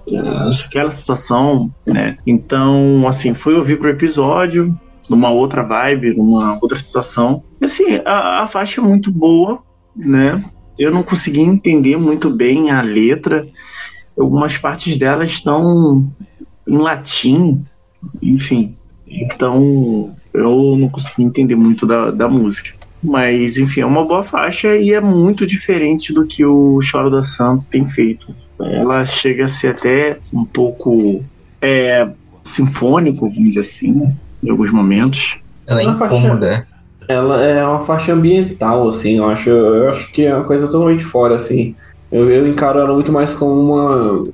aquela 0.66 0.90
situação, 0.90 1.72
né. 1.86 2.18
Então, 2.26 3.08
assim, 3.08 3.36
fui 3.36 3.54
ouvir 3.54 3.78
pro 3.78 3.90
episódio, 3.90 4.76
numa 5.08 5.30
outra 5.30 5.62
vibe, 5.62 6.16
numa 6.16 6.58
outra 6.60 6.78
situação. 6.78 7.44
E 7.62 7.66
assim, 7.66 8.02
a, 8.04 8.42
a 8.42 8.48
faixa 8.48 8.82
é 8.82 8.84
muito 8.84 9.12
boa, 9.12 9.62
né? 9.96 10.44
Eu 10.78 10.92
não 10.92 11.04
consegui 11.04 11.42
entender 11.42 11.96
muito 11.96 12.32
bem 12.32 12.72
a 12.72 12.82
letra. 12.82 13.48
Algumas 14.18 14.58
partes 14.58 14.98
dela 14.98 15.24
estão 15.24 16.12
em 16.68 16.78
latim, 16.78 17.64
enfim. 18.20 18.76
Então, 19.08 20.16
eu 20.34 20.76
não 20.76 20.90
consegui 20.90 21.22
entender 21.22 21.56
muito 21.56 21.86
da, 21.86 22.10
da 22.10 22.28
música. 22.28 22.83
Mas, 23.04 23.58
enfim, 23.58 23.82
é 23.82 23.86
uma 23.86 24.06
boa 24.06 24.24
faixa 24.24 24.76
e 24.78 24.94
é 24.94 25.02
muito 25.02 25.46
diferente 25.46 26.14
do 26.14 26.26
que 26.26 26.46
o 26.46 26.80
Choro 26.82 27.10
da 27.10 27.24
Santo 27.24 27.66
tem 27.70 27.86
feito. 27.86 28.34
Ela 28.62 29.06
chega 29.06 29.46
a 29.46 29.48
ser 29.50 29.70
até 29.70 30.20
um 30.32 30.46
pouco 30.46 31.22
é, 31.62 32.08
sinfônico, 32.44 33.30
vamos 33.30 33.48
dizer 33.50 33.60
assim, 33.60 33.92
né, 33.92 34.14
em 34.42 34.50
alguns 34.50 34.72
momentos. 34.72 35.38
Ela 35.68 35.82
é 35.84 35.88
Uma 35.88 35.98
faixa- 35.98 36.16
incômoda. 36.16 36.68
Ela 37.10 37.44
é 37.44 37.66
uma 37.68 37.84
faixa 37.84 38.14
ambiental, 38.14 38.88
assim, 38.88 39.18
eu 39.18 39.26
acho, 39.30 39.50
eu 39.50 39.90
acho 39.90 40.10
que 40.14 40.24
é 40.26 40.34
uma 40.34 40.46
coisa 40.46 40.68
totalmente 40.68 41.04
fora, 41.04 41.36
assim. 41.36 41.76
Eu, 42.10 42.32
eu 42.32 42.48
encaro 42.48 42.80
ela 42.80 42.94
muito 42.94 43.12
mais 43.12 43.34
como 43.34 43.52
uma, 43.60 44.26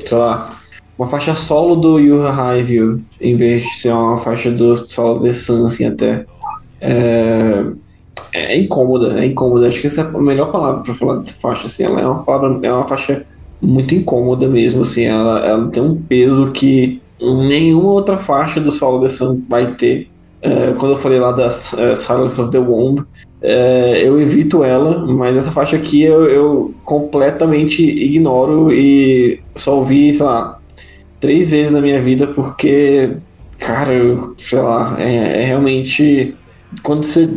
sei 0.00 0.16
lá, 0.16 0.58
uma 0.96 1.06
faixa 1.08 1.34
solo 1.34 1.76
do 1.76 1.98
Yuha 1.98 2.30
Highview, 2.30 3.02
em 3.20 3.36
vez 3.36 3.62
de 3.62 3.68
ser 3.80 3.90
uma 3.92 4.16
faixa 4.16 4.50
do 4.50 4.74
solo 4.76 5.20
The 5.22 5.34
Sun, 5.34 5.66
assim, 5.66 5.84
até. 5.84 6.24
É, 6.80 7.64
é 8.32 8.58
incômoda, 8.58 9.20
é 9.20 9.26
incômoda. 9.26 9.68
Acho 9.68 9.80
que 9.80 9.86
essa 9.86 10.02
é 10.02 10.04
a 10.04 10.18
melhor 10.18 10.50
palavra 10.50 10.82
pra 10.82 10.94
falar 10.94 11.16
dessa 11.16 11.34
faixa, 11.34 11.66
assim. 11.66 11.84
Ela 11.84 12.00
é 12.00 12.06
uma 12.06 12.22
palavra, 12.22 12.58
é 12.66 12.72
uma 12.72 12.86
faixa 12.86 13.24
muito 13.60 13.94
incômoda 13.94 14.46
mesmo, 14.48 14.82
assim. 14.82 15.04
Ela, 15.04 15.46
ela 15.46 15.68
tem 15.68 15.82
um 15.82 15.96
peso 15.96 16.50
que 16.50 17.00
nenhuma 17.20 17.90
outra 17.90 18.18
faixa 18.18 18.60
do 18.60 18.72
solo 18.72 19.00
The 19.00 19.08
Sun 19.08 19.42
vai 19.48 19.74
ter. 19.74 20.08
É, 20.42 20.72
quando 20.78 20.92
eu 20.92 20.98
falei 20.98 21.18
lá 21.18 21.32
da 21.32 21.46
é, 21.46 21.94
Silence 21.94 22.38
of 22.40 22.50
the 22.50 22.58
Womb, 22.58 23.02
é, 23.40 24.02
eu 24.06 24.20
evito 24.20 24.62
ela, 24.62 25.06
mas 25.06 25.36
essa 25.36 25.50
faixa 25.50 25.76
aqui 25.76 26.02
eu, 26.02 26.24
eu 26.24 26.74
completamente 26.84 27.82
ignoro 27.82 28.72
e 28.72 29.40
só 29.54 29.78
ouvi, 29.78 30.12
sei 30.12 30.26
lá, 30.26 30.58
três 31.20 31.50
vezes 31.50 31.72
na 31.72 31.80
minha 31.80 32.00
vida 32.00 32.26
porque, 32.26 33.16
cara, 33.58 33.94
eu, 33.94 34.34
sei 34.36 34.60
lá, 34.60 34.96
é, 34.98 35.42
é 35.42 35.44
realmente. 35.44 36.34
Quando 36.82 37.04
você 37.04 37.28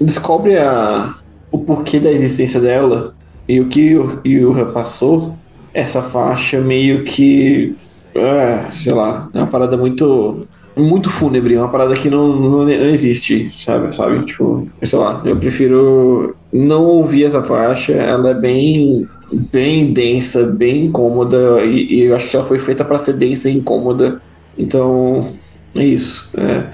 descobre 0.00 0.58
a, 0.58 1.14
o 1.50 1.58
porquê 1.58 2.00
da 2.00 2.10
existência 2.10 2.60
dela 2.60 3.14
e 3.48 3.60
o 3.60 3.68
que 3.68 3.96
o 3.96 4.20
Yuha 4.24 4.66
passou, 4.66 5.36
essa 5.74 6.02
faixa 6.02 6.60
meio 6.60 7.04
que. 7.04 7.74
É, 8.14 8.64
sei 8.70 8.92
lá, 8.92 9.28
é 9.32 9.38
uma 9.38 9.46
parada 9.46 9.76
muito. 9.76 10.46
Muito 10.76 11.10
fúnebre, 11.10 11.56
uma 11.56 11.68
parada 11.68 11.94
que 11.94 12.08
não, 12.08 12.28
não, 12.28 12.64
não 12.64 12.68
existe, 12.70 13.50
sabe? 13.52 13.92
sabe? 13.92 14.24
Tipo, 14.24 14.68
sei 14.82 14.98
lá, 14.98 15.20
eu 15.24 15.36
prefiro 15.36 16.36
não 16.52 16.84
ouvir 16.84 17.24
essa 17.24 17.42
faixa, 17.42 17.92
ela 17.92 18.30
é 18.30 18.34
bem 18.34 19.06
bem 19.52 19.92
densa, 19.92 20.46
bem 20.46 20.86
incômoda, 20.86 21.60
e, 21.64 21.94
e 21.94 22.00
eu 22.04 22.16
acho 22.16 22.30
que 22.30 22.36
ela 22.36 22.46
foi 22.46 22.58
feita 22.58 22.84
para 22.84 22.98
ser 22.98 23.14
densa 23.14 23.50
e 23.50 23.56
incômoda. 23.56 24.22
Então, 24.56 25.34
é 25.74 25.84
isso. 25.84 26.30
É. 26.36 26.66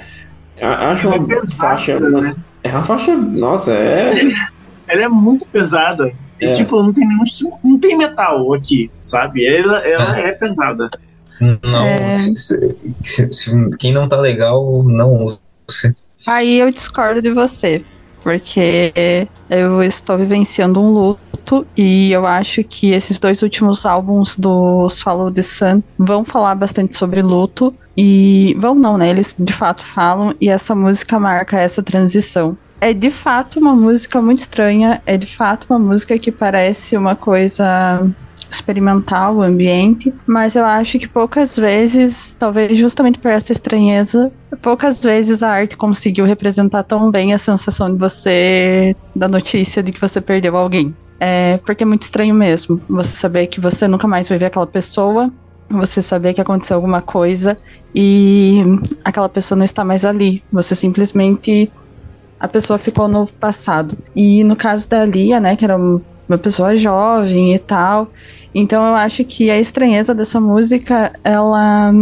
Acho 0.65 1.09
é 1.09 1.17
uma 1.17 1.27
pesada, 1.27 1.55
faixa. 1.57 1.99
né? 1.99 2.37
É 2.67 2.71
uma 2.73 2.83
faixa. 2.83 3.17
Nossa, 3.17 3.73
é. 3.73 4.11
Ela 4.89 5.03
é 5.03 5.09
muito 5.09 5.47
pesada. 5.47 6.13
E, 6.41 6.45
É. 6.47 6.53
tipo, 6.53 6.83
não 6.83 6.93
tem 6.93 7.07
nenhum 7.07 7.25
não 7.65 7.79
tem 7.79 7.97
metal 7.97 8.53
aqui, 8.55 8.91
sabe? 8.97 9.45
Ela, 9.47 9.79
ela 9.79 10.19
é 10.19 10.33
pesada. 10.33 10.89
Não, 11.41 11.85
É. 11.85 12.11
se- 12.11 12.37
se- 12.37 12.77
se- 13.03 13.33
se- 13.33 13.71
quem 13.79 13.93
não 13.93 14.09
tá 14.09 14.19
legal, 14.21 14.83
não 14.85 15.25
usa. 15.25 15.41
Aí 16.27 16.59
eu 16.59 16.71
discordo 16.71 17.21
de 17.23 17.31
você, 17.31 17.85
porque 18.27 19.29
eu 19.49 19.81
estou 19.85 20.19
vivenciando 20.19 20.81
um 20.83 20.91
luto 20.91 21.65
e 21.77 22.11
eu 22.11 22.27
acho 22.27 22.65
que 22.65 22.91
esses 22.91 23.21
dois 23.21 23.41
últimos 23.41 23.87
álbuns 23.87 24.37
do 24.37 24.91
Swallow 24.91 25.31
the 25.31 25.43
Sun 25.43 25.81
vão 25.97 26.25
falar 26.25 26.57
bastante 26.57 26.97
sobre 26.97 27.23
luto. 27.23 27.73
E 27.97 28.53
vão 28.59 28.75
não, 28.75 28.99
né? 28.99 29.11
Eles 29.11 29.33
de 29.39 29.53
fato 29.53 29.85
falam 29.85 30.35
e 30.41 30.49
essa 30.49 30.75
música 30.75 31.21
marca 31.21 31.61
essa 31.61 31.85
transição. 31.85 32.59
É 32.81 32.93
de 32.93 33.13
fato 33.13 33.61
uma 33.61 33.77
música 33.77 34.21
muito 34.21 34.41
estranha, 34.41 35.01
é 35.07 35.17
de 35.17 35.27
fato 35.29 35.69
uma 35.71 35.79
música 35.79 36.19
que 36.19 36.33
parece 36.33 36.97
uma 36.97 37.15
coisa 37.15 38.11
experimental, 38.51 39.37
o 39.37 39.43
ambiente, 39.43 40.13
mas 40.27 40.57
eu 40.57 40.65
acho 40.65 40.99
que 40.99 41.09
poucas 41.09 41.57
vezes, 41.57 42.37
talvez 42.39 42.79
justamente 42.79 43.19
por 43.19 43.31
essa 43.31 43.53
estranheza, 43.53 44.33
poucas 44.63 45.03
vezes 45.03 45.43
a 45.43 45.51
arte 45.51 45.77
conseguiu 45.77 46.25
representar 46.25 46.83
tão 46.83 47.11
bem 47.11 47.35
a 47.35 47.39
sensação 47.39 47.93
de 47.93 47.99
você, 47.99 48.95
da 49.15 49.29
notícia 49.29 49.83
de 49.83 49.93
que 49.93 50.01
você 50.01 50.21
perdeu 50.21 50.57
alguém. 50.57 50.95
É, 51.19 51.59
porque 51.65 51.83
é 51.83 51.87
muito 51.87 52.03
estranho 52.03 52.35
mesmo, 52.35 52.81
você 52.89 53.17
saber 53.17 53.47
que 53.47 53.61
você 53.61 53.89
nunca 53.89 54.07
mais 54.07 54.29
vai 54.29 54.39
ver 54.39 54.47
aquela 54.47 54.67
pessoa, 54.67 55.33
você 55.69 56.01
saber 56.01 56.35
que 56.35 56.41
aconteceu 56.41 56.77
alguma 56.77 57.03
coisa 57.03 57.57
e 57.95 58.63
aquela 59.05 59.29
pessoa 59.29 59.57
não 59.57 59.65
está 59.65 59.85
mais 59.85 60.05
ali. 60.05 60.43
Você 60.53 60.75
simplesmente. 60.75 61.71
A 62.39 62.47
pessoa 62.47 62.79
ficou 62.79 63.09
no 63.09 63.27
passado. 63.27 63.97
E 64.15 64.45
no 64.45 64.55
caso 64.55 64.89
da 64.89 65.05
Lia, 65.07 65.41
né, 65.41 65.57
que 65.57 65.65
era 65.65 65.77
uma 66.29 66.39
pessoa 66.39 66.77
jovem 66.77 67.55
e 67.55 67.59
tal. 67.59 68.11
Então 68.59 68.87
eu 68.87 68.95
acho 68.95 69.23
que 69.23 69.51
a 69.51 69.59
estranheza 69.59 70.15
dessa 70.15 70.41
música, 70.41 71.13
ela. 71.23 71.93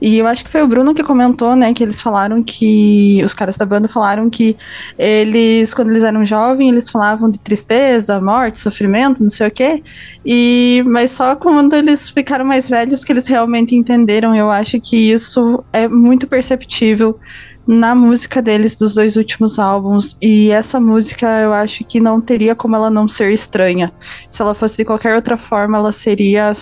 E 0.00 0.16
eu 0.16 0.28
acho 0.28 0.44
que 0.44 0.50
foi 0.50 0.62
o 0.62 0.66
Bruno 0.68 0.94
que 0.94 1.02
comentou, 1.02 1.56
né? 1.56 1.74
Que 1.74 1.82
eles 1.82 2.00
falaram 2.00 2.40
que. 2.40 3.20
Os 3.24 3.34
caras 3.34 3.56
da 3.56 3.66
banda 3.66 3.88
falaram 3.88 4.30
que 4.30 4.56
eles, 4.96 5.74
quando 5.74 5.90
eles 5.90 6.04
eram 6.04 6.24
jovens, 6.24 6.68
eles 6.68 6.88
falavam 6.88 7.28
de 7.28 7.40
tristeza, 7.40 8.20
morte, 8.20 8.60
sofrimento, 8.60 9.24
não 9.24 9.28
sei 9.28 9.48
o 9.48 9.50
quê. 9.50 9.82
E, 10.24 10.84
mas 10.86 11.10
só 11.10 11.34
quando 11.34 11.74
eles 11.74 12.08
ficaram 12.08 12.44
mais 12.44 12.68
velhos 12.68 13.02
que 13.02 13.12
eles 13.12 13.26
realmente 13.26 13.74
entenderam. 13.74 14.36
Eu 14.36 14.52
acho 14.52 14.80
que 14.80 14.96
isso 14.96 15.64
é 15.72 15.88
muito 15.88 16.28
perceptível 16.28 17.18
na 17.66 17.94
música 17.94 18.42
deles 18.42 18.76
dos 18.76 18.94
dois 18.94 19.16
últimos 19.16 19.58
álbuns. 19.58 20.16
E 20.20 20.50
essa 20.50 20.78
música 20.78 21.26
eu 21.40 21.52
acho 21.52 21.84
que 21.84 22.00
não 22.00 22.20
teria 22.20 22.54
como 22.54 22.76
ela 22.76 22.90
não 22.90 23.08
ser 23.08 23.32
estranha. 23.32 23.92
Se 24.28 24.42
ela 24.42 24.54
fosse 24.54 24.76
de 24.76 24.84
qualquer 24.84 25.14
outra 25.14 25.36
forma, 25.36 25.78
ela 25.78 25.92
seria 25.92 26.52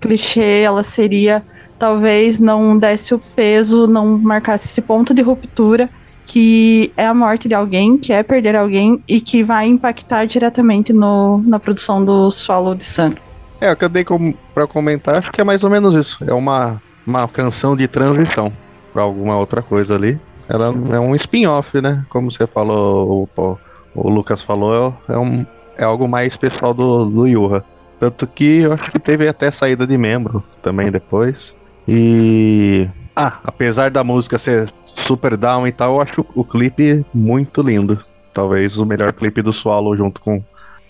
clichê, 0.00 0.62
ela 0.62 0.82
seria 0.82 1.44
talvez 1.78 2.40
não 2.40 2.76
desse 2.76 3.14
o 3.14 3.18
peso, 3.18 3.86
não 3.86 4.18
marcasse 4.18 4.66
esse 4.66 4.80
ponto 4.80 5.12
de 5.12 5.22
ruptura 5.22 5.90
que 6.26 6.92
é 6.96 7.06
a 7.06 7.14
morte 7.14 7.48
de 7.48 7.54
alguém, 7.54 7.96
que 7.96 8.12
é 8.12 8.22
perder 8.22 8.56
alguém 8.56 9.02
e 9.08 9.20
que 9.20 9.44
vai 9.44 9.66
impactar 9.66 10.24
diretamente 10.26 10.92
no, 10.92 11.38
na 11.46 11.58
produção 11.58 12.04
do 12.04 12.30
Swallow 12.30 12.74
de 12.74 12.82
Sun. 12.84 13.14
É, 13.60 13.74
eu 13.80 13.88
dei 13.88 14.04
com, 14.04 14.34
pra 14.52 14.66
comentar, 14.66 15.14
acho 15.14 15.30
que 15.30 15.40
é 15.40 15.44
mais 15.44 15.62
ou 15.62 15.70
menos 15.70 15.94
isso. 15.94 16.22
É 16.26 16.34
uma, 16.34 16.82
uma 17.06 17.26
canção 17.28 17.76
de 17.76 17.86
transição 17.86 18.52
para 18.92 19.02
alguma 19.02 19.38
outra 19.38 19.62
coisa 19.62 19.94
ali. 19.94 20.20
Ela 20.48 20.74
é 20.92 21.00
um 21.00 21.14
spin-off, 21.14 21.80
né? 21.80 22.04
Como 22.08 22.30
você 22.30 22.46
falou, 22.46 23.28
o, 23.36 23.58
o 23.94 24.08
Lucas 24.08 24.42
falou, 24.42 24.94
é, 25.08 25.18
um, 25.18 25.44
é 25.76 25.84
algo 25.84 26.06
mais 26.08 26.36
pessoal 26.36 26.72
do, 26.72 27.04
do 27.06 27.26
Yuha. 27.26 27.64
Tanto 27.98 28.26
que 28.26 28.60
eu 28.60 28.72
acho 28.72 28.92
que 28.92 28.98
teve 28.98 29.26
até 29.26 29.50
saída 29.50 29.86
de 29.86 29.96
membro 29.96 30.42
também 30.62 30.90
depois. 30.90 31.56
E. 31.88 32.88
Ah, 33.14 33.38
apesar 33.44 33.90
da 33.90 34.04
música 34.04 34.38
ser 34.38 34.68
super 35.02 35.36
down 35.36 35.66
e 35.66 35.72
tal, 35.72 35.94
eu 35.94 36.02
acho 36.02 36.26
o 36.34 36.44
clipe 36.44 37.04
muito 37.14 37.62
lindo. 37.62 37.98
Talvez 38.34 38.76
o 38.76 38.84
melhor 38.84 39.12
clipe 39.14 39.40
do 39.40 39.52
Swallow 39.52 39.96
junto 39.96 40.20
com 40.20 40.42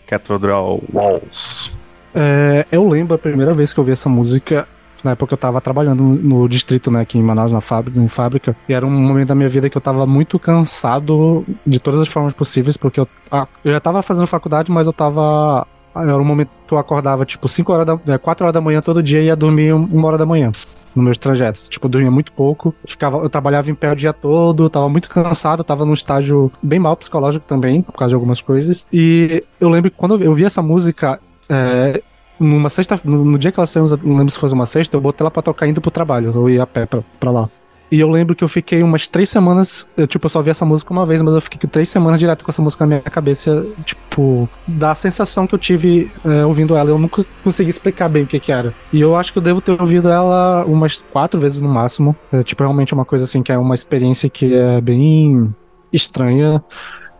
Cathedral 0.06 0.80
Walls. 0.92 1.70
É, 2.14 2.66
eu 2.72 2.88
lembro 2.88 3.14
a 3.14 3.18
primeira 3.18 3.52
vez 3.52 3.72
que 3.72 3.78
eu 3.78 3.84
vi 3.84 3.92
essa 3.92 4.08
música, 4.08 4.66
na 5.04 5.12
época 5.12 5.34
eu 5.34 5.38
tava 5.38 5.60
trabalhando 5.60 6.02
no, 6.02 6.48
distrito, 6.48 6.90
né, 6.90 7.00
aqui 7.00 7.18
em 7.18 7.22
Manaus, 7.22 7.52
na 7.52 7.60
fábrica, 7.60 7.98
em 7.98 8.08
fábrica, 8.08 8.56
e 8.68 8.72
era 8.72 8.86
um 8.86 8.90
momento 8.90 9.28
da 9.28 9.34
minha 9.34 9.48
vida 9.48 9.68
que 9.68 9.76
eu 9.76 9.82
tava 9.82 10.06
muito 10.06 10.38
cansado 10.38 11.44
de 11.66 11.78
todas 11.78 12.00
as 12.00 12.08
formas 12.08 12.32
possíveis, 12.32 12.76
porque 12.76 13.00
eu, 13.00 13.08
ah, 13.30 13.46
eu 13.64 13.72
já 13.72 13.80
tava 13.80 14.02
fazendo 14.02 14.26
faculdade, 14.26 14.70
mas 14.70 14.86
eu 14.86 14.92
tava. 14.92 15.66
Era 15.94 16.18
um 16.18 16.24
momento 16.24 16.50
que 16.66 16.74
eu 16.74 16.78
acordava, 16.78 17.24
tipo, 17.24 17.48
5 17.48 17.72
horas 17.72 17.86
da. 17.86 18.18
4 18.18 18.44
horas 18.44 18.52
da 18.52 18.60
manhã 18.60 18.82
todo 18.82 19.02
dia 19.02 19.22
e 19.22 19.26
ia 19.26 19.36
dormir 19.36 19.72
uma 19.72 20.08
hora 20.08 20.18
da 20.18 20.26
manhã 20.26 20.52
nos 20.96 21.04
meus 21.04 21.18
trajetos. 21.18 21.68
Tipo, 21.68 21.86
eu 21.86 21.90
dormia 21.90 22.10
muito 22.10 22.32
pouco, 22.32 22.74
ficava, 22.86 23.18
eu 23.18 23.28
trabalhava 23.28 23.70
em 23.70 23.74
pé 23.74 23.92
o 23.92 23.94
dia 23.94 24.12
todo, 24.12 24.68
tava 24.70 24.88
muito 24.88 25.08
cansado, 25.08 25.62
tava 25.62 25.84
num 25.84 25.92
estágio 25.92 26.50
bem 26.62 26.78
mal 26.78 26.96
psicológico 26.96 27.44
também, 27.46 27.82
por 27.82 27.92
causa 27.92 28.10
de 28.10 28.14
algumas 28.14 28.40
coisas. 28.40 28.86
E 28.92 29.44
eu 29.60 29.68
lembro 29.68 29.90
que 29.90 29.96
quando 29.96 30.20
eu 30.22 30.34
vi 30.34 30.44
essa 30.44 30.62
música, 30.62 31.20
é, 31.48 32.02
numa 32.38 32.68
sexta, 32.68 33.00
no, 33.04 33.24
no, 33.24 33.38
dia 33.38 33.52
que 33.52 33.58
ela 33.58 33.66
saiu, 33.66 33.86
não 34.02 34.16
lembro 34.16 34.30
se 34.30 34.38
foi 34.38 34.50
uma 34.50 34.66
sexta, 34.66 34.96
eu 34.96 35.00
botei 35.00 35.22
ela 35.22 35.30
pra 35.30 35.42
tocar 35.42 35.66
indo 35.66 35.80
pro 35.80 35.90
trabalho, 35.90 36.32
eu 36.34 36.50
ia 36.50 36.62
a 36.62 36.66
pé 36.66 36.86
pra, 36.86 37.02
pra 37.18 37.30
lá. 37.30 37.48
E 37.90 38.00
eu 38.00 38.10
lembro 38.10 38.34
que 38.34 38.42
eu 38.42 38.48
fiquei 38.48 38.82
umas 38.82 39.06
três 39.06 39.30
semanas. 39.30 39.88
Eu, 39.96 40.06
tipo, 40.06 40.26
eu 40.26 40.30
só 40.30 40.42
vi 40.42 40.50
essa 40.50 40.64
música 40.64 40.92
uma 40.92 41.06
vez, 41.06 41.22
mas 41.22 41.34
eu 41.34 41.40
fiquei 41.40 41.70
três 41.70 41.88
semanas 41.88 42.18
direto 42.18 42.44
com 42.44 42.50
essa 42.50 42.60
música 42.60 42.84
na 42.84 42.88
minha 42.88 43.00
cabeça. 43.00 43.64
Tipo, 43.84 44.48
da 44.66 44.94
sensação 44.94 45.46
que 45.46 45.54
eu 45.54 45.58
tive 45.58 46.10
é, 46.24 46.44
ouvindo 46.44 46.74
ela. 46.74 46.90
Eu 46.90 46.98
nunca 46.98 47.24
consegui 47.44 47.70
explicar 47.70 48.08
bem 48.08 48.24
o 48.24 48.26
que, 48.26 48.40
que 48.40 48.50
era. 48.50 48.74
E 48.92 49.00
eu 49.00 49.14
acho 49.14 49.32
que 49.32 49.38
eu 49.38 49.42
devo 49.42 49.60
ter 49.60 49.80
ouvido 49.80 50.08
ela 50.08 50.64
umas 50.64 51.00
quatro 51.12 51.40
vezes 51.40 51.60
no 51.60 51.68
máximo. 51.68 52.16
É, 52.32 52.42
tipo, 52.42 52.62
realmente 52.62 52.92
uma 52.92 53.04
coisa 53.04 53.24
assim 53.24 53.40
que 53.40 53.52
é 53.52 53.58
uma 53.58 53.74
experiência 53.74 54.28
que 54.28 54.52
é 54.52 54.80
bem 54.80 55.54
estranha. 55.92 56.62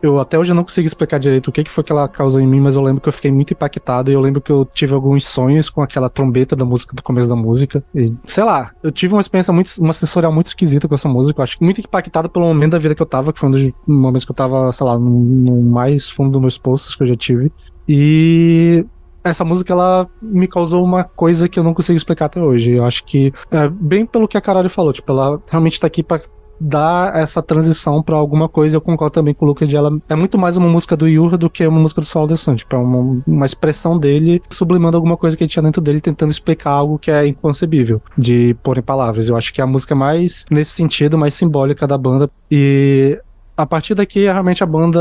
Eu 0.03 0.19
até 0.19 0.39
hoje 0.39 0.53
não 0.53 0.63
consigo 0.63 0.87
explicar 0.87 1.19
direito 1.19 1.49
o 1.49 1.53
que, 1.53 1.65
que 1.65 1.71
foi 1.71 1.83
que 1.83 1.93
ela 1.93 2.09
causou 2.09 2.41
em 2.41 2.47
mim, 2.47 2.61
mas 2.61 2.75
eu 2.75 2.83
lembro 2.83 3.01
que 3.01 3.09
eu 3.09 3.13
fiquei 3.13 3.31
muito 3.31 3.53
impactado 3.53 4.11
e 4.11 4.15
eu 4.15 4.21
lembro 4.21 4.41
que 4.41 4.53
eu 4.53 4.65
tive 4.65 4.95
alguns 4.95 5.27
sonhos 5.27 5.71
com 5.71 5.83
aquela 5.83 6.09
trombeta 6.09 6.55
da 6.55 6.65
música 6.65 6.95
do 6.95 7.03
começo 7.03 7.29
da 7.29 7.37
música. 7.37 7.83
E, 7.95 8.15
sei 8.25 8.45
lá, 8.45 8.73
eu 8.83 8.93
tive 8.93 9.15
uma 9.15 9.21
experiência 9.21 9.53
muito, 9.53 9.71
uma 9.79 9.93
sensorial 9.93 10.33
muito 10.33 10.47
esquisita 10.47 10.87
com 10.87 10.95
essa 10.95 11.09
música. 11.09 11.41
Eu 11.41 11.45
acho 11.45 11.57
muito 11.61 11.81
impactado 11.81 12.29
pelo 12.29 12.47
momento 12.47 12.73
da 12.73 12.79
vida 12.79 12.95
que 12.95 13.03
eu 13.03 13.07
tava, 13.07 13.33
que 13.33 13.41
foi 13.41 13.49
um 13.49 13.53
dos 13.53 13.73
momentos 13.87 14.25
que 14.25 14.31
eu 14.31 14.37
tava, 14.37 14.71
sei 14.73 14.87
lá, 14.87 14.99
no, 14.99 15.11
no 15.11 15.63
mais 15.63 16.09
fundo 16.09 16.33
dos 16.33 16.41
meus 16.41 16.59
poços 16.59 16.95
que 16.95 17.03
eu 17.03 17.07
já 17.07 17.17
tive. 17.17 17.51
E 17.89 18.85
essa 19.25 19.45
música 19.45 19.73
ela 19.73 20.09
me 20.23 20.47
causou 20.47 20.85
uma 20.85 21.05
coisa 21.05 21.49
que 21.49 21.59
eu 21.59 21.65
não 21.65 21.75
consigo 21.75 21.97
explicar 21.97 22.27
até 22.27 22.41
hoje. 22.41 22.73
Eu 22.73 22.85
acho 22.85 23.05
que 23.05 23.33
é 23.51 23.69
bem 23.69 24.07
pelo 24.07 24.29
que 24.29 24.37
a 24.37 24.41
Caralho 24.41 24.71
falou, 24.71 24.93
tipo, 24.93 25.11
ela 25.11 25.41
realmente 25.51 25.81
tá 25.81 25.87
aqui 25.87 26.03
para 26.03 26.23
dar 26.61 27.17
essa 27.17 27.43
transição 27.43 28.03
para 28.03 28.17
alguma 28.17 28.49
coisa. 28.49 28.77
Eu 28.77 28.81
concordo 28.81 29.15
também 29.15 29.35
com 29.35 29.45
o 29.45 29.49
Lucas 29.49 29.69
de 29.69 29.77
ela 29.77 29.97
é 30.09 30.15
muito 30.15 30.39
mais 30.39 30.57
uma 30.57 30.69
música 30.69 30.97
do 30.97 31.09
Yura 31.09 31.37
do 31.37 31.51
que 31.51 31.67
uma 31.67 31.81
música 31.81 32.01
do 32.01 32.27
de 32.27 32.39
Santos. 32.39 32.63
Tipo, 32.63 32.77
é 32.77 32.79
uma, 32.79 33.23
uma 33.27 33.47
expressão 33.47 33.99
dele 33.99 34.43
sublimando 34.51 34.97
alguma 34.97 35.17
coisa 35.17 35.37
que 35.37 35.45
ele 35.45 35.51
tinha 35.51 35.63
dentro 35.63 35.81
dele, 35.81 36.01
tentando 36.01 36.31
explicar 36.31 36.71
algo 36.71 36.99
que 36.99 37.11
é 37.11 37.27
inconcebível 37.27 38.01
de 38.17 38.55
pôr 38.63 38.79
em 38.79 38.83
palavras. 38.83 39.29
Eu 39.29 39.37
acho 39.37 39.53
que 39.53 39.61
é 39.61 39.65
a 39.65 39.67
música 39.67 39.95
mais 39.95 40.47
nesse 40.51 40.73
sentido, 40.73 41.19
mais 41.19 41.35
simbólica 41.35 41.87
da 41.87 41.99
banda. 41.99 42.31
E 42.51 43.21
a 43.57 43.65
partir 43.65 43.95
daqui, 43.95 44.25
realmente 44.25 44.63
a 44.63 44.67
banda, 44.67 45.01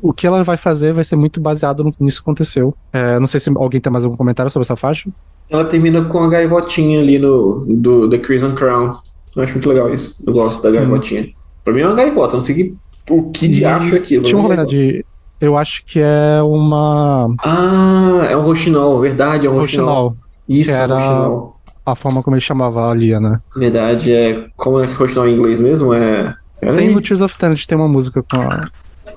o 0.00 0.12
que 0.12 0.26
ela 0.26 0.44
vai 0.44 0.56
fazer 0.56 0.92
vai 0.92 1.04
ser 1.04 1.16
muito 1.16 1.40
baseado 1.40 1.82
no 1.82 1.92
que 1.92 2.04
isso 2.04 2.20
aconteceu. 2.20 2.74
É, 2.92 3.18
não 3.18 3.26
sei 3.26 3.40
se 3.40 3.50
alguém 3.56 3.80
tem 3.80 3.92
mais 3.92 4.04
algum 4.04 4.16
comentário 4.16 4.50
sobre 4.50 4.64
essa 4.64 4.76
faixa. 4.76 5.10
Ela 5.50 5.64
termina 5.64 6.04
com 6.04 6.18
a 6.18 6.28
gaivotinha 6.28 7.00
ali 7.00 7.18
no 7.18 7.64
do 7.68 8.08
The 8.08 8.18
Crimson 8.18 8.54
Crown. 8.54 8.96
Eu 9.36 9.42
acho 9.42 9.52
muito 9.52 9.68
legal 9.68 9.92
isso. 9.92 10.22
Eu 10.26 10.32
gosto 10.32 10.62
da 10.62 10.70
gaivotinha. 10.70 11.22
Hum. 11.22 11.32
Pra 11.62 11.74
mim 11.74 11.80
é 11.80 11.86
uma 11.86 11.94
gaivota, 11.94 12.34
não 12.34 12.40
sei 12.40 12.54
que, 12.54 12.74
o 13.10 13.30
que 13.30 13.48
de 13.48 13.64
acho 13.64 13.94
aquilo. 13.94 14.24
Tinha 14.24 14.38
um 14.38 14.42
rolê 14.42 14.64
de. 14.64 15.04
Eu 15.38 15.58
acho 15.58 15.84
que 15.84 16.00
é 16.00 16.40
uma. 16.42 17.34
Ah, 17.44 18.26
é 18.30 18.36
um 18.36 18.40
roxinol, 18.40 18.98
verdade, 19.00 19.46
é 19.46 19.50
um 19.50 19.58
roxinol. 19.58 19.86
roxinol. 19.88 20.16
Isso, 20.48 20.72
era 20.72 20.94
roxinol. 20.94 21.56
A 21.84 21.94
forma 21.94 22.22
como 22.22 22.34
ele 22.34 22.40
chamava 22.40 22.90
a 22.90 22.94
Lia, 22.94 23.20
né? 23.20 23.40
Verdade, 23.54 24.12
é. 24.12 24.46
Como 24.56 24.80
é 24.80 24.86
que 24.86 24.94
roxinol 24.94 25.28
em 25.28 25.34
inglês 25.34 25.60
mesmo? 25.60 25.92
É. 25.92 26.34
Tem 26.74 26.90
no 26.90 27.02
Tears 27.02 27.20
of 27.20 27.34
Eternity, 27.34 27.68
tem 27.68 27.76
uma 27.76 27.88
música 27.88 28.22
com, 28.22 28.40
a, 28.40 28.68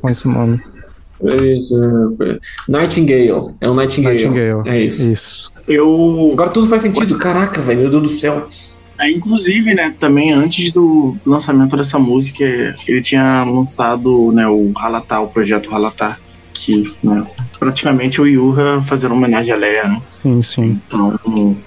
com 0.02 0.10
esse 0.10 0.28
nome. 0.28 0.62
Nightingale. 2.68 3.56
É 3.62 3.70
um 3.70 3.74
Nightingale. 3.74 4.16
Nightingale. 4.16 4.70
É 4.70 4.82
isso. 4.82 5.10
Isso. 5.10 5.52
Eu. 5.68 6.30
Agora 6.34 6.50
tudo 6.50 6.68
faz 6.68 6.82
sentido. 6.82 7.18
Caraca, 7.18 7.62
velho, 7.62 7.82
meu 7.82 7.90
Deus 7.90 8.04
do 8.04 8.10
céu. 8.10 8.46
É, 9.00 9.10
inclusive, 9.10 9.74
né, 9.74 9.96
também 9.98 10.34
antes 10.34 10.74
do 10.74 11.16
lançamento 11.26 11.76
dessa 11.78 11.98
música, 11.98 12.44
ele 12.86 13.02
tinha 13.02 13.46
lançado 13.46 14.32
né, 14.34 14.46
o 14.46 14.74
Halatar, 14.76 15.24
o 15.24 15.30
projeto 15.30 15.74
Halatar, 15.74 16.20
que 16.54 16.84
né, 17.02 17.26
praticamente 17.58 18.20
o 18.20 18.28
Yuha 18.28 18.84
fazendo 18.86 19.14
homenagem 19.14 19.54
a 19.54 19.56
Leia, 19.56 19.88
né? 19.88 20.02
Sim, 20.22 20.42
sim. 20.42 20.82
Então, 20.86 21.18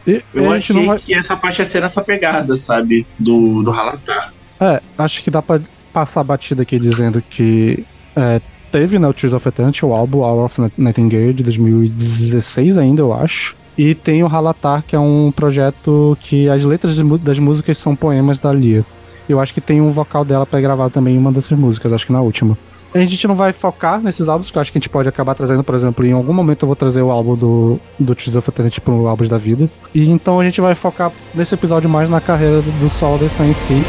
e, 0.07 0.23
eu 0.35 0.53
achei 0.53 0.85
vai... 0.85 0.99
que 0.99 1.15
essa 1.15 1.35
faixa 1.37 1.63
ia 1.63 1.67
ser 1.67 1.81
nessa 1.81 2.03
pegada, 2.03 2.57
sabe, 2.59 3.07
do, 3.19 3.63
do 3.63 3.71
Halatar. 3.71 4.33
É, 4.61 4.83
acho 4.99 5.25
que 5.25 5.31
dá 5.31 5.41
pra 5.41 5.59
passar 5.91 6.21
a 6.21 6.25
batida 6.25 6.63
aqui 6.63 6.79
dizendo 6.79 7.23
que 7.31 7.85
é, 8.15 8.43
teve 8.71 8.99
né, 8.99 9.09
o 9.09 9.15
Tears 9.15 9.33
of 9.33 9.49
Eternity, 9.49 9.87
o 9.87 9.95
álbum 9.95 10.19
Hour 10.19 10.45
of 10.45 10.61
Nightingale 10.77 11.33
de 11.33 11.43
2016 11.43 12.77
ainda, 12.77 13.01
eu 13.01 13.15
acho. 13.15 13.57
E 13.77 13.95
tem 13.95 14.23
o 14.23 14.27
Halatar, 14.27 14.85
que 14.87 14.95
é 14.95 14.99
um 14.99 15.33
projeto 15.33 16.17
que 16.21 16.49
as 16.49 16.65
letras 16.65 16.97
das 17.21 17.39
músicas 17.39 17.79
são 17.79 17.97
poemas 17.97 18.39
da 18.39 18.53
Lia. 18.53 18.85
Eu 19.29 19.41
acho 19.41 19.55
que 19.55 19.61
tem 19.61 19.81
um 19.81 19.91
vocal 19.91 20.25
dela 20.25 20.45
pré-gravado 20.45 20.91
também 20.91 21.15
em 21.15 21.19
uma 21.19 21.33
dessas 21.33 21.57
músicas, 21.59 21.93
acho 21.93 22.07
que 22.07 22.13
na 22.13 22.21
última. 22.21 22.57
A 22.95 22.99
gente 22.99 23.27
não 23.27 23.35
vai 23.35 23.55
focar 23.55 24.01
nesses 24.03 24.29
álbuns, 24.29 24.51
que 24.51 24.59
eu 24.59 24.61
acho 24.61 24.71
que 24.71 24.77
a 24.77 24.81
gente 24.81 24.91
pode 24.91 25.09
acabar 25.09 25.35
trazendo, 25.35 25.65
por 25.65 25.75
exemplo, 25.75 26.05
em 26.05 26.13
algum 26.13 26.35
momento 26.35 26.65
eu 26.65 26.67
vou 26.67 26.77
trazer 26.77 27.01
o 27.01 27.11
álbum 27.11 27.35
do, 27.35 27.81
do 27.99 28.15
Tears 28.15 28.37
of 28.37 28.47
Eternity 28.51 28.83
pro 28.83 29.07
Álbuns 29.07 29.31
da 29.31 29.39
Vida. 29.39 29.71
E 29.95 30.11
então 30.11 30.39
a 30.39 30.45
gente 30.45 30.61
vai 30.61 30.75
focar 30.75 31.11
nesse 31.35 31.55
episódio 31.55 31.89
mais 31.89 32.11
na 32.11 32.21
carreira 32.21 32.61
do, 32.61 32.71
do 32.73 32.91
solo 32.91 33.17
dessa 33.17 33.43
em 33.45 33.55
si. 33.55 33.83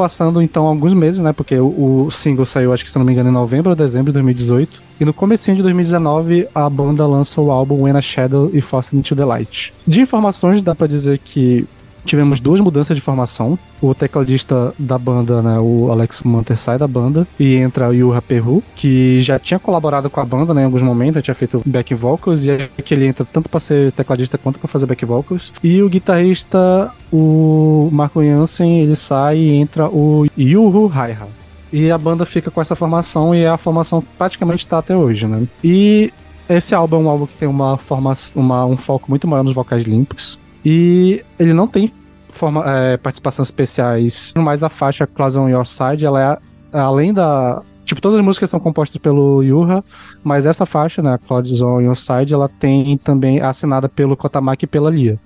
Passando 0.00 0.40
então 0.40 0.64
alguns 0.64 0.94
meses, 0.94 1.20
né? 1.20 1.30
Porque 1.30 1.58
o, 1.58 2.06
o 2.06 2.10
single 2.10 2.46
saiu, 2.46 2.72
acho 2.72 2.82
que 2.82 2.90
se 2.90 2.98
não 2.98 3.04
me 3.04 3.12
engano, 3.12 3.28
em 3.28 3.32
novembro 3.32 3.68
ou 3.68 3.76
dezembro 3.76 4.06
de 4.06 4.14
2018. 4.14 4.82
E 4.98 5.04
no 5.04 5.12
comecinho 5.12 5.58
de 5.58 5.62
2019, 5.62 6.48
a 6.54 6.70
banda 6.70 7.06
lança 7.06 7.38
o 7.38 7.50
álbum 7.50 7.82
When 7.82 7.94
a 7.94 8.00
Shadow 8.00 8.50
e 8.54 8.62
Forced 8.62 8.96
into 8.96 9.14
the 9.14 9.26
Light. 9.26 9.74
De 9.86 10.00
informações, 10.00 10.62
dá 10.62 10.74
pra 10.74 10.86
dizer 10.86 11.18
que 11.18 11.66
tivemos 12.04 12.40
duas 12.40 12.60
mudanças 12.60 12.96
de 12.96 13.00
formação. 13.00 13.58
O 13.80 13.94
tecladista 13.94 14.74
da 14.78 14.98
banda, 14.98 15.42
né, 15.42 15.58
o 15.58 15.90
Alex 15.90 16.22
Manter 16.22 16.56
sai 16.56 16.78
da 16.78 16.86
banda 16.86 17.26
e 17.38 17.56
entra 17.56 17.88
o 17.88 17.94
Yuha 17.94 18.20
Perru, 18.20 18.62
que 18.76 19.22
já 19.22 19.38
tinha 19.38 19.58
colaborado 19.58 20.10
com 20.10 20.20
a 20.20 20.24
banda 20.24 20.52
né, 20.52 20.62
em 20.62 20.64
alguns 20.64 20.82
momentos, 20.82 21.22
tinha 21.22 21.34
feito 21.34 21.62
back 21.64 21.94
vocals 21.94 22.44
e 22.44 22.50
é 22.50 22.68
que 22.84 22.94
ele 22.94 23.06
entra 23.06 23.24
tanto 23.24 23.48
para 23.48 23.60
ser 23.60 23.92
tecladista 23.92 24.36
quanto 24.36 24.58
para 24.58 24.68
fazer 24.68 24.86
back 24.86 25.04
vocals. 25.04 25.52
E 25.62 25.82
o 25.82 25.88
guitarrista, 25.88 26.92
o 27.12 27.88
Marco 27.90 28.22
Jansen, 28.22 28.80
ele 28.80 28.96
sai 28.96 29.38
e 29.38 29.56
entra 29.56 29.88
o 29.88 30.26
Yuhu 30.38 30.90
Haiha. 30.94 31.28
E 31.72 31.90
a 31.90 31.96
banda 31.96 32.26
fica 32.26 32.50
com 32.50 32.60
essa 32.60 32.74
formação 32.74 33.34
e 33.34 33.46
a 33.46 33.56
formação 33.56 34.02
praticamente 34.18 34.64
está 34.64 34.78
até 34.78 34.96
hoje, 34.96 35.26
né? 35.26 35.46
E 35.62 36.12
esse 36.48 36.74
álbum 36.74 36.96
é 36.96 36.98
um 36.98 37.08
álbum 37.08 37.26
que 37.26 37.36
tem 37.36 37.48
uma 37.48 37.76
forma, 37.76 38.12
uma, 38.34 38.66
um 38.66 38.76
foco 38.76 39.06
muito 39.08 39.28
maior 39.28 39.44
nos 39.44 39.54
vocais 39.54 39.84
limpos. 39.84 40.38
E 40.64 41.24
ele 41.38 41.52
não 41.52 41.66
tem 41.66 41.92
forma, 42.28 42.64
é, 42.66 42.98
especiais, 43.42 44.32
mas 44.36 44.62
a 44.62 44.68
faixa 44.68 45.06
Close 45.06 45.38
on 45.38 45.48
Your 45.48 45.66
Side, 45.66 46.04
ela 46.04 46.40
é 46.72 46.78
além 46.78 47.12
da. 47.12 47.62
Tipo, 47.84 48.00
todas 48.00 48.18
as 48.18 48.24
músicas 48.24 48.48
são 48.48 48.60
compostas 48.60 49.00
pelo 49.00 49.42
Yuha, 49.42 49.82
mas 50.22 50.46
essa 50.46 50.64
faixa, 50.64 51.02
né, 51.02 51.18
Clouds 51.26 51.60
on 51.60 51.80
Your 51.80 51.96
Side, 51.96 52.32
ela 52.32 52.48
tem 52.48 52.96
também 52.98 53.40
assinada 53.40 53.88
pelo 53.88 54.16
Kotamaki 54.16 54.64
e 54.64 54.68
pela 54.68 54.90
Lia. 54.90 55.18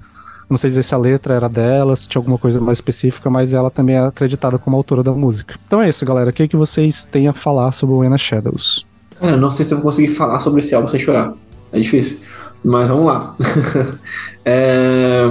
Não 0.48 0.56
sei 0.56 0.70
dizer 0.70 0.82
se 0.82 0.94
a 0.94 0.98
letra 0.98 1.34
era 1.34 1.48
dela, 1.48 1.96
se 1.96 2.08
tinha 2.08 2.20
alguma 2.20 2.38
coisa 2.38 2.60
mais 2.60 2.78
específica, 2.78 3.28
mas 3.28 3.52
ela 3.54 3.70
também 3.70 3.96
é 3.96 4.00
acreditada 4.00 4.58
como 4.58 4.76
autora 4.76 5.02
da 5.02 5.12
música. 5.12 5.56
Então 5.66 5.82
é 5.82 5.88
isso, 5.88 6.04
galera. 6.06 6.30
O 6.30 6.32
que, 6.32 6.42
é 6.42 6.48
que 6.48 6.56
vocês 6.56 7.04
têm 7.04 7.28
a 7.28 7.32
falar 7.32 7.72
sobre 7.72 7.94
o 7.94 7.98
Wena 7.98 8.16
Shadows? 8.16 8.86
Cara, 9.18 9.36
não 9.36 9.50
sei 9.50 9.64
se 9.64 9.72
eu 9.72 9.78
vou 9.78 9.86
conseguir 9.86 10.14
falar 10.14 10.40
sobre 10.40 10.60
esse 10.60 10.74
álbum 10.74 10.88
sem 10.88 11.00
chorar. 11.00 11.34
É 11.72 11.80
difícil. 11.80 12.20
Mas 12.62 12.88
vamos 12.88 13.06
lá. 13.06 13.34
é, 14.44 15.30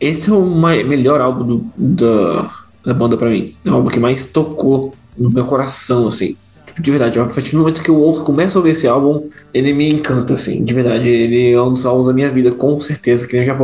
esse 0.00 0.30
é 0.30 0.32
o 0.32 0.40
mai- 0.44 0.84
melhor 0.84 1.20
álbum 1.20 1.44
do- 1.44 1.64
da, 1.76 2.50
da 2.84 2.94
banda 2.94 3.16
pra 3.16 3.28
mim. 3.30 3.54
É 3.64 3.70
o 3.70 3.74
álbum 3.74 3.90
que 3.90 4.00
mais 4.00 4.26
tocou 4.26 4.92
no 5.16 5.30
meu 5.30 5.44
coração, 5.44 6.08
assim. 6.08 6.36
De 6.78 6.90
verdade, 6.90 7.20
a 7.20 7.24
partir 7.24 7.52
do 7.52 7.58
momento 7.58 7.80
que 7.82 7.88
eu 7.88 7.96
ouço, 7.96 8.24
começo 8.24 8.58
a 8.58 8.60
ouvir 8.60 8.70
esse 8.72 8.88
álbum, 8.88 9.28
ele 9.52 9.72
me 9.72 9.88
encanta, 9.92 10.34
assim. 10.34 10.64
De 10.64 10.74
verdade, 10.74 11.08
ele 11.08 11.52
é 11.52 11.62
um 11.62 11.72
dos 11.72 11.86
álbuns 11.86 12.08
da 12.08 12.12
minha 12.12 12.28
vida, 12.30 12.50
com 12.50 12.78
certeza, 12.80 13.26
que 13.26 13.36
eu 13.36 13.44
já 13.44 13.56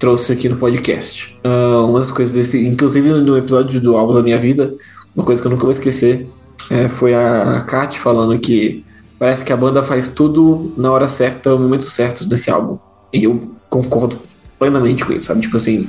trouxe 0.00 0.32
aqui 0.32 0.48
no 0.48 0.56
podcast. 0.56 1.36
Ah, 1.44 1.82
uma 1.88 2.00
das 2.00 2.10
coisas 2.10 2.34
desse, 2.34 2.66
inclusive 2.66 3.08
no 3.08 3.36
episódio 3.36 3.80
do 3.80 3.96
álbum 3.96 4.14
da 4.14 4.22
minha 4.22 4.36
vida, 4.36 4.74
uma 5.14 5.24
coisa 5.24 5.40
que 5.40 5.46
eu 5.46 5.50
nunca 5.52 5.62
vou 5.62 5.70
esquecer 5.70 6.26
é, 6.68 6.88
foi 6.88 7.14
a 7.14 7.60
Kat 7.68 7.98
falando 8.00 8.36
que 8.38 8.84
parece 9.18 9.44
que 9.44 9.52
a 9.52 9.56
banda 9.56 9.82
faz 9.82 10.08
tudo 10.08 10.72
na 10.76 10.90
hora 10.90 11.08
certa, 11.08 11.50
no 11.50 11.60
momento 11.60 11.84
certo 11.84 12.28
desse 12.28 12.50
álbum. 12.50 12.78
E 13.12 13.24
eu 13.24 13.52
concordo 13.70 14.18
plenamente 14.58 15.04
com 15.04 15.12
isso, 15.12 15.26
sabe? 15.26 15.40
Tipo 15.40 15.56
assim, 15.56 15.88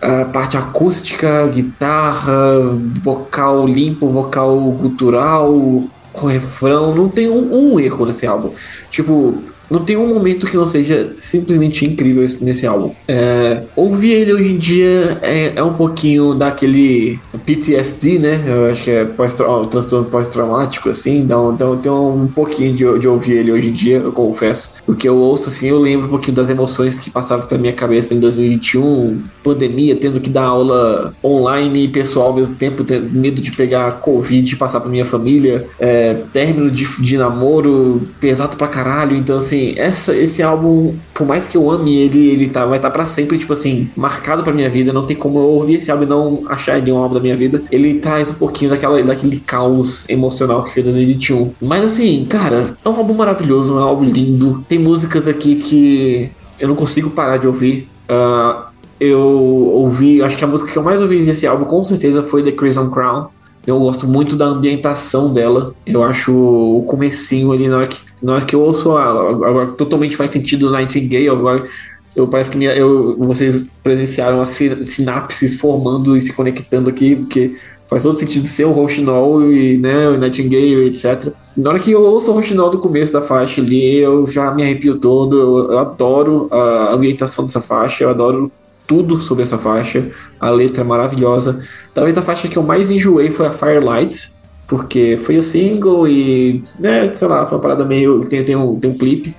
a 0.00 0.24
parte 0.24 0.56
acústica, 0.56 1.46
guitarra, 1.48 2.60
vocal 3.02 3.66
limpo, 3.66 4.08
vocal 4.08 4.58
gutural, 4.72 5.84
refrão, 6.14 6.94
não 6.94 7.08
tem 7.08 7.28
um, 7.28 7.74
um 7.74 7.80
erro 7.80 8.06
nesse 8.06 8.26
álbum. 8.26 8.52
Tipo, 8.90 9.42
não 9.70 9.80
tem 9.80 9.96
um 9.96 10.06
momento 10.06 10.46
que 10.46 10.56
não 10.56 10.66
seja 10.66 11.12
simplesmente 11.18 11.84
incrível 11.84 12.22
esse- 12.22 12.44
nesse 12.44 12.66
álbum. 12.66 12.92
É, 13.08 13.62
ouvir 13.74 14.12
ele 14.12 14.32
hoje 14.32 14.52
em 14.52 14.58
dia 14.58 15.18
é, 15.22 15.52
é 15.56 15.62
um 15.62 15.72
pouquinho 15.72 16.34
daquele 16.34 17.18
PTSD, 17.44 18.18
né? 18.18 18.42
Eu 18.46 18.70
acho 18.70 18.82
que 18.84 18.90
é 18.90 19.06
ó, 19.40 19.64
transtorno 19.64 20.06
pós-traumático, 20.08 20.88
assim. 20.88 21.18
Então, 21.18 21.52
então 21.52 21.76
tem 21.76 21.90
um 21.92 22.26
pouquinho 22.26 22.74
de, 22.74 22.98
de 22.98 23.08
ouvir 23.08 23.32
ele 23.34 23.52
hoje 23.52 23.68
em 23.68 23.72
dia, 23.72 23.98
eu 23.98 24.12
confesso. 24.12 24.74
O 24.86 24.94
que 24.94 25.08
eu 25.08 25.16
ouço, 25.16 25.48
assim, 25.48 25.68
eu 25.68 25.78
lembro 25.78 26.06
um 26.06 26.10
pouquinho 26.10 26.36
das 26.36 26.48
emoções 26.48 26.98
que 26.98 27.10
passavam 27.10 27.46
pela 27.46 27.60
minha 27.60 27.72
cabeça 27.72 28.14
em 28.14 28.20
2021, 28.20 29.18
pandemia, 29.42 29.96
tendo 29.96 30.20
que 30.20 30.30
dar 30.30 30.44
aula 30.44 31.14
online 31.24 31.84
e 31.84 31.88
pessoal 31.88 32.28
ao 32.28 32.34
mesmo 32.34 32.54
tempo, 32.56 32.84
tendo 32.84 33.08
medo 33.10 33.40
de 33.40 33.50
pegar 33.52 33.90
Covid 34.00 34.52
e 34.52 34.56
passar 34.56 34.80
pra 34.80 34.90
minha 34.90 35.04
família, 35.04 35.66
é, 35.78 36.14
término 36.32 36.70
de, 36.70 36.86
de 37.00 37.16
namoro 37.16 38.00
pesado 38.20 38.56
pra 38.56 38.66
caralho. 38.68 39.16
Então, 39.16 39.36
assim, 39.36 39.55
essa, 39.76 40.14
esse 40.14 40.42
álbum, 40.42 40.94
por 41.14 41.26
mais 41.26 41.48
que 41.48 41.56
eu 41.56 41.70
ame 41.70 41.96
ele, 41.96 42.28
ele 42.28 42.48
tá, 42.48 42.64
vai 42.66 42.78
estar 42.78 42.90
pra 42.90 43.06
sempre, 43.06 43.38
tipo 43.38 43.52
assim, 43.52 43.90
marcado 43.96 44.42
pra 44.42 44.52
minha 44.52 44.68
vida. 44.68 44.92
Não 44.92 45.06
tem 45.06 45.16
como 45.16 45.38
eu 45.38 45.44
ouvir 45.44 45.74
esse 45.74 45.90
álbum 45.90 46.04
e 46.04 46.06
não 46.06 46.42
achar 46.48 46.78
ele 46.78 46.92
um 46.92 46.98
álbum 46.98 47.14
da 47.14 47.20
minha 47.20 47.36
vida. 47.36 47.62
Ele 47.70 47.94
traz 47.94 48.30
um 48.30 48.34
pouquinho 48.34 48.70
daquela, 48.70 49.02
daquele 49.02 49.38
caos 49.38 50.08
emocional 50.08 50.64
que 50.64 50.72
foi 50.72 50.82
2021. 50.82 51.52
Mas, 51.60 51.84
assim, 51.84 52.24
cara, 52.28 52.76
é 52.84 52.88
um 52.88 52.96
álbum 52.96 53.14
maravilhoso, 53.14 53.76
é 53.76 53.80
um 53.80 53.84
álbum 53.84 54.04
lindo. 54.04 54.64
Tem 54.68 54.78
músicas 54.78 55.28
aqui 55.28 55.56
que 55.56 56.30
eu 56.58 56.68
não 56.68 56.74
consigo 56.74 57.10
parar 57.10 57.36
de 57.36 57.46
ouvir. 57.46 57.88
Ah, 58.08 58.68
eu 58.98 59.20
ouvi, 59.20 60.22
acho 60.22 60.36
que 60.36 60.44
a 60.44 60.46
música 60.46 60.70
que 60.72 60.78
eu 60.78 60.82
mais 60.82 61.02
ouvi 61.02 61.22
desse 61.22 61.46
álbum 61.46 61.64
com 61.64 61.84
certeza 61.84 62.22
foi 62.22 62.42
The 62.42 62.52
Crimson 62.52 62.90
Crown. 62.90 63.26
Eu 63.66 63.78
gosto 63.80 64.06
muito 64.06 64.36
da 64.36 64.46
ambientação 64.46 65.32
dela. 65.32 65.74
Eu 65.84 66.02
acho 66.02 66.32
o 66.32 66.82
comecinho 66.86 67.50
ali, 67.52 67.68
na 67.68 67.78
hora 67.78 67.86
que, 67.88 67.98
na 68.22 68.34
hora 68.34 68.44
que 68.44 68.54
eu 68.54 68.60
ouço, 68.60 68.96
agora 68.96 69.66
totalmente 69.72 70.16
faz 70.16 70.30
sentido 70.30 70.70
Nightingale. 70.70 71.28
Agora 71.28 71.66
eu 72.14 72.28
parece 72.28 72.50
que 72.50 72.56
minha, 72.56 72.74
eu, 72.74 73.16
vocês 73.18 73.68
presenciaram 73.82 74.40
as 74.40 74.50
si- 74.50 74.86
sinapses 74.86 75.58
formando 75.60 76.16
e 76.16 76.20
se 76.20 76.32
conectando 76.32 76.88
aqui, 76.88 77.16
porque 77.16 77.56
faz 77.88 78.02
todo 78.04 78.18
sentido 78.18 78.46
ser 78.46 78.64
o 78.64 78.72
Rochinol 78.72 79.52
e 79.52 79.76
né, 79.78 80.08
o 80.08 80.16
Nightingale, 80.16 80.86
etc. 80.86 81.32
Na 81.56 81.70
hora 81.70 81.78
que 81.78 81.90
eu 81.90 82.02
ouço 82.02 82.30
o 82.30 82.34
Rochinol 82.34 82.70
do 82.70 82.78
começo 82.78 83.12
da 83.12 83.20
faixa 83.20 83.60
ali, 83.60 83.96
eu 83.98 84.26
já 84.26 84.50
me 84.52 84.62
arrepio 84.62 84.98
todo. 84.98 85.38
Eu, 85.38 85.72
eu 85.72 85.78
adoro 85.78 86.48
a 86.50 86.92
ambientação 86.94 87.44
dessa 87.44 87.60
faixa, 87.60 88.04
eu 88.04 88.10
adoro 88.10 88.50
tudo 88.86 89.20
sobre 89.20 89.42
essa 89.42 89.58
faixa. 89.58 90.10
A 90.40 90.50
letra 90.50 90.82
é 90.82 90.84
maravilhosa. 90.84 91.62
Talvez 91.94 92.16
a 92.16 92.22
faixa 92.22 92.48
que 92.48 92.56
eu 92.56 92.62
mais 92.62 92.90
enjoei 92.90 93.30
foi 93.30 93.46
a 93.46 93.50
Firelights, 93.50 94.38
porque 94.66 95.16
foi 95.16 95.36
o 95.36 95.42
single 95.42 96.06
e, 96.08 96.62
né, 96.78 97.12
sei 97.14 97.28
lá, 97.28 97.46
foi 97.46 97.56
uma 97.56 97.62
parada 97.62 97.84
meio. 97.84 98.24
Tem, 98.26 98.44
tem, 98.44 98.56
um, 98.56 98.78
tem 98.78 98.90
um 98.90 98.98
clipe. 98.98 99.34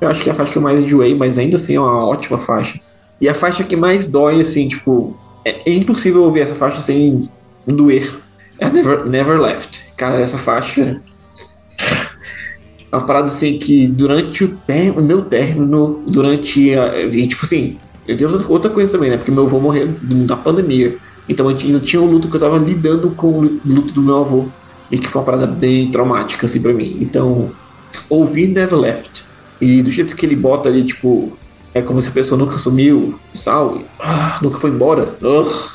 Eu 0.00 0.08
acho 0.08 0.22
que 0.22 0.28
é 0.28 0.32
a 0.32 0.34
faixa 0.34 0.52
que 0.52 0.58
eu 0.58 0.62
mais 0.62 0.80
enjoei, 0.80 1.14
mas 1.14 1.38
ainda 1.38 1.56
assim 1.56 1.76
é 1.76 1.80
uma 1.80 2.06
ótima 2.06 2.38
faixa. 2.38 2.80
E 3.20 3.28
a 3.28 3.34
faixa 3.34 3.62
que 3.62 3.76
mais 3.76 4.08
dói, 4.08 4.40
assim, 4.40 4.66
tipo, 4.66 5.16
é, 5.44 5.70
é 5.70 5.74
impossível 5.74 6.24
ouvir 6.24 6.40
essa 6.40 6.54
faixa 6.54 6.82
sem 6.82 7.28
doer. 7.66 8.18
É 8.58 8.66
a 8.66 8.70
Never, 8.70 9.06
Never 9.06 9.40
Left. 9.40 9.92
Cara, 9.96 10.20
essa 10.20 10.38
faixa. 10.38 11.00
É 12.90 12.96
uma 12.96 13.06
parada 13.06 13.26
assim 13.26 13.58
que 13.58 13.86
durante 13.86 14.44
o, 14.44 14.58
o 14.96 15.02
meu 15.02 15.24
término, 15.24 16.02
durante 16.06 16.74
a. 16.74 17.00
E, 17.00 17.26
tipo 17.26 17.44
assim, 17.44 17.78
eu 18.06 18.16
tenho 18.16 18.30
outra- 18.48 18.70
coisa 18.70 18.90
também, 18.92 19.10
né? 19.10 19.16
Porque 19.16 19.30
meu 19.30 19.44
avô 19.44 19.58
morreu 19.60 19.88
na 20.02 20.36
pandemia. 20.36 20.96
Então 21.28 21.48
eu 21.50 21.56
ainda 21.56 21.80
tinha 21.80 22.02
um 22.02 22.10
luto 22.10 22.28
que 22.28 22.36
eu 22.36 22.40
tava 22.40 22.58
lidando 22.58 23.10
com 23.10 23.28
o 23.28 23.60
luto 23.64 23.92
do 23.92 24.02
meu 24.02 24.18
avô. 24.18 24.46
E 24.90 24.98
que 24.98 25.08
foi 25.08 25.20
uma 25.20 25.26
parada 25.26 25.46
bem 25.46 25.90
traumática, 25.90 26.44
assim, 26.44 26.60
pra 26.60 26.72
mim. 26.72 26.98
Então, 27.00 27.50
ouvir 28.10 28.48
Never 28.48 28.78
Left. 28.78 29.24
E 29.60 29.82
do 29.82 29.90
jeito 29.90 30.14
que 30.14 30.26
ele 30.26 30.36
bota 30.36 30.68
ali, 30.68 30.84
tipo, 30.84 31.32
é 31.72 31.80
como 31.80 32.00
se 32.02 32.08
a 32.08 32.12
pessoa 32.12 32.38
nunca 32.38 32.58
sumiu, 32.58 33.18
sabe? 33.34 33.86
Ah, 33.98 34.38
nunca 34.42 34.58
foi 34.58 34.68
embora. 34.70 35.14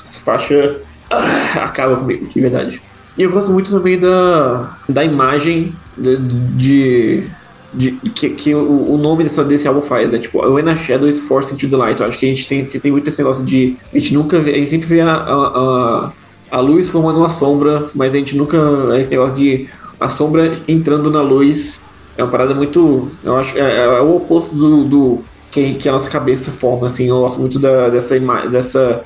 Essa 0.04 0.20
faixa 0.20 0.78
ah, 1.10 1.64
acaba 1.64 1.96
comigo, 1.96 2.28
de 2.28 2.40
verdade. 2.40 2.82
E 3.18 3.24
eu 3.24 3.32
gosto 3.32 3.52
muito 3.52 3.72
também 3.72 3.98
da, 3.98 4.78
da 4.88 5.04
imagem 5.04 5.74
de, 5.98 6.18
de, 6.18 7.24
de- 7.74 7.92
que, 7.92 8.30
que 8.30 8.56
o, 8.56 8.94
o 8.94 8.98
nome 8.98 9.24
dessa, 9.24 9.44
desse 9.44 9.68
álbum 9.68 9.82
faz, 9.82 10.12
né? 10.12 10.20
Tipo, 10.20 10.40
When 10.40 10.70
a 10.70 10.76
Shadow 10.76 11.08
is 11.08 11.20
Forced 11.20 11.54
into 11.54 11.70
the 11.70 11.78
Light. 11.78 12.00
Eu 12.00 12.08
acho 12.08 12.18
que 12.18 12.26
a 12.26 12.30
gente 12.30 12.48
tem, 12.48 12.66
tem 12.66 12.92
muito 12.92 13.08
esse 13.08 13.20
negócio 13.20 13.44
de. 13.44 13.76
A 13.94 13.98
gente 13.98 14.14
nunca 14.14 14.40
vê, 14.40 14.52
a 14.52 14.56
gente 14.56 14.70
sempre 14.70 14.88
vê 14.88 15.02
a, 15.02 15.14
a, 15.14 16.12
a, 16.52 16.60
luz 16.60 16.90
formando 16.90 17.18
uma 17.18 17.30
sombra, 17.30 17.90
mas 17.94 18.14
a 18.14 18.18
gente 18.18 18.36
nunca. 18.36 18.58
Esse 19.00 19.12
negócio 19.12 19.36
de 19.36 19.68
a 20.00 20.08
sombra 20.08 20.54
entrando 20.68 21.10
na 21.10 21.22
luz 21.22 21.84
é 22.18 22.24
uma 22.24 22.32
parada 22.32 22.54
muito. 22.54 23.12
Eu 23.24 23.36
acho 23.36 23.58
é, 23.58 23.86
é 23.86 24.02
o 24.02 24.16
oposto 24.16 24.56
do, 24.56 24.84
do 24.84 25.24
que, 25.52 25.76
que, 25.76 25.90
a 25.90 25.92
nossa 25.92 26.10
cabeça 26.10 26.52
forma, 26.52 26.88
assim. 26.88 27.08
Eu 27.08 27.20
gosto 27.20 27.40
muito 27.40 27.60
da, 27.60 27.90
dessa, 27.90 28.16
ima 28.16 28.48
dessa 28.48 29.04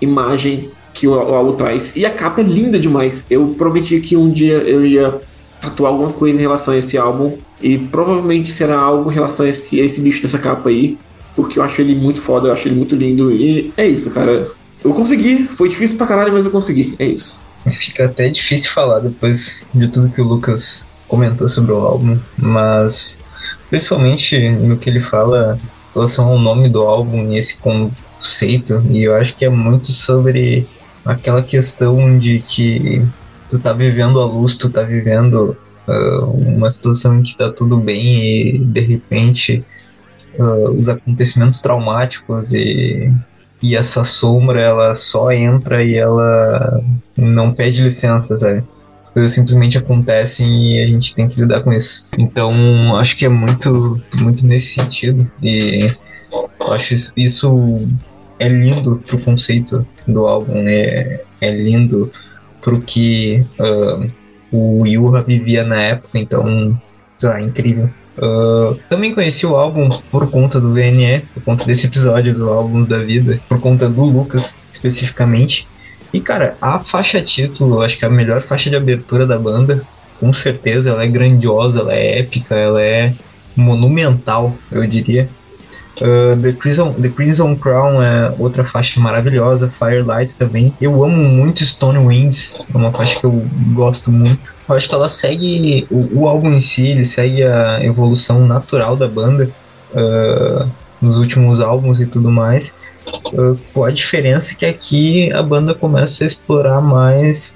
imagem 0.00 0.70
que 0.92 1.06
o, 1.06 1.12
o 1.12 1.34
álbum 1.34 1.54
traz. 1.54 1.96
E 1.96 2.04
a 2.04 2.10
capa 2.10 2.40
é 2.40 2.44
linda 2.44 2.78
demais. 2.78 3.26
Eu 3.30 3.54
prometi 3.56 4.00
que 4.00 4.16
um 4.16 4.30
dia 4.30 4.58
eu 4.58 4.84
ia 4.84 5.20
tatuar 5.62 5.92
alguma 5.92 6.12
coisa 6.12 6.38
em 6.38 6.42
relação 6.42 6.74
a 6.74 6.76
esse 6.76 6.98
álbum. 6.98 7.38
E 7.60 7.78
provavelmente 7.78 8.52
será 8.52 8.78
algo 8.78 9.10
em 9.10 9.14
relação 9.14 9.46
a 9.46 9.48
esse, 9.48 9.80
a 9.80 9.84
esse 9.84 10.00
bicho 10.00 10.20
dessa 10.20 10.38
capa 10.38 10.68
aí. 10.68 10.98
Porque 11.34 11.58
eu 11.58 11.62
acho 11.62 11.80
ele 11.80 11.94
muito 11.94 12.20
foda, 12.20 12.48
eu 12.48 12.52
acho 12.52 12.68
ele 12.68 12.74
muito 12.74 12.94
lindo. 12.96 13.32
E 13.32 13.72
é 13.76 13.86
isso, 13.86 14.10
cara. 14.10 14.50
Eu 14.84 14.92
consegui. 14.92 15.44
Foi 15.44 15.68
difícil 15.68 15.96
pra 15.96 16.06
caralho, 16.06 16.32
mas 16.32 16.44
eu 16.44 16.50
consegui. 16.50 16.94
É 16.98 17.06
isso. 17.06 17.40
Fica 17.70 18.06
até 18.06 18.28
difícil 18.28 18.70
falar 18.70 18.98
depois 18.98 19.68
de 19.72 19.88
tudo 19.88 20.10
que 20.10 20.20
o 20.20 20.24
Lucas 20.24 20.86
comentou 21.06 21.48
sobre 21.48 21.72
o 21.72 21.76
álbum. 21.76 22.18
Mas 22.36 23.22
principalmente 23.70 24.50
no 24.50 24.76
que 24.76 24.90
ele 24.90 25.00
fala 25.00 25.58
em 25.62 25.94
relação 25.94 26.28
ao 26.28 26.38
nome 26.38 26.68
do 26.68 26.82
álbum 26.82 27.32
e 27.32 27.38
esse 27.38 27.56
conceito. 27.58 28.84
E 28.90 29.04
eu 29.04 29.14
acho 29.14 29.34
que 29.34 29.44
é 29.44 29.48
muito 29.48 29.92
sobre 29.92 30.66
aquela 31.04 31.42
questão 31.42 32.18
de 32.18 32.40
que 32.40 33.02
tu 33.52 33.58
tá 33.58 33.74
vivendo 33.74 34.18
a 34.18 34.24
luz, 34.24 34.56
tu 34.56 34.70
tá 34.70 34.80
vivendo 34.80 35.54
uh, 35.86 36.24
uma 36.30 36.70
situação 36.70 37.18
em 37.18 37.22
que 37.22 37.36
tá 37.36 37.52
tudo 37.52 37.76
bem 37.76 38.24
e 38.24 38.58
de 38.58 38.80
repente 38.80 39.62
uh, 40.38 40.70
os 40.70 40.88
acontecimentos 40.88 41.60
traumáticos 41.60 42.54
e, 42.54 43.12
e 43.62 43.76
essa 43.76 44.04
sombra 44.04 44.58
ela 44.58 44.94
só 44.94 45.30
entra 45.30 45.84
e 45.84 45.96
ela 45.96 46.82
não 47.14 47.52
pede 47.52 47.82
licença, 47.82 48.38
sabe? 48.38 48.64
As 49.02 49.10
coisas 49.10 49.32
simplesmente 49.32 49.76
acontecem 49.76 50.72
e 50.72 50.82
a 50.82 50.86
gente 50.86 51.14
tem 51.14 51.28
que 51.28 51.38
lidar 51.38 51.60
com 51.60 51.74
isso. 51.74 52.08
Então 52.16 52.96
acho 52.96 53.14
que 53.18 53.26
é 53.26 53.28
muito, 53.28 54.00
muito 54.18 54.46
nesse 54.46 54.72
sentido 54.72 55.30
e 55.42 55.88
acho 56.70 56.94
isso, 56.94 57.12
isso 57.18 57.86
é 58.38 58.48
lindo 58.48 59.02
pro 59.06 59.22
conceito 59.22 59.86
do 60.08 60.26
álbum, 60.26 60.66
é, 60.66 61.22
é 61.38 61.54
lindo 61.54 62.10
pro 62.62 62.80
que 62.80 63.44
uh, 63.60 64.06
o 64.50 64.86
Yuha 64.86 65.22
vivia 65.22 65.64
na 65.64 65.80
época, 65.82 66.18
então, 66.18 66.78
é 67.24 67.40
incrível. 67.42 67.90
Uh, 68.16 68.78
também 68.88 69.14
conheci 69.14 69.46
o 69.46 69.56
álbum 69.56 69.88
por 70.10 70.30
conta 70.30 70.60
do 70.60 70.72
VNE, 70.72 71.22
por 71.34 71.42
conta 71.42 71.64
desse 71.64 71.86
episódio 71.86 72.34
do 72.34 72.50
álbum 72.50 72.84
da 72.84 72.98
vida, 72.98 73.40
por 73.48 73.60
conta 73.60 73.88
do 73.88 74.04
Lucas 74.04 74.56
especificamente. 74.70 75.66
E 76.12 76.20
cara, 76.20 76.56
a 76.60 76.78
faixa 76.80 77.22
título, 77.22 77.80
acho 77.80 77.98
que 77.98 78.04
é 78.04 78.08
a 78.08 78.10
melhor 78.10 78.42
faixa 78.42 78.68
de 78.68 78.76
abertura 78.76 79.26
da 79.26 79.38
banda, 79.38 79.82
com 80.20 80.32
certeza, 80.32 80.90
ela 80.90 81.02
é 81.02 81.08
grandiosa, 81.08 81.80
ela 81.80 81.94
é 81.94 82.20
épica, 82.20 82.54
ela 82.54 82.82
é 82.82 83.14
monumental, 83.56 84.54
eu 84.70 84.86
diria. 84.86 85.28
Uh, 86.00 86.40
The, 86.40 86.52
Crimson, 86.52 86.92
The 86.92 87.08
Crimson 87.08 87.56
Crown 87.56 88.02
é 88.02 88.34
outra 88.38 88.64
faixa 88.64 88.98
maravilhosa, 89.00 89.68
Firelights 89.68 90.34
também. 90.34 90.74
Eu 90.80 91.04
amo 91.04 91.16
muito 91.16 91.64
Stone 91.64 91.98
Winds, 92.06 92.66
é 92.72 92.76
uma 92.76 92.92
faixa 92.92 93.20
que 93.20 93.24
eu 93.24 93.44
gosto 93.72 94.10
muito. 94.10 94.54
Eu 94.68 94.74
acho 94.74 94.88
que 94.88 94.94
ela 94.94 95.08
segue 95.08 95.86
o, 95.90 96.20
o 96.20 96.28
álbum 96.28 96.50
em 96.50 96.60
si, 96.60 96.86
ele 96.86 97.04
segue 97.04 97.42
a 97.42 97.78
evolução 97.82 98.46
natural 98.46 98.96
da 98.96 99.06
banda 99.06 99.50
uh, 99.92 100.68
nos 101.00 101.18
últimos 101.18 101.60
álbuns 101.60 102.00
e 102.00 102.06
tudo 102.06 102.30
mais. 102.30 102.74
Uh, 103.32 103.84
a 103.84 103.90
diferença 103.90 104.54
que 104.54 104.64
aqui 104.64 105.32
a 105.32 105.42
banda 105.42 105.74
começa 105.74 106.24
a 106.24 106.26
explorar 106.26 106.80
mais 106.80 107.54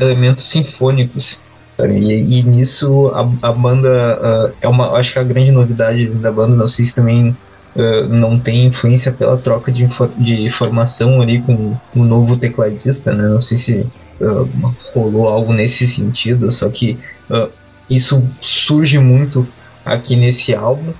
elementos 0.00 0.44
sinfônicos. 0.44 1.45
E, 1.78 2.38
e, 2.38 2.42
nisso 2.42 3.08
a, 3.08 3.48
a 3.48 3.52
banda 3.52 4.18
uh, 4.18 4.56
é 4.62 4.68
uma, 4.68 4.92
acho 4.92 5.12
que 5.12 5.18
a 5.18 5.22
grande 5.22 5.50
novidade 5.50 6.06
da 6.06 6.32
banda, 6.32 6.56
não 6.56 6.66
sei 6.66 6.86
se 6.86 6.94
também 6.94 7.36
uh, 7.74 8.08
não 8.08 8.38
tem 8.38 8.66
influência 8.66 9.12
pela 9.12 9.36
troca 9.36 9.70
de, 9.70 9.86
de 10.16 10.48
formação 10.48 11.20
ali 11.20 11.42
com 11.42 11.76
o 11.94 12.02
novo 12.02 12.36
tecladista, 12.36 13.12
né? 13.12 13.28
Não 13.28 13.42
sei 13.42 13.58
se 13.58 13.86
uh, 14.20 14.74
rolou 14.94 15.28
algo 15.28 15.52
nesse 15.52 15.86
sentido, 15.86 16.50
só 16.50 16.68
que 16.70 16.98
isso 17.90 18.26
surge 18.40 18.98
muito 18.98 19.46
aqui 19.84 20.16
nesse 20.16 20.54
álbum 20.54 20.92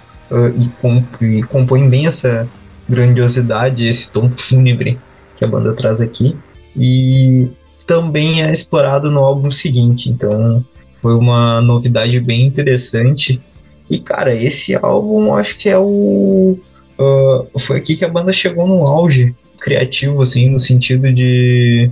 e, 0.56 0.68
comp 0.80 1.22
e 1.22 1.42
compõe 1.44 1.88
bem 1.88 2.06
essa 2.06 2.46
grandiosidade, 2.88 3.88
esse 3.88 4.10
tom 4.10 4.30
fúnebre 4.30 4.98
que 5.36 5.44
a 5.44 5.48
banda 5.48 5.72
traz 5.72 6.00
aqui. 6.00 6.36
E 6.76 7.48
também 7.86 8.42
é 8.42 8.52
explorado 8.52 9.10
no 9.10 9.20
álbum 9.20 9.50
seguinte. 9.50 10.10
Então 10.10 10.64
foi 11.00 11.14
uma 11.14 11.60
novidade 11.60 12.18
bem 12.20 12.42
interessante. 12.42 13.40
E 13.88 13.98
cara, 13.98 14.34
esse 14.34 14.74
álbum 14.74 15.34
acho 15.34 15.56
que 15.56 15.68
é 15.68 15.78
o. 15.78 16.58
Uh, 16.98 17.58
foi 17.58 17.78
aqui 17.78 17.94
que 17.96 18.04
a 18.04 18.08
banda 18.08 18.32
chegou 18.32 18.66
no 18.66 18.86
auge 18.86 19.34
criativo, 19.58 20.20
assim, 20.22 20.50
no 20.50 20.58
sentido 20.58 21.12
de. 21.12 21.90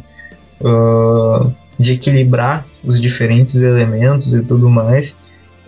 Uh, 0.61 1.55
de 1.79 1.93
equilibrar 1.93 2.66
os 2.85 3.01
diferentes 3.01 3.61
elementos 3.61 4.35
e 4.35 4.43
tudo 4.43 4.71
mais. 4.71 5.16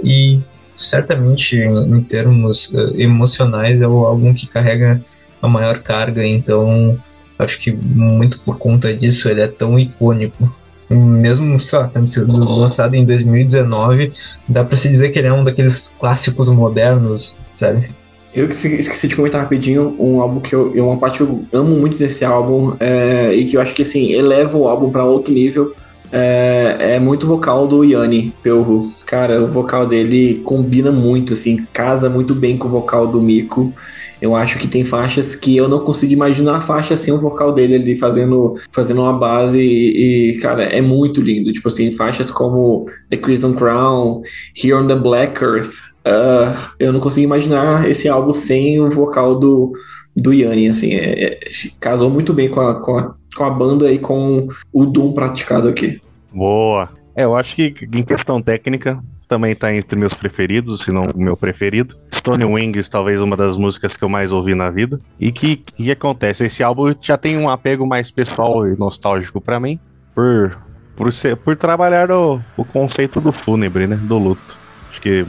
E 0.03 0.41
certamente, 0.75 1.57
em, 1.57 1.97
em 1.97 2.03
termos 2.03 2.73
uh, 2.73 2.95
emocionais, 3.01 3.83
é 3.83 3.89
o 3.89 4.05
álbum 4.05 4.33
que 4.33 4.47
carrega 4.47 5.01
a 5.41 5.49
maior 5.49 5.79
carga. 5.79 6.25
Então, 6.27 6.99
Acho 7.39 7.59
que 7.59 7.73
muito 7.73 8.41
por 8.41 8.59
conta 8.59 8.95
disso 8.95 9.29
ele 9.29 9.41
é 9.41 9.49
tão 9.49 9.79
icônico. 9.79 10.53
Mesmo, 10.89 11.59
sei 11.59 11.79
lá, 11.81 11.89
tendo 11.89 12.07
sido 12.07 12.59
lançado 12.59 12.95
em 12.95 13.05
2019, 13.05 14.11
dá 14.49 14.63
pra 14.65 14.77
se 14.77 14.89
dizer 14.89 15.11
que 15.11 15.19
ele 15.19 15.29
é 15.29 15.33
um 15.33 15.43
daqueles 15.43 15.95
clássicos 15.99 16.49
modernos, 16.49 17.39
sabe? 17.53 17.89
Eu 18.33 18.51
esqueci 18.51 19.09
de 19.09 19.17
comentar 19.17 19.41
rapidinho 19.41 19.97
um 19.99 20.21
álbum 20.21 20.41
que 20.41 20.55
eu. 20.55 20.71
Uma 20.87 20.99
parte 20.99 21.17
que 21.17 21.23
eu 21.23 21.45
amo 21.53 21.75
muito 21.75 21.97
desse 21.97 22.23
álbum 22.23 22.77
é, 22.79 23.35
e 23.35 23.47
que 23.47 23.57
eu 23.57 23.61
acho 23.63 23.75
que 23.75 23.81
assim, 23.81 24.13
eleva 24.13 24.59
o 24.59 24.69
álbum 24.69 24.91
para 24.91 25.05
outro 25.05 25.33
nível. 25.33 25.75
É, 26.13 26.77
é, 26.79 27.01
muito 27.01 27.27
vocal 27.27 27.67
do 27.67 27.83
Yanni 27.83 28.35
Pelro. 28.43 28.93
Cara, 29.07 29.43
o 29.43 29.51
vocal 29.51 29.87
dele 29.87 30.43
combina 30.45 30.93
muito, 30.93 31.33
assim, 31.33 31.67
casa 31.73 32.09
muito 32.11 32.35
bem 32.35 32.59
com 32.59 32.69
o 32.69 32.71
vocal 32.71 33.07
do 33.07 33.21
Miko. 33.21 33.73
Eu 34.21 34.35
acho 34.35 34.59
que 34.59 34.67
tem 34.67 34.85
faixas 34.85 35.35
que 35.35 35.57
eu 35.57 35.69
não 35.69 35.81
consigo 35.81 36.13
imaginar 36.13 36.57
a 36.57 36.61
faixa 36.61 36.97
sem 36.97 37.13
o 37.13 37.21
vocal 37.21 37.53
dele 37.53 37.75
ali 37.75 37.97
fazendo, 37.97 38.55
fazendo 38.71 39.03
uma 39.03 39.13
base 39.13 39.61
e, 39.61 40.33
e, 40.33 40.39
cara, 40.39 40.65
é 40.65 40.81
muito 40.81 41.21
lindo. 41.21 41.53
Tipo 41.53 41.69
assim, 41.69 41.91
faixas 41.91 42.31
como 42.31 42.87
The 43.11 43.17
Crimson 43.17 43.55
Crown, 43.55 44.23
Here 44.57 44.75
on 44.75 44.87
the 44.87 44.97
Black 44.97 45.43
Earth. 45.43 45.75
Uh, 46.07 46.57
eu 46.79 46.93
não 46.93 47.01
consigo 47.01 47.25
imaginar 47.25 47.89
esse 47.89 48.09
álbum 48.09 48.33
sem 48.33 48.81
o 48.81 48.89
vocal 48.89 49.39
do, 49.39 49.73
do 50.17 50.33
Yanni, 50.33 50.69
assim, 50.69 50.95
é, 50.95 51.25
é, 51.25 51.41
casou 51.81 52.09
muito 52.09 52.33
bem 52.33 52.49
com 52.49 52.61
a, 52.61 52.81
com, 52.81 52.97
a, 52.97 53.15
com 53.37 53.45
a 53.45 53.51
banda 53.51 53.93
e 53.93 53.99
com 53.99 54.49
o 54.73 54.87
Doom 54.87 55.13
praticado 55.13 55.69
aqui. 55.69 56.01
Boa. 56.33 56.89
É, 57.15 57.25
eu 57.25 57.35
acho 57.35 57.57
que 57.57 57.75
em 57.93 58.05
questão 58.05 58.41
técnica, 58.41 59.03
também 59.29 59.55
tá 59.55 59.75
entre 59.75 59.99
meus 59.99 60.15
preferidos, 60.15 60.81
se 60.81 60.93
não 60.93 61.07
o 61.07 61.19
meu 61.19 61.37
preferido. 61.37 61.97
Stone 62.15 62.45
Wings, 62.45 62.89
talvez 62.89 63.21
uma 63.21 63.37
das 63.37 63.57
músicas 63.57 63.97
que 63.97 64.05
eu 64.05 64.09
mais 64.09 64.31
ouvi 64.33 64.55
na 64.55 64.71
vida. 64.71 65.01
E 65.19 65.33
que, 65.33 65.57
que 65.57 65.91
acontece? 65.91 66.47
Esse 66.47 66.63
álbum 66.63 66.95
já 67.01 67.17
tem 67.17 67.37
um 67.37 67.49
apego 67.49 67.87
mais 67.87 68.11
pessoal 68.11 68.67
e 68.67 68.77
nostálgico 68.77 69.41
para 69.41 69.59
mim, 69.59 69.79
por, 70.15 70.57
por, 70.95 71.13
ser, 71.13 71.37
por 71.37 71.57
trabalhar 71.57 72.11
o, 72.11 72.41
o 72.57 72.65
conceito 72.65 73.21
do 73.21 73.33
fúnebre, 73.33 73.87
né? 73.87 73.97
Do 73.97 74.19
luto. 74.19 74.59
Acho 74.91 75.01
que 75.01 75.27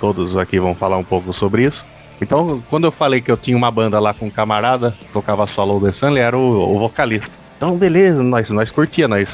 todos 0.00 0.36
aqui 0.36 0.58
vão 0.58 0.74
falar 0.74 0.96
um 0.96 1.04
pouco 1.04 1.32
sobre 1.32 1.64
isso. 1.64 1.84
Então, 2.20 2.62
quando 2.68 2.84
eu 2.84 2.90
falei 2.90 3.20
que 3.20 3.30
eu 3.30 3.36
tinha 3.36 3.56
uma 3.56 3.70
banda 3.70 4.00
lá 4.00 4.12
com 4.12 4.26
um 4.26 4.30
camarada, 4.30 4.94
tocava 5.12 5.46
solo 5.46 5.80
The 5.80 5.92
Sun, 5.92 6.08
ele 6.08 6.18
era 6.18 6.36
o, 6.36 6.74
o 6.74 6.78
vocalista. 6.78 7.30
Então, 7.56 7.76
beleza, 7.76 8.22
nós, 8.22 8.50
nós 8.50 8.70
curtia, 8.70 9.06
nós, 9.06 9.28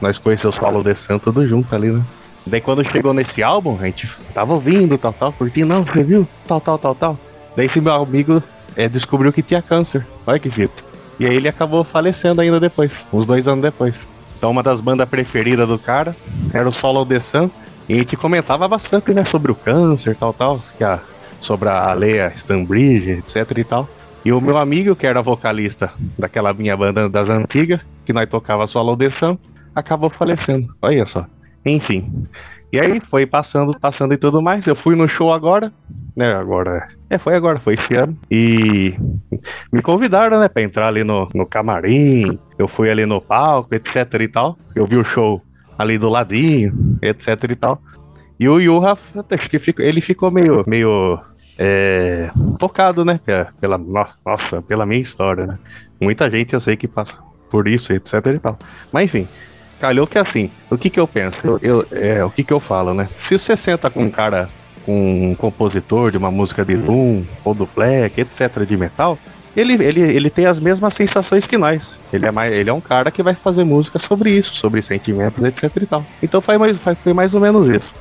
nós 0.00 0.18
conhecemos 0.18 0.56
o 0.56 0.60
solo 0.60 0.82
The 0.82 0.94
Sun 0.94 1.18
tudo 1.18 1.46
junto 1.46 1.74
ali, 1.74 1.90
né? 1.90 2.02
Daí 2.50 2.60
quando 2.60 2.84
chegou 2.84 3.14
nesse 3.14 3.42
álbum, 3.42 3.78
a 3.80 3.86
gente 3.86 4.08
tava 4.34 4.52
ouvindo, 4.52 4.98
tal, 4.98 5.12
tal, 5.12 5.32
curtindo, 5.32 5.72
não, 5.72 5.84
você 5.84 6.02
viu? 6.02 6.26
Tal, 6.48 6.60
tal, 6.60 6.76
tal, 6.76 6.94
tal. 6.94 7.18
Daí 7.56 7.66
esse 7.66 7.80
meu 7.80 7.94
amigo 7.94 8.42
é, 8.76 8.88
descobriu 8.88 9.32
que 9.32 9.40
tinha 9.40 9.62
câncer. 9.62 10.04
Olha 10.26 10.38
que 10.38 10.50
jeito. 10.50 10.84
E 11.18 11.26
aí 11.26 11.36
ele 11.36 11.48
acabou 11.48 11.84
falecendo 11.84 12.40
ainda 12.40 12.58
depois, 12.58 12.90
uns 13.12 13.24
dois 13.24 13.46
anos 13.46 13.62
depois. 13.62 13.94
Então 14.36 14.50
uma 14.50 14.62
das 14.62 14.80
bandas 14.80 15.08
preferidas 15.08 15.68
do 15.68 15.78
cara 15.78 16.16
era 16.52 16.68
o 16.68 16.72
Follow 16.72 17.06
the 17.06 17.20
Sun. 17.20 17.48
E 17.88 17.94
a 17.94 17.96
gente 17.98 18.16
comentava 18.16 18.66
bastante, 18.66 19.12
né, 19.12 19.24
sobre 19.24 19.52
o 19.52 19.54
câncer, 19.54 20.16
tal, 20.16 20.32
tal. 20.32 20.60
Que 20.76 20.82
a, 20.82 20.98
sobre 21.40 21.68
a 21.68 21.92
Leia 21.92 22.32
Stanbridge, 22.34 23.10
etc 23.10 23.56
e 23.56 23.64
tal. 23.64 23.88
E 24.24 24.32
o 24.32 24.40
meu 24.40 24.58
amigo, 24.58 24.96
que 24.96 25.06
era 25.06 25.22
vocalista 25.22 25.92
daquela 26.18 26.52
minha 26.52 26.76
banda 26.76 27.08
das 27.08 27.28
antigas, 27.28 27.80
que 28.04 28.12
nós 28.12 28.28
tocava 28.28 28.66
Follow 28.66 28.96
the 28.96 29.10
Sun, 29.12 29.38
acabou 29.74 30.10
falecendo. 30.10 30.74
Olha 30.82 31.06
só. 31.06 31.26
Enfim. 31.64 32.26
E 32.72 32.78
aí 32.78 33.00
foi 33.00 33.26
passando, 33.26 33.76
passando 33.78 34.14
e 34.14 34.16
tudo 34.16 34.40
mais. 34.40 34.66
Eu 34.66 34.76
fui 34.76 34.94
no 34.94 35.08
show 35.08 35.32
agora, 35.32 35.72
né? 36.16 36.32
Agora. 36.32 36.86
É, 37.08 37.18
foi 37.18 37.34
agora, 37.34 37.58
foi 37.58 37.74
esse 37.74 37.94
ano. 37.94 38.16
E 38.30 38.94
me 39.72 39.82
convidaram, 39.82 40.38
né, 40.38 40.48
pra 40.48 40.62
entrar 40.62 40.86
ali 40.86 41.02
no, 41.02 41.28
no 41.34 41.44
camarim. 41.44 42.38
eu 42.58 42.68
fui 42.68 42.88
ali 42.88 43.04
no 43.04 43.20
palco, 43.20 43.74
etc 43.74 44.20
e 44.20 44.28
tal. 44.28 44.56
Eu 44.74 44.86
vi 44.86 44.96
o 44.96 45.04
show 45.04 45.42
ali 45.76 45.98
do 45.98 46.08
ladinho, 46.08 46.98
etc 47.02 47.26
e 47.50 47.56
tal. 47.56 47.82
E 48.38 48.48
o 48.48 48.60
Yuha, 48.60 48.92
acho 48.92 49.50
que 49.50 49.58
ficou, 49.58 49.84
ele 49.84 50.00
ficou 50.00 50.30
meio, 50.30 50.64
meio 50.66 51.18
é, 51.58 52.30
tocado, 52.58 53.04
né? 53.04 53.20
Pela, 53.60 53.76
nossa, 53.76 54.62
pela 54.62 54.86
minha 54.86 55.00
história, 55.00 55.46
né? 55.46 55.58
Muita 56.00 56.30
gente 56.30 56.54
eu 56.54 56.60
sei 56.60 56.76
que 56.76 56.88
passa 56.88 57.18
por 57.50 57.66
isso, 57.68 57.92
etc 57.92 58.14
e 58.34 58.38
tal. 58.38 58.58
Mas 58.92 59.04
enfim, 59.04 59.28
calhou 59.80 60.06
que 60.06 60.18
assim, 60.18 60.50
o 60.70 60.76
que 60.76 60.90
que 60.90 61.00
eu 61.00 61.08
penso? 61.08 61.36
Eu, 61.42 61.58
eu, 61.62 61.86
é, 61.90 62.24
o 62.24 62.30
que 62.30 62.44
que 62.44 62.52
eu 62.52 62.60
falo, 62.60 62.92
né? 62.92 63.08
Se 63.18 63.38
você 63.38 63.56
senta 63.56 63.90
com 63.90 64.04
um 64.04 64.10
cara, 64.10 64.48
com 64.84 65.30
um 65.30 65.34
compositor 65.34 66.10
de 66.10 66.18
uma 66.18 66.30
música 66.30 66.64
de 66.64 66.76
Doom 66.76 67.24
ou 67.42 67.54
do 67.54 67.68
Black, 67.74 68.20
etc, 68.20 68.64
de 68.66 68.76
metal, 68.76 69.18
ele, 69.56 69.74
ele, 69.82 70.00
ele 70.00 70.30
tem 70.30 70.46
as 70.46 70.60
mesmas 70.60 70.94
sensações 70.94 71.46
que 71.46 71.56
nós. 71.56 71.98
Ele 72.12 72.26
é, 72.26 72.30
mais, 72.30 72.52
ele 72.52 72.70
é 72.70 72.72
um 72.72 72.80
cara 72.80 73.10
que 73.10 73.22
vai 73.22 73.34
fazer 73.34 73.64
música 73.64 73.98
sobre 73.98 74.30
isso, 74.30 74.54
sobre 74.54 74.80
sentimentos, 74.82 75.42
etc 75.42 75.70
e 75.82 75.86
tal. 75.86 76.04
Então 76.22 76.40
foi 76.40 76.58
mais, 76.58 76.76
foi 77.02 77.12
mais 77.12 77.34
ou 77.34 77.40
menos 77.40 77.68
isso. 77.68 77.94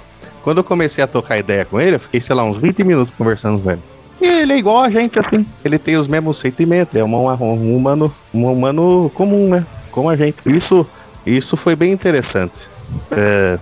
Quando 0.43 0.59
eu 0.59 0.63
comecei 0.63 1.03
a 1.03 1.07
trocar 1.07 1.37
ideia 1.37 1.65
com 1.65 1.79
ele, 1.79 1.95
eu 1.95 1.99
fiquei, 1.99 2.19
sei 2.19 2.35
lá, 2.35 2.43
uns 2.43 2.57
20 2.57 2.83
minutos 2.83 3.13
conversando 3.17 3.61
com 3.61 3.71
ele. 3.71 3.81
E 4.21 4.25
ele 4.25 4.53
é 4.53 4.57
igual 4.57 4.83
a 4.83 4.89
gente, 4.89 5.17
assim. 5.17 5.45
Ele 5.63 5.77
tem 5.77 5.97
os 5.97 6.07
mesmos 6.07 6.37
sentimentos, 6.37 6.95
é 6.95 7.03
um, 7.03 7.15
um 7.15 7.75
humano, 7.75 8.13
um 8.33 8.51
humano 8.51 9.11
comum, 9.13 9.49
né? 9.49 9.65
Como 9.91 10.09
a 10.09 10.15
gente. 10.15 10.37
Isso, 10.45 10.85
isso 11.25 11.57
foi 11.57 11.75
bem 11.75 11.91
interessante. 11.91 12.69
É, 13.11 13.59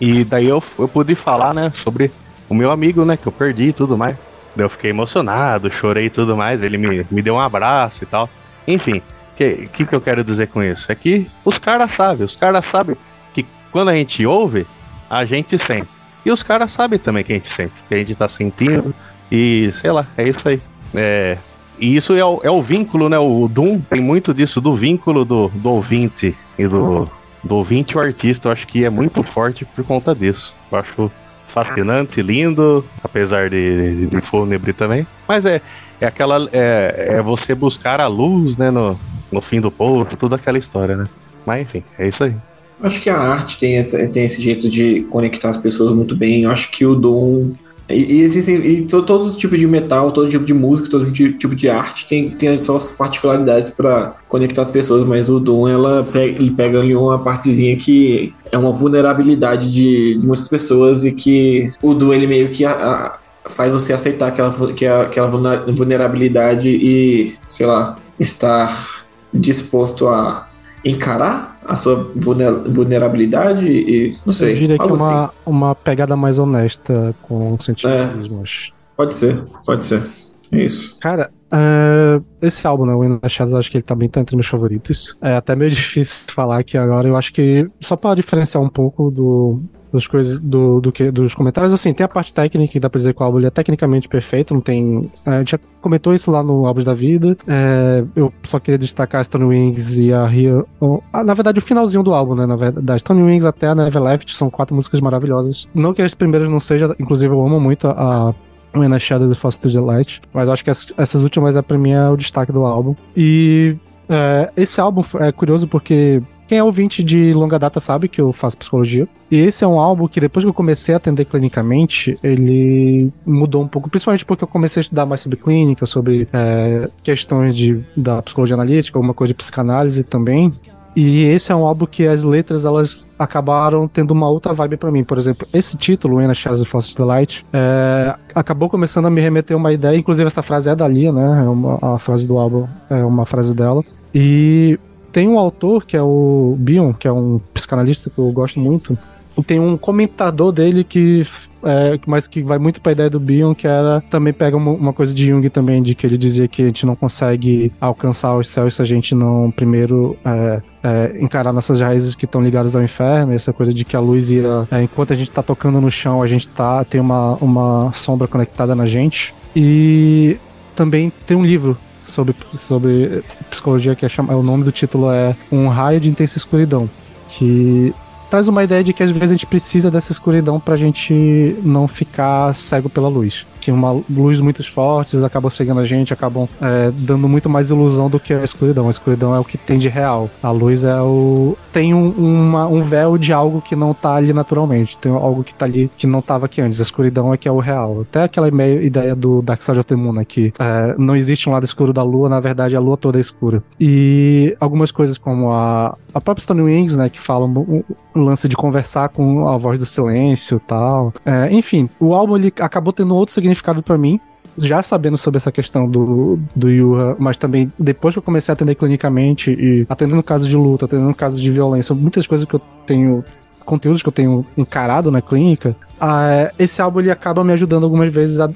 e 0.00 0.24
daí 0.24 0.46
eu, 0.46 0.62
eu 0.78 0.88
pude 0.88 1.14
falar, 1.14 1.52
né, 1.52 1.72
sobre 1.74 2.10
o 2.48 2.54
meu 2.54 2.70
amigo, 2.70 3.04
né, 3.04 3.16
que 3.16 3.26
eu 3.26 3.32
perdi 3.32 3.64
e 3.64 3.72
tudo 3.72 3.96
mais. 3.96 4.16
Daí 4.54 4.64
eu 4.64 4.70
fiquei 4.70 4.90
emocionado, 4.90 5.70
chorei 5.70 6.06
e 6.06 6.10
tudo 6.10 6.36
mais. 6.36 6.62
Ele 6.62 6.78
me, 6.78 7.06
me 7.10 7.22
deu 7.22 7.34
um 7.34 7.40
abraço 7.40 8.04
e 8.04 8.06
tal. 8.06 8.28
Enfim, 8.66 8.98
o 8.98 9.36
que, 9.36 9.68
que, 9.68 9.86
que 9.86 9.94
eu 9.94 10.00
quero 10.00 10.22
dizer 10.24 10.48
com 10.48 10.62
isso? 10.62 10.90
É 10.90 10.94
que 10.94 11.30
os 11.44 11.58
caras 11.58 11.92
sabem, 11.94 12.24
os 12.24 12.36
caras 12.36 12.64
sabem 12.70 12.96
que 13.32 13.46
quando 13.70 13.90
a 13.90 13.94
gente 13.94 14.24
ouve, 14.26 14.66
a 15.08 15.24
gente 15.24 15.56
sente. 15.58 15.88
E 16.24 16.30
os 16.30 16.42
caras 16.42 16.70
sabem 16.70 16.98
também 16.98 17.24
que 17.24 17.32
a 17.32 17.36
gente 17.36 17.52
sente, 17.52 17.72
que 17.88 17.94
a 17.94 17.98
gente 17.98 18.14
tá 18.14 18.28
sentindo. 18.28 18.94
E 19.30 19.70
sei 19.72 19.90
lá, 19.90 20.06
é 20.16 20.28
isso 20.28 20.46
aí. 20.46 20.60
É, 20.94 21.38
e 21.80 21.96
isso 21.96 22.14
é 22.14 22.24
o, 22.24 22.40
é 22.42 22.50
o 22.50 22.62
vínculo, 22.62 23.08
né? 23.08 23.18
O 23.18 23.48
Doom 23.48 23.80
tem 23.80 24.00
muito 24.00 24.32
disso, 24.34 24.60
do 24.60 24.74
vínculo 24.74 25.24
do, 25.24 25.48
do 25.48 25.70
ouvinte 25.70 26.36
e 26.58 26.66
do, 26.66 27.08
do 27.42 27.56
ouvinte 27.56 27.94
e 27.94 27.96
o 27.96 28.00
artista. 28.00 28.48
Eu 28.48 28.52
acho 28.52 28.66
que 28.66 28.84
é 28.84 28.90
muito 28.90 29.22
forte 29.22 29.64
por 29.64 29.84
conta 29.84 30.14
disso. 30.14 30.54
Eu 30.70 30.78
acho 30.78 31.10
fascinante, 31.48 32.22
lindo, 32.22 32.84
apesar 33.02 33.50
de, 33.50 34.06
de 34.06 34.20
fúnebre 34.20 34.72
também. 34.72 35.06
Mas 35.26 35.46
é, 35.46 35.60
é 36.00 36.06
aquela. 36.06 36.48
É, 36.52 37.16
é 37.16 37.22
você 37.22 37.54
buscar 37.54 38.00
a 38.00 38.06
luz, 38.06 38.56
né? 38.56 38.70
No, 38.70 38.98
no 39.30 39.40
fim 39.40 39.60
do 39.60 39.70
povo, 39.70 40.04
toda 40.16 40.36
aquela 40.36 40.58
história, 40.58 40.96
né? 40.96 41.06
Mas 41.46 41.62
enfim, 41.62 41.84
é 41.98 42.08
isso 42.08 42.24
aí. 42.24 42.34
Acho 42.80 43.00
que 43.00 43.10
a 43.10 43.18
arte 43.18 43.58
tem, 43.58 43.76
essa, 43.76 44.06
tem 44.08 44.24
esse 44.24 44.40
jeito 44.40 44.68
de 44.70 45.00
conectar 45.10 45.48
as 45.48 45.56
pessoas 45.56 45.92
muito 45.92 46.14
bem. 46.14 46.42
Eu 46.42 46.50
acho 46.50 46.70
que 46.70 46.86
o 46.86 46.94
Doom. 46.94 47.54
E, 47.88 48.18
e 48.18 48.22
existem. 48.22 48.56
E 48.56 48.82
todo, 48.82 49.06
todo, 49.06 49.36
tipo 49.36 49.56
de 49.56 49.66
metal, 49.66 50.12
todo 50.12 50.28
tipo 50.28 50.44
de 50.44 50.54
música, 50.54 50.90
todo 50.90 51.10
tipo 51.10 51.54
de 51.54 51.68
arte 51.68 52.06
tem, 52.06 52.30
tem 52.30 52.50
as 52.50 52.62
suas 52.62 52.90
particularidades 52.90 53.70
para 53.70 54.16
conectar 54.28 54.62
as 54.62 54.70
pessoas, 54.70 55.04
mas 55.04 55.30
o 55.30 55.40
Doom 55.40 55.68
ela 55.68 56.06
pega, 56.10 56.38
ele 56.38 56.50
pega 56.50 56.80
ali 56.80 56.94
uma 56.94 57.18
partezinha 57.18 57.76
que 57.76 58.34
é 58.52 58.58
uma 58.58 58.72
vulnerabilidade 58.72 59.72
de, 59.72 60.18
de 60.18 60.26
muitas 60.26 60.48
pessoas 60.48 61.04
e 61.04 61.12
que 61.12 61.72
o 61.82 61.94
Doom 61.94 62.12
ele 62.12 62.26
meio 62.26 62.48
que. 62.50 62.64
A, 62.64 62.72
a, 62.72 63.18
faz 63.48 63.72
você 63.72 63.94
aceitar 63.94 64.28
aquela, 64.28 64.74
que 64.74 64.84
é 64.84 65.00
aquela 65.00 65.28
vulnerabilidade 65.28 66.68
e, 66.68 67.34
sei 67.48 67.66
lá, 67.66 67.94
estar 68.20 69.06
disposto 69.32 70.06
a 70.06 70.48
encarar 70.84 71.57
a 71.68 71.76
sua 71.76 72.10
vulnerabilidade 72.16 73.68
e 73.68 74.16
não 74.24 74.32
sei. 74.32 74.52
Eu 74.52 74.56
diria 74.56 74.78
que 74.78 74.82
é 74.82 74.86
uma, 74.86 75.24
assim. 75.24 75.32
uma 75.44 75.74
pegada 75.74 76.16
mais 76.16 76.38
honesta 76.38 77.14
com 77.22 77.60
sentimentos. 77.60 78.70
É, 78.72 78.94
pode 78.96 79.14
ser, 79.14 79.44
pode 79.66 79.84
ser. 79.84 80.02
É 80.50 80.64
isso. 80.64 80.98
Cara, 80.98 81.30
uh, 81.52 82.24
esse 82.40 82.66
álbum, 82.66 82.86
né, 82.86 82.94
o 82.94 83.04
In 83.04 83.20
Shadows, 83.28 83.54
acho 83.54 83.70
que 83.70 83.76
ele 83.76 83.82
também 83.82 84.08
tá 84.08 84.18
entre 84.18 84.34
meus 84.34 84.46
favoritos. 84.46 85.14
É 85.20 85.36
até 85.36 85.54
meio 85.54 85.70
difícil 85.70 86.32
falar 86.34 86.64
que 86.64 86.78
agora 86.78 87.06
eu 87.06 87.16
acho 87.16 87.32
que, 87.34 87.68
só 87.80 87.96
para 87.96 88.14
diferenciar 88.14 88.64
um 88.64 88.70
pouco 88.70 89.10
do, 89.10 89.60
das 89.92 90.06
coisas 90.06 90.38
do, 90.38 90.80
do 90.80 90.92
que 90.92 91.10
dos 91.10 91.34
comentários. 91.34 91.72
Assim 91.72 91.92
tem 91.92 92.04
a 92.04 92.08
parte 92.08 92.32
técnica 92.32 92.72
que 92.72 92.80
dá 92.80 92.88
pra 92.90 92.98
dizer 92.98 93.14
que 93.14 93.22
o 93.22 93.24
álbum 93.24 93.40
é 93.40 93.50
tecnicamente 93.50 94.08
perfeito 94.08 94.54
não 94.54 94.60
tem 94.60 95.10
é, 95.26 95.30
a 95.30 95.38
gente 95.38 95.52
já 95.52 95.58
comentou 95.80 96.14
isso 96.14 96.30
lá 96.30 96.42
no 96.42 96.66
álbum 96.66 96.82
da 96.82 96.94
vida. 96.94 97.36
É, 97.46 98.04
eu 98.14 98.32
só 98.42 98.58
queria 98.58 98.78
destacar 98.78 99.20
a 99.20 99.24
Stone 99.24 99.44
Wings 99.44 99.98
e 99.98 100.12
a 100.12 100.26
Rio 100.26 100.66
ah, 101.12 101.24
na 101.24 101.34
verdade 101.34 101.58
o 101.58 101.62
finalzinho 101.62 102.02
do 102.02 102.12
álbum 102.12 102.34
né? 102.34 102.46
Na 102.46 102.56
verdade 102.56 102.84
da 102.84 102.98
Stone 102.98 103.22
Wings 103.22 103.44
até 103.44 103.68
a 103.68 103.74
Never 103.74 104.02
Left 104.02 104.34
são 104.34 104.50
quatro 104.50 104.74
músicas 104.74 105.00
maravilhosas. 105.00 105.68
Não 105.74 105.94
que 105.94 106.02
as 106.02 106.14
primeiras 106.14 106.48
não 106.48 106.60
sejam 106.60 106.94
inclusive 106.98 107.32
eu 107.32 107.44
amo 107.44 107.60
muito 107.60 107.88
a, 107.88 108.34
When 108.76 108.94
I 108.94 109.00
Shadow 109.00 109.28
the 109.28 109.34
Foster 109.34 109.70
Delight, 109.70 110.20
mas 110.32 110.46
eu 110.46 110.52
acho 110.52 110.62
que 110.62 110.70
essas, 110.70 110.92
essas 110.96 111.22
últimas 111.24 111.56
é 111.56 111.62
pra 111.62 111.78
mim 111.78 111.92
é 111.92 112.08
o 112.08 112.16
destaque 112.16 112.52
do 112.52 112.64
álbum. 112.64 112.94
E 113.16 113.76
é, 114.08 114.50
esse 114.56 114.80
álbum 114.80 115.02
é 115.20 115.32
curioso 115.32 115.66
porque 115.66 116.22
quem 116.48 116.56
é 116.56 116.64
ouvinte 116.64 117.04
de 117.04 117.32
longa 117.34 117.58
data 117.58 117.78
sabe 117.78 118.08
que 118.08 118.20
eu 118.20 118.32
faço 118.32 118.56
psicologia. 118.56 119.06
E 119.30 119.38
esse 119.38 119.62
é 119.62 119.68
um 119.68 119.78
álbum 119.78 120.08
que 120.08 120.18
depois 120.18 120.44
que 120.44 120.48
eu 120.48 120.54
comecei 120.54 120.94
a 120.94 120.96
atender 120.96 121.26
clinicamente, 121.26 122.18
ele 122.24 123.12
mudou 123.26 123.62
um 123.62 123.68
pouco, 123.68 123.90
principalmente 123.90 124.24
porque 124.24 124.42
eu 124.42 124.48
comecei 124.48 124.80
a 124.80 124.82
estudar 124.82 125.04
mais 125.04 125.20
sobre 125.20 125.36
clínica, 125.36 125.84
sobre 125.84 126.26
é, 126.32 126.88
questões 127.04 127.54
de, 127.54 127.84
da 127.94 128.22
psicologia 128.22 128.54
analítica, 128.54 128.98
alguma 128.98 129.12
coisa 129.12 129.28
de 129.28 129.34
psicanálise 129.34 130.02
também. 130.02 130.50
E 130.96 131.22
esse 131.24 131.52
é 131.52 131.54
um 131.54 131.66
álbum 131.66 131.84
que 131.84 132.06
as 132.06 132.24
letras 132.24 132.64
elas 132.64 133.08
acabaram 133.18 133.86
tendo 133.86 134.12
uma 134.12 134.28
outra 134.28 134.54
vibe 134.54 134.78
para 134.78 134.90
mim. 134.90 135.04
Por 135.04 135.18
exemplo, 135.18 135.46
esse 135.52 135.76
título, 135.76 136.16
When 136.16 136.30
a 136.30 136.34
Shadows 136.34 136.66
Foster 136.66 136.96
the 136.96 137.04
Light, 137.04 137.46
é, 137.52 138.16
acabou 138.34 138.70
começando 138.70 139.04
a 139.04 139.10
me 139.10 139.20
remeter 139.20 139.54
a 139.54 139.58
uma 139.58 139.72
ideia. 139.72 139.96
Inclusive, 139.96 140.26
essa 140.26 140.42
frase 140.42 140.70
é 140.70 140.74
da 140.74 140.88
Lia, 140.88 141.12
né? 141.12 141.44
É 141.44 141.48
uma, 141.48 141.78
a 141.80 141.98
frase 141.98 142.26
do 142.26 142.38
álbum 142.38 142.66
é 142.88 143.04
uma 143.04 143.26
frase 143.26 143.54
dela. 143.54 143.84
E 144.14 144.78
tem 145.12 145.28
um 145.28 145.38
autor, 145.38 145.84
que 145.84 145.96
é 145.96 146.02
o 146.02 146.56
Bion, 146.58 146.92
que 146.92 147.08
é 147.08 147.12
um 147.12 147.40
psicanalista 147.52 148.10
que 148.10 148.18
eu 148.18 148.30
gosto 148.32 148.60
muito, 148.60 148.98
e 149.36 149.42
tem 149.42 149.60
um 149.60 149.76
comentador 149.76 150.50
dele 150.50 150.82
que 150.82 151.24
é, 151.62 151.98
mas 152.06 152.28
que 152.28 152.42
vai 152.42 152.58
muito 152.58 152.80
pra 152.80 152.92
ideia 152.92 153.10
do 153.10 153.18
Bion, 153.18 153.54
que 153.54 153.66
era 153.66 154.00
também 154.10 154.32
pega 154.32 154.56
uma, 154.56 154.70
uma, 154.70 154.92
coisa 154.92 155.12
de 155.12 155.26
Jung 155.26 155.48
também, 155.48 155.82
de 155.82 155.94
que 155.94 156.06
ele 156.06 156.16
dizia 156.16 156.46
que 156.46 156.62
a 156.62 156.66
gente 156.66 156.86
não 156.86 156.94
consegue 156.94 157.72
alcançar 157.80 158.36
os 158.36 158.48
céus 158.48 158.74
se 158.74 158.82
a 158.82 158.84
gente 158.84 159.14
não 159.14 159.50
primeiro 159.50 160.16
é, 160.24 160.62
é, 160.82 161.16
encarar 161.20 161.52
nossas 161.52 161.80
raízes 161.80 162.14
que 162.14 162.24
estão 162.24 162.40
ligadas 162.40 162.76
ao 162.76 162.82
inferno, 162.82 163.32
essa 163.32 163.52
coisa 163.52 163.72
de 163.72 163.84
que 163.84 163.96
a 163.96 164.00
luz 164.00 164.30
ia. 164.30 164.68
É, 164.70 164.82
enquanto 164.82 165.12
a 165.12 165.16
gente 165.16 165.30
tá 165.30 165.42
tocando 165.42 165.80
no 165.80 165.90
chão, 165.90 166.22
a 166.22 166.26
gente 166.26 166.48
tá, 166.48 166.84
tem 166.84 167.00
uma, 167.00 167.34
uma 167.36 167.92
sombra 167.92 168.28
conectada 168.28 168.74
na 168.74 168.86
gente. 168.86 169.34
E 169.54 170.36
também 170.76 171.12
tem 171.26 171.36
um 171.36 171.44
livro 171.44 171.76
sobre, 172.08 172.34
sobre 172.54 173.22
psicologia 173.50 173.94
que 173.94 174.04
é 174.04 174.08
chama, 174.08 174.34
o 174.34 174.42
nome 174.42 174.64
do 174.64 174.72
título 174.72 175.10
é 175.10 175.36
Um 175.50 175.68
Raio 175.68 176.00
de 176.00 176.08
Intensa 176.08 176.38
Escuridão, 176.38 176.88
que 177.28 177.94
traz 178.30 178.48
uma 178.48 178.64
ideia 178.64 178.82
de 178.82 178.92
que 178.92 179.02
às 179.02 179.10
vezes 179.10 179.30
a 179.30 179.34
gente 179.34 179.46
precisa 179.46 179.90
dessa 179.90 180.12
escuridão 180.12 180.58
pra 180.58 180.76
gente 180.76 181.56
não 181.62 181.86
ficar 181.88 182.54
cego 182.54 182.88
pela 182.88 183.08
luz 183.08 183.46
uma 183.70 184.02
luz 184.08 184.40
muito 184.40 184.62
forte 184.70 185.16
acabam 185.24 185.50
cegando 185.50 185.80
a 185.80 185.84
gente, 185.84 186.12
acabam 186.12 186.48
é, 186.60 186.90
dando 186.92 187.28
muito 187.28 187.48
mais 187.48 187.70
ilusão 187.70 188.08
do 188.08 188.18
que 188.18 188.32
a 188.32 188.42
escuridão. 188.42 188.86
A 188.86 188.90
escuridão 188.90 189.34
é 189.34 189.38
o 189.38 189.44
que 189.44 189.56
tem 189.56 189.78
de 189.78 189.88
real. 189.88 190.30
A 190.42 190.50
luz 190.50 190.84
é 190.84 191.00
o. 191.00 191.56
tem 191.72 191.94
um, 191.94 192.08
uma, 192.10 192.66
um 192.66 192.80
véu 192.80 193.16
de 193.18 193.32
algo 193.32 193.60
que 193.60 193.76
não 193.76 193.94
tá 193.94 194.14
ali 194.14 194.32
naturalmente. 194.32 194.98
Tem 194.98 195.12
algo 195.12 195.44
que 195.44 195.54
tá 195.54 195.64
ali 195.64 195.90
que 195.96 196.06
não 196.06 196.20
tava 196.20 196.46
aqui 196.46 196.60
antes. 196.60 196.80
A 196.80 196.82
escuridão 196.82 197.32
é 197.32 197.36
que 197.36 197.48
é 197.48 197.52
o 197.52 197.58
real. 197.58 198.02
Até 198.02 198.22
aquela 198.22 198.48
ideia 198.48 199.14
do 199.14 199.42
Dark 199.42 199.62
Side 199.62 199.78
of 199.78 199.86
the 199.86 199.96
Moon, 199.96 200.12
né, 200.12 200.24
que 200.24 200.52
é, 200.58 200.94
não 200.98 201.16
existe 201.16 201.48
um 201.48 201.52
lado 201.52 201.64
escuro 201.64 201.92
da 201.92 202.02
lua, 202.02 202.28
na 202.28 202.40
verdade 202.40 202.76
a 202.76 202.80
lua 202.80 202.96
toda 202.96 203.18
é 203.18 203.20
escura. 203.20 203.62
E 203.80 204.56
algumas 204.60 204.90
coisas 204.90 205.18
como 205.18 205.50
a, 205.50 205.96
a 206.12 206.20
própria 206.20 206.42
Stone 206.42 206.62
Wings, 206.62 206.96
né, 206.96 207.08
que 207.08 207.20
falam 207.20 207.52
o, 207.52 207.84
o 208.14 208.18
lance 208.18 208.48
de 208.48 208.56
conversar 208.56 209.08
com 209.10 209.48
a 209.48 209.56
voz 209.56 209.78
do 209.78 209.86
silêncio 209.86 210.56
e 210.56 210.60
tal. 210.60 211.12
É, 211.24 211.52
enfim, 211.52 211.88
o 212.00 212.14
álbum 212.14 212.36
ele 212.36 212.52
acabou 212.60 212.92
tendo 212.92 213.14
outro 213.14 213.34
significado 213.34 213.57
significado 213.58 213.82
para 213.82 213.98
mim, 213.98 214.20
já 214.56 214.82
sabendo 214.82 215.16
sobre 215.16 215.38
essa 215.38 215.52
questão 215.52 215.88
do, 215.88 216.38
do 216.54 216.68
Yuha, 216.68 217.16
mas 217.18 217.36
também 217.36 217.72
depois 217.78 218.14
que 218.14 218.18
eu 218.18 218.22
comecei 218.22 218.52
a 218.52 218.54
atender 218.54 218.74
clinicamente 218.74 219.50
e 219.50 219.86
atendendo 219.88 220.22
casos 220.22 220.48
de 220.48 220.56
luta, 220.56 220.86
atendendo 220.86 221.14
casos 221.14 221.40
de 221.40 221.50
violência, 221.50 221.94
muitas 221.94 222.26
coisas 222.26 222.46
que 222.46 222.54
eu 222.54 222.60
tenho 222.86 223.24
conteúdos 223.64 224.02
que 224.02 224.08
eu 224.08 224.12
tenho 224.12 224.46
encarado 224.56 225.10
na 225.10 225.20
clínica, 225.20 225.76
uh, 226.00 226.50
esse 226.58 226.80
álbum 226.80 227.00
ele 227.00 227.10
acaba 227.10 227.44
me 227.44 227.52
ajudando 227.52 227.84
algumas 227.84 228.12
vezes 228.12 228.40
a, 228.40 228.48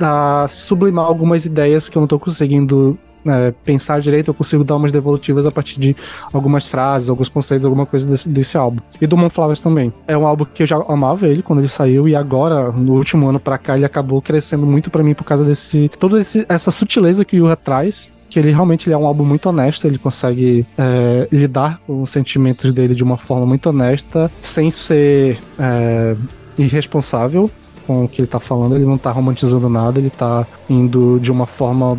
a, 0.00 0.48
sublimar 0.48 1.04
algumas 1.04 1.46
ideias 1.46 1.88
que 1.88 1.96
eu 1.96 2.00
não 2.00 2.08
tô 2.08 2.18
conseguindo 2.18 2.98
é, 3.26 3.52
pensar 3.64 4.00
direito, 4.00 4.28
eu 4.28 4.34
consigo 4.34 4.64
dar 4.64 4.76
umas 4.76 4.92
devolutivas 4.92 5.46
a 5.46 5.50
partir 5.50 5.78
de 5.80 5.96
algumas 6.32 6.66
frases, 6.66 7.08
alguns 7.08 7.28
conceitos, 7.28 7.64
alguma 7.64 7.86
coisa 7.86 8.08
desse, 8.08 8.28
desse 8.28 8.56
álbum. 8.56 8.80
E 9.00 9.06
do 9.06 9.16
Moonflowers 9.16 9.60
também. 9.60 9.92
É 10.06 10.16
um 10.16 10.26
álbum 10.26 10.44
que 10.44 10.62
eu 10.62 10.66
já 10.66 10.76
amava 10.88 11.26
ele 11.26 11.42
quando 11.42 11.60
ele 11.60 11.68
saiu, 11.68 12.08
e 12.08 12.14
agora, 12.14 12.70
no 12.72 12.94
último 12.94 13.28
ano 13.28 13.40
pra 13.40 13.58
cá, 13.58 13.76
ele 13.76 13.84
acabou 13.84 14.20
crescendo 14.20 14.66
muito 14.66 14.90
pra 14.90 15.02
mim 15.02 15.14
por 15.14 15.24
causa 15.24 15.44
desse. 15.44 15.90
toda 15.98 16.18
esse, 16.20 16.44
essa 16.48 16.70
sutileza 16.70 17.24
que 17.24 17.36
o 17.36 17.46
Yuha 17.46 17.56
traz. 17.56 18.10
Que 18.28 18.40
ele 18.40 18.50
realmente 18.50 18.88
ele 18.88 18.94
é 18.94 18.98
um 18.98 19.06
álbum 19.06 19.24
muito 19.24 19.48
honesto, 19.48 19.86
ele 19.86 19.98
consegue 19.98 20.66
é, 20.76 21.28
lidar 21.30 21.80
com 21.86 22.02
os 22.02 22.10
sentimentos 22.10 22.72
dele 22.72 22.92
de 22.92 23.04
uma 23.04 23.16
forma 23.16 23.46
muito 23.46 23.68
honesta, 23.68 24.28
sem 24.42 24.68
ser 24.68 25.38
é, 25.56 26.16
irresponsável 26.58 27.48
com 27.86 28.04
o 28.04 28.08
que 28.08 28.20
ele 28.20 28.26
tá 28.26 28.40
falando, 28.40 28.74
ele 28.74 28.84
não 28.84 28.98
tá 28.98 29.10
romantizando 29.10 29.68
nada, 29.68 30.00
ele 30.00 30.10
tá 30.10 30.46
indo 30.68 31.18
de 31.20 31.30
uma 31.30 31.46
forma. 31.46 31.98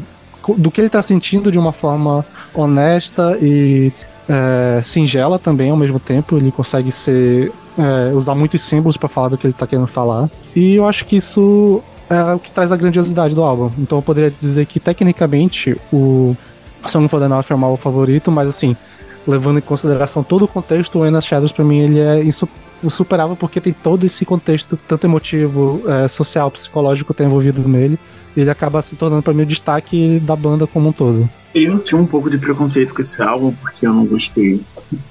Do 0.55 0.69
que 0.69 0.79
ele 0.79 0.89
tá 0.89 1.01
sentindo 1.01 1.51
de 1.51 1.57
uma 1.57 1.71
forma 1.71 2.25
honesta 2.53 3.37
e 3.41 3.91
é, 4.29 4.81
singela 4.83 5.39
também 5.39 5.69
ao 5.69 5.77
mesmo 5.77 5.99
tempo. 5.99 6.37
Ele 6.37 6.51
consegue 6.51 6.91
ser. 6.91 7.51
é, 7.77 8.13
usar 8.15 8.35
muitos 8.35 8.61
símbolos 8.61 8.97
pra 8.97 9.07
falar 9.07 9.29
do 9.29 9.37
que 9.37 9.47
ele 9.47 9.53
tá 9.53 9.67
querendo 9.67 9.87
falar. 9.87 10.29
E 10.55 10.75
eu 10.75 10.87
acho 10.87 11.05
que 11.05 11.15
isso 11.15 11.81
é 12.09 12.33
o 12.33 12.39
que 12.39 12.51
traz 12.51 12.71
a 12.71 12.77
grandiosidade 12.77 13.35
do 13.35 13.43
álbum. 13.43 13.71
Então 13.77 13.97
eu 13.99 14.01
poderia 14.01 14.31
dizer 14.31 14.65
que 14.65 14.79
tecnicamente 14.79 15.79
o 15.91 16.35
Song 16.85 17.07
for 17.07 17.19
the 17.19 17.27
North 17.27 17.51
é 17.51 17.55
o 17.55 17.59
meu 17.59 17.77
favorito, 17.77 18.31
mas 18.31 18.47
assim, 18.47 18.75
levando 19.27 19.59
em 19.59 19.61
consideração 19.61 20.23
todo 20.23 20.45
o 20.45 20.47
contexto, 20.47 20.99
o 20.99 21.05
Enas 21.05 21.25
Shadows 21.25 21.51
pra 21.51 21.65
mim 21.65 21.79
ele 21.79 21.99
é 21.99 22.21
insu- 22.83 22.85
insuperável 22.85 23.35
porque 23.35 23.59
tem 23.61 23.73
todo 23.73 24.05
esse 24.05 24.25
contexto, 24.25 24.77
tanto 24.87 25.05
emotivo, 25.05 25.81
é, 25.87 26.07
social, 26.07 26.49
psicológico 26.51 27.13
que 27.13 27.17
tá 27.17 27.23
envolvido 27.25 27.67
nele. 27.67 27.97
E 28.35 28.41
ele 28.41 28.49
acaba 28.49 28.81
se 28.81 28.95
tornando 28.95 29.23
pra 29.23 29.33
mim 29.33 29.41
o 29.43 29.45
destaque 29.45 30.19
da 30.19 30.35
banda 30.35 30.67
como 30.67 30.89
um 30.89 30.91
todo. 30.91 31.27
Eu 31.55 31.79
tinha 31.79 31.99
um 31.99 32.05
pouco 32.05 32.29
de 32.29 32.37
preconceito 32.37 32.93
com 32.93 33.01
esse 33.01 33.19
álbum 33.21 33.51
porque 33.51 33.87
eu 33.87 33.93
não 33.93 34.05
gostei 34.05 34.61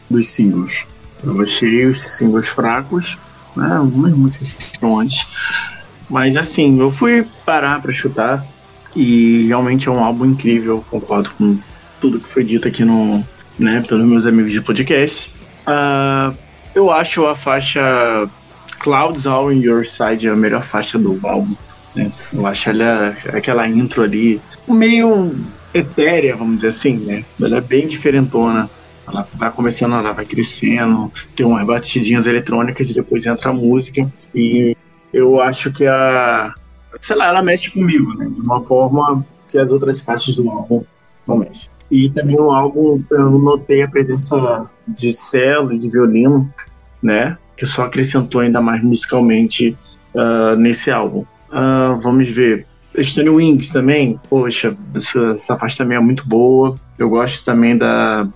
dos 0.08 0.28
singles. 0.28 0.86
Eu 1.24 1.40
achei 1.42 1.86
os 1.86 2.00
singles 2.16 2.46
fracos, 2.46 3.18
né? 3.56 3.74
Algumas 3.76 4.12
músicas 4.14 4.56
estão 4.60 5.00
antes. 5.00 5.26
Mas 6.08 6.36
assim, 6.36 6.78
eu 6.78 6.92
fui 6.92 7.26
parar 7.44 7.82
pra 7.82 7.90
chutar 7.90 8.46
e 8.94 9.46
realmente 9.48 9.88
é 9.88 9.90
um 9.90 10.04
álbum 10.04 10.24
incrível. 10.26 10.84
Concordo 10.88 11.30
com 11.36 11.58
tudo 12.00 12.20
que 12.20 12.28
foi 12.28 12.44
dito 12.44 12.68
aqui 12.68 12.84
no, 12.84 13.24
né, 13.58 13.82
pelos 13.88 14.06
meus 14.06 14.24
amigos 14.24 14.52
de 14.52 14.60
podcast. 14.60 15.32
Ah, 15.66 16.32
eu 16.76 16.90
acho 16.90 17.24
a 17.26 17.34
faixa 17.34 18.28
Clouds 18.78 19.26
All 19.26 19.50
in 19.50 19.62
Your 19.62 19.84
Side 19.86 20.28
a 20.28 20.36
melhor 20.36 20.62
faixa 20.62 20.98
do 20.98 21.18
álbum. 21.26 21.56
né? 21.94 22.12
Eu 22.32 22.46
acho 22.46 22.68
ela, 22.68 23.16
aquela 23.32 23.66
intro 23.66 24.02
ali 24.02 24.40
meio 24.68 25.34
etérea, 25.72 26.36
vamos 26.36 26.56
dizer 26.56 26.68
assim, 26.68 26.96
né? 26.98 27.24
Ela 27.40 27.56
é 27.56 27.60
bem 27.62 27.86
diferentona. 27.86 28.68
Ela 29.08 29.26
vai 29.34 29.50
começando, 29.50 29.94
ela 29.94 30.12
vai 30.12 30.26
crescendo, 30.26 31.10
tem 31.34 31.46
umas 31.46 31.66
batidinhas 31.66 32.26
eletrônicas 32.26 32.90
e 32.90 32.94
depois 32.94 33.24
entra 33.24 33.50
a 33.50 33.55
música. 33.55 34.06
E 34.34 34.76
eu 35.12 35.40
acho 35.40 35.72
que 35.72 35.86
a. 35.86 36.52
Sei 37.00 37.16
lá, 37.16 37.28
ela 37.28 37.42
mexe 37.42 37.70
comigo, 37.70 38.12
né? 38.18 38.28
De 38.30 38.40
uma 38.42 38.62
forma 38.62 39.24
que 39.48 39.58
as 39.58 39.70
outras 39.72 40.02
faixas 40.02 40.34
do 40.36 40.50
álbum 40.50 40.84
não 41.26 41.38
mexem. 41.38 41.70
E 41.90 42.10
também 42.10 42.36
no 42.36 42.50
álbum 42.50 43.02
eu 43.10 43.30
notei 43.30 43.82
a 43.82 43.88
presença 43.88 44.68
de 44.86 45.12
cello 45.12 45.73
e 45.73 45.78
de 45.78 45.89
violino, 45.90 46.52
né? 47.02 47.36
Que 47.56 47.66
só 47.66 47.84
acrescentou 47.84 48.40
ainda 48.40 48.60
mais 48.60 48.82
musicalmente 48.82 49.76
ah, 50.15 50.56
nesse 50.56 50.90
álbum. 50.90 51.24
Ah, 51.50 51.98
vamos 52.02 52.28
ver. 52.28 52.66
Stone 52.98 53.28
Wings 53.28 53.70
também, 53.70 54.18
poxa, 54.28 54.74
essa, 54.94 55.20
essa 55.32 55.56
faixa 55.56 55.78
também 55.78 55.98
é 55.98 56.00
muito 56.00 56.26
boa. 56.26 56.76
Eu 56.98 57.10
gosto 57.10 57.44
também 57.44 57.76
da 57.76 58.26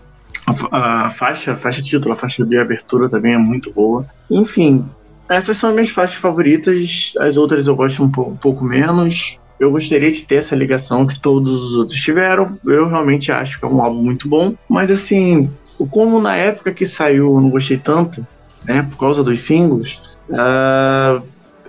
a, 0.70 1.06
a 1.06 1.10
faixa, 1.10 1.52
a 1.52 1.56
faixa 1.56 1.80
título, 1.80 2.12
a 2.12 2.16
faixa 2.16 2.44
de 2.44 2.58
abertura 2.58 3.08
também 3.08 3.34
é 3.34 3.38
muito 3.38 3.72
boa. 3.72 4.06
Enfim, 4.30 4.84
essas 5.28 5.56
são 5.56 5.70
as 5.70 5.74
minhas 5.74 5.90
faixas 5.90 6.16
favoritas. 6.16 7.14
As 7.18 7.36
outras 7.36 7.66
eu 7.66 7.76
gosto 7.76 8.02
um, 8.02 8.06
um 8.06 8.36
pouco 8.36 8.64
menos. 8.64 9.38
Eu 9.58 9.70
gostaria 9.70 10.10
de 10.10 10.22
ter 10.22 10.36
essa 10.36 10.56
ligação 10.56 11.06
que 11.06 11.20
todos 11.20 11.62
os 11.62 11.78
outros 11.78 12.00
tiveram. 12.00 12.58
Eu 12.64 12.88
realmente 12.88 13.30
acho 13.30 13.58
que 13.58 13.64
é 13.64 13.68
um 13.68 13.82
álbum 13.82 14.02
muito 14.02 14.28
bom. 14.28 14.54
Mas 14.68 14.90
assim, 14.90 15.50
como 15.86 16.20
na 16.20 16.36
época 16.36 16.72
que 16.72 16.86
saiu 16.86 17.34
eu 17.34 17.40
não 17.40 17.50
gostei 17.50 17.76
tanto, 17.76 18.26
né, 18.64 18.82
por 18.82 18.98
causa 18.98 19.24
dos 19.24 19.40
singles, 19.40 20.00
ah, 20.32 21.22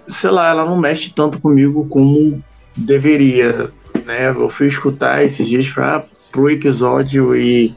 sei 0.07 0.29
lá, 0.29 0.49
ela 0.49 0.65
não 0.65 0.77
mexe 0.77 1.11
tanto 1.11 1.39
comigo 1.39 1.87
como 1.87 2.43
deveria, 2.75 3.71
né? 4.05 4.29
Eu 4.29 4.49
fui 4.49 4.67
escutar 4.67 5.23
esses 5.23 5.47
dias 5.47 5.69
para 5.69 6.05
pro 6.31 6.49
episódio 6.49 7.35
e 7.35 7.75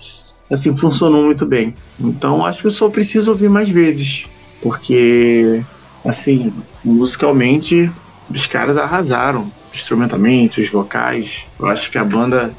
assim 0.50 0.76
funcionou 0.76 1.24
muito 1.24 1.44
bem. 1.44 1.74
Então 1.98 2.44
acho 2.44 2.62
que 2.62 2.66
eu 2.68 2.70
só 2.70 2.88
preciso 2.88 3.30
ouvir 3.30 3.48
mais 3.48 3.68
vezes, 3.68 4.26
porque 4.62 5.62
assim, 6.04 6.52
musicalmente 6.84 7.90
os 8.30 8.46
caras 8.46 8.78
arrasaram, 8.78 9.50
instrumentalmente, 9.72 10.60
os 10.60 10.70
vocais. 10.70 11.44
Eu 11.58 11.66
acho 11.66 11.90
que 11.90 11.98
a 11.98 12.04
banda 12.04 12.52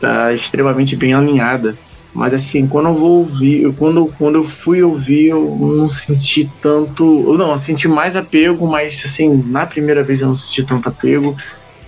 tá 0.00 0.32
extremamente 0.32 0.96
bem 0.96 1.14
alinhada. 1.14 1.76
Mas 2.14 2.34
assim, 2.34 2.66
quando 2.66 2.88
eu 2.88 2.94
vou 2.94 3.18
ouvir, 3.18 3.62
eu- 3.62 3.72
quando, 3.72 4.12
quando 4.18 4.36
eu 4.36 4.44
fui 4.44 4.82
ouvir, 4.82 5.28
eu 5.28 5.56
não 5.60 5.90
senti 5.90 6.50
tanto. 6.62 7.04
Não, 7.36 7.52
eu 7.52 7.58
senti 7.58 7.86
mais 7.86 8.16
apego, 8.16 8.66
mas 8.66 9.00
assim, 9.04 9.42
na 9.46 9.66
primeira 9.66 10.02
vez 10.02 10.20
eu 10.20 10.28
não 10.28 10.34
senti 10.34 10.64
tanto 10.64 10.88
apego. 10.88 11.36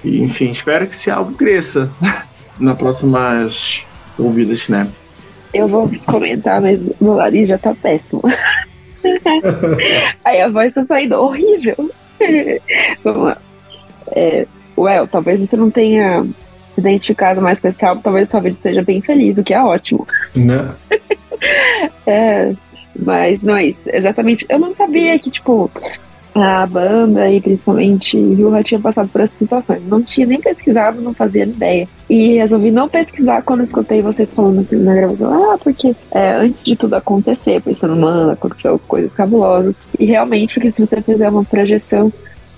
E, 0.05 0.21
enfim, 0.23 0.51
espero 0.51 0.87
que 0.87 0.95
esse 0.95 1.11
álbum 1.11 1.33
cresça 1.35 1.91
nas 2.61 2.77
próximas 2.77 3.83
ouvidas, 4.19 4.69
né? 4.69 4.87
Eu 5.53 5.67
vou 5.67 5.91
comentar, 6.07 6.61
mas 6.61 6.89
meu 7.01 7.17
nariz 7.17 7.49
já 7.49 7.59
tá 7.59 7.75
péssimo. 7.75 8.23
Aí 10.25 10.41
a 10.41 10.49
voz 10.49 10.73
tá 10.73 10.85
saindo 10.85 11.17
horrível. 11.17 11.91
Vamos 13.03 13.23
lá. 13.29 13.39
É, 14.13 14.47
well, 14.77 15.09
talvez 15.09 15.41
você 15.41 15.57
não 15.57 15.71
tenha 15.71 16.25
se 16.71 16.81
identificado 16.81 17.41
mais 17.43 17.61
com 17.61 17.69
esse 17.69 17.85
álbum, 17.85 18.01
talvez 18.03 18.31
sua 18.31 18.41
vida 18.41 18.51
esteja 18.57 18.83
bem 18.83 19.01
feliz, 19.01 19.39
o 19.39 19.43
que 19.45 19.53
é 19.55 19.63
ótimo. 19.63 20.07
Né? 20.35 20.69
É, 22.07 22.53
mas 22.99 23.41
não 23.43 23.57
é 23.57 23.67
isso. 23.67 23.81
Exatamente. 23.87 24.45
Eu 24.49 24.59
não 24.59 24.75
sabia 24.75 25.19
que, 25.19 25.31
tipo, 25.31 25.71
a 26.35 26.67
banda 26.67 27.31
e 27.31 27.41
principalmente 27.41 28.17
Yuha 28.17 28.63
tinha 28.63 28.79
passado 28.81 29.09
por 29.09 29.21
essas 29.21 29.39
situações. 29.39 29.81
Não 29.87 30.03
tinha 30.03 30.27
nem 30.27 30.41
pesquisado, 30.41 31.01
não 31.01 31.15
fazia 31.15 31.45
ideia. 31.45 31.89
E 32.09 32.35
resolvi 32.35 32.71
não 32.71 32.89
pesquisar 32.89 33.43
quando 33.43 33.63
escutei 33.63 34.03
vocês 34.03 34.33
falando 34.33 34.61
assim 34.61 34.77
na 34.77 34.95
gravação. 34.95 35.53
Ah, 35.53 35.59
porque 35.59 35.95
é, 36.11 36.33
antes 36.33 36.65
de 36.65 36.77
tudo 36.77 36.95
acontecer, 36.95 37.63
pensando, 37.63 37.97
mano, 37.97 38.33
aconteceu 38.33 38.79
coisas 38.87 39.13
cabulosas. 39.13 39.75
E 39.99 40.05
realmente, 40.05 40.55
porque 40.55 40.71
se 40.73 40.85
você 40.87 41.01
fizer 41.01 41.29
uma 41.29 41.45
projeção 41.45 42.13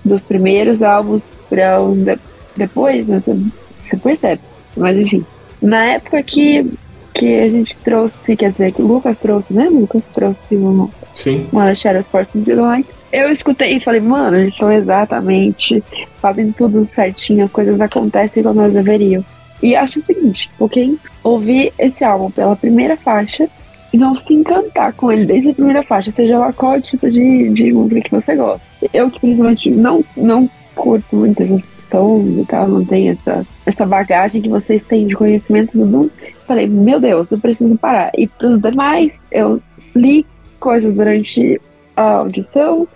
dos 0.05 0.25
primeiros 0.25 0.83
álbuns 0.83 1.25
para 1.49 1.81
os 1.81 2.01
de- 2.03 2.19
depois, 2.57 3.09
né, 3.09 3.23
você, 3.25 3.37
você 3.79 3.97
percebe. 3.97 4.41
Mas 4.77 4.97
enfim. 4.97 5.25
Na 5.61 5.85
época 5.85 6.23
que, 6.23 6.69
que 7.15 7.35
a 7.41 7.49
gente 7.49 7.77
trouxe, 7.79 8.37
quer 8.37 8.51
dizer, 8.51 8.73
que 8.73 8.83
o 8.83 8.87
Lucas 8.87 9.19
trouxe, 9.19 9.55
né? 9.55 9.69
Lucas 9.69 10.05
trouxe 10.13 10.57
um, 10.57 10.89
Sim. 11.15 11.47
uma 11.53 11.75
Shadow 11.75 12.01
Sports 12.01 12.33
Delight. 12.35 12.89
Eu 13.13 13.31
escutei 13.31 13.77
e 13.77 13.81
falei, 13.81 14.01
mano, 14.01 14.39
eles 14.39 14.57
são 14.57 14.73
exatamente, 14.73 15.83
fazem 16.21 16.51
tudo 16.51 16.85
certinho, 16.85 17.45
as 17.45 17.53
coisas 17.53 17.81
acontecem 17.81 18.43
como 18.43 18.61
elas 18.61 18.73
deveriam. 18.73 19.25
E 19.63 19.77
acho 19.77 19.99
o 19.99 20.03
seguinte, 20.03 20.51
ok? 20.59 20.99
Ouvir 21.23 21.73
esse 21.79 22.03
álbum 22.03 22.31
pela 22.31 22.57
primeira 22.57 22.97
faixa 22.97 23.49
e 23.93 23.99
não 23.99 24.17
se 24.17 24.33
encantar 24.33 24.93
com 24.95 25.13
ele 25.13 25.27
desde 25.27 25.51
a 25.51 25.55
primeira 25.55 25.83
faixa, 25.83 26.11
seja 26.11 26.39
lá 26.39 26.53
qual 26.53 26.81
tipo 26.81 27.09
de, 27.11 27.51
de 27.51 27.73
música 27.73 28.01
que 28.01 28.11
você 28.11 28.35
gosta. 28.35 28.67
Eu 28.93 29.11
que 29.11 29.21
principalmente 29.21 29.71
não, 29.71 30.03
não 30.17 30.51
curto 30.83 31.15
muito 31.15 31.41
esses 31.41 31.85
tons 31.85 32.27
e 32.27 32.45
tal, 32.45 32.67
não 32.67 32.85
tenho 32.85 33.13
essa, 33.13 33.47
essa 33.65 33.87
bagagem 33.87 34.43
que 34.43 34.49
vocês 34.49 34.83
têm 34.83 35.07
de 35.07 35.15
conhecimento 35.15 35.79
do 35.79 35.87
Doom. 35.87 36.09
Falei, 36.45 36.67
meu 36.67 36.99
Deus, 36.99 37.31
eu 37.31 37.39
preciso 37.39 37.79
parar. 37.79 38.11
E 38.19 38.27
pros 38.27 38.61
demais, 38.61 39.29
eu 39.31 39.63
li 39.95 40.27
coisas 40.59 40.93
durante 40.93 41.61
a 41.97 42.17
audição, 42.17 42.89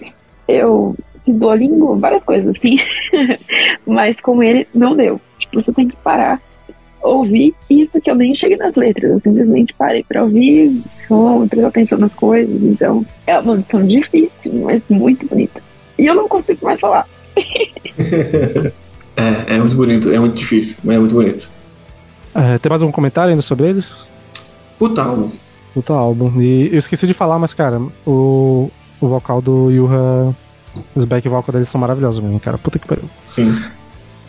eu 0.49 0.97
fiz 1.25 1.37
Duolingo, 1.37 1.97
várias 1.97 2.25
coisas 2.25 2.57
assim, 2.57 2.77
mas 3.87 4.21
com 4.21 4.43
ele 4.43 4.67
não 4.75 4.97
deu. 4.97 5.21
Tipo, 5.39 5.61
você 5.61 5.73
tem 5.73 5.87
que 5.87 5.97
parar, 5.99 6.43
ouvir 7.01 7.55
isso 7.71 8.01
que 8.01 8.11
eu 8.11 8.17
nem 8.17 8.35
cheguei 8.35 8.57
nas 8.57 8.75
letras, 8.75 9.13
eu 9.13 9.19
simplesmente 9.21 9.73
parei 9.75 10.03
pra 10.03 10.25
ouvir 10.25 10.83
som, 10.91 11.47
prestar 11.47 11.69
atenção 11.69 11.99
nas 11.99 12.17
coisas, 12.17 12.61
então 12.65 13.07
é 13.29 13.39
uma 13.39 13.53
audição 13.53 13.87
difícil, 13.87 14.55
mas 14.65 14.83
muito 14.89 15.25
bonita. 15.29 15.63
E 15.97 16.05
eu 16.05 16.17
não 16.17 16.29
consigo 16.29 16.65
mais 16.65 16.81
falar. 16.81 17.07
É, 19.17 19.55
é 19.55 19.59
muito 19.59 19.75
bonito, 19.75 20.11
é 20.13 20.19
muito 20.19 20.35
difícil, 20.35 20.77
mas 20.85 20.97
é 20.97 20.99
muito 20.99 21.15
bonito. 21.15 21.49
É, 22.35 22.59
tem 22.59 22.69
mais 22.69 22.83
algum 22.83 22.93
comentário 22.93 23.31
ainda 23.31 23.41
sobre 23.41 23.67
eles? 23.67 23.87
Puta 24.79 25.03
álbum. 25.03 25.31
Puta 25.73 25.95
álbum. 25.95 26.41
E 26.41 26.69
eu 26.71 26.79
esqueci 26.79 27.07
de 27.07 27.15
falar, 27.15 27.39
mas, 27.39 27.55
cara, 27.55 27.81
o, 28.07 28.71
o 29.01 29.09
vocal 29.09 29.41
do 29.41 29.71
Yuha, 29.71 30.37
os 30.95 31.07
back 31.07 31.27
vocal 31.31 31.51
deles 31.51 31.71
são 31.71 31.81
maravilhosos 31.81 32.23
mesmo, 32.23 32.39
cara. 32.39 32.59
Puta 32.59 32.79
que 32.79 32.87
pariu. 32.87 33.09
Sim. 33.27 33.59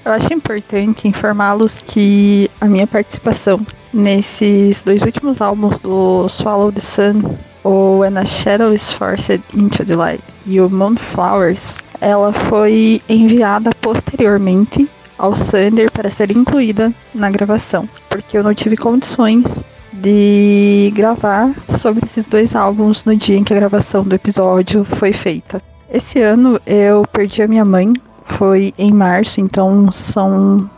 Eu 0.06 0.14
acho 0.14 0.34
importante 0.34 1.06
informá-los 1.06 1.80
que 1.86 2.50
a 2.61 2.66
minha 2.66 2.88
participação 2.88 3.60
nesses 3.94 4.82
dois 4.84 5.02
últimos 5.02 5.42
álbuns 5.42 5.80
do 5.80 6.30
Swallow 6.30 6.72
the 6.72 6.80
Sun, 6.80 7.36
o 7.66 7.98
When 8.00 8.18
a 8.18 8.24
Shadow 8.24 8.74
is 8.74 8.94
Forced 8.94 9.42
into 9.53 9.84
the 9.84 9.98
Light 9.98 10.24
e 10.45 10.61
o 10.61 10.69
Moonflowers, 10.69 11.77
ela 12.00 12.32
foi 12.32 13.01
enviada 13.08 13.72
posteriormente 13.82 14.90
ao 15.17 15.35
Sander 15.35 15.92
para 15.92 16.09
ser 16.09 16.32
incluída 16.32 16.93
na 17.14 17.30
gravação, 17.30 17.88
porque 18.09 18.38
eu 18.38 18.43
não 18.43 18.53
tive 18.53 18.77
condições 18.77 19.64
de 19.92 20.92
gravar 20.95 21.53
sobre 21.69 22.06
esses 22.06 22.27
dois 22.27 22.56
álbuns 22.56 23.03
no 23.03 23.16
dia 23.16 23.38
em 23.38 23.43
que 23.43 23.53
a 23.53 23.58
gravação 23.58 24.03
do 24.03 24.14
episódio 24.14 24.84
foi 24.84 25.11
feita. 25.11 25.61
Esse 25.92 26.22
ano 26.22 26.59
eu 26.66 27.03
perdi 27.11 27.42
a 27.42 27.48
minha 27.48 27.66
mãe, 27.66 27.92
foi 28.26 28.74
em 28.77 28.93
março, 28.93 29.42
então 29.42 29.92
são 29.92 30.69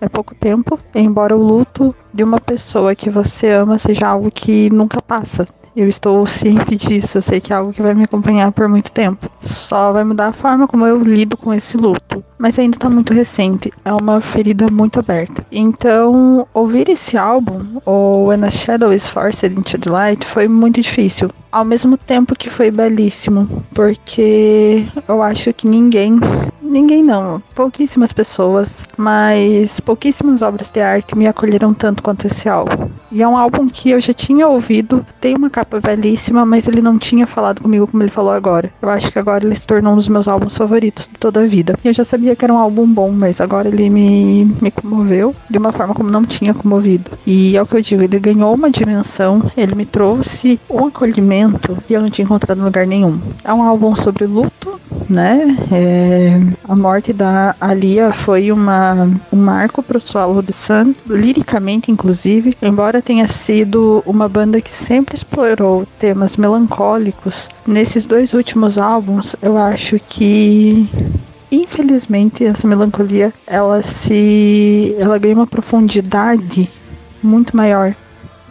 é 0.00 0.08
pouco 0.08 0.34
tempo, 0.34 0.78
embora 0.94 1.36
o 1.36 1.40
luto 1.40 1.94
de 2.12 2.24
uma 2.24 2.40
pessoa 2.40 2.94
que 2.94 3.08
você 3.08 3.50
ama 3.50 3.78
seja 3.78 4.08
algo 4.08 4.32
que 4.32 4.68
nunca 4.70 5.00
passa. 5.00 5.46
Eu 5.74 5.88
estou 5.88 6.26
ciente 6.26 6.76
disso, 6.76 7.16
eu 7.16 7.22
sei 7.22 7.40
que 7.40 7.50
é 7.50 7.56
algo 7.56 7.72
que 7.72 7.80
vai 7.80 7.94
me 7.94 8.04
acompanhar 8.04 8.52
por 8.52 8.68
muito 8.68 8.92
tempo. 8.92 9.30
Só 9.40 9.90
vai 9.90 10.04
mudar 10.04 10.26
a 10.26 10.32
forma 10.32 10.68
como 10.68 10.86
eu 10.86 10.98
lido 10.98 11.34
com 11.34 11.54
esse 11.54 11.78
luto. 11.78 12.22
Mas 12.38 12.58
ainda 12.58 12.76
está 12.76 12.90
muito 12.90 13.14
recente, 13.14 13.72
é 13.82 13.92
uma 13.92 14.20
ferida 14.20 14.68
muito 14.70 15.00
aberta. 15.00 15.46
Então, 15.50 16.46
ouvir 16.52 16.90
esse 16.90 17.16
álbum, 17.16 17.80
o 17.86 18.24
When 18.26 18.44
a 18.44 18.50
Shadow 18.50 18.92
is 18.92 19.08
Forced 19.08 19.50
into 19.50 19.78
the 19.78 19.88
Light, 19.88 20.26
foi 20.26 20.46
muito 20.46 20.78
difícil. 20.78 21.30
Ao 21.50 21.64
mesmo 21.64 21.96
tempo 21.96 22.36
que 22.36 22.50
foi 22.50 22.70
belíssimo, 22.70 23.64
porque 23.72 24.86
eu 25.08 25.22
acho 25.22 25.54
que 25.54 25.66
ninguém 25.66 26.18
ninguém 26.60 27.02
não, 27.02 27.42
pouquíssimas 27.54 28.12
pessoas, 28.12 28.84
mas 28.96 29.78
pouquíssimas 29.80 30.40
obras 30.40 30.70
de 30.70 30.80
arte 30.80 31.16
me 31.16 31.26
acolheram 31.26 31.74
tanto 31.74 32.02
quanto 32.02 32.26
esse 32.26 32.48
álbum. 32.48 32.88
E 33.12 33.22
é 33.22 33.28
um 33.28 33.36
álbum 33.36 33.68
que 33.68 33.90
eu 33.90 34.00
já 34.00 34.14
tinha 34.14 34.48
ouvido, 34.48 35.04
tem 35.20 35.36
uma 35.36 35.50
capa 35.50 35.78
belíssima, 35.78 36.46
mas 36.46 36.66
ele 36.66 36.80
não 36.80 36.98
tinha 36.98 37.26
falado 37.26 37.60
comigo 37.60 37.86
como 37.86 38.02
ele 38.02 38.10
falou 38.10 38.32
agora. 38.32 38.72
Eu 38.80 38.88
acho 38.88 39.12
que 39.12 39.18
agora 39.18 39.44
ele 39.44 39.54
se 39.54 39.66
tornou 39.66 39.92
um 39.92 39.96
dos 39.96 40.08
meus 40.08 40.26
álbuns 40.26 40.56
favoritos 40.56 41.08
de 41.08 41.18
toda 41.18 41.40
a 41.40 41.46
vida. 41.46 41.76
Eu 41.84 41.92
já 41.92 42.04
sabia 42.04 42.34
que 42.34 42.42
era 42.42 42.54
um 42.54 42.56
álbum 42.56 42.86
bom, 42.86 43.10
mas 43.10 43.38
agora 43.38 43.68
ele 43.68 43.90
me, 43.90 44.46
me 44.62 44.70
comoveu 44.70 45.36
de 45.50 45.58
uma 45.58 45.72
forma 45.72 45.94
como 45.94 46.10
não 46.10 46.24
tinha 46.24 46.54
comovido. 46.54 47.10
E 47.26 47.54
é 47.54 47.60
o 47.60 47.66
que 47.66 47.76
eu 47.76 47.82
digo, 47.82 48.02
ele 48.02 48.18
ganhou 48.18 48.54
uma 48.54 48.70
dimensão, 48.70 49.42
ele 49.58 49.74
me 49.74 49.84
trouxe 49.84 50.58
um 50.70 50.86
acolhimento 50.86 51.76
que 51.86 51.92
eu 51.92 52.00
não 52.00 52.08
tinha 52.08 52.24
encontrado 52.24 52.58
em 52.60 52.64
lugar 52.64 52.86
nenhum. 52.86 53.20
É 53.44 53.52
um 53.52 53.62
álbum 53.62 53.94
sobre 53.94 54.24
luto, 54.24 54.80
né? 55.06 55.54
É, 55.70 56.40
a 56.66 56.74
morte 56.74 57.12
da 57.12 57.54
Alia 57.60 58.10
foi 58.10 58.50
uma, 58.50 59.10
um 59.30 59.36
marco 59.36 59.82
pro 59.82 60.00
Swallow 60.00 60.42
the 60.42 60.52
Sun, 60.52 60.94
liricamente 61.06 61.90
inclusive, 61.90 62.54
embora 62.62 63.01
tenha 63.04 63.26
sido 63.28 64.02
uma 64.06 64.28
banda 64.28 64.60
que 64.60 64.72
sempre 64.72 65.14
explorou 65.14 65.86
temas 65.98 66.36
melancólicos. 66.36 67.48
Nesses 67.66 68.06
dois 68.06 68.32
últimos 68.32 68.78
álbuns, 68.78 69.36
eu 69.42 69.56
acho 69.56 69.98
que 70.08 70.88
infelizmente 71.50 72.44
essa 72.44 72.66
melancolia 72.66 73.32
ela 73.46 73.82
se 73.82 74.94
ela 74.98 75.18
ganha 75.18 75.34
uma 75.34 75.46
profundidade 75.46 76.68
muito 77.22 77.56
maior 77.56 77.94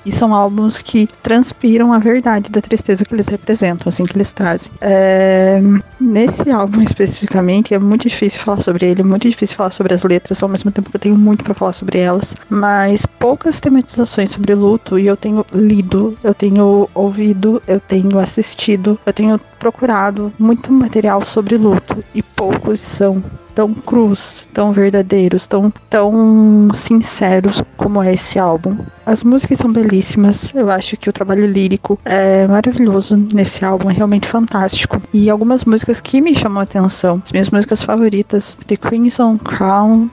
e 0.05 0.11
são 0.11 0.33
álbuns 0.33 0.81
que 0.81 1.07
transpiram 1.21 1.93
a 1.93 1.99
verdade 1.99 2.49
da 2.49 2.61
tristeza 2.61 3.05
que 3.05 3.13
eles 3.13 3.27
representam, 3.27 3.89
assim, 3.89 4.05
que 4.05 4.15
eles 4.15 4.33
trazem. 4.33 4.71
É... 4.81 5.61
Nesse 5.99 6.49
álbum 6.49 6.81
especificamente, 6.81 7.73
é 7.73 7.79
muito 7.79 8.07
difícil 8.07 8.41
falar 8.41 8.61
sobre 8.61 8.87
ele, 8.87 9.01
é 9.01 9.03
muito 9.03 9.29
difícil 9.29 9.55
falar 9.55 9.71
sobre 9.71 9.93
as 9.93 10.03
letras, 10.03 10.41
ao 10.41 10.49
mesmo 10.49 10.71
tempo 10.71 10.89
que 10.89 10.95
eu 10.95 11.01
tenho 11.01 11.17
muito 11.17 11.43
para 11.43 11.53
falar 11.53 11.73
sobre 11.73 11.99
elas. 11.99 12.35
Mas 12.49 13.05
poucas 13.05 13.59
tematizações 13.59 14.31
sobre 14.31 14.55
luto, 14.55 14.97
e 14.97 15.07
eu 15.07 15.17
tenho 15.17 15.45
lido, 15.53 16.17
eu 16.23 16.33
tenho 16.33 16.89
ouvido, 16.93 17.61
eu 17.67 17.79
tenho 17.79 18.19
assistido, 18.19 18.99
eu 19.05 19.13
tenho 19.13 19.39
procurado 19.61 20.33
muito 20.39 20.73
material 20.73 21.23
sobre 21.23 21.55
luto, 21.55 22.03
e 22.15 22.23
poucos 22.23 22.81
são 22.81 23.23
tão 23.53 23.73
crus, 23.75 24.43
tão 24.53 24.71
verdadeiros, 24.71 25.45
tão, 25.45 25.71
tão 25.87 26.69
sinceros 26.73 27.61
como 27.77 28.01
é 28.01 28.13
esse 28.13 28.39
álbum. 28.39 28.75
As 29.05 29.23
músicas 29.23 29.59
são 29.59 29.71
belíssimas, 29.71 30.51
eu 30.55 30.71
acho 30.71 30.97
que 30.97 31.09
o 31.09 31.13
trabalho 31.13 31.45
lírico 31.45 31.99
é 32.03 32.47
maravilhoso 32.47 33.15
nesse 33.31 33.63
álbum, 33.63 33.91
é 33.91 33.93
realmente 33.93 34.27
fantástico. 34.27 34.99
E 35.13 35.29
algumas 35.29 35.63
músicas 35.63 36.01
que 36.01 36.21
me 36.21 36.33
chamam 36.33 36.61
a 36.61 36.63
atenção, 36.63 37.21
as 37.23 37.31
minhas 37.31 37.51
músicas 37.51 37.83
favoritas, 37.83 38.57
The 38.65 38.77
Crimson 38.77 39.37
Crown, 39.37 40.09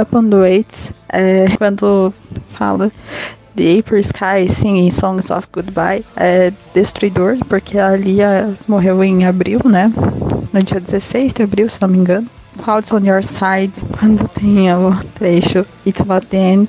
Up 0.00 0.14
on 0.14 0.30
the 0.30 0.64
é, 1.08 1.46
quando 1.56 2.12
fala 2.46 2.92
The 3.58 3.80
April 3.80 4.00
Sky 4.02 4.48
Singing 4.48 4.92
Songs 4.92 5.32
of 5.32 5.48
Goodbye 5.52 6.04
é 6.16 6.52
destruidor, 6.72 7.36
porque 7.48 7.76
a 7.76 7.96
Lia 7.96 8.56
morreu 8.68 9.02
em 9.02 9.26
abril, 9.26 9.60
né? 9.64 9.92
No 10.52 10.62
dia 10.62 10.78
16 10.78 11.34
de 11.34 11.42
abril, 11.42 11.68
se 11.68 11.82
não 11.82 11.88
me 11.88 11.98
engano. 11.98 12.28
Clouds 12.62 12.92
on 12.92 13.00
Your 13.00 13.24
Side, 13.24 13.72
quando 13.98 14.28
tem 14.28 14.72
o 14.72 14.96
trecho 15.16 15.66
It's 15.84 16.06
Not 16.06 16.28
the 16.28 16.36
End. 16.36 16.68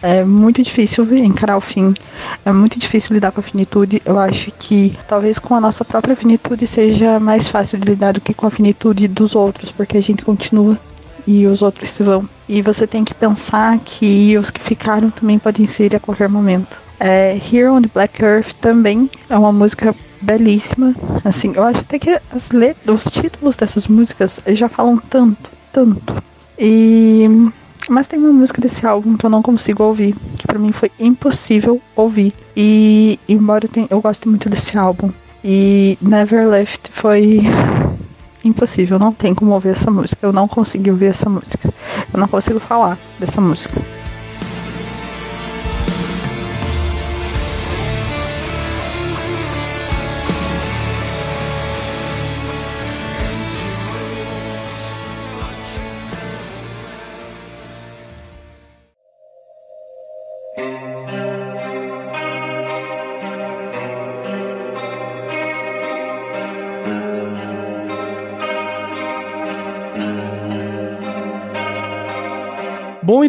É 0.00 0.22
muito 0.22 0.62
difícil 0.62 1.04
encarar 1.16 1.56
o 1.56 1.60
fim, 1.60 1.92
é 2.44 2.52
muito 2.52 2.78
difícil 2.78 3.14
lidar 3.14 3.32
com 3.32 3.40
a 3.40 3.42
finitude. 3.42 4.00
Eu 4.04 4.16
acho 4.16 4.52
que 4.60 4.96
talvez 5.08 5.40
com 5.40 5.56
a 5.56 5.60
nossa 5.60 5.84
própria 5.84 6.14
finitude 6.14 6.68
seja 6.68 7.18
mais 7.18 7.48
fácil 7.48 7.78
de 7.78 7.88
lidar 7.88 8.12
do 8.12 8.20
que 8.20 8.32
com 8.32 8.46
a 8.46 8.50
finitude 8.50 9.08
dos 9.08 9.34
outros, 9.34 9.72
porque 9.72 9.96
a 9.96 10.00
gente 10.00 10.22
continua 10.22 10.78
e 11.26 11.46
os 11.46 11.62
outros 11.62 11.96
vão. 11.98 12.28
E 12.48 12.62
você 12.62 12.86
tem 12.86 13.04
que 13.04 13.14
pensar 13.14 13.78
que 13.78 14.36
os 14.36 14.50
que 14.50 14.60
ficaram 14.60 15.10
também 15.10 15.38
podem 15.38 15.66
ser 15.66 15.94
a 15.94 16.00
qualquer 16.00 16.28
momento. 16.28 16.80
É, 16.98 17.36
Here 17.36 17.68
on 17.68 17.82
the 17.82 17.90
Black 17.92 18.22
Earth 18.22 18.52
também 18.60 19.10
é 19.28 19.36
uma 19.36 19.52
música 19.52 19.94
belíssima. 20.20 20.94
Assim, 21.24 21.52
eu 21.54 21.64
acho 21.64 21.80
até 21.80 21.98
que 21.98 22.18
as 22.34 22.50
letras, 22.52 23.06
os 23.06 23.10
títulos 23.10 23.56
dessas 23.56 23.88
músicas 23.88 24.40
já 24.48 24.68
falam 24.68 24.98
tanto, 24.98 25.50
tanto. 25.72 26.22
E 26.58 27.28
mas 27.88 28.06
tem 28.06 28.18
uma 28.18 28.32
música 28.32 28.60
desse 28.60 28.86
álbum 28.86 29.16
que 29.16 29.26
eu 29.26 29.30
não 29.30 29.42
consigo 29.42 29.82
ouvir, 29.82 30.14
que 30.38 30.46
para 30.46 30.58
mim 30.58 30.70
foi 30.70 30.90
impossível 31.00 31.80
ouvir. 31.96 32.32
E 32.56 33.18
embora 33.28 33.64
eu, 33.64 33.68
tenha, 33.68 33.86
eu 33.90 34.00
goste 34.00 34.28
muito 34.28 34.48
desse 34.48 34.78
álbum, 34.78 35.10
e 35.44 35.98
Never 36.00 36.48
Left 36.48 36.90
foi 36.92 37.40
impossível, 38.44 38.98
não 38.98 39.12
tem 39.12 39.34
como 39.34 39.52
ouvir 39.52 39.70
essa 39.70 39.90
música. 39.90 40.26
Eu 40.26 40.32
não 40.32 40.48
consegui 40.48 40.90
ouvir 40.90 41.06
essa 41.06 41.28
música. 41.28 41.72
Eu 42.12 42.20
não 42.20 42.28
consigo 42.28 42.60
falar 42.60 42.98
dessa 43.18 43.40
música. 43.40 43.80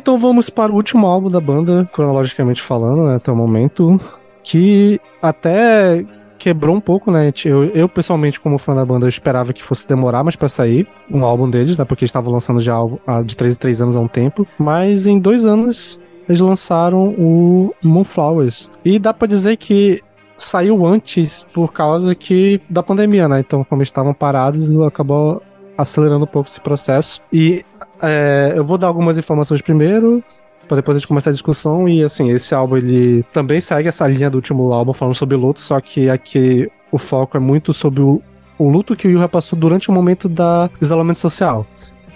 Então 0.03 0.17
vamos 0.17 0.49
para 0.49 0.69
o 0.69 0.75
último 0.75 1.07
álbum 1.07 1.30
da 1.30 1.40
banda, 1.40 1.90
cronologicamente 1.93 2.61
falando, 2.61 3.07
né, 3.07 3.15
até 3.15 3.32
o 3.32 3.35
momento, 3.38 3.98
que 4.43 4.99
até 5.22 6.06
quebrou 6.38 6.75
um 6.75 6.82
pouco, 6.82 7.09
né? 7.09 7.32
Eu, 7.45 7.64
eu, 7.69 7.88
pessoalmente, 7.88 8.38
como 8.38 8.57
fã 8.57 8.75
da 8.75 8.83
banda, 8.83 9.06
eu 9.06 9.09
esperava 9.09 9.53
que 9.53 9.64
fosse 9.64 9.88
demorar 9.88 10.22
mais 10.22 10.35
para 10.35 10.49
sair 10.49 10.85
um 11.09 11.23
álbum 11.23 11.49
deles, 11.49 11.77
né? 11.77 11.85
Porque 11.85 12.03
eles 12.03 12.09
estavam 12.09 12.33
lançando 12.33 12.59
já 12.59 12.75
de 13.25 13.38
3 13.38 13.56
em 13.56 13.59
3 13.59 13.82
anos 13.82 13.95
há 13.95 14.01
um 14.01 14.09
tempo. 14.09 14.45
Mas 14.59 15.07
em 15.07 15.17
dois 15.17 15.45
anos 15.45 16.01
eles 16.27 16.41
lançaram 16.41 17.15
o 17.17 17.73
Moonflowers. 17.82 18.69
E 18.83 18.99
dá 18.99 19.14
para 19.14 19.30
dizer 19.30 19.56
que 19.56 20.01
saiu 20.35 20.85
antes 20.85 21.48
por 21.53 21.72
causa 21.72 22.14
que 22.14 22.59
da 22.69 22.83
pandemia, 22.83 23.30
né? 23.30 23.40
Então, 23.40 23.64
como 23.64 23.82
eles 23.82 23.88
estavam 23.88 24.14
parados, 24.14 24.69
acabou 24.82 25.41
acelerando 25.77 26.25
um 26.25 26.27
pouco 26.27 26.49
esse 26.49 26.59
processo. 26.59 27.22
E 27.32 27.64
é, 28.03 28.53
eu 28.56 28.64
vou 28.64 28.77
dar 28.77 28.88
algumas 28.88 29.17
informações 29.17 29.61
primeiro, 29.61 30.22
para 30.67 30.77
depois 30.77 30.98
a 30.98 30.99
gente 30.99 31.07
começar 31.07 31.30
a 31.30 31.33
discussão. 31.33 31.88
E 31.88 32.03
assim, 32.03 32.30
esse 32.32 32.53
álbum 32.53 32.77
ele 32.77 33.23
também 33.32 33.61
segue 33.61 33.88
essa 33.88 34.07
linha 34.07 34.30
do 34.30 34.35
último 34.35 34.73
álbum 34.73 34.93
falando 34.93 35.15
sobre 35.15 35.38
luto, 35.38 35.61
só 35.61 35.80
que 35.80 36.09
aqui 36.09 36.69
o 36.91 36.98
foco 36.98 37.38
é 37.38 37.40
muito 37.40 37.73
sobre 37.73 38.01
o, 38.01 38.22
o 38.57 38.69
luto 38.69 38.95
que 38.95 39.07
o 39.07 39.11
Yuha 39.11 39.27
passou 39.30 39.57
durante 39.57 39.90
o 39.90 39.93
momento 39.93 40.27
da 40.27 40.69
isolamento 40.82 41.19
social. 41.19 41.65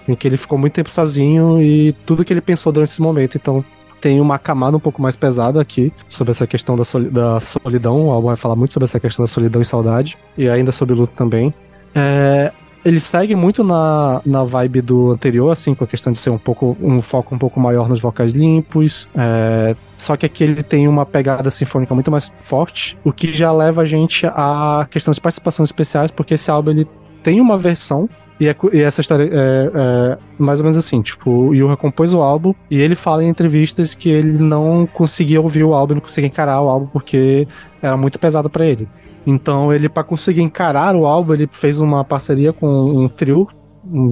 Em 0.08 0.16
que 0.16 0.28
ele 0.28 0.38
ficou 0.38 0.58
muito 0.58 0.74
tempo 0.74 0.90
sozinho 0.90 1.62
e 1.62 1.92
tudo 2.06 2.24
que 2.24 2.32
ele 2.32 2.42
pensou 2.42 2.72
durante 2.72 2.90
esse 2.90 3.02
momento. 3.02 3.36
Então, 3.36 3.64
tem 4.00 4.22
uma 4.22 4.38
camada 4.38 4.78
um 4.78 4.80
pouco 4.80 5.02
mais 5.02 5.16
pesada 5.16 5.60
aqui 5.60 5.92
sobre 6.08 6.32
essa 6.32 6.48
questão 6.48 6.76
da, 6.76 6.86
soli 6.86 7.10
da 7.10 7.40
solidão. 7.40 8.08
O 8.08 8.12
álbum 8.12 8.28
vai 8.28 8.38
falar 8.38 8.56
muito 8.56 8.74
sobre 8.74 8.86
essa 8.86 9.00
questão 9.00 9.24
da 9.24 9.28
solidão 9.28 9.62
e 9.62 9.66
saudade, 9.66 10.18
e 10.38 10.48
ainda 10.48 10.72
sobre 10.72 10.96
luto 10.96 11.14
também. 11.14 11.54
É, 11.94 12.52
ele 12.86 13.00
segue 13.00 13.36
muito 13.36 13.64
na, 13.64 14.22
na 14.26 14.44
vibe 14.44 14.82
do 14.82 15.12
anterior, 15.12 15.52
assim, 15.52 15.76
com 15.76 15.84
a 15.84 15.88
questão 15.88 16.14
de 16.14 16.20
ser 16.20 16.30
um 16.30 16.38
pouco 16.38 16.78
um 16.82 17.00
foco 17.00 17.36
um 17.36 17.38
pouco 17.38 17.60
maior 17.60 17.90
nos 17.90 18.00
vocais 18.00 18.32
limpos. 18.32 19.10
É, 19.16 19.76
só 19.98 20.16
que 20.16 20.26
aqui 20.26 20.44
ele 20.44 20.64
tem 20.64 20.88
uma 20.88 21.06
pegada 21.06 21.50
sinfônica 21.52 21.94
muito 21.94 22.12
mais 22.12 22.32
forte, 22.44 22.98
o 23.04 23.12
que 23.12 23.34
já 23.34 23.52
leva 23.52 23.82
a 23.82 23.86
gente 23.86 24.26
à 24.28 24.88
questão 24.90 25.12
das 25.12 25.20
participações 25.20 25.70
especiais, 25.70 26.12
porque 26.12 26.36
esse 26.36 26.50
álbum 26.52 26.72
ele 26.72 26.88
tem 27.24 27.42
uma 27.42 27.58
versão 27.58 28.08
e, 28.40 28.48
é, 28.48 28.56
e, 28.72 28.82
essa 28.82 29.02
história 29.02 29.24
é, 29.24 29.28
é, 29.34 30.18
mais 30.38 30.60
ou 30.60 30.64
menos 30.64 30.78
assim, 30.78 31.02
tipo, 31.02 31.30
o 31.30 31.56
Yuha 31.56 31.76
compôs 31.76 32.14
o 32.14 32.22
álbum 32.22 32.54
e 32.70 32.80
ele 32.80 32.94
fala 32.94 33.24
em 33.24 33.28
entrevistas 33.28 33.96
que 33.96 34.10
ele 34.10 34.38
não 34.38 34.88
conseguia 34.88 35.42
ouvir 35.42 35.64
o 35.64 35.74
álbum, 35.74 35.96
não 35.96 36.02
conseguia 36.02 36.28
encarar 36.28 36.62
o 36.62 36.70
álbum 36.70 36.86
porque 36.86 37.48
era 37.82 37.98
muito 37.98 38.20
pesado 38.20 38.50
para 38.50 38.66
ele. 38.66 38.88
Então 39.28 39.74
ele, 39.74 39.90
para 39.90 40.06
conseguir 40.06 40.42
encarar 40.42 40.96
o 40.96 41.06
álbum, 41.06 41.34
ele 41.34 41.50
fez 41.52 41.82
uma 41.82 42.02
parceria 42.06 42.54
com 42.54 42.66
um 42.68 43.10
trio 43.10 43.46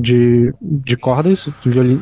de, 0.01 0.53
de 0.61 0.97
cordas, 0.97 1.49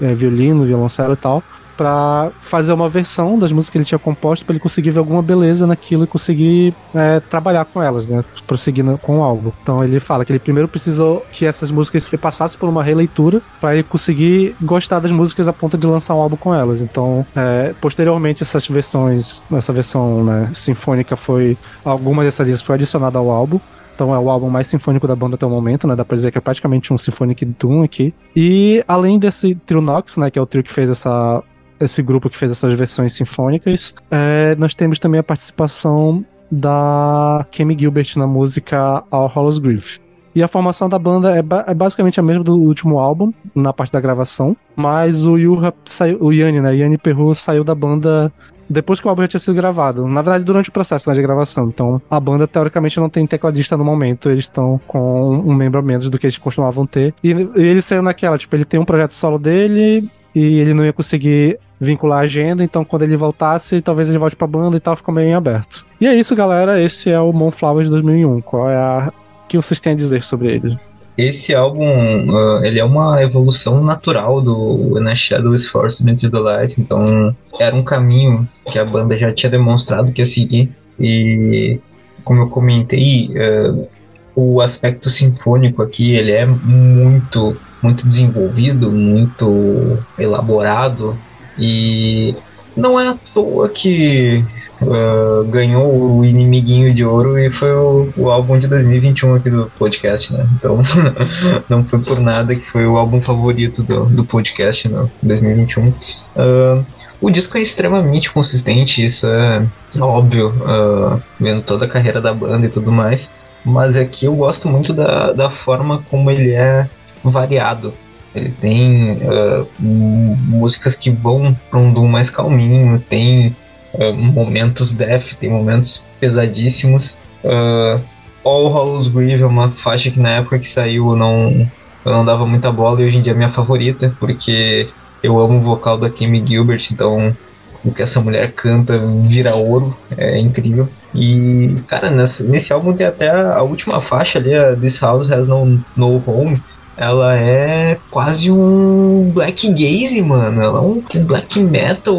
é, 0.02 0.14
violino, 0.16 0.64
violoncelo 0.64 1.14
e 1.14 1.18
tal, 1.18 1.44
para 1.78 2.32
fazer 2.42 2.74
uma 2.74 2.90
versão 2.90 3.38
das 3.38 3.52
músicas 3.52 3.72
que 3.72 3.78
ele 3.78 3.86
tinha 3.86 4.00
composto 4.00 4.46
para 4.46 4.54
ele 4.54 4.60
conseguir 4.60 4.92
ver 4.92 5.00
alguma 5.00 5.22
beleza 5.22 5.66
naquilo 5.66 6.04
e 6.04 6.08
conseguir 6.08 6.74
é, 6.94 7.20
trabalhar 7.20 7.66
com 7.66 7.82
elas, 7.82 8.08
né? 8.08 8.24
Prosseguir 8.46 8.84
com 9.02 9.20
o 9.20 9.24
álbum. 9.24 9.52
Então 9.62 9.84
ele 9.84 10.00
fala 10.00 10.26
que 10.26 10.32
ele 10.32 10.40
primeiro 10.40 10.68
precisou 10.68 11.26
que 11.32 11.46
essas 11.46 11.72
músicas 11.72 12.08
passassem 12.20 12.60
por 12.60 12.70
uma 12.70 12.84
releitura 12.84 13.42
para 13.60 13.74
ele 13.74 13.84
conseguir 13.84 14.56
gostar 14.62 15.00
das 15.00 15.12
músicas 15.12 15.48
a 15.48 15.54
ponto 15.54 15.78
de 15.78 15.88
lançar 15.88 16.16
um 16.16 16.22
álbum 16.22 16.36
com 16.36 16.54
elas. 16.54 16.82
Então, 16.82 17.26
é, 17.36 17.74
posteriormente 17.82 18.44
essas 18.44 18.68
versões, 18.68 19.44
essa 19.52 19.74
versão 19.74 20.24
né, 20.24 20.50
sinfônica 20.54 21.16
foi 21.16 21.58
algumas 21.84 22.26
dessas 22.26 22.46
linhas 22.46 22.62
foi 22.62 22.76
adicionada 22.76 23.18
ao 23.20 23.30
álbum. 23.30 23.60
Então 23.96 24.14
é 24.14 24.18
o 24.18 24.30
álbum 24.30 24.50
mais 24.50 24.68
sinfônico 24.68 25.08
da 25.08 25.16
banda 25.16 25.36
até 25.36 25.46
o 25.46 25.50
momento, 25.50 25.88
né? 25.88 25.96
Dá 25.96 26.04
pra 26.04 26.16
dizer 26.16 26.32
que 26.32 26.38
é 26.38 26.42
praticamente 26.42 26.92
um 26.92 26.98
Symphonic 26.98 27.46
Doom 27.46 27.84
aqui. 27.84 28.14
E 28.36 28.84
além 28.88 29.20
desse 29.20 29.54
trio 29.54 29.82
Nox, 29.82 30.18
né? 30.18 30.32
Que 30.32 30.40
é 30.40 30.42
o 30.42 30.46
trio 30.46 30.64
que 30.64 30.72
fez 30.72 30.90
essa 30.90 31.44
esse 31.86 32.02
grupo 32.02 32.30
que 32.30 32.38
fez 32.38 32.52
essas 32.52 32.78
versões 32.78 33.14
sinfônicas. 33.14 33.96
É, 34.10 34.56
nós 34.56 34.76
temos 34.76 35.00
também 35.00 35.20
a 35.20 35.24
participação 35.24 36.24
da 36.52 37.46
Kemi 37.52 37.76
Gilbert 37.78 38.14
na 38.16 38.28
música 38.28 39.04
All 39.12 39.32
Hallows 39.34 39.58
Grief. 39.58 39.98
E 40.36 40.42
a 40.42 40.48
formação 40.48 40.90
da 40.90 40.98
banda 40.98 41.36
é, 41.36 41.42
ba 41.42 41.64
é, 41.68 41.74
basicamente 41.74 42.20
a 42.20 42.24
mesma 42.24 42.44
do 42.44 42.58
último 42.58 42.98
álbum, 42.98 43.32
na 43.54 43.72
parte 43.72 43.94
da 43.94 44.02
gravação, 44.02 44.58
mas 44.76 45.26
o 45.26 45.38
Yuha 45.38 45.74
saiu, 45.86 46.18
o 46.20 46.34
Yanni, 46.34 46.60
né? 46.60 46.76
Yanni 46.76 46.98
Perru 46.98 47.36
saiu 47.36 47.64
da 47.64 47.76
banda 47.76 48.32
depois 48.68 49.00
que 49.00 49.06
o 49.06 49.10
álbum 49.10 49.22
já 49.24 49.28
tinha 49.28 49.40
sido 49.40 49.54
gravado. 49.54 50.08
Na 50.08 50.22
verdade, 50.22 50.44
durante 50.44 50.70
o 50.70 50.72
processo 50.72 51.08
né, 51.10 51.16
de 51.16 51.22
gravação. 51.22 51.68
Então, 51.68 52.02
a 52.10 52.20
banda, 52.20 52.48
teoricamente, 52.48 53.00
não 53.00 53.10
tem 53.10 53.28
tecladista 53.28 53.78
no 53.78 53.86
momento. 53.86 54.30
Eles 54.30 54.46
estão 54.46 54.82
com 54.88 55.38
um 55.38 55.54
membro 55.54 55.80
a 55.80 55.84
menos 55.84 56.10
do 56.10 56.18
que 56.18 56.26
eles 56.26 56.38
costumavam 56.38 56.88
ter. 56.88 57.14
E, 57.24 57.30
e 57.30 57.62
ele 57.62 57.82
saiu 57.82 58.02
naquela, 58.02 58.38
tipo, 58.38 58.56
ele 58.56 58.66
tem 58.66 58.80
um 58.80 58.86
projeto 58.86 59.12
solo 59.12 59.38
dele 59.38 60.10
e 60.34 60.60
ele 60.60 60.74
não 60.74 60.84
ia 60.84 60.94
conseguir 60.94 61.60
vincular 61.80 62.20
a 62.20 62.24
agenda, 62.24 62.64
então 62.64 62.86
quando 62.86 63.04
ele 63.04 63.18
voltasse, 63.18 63.82
talvez 63.82 64.10
ele 64.10 64.18
volte 64.18 64.36
pra 64.36 64.48
banda 64.48 64.78
e 64.78 64.80
tal, 64.80 64.96
ficou 64.96 65.14
meio 65.14 65.30
em 65.30 65.34
aberto. 65.34 65.86
E 66.00 66.08
é 66.08 66.16
isso, 66.16 66.36
galera, 66.36 66.82
esse 66.82 67.10
é 67.10 67.20
o 67.20 67.32
Moonflower 67.34 67.84
de 67.84 67.90
2001. 67.90 68.42
Qual 68.42 68.70
é 68.70 68.76
a... 68.76 69.12
O 69.44 69.48
que 69.48 69.58
vocês 69.58 69.80
têm 69.80 69.94
a 69.94 69.96
dizer 69.96 70.24
sobre 70.24 70.56
ele? 70.56 70.78
Esse 71.18 71.54
álbum, 71.54 72.32
uh, 72.32 72.66
ele 72.66 72.80
é 72.80 72.84
uma 72.84 73.22
evolução 73.22 73.84
natural 73.84 74.42
do 74.42 75.00
Na 75.00 75.14
Shadows 75.14 75.68
Force 75.68 76.04
Into 76.10 76.32
the 76.32 76.40
Light, 76.40 76.82
então 76.82 77.36
era 77.60 77.76
um 77.76 77.84
caminho 77.84 78.48
que 78.66 78.80
a 78.80 78.86
banda 78.86 79.16
já 79.16 79.32
tinha 79.32 79.52
demonstrado 79.52 80.12
que 80.12 80.22
ia 80.22 80.26
seguir, 80.26 80.72
e 81.00 81.80
como 82.24 82.42
eu 82.42 82.50
comentei, 82.50 83.30
uh, 83.30 83.88
o 84.36 84.60
aspecto 84.60 85.08
sinfônico 85.10 85.84
aqui, 85.84 86.16
ele 86.16 86.32
é 86.32 86.46
muito 86.46 87.56
muito 87.84 88.08
desenvolvido, 88.08 88.90
muito 88.90 90.00
elaborado 90.18 91.18
e 91.58 92.36
não 92.76 93.00
é 93.00 93.08
à 93.08 93.18
toa 93.34 93.70
que 93.70 94.44
uh, 94.82 95.44
ganhou 95.46 96.18
o 96.18 96.26
Inimiguinho 96.26 96.94
de 96.94 97.06
Ouro 97.06 97.38
e 97.38 97.50
foi 97.52 97.72
o, 97.72 98.14
o, 98.18 98.30
álbum 98.30 98.58
de 98.58 98.68
2021 98.68 99.36
aqui 99.36 99.50
do 99.50 99.72
podcast, 99.78 100.34
né? 100.34 100.48
Então 100.56 100.82
não 101.70 101.86
foi 101.86 102.00
por 102.00 102.20
nada 102.20 102.56
que 102.56 102.66
foi 102.66 102.86
o 102.86 102.98
álbum 102.98 103.22
favorito 103.22 103.84
do, 103.84 104.06
do 104.06 104.26
podcast 104.26 104.88
no 104.90 105.10
2021. 105.22 105.88
Uh, 105.88 106.86
o 107.22 107.30
disco 107.30 107.58
é 107.58 107.62
extremamente 107.62 108.32
consistente, 108.32 109.04
isso 109.04 109.28
é 109.28 109.66
óbvio, 110.00 110.50
uh, 110.50 111.22
vendo 111.40 111.62
toda 111.62 111.86
a 111.86 111.88
carreira 111.88 112.20
da 112.20 112.34
banda 112.34 112.66
e 112.66 112.70
tudo 112.70 112.92
mais. 112.92 113.32
Mas 113.64 113.96
aqui 113.96 114.26
eu 114.26 114.36
gosto 114.36 114.68
muito 114.68 114.92
da, 114.92 115.32
da 115.32 115.50
forma 115.50 116.04
como 116.10 116.30
ele 116.30 116.52
é 116.52 116.90
variado. 117.24 117.94
Ele 118.36 118.50
tem 118.50 119.14
uh, 119.14 119.68
músicas 119.80 120.96
que 120.96 121.10
vão 121.10 121.56
para 121.70 121.80
um 121.80 121.94
Doom 121.94 122.08
mais 122.08 122.30
calminho, 122.30 123.00
tem 123.10 123.56
uh, 123.94 124.14
momentos 124.14 124.92
death, 124.94 125.34
tem 125.40 125.50
momentos 125.50 126.06
pesadíssimos. 126.20 127.20
Uh, 127.44 128.02
All 128.44 128.68
Hallows 128.74 129.08
Grieve 129.08 129.44
é 129.44 129.46
uma 129.46 129.72
faixa 129.72 130.10
que 130.10 130.20
na 130.20 130.30
época 130.30 130.60
que 130.60 130.68
saiu 130.68 131.12
eu 131.12 131.16
não, 131.16 131.70
eu 132.04 132.12
não 132.12 132.26
dava 132.26 132.46
muita 132.46 132.72
bola 132.72 133.02
e 133.02 133.06
hoje 133.06 133.20
em 133.20 133.22
dia 133.22 133.34
é 133.34 133.36
minha 133.36 133.50
favorita, 133.50 134.16
porque 134.20 134.86
eu 135.22 135.40
amo 135.40 135.60
o 135.60 135.62
vocal 135.62 135.98
da 135.98 136.10
Kimmy 136.10 136.46
Gilbert, 136.46 136.88
então 136.92 137.36
o 137.84 137.92
que 137.92 138.02
essa 138.02 138.20
mulher 138.20 138.52
canta 138.54 138.98
vira 139.22 139.56
ouro, 139.56 139.90
é 140.18 140.40
incrível. 140.40 140.88
E, 141.14 141.74
cara, 141.88 142.10
nesse, 142.10 142.44
nesse 142.44 142.72
álbum 142.72 142.94
tem 142.94 143.06
até 143.06 143.30
a, 143.30 143.62
última 143.62 144.00
faixa 144.00 144.40
ali, 144.40 144.54
a 144.54 144.76
This 144.76 145.00
House 145.00 145.30
Has 145.30 145.48
No, 145.48 145.84
no 145.96 146.24
Home, 146.26 146.62
ela 146.96 147.36
é 147.36 147.98
quase 148.12 148.52
um 148.52 149.32
black 149.34 149.68
gaze, 149.72 150.22
mano. 150.22 150.62
Ela 150.62 150.80
é 150.80 150.82
um 150.82 151.04
black 151.26 151.60
metal, 151.60 152.16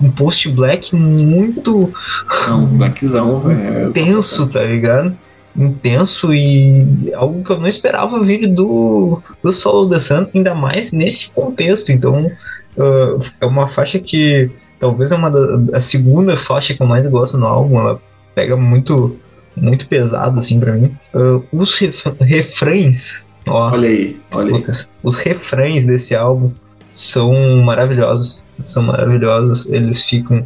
um 0.00 0.10
post 0.10 0.48
black 0.50 0.94
muito. 0.94 1.92
Não, 2.48 2.66
blackzão, 2.66 3.40
velho. 3.40 3.90
Intenso, 3.90 4.48
tá 4.48 4.62
ligado? 4.62 5.14
Intenso 5.56 6.34
e 6.34 7.12
algo 7.14 7.44
que 7.44 7.50
eu 7.50 7.60
não 7.60 7.68
esperava 7.68 8.20
vir 8.22 8.48
do, 8.48 9.22
do 9.42 9.52
Solo 9.52 9.88
The 9.88 10.00
Sun, 10.00 10.26
ainda 10.34 10.54
mais 10.54 10.90
nesse 10.90 11.30
contexto. 11.30 11.92
Então, 11.92 12.26
uh, 12.76 13.18
é 13.40 13.46
uma 13.46 13.66
faixa 13.66 13.98
que 13.98 14.50
talvez 14.80 15.12
é 15.12 15.16
uma 15.16 15.30
da 15.30 15.76
a 15.76 15.80
segunda 15.80 16.36
faixa 16.36 16.74
que 16.74 16.82
eu 16.82 16.86
mais 16.86 17.06
gosto 17.06 17.36
no 17.36 17.46
álbum. 17.46 17.78
Ela 17.78 18.00
pega 18.34 18.56
muito, 18.56 19.16
muito 19.54 19.86
pesado, 19.86 20.38
assim, 20.38 20.58
para 20.58 20.72
mim. 20.72 20.96
Uh, 21.14 21.44
os 21.52 21.78
refrães 22.20 23.28
Ó, 23.46 23.70
olha 23.70 23.88
aí, 23.88 24.20
olha 24.32 24.52
Lucas, 24.52 24.88
aí. 24.88 24.98
Os 25.02 25.14
refrães 25.14 25.84
desse 25.84 26.14
álbum 26.14 26.50
são 26.90 27.32
maravilhosos. 27.62 28.46
São 28.62 28.82
maravilhosos. 28.82 29.70
Eles 29.70 30.02
ficam 30.02 30.44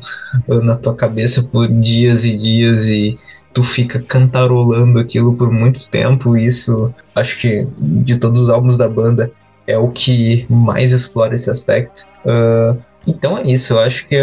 uh, 0.49 0.63
na 0.63 0.77
tua 0.77 0.95
cabeça 0.95 1.43
por 1.43 1.69
dias 1.69 2.25
e 2.25 2.35
dias 2.35 2.89
e 2.89 3.19
tu 3.53 3.63
fica 3.63 4.01
cantarolando 4.01 4.99
aquilo 4.99 5.35
por 5.35 5.51
muito 5.51 5.89
tempo. 5.91 6.37
Isso, 6.37 6.93
acho 7.15 7.39
que 7.39 7.67
de 7.79 8.17
todos 8.17 8.43
os 8.43 8.51
álbuns 8.51 8.77
da 8.77 8.89
banda, 8.89 9.31
é 9.67 9.77
o 9.77 9.89
que 9.89 10.47
mais 10.49 10.93
explora 10.93 11.35
esse 11.35 11.51
aspecto. 11.51 12.07
Uh, 12.25 12.79
então 13.07 13.37
é 13.37 13.45
isso. 13.45 13.75
Eu 13.75 13.81
acho 13.81 14.09
que 14.09 14.17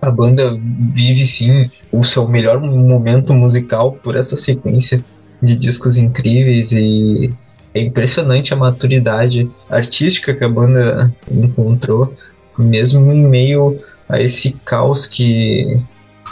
a 0.00 0.10
banda 0.10 0.58
vive 0.92 1.24
sim 1.24 1.70
o 1.92 2.02
seu 2.02 2.26
melhor 2.26 2.60
momento 2.60 3.32
musical 3.32 3.92
por 3.92 4.16
essa 4.16 4.34
sequência 4.34 5.02
de 5.40 5.54
discos 5.54 5.96
incríveis 5.96 6.72
e 6.72 7.32
é 7.74 7.80
impressionante 7.80 8.52
a 8.52 8.56
maturidade 8.56 9.50
artística 9.68 10.34
que 10.34 10.44
a 10.44 10.48
banda 10.48 11.12
encontrou, 11.30 12.12
mesmo 12.58 13.12
em 13.12 13.26
meio 13.26 13.78
a 14.08 14.20
esse 14.20 14.52
caos 14.64 15.06
que 15.06 15.80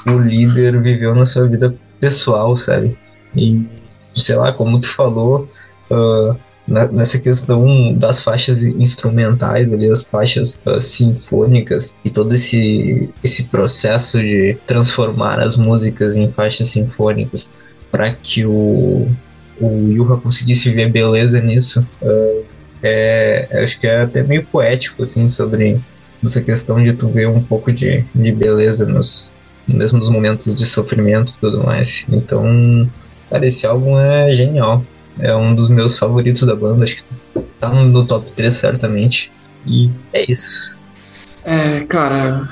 o 0.07 0.19
líder 0.19 0.81
viveu 0.81 1.15
na 1.15 1.25
sua 1.25 1.47
vida 1.47 1.75
pessoal, 1.99 2.57
sabe? 2.57 2.97
E, 3.35 3.65
sei 4.15 4.37
lá, 4.37 4.53
como 4.53 4.81
tu 4.81 4.89
falou, 4.89 5.49
uh, 5.91 6.37
nessa 6.67 7.19
questão 7.19 7.95
das 7.95 8.23
faixas 8.23 8.63
instrumentais, 8.65 9.73
ali, 9.73 9.91
as 9.91 10.03
faixas 10.03 10.59
uh, 10.67 10.81
sinfônicas 10.81 11.99
e 12.05 12.11
todo 12.11 12.35
esse, 12.35 13.09
esse 13.25 13.45
processo 13.45 14.19
de 14.19 14.57
transformar 14.67 15.41
as 15.41 15.57
músicas 15.57 16.17
em 16.17 16.31
faixas 16.31 16.69
sinfônicas 16.69 17.59
para 17.91 18.13
que 18.13 18.45
o 18.45 19.09
o 19.61 19.93
Yuha 19.93 20.17
conseguisse 20.19 20.71
ver 20.71 20.91
beleza 20.91 21.41
nisso, 21.41 21.87
uh, 22.03 22.45
é, 22.83 23.47
acho 23.63 23.79
que 23.79 23.87
é 23.87 24.03
até 24.03 24.23
meio 24.23 24.45
poético, 24.45 25.03
assim, 25.03 25.29
sobre 25.29 25.81
essa 26.25 26.41
questão 26.41 26.83
de 26.83 26.93
tu 26.93 27.09
ver 27.09 27.29
um 27.29 27.43
pouco 27.43 27.73
de, 27.73 28.05
de 28.15 28.33
beleza 28.33 28.87
nos, 28.87 29.31
mesmo 29.67 29.99
nos 29.99 30.11
momentos 30.11 30.57
de 30.57 30.67
sofrimento 30.67 31.33
e 31.33 31.41
tudo 31.41 31.63
mais. 31.65 32.07
Então, 32.11 32.91
cara, 33.29 33.47
esse 33.47 33.67
álbum 33.67 33.99
é 33.99 34.33
genial. 34.33 34.85
É 35.19 35.35
um 35.35 35.55
dos 35.55 35.69
meus 35.69 35.99
favoritos 35.99 36.43
da 36.43 36.55
banda, 36.55 36.85
acho 36.85 36.97
que 36.97 37.05
tá 37.59 37.71
no, 37.71 38.07
top 38.07 38.31
3 38.35 38.53
certamente. 38.53 39.31
E 39.67 39.91
é 40.13 40.31
isso. 40.31 40.81
É, 41.45 41.81
cara, 41.81 42.43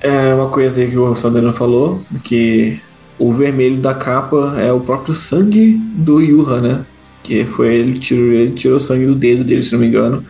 é 0.00 0.34
uma 0.34 0.48
coisa 0.48 0.80
aí 0.80 0.90
que 0.90 0.96
o 0.96 1.14
Sandro 1.14 1.52
falou, 1.52 2.00
que 2.22 2.80
o 3.18 3.32
vermelho 3.32 3.78
da 3.78 3.94
capa 3.94 4.54
é 4.58 4.72
o 4.72 4.80
próprio 4.80 5.14
sangue 5.14 5.80
do 5.94 6.20
Yuha, 6.20 6.60
né? 6.60 6.84
Que 7.22 7.44
foi 7.44 7.74
ele 7.74 7.98
tirou, 7.98 8.32
ele 8.32 8.52
tirou 8.52 8.76
o 8.76 8.80
sangue 8.80 9.06
do 9.06 9.14
dedo 9.14 9.44
dele, 9.44 9.62
se 9.62 9.72
não 9.72 9.80
me 9.80 9.86
engano, 9.86 10.24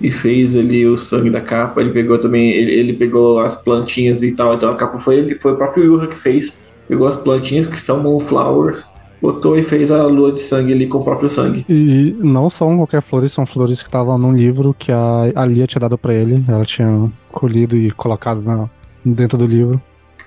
e 0.00 0.10
fez 0.10 0.56
ali 0.56 0.86
o 0.86 0.96
sangue 0.96 1.30
da 1.30 1.40
capa. 1.40 1.80
Ele 1.80 1.90
pegou 1.90 2.18
também, 2.18 2.50
ele, 2.50 2.72
ele 2.72 2.92
pegou 2.94 3.40
as 3.40 3.54
plantinhas 3.54 4.22
e 4.22 4.32
tal. 4.32 4.54
Então 4.54 4.70
a 4.70 4.76
capa 4.76 4.98
foi 4.98 5.18
ele, 5.18 5.34
foi 5.36 5.52
o 5.52 5.56
próprio 5.56 5.84
Yuha 5.84 6.06
que 6.06 6.16
fez. 6.16 6.52
Pegou 6.88 7.06
as 7.06 7.16
plantinhas 7.16 7.68
que 7.68 7.80
são 7.80 8.02
Moonflowers, 8.02 8.84
botou 9.22 9.56
e 9.56 9.62
fez 9.62 9.92
a 9.92 10.04
lua 10.06 10.32
de 10.32 10.40
sangue 10.40 10.72
ali 10.72 10.88
com 10.88 10.98
o 10.98 11.04
próprio 11.04 11.28
sangue. 11.28 11.64
E 11.68 12.16
não 12.18 12.50
são 12.50 12.76
qualquer 12.78 13.02
flores, 13.02 13.32
são 13.32 13.46
flores 13.46 13.80
que 13.80 13.88
estavam 13.88 14.18
num 14.18 14.32
livro 14.32 14.74
que 14.76 14.90
a, 14.90 15.30
a 15.36 15.46
Lia 15.46 15.66
tinha 15.68 15.80
dado 15.80 15.96
pra 15.96 16.14
ele. 16.14 16.42
Ela 16.48 16.64
tinha 16.64 17.08
colhido 17.30 17.76
e 17.76 17.92
colocado 17.92 18.42
na, 18.42 18.68
dentro 19.04 19.38
do 19.38 19.46
livro. 19.46 19.80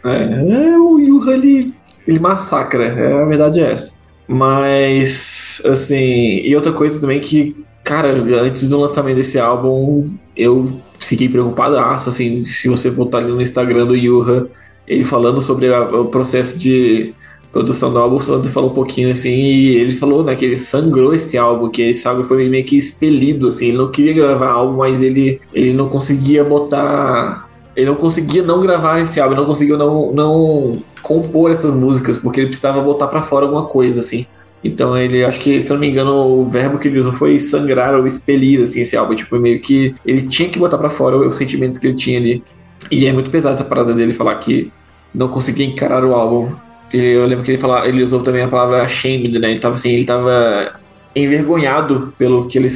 É, 0.06 0.24
é, 0.24 0.78
o 0.78 1.00
Yuha 1.00 1.34
ele, 1.34 1.74
ele 2.08 2.20
massacra, 2.20 2.86
é, 2.86 3.22
a 3.22 3.26
verdade 3.26 3.60
é 3.62 3.72
essa. 3.72 3.94
Mas, 4.28 5.62
assim, 5.66 6.42
e 6.44 6.56
outra 6.56 6.72
coisa 6.72 7.00
também 7.00 7.20
que, 7.20 7.56
cara, 7.84 8.12
antes 8.42 8.68
do 8.70 8.80
lançamento 8.80 9.18
desse 9.18 9.40
álbum, 9.40 10.06
eu 10.36 10.80
fiquei 11.00 11.28
preocupado, 11.30 11.78
assim, 11.78 12.46
se 12.48 12.70
você 12.70 12.90
voltar 12.90 13.20
ali 13.20 13.32
no 13.32 13.42
Instagram 13.42 13.86
do 13.86 13.96
Yuha, 13.96 14.48
ele 14.88 15.04
falando 15.04 15.42
sobre 15.42 15.74
a- 15.74 15.84
o 15.88 16.06
processo 16.06 16.58
de 16.58 17.14
produção 17.52 17.94
do 17.94 18.00
álbum, 18.00 18.16
o 18.16 18.22
Sandro 18.22 18.50
falou 18.50 18.72
um 18.72 18.74
pouquinho 18.74 19.12
assim, 19.12 19.30
e 19.32 19.76
ele 19.78 19.92
falou, 19.92 20.24
né, 20.24 20.36
que 20.36 20.44
ele 20.44 20.58
sangrou 20.58 21.14
esse 21.14 21.38
álbum, 21.38 21.70
que 21.70 21.84
esse 21.84 22.08
álbum 22.08 22.24
foi 22.24 22.50
meio 22.50 22.66
que 22.66 22.76
expelido, 22.76 23.48
assim, 23.48 23.68
ele 23.68 23.78
não 23.78 23.92
queria 23.92 24.14
gravar 24.14 24.50
álbum, 24.52 24.78
mas 24.78 25.02
ele, 25.02 25.40
ele 25.54 25.72
não 25.74 25.88
conseguia 25.88 26.44
botar. 26.44 27.48
Ele 27.76 27.88
não 27.88 27.96
conseguia 27.96 28.44
não 28.44 28.60
gravar 28.60 29.00
esse 29.00 29.20
álbum, 29.20 29.34
ele 29.34 29.42
não 29.42 29.48
conseguiu 29.48 29.78
não, 29.78 30.12
não 30.12 30.82
compor 31.02 31.52
essas 31.52 31.74
músicas, 31.74 32.18
porque 32.18 32.40
ele 32.40 32.48
precisava 32.48 32.82
botar 32.82 33.08
pra 33.08 33.24
fora 33.24 33.46
alguma 33.46 33.66
coisa, 33.66 34.00
assim. 34.00 34.26
Então 34.64 34.98
ele, 34.98 35.26
acho 35.26 35.40
que, 35.40 35.60
se 35.60 35.72
eu 35.72 35.76
não 35.76 35.82
me 35.82 35.90
engano, 35.90 36.14
o 36.14 36.46
verbo 36.46 36.80
que 36.80 36.88
ele 36.88 36.98
usou 36.98 37.12
foi 37.12 37.40
sangrar 37.40 37.96
ou 37.96 38.08
expelir, 38.08 38.62
assim, 38.62 38.82
esse 38.82 38.96
álbum. 38.96 39.14
Tipo, 39.14 39.38
meio 39.38 39.60
que 39.60 39.94
ele 40.06 40.22
tinha 40.22 40.48
que 40.48 40.58
botar 40.58 40.78
pra 40.78 40.90
fora 40.90 41.18
os 41.18 41.36
sentimentos 41.36 41.78
que 41.78 41.88
ele 41.88 41.96
tinha 41.96 42.18
ali. 42.18 42.44
E 42.90 43.06
é 43.06 43.12
muito 43.12 43.30
pesado 43.30 43.56
essa 43.56 43.66
parada 43.66 43.94
dele 43.94 44.14
falar 44.14 44.36
que 44.36 44.72
não 45.14 45.28
conseguia 45.28 45.66
encarar 45.66 46.06
o 46.06 46.14
álbum. 46.14 46.52
Eu 46.94 47.26
lembro 47.26 47.44
que 47.44 47.52
ele 47.52 47.58
falava, 47.58 47.88
ele 47.88 48.04
usou 48.04 48.22
também 48.22 48.44
a 48.44 48.48
palavra 48.48 48.84
ashamed, 48.84 49.38
né? 49.38 49.52
Ele 49.52 49.60
tava 49.60 49.76
assim, 49.76 49.90
ele 49.90 50.06
tava 50.06 50.80
envergonhado 51.16 52.14
pelo 52.18 52.48
que 52.48 52.58
ele, 52.58 52.70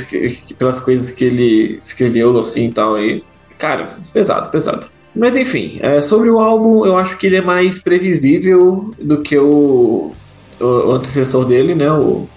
pelas 0.57 0.79
coisas 0.79 1.11
que 1.11 1.23
ele 1.23 1.77
escreveu, 1.79 2.37
assim, 2.37 2.65
e 2.65 2.71
tal. 2.71 2.99
E, 2.99 3.23
cara, 3.57 3.89
pesado, 4.13 4.49
pesado. 4.49 4.87
Mas 5.15 5.35
enfim, 5.35 5.79
é, 5.81 5.99
sobre 5.99 6.29
o 6.29 6.39
álbum, 6.39 6.85
eu 6.85 6.97
acho 6.97 7.17
que 7.17 7.25
ele 7.25 7.37
é 7.37 7.41
mais 7.41 7.79
previsível 7.79 8.91
do 8.99 9.21
que 9.21 9.37
o, 9.37 10.11
o, 10.59 10.65
o 10.65 10.91
antecessor 10.91 11.45
dele, 11.45 11.73
né? 11.73 11.91
O, 11.91 12.27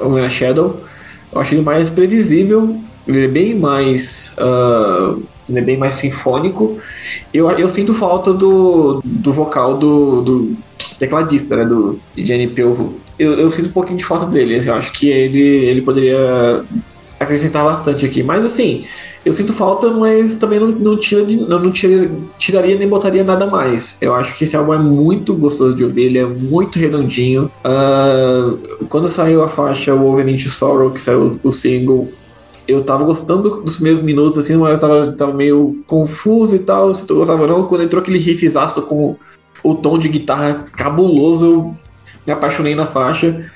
o 0.00 0.30
Shadow. 0.30 0.80
Eu 1.32 1.40
acho 1.40 1.54
ele 1.54 1.62
mais 1.62 1.90
previsível. 1.90 2.76
Ele 3.06 3.24
é 3.24 3.28
bem 3.28 3.54
mais. 3.54 4.34
ah, 4.38 5.14
ele 5.48 5.58
é 5.58 5.62
bem 5.62 5.76
mais 5.76 5.94
sinfônico. 5.96 6.78
Eu, 7.32 7.50
eu 7.50 7.68
sinto 7.68 7.94
falta 7.94 8.32
do, 8.32 9.00
do 9.04 9.32
vocal 9.32 9.76
do, 9.76 10.22
do 10.22 10.56
tecladista, 10.98 11.56
né? 11.56 11.64
Do 11.64 12.00
Jenny 12.16 12.48
Pelvo. 12.48 12.94
Eu, 13.18 13.34
eu 13.34 13.50
sinto 13.50 13.68
um 13.68 13.72
pouquinho 13.72 13.98
de 13.98 14.04
falta 14.04 14.26
dele. 14.26 14.56
assim, 14.56 14.70
eu 14.70 14.74
acho 14.74 14.92
que 14.92 15.08
ele, 15.08 15.38
ele 15.38 15.82
poderia 15.82 16.64
acrescentar 17.24 17.64
bastante 17.64 18.06
aqui. 18.06 18.22
Mas 18.22 18.44
assim, 18.44 18.84
eu 19.24 19.32
sinto 19.32 19.52
falta, 19.52 19.90
mas 19.90 20.36
também 20.36 20.60
não, 20.60 20.68
não, 20.68 20.96
tira 20.98 21.24
de- 21.24 21.36
não, 21.36 21.58
não 21.58 21.72
tira- 21.72 22.10
tiraria 22.38 22.76
nem 22.78 22.88
botaria 22.88 23.24
nada 23.24 23.46
mais. 23.46 23.96
Eu 24.00 24.14
acho 24.14 24.36
que 24.36 24.44
esse 24.44 24.56
álbum 24.56 24.74
é 24.74 24.78
muito 24.78 25.34
gostoso 25.34 25.74
de 25.74 25.82
ouvir, 25.84 26.04
ele 26.04 26.18
é 26.18 26.24
muito 26.26 26.78
redondinho. 26.78 27.50
Ah, 27.64 28.52
quando 28.88 29.08
saiu 29.08 29.42
a 29.42 29.48
faixa 29.48 29.94
Woven 29.94 30.34
Into 30.34 30.48
Sorrow, 30.50 30.90
que 30.90 31.02
saiu 31.02 31.38
o 31.42 31.52
single, 31.52 32.08
eu 32.66 32.82
tava 32.82 33.04
gostando 33.04 33.62
dos 33.62 33.74
primeiros 33.74 34.00
minutos, 34.00 34.38
assim, 34.38 34.56
mas 34.56 34.80
tava, 34.80 35.12
tava 35.12 35.32
meio 35.32 35.82
confuso 35.86 36.56
e 36.56 36.58
tal, 36.60 36.94
se 36.94 37.06
tu 37.06 37.16
gostava 37.16 37.42
ou 37.42 37.48
não. 37.48 37.64
Quando 37.66 37.82
entrou 37.84 38.00
aquele 38.00 38.18
riffzaço 38.18 38.82
com 38.82 39.16
o 39.62 39.74
tom 39.74 39.98
de 39.98 40.08
guitarra 40.08 40.64
cabuloso, 40.76 41.46
eu 41.46 41.74
me 42.26 42.32
apaixonei 42.32 42.74
na 42.74 42.86
faixa. 42.86 43.50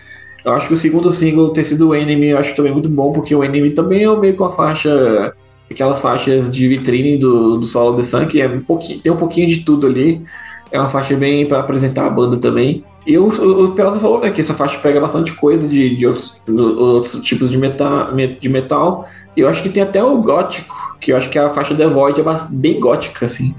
Eu 0.44 0.52
acho 0.52 0.68
que 0.68 0.74
o 0.74 0.76
segundo 0.76 1.12
single 1.12 1.52
ter 1.52 1.64
sido 1.64 1.88
o 1.88 1.94
Enemy, 1.94 2.28
eu 2.28 2.38
acho 2.38 2.54
também 2.54 2.72
muito 2.72 2.88
bom, 2.88 3.12
porque 3.12 3.34
o 3.34 3.42
Enemy 3.42 3.72
também 3.72 4.04
é 4.04 4.16
meio 4.16 4.36
com 4.36 4.44
a 4.44 4.52
faixa, 4.52 5.34
aquelas 5.70 6.00
faixas 6.00 6.50
de 6.50 6.68
vitrine 6.68 7.18
do, 7.18 7.58
do 7.58 7.66
Solo 7.66 7.96
The 7.96 8.02
Sun, 8.02 8.26
que 8.26 8.40
é 8.40 8.48
um 8.48 8.60
pouquinho, 8.60 9.00
tem 9.00 9.12
um 9.12 9.16
pouquinho 9.16 9.48
de 9.48 9.64
tudo 9.64 9.86
ali. 9.86 10.22
É 10.70 10.78
uma 10.78 10.88
faixa 10.88 11.16
bem 11.16 11.46
pra 11.46 11.60
apresentar 11.60 12.06
a 12.06 12.10
banda 12.10 12.36
também. 12.36 12.84
E 13.08 13.16
o, 13.16 13.26
o, 13.26 13.74
falou 13.74 14.20
né, 14.20 14.30
que 14.30 14.42
essa 14.42 14.52
faixa 14.52 14.78
pega 14.80 15.00
bastante 15.00 15.32
coisa 15.32 15.66
de, 15.66 15.96
de 15.96 16.06
outros, 16.06 16.38
outros 16.46 17.22
tipos 17.22 17.48
de 17.48 17.56
metal, 17.56 18.14
de 18.14 18.48
metal. 18.50 19.08
E 19.34 19.40
eu 19.40 19.48
acho 19.48 19.62
que 19.62 19.70
tem 19.70 19.82
até 19.82 20.04
o 20.04 20.18
gótico, 20.18 20.74
que 21.00 21.10
eu 21.10 21.16
acho 21.16 21.30
que 21.30 21.38
a 21.38 21.48
faixa 21.48 21.74
The 21.74 21.86
Void 21.86 22.20
é 22.20 22.24
bem 22.50 22.78
gótica, 22.78 23.24
assim. 23.24 23.54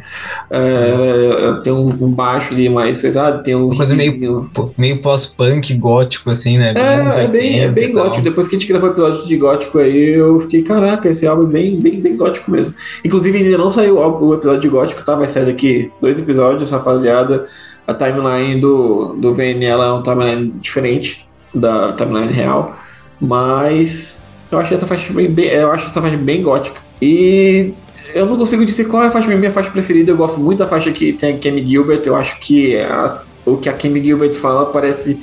É, 0.51 1.61
tem 1.63 1.73
um, 1.73 1.87
um 1.87 2.11
baixo 2.11 2.53
ali 2.53 2.69
mais 2.69 3.01
coisado, 3.01 3.41
tem 3.41 3.55
um 3.55 3.67
Uma 3.67 3.77
coisa 3.77 3.95
meio, 3.95 4.51
meio 4.77 5.01
pós-punk 5.01 5.73
gótico, 5.79 6.29
assim, 6.29 6.59
né? 6.59 6.73
é, 6.75 7.23
é 7.23 7.27
bem, 7.27 7.59
é 7.61 7.69
80 7.69 7.71
bem 7.71 7.91
gótico. 7.91 8.23
Depois 8.23 8.47
que 8.47 8.55
a 8.55 8.59
gente 8.59 8.67
gravou 8.67 8.89
o 8.89 8.93
episódio 8.93 9.25
de 9.25 9.35
gótico 9.35 9.79
aí, 9.79 10.13
eu 10.13 10.39
fiquei, 10.41 10.61
caraca, 10.61 11.09
esse 11.09 11.25
álbum 11.25 11.45
é 11.45 11.53
bem, 11.53 11.79
bem, 11.79 11.99
bem 11.99 12.15
gótico 12.15 12.51
mesmo. 12.51 12.75
Inclusive, 13.03 13.39
ainda 13.39 13.57
não 13.57 13.71
saiu 13.71 13.97
o 13.97 14.33
episódio 14.35 14.61
de 14.61 14.69
gótico, 14.69 15.03
tá? 15.03 15.15
Vai 15.15 15.27
sair 15.27 15.47
daqui 15.47 15.91
dois 15.99 16.21
episódios, 16.21 16.69
rapaziada. 16.69 17.47
A 17.89 17.93
timeline 17.93 18.59
do, 18.61 19.15
do 19.19 19.33
VN 19.33 19.63
ela 19.65 19.85
é 19.85 19.91
uma 19.91 20.03
timeline 20.03 20.53
diferente 20.61 21.27
da 21.53 21.93
timeline 21.93 22.31
real. 22.33 22.77
Mas 23.19 24.19
eu 24.51 24.59
acho 24.59 24.73
essa 24.73 24.85
faixa 24.87 25.11
bem, 25.13 25.27
bem- 25.29 25.47
eu 25.49 25.71
acho 25.71 25.87
essa 25.87 26.01
faixa 26.01 26.17
bem 26.17 26.41
gótica. 26.41 26.81
E 27.01 27.73
eu 28.13 28.25
não 28.25 28.37
consigo 28.37 28.65
dizer 28.65 28.85
qual 28.85 29.03
é 29.03 29.07
a 29.07 29.11
faixa 29.11 29.27
minha 29.35 29.51
faixa 29.51 29.69
preferida. 29.71 30.11
Eu 30.11 30.17
gosto 30.17 30.39
muito 30.39 30.59
da 30.59 30.67
faixa 30.67 30.91
que 30.91 31.13
tem 31.13 31.35
a 31.35 31.37
Kemi 31.37 31.67
Gilbert. 31.67 32.01
Eu 32.05 32.15
acho 32.15 32.39
que 32.39 32.75
as- 32.77 33.35
o 33.45 33.57
que 33.57 33.69
a 33.69 33.73
Kemi 33.73 34.03
Gilbert 34.03 34.33
fala 34.33 34.65
parece 34.67 35.19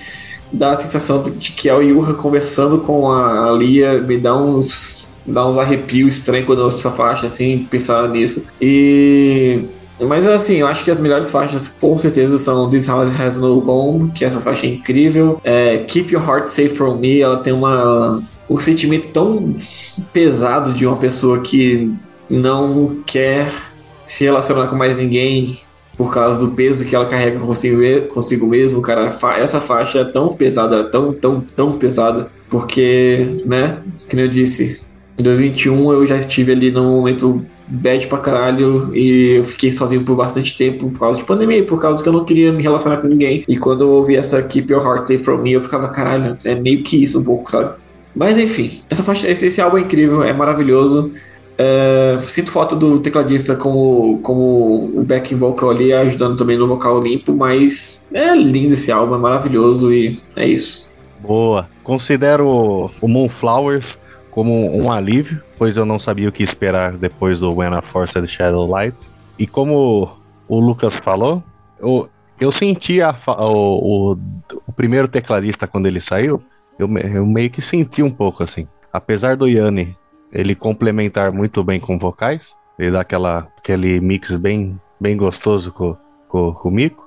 dar 0.53 0.73
a 0.73 0.77
sensação 0.77 1.23
de 1.23 1.53
que 1.53 1.69
é 1.69 1.75
o 1.75 1.83
Yuha 1.83 2.15
conversando 2.15 2.79
com 2.79 3.11
a 3.11 3.51
Lia, 3.53 3.99
me 4.01 4.17
dá 4.17 4.37
uns, 4.37 5.07
dá 5.27 5.47
uns 5.47 5.59
arrepios 5.59 6.17
estranhos 6.19 6.47
quando 6.47 6.61
eu 6.61 6.65
ouço 6.67 6.79
essa 6.79 6.91
faixa, 6.93 7.27
assim, 7.27 7.67
pensar 7.71 8.09
nisso. 8.09 8.47
E. 8.61 9.61
Mas 10.01 10.27
assim, 10.27 10.57
eu 10.57 10.67
acho 10.67 10.85
que 10.85 10.91
as 10.91 11.01
melhores 11.01 11.31
faixas 11.31 11.69
com 11.69 11.97
certeza 11.97 12.37
são 12.37 12.69
This 12.69 12.87
House 12.87 13.19
Has 13.19 13.39
No 13.39 13.69
Home, 13.69 14.11
que 14.11 14.25
essa 14.25 14.41
faixa 14.41 14.67
é 14.67 14.71
incrível. 14.71 15.41
É, 15.43 15.79
Keep 15.79 16.13
Your 16.13 16.29
Heart 16.29 16.49
Safe 16.49 16.69
From 16.71 16.99
Me, 16.99 17.21
ela 17.21 17.39
tem 17.39 17.53
uma, 17.53 18.23
um 18.49 18.59
sentimento 18.59 19.09
tão 19.09 19.57
pesado 20.13 20.73
de 20.73 20.87
uma 20.87 20.97
pessoa 20.97 21.41
que 21.41 21.91
não 22.29 22.97
quer 23.07 23.51
se 24.07 24.25
relacionar 24.25 24.69
com 24.69 24.77
mais 24.77 24.97
ninguém 24.97 25.59
por 25.97 26.13
causa 26.13 26.39
do 26.39 26.53
peso 26.53 26.85
que 26.85 26.95
ela 26.95 27.07
carrega 27.07 27.41
consigo, 27.41 27.81
consigo 28.13 28.47
mesmo, 28.47 28.83
cara. 28.83 29.17
Essa 29.39 29.61
faixa 29.61 30.01
é 30.01 30.05
tão 30.05 30.29
pesada, 30.29 30.85
tão, 30.85 31.13
tão, 31.13 31.41
tão 31.41 31.73
pesada, 31.73 32.31
porque, 32.51 33.43
né, 33.47 33.79
nem 34.13 34.27
eu 34.27 34.31
disse, 34.31 34.83
em 35.19 35.23
2021 35.23 35.93
eu 35.93 36.07
já 36.07 36.17
estive 36.17 36.53
ali 36.53 36.71
num 36.71 36.97
momento 36.97 37.45
bad 37.69 38.07
pra 38.07 38.19
caralho 38.19 38.95
e 38.95 39.37
eu 39.39 39.45
fiquei 39.45 39.71
sozinho 39.71 40.05
por 40.05 40.17
bastante 40.17 40.57
tempo 40.57 40.91
por 40.91 40.99
causa 40.99 41.19
de 41.19 41.25
pandemia, 41.25 41.65
por 41.65 41.81
causa 41.81 42.03
que 42.03 42.09
eu 42.09 42.13
não 42.13 42.25
queria 42.25 42.53
me 42.53 42.63
relacionar 42.63 42.99
com 42.99 43.09
ninguém. 43.09 43.45
E 43.49 43.57
quando 43.57 43.83
eu 43.83 43.91
ouvi 43.91 44.17
essa 44.17 44.43
Keep 44.43 44.73
Your 44.73 44.83
Heart 44.83 45.05
Safe 45.05 45.19
From 45.19 45.39
Me, 45.39 45.53
eu 45.53 45.63
ficava, 45.63 45.89
caralho, 45.89 46.37
é 46.45 46.55
meio 46.55 46.83
que 46.83 47.03
isso 47.03 47.21
um 47.21 47.25
pouco, 47.25 47.51
sabe? 47.51 47.75
Mas 48.15 48.39
enfim, 48.39 48.81
essa 48.89 49.03
faixa, 49.03 49.29
esse, 49.29 49.47
esse 49.47 49.61
álbum 49.61 49.79
é 49.79 49.81
incrível, 49.81 50.23
é 50.23 50.33
maravilhoso. 50.33 51.13
É, 51.59 52.19
sinto 52.21 52.51
falta 52.51 52.77
do 52.77 53.01
tecladista 53.01 53.57
como, 53.57 54.19
como 54.23 54.93
o 54.95 55.03
backing 55.03 55.37
vocal 55.37 55.71
ali, 55.71 55.93
ajudando 55.93 56.37
também 56.37 56.57
no 56.57 56.69
vocal 56.69 57.01
limpo, 57.01 57.35
mas 57.35 58.05
é 58.13 58.35
lindo 58.35 58.75
esse 58.75 58.93
álbum, 58.93 59.15
é 59.15 59.19
maravilhoso 59.19 59.93
e 59.93 60.19
é 60.35 60.47
isso. 60.47 60.89
Boa. 61.21 61.69
Considero 61.83 62.91
o 63.01 63.09
Moonflowers 63.09 63.99
como 64.37 64.71
um 64.71 64.93
alívio, 64.93 65.43
pois 65.57 65.79
eu 65.79 65.87
não 65.87 65.99
sabia 65.99 66.29
o 66.29 66.33
que 66.33 66.43
esperar 66.43 66.99
depois 66.99 67.41
do 67.41 67.55
When 67.55 67.69
a 67.69 67.81
Force 67.81 68.27
Shadow 68.27 68.67
Light. 68.67 68.95
E 69.39 69.47
como 69.47 70.15
o 70.47 70.61
Lucas 70.61 70.95
falou, 70.97 71.43
eu, 71.81 72.07
eu 72.39 72.53
senti 72.53 73.01
a 73.01 73.17
o, 73.29 74.13
o, 74.13 74.19
o 74.67 74.73
primeiro 74.73 75.09
tecladista 75.09 75.67
quando 75.67 75.87
ele 75.87 76.01
saiu, 76.01 76.43
eu, 76.79 76.87
eu 76.99 77.25
meio 77.25 77.49
que 77.49 77.63
senti 77.63 78.03
um 78.03 78.11
pouco 78.11 78.43
assim. 78.43 78.69
Apesar 78.93 79.39
do 79.39 79.49
Yanni 79.49 79.97
ele 80.31 80.55
complementar 80.55 81.33
muito 81.33 81.65
bem 81.65 81.81
com 81.81 81.99
vocais, 81.99 82.59
ele 82.79 82.91
dá 82.91 83.01
aquela, 83.01 83.49
aquele 83.57 84.03
mix 84.03 84.37
bem, 84.37 84.79
bem 85.01 85.17
gostoso 85.17 85.73
com, 85.73 85.97
com, 86.29 86.53
com 86.53 86.69
o 86.69 86.73
Mico. 86.73 87.06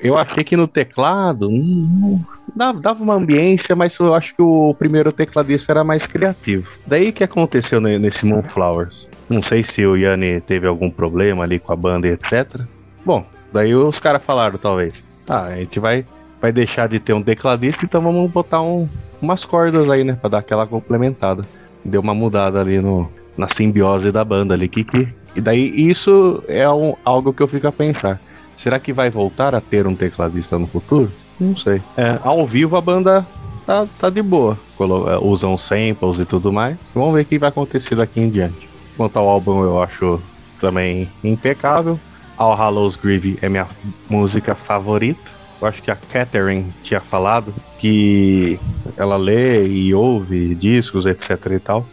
Eu, 0.00 0.16
achei 0.16 0.44
que 0.44 0.56
no 0.56 0.68
teclado 0.68 1.48
hum, 1.48 2.22
dava, 2.54 2.80
dava 2.80 3.02
uma 3.02 3.14
ambiência, 3.14 3.74
mas 3.74 3.98
eu 3.98 4.14
acho 4.14 4.34
que 4.34 4.42
o 4.42 4.74
primeiro 4.74 5.12
tecladista 5.12 5.72
era 5.72 5.84
mais 5.84 6.06
criativo. 6.06 6.78
Daí 6.86 7.10
que 7.12 7.24
aconteceu 7.24 7.80
ne- 7.80 7.98
nesse 7.98 8.24
Moonflowers. 8.24 9.08
Não 9.28 9.42
sei 9.42 9.62
se 9.62 9.84
o 9.84 9.96
Yanni 9.96 10.40
teve 10.40 10.66
algum 10.66 10.90
problema 10.90 11.44
ali 11.44 11.58
com 11.58 11.72
a 11.72 11.76
banda 11.76 12.06
etc. 12.06 12.60
Bom, 13.04 13.26
daí 13.52 13.74
os 13.74 13.98
caras 13.98 14.22
falaram, 14.24 14.56
talvez. 14.56 15.02
Ah, 15.28 15.44
a 15.46 15.56
gente 15.56 15.80
vai 15.80 16.04
vai 16.40 16.52
deixar 16.52 16.88
de 16.88 17.00
ter 17.00 17.12
um 17.12 17.22
tecladista, 17.22 17.84
então 17.84 18.00
vamos 18.00 18.30
botar 18.30 18.62
um, 18.62 18.88
umas 19.20 19.44
cordas 19.44 19.88
aí, 19.90 20.04
né? 20.04 20.16
Pra 20.20 20.28
dar 20.30 20.38
aquela 20.38 20.66
complementada. 20.66 21.44
Deu 21.84 22.00
uma 22.00 22.14
mudada 22.14 22.60
ali 22.60 22.80
no, 22.80 23.10
na 23.36 23.48
simbiose 23.48 24.12
da 24.12 24.24
banda 24.24 24.54
ali. 24.54 24.68
Que, 24.68 24.84
que, 24.84 25.08
e 25.34 25.40
daí 25.40 25.72
isso 25.74 26.42
é 26.46 26.68
um, 26.70 26.94
algo 27.04 27.32
que 27.32 27.42
eu 27.42 27.48
fico 27.48 27.66
a 27.66 27.72
pensar. 27.72 28.20
Será 28.56 28.78
que 28.80 28.92
vai 28.92 29.10
voltar 29.10 29.54
a 29.54 29.60
ter 29.60 29.86
um 29.86 29.94
tecladista 29.94 30.58
no 30.58 30.66
futuro? 30.66 31.12
Não 31.38 31.56
sei. 31.56 31.80
É, 31.96 32.18
ao 32.24 32.46
vivo 32.46 32.76
a 32.76 32.80
banda 32.80 33.26
tá, 33.66 33.86
tá 33.98 34.08
de 34.10 34.22
boa. 34.22 34.58
É, 34.80 35.18
Usam 35.24 35.56
samples 35.58 36.18
e 36.18 36.24
tudo 36.24 36.52
mais. 36.52 36.76
Vamos 36.94 37.14
ver 37.14 37.20
o 37.22 37.24
que 37.24 37.38
vai 37.38 37.50
acontecer 37.50 37.94
daqui 37.94 38.20
em 38.20 38.30
diante. 38.30 38.68
Quanto 38.96 39.18
ao 39.18 39.28
álbum, 39.28 39.62
eu 39.62 39.82
acho 39.82 40.20
também 40.60 41.08
impecável. 41.22 42.00
All 42.38 42.54
Hallows 42.54 42.96
Grieve 42.96 43.38
é 43.42 43.48
minha 43.48 43.66
música 44.08 44.54
favorita. 44.54 45.30
Eu 45.60 45.68
acho 45.68 45.82
que 45.82 45.90
a 45.90 45.96
Catherine 45.96 46.72
tinha 46.82 47.00
falado 47.00 47.52
que 47.78 48.58
ela 48.96 49.16
lê 49.16 49.66
e 49.66 49.94
ouve 49.94 50.54
discos, 50.54 51.06
etc 51.06 51.30
e 51.54 51.58
tal. 51.58 51.86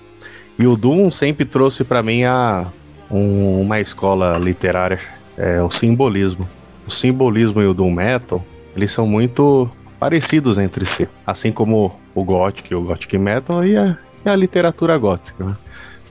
E 0.60 0.68
o 0.68 0.76
Doom 0.78 1.10
sempre 1.12 1.46
trouxe 1.46 1.84
pra 1.84 2.04
mim 2.04 2.24
a, 2.24 2.66
um- 3.10 3.62
uma 3.62 3.80
escola 3.80 4.38
literária, 4.38 5.00
é, 5.38 5.62
o 5.62 5.70
simbolismo. 5.70 6.48
O 6.88 6.92
simbolismo 6.92 7.62
e 7.62 7.66
o 7.66 7.74
Doom 7.74 7.92
Metal, 7.92 8.44
eles 8.76 8.92
são 8.92 9.08
muito 9.08 9.70
parecidos 10.00 10.58
entre 10.58 10.86
si. 10.86 11.08
Assim 11.26 11.52
como 11.52 11.98
o 12.14 12.24
Gothic, 12.24 12.74
o 12.76 12.82
Gothic 12.82 13.18
Metal 13.18 13.66
e 13.66 13.78
a, 13.78 13.98
e 14.26 14.30
a 14.30 14.36
literatura 14.36 14.98
gótica. 14.98 15.44
Né? 15.44 15.56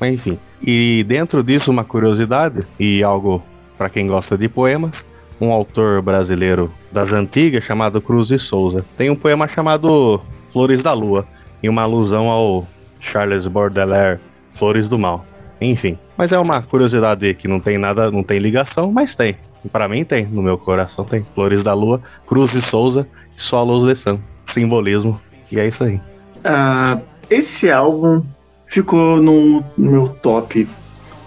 Mas 0.00 0.14
enfim. 0.14 0.38
E 0.62 1.04
dentro 1.06 1.42
disso, 1.42 1.70
uma 1.70 1.84
curiosidade 1.84 2.60
e 2.78 3.02
algo 3.02 3.42
para 3.76 3.90
quem 3.90 4.06
gosta 4.06 4.38
de 4.38 4.48
poemas, 4.48 4.92
um 5.40 5.50
autor 5.50 6.00
brasileiro 6.00 6.72
das 6.90 7.12
antigas 7.12 7.64
chamado 7.64 8.00
Cruz 8.00 8.28
de 8.28 8.38
Souza. 8.38 8.84
Tem 8.96 9.10
um 9.10 9.16
poema 9.16 9.48
chamado 9.48 10.20
Flores 10.52 10.82
da 10.82 10.92
Lua, 10.92 11.26
em 11.62 11.68
uma 11.68 11.82
alusão 11.82 12.28
ao 12.28 12.66
Charles 13.00 13.46
Baudelaire, 13.46 14.20
Flores 14.52 14.88
do 14.88 14.98
Mal. 14.98 15.26
Enfim, 15.60 15.98
mas 16.22 16.30
é 16.30 16.38
uma 16.38 16.62
curiosidade 16.62 17.34
que 17.34 17.48
não 17.48 17.58
tem 17.58 17.76
nada, 17.76 18.08
não 18.08 18.22
tem 18.22 18.38
ligação, 18.38 18.92
mas 18.92 19.12
tem. 19.12 19.36
Para 19.72 19.88
mim 19.88 20.04
tem, 20.04 20.24
no 20.24 20.40
meu 20.40 20.56
coração 20.56 21.04
tem. 21.04 21.26
Flores 21.34 21.64
da 21.64 21.74
Lua, 21.74 22.00
Cruz 22.28 22.52
de 22.52 22.62
Souza, 22.62 23.08
Solos 23.36 23.88
de 23.88 23.96
Sun. 23.96 24.20
Simbolismo. 24.46 25.20
E 25.50 25.58
é 25.58 25.66
isso 25.66 25.82
aí. 25.82 26.00
Ah, 26.44 27.00
esse 27.28 27.68
álbum 27.72 28.24
ficou 28.66 29.20
no 29.20 29.64
meu 29.76 30.10
top 30.22 30.68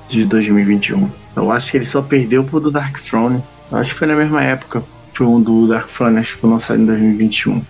de 0.07 0.24
2021. 0.24 1.11
Eu 1.35 1.51
acho 1.51 1.72
que 1.72 1.75
ele 1.75 1.85
só 1.85 2.01
perdeu 2.01 2.45
pro 2.45 2.61
do 2.61 2.72
Dark 2.72 2.98
Throne. 3.01 3.43
Eu 3.69 3.77
acho 3.77 3.91
que 3.91 3.99
foi 3.99 4.07
na 4.07 4.15
mesma 4.15 4.41
época. 4.41 4.82
Foi 5.14 5.27
um 5.27 5.41
do 5.41 5.67
Dark 5.67 5.90
Throne, 5.90 6.19
acho 6.19 6.35
que 6.35 6.40
foi 6.40 6.49
lançado 6.49 6.80
em 6.80 6.85
2021. 6.85 7.61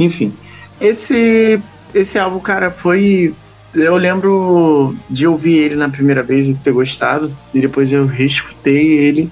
Enfim, 0.00 0.34
esse, 0.80 1.62
esse 1.94 2.18
álbum, 2.18 2.40
cara, 2.40 2.72
foi. 2.72 3.36
Eu 3.76 3.96
lembro 3.96 4.96
de 5.08 5.26
ouvir 5.26 5.58
ele 5.58 5.76
na 5.76 5.88
primeira 5.88 6.22
vez 6.22 6.48
e 6.48 6.54
ter 6.54 6.72
gostado. 6.72 7.30
E 7.52 7.60
depois 7.60 7.92
eu 7.92 8.06
reescutei 8.06 8.98
ele 8.98 9.30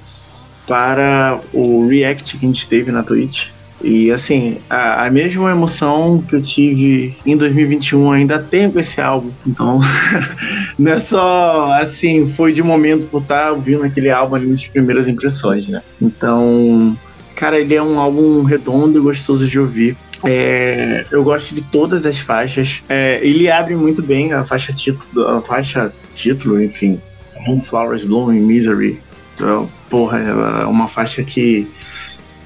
para 0.67 1.41
o 1.53 1.87
react 1.89 2.37
que 2.37 2.45
a 2.45 2.49
gente 2.49 2.67
teve 2.69 2.93
na 2.93 3.03
Twitch. 3.03 3.49
E 3.83 4.11
assim, 4.11 4.59
a, 4.69 5.07
a 5.07 5.11
mesma 5.11 5.51
emoção 5.51 6.23
que 6.27 6.35
eu 6.35 6.43
tive 6.43 7.17
em 7.27 7.37
2021 7.37 8.13
ainda 8.13 8.39
tenho 8.39 8.73
com 8.73 8.79
esse 8.79 9.01
álbum. 9.01 9.31
Então, 9.47 9.81
não 10.79 10.93
é 10.93 11.01
só 11.01 11.73
assim, 11.75 12.33
foi 12.33 12.53
de 12.53 12.63
momento 12.63 13.07
por 13.09 13.21
estar 13.21 13.53
ouvindo 13.53 13.85
aquele 13.85 14.11
álbum 14.11 14.37
ali 14.37 14.47
nas 14.47 14.67
primeiras 14.67 15.07
impressões, 15.07 15.69
né? 15.69 15.83
Então, 16.01 16.97
cara, 17.37 17.59
ele 17.59 17.75
é 17.75 17.83
um 17.83 17.99
álbum 17.99 18.43
redondo 18.43 18.99
e 18.99 19.03
gostoso 19.03 19.47
de 19.47 19.61
ouvir. 19.61 19.97
É, 20.23 21.05
eu 21.11 21.25
gosto 21.25 21.55
de 21.55 21.63
todas 21.63 22.07
as 22.07 22.19
faixas. 22.19 22.83
É, 22.89 23.21
ele 23.23 23.51
abre 23.51 23.75
muito 23.75 24.03
bem 24.03 24.33
a 24.33 24.45
faixa 24.45 24.73
título, 24.73 25.27
a 25.29 25.41
faixa 25.41 25.93
título, 26.15 26.63
enfim, 26.63 27.01
Moonflowers 27.47 28.05
Bloom 28.05 28.33
in 28.33 28.41
Misery. 28.41 29.01
Então, 29.35 29.69
porra, 29.91 30.19
é 30.21 30.67
uma 30.67 30.89
faixa 30.89 31.23
que 31.23 31.69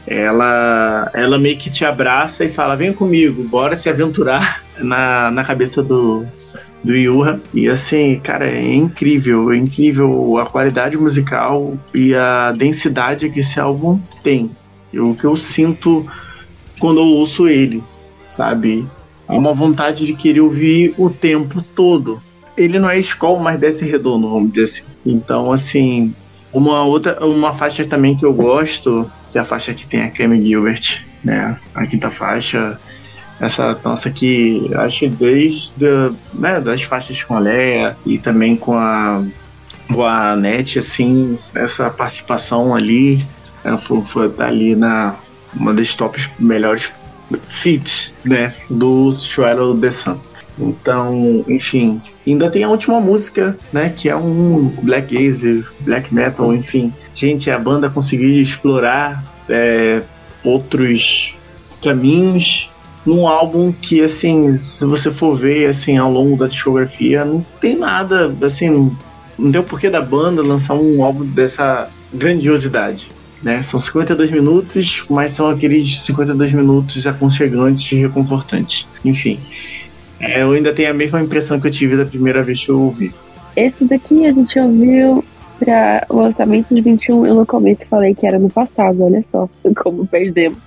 ela, 0.07 1.11
ela 1.13 1.39
meio 1.39 1.59
que 1.59 1.71
te 1.71 1.85
abraça 1.85 2.45
e 2.45 2.51
fala: 2.51 2.77
vem 2.77 2.93
comigo, 2.93 3.45
bora 3.45 3.77
se 3.77 3.89
aventurar 3.89 4.63
na, 4.79 5.31
na 5.31 5.45
cabeça 5.45 5.83
do, 5.83 6.25
do 6.83 6.97
Yuha. 6.97 7.41
E 7.53 7.69
assim, 7.69 8.19
cara, 8.19 8.51
é 8.51 8.75
incrível, 8.75 9.53
é 9.53 9.57
incrível 9.57 10.39
a 10.39 10.47
qualidade 10.47 10.97
musical 10.97 11.77
e 11.95 12.15
a 12.15 12.53
densidade 12.53 13.29
que 13.31 13.41
esse 13.41 13.61
álbum 13.61 14.01
tem. 14.23 14.51
O 14.95 15.15
que 15.15 15.25
eu 15.25 15.37
sinto 15.37 16.07
quando 16.79 17.01
eu 17.01 17.07
ouço 17.07 17.49
ele, 17.49 17.83
sabe? 18.21 18.87
É 19.29 19.33
uma 19.33 19.53
vontade 19.53 20.07
de 20.07 20.15
querer 20.15 20.41
ouvir 20.41 20.95
o 20.97 21.11
tempo 21.11 21.63
todo. 21.75 22.23
Ele 22.57 22.79
não 22.79 22.89
é 22.89 22.99
escola, 22.99 23.39
mas 23.41 23.61
desce 23.61 23.85
redondo, 23.85 24.31
vamos 24.31 24.51
dizer 24.51 24.65
assim. 24.65 24.83
Então, 25.05 25.53
assim, 25.53 26.15
uma 26.53 26.83
outra, 26.83 27.25
uma 27.25 27.53
faixa 27.55 27.85
também 27.85 28.17
que 28.17 28.25
eu 28.25 28.33
gosto, 28.33 29.11
que 29.31 29.39
é 29.39 29.41
a 29.41 29.45
faixa 29.45 29.75
que 29.75 29.87
tem 29.87 30.03
a 30.03 30.11
Cami 30.11 30.43
Gilbert, 30.43 31.05
né? 31.23 31.59
A 31.75 31.87
quinta 31.87 32.11
faixa. 32.11 32.81
Essa 33.41 33.79
nossa 33.85 34.09
aqui, 34.09 34.69
acho 34.75 35.01
que 35.01 35.09
desde 35.09 35.87
né, 36.35 36.61
das 36.61 36.83
faixas 36.83 37.23
com 37.23 37.37
a 37.37 37.39
Leia 37.39 37.97
e 38.05 38.19
também 38.19 38.57
com 38.57 38.77
a, 38.77 39.23
com 39.87 40.03
a 40.05 40.35
Net, 40.35 40.81
assim, 40.81 41.39
essa 41.55 41.89
participação 41.89 42.75
ali, 42.75 43.25
ela 43.63 43.79
foi, 43.79 44.03
foi 44.03 44.33
ali 44.41 44.75
na 44.75 45.15
uma 45.55 45.73
das 45.75 45.95
tops 45.95 46.29
melhores 46.39 46.91
fits, 47.49 48.15
né, 48.25 48.55
do 48.71 49.15
Shadow 49.15 49.77
the 49.77 49.91
Sun. 49.91 50.19
Então, 50.59 51.45
enfim, 51.47 52.01
ainda 52.27 52.51
tem 52.51 52.65
a 52.65 52.69
última 52.69 53.01
música, 53.01 53.57
né, 53.73 53.93
que 53.97 54.09
é 54.09 54.17
um 54.17 54.65
black 54.83 55.15
gaze, 55.15 55.65
black 55.81 56.13
metal, 56.13 56.53
enfim. 56.53 56.93
Gente, 57.15 57.51
a 57.51 57.59
banda 57.59 57.89
conseguiu 57.89 58.31
explorar 58.43 59.25
é, 59.49 60.03
outros 60.45 61.35
caminhos 61.83 62.71
num 63.07 63.27
álbum 63.27 63.73
que, 63.73 64.03
assim, 64.03 64.55
se 64.57 64.85
você 64.85 65.11
for 65.13 65.39
ver, 65.39 65.71
assim, 65.71 65.97
ao 65.97 66.11
longo 66.11 66.37
da 66.37 66.49
discografia, 66.49 67.25
não 67.25 67.45
tem 67.61 67.77
nada, 67.77 68.35
assim, 68.43 68.93
não 69.39 69.53
tem 69.53 69.61
o 69.61 69.65
porquê 69.65 69.89
da 69.89 70.03
banda 70.03 70.43
lançar 70.43 70.75
um 70.75 71.03
álbum 71.03 71.25
dessa 71.25 71.89
grandiosidade. 72.13 73.09
Né? 73.43 73.63
São 73.63 73.79
52 73.79 74.31
minutos, 74.31 75.05
mas 75.09 75.33
são 75.33 75.49
aqueles 75.49 76.01
52 76.01 76.53
minutos 76.53 77.07
aconchegantes 77.07 77.93
e 77.93 77.97
reconfortantes. 77.97 78.87
Enfim, 79.05 79.39
é, 80.21 80.43
eu 80.43 80.53
ainda 80.53 80.73
tenho 80.73 80.91
a 80.91 80.95
mesma 80.95 81.21
impressão 81.21 81.61
que 81.61 81.69
eu 81.69 81.71
tive 81.71 81.97
da 81.97 82.05
primeira 82.05 82.43
vez 82.43 82.65
que 82.65 82.71
eu 82.71 82.81
ouvi. 82.81 83.15
Esse 83.55 83.85
daqui 83.85 84.27
a 84.27 84.33
gente 84.33 84.59
ouviu 84.59 85.25
para 85.59 86.05
o 86.09 86.21
lançamento 86.21 86.75
de 86.75 86.81
21. 86.81 87.27
Eu 87.27 87.35
no 87.35 87.47
começo 87.47 87.89
falei 87.89 88.15
que 88.15 88.27
era 88.27 88.39
no 88.39 88.49
passado, 88.49 89.03
olha 89.03 89.25
só 89.31 89.49
como 89.77 90.07
perdemos. 90.07 90.59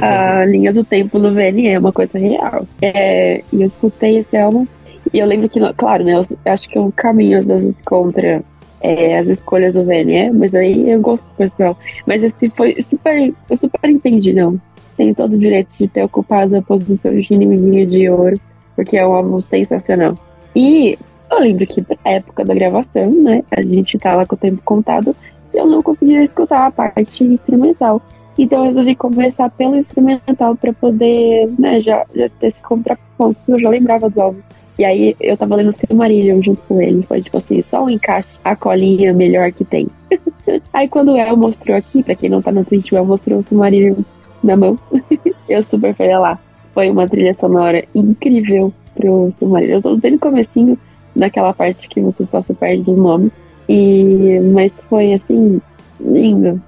a 0.00 0.44
linha 0.46 0.72
do 0.72 0.84
tempo 0.84 1.18
no 1.18 1.34
VNE 1.34 1.68
é 1.68 1.78
uma 1.78 1.92
coisa 1.92 2.18
real. 2.18 2.66
É, 2.80 3.42
eu 3.52 3.62
escutei 3.62 4.18
esse 4.18 4.36
álbum 4.36 4.66
e 5.12 5.18
eu 5.18 5.26
lembro 5.26 5.48
que, 5.48 5.60
claro, 5.74 6.04
né, 6.04 6.14
eu 6.14 6.52
acho 6.52 6.68
que 6.68 6.78
eu 6.78 6.92
caminho 6.94 7.38
às 7.38 7.48
vezes 7.48 7.82
contra 7.82 8.42
é, 8.82 9.18
as 9.18 9.28
escolhas 9.28 9.74
do 9.74 9.84
VNE, 9.84 10.30
mas 10.32 10.54
aí 10.54 10.90
eu 10.90 11.00
gosto 11.00 11.32
pessoal. 11.34 11.78
Mas 12.06 12.22
esse 12.22 12.50
foi 12.50 12.76
super, 12.82 13.32
eu 13.48 13.56
super 13.56 13.88
entendi, 13.88 14.32
não. 14.32 14.60
Tem 14.96 15.14
todo 15.14 15.34
o 15.34 15.38
direito 15.38 15.70
de 15.78 15.88
ter 15.88 16.02
ocupado 16.02 16.56
a 16.56 16.62
posição 16.62 17.14
de 17.14 17.32
inimiguinho 17.32 17.86
de 17.86 18.10
ouro, 18.10 18.38
porque 18.76 18.96
é 18.96 19.06
um 19.06 19.14
álbum 19.14 19.40
sensacional. 19.40 20.18
E 20.54 20.98
eu 21.30 21.38
lembro 21.38 21.66
que 21.66 21.80
na 21.80 22.10
época 22.10 22.44
da 22.44 22.54
gravação, 22.54 23.10
né, 23.10 23.42
a 23.50 23.62
gente 23.62 23.98
tá 23.98 24.14
lá 24.14 24.26
com 24.26 24.34
o 24.34 24.38
tempo 24.38 24.60
contado, 24.64 25.16
eu 25.54 25.66
não 25.66 25.82
conseguia 25.82 26.22
escutar 26.22 26.66
a 26.66 26.70
parte 26.70 27.24
instrumental. 27.24 28.02
Então 28.36 28.60
eu 28.60 28.64
resolvi 28.64 28.96
começar 28.96 29.48
pelo 29.50 29.76
instrumental 29.76 30.56
para 30.56 30.72
poder, 30.72 31.50
né, 31.58 31.80
já, 31.80 32.04
já 32.14 32.28
ter 32.28 32.48
esse 32.48 32.62
contraponto, 32.62 33.38
eu 33.48 33.60
já 33.60 33.68
lembrava 33.68 34.10
do 34.10 34.20
álbum. 34.20 34.40
E 34.78 34.84
aí 34.84 35.16
eu 35.20 35.36
tava 35.36 35.56
lendo 35.56 35.72
Silmarillion 35.72 36.40
junto 36.42 36.62
com 36.62 36.80
ele. 36.80 37.02
Foi 37.02 37.22
tipo 37.22 37.38
assim, 37.38 37.60
só 37.62 37.84
um 37.84 37.90
encaixe, 37.90 38.28
a 38.44 38.56
colinha 38.56 39.12
melhor 39.12 39.52
que 39.52 39.64
tem. 39.64 39.88
aí 40.72 40.88
quando 40.88 41.12
o 41.12 41.16
El 41.16 41.36
mostrou 41.36 41.76
aqui, 41.76 42.02
pra 42.02 42.14
quem 42.14 42.30
não 42.30 42.42
tá 42.42 42.50
no 42.50 42.64
Twitch, 42.64 42.92
o 42.92 42.96
El 42.96 43.04
mostrou 43.04 43.40
o 43.40 43.42
Silmarillion 43.42 43.96
na 44.42 44.56
mão. 44.56 44.78
eu 45.48 45.62
super 45.62 45.94
fui 45.94 46.08
lá. 46.08 46.38
Foi 46.74 46.90
uma 46.90 47.06
trilha 47.06 47.34
sonora 47.34 47.84
incrível 47.94 48.72
pro 48.94 49.30
Silmarillion. 49.32 49.76
Eu 49.76 49.82
tô 49.82 49.96
bem 49.96 50.12
no 50.12 50.18
comecinho, 50.18 50.78
naquela 51.14 51.52
parte 51.52 51.88
que 51.88 52.00
você 52.00 52.24
só 52.24 52.40
se 52.40 52.54
perde 52.54 52.82
dos 52.82 52.96
nomes. 52.96 53.40
E... 53.68 54.40
Mas 54.52 54.80
foi 54.88 55.12
assim, 55.12 55.60
lindo. 56.00 56.60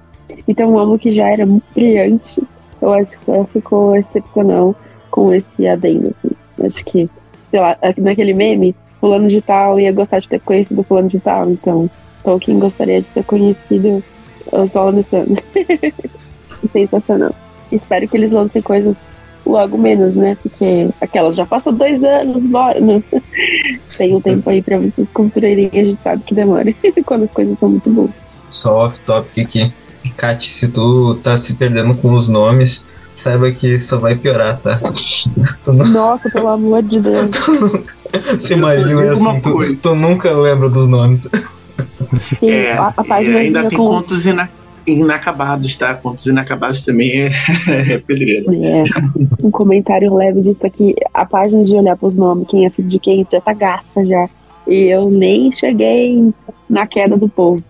Então 0.47 0.71
um 0.71 0.79
álbum 0.79 0.97
que 0.97 1.11
já 1.11 1.27
era 1.27 1.47
brilhante, 1.73 2.41
eu 2.81 2.93
acho 2.93 3.11
que 3.11 3.25
só 3.25 3.43
ficou 3.45 3.95
excepcional 3.95 4.75
com 5.09 5.33
esse 5.33 5.67
adendo, 5.67 6.09
assim. 6.09 6.29
Acho 6.63 6.83
que 6.85 7.09
sei 7.55 7.61
lá, 7.61 7.77
naquele 7.99 8.33
meme, 8.33 8.75
fulano 8.99 9.29
de 9.29 9.39
tal 9.39 9.79
ia 9.79 9.93
gostar 9.93 10.19
de 10.19 10.27
ter 10.27 10.41
conhecido 10.41 10.83
fulano 10.83 11.07
de 11.07 11.21
tal, 11.21 11.49
então 11.49 11.89
Tolkien 12.21 12.59
gostaria 12.59 13.01
de 13.01 13.07
ter 13.07 13.23
conhecido 13.23 14.03
o 14.51 14.67
Solo 14.67 15.01
Sun. 15.01 15.37
Sensacional. 16.73 17.33
Espero 17.71 18.09
que 18.09 18.17
eles 18.17 18.33
lancem 18.33 18.61
coisas 18.61 19.15
logo 19.45 19.77
menos, 19.77 20.17
né? 20.17 20.35
Porque 20.43 20.89
aquelas 20.99 21.33
já 21.35 21.45
passam 21.45 21.73
dois 21.73 22.03
anos, 22.03 22.43
bora. 22.43 22.81
Né? 22.81 23.01
Tem 23.97 24.13
um 24.13 24.19
tempo 24.19 24.49
aí 24.49 24.61
pra 24.61 24.77
vocês 24.77 25.07
construírem, 25.13 25.69
a 25.71 25.75
gente 25.77 25.95
sabe 25.95 26.23
que 26.23 26.35
demora 26.35 26.73
quando 27.05 27.23
as 27.23 27.31
coisas 27.31 27.57
são 27.57 27.69
muito 27.69 27.89
boas. 27.89 28.11
Só 28.49 28.85
off-topic 28.85 29.45
aqui. 29.45 29.73
Kat, 30.17 30.45
se 30.45 30.67
tu 30.67 31.15
tá 31.23 31.37
se 31.37 31.55
perdendo 31.55 31.95
com 31.95 32.13
os 32.13 32.27
nomes, 32.27 32.85
saiba 33.19 33.51
que 33.51 33.79
só 33.79 33.97
vai 33.97 34.15
piorar, 34.15 34.59
tá? 34.59 34.79
Tu 35.63 35.73
não... 35.73 35.85
Nossa, 35.87 36.29
pelo 36.29 36.47
amor 36.49 36.83
de 36.83 36.99
Deus. 36.99 37.29
Se 38.39 38.53
imagina 38.53 39.03
é 39.03 39.13
Uma 39.13 39.31
assim, 39.31 39.41
tu, 39.41 39.75
tu 39.77 39.95
nunca 39.95 40.31
lembra 40.31 40.69
dos 40.69 40.87
nomes. 40.87 41.27
E 42.41 42.49
É, 42.49 42.73
a, 42.77 42.93
a 42.95 43.15
ainda 43.15 43.67
tem 43.67 43.77
com- 43.77 43.85
contos 43.87 44.25
ina- 44.25 44.49
inacabados, 44.87 45.75
tá? 45.75 45.93
Contos 45.95 46.25
inacabados 46.27 46.83
também 46.85 47.23
é, 47.23 47.31
é 47.93 47.97
pedreiro. 47.97 48.53
É, 48.63 48.83
um 49.43 49.51
comentário 49.51 50.13
leve 50.13 50.41
disso 50.41 50.65
aqui. 50.65 50.95
A 51.13 51.25
página 51.25 51.63
de 51.63 51.73
olhar 51.73 51.97
pros 51.97 52.15
nomes, 52.15 52.47
quem 52.47 52.65
é 52.65 52.69
filho 52.69 52.87
de 52.87 52.99
quem, 52.99 53.25
já 53.29 53.41
tá 53.41 53.53
gasta 53.53 54.05
já. 54.05 54.29
E 54.67 54.85
eu 54.93 55.09
nem 55.09 55.51
cheguei 55.51 56.33
na 56.69 56.87
queda 56.87 57.17
do 57.17 57.27
povo. 57.27 57.61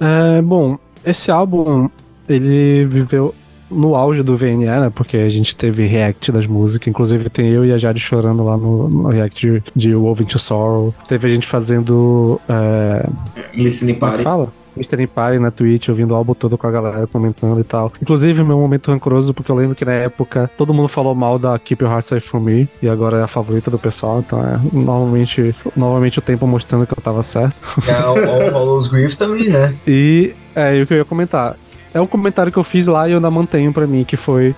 É, 0.00 0.42
bom, 0.42 0.76
esse 1.04 1.30
álbum, 1.30 1.88
ele 2.28 2.84
viveu 2.86 3.34
no 3.70 3.94
auge 3.94 4.22
do 4.22 4.36
VNE, 4.36 4.66
né? 4.66 4.92
Porque 4.94 5.16
a 5.16 5.28
gente 5.28 5.56
teve 5.56 5.86
react 5.86 6.30
das 6.32 6.46
músicas. 6.46 6.88
Inclusive 6.88 7.28
tem 7.28 7.48
eu 7.48 7.64
e 7.64 7.72
a 7.72 7.78
Jade 7.78 8.00
chorando 8.00 8.44
lá 8.44 8.56
no, 8.56 8.88
no 8.88 9.08
react 9.08 9.46
de, 9.46 9.62
de 9.74 9.94
Woven 9.94 10.26
to 10.26 10.38
Sorrow. 10.38 10.94
Teve 11.06 11.26
a 11.26 11.30
gente 11.30 11.46
fazendo. 11.46 12.40
É, 12.48 13.08
Listening 13.54 13.92
é 13.92 13.96
Party. 13.96 14.16
que 14.18 14.22
fala? 14.24 14.52
Mystery 14.78 15.06
Party 15.08 15.38
na 15.38 15.50
Twitch, 15.50 15.88
ouvindo 15.88 16.12
o 16.12 16.14
álbum 16.14 16.34
todo 16.34 16.56
com 16.56 16.66
a 16.66 16.70
galera 16.70 17.06
comentando 17.06 17.60
e 17.60 17.64
tal. 17.64 17.92
Inclusive, 18.00 18.44
meu 18.44 18.58
momento 18.58 18.90
rancoroso, 18.90 19.34
porque 19.34 19.50
eu 19.50 19.56
lembro 19.56 19.74
que 19.74 19.84
na 19.84 19.92
época 19.92 20.48
todo 20.56 20.72
mundo 20.72 20.88
falou 20.88 21.14
mal 21.14 21.38
da 21.38 21.58
Keep 21.58 21.82
Your 21.82 21.92
Heart 21.92 22.06
Safe 22.06 22.26
From 22.26 22.40
Me, 22.40 22.68
e 22.80 22.88
agora 22.88 23.18
é 23.18 23.22
a 23.24 23.26
favorita 23.26 23.70
do 23.70 23.78
pessoal, 23.78 24.20
então 24.20 24.40
é 24.40 24.58
novamente, 24.72 25.54
novamente 25.76 26.20
o 26.20 26.22
tempo 26.22 26.46
mostrando 26.46 26.86
que 26.86 26.92
eu 26.92 27.02
tava 27.02 27.22
certo. 27.24 27.56
É 27.88 28.06
o 28.06 28.30
All 28.30 28.50
Hollows 28.52 28.88
Grief 28.88 29.16
também, 29.16 29.48
né? 29.48 29.74
E 29.86 30.32
é 30.54 30.76
e 30.76 30.82
o 30.82 30.86
que 30.86 30.94
eu 30.94 30.98
ia 30.98 31.04
comentar. 31.04 31.56
É 31.92 32.00
um 32.00 32.06
comentário 32.06 32.52
que 32.52 32.58
eu 32.58 32.64
fiz 32.64 32.86
lá 32.86 33.08
e 33.08 33.12
eu 33.12 33.16
ainda 33.16 33.30
mantenho 33.30 33.72
pra 33.72 33.86
mim, 33.86 34.04
que 34.04 34.16
foi 34.16 34.54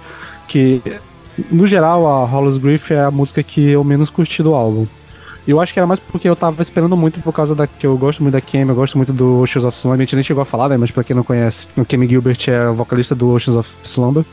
que, 0.49 0.83
no 1.51 1.67
geral, 1.67 2.07
a 2.07 2.27
Hollows 2.27 2.59
Grief 2.59 2.91
é 2.91 3.05
a 3.05 3.11
música 3.11 3.43
que 3.43 3.71
eu 3.71 3.85
menos 3.85 4.11
curti 4.11 4.43
do 4.43 4.55
álbum. 4.55 4.87
E 5.47 5.53
eu 5.53 5.61
acho 5.61 5.73
que 5.73 5.79
era 5.79 5.87
mais 5.87 5.99
porque 5.99 6.29
eu 6.29 6.37
tava 6.37 6.61
esperando 6.61 6.97
muito 6.97 7.21
por 7.21 7.33
causa 7.33 7.55
da 7.55 7.67
que 7.67 7.87
eu 7.87 7.97
gosto 7.97 8.23
muito 8.23 8.35
da 8.35 8.41
Kemi, 8.41 8.71
eu 8.71 8.75
gosto 8.75 8.97
muito 8.97 9.13
do 9.13 9.41
Oceans 9.41 9.65
of 9.65 9.77
Slumber. 9.79 10.01
A 10.01 10.05
gente 10.05 10.15
nem 10.15 10.23
chegou 10.23 10.43
a 10.43 10.45
falar, 10.45 10.69
né? 10.69 10.77
Mas 10.77 10.91
pra 10.91 11.03
quem 11.03 11.17
não 11.17 11.23
conhece, 11.23 11.69
o 11.77 11.85
Kemi 11.85 12.09
Gilbert 12.09 12.39
é 12.49 12.69
o 12.69 12.75
vocalista 12.75 13.15
do 13.15 13.31
Oceans 13.31 13.57
of 13.57 13.71
Slumber. 13.83 14.25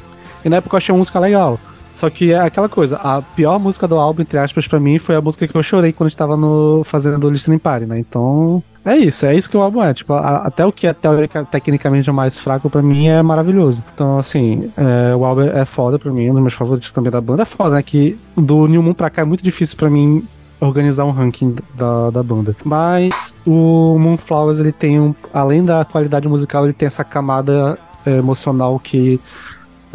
E 0.44 0.50
na 0.50 0.58
época 0.58 0.76
eu 0.76 0.78
achei 0.78 0.94
a 0.94 0.98
música 0.98 1.20
legal. 1.20 1.60
Só 1.96 2.10
que 2.12 2.32
é 2.32 2.40
aquela 2.40 2.70
coisa, 2.70 2.98
a 2.98 3.24
pior 3.24 3.58
música 3.58 3.88
do 3.88 3.96
álbum, 3.96 4.22
entre 4.22 4.38
aspas, 4.38 4.68
pra 4.68 4.80
mim, 4.80 5.00
foi 5.00 5.16
a 5.16 5.22
música 5.22 5.48
que 5.48 5.56
eu 5.56 5.64
chorei 5.64 5.92
quando 5.92 6.06
a 6.06 6.10
gente 6.10 6.18
tava 6.18 6.38
no, 6.38 6.84
fazendo 6.84 7.26
o 7.26 7.30
Listening 7.32 7.58
Party, 7.58 7.88
né? 7.88 7.98
Então, 7.98 8.62
é 8.88 8.98
isso, 8.98 9.26
é 9.26 9.36
isso 9.36 9.50
que 9.50 9.56
o 9.58 9.62
álbum 9.62 9.84
é. 9.84 9.94
Tipo, 9.94 10.14
a- 10.14 10.38
até 10.48 10.66
o 10.66 10.72
que 10.72 10.88
é 10.88 10.94
teórica, 10.94 11.44
tecnicamente 11.46 12.12
mais 12.12 12.38
fraco 12.40 12.70
pra 12.70 12.82
mim 12.82 13.08
é 13.08 13.22
maravilhoso. 13.22 13.84
Então, 13.94 14.18
assim, 14.18 14.72
é, 14.78 15.16
o 15.16 15.24
álbum 15.26 15.42
é 15.44 15.66
foda 15.66 16.00
pra 16.00 16.12
mim, 16.12 16.30
um 16.30 16.34
dos 16.34 16.42
meus 16.42 16.54
favoritos 16.54 16.92
também 16.92 17.12
da 17.12 17.22
banda. 17.22 17.44
É 17.44 17.46
foda, 17.46 17.76
né? 17.76 17.84
Que 17.84 18.18
do 18.36 18.68
New 18.68 18.82
Moon 18.82 18.94
pra 18.94 19.10
cá 19.10 19.22
é 19.22 19.26
muito 19.26 19.44
difícil 19.44 19.78
pra 19.78 19.90
mim 19.90 20.24
organizar 20.60 21.06
um 21.06 21.12
ranking 21.12 21.56
da, 21.76 22.10
da 22.10 22.24
banda. 22.24 22.56
Mas 22.64 23.36
o 23.46 23.98
Moonflowers, 24.00 24.60
ele 24.60 24.72
tem 24.72 25.00
um. 25.00 25.14
Além 25.34 25.64
da 25.64 25.86
qualidade 25.86 26.28
musical, 26.28 26.64
ele 26.64 26.74
tem 26.74 26.88
essa 26.88 27.04
camada 27.04 27.78
é, 28.06 28.18
emocional 28.18 28.80
que 28.80 29.20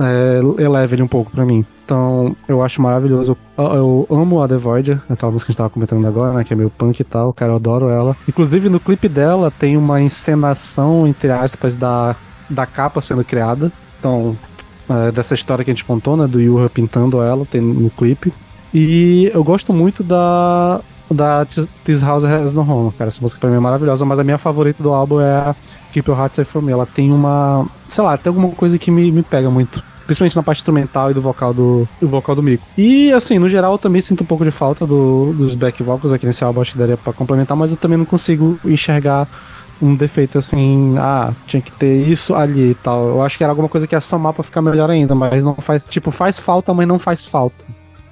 é, 0.06 0.62
eleva 0.62 0.94
ele 0.94 1.02
um 1.02 1.08
pouco 1.08 1.30
pra 1.30 1.44
mim. 1.44 1.64
Então, 1.84 2.34
eu 2.48 2.62
acho 2.62 2.80
maravilhoso. 2.80 3.36
Eu, 3.58 4.06
eu 4.08 4.16
amo 4.16 4.42
a 4.42 4.48
The 4.48 4.56
Void, 4.56 5.00
aquela 5.10 5.30
música 5.32 5.46
que 5.46 5.50
a 5.50 5.52
gente 5.52 5.58
tava 5.58 5.70
comentando 5.70 6.06
agora, 6.06 6.32
né? 6.32 6.44
Que 6.44 6.52
é 6.52 6.56
meio 6.56 6.70
punk 6.70 7.00
e 7.00 7.04
tal, 7.04 7.32
cara, 7.32 7.52
eu 7.52 7.56
adoro 7.56 7.88
ela. 7.88 8.16
Inclusive, 8.28 8.68
no 8.68 8.80
clipe 8.80 9.08
dela 9.08 9.50
tem 9.58 9.76
uma 9.76 10.00
encenação, 10.00 11.06
entre 11.06 11.30
aspas, 11.30 11.74
da, 11.76 12.16
da 12.48 12.64
capa 12.66 13.00
sendo 13.00 13.24
criada. 13.24 13.70
Então, 13.98 14.36
é, 14.88 15.10
dessa 15.12 15.34
história 15.34 15.64
que 15.64 15.70
a 15.70 15.74
gente 15.74 15.84
contou, 15.84 16.16
né? 16.16 16.26
Do 16.26 16.40
Yuha 16.40 16.68
pintando 16.70 17.20
ela, 17.22 17.44
tem 17.44 17.60
no 17.60 17.90
clipe. 17.90 18.32
E 18.72 19.30
eu 19.34 19.44
gosto 19.44 19.72
muito 19.72 20.02
da. 20.02 20.80
Da 21.10 21.44
This- 21.44 22.00
House 22.02 22.24
Has 22.24 22.54
No 22.54 22.62
Home, 22.62 22.90
cara. 22.92 23.08
Essa 23.08 23.20
música 23.20 23.38
pra 23.38 23.50
mim 23.50 23.56
é 23.56 23.60
maravilhosa, 23.60 24.02
mas 24.02 24.18
a 24.18 24.24
minha 24.24 24.38
favorita 24.38 24.82
do 24.82 24.94
álbum 24.94 25.20
é 25.20 25.30
a 25.30 25.54
Keep 25.92 26.08
Your 26.08 26.18
Heart 26.18 26.32
Safe 26.32 26.50
From 26.50 26.62
Me. 26.62 26.72
Ela 26.72 26.86
tem 26.86 27.12
uma. 27.12 27.66
Sei 27.86 28.02
lá, 28.02 28.16
tem 28.16 28.30
alguma 28.30 28.48
coisa 28.48 28.78
que 28.78 28.90
me, 28.90 29.12
me 29.12 29.22
pega 29.22 29.50
muito. 29.50 29.82
Principalmente 30.04 30.36
na 30.36 30.42
parte 30.42 30.58
instrumental 30.58 31.10
e 31.10 31.14
do 31.14 31.20
vocal 31.22 31.52
do, 31.54 31.88
do 32.00 32.08
vocal 32.08 32.34
do 32.34 32.42
Mico. 32.42 32.64
E 32.76 33.12
assim, 33.12 33.38
no 33.38 33.48
geral, 33.48 33.72
eu 33.72 33.78
também 33.78 34.00
sinto 34.02 34.22
um 34.22 34.26
pouco 34.26 34.44
de 34.44 34.50
falta 34.50 34.86
do- 34.86 35.32
dos 35.32 35.54
back 35.54 35.82
vocals 35.82 36.12
aqui 36.12 36.26
nesse 36.26 36.42
álbum, 36.44 36.60
acho 36.60 36.72
que 36.72 36.78
daria 36.78 36.96
pra 36.96 37.12
complementar, 37.12 37.56
mas 37.56 37.70
eu 37.70 37.76
também 37.76 37.96
não 37.98 38.04
consigo 38.04 38.58
enxergar 38.64 39.28
um 39.80 39.94
defeito 39.96 40.38
assim, 40.38 40.94
ah, 40.98 41.32
tinha 41.46 41.60
que 41.60 41.72
ter 41.72 42.06
isso 42.06 42.34
ali 42.34 42.70
e 42.70 42.74
tal. 42.76 43.04
Eu 43.04 43.22
acho 43.22 43.36
que 43.36 43.42
era 43.42 43.50
alguma 43.52 43.68
coisa 43.68 43.86
que 43.86 43.94
ia 43.96 44.00
somar 44.00 44.32
pra 44.32 44.44
ficar 44.44 44.62
melhor 44.62 44.88
ainda, 44.88 45.12
mas 45.14 45.42
não 45.44 45.54
faz. 45.56 45.82
Tipo, 45.88 46.10
faz 46.12 46.38
falta, 46.38 46.72
mas 46.72 46.86
não 46.86 46.98
faz 47.00 47.24
falta. 47.24 47.56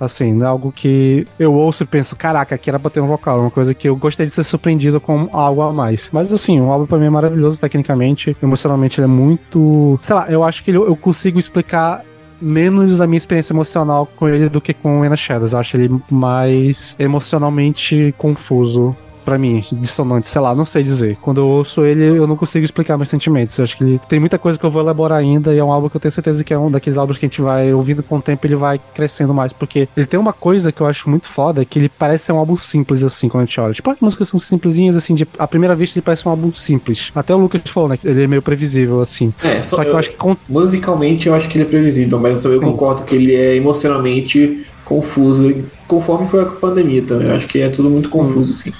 Assim, 0.00 0.40
é 0.40 0.44
algo 0.46 0.72
que 0.72 1.26
eu 1.38 1.52
ouço 1.52 1.82
e 1.82 1.86
penso, 1.86 2.16
caraca, 2.16 2.54
aqui 2.54 2.70
era 2.70 2.78
pra 2.78 2.90
ter 2.90 3.00
um 3.00 3.06
vocal. 3.06 3.38
É 3.38 3.40
uma 3.42 3.50
coisa 3.50 3.74
que 3.74 3.86
eu 3.86 3.94
gostaria 3.94 4.26
de 4.26 4.32
ser 4.32 4.44
surpreendido 4.44 4.98
com 4.98 5.28
algo 5.30 5.60
a 5.60 5.72
mais. 5.72 6.10
Mas 6.10 6.32
assim, 6.32 6.58
o 6.58 6.70
álbum 6.70 6.86
pra 6.86 6.96
mim 6.96 7.04
é 7.04 7.10
maravilhoso 7.10 7.60
tecnicamente, 7.60 8.34
emocionalmente 8.42 8.98
ele 8.98 9.04
é 9.04 9.08
muito. 9.08 9.98
Sei 10.00 10.14
lá, 10.16 10.26
eu 10.30 10.42
acho 10.42 10.64
que 10.64 10.70
eu 10.70 10.96
consigo 10.96 11.38
explicar 11.38 12.02
menos 12.40 13.02
a 13.02 13.06
minha 13.06 13.18
experiência 13.18 13.52
emocional 13.52 14.08
com 14.16 14.26
ele 14.26 14.48
do 14.48 14.60
que 14.60 14.72
com 14.72 15.00
o 15.00 15.04
Ena 15.04 15.16
Shadows. 15.16 15.52
Eu 15.52 15.58
acho 15.58 15.76
ele 15.76 16.00
mais 16.10 16.96
emocionalmente 16.98 18.14
confuso 18.16 18.96
pra 19.24 19.38
mim, 19.38 19.64
dissonante, 19.72 20.28
sei 20.28 20.40
lá, 20.40 20.54
não 20.54 20.64
sei 20.64 20.82
dizer. 20.82 21.16
Quando 21.20 21.40
eu 21.40 21.46
ouço 21.46 21.84
ele, 21.84 22.04
eu 22.04 22.26
não 22.26 22.36
consigo 22.36 22.64
explicar 22.64 22.96
meus 22.96 23.08
sentimentos. 23.08 23.56
Eu 23.58 23.64
acho 23.64 23.76
que 23.76 23.84
ele 23.84 24.00
tem 24.08 24.18
muita 24.20 24.38
coisa 24.38 24.58
que 24.58 24.64
eu 24.64 24.70
vou 24.70 24.82
elaborar 24.82 25.18
ainda 25.18 25.54
e 25.54 25.58
é 25.58 25.64
um 25.64 25.72
álbum 25.72 25.88
que 25.88 25.96
eu 25.96 26.00
tenho 26.00 26.12
certeza 26.12 26.42
que 26.44 26.52
é 26.52 26.58
um 26.58 26.70
daqueles 26.70 26.98
álbuns 26.98 27.18
que 27.18 27.26
a 27.26 27.28
gente 27.28 27.40
vai 27.40 27.72
ouvindo 27.72 28.02
com 28.02 28.18
o 28.18 28.22
tempo 28.22 28.46
ele 28.46 28.56
vai 28.56 28.80
crescendo 28.94 29.32
mais, 29.32 29.52
porque 29.52 29.88
ele 29.96 30.06
tem 30.06 30.18
uma 30.18 30.32
coisa 30.32 30.72
que 30.72 30.80
eu 30.80 30.86
acho 30.86 31.08
muito 31.08 31.26
foda, 31.26 31.64
que 31.64 31.78
ele 31.78 31.88
parece 31.88 32.26
ser 32.26 32.32
um 32.32 32.38
álbum 32.38 32.56
simples 32.56 33.02
assim 33.02 33.28
quando 33.28 33.42
a 33.42 33.46
gente 33.46 33.60
olha. 33.60 33.74
Tipo, 33.74 33.90
as 33.90 34.00
músicas 34.00 34.28
são 34.28 34.38
simplesinhas 34.38 34.96
assim, 34.96 35.14
de 35.14 35.26
à 35.38 35.46
primeira 35.46 35.74
vista 35.74 35.98
ele 35.98 36.04
parece 36.04 36.26
um 36.26 36.30
álbum 36.30 36.52
simples. 36.52 37.10
Até 37.14 37.34
o 37.34 37.38
Lucas 37.38 37.60
falou, 37.66 37.88
né, 37.88 37.98
ele 38.04 38.24
é 38.24 38.26
meio 38.26 38.42
previsível 38.42 39.00
assim. 39.00 39.32
É, 39.42 39.62
Só 39.62 39.82
que 39.84 39.90
eu 39.90 39.98
acho 39.98 40.10
que 40.10 40.16
com 40.16 40.36
Musicalmente 40.48 41.28
eu 41.28 41.34
acho 41.34 41.48
que 41.48 41.58
ele 41.58 41.64
é 41.64 41.68
previsível, 41.68 42.18
mas 42.18 42.44
eu 42.44 42.50
também 42.52 42.60
concordo 42.60 43.02
que 43.04 43.14
ele 43.14 43.34
é 43.34 43.56
emocionalmente 43.56 44.64
confuso, 44.90 45.54
conforme 45.86 46.26
foi 46.26 46.42
a 46.42 46.46
pandemia 46.46 47.02
também. 47.02 47.28
Eu 47.28 47.34
acho 47.36 47.46
que 47.46 47.60
é 47.60 47.68
tudo 47.68 47.88
muito 47.88 48.08
confuso, 48.08 48.52
assim. 48.52 48.72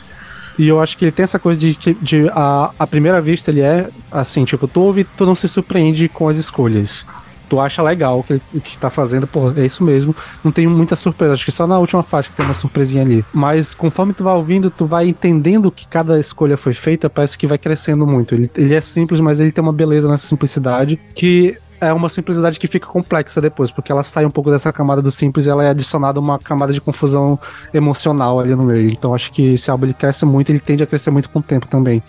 E 0.60 0.68
eu 0.68 0.78
acho 0.78 0.98
que 0.98 1.06
ele 1.06 1.12
tem 1.12 1.22
essa 1.22 1.39
coisa 1.39 1.58
de, 1.58 1.74
de, 1.74 1.94
de 1.94 2.28
a, 2.34 2.70
a 2.78 2.86
primeira 2.86 3.18
vista 3.18 3.50
ele 3.50 3.62
é 3.62 3.89
assim, 4.12 4.44
tipo, 4.44 4.68
tu 4.68 4.82
ouve, 4.82 5.05
tu 5.05 5.24
não 5.24 5.34
se 5.34 5.48
surpreende 5.48 6.06
com 6.06 6.28
as 6.28 6.36
escolhas. 6.36 7.06
Tu 7.48 7.58
acha 7.58 7.82
legal 7.82 8.18
o 8.18 8.22
que, 8.22 8.39
que 8.60 8.76
tá 8.76 8.90
fazendo, 8.90 9.26
pô, 9.26 9.50
é 9.52 9.64
isso 9.64 9.82
mesmo. 9.82 10.14
Não 10.44 10.52
tem 10.52 10.66
muita 10.66 10.97
surpresa, 10.97 11.32
acho 11.32 11.47
que 11.47 11.50
só 11.50 11.66
na 11.66 11.78
última 11.78 12.02
faixa 12.02 12.28
que 12.28 12.36
tem 12.36 12.44
uma 12.44 12.52
surpresinha 12.52 13.02
ali. 13.02 13.24
Mas 13.32 13.74
conforme 13.74 14.12
tu 14.12 14.22
vai 14.22 14.34
ouvindo, 14.34 14.70
tu 14.70 14.84
vai 14.84 15.08
entendendo 15.08 15.72
que 15.72 15.86
cada 15.86 16.20
escolha 16.20 16.58
foi 16.58 16.74
feita, 16.74 17.08
parece 17.08 17.39
que 17.39 17.47
vai 17.47 17.56
crescendo 17.56 18.06
muito. 18.06 18.34
Ele, 18.34 18.50
ele 18.55 18.74
é 18.74 18.82
simples, 18.82 19.18
mas 19.18 19.40
ele 19.40 19.52
tem 19.52 19.64
uma 19.64 19.72
beleza 19.72 20.10
nessa 20.10 20.26
simplicidade 20.26 21.00
que 21.14 21.56
é 21.81 21.92
uma 21.92 22.09
simplicidade 22.09 22.59
que 22.59 22.67
fica 22.67 22.86
complexa 22.86 23.41
depois, 23.41 23.70
porque 23.70 23.91
ela 23.91 24.02
sai 24.02 24.25
um 24.25 24.31
pouco 24.31 24.50
dessa 24.50 24.73
camada 24.73 25.00
do 25.00 25.10
simples 25.10 25.47
e 25.47 25.50
ela 25.50 25.65
é 25.65 25.70
adicionada 25.70 26.20
uma 26.20 26.39
camada 26.39 26.73
de 26.73 26.81
confusão 26.81 27.39
emocional 27.73 28.39
ali 28.39 28.55
no 28.55 28.65
meio. 28.65 28.91
Então 28.91 29.15
acho 29.15 29.31
que 29.33 29.55
esse 29.55 29.70
álbum 29.70 29.86
ele 29.86 29.94
cresce 29.94 30.25
muito, 30.25 30.50
ele 30.50 30.60
tende 30.60 30.83
a 30.83 30.86
crescer 30.86 31.10
muito 31.10 31.31
com 31.31 31.39
o 31.39 31.42
tempo 31.42 31.67
também. 31.67 32.02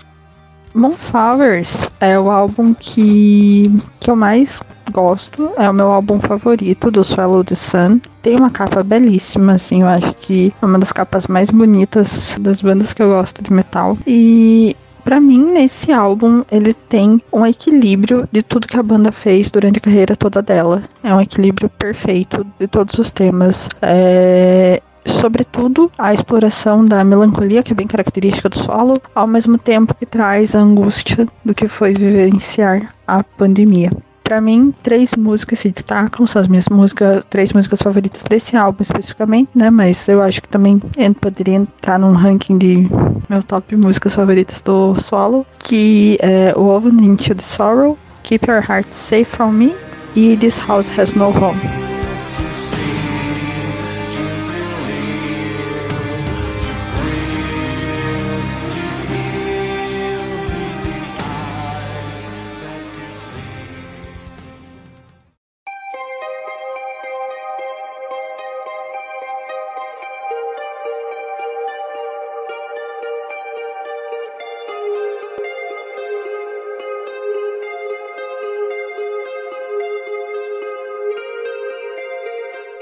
Moonflowers 0.74 1.90
é 2.00 2.18
o 2.18 2.32
álbum 2.32 2.74
que, 2.74 3.70
que 4.00 4.10
eu 4.10 4.16
mais 4.16 4.62
gosto, 4.92 5.52
é 5.58 5.70
o 5.70 5.74
meu 5.74 5.92
álbum 5.92 6.20
favorito 6.20 6.90
do 6.90 7.04
Swallow 7.04 7.44
the 7.44 7.56
Sun. 7.56 8.00
Tem 8.22 8.38
uma 8.38 8.50
capa 8.50 8.84
belíssima, 8.84 9.54
assim, 9.54 9.82
eu 9.82 9.88
acho 9.88 10.14
que 10.16 10.54
é 10.62 10.66
uma 10.66 10.80
das 10.80 10.92
capas 10.92 11.28
mais 11.28 11.50
bonitas 11.50 12.38
das 12.40 12.62
bandas 12.62 12.94
que 12.94 13.02
eu 13.02 13.10
gosto 13.10 13.44
de 13.44 13.52
metal. 13.52 13.98
E 14.08 14.76
Pra 15.04 15.20
mim, 15.20 15.52
nesse 15.52 15.92
álbum, 15.92 16.44
ele 16.52 16.74
tem 16.74 17.22
um 17.34 17.46
equilíbrio 17.46 18.28
de 18.32 18.42
tudo 18.42 18.68
que 18.68 18.78
a 18.78 18.84
banda 18.84 19.12
fez 19.12 19.50
durante 19.50 19.78
a 19.78 19.82
carreira 19.82 20.16
toda 20.16 20.42
dela. 20.42 20.84
É 21.04 21.14
um 21.14 21.22
equilíbrio 21.22 21.70
perfeito 21.70 22.46
de 22.60 22.68
todos 22.68 22.98
os 23.00 23.12
temas. 23.12 23.68
É, 23.82 24.82
sobretudo 25.06 25.92
a 25.98 26.14
exploração 26.14 26.86
da 26.86 27.04
melancolia, 27.04 27.64
que 27.64 27.74
é 27.74 27.76
bem 27.76 27.88
característica 27.88 28.50
do 28.50 28.58
solo, 28.58 29.02
ao 29.16 29.28
mesmo 29.28 29.58
tempo 29.58 29.96
que 29.96 30.06
traz 30.06 30.56
a 30.56 30.60
angústia 30.60 31.28
do 31.44 31.54
que 31.54 31.68
foi 31.68 31.94
vivenciar 31.94 32.94
a 33.08 33.24
pandemia. 33.24 33.92
Para 34.32 34.40
mim, 34.40 34.74
três 34.82 35.14
músicas 35.14 35.60
se 35.60 35.70
destacam, 35.70 36.26
são 36.26 36.42
as 36.42 36.48
minhas 36.48 36.70
músicas, 36.70 37.22
três 37.30 37.52
músicas 37.52 37.82
favoritas 37.82 38.24
desse 38.24 38.56
álbum 38.56 38.82
especificamente, 38.82 39.50
né? 39.54 39.70
Mas 39.70 40.08
eu 40.08 40.22
acho 40.22 40.42
que 40.42 40.48
também 40.48 40.80
poderia 41.20 41.56
entrar 41.56 42.00
num 42.00 42.14
ranking 42.14 42.58
de 42.58 42.88
meu 43.30 43.44
top 43.44 43.76
músicas 43.76 44.16
favoritas 44.16 44.62
do 44.62 44.96
solo, 44.96 45.46
que 45.60 46.18
é 46.22 46.54
o 46.56 46.62
Woven 46.62 47.06
Into 47.06 47.36
the 47.36 47.44
Sorrow, 47.44 47.98
Keep 48.24 48.50
Your 48.50 48.64
Heart 48.64 48.88
Safe 48.92 49.26
From 49.26 49.52
Me 49.52 49.76
e 50.16 50.38
This 50.38 50.58
House 50.60 50.98
Has 50.98 51.14
No 51.14 51.26
Home. 51.26 51.81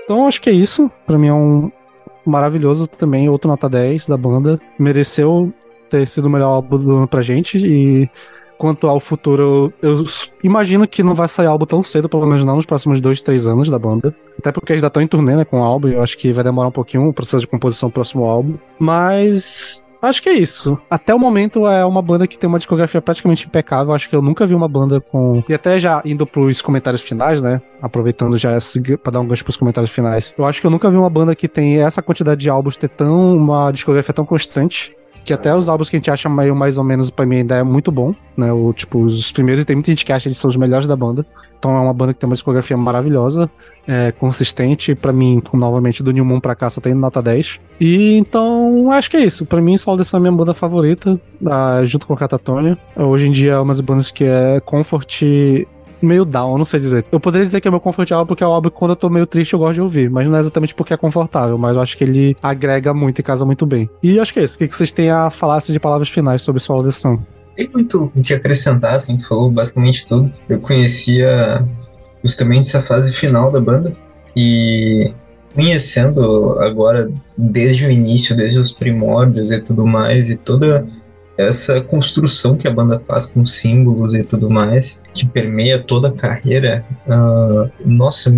Então 0.09 0.25
acho 0.25 0.41
que 0.41 0.49
é 0.49 0.53
isso. 0.53 0.89
Pra 1.05 1.19
mim 1.19 1.27
é 1.27 1.33
um 1.33 1.71
maravilhoso 2.25 2.87
também, 2.87 3.29
outro 3.29 3.47
nota 3.47 3.69
10 3.69 4.07
da 4.07 4.17
banda. 4.17 4.59
Mereceu 4.79 5.53
ter 5.87 6.07
sido 6.07 6.25
o 6.25 6.29
melhor 6.31 6.49
álbum 6.49 6.79
do 6.79 6.97
ano 6.97 7.07
pra 7.07 7.21
gente. 7.21 7.59
E 7.59 8.09
quanto 8.57 8.87
ao 8.87 8.99
futuro, 8.99 9.71
eu, 9.83 10.03
imagino 10.43 10.87
que 10.87 11.03
não 11.03 11.13
vai 11.13 11.27
sair 11.27 11.45
álbum 11.45 11.67
tão 11.67 11.83
cedo, 11.83 12.09
pelo 12.09 12.25
menos 12.25 12.43
não 12.43 12.55
nos 12.55 12.65
próximos 12.65 12.99
dois, 12.99 13.21
três 13.21 13.45
anos 13.45 13.69
da 13.69 13.77
banda. 13.77 14.15
Até 14.39 14.51
porque 14.51 14.73
eles 14.73 14.81
já 14.81 14.87
estão 14.87 15.03
em 15.03 15.07
turnê 15.07 15.35
né, 15.35 15.45
com 15.45 15.59
o 15.59 15.63
álbum, 15.63 15.89
e 15.89 15.93
eu 15.93 16.01
acho 16.01 16.17
que 16.17 16.33
vai 16.33 16.43
demorar 16.43 16.69
um 16.69 16.71
pouquinho 16.71 17.07
o 17.07 17.13
processo 17.13 17.41
de 17.41 17.47
composição 17.47 17.89
do 17.89 17.93
próximo 17.93 18.25
álbum. 18.25 18.55
Mas 18.79 19.85
Acho 20.01 20.21
que 20.21 20.29
é 20.29 20.33
isso. 20.33 20.79
Até 20.89 21.13
o 21.13 21.19
momento 21.19 21.67
é 21.67 21.83
uma 21.83 22.01
banda 22.01 22.27
que 22.27 22.37
tem 22.37 22.47
uma 22.47 22.57
discografia 22.57 23.01
praticamente 23.01 23.45
impecável. 23.45 23.93
Acho 23.93 24.09
que 24.09 24.15
eu 24.15 24.21
nunca 24.21 24.47
vi 24.47 24.55
uma 24.55 24.67
banda 24.67 25.01
com. 25.01 25.43
E 25.47 25.53
até 25.53 25.77
já 25.77 26.01
indo 26.05 26.25
pros 26.25 26.61
comentários 26.61 27.01
finais, 27.01 27.41
né? 27.41 27.61
Aproveitando 27.81 28.37
já 28.37 28.57
pra 29.03 29.11
dar 29.11 29.19
um 29.19 29.27
gancho 29.27 29.43
pros 29.43 29.57
comentários 29.57 29.91
finais. 29.91 30.33
Eu 30.37 30.45
acho 30.45 30.61
que 30.61 30.67
eu 30.67 30.71
nunca 30.71 30.89
vi 30.89 30.97
uma 30.97 31.09
banda 31.09 31.35
que 31.35 31.47
tem 31.47 31.81
essa 31.81 32.01
quantidade 32.01 32.39
de 32.41 32.49
álbuns 32.49 32.77
ter 32.77 32.89
tão. 32.89 33.35
uma 33.35 33.71
discografia 33.71 34.13
tão 34.13 34.25
constante. 34.25 34.95
Que 35.29 35.33
até 35.33 35.53
os 35.55 35.69
álbuns 35.69 35.89
que 35.89 35.95
a 35.95 35.99
gente 35.99 36.09
acha 36.09 36.27
meio 36.27 36.55
mais 36.55 36.79
ou 36.79 36.83
menos, 36.83 37.11
pra 37.11 37.23
mim, 37.23 37.35
ainda 37.35 37.57
é 37.57 37.61
muito 37.61 37.91
bom, 37.91 38.15
né? 38.35 38.51
O, 38.51 38.73
tipo, 38.73 38.97
os 39.03 39.31
primeiros, 39.31 39.63
tem 39.63 39.75
muita 39.75 39.91
gente 39.91 40.03
que 40.03 40.11
acha 40.11 40.23
que 40.23 40.29
eles 40.29 40.39
são 40.39 40.49
os 40.49 40.57
melhores 40.57 40.87
da 40.87 40.95
banda. 40.95 41.23
Então 41.59 41.69
é 41.77 41.79
uma 41.79 41.93
banda 41.93 42.15
que 42.15 42.19
tem 42.19 42.27
uma 42.27 42.33
discografia 42.33 42.75
maravilhosa, 42.75 43.47
é, 43.87 44.11
consistente. 44.11 44.95
Pra 44.95 45.13
mim, 45.13 45.39
novamente, 45.53 46.01
do 46.01 46.09
New 46.09 46.25
Moon 46.25 46.39
pra 46.39 46.55
cá 46.55 46.67
só 46.67 46.81
tem 46.81 46.95
nota 46.95 47.21
10. 47.21 47.59
E 47.79 48.17
então, 48.17 48.91
acho 48.91 49.11
que 49.11 49.17
é 49.17 49.19
isso. 49.19 49.45
Pra 49.45 49.61
mim, 49.61 49.77
Solid 49.77 50.03
Sun 50.03 50.17
é 50.17 50.19
a 50.19 50.21
minha 50.21 50.31
banda 50.31 50.55
favorita, 50.55 51.21
ah, 51.45 51.81
junto 51.85 52.07
com 52.07 52.13
a 52.15 52.17
Catatonia. 52.17 52.75
Hoje 52.95 53.27
em 53.27 53.31
dia 53.31 53.51
é 53.51 53.59
uma 53.59 53.75
das 53.75 53.81
bandas 53.81 54.09
que 54.09 54.23
é 54.23 54.59
comfort 54.65 55.21
meio 56.01 56.25
down, 56.25 56.57
não 56.57 56.65
sei 56.65 56.79
dizer. 56.79 57.05
Eu 57.11 57.19
poderia 57.19 57.45
dizer 57.45 57.61
que 57.61 57.67
é 57.67 57.71
meu 57.71 57.79
comfort 57.79 58.11
álbum 58.11 58.27
porque 58.27 58.43
é 58.43 58.47
um 58.47 58.51
álbum 58.51 58.69
que 58.69 58.75
quando 58.75 58.91
eu 58.91 58.95
tô 58.95 59.09
meio 59.09 59.25
triste 59.25 59.53
eu 59.53 59.59
gosto 59.59 59.75
de 59.75 59.81
ouvir, 59.81 60.09
mas 60.09 60.27
não 60.27 60.37
é 60.37 60.39
exatamente 60.39 60.75
porque 60.75 60.93
é 60.93 60.97
confortável, 60.97 61.57
mas 61.57 61.75
eu 61.75 61.81
acho 61.81 61.97
que 61.97 62.03
ele 62.03 62.37
agrega 62.41 62.93
muito 62.93 63.19
e 63.19 63.23
casa 63.23 63.45
muito 63.45 63.65
bem. 63.65 63.89
E 64.01 64.19
acho 64.19 64.33
que 64.33 64.39
é 64.39 64.43
isso. 64.43 64.55
O 64.55 64.57
que 64.59 64.75
vocês 64.75 64.91
têm 64.91 65.09
a 65.09 65.29
falar 65.29 65.57
assim, 65.57 65.73
de 65.73 65.79
palavras 65.79 66.09
finais 66.09 66.41
sobre 66.41 66.61
the 66.61 66.91
Sun? 66.91 67.19
Tem 67.55 67.69
muito 67.73 68.11
o 68.15 68.21
que 68.21 68.33
acrescentar, 68.33 68.95
assim, 68.95 69.17
tu 69.17 69.27
falou 69.27 69.51
basicamente 69.51 70.05
tudo. 70.07 70.31
Eu 70.47 70.59
conhecia 70.59 71.65
justamente 72.23 72.69
essa 72.69 72.81
fase 72.81 73.13
final 73.13 73.51
da 73.51 73.59
banda 73.59 73.91
e 74.35 75.13
conhecendo 75.53 76.57
agora 76.59 77.11
desde 77.37 77.85
o 77.85 77.91
início, 77.91 78.35
desde 78.35 78.59
os 78.59 78.71
primórdios 78.71 79.51
e 79.51 79.59
tudo 79.59 79.85
mais, 79.85 80.29
e 80.29 80.37
toda 80.37 80.87
essa 81.39 81.79
construção 81.79 82.57
que 82.57 82.67
a 82.67 82.71
banda 82.71 82.99
faz 82.99 83.27
com 83.27 83.45
símbolos 83.45 84.13
e 84.13 84.23
tudo 84.23 84.49
mais, 84.49 85.01
que 85.13 85.25
permeia 85.25 85.79
toda 85.79 86.09
a 86.09 86.11
carreira, 86.11 86.83
uh, 87.07 87.69
nossa, 87.85 88.29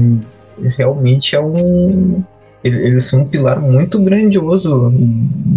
realmente 0.78 1.36
é 1.36 1.42
um. 1.42 2.24
Eles 2.64 3.06
são 3.06 3.22
um 3.22 3.28
pilar 3.28 3.60
muito 3.60 4.00
grandioso 4.00 4.94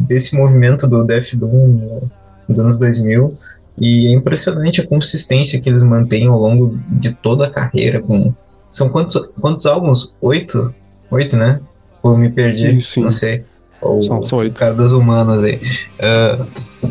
desse 0.09 0.35
movimento 0.35 0.89
do 0.89 1.05
Death 1.05 1.35
Doom 1.35 2.09
nos 2.49 2.59
anos 2.59 2.79
2000. 2.79 3.37
E 3.77 4.07
é 4.07 4.13
impressionante 4.13 4.81
a 4.81 4.87
consistência 4.87 5.61
que 5.61 5.69
eles 5.69 5.83
mantêm 5.83 6.27
ao 6.29 6.39
longo 6.39 6.79
de 6.89 7.13
toda 7.13 7.47
a 7.47 7.51
carreira. 7.51 8.01
Com... 8.01 8.33
São 8.73 8.89
quantos, 8.89 9.21
quantos 9.39 9.67
álbuns? 9.67 10.15
Oito? 10.23 10.75
Oito, 11.11 11.37
né? 11.37 11.61
Ou 12.03 12.13
eu 12.13 12.19
me 12.19 12.31
perdi? 12.31 12.73
Sim, 12.73 12.81
sim. 12.81 13.03
Não 13.03 13.11
sei. 13.11 13.45
Ou 13.85 14.03
são, 14.03 14.23
são 14.25 14.39
oito. 14.39 14.55
cara 14.55 14.75
das 14.75 14.93
humanas 14.93 15.45
aí. 15.45 15.61
Uh, 16.01 16.47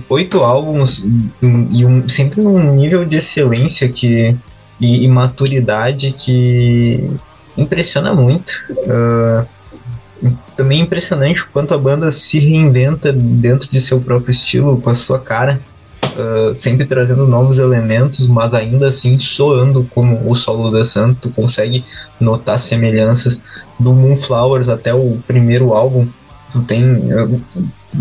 oito 0.10 0.42
álbuns 0.42 1.06
e 1.42 1.86
um, 1.86 2.08
sempre 2.08 2.42
num 2.42 2.74
nível 2.76 3.04
de 3.04 3.18
excelência 3.18 3.90
que, 3.90 4.36
e, 4.80 5.04
e 5.04 5.08
maturidade 5.08 6.14
que 6.14 7.10
impressiona 7.58 8.14
muito. 8.14 8.52
Uh, 8.70 9.46
também 10.56 10.80
é 10.80 10.84
impressionante 10.84 11.42
o 11.42 11.48
quanto 11.48 11.74
a 11.74 11.78
banda 11.78 12.12
se 12.12 12.40
reinventa 12.40 13.12
dentro 13.12 13.70
de 13.70 13.82
seu 13.82 14.00
próprio 14.00 14.32
estilo, 14.32 14.80
com 14.80 14.90
a 14.90 14.96
sua 14.96 15.20
cara. 15.20 15.60
Uh, 16.04 16.54
sempre 16.54 16.86
trazendo 16.86 17.26
novos 17.26 17.58
elementos, 17.58 18.28
mas 18.28 18.54
ainda 18.54 18.90
assim 18.90 19.18
soando 19.18 19.88
como 19.96 20.30
o 20.30 20.36
solo 20.36 20.70
da 20.70 20.86
Santo. 20.86 21.18
Tu 21.22 21.30
consegue 21.32 21.84
notar 22.20 22.60
semelhanças 22.60 23.42
do 23.80 23.94
Moonflowers 23.94 24.70
até 24.70 24.94
o 24.94 25.18
primeiro 25.26 25.74
álbum 25.74 26.08
tu 26.54 26.62
tem 26.62 26.84
uh, 26.86 27.42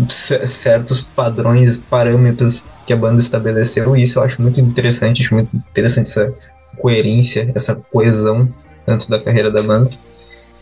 certos 0.09 1.01
padrões, 1.01 1.77
parâmetros 1.77 2.65
que 2.85 2.93
a 2.93 2.95
banda 2.95 3.19
estabeleceu, 3.19 3.95
e 3.95 4.03
isso 4.03 4.19
eu 4.19 4.23
acho 4.23 4.41
muito 4.41 4.61
interessante, 4.61 5.23
acho 5.23 5.33
muito 5.33 5.49
interessante 5.55 6.07
essa 6.07 6.33
coerência, 6.77 7.51
essa 7.55 7.75
coesão 7.75 8.47
dentro 8.85 9.09
da 9.09 9.19
carreira 9.19 9.51
da 9.51 9.63
banda. 9.63 9.89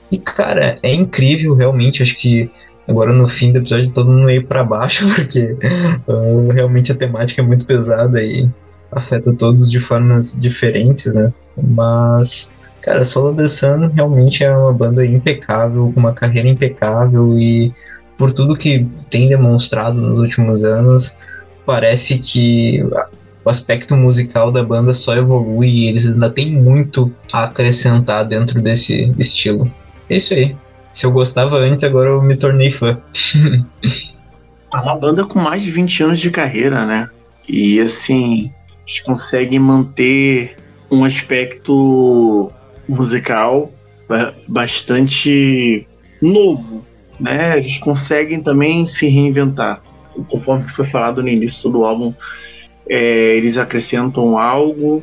E 0.09 0.17
cara, 0.17 0.77
é 0.81 0.93
incrível 0.93 1.53
realmente, 1.53 2.01
acho 2.01 2.17
que 2.17 2.49
agora 2.87 3.13
no 3.13 3.27
fim 3.27 3.51
do 3.51 3.59
episódio 3.59 3.93
todo 3.93 4.09
mundo 4.09 4.23
meio 4.23 4.45
para 4.45 4.63
baixo, 4.63 5.05
porque 5.13 5.55
uh, 6.07 6.49
realmente 6.51 6.91
a 6.91 6.95
temática 6.95 7.41
é 7.41 7.45
muito 7.45 7.65
pesada 7.65 8.23
e 8.23 8.49
afeta 8.91 9.33
todos 9.33 9.69
de 9.69 9.79
formas 9.79 10.37
diferentes, 10.37 11.13
né? 11.13 11.31
Mas 11.61 12.53
Cara, 12.81 13.03
Solo 13.03 13.35
The 13.35 13.47
Sun 13.47 13.89
realmente 13.93 14.43
é 14.43 14.55
uma 14.55 14.73
banda 14.73 15.05
impecável, 15.05 15.91
com 15.93 15.99
uma 15.99 16.13
carreira 16.13 16.49
impecável 16.49 17.37
e 17.37 17.73
por 18.17 18.31
tudo 18.31 18.57
que 18.57 18.87
tem 19.09 19.29
demonstrado 19.29 19.99
nos 19.99 20.19
últimos 20.19 20.63
anos, 20.63 21.15
parece 21.65 22.19
que 22.19 22.83
o 23.43 23.49
aspecto 23.49 23.95
musical 23.95 24.51
da 24.51 24.63
banda 24.63 24.93
só 24.93 25.15
evolui 25.15 25.69
e 25.69 25.87
eles 25.87 26.07
ainda 26.07 26.29
têm 26.29 26.51
muito 26.51 27.11
a 27.31 27.45
acrescentar 27.45 28.25
dentro 28.25 28.61
desse 28.61 29.11
estilo. 29.17 29.71
É 30.09 30.15
isso 30.17 30.33
aí. 30.33 30.55
Se 30.91 31.05
eu 31.05 31.11
gostava 31.11 31.55
antes, 31.57 31.83
agora 31.83 32.09
eu 32.09 32.21
me 32.21 32.35
tornei 32.35 32.69
fã. 32.69 32.99
é 34.73 34.77
uma 34.77 34.95
banda 34.95 35.25
com 35.25 35.39
mais 35.39 35.63
de 35.63 35.71
20 35.71 36.03
anos 36.03 36.19
de 36.19 36.29
carreira, 36.29 36.85
né? 36.85 37.09
E 37.47 37.79
assim, 37.79 38.51
eles 38.87 38.99
conseguem 39.01 39.57
manter 39.59 40.55
um 40.91 41.03
aspecto 41.05 42.51
musical 42.91 43.71
bastante 44.47 45.87
novo, 46.21 46.85
né? 47.19 47.57
Eles 47.57 47.77
conseguem 47.77 48.41
também 48.41 48.85
se 48.85 49.07
reinventar. 49.07 49.81
Conforme 50.27 50.67
foi 50.67 50.85
falado 50.85 51.23
no 51.23 51.29
início 51.29 51.69
do 51.69 51.85
álbum, 51.85 52.13
é, 52.89 53.37
eles 53.37 53.57
acrescentam 53.57 54.37
algo, 54.37 55.01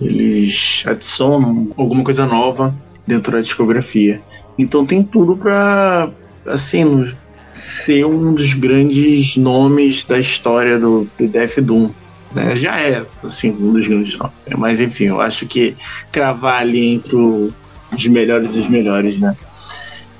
eles 0.00 0.82
adicionam 0.86 1.68
alguma 1.76 2.02
coisa 2.02 2.24
nova 2.24 2.74
dentro 3.06 3.32
da 3.32 3.40
discografia. 3.40 4.20
Então 4.58 4.86
tem 4.86 5.02
tudo 5.02 5.36
para 5.36 6.10
assim 6.46 7.14
ser 7.52 8.06
um 8.06 8.34
dos 8.34 8.54
grandes 8.54 9.36
nomes 9.36 10.04
da 10.04 10.18
história 10.18 10.78
do, 10.78 11.06
do 11.18 11.28
Death 11.28 11.60
Doom 11.60 11.90
né? 12.36 12.54
Já 12.54 12.78
é, 12.78 13.02
assim, 13.24 13.50
um 13.50 13.72
dos 13.72 13.86
grandes 13.86 14.16
nomes. 14.18 14.34
Mas 14.58 14.78
enfim, 14.78 15.04
eu 15.04 15.20
acho 15.22 15.46
que 15.46 15.74
cravar 16.12 16.60
ali 16.60 16.92
entre 16.92 17.16
os 17.16 18.06
melhores 18.06 18.54
e 18.54 18.58
os 18.58 18.68
melhores, 18.68 19.18
né? 19.18 19.34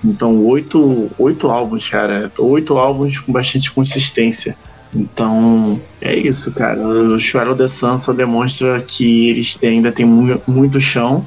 Então, 0.02 0.42
oito, 0.46 1.10
oito 1.18 1.50
álbuns, 1.50 1.88
cara. 1.88 2.32
Oito 2.38 2.78
álbuns 2.78 3.18
com 3.18 3.30
bastante 3.30 3.70
consistência. 3.70 4.56
Então, 4.94 5.78
é 6.00 6.16
isso, 6.16 6.50
cara. 6.52 6.80
O 6.80 7.20
Shadow 7.20 7.54
the 7.54 7.68
Sun 7.68 7.98
só 7.98 8.14
demonstra 8.14 8.80
que 8.80 9.28
eles 9.28 9.58
ainda 9.62 9.92
têm 9.92 10.06
muito 10.06 10.80
chão, 10.80 11.26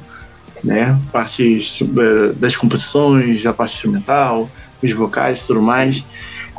né? 0.64 0.98
Parte 1.12 1.60
eh, 1.82 2.32
das 2.34 2.56
composições, 2.56 3.46
a 3.46 3.52
parte 3.52 3.74
instrumental, 3.74 4.50
os 4.82 4.92
vocais 4.92 5.38
e 5.38 5.46
tudo 5.46 5.62
mais. 5.62 6.04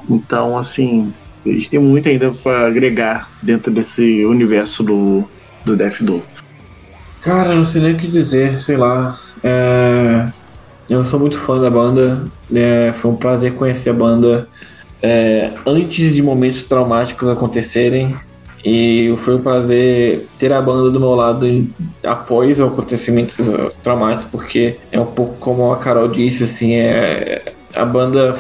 Então, 0.10 0.58
assim, 0.58 1.14
eles 1.45 1.68
têm 1.68 1.80
muito 1.80 2.08
ainda 2.08 2.32
para 2.32 2.68
agregar 2.68 3.30
dentro 3.42 3.72
desse 3.72 4.26
universo 4.26 4.84
do, 4.84 5.28
do 5.66 5.76
Death 5.76 6.02
Doom. 6.02 6.22
Cara, 7.22 7.53
não 7.53 7.66
sei 7.66 7.82
nem 7.82 7.94
o 7.94 7.98
que 7.98 8.08
dizer, 8.08 8.60
sei 8.60 8.78
lá. 8.78 9.20
É... 9.44 10.28
Eu 10.90 11.06
sou 11.06 11.20
muito 11.20 11.40
fã 11.40 11.60
da 11.60 11.70
banda. 11.70 12.26
É... 12.53 12.92
Foi 12.94 13.11
um 13.11 13.16
prazer 13.16 13.53
conhecer 13.53 13.92
a 13.92 13.94
banda 13.94 14.48
é... 15.02 15.52
antes 15.66 16.14
de 16.14 16.22
momentos 16.22 16.64
traumáticos 16.64 17.30
acontecerem. 17.30 18.16
E 18.64 19.14
foi 19.18 19.36
um 19.36 19.42
prazer 19.42 20.28
ter 20.38 20.53
a 20.53 20.61
banda 20.61 20.92
do 20.92 21.00
meu 21.00 21.16
lado 21.16 21.48
após 22.03 22.60
o 22.60 22.66
acontecimento 22.66 23.36
traumático, 23.82 24.30
porque 24.32 24.76
é 24.92 25.00
um 25.00 25.06
pouco 25.06 25.36
como 25.40 25.72
a 25.72 25.78
Carol 25.78 26.08
disse, 26.08 26.44
assim, 26.44 26.76
é, 26.76 27.53
a 27.74 27.84
banda 27.84 28.38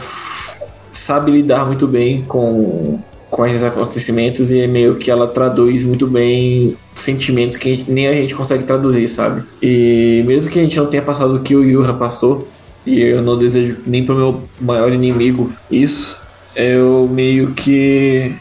sabe 0.91 1.31
lidar 1.31 1.65
muito 1.65 1.87
bem 1.87 2.21
com, 2.23 2.99
com 3.29 3.45
esses 3.45 3.63
acontecimentos 3.63 4.51
e 4.51 4.59
é 4.59 4.67
meio 4.67 4.95
que 4.95 5.09
ela 5.09 5.27
traduz 5.27 5.83
muito 5.83 6.07
bem 6.07 6.75
sentimentos 6.93 7.57
que 7.57 7.69
a 7.71 7.75
gente- 7.75 7.91
nem 7.91 8.07
a 8.07 8.13
gente 8.13 8.35
consegue 8.35 8.63
traduzir, 8.63 9.07
sabe? 9.09 9.43
E 9.61 10.23
mesmo 10.25 10.49
que 10.49 10.59
a 10.59 10.63
gente 10.63 10.77
não 10.77 10.87
tenha 10.87 11.01
passado 11.03 11.35
o 11.35 11.39
que 11.39 11.55
o 11.55 11.63
Yura 11.63 11.93
passou, 11.93 12.47
e 12.85 12.99
eu 12.99 13.21
não 13.21 13.37
desejo 13.37 13.77
nem 13.85 14.03
pro 14.03 14.15
meu 14.15 14.41
maior 14.59 14.91
inimigo 14.91 15.51
isso, 15.69 16.19
eu 16.55 17.09
meio 17.11 17.51
que. 17.51 18.33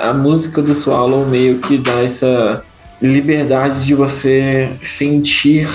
A, 0.00 0.12
música 0.12 0.60
do 0.60 0.74
Swallow 0.74 1.26
meio 1.26 1.58
que 1.58 1.78
dá 1.78 2.02
essa 2.02 2.62
liberdade 3.00 3.84
de 3.86 3.94
você 3.94 4.70
sentir 4.82 5.68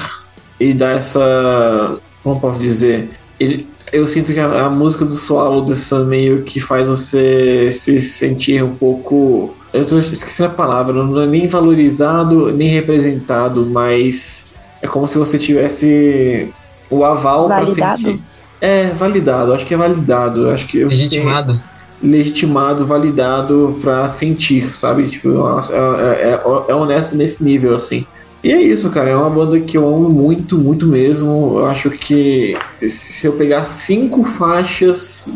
e 0.59 0.73
dar 0.73 0.97
essa. 0.97 1.97
Como 2.23 2.39
posso 2.39 2.59
dizer? 2.59 3.09
Ele- 3.39 3.67
eu 3.91 4.07
sinto 4.07 4.33
que 4.33 4.39
a, 4.39 4.65
a 4.65 4.69
música 4.69 5.05
do 5.05 5.13
Swallow 5.13 5.65
The 5.65 5.75
Sun 5.75 6.05
meio 6.05 6.43
que 6.43 6.59
faz 6.59 6.87
você 6.87 7.71
se 7.71 7.99
sentir 8.01 8.63
um 8.63 8.75
pouco. 8.75 9.55
Eu 9.71 9.85
tô 9.85 9.99
esquecendo 9.99 10.49
a 10.49 10.53
palavra, 10.53 10.93
não 11.03 11.21
é 11.21 11.27
nem 11.27 11.47
valorizado, 11.47 12.51
nem 12.51 12.67
representado, 12.69 13.65
mas 13.65 14.47
é 14.81 14.87
como 14.87 15.05
se 15.07 15.17
você 15.17 15.37
tivesse 15.37 16.49
o 16.89 17.03
aval 17.05 17.47
para 17.47 17.65
sentir. 17.97 18.19
É, 18.61 18.87
validado, 18.89 19.53
acho 19.53 19.65
que 19.65 19.73
é 19.73 19.77
validado. 19.77 20.49
Acho 20.49 20.67
que 20.67 20.79
eu 20.79 20.87
Legitimado. 20.87 21.59
legitimado, 22.01 22.85
validado 22.85 23.77
pra 23.81 24.07
sentir, 24.07 24.75
sabe? 24.75 25.07
Tipo, 25.09 25.29
nossa, 25.29 25.73
é, 25.73 26.31
é- 26.31 26.41
é 26.69 26.75
honesto 26.75 27.15
nesse 27.15 27.43
nível, 27.43 27.75
assim. 27.75 28.05
E 28.43 28.51
é 28.51 28.61
isso, 28.61 28.89
cara. 28.89 29.09
É 29.09 29.15
uma 29.15 29.29
banda 29.29 29.59
que 29.59 29.77
eu 29.77 29.87
amo 29.87 30.09
muito, 30.09 30.57
muito 30.57 30.85
mesmo. 30.85 31.59
Eu 31.59 31.65
acho 31.65 31.89
que 31.91 32.57
se 32.87 33.27
eu 33.27 33.33
pegar 33.33 33.65
cinco 33.65 34.23
faixas 34.23 35.31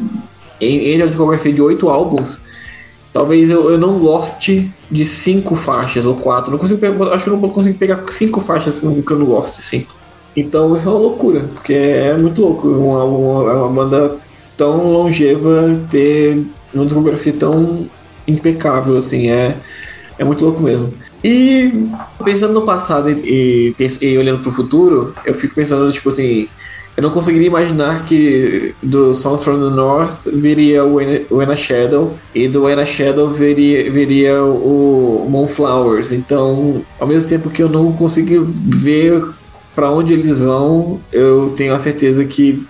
em, 0.60 0.94
em 0.94 1.06
discografia 1.06 1.52
de 1.52 1.62
oito 1.62 1.90
álbuns, 1.90 2.42
talvez 3.12 3.50
eu, 3.50 3.70
eu 3.70 3.78
não 3.78 4.00
goste 4.00 4.72
de 4.90 5.06
cinco 5.06 5.56
faixas 5.56 6.06
ou 6.06 6.16
quatro. 6.16 6.52
Não 6.52 6.58
consigo 6.58 6.80
pegar, 6.80 7.14
acho 7.14 7.24
que 7.24 7.30
eu 7.30 7.38
não 7.38 7.50
consigo 7.50 7.78
pegar 7.78 8.04
cinco 8.10 8.42
faixas 8.42 8.80
que 8.80 8.86
eu 8.86 9.20
não 9.20 9.26
gosto, 9.26 9.60
assim. 9.60 9.86
Então 10.36 10.76
isso 10.76 10.88
é 10.88 10.92
uma 10.92 11.00
loucura, 11.00 11.42
porque 11.54 11.74
é 11.74 12.18
muito 12.18 12.42
louco 12.42 12.68
uma, 12.68 13.04
uma, 13.04 13.54
uma 13.54 13.70
banda 13.70 14.18
tão 14.58 14.92
longeva 14.92 15.80
ter 15.92 16.44
uma 16.74 16.86
discografia 16.86 17.34
tão 17.34 17.88
impecável, 18.28 18.98
assim, 18.98 19.30
é, 19.30 19.58
é 20.18 20.24
muito 20.24 20.44
louco 20.44 20.62
mesmo. 20.62 20.92
E 21.24 21.90
pensando 22.24 22.54
no 22.54 22.64
passado 22.64 23.10
e, 23.10 23.74
e, 23.80 24.06
e 24.06 24.18
olhando 24.18 24.42
pro 24.42 24.52
futuro, 24.52 25.14
eu 25.26 25.34
fico 25.34 25.56
pensando, 25.56 25.90
tipo 25.92 26.10
assim, 26.10 26.50
eu 26.96 27.02
não 27.02 27.10
conseguiria 27.10 27.48
imaginar 27.48 28.06
que 28.06 28.76
do 28.84 29.14
Songs 29.14 29.44
from 29.44 29.58
the 29.58 29.76
North 29.76 30.28
viria 30.28 30.84
o 30.84 30.96
When 30.96 31.26
When 31.32 31.50
a 31.50 31.56
Shadow 31.56 32.18
e 32.36 32.48
do 32.48 32.64
When 32.64 32.80
a 32.80 32.86
Shadow 32.86 33.30
viria, 33.30 33.90
viria 33.90 34.44
o 34.44 35.26
Moonflowers. 35.30 36.12
Então, 36.12 36.84
ao 37.00 37.08
mesmo 37.08 37.30
tempo 37.30 37.50
que 37.50 37.64
eu 37.64 37.70
não 37.70 37.94
consigo 37.94 38.46
ver 38.46 39.24
para 39.74 39.90
onde 39.90 40.14
eles 40.14 40.40
vão, 40.40 41.00
eu 41.12 41.54
tenho 41.58 41.74
a 41.74 41.80
certeza 41.80 42.26
que 42.26 42.64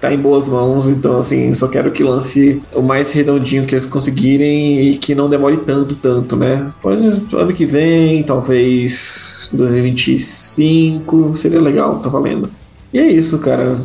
tá 0.00 0.12
em 0.12 0.18
boas 0.18 0.48
mãos, 0.48 0.88
então 0.88 1.18
assim, 1.18 1.52
só 1.52 1.68
quero 1.68 1.90
que 1.90 2.02
lance 2.02 2.62
o 2.72 2.80
mais 2.80 3.12
redondinho 3.12 3.66
que 3.66 3.74
eles 3.74 3.86
conseguirem 3.86 4.80
e 4.80 4.98
que 4.98 5.14
não 5.14 5.28
demore 5.28 5.58
tanto, 5.58 5.94
tanto, 5.94 6.36
né? 6.36 6.72
Pode 6.80 7.06
ano 7.06 7.52
que 7.52 7.66
vem, 7.66 8.22
talvez 8.22 9.50
2025, 9.52 11.34
seria 11.36 11.60
legal, 11.60 11.98
tá 11.98 12.08
valendo. 12.08 12.50
E 12.92 12.98
é 12.98 13.06
isso, 13.06 13.38
cara. 13.38 13.78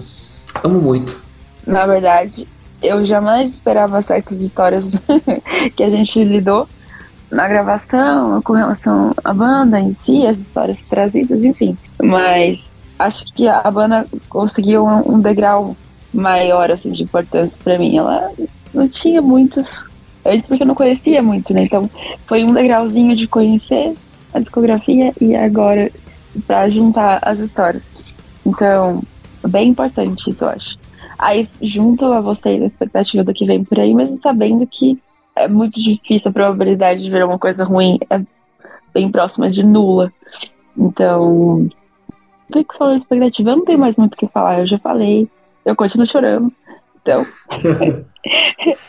Amo 0.63 0.79
muito. 0.79 1.21
Na 1.65 1.85
verdade, 1.85 2.47
eu 2.81 3.05
jamais 3.05 3.53
esperava 3.53 4.01
certas 4.01 4.41
histórias 4.41 4.95
que 5.75 5.83
a 5.83 5.89
gente 5.89 6.23
lidou 6.23 6.67
na 7.31 7.47
gravação, 7.47 8.41
com 8.41 8.53
relação 8.53 9.11
à 9.23 9.33
banda 9.33 9.79
em 9.79 9.91
si, 9.91 10.25
as 10.25 10.39
histórias 10.39 10.85
trazidas, 10.85 11.43
enfim. 11.43 11.77
Mas 12.01 12.73
acho 12.97 13.25
que 13.33 13.47
a 13.47 13.69
banda 13.69 14.05
conseguiu 14.29 14.85
um, 14.85 15.15
um 15.15 15.19
degrau 15.19 15.75
maior 16.15 16.71
assim, 16.71 16.91
de 16.91 17.03
importância 17.03 17.59
pra 17.63 17.77
mim. 17.77 17.97
Ela 17.97 18.31
não 18.73 18.87
tinha 18.87 19.21
muitos 19.21 19.89
antes 20.25 20.47
porque 20.47 20.63
eu 20.63 20.67
não 20.67 20.75
conhecia 20.75 21.21
muito, 21.21 21.53
né? 21.53 21.63
Então 21.63 21.89
foi 22.25 22.43
um 22.43 22.53
degrauzinho 22.53 23.15
de 23.15 23.27
conhecer 23.27 23.95
a 24.33 24.39
discografia 24.39 25.13
e 25.21 25.35
agora 25.35 25.91
pra 26.47 26.69
juntar 26.69 27.19
as 27.21 27.39
histórias. 27.39 28.13
Então, 28.45 29.01
bem 29.47 29.69
importante 29.69 30.29
isso, 30.29 30.43
eu 30.43 30.49
acho. 30.49 30.77
Aí, 31.17 31.47
junto 31.61 32.05
a 32.05 32.19
vocês, 32.19 32.61
a 32.61 32.65
expectativa 32.65 33.23
do 33.23 33.33
que 33.33 33.45
vem 33.45 33.63
por 33.63 33.79
aí, 33.79 33.93
mesmo 33.93 34.17
sabendo 34.17 34.67
que 34.67 34.99
é 35.35 35.47
muito 35.47 35.81
difícil 35.81 36.29
a 36.29 36.33
probabilidade 36.33 37.03
de 37.03 37.09
ver 37.09 37.23
uma 37.23 37.39
coisa 37.39 37.63
ruim 37.63 37.97
é 38.09 38.21
bem 38.93 39.09
próxima 39.09 39.49
de 39.49 39.63
nula. 39.63 40.11
Então, 40.77 41.67
fico 42.51 42.73
na 42.81 42.95
expectativa. 42.95 43.51
Eu 43.51 43.57
não 43.57 43.65
tenho 43.65 43.79
mais 43.79 43.97
muito 43.97 44.13
o 44.13 44.17
que 44.17 44.27
falar, 44.27 44.59
eu 44.59 44.67
já 44.67 44.77
falei, 44.79 45.27
eu 45.65 45.75
continuo 45.75 46.07
chorando. 46.07 46.51
Então, 47.01 47.25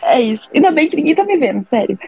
é 0.04 0.20
isso. 0.20 0.48
Ainda 0.54 0.70
bem 0.70 0.88
que 0.88 0.96
ninguém 0.96 1.14
tá 1.14 1.24
me 1.24 1.36
vendo, 1.36 1.62
sério. 1.62 1.98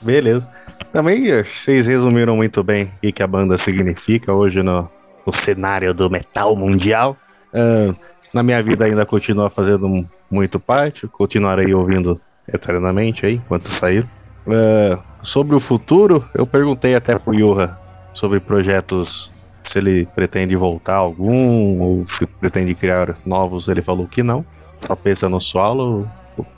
Beleza. 0.00 0.50
Também 0.92 1.30
eh, 1.30 1.42
vocês 1.42 1.86
resumiram 1.86 2.36
muito 2.36 2.62
bem 2.62 2.90
o 3.02 3.12
que 3.12 3.22
a 3.22 3.26
banda 3.26 3.56
significa 3.56 4.32
hoje 4.32 4.62
no, 4.62 4.88
no 5.26 5.32
cenário 5.32 5.94
do 5.94 6.10
metal 6.10 6.54
mundial. 6.56 7.16
Ah, 7.52 7.94
na 8.32 8.42
minha 8.42 8.62
vida 8.62 8.84
ainda 8.84 9.04
continua 9.06 9.50
fazendo 9.50 9.88
muito 10.30 10.58
parte, 10.58 11.06
continuarei 11.06 11.72
ouvindo 11.74 12.20
eternamente 12.52 13.26
aí, 13.26 13.34
enquanto 13.34 13.72
sair. 13.78 14.06
Ah, 14.46 14.98
sobre 15.22 15.54
o 15.54 15.60
futuro, 15.60 16.28
eu 16.34 16.46
perguntei 16.46 16.94
até 16.94 17.18
pro 17.18 17.34
Yuha 17.34 17.78
sobre 18.12 18.40
projetos, 18.40 19.31
se 19.64 19.78
ele 19.78 20.06
pretende 20.06 20.56
voltar 20.56 20.96
algum, 20.96 21.80
ou 21.80 22.06
se 22.14 22.26
pretende 22.26 22.74
criar 22.74 23.14
novos, 23.24 23.68
ele 23.68 23.82
falou 23.82 24.06
que 24.06 24.22
não. 24.22 24.44
Só 24.86 24.96
pensa 24.96 25.28
no 25.28 25.40
solo, 25.40 26.06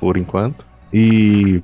por- 0.00 0.16
enquanto. 0.16 0.66
E 0.92 1.62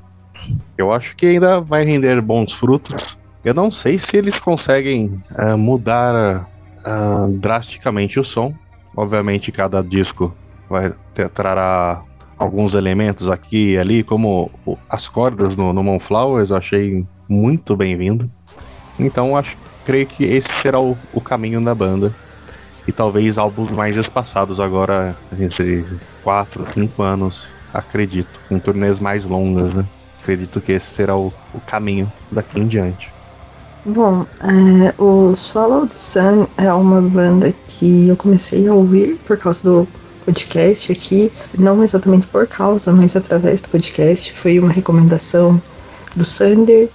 eu 0.76 0.92
acho 0.92 1.16
que 1.16 1.26
ainda 1.26 1.60
vai 1.60 1.84
render 1.84 2.20
bons 2.20 2.52
frutos. 2.52 3.16
Eu 3.44 3.54
não 3.54 3.70
sei 3.70 3.98
se 3.98 4.16
eles 4.16 4.38
conseguem 4.38 5.22
ah, 5.34 5.56
mudar 5.56 6.46
ah, 6.84 7.26
drasticamente 7.30 8.20
o 8.20 8.24
som. 8.24 8.54
Obviamente, 8.96 9.52
cada 9.52 9.82
disco 9.82 10.34
vai 10.68 10.92
ter, 11.14 11.28
trará 11.28 12.02
alguns 12.36 12.74
elementos 12.74 13.30
aqui 13.30 13.72
e 13.72 13.78
ali, 13.78 14.02
como 14.02 14.50
as 14.88 15.08
cordas 15.08 15.54
no, 15.54 15.72
no 15.72 15.82
Moonflowers, 15.82 16.50
eu 16.50 16.56
achei 16.56 17.04
muito 17.28 17.76
bem-vindo. 17.76 18.30
Então, 18.98 19.36
acho, 19.36 19.56
creio 19.84 20.06
que 20.06 20.24
esse 20.24 20.48
será 20.60 20.80
o, 20.80 20.96
o 21.12 21.20
caminho 21.20 21.62
da 21.62 21.74
banda. 21.74 22.14
E 22.88 22.92
talvez 22.92 23.38
álbuns 23.38 23.70
mais 23.70 23.96
espaçados 23.96 24.58
agora, 24.58 25.14
entre 25.38 25.84
4, 26.22 26.66
5 26.74 27.02
anos, 27.02 27.48
acredito. 27.72 28.40
Com 28.48 28.58
turnês 28.58 28.98
mais 28.98 29.24
longas, 29.24 29.72
né? 29.74 29.84
Acredito 30.20 30.60
que 30.60 30.72
esse 30.72 30.86
será 30.86 31.16
o, 31.16 31.32
o 31.54 31.60
caminho 31.60 32.10
daqui 32.30 32.58
em 32.58 32.66
diante. 32.66 33.12
Bom, 33.84 34.26
é, 34.42 34.94
o 34.98 35.34
Swallow 35.34 35.86
the 35.86 35.94
Sun 35.94 36.46
é 36.58 36.70
uma 36.72 37.00
banda 37.00 37.54
que 37.66 38.08
eu 38.08 38.16
comecei 38.16 38.68
a 38.68 38.74
ouvir 38.74 39.18
por 39.26 39.38
causa 39.38 39.62
do 39.62 39.88
podcast 40.24 40.92
aqui, 40.92 41.32
não 41.58 41.82
exatamente 41.82 42.26
por 42.26 42.46
causa, 42.46 42.92
mas 42.92 43.16
através 43.16 43.62
do 43.62 43.68
podcast. 43.68 44.32
Foi 44.34 44.58
uma 44.58 44.70
recomendação 44.70 45.60
do 46.14 46.24
Sander 46.24 46.90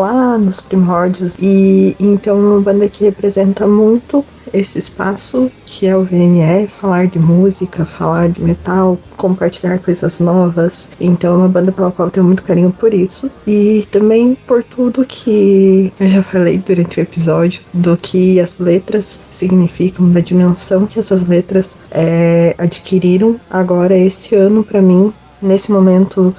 lá 0.00 0.38
nos 0.38 0.60
primórdios 0.60 1.36
e 1.38 1.94
então 2.00 2.38
uma 2.38 2.60
banda 2.60 2.88
que 2.88 3.04
representa 3.04 3.66
muito 3.66 4.24
esse 4.52 4.78
espaço 4.78 5.50
que 5.64 5.86
é 5.86 5.96
o 5.96 6.02
VNE, 6.02 6.66
falar 6.68 7.06
de 7.06 7.18
música, 7.18 7.84
falar 7.84 8.28
de 8.28 8.42
metal, 8.42 8.98
compartilhar 9.16 9.78
coisas 9.78 10.20
novas. 10.20 10.90
Então 11.00 11.34
é 11.34 11.36
uma 11.36 11.48
banda 11.48 11.72
pela 11.72 11.90
qual 11.90 12.08
eu 12.08 12.12
tenho 12.12 12.26
muito 12.26 12.42
carinho 12.42 12.70
por 12.70 12.92
isso 12.92 13.30
e 13.46 13.86
também 13.90 14.36
por 14.46 14.62
tudo 14.62 15.04
que 15.06 15.92
eu 15.98 16.08
já 16.08 16.22
falei 16.22 16.58
durante 16.58 16.98
o 16.98 17.02
episódio 17.02 17.62
do 17.72 17.96
que 17.96 18.40
as 18.40 18.58
letras 18.58 19.22
significam, 19.30 20.10
da 20.10 20.20
dimensão 20.20 20.86
que 20.86 20.98
essas 20.98 21.26
letras 21.26 21.78
é, 21.90 22.54
adquiriram 22.58 23.40
agora 23.50 23.96
esse 23.96 24.34
ano 24.34 24.62
para 24.62 24.82
mim 24.82 25.12
nesse 25.40 25.72
momento 25.72 26.34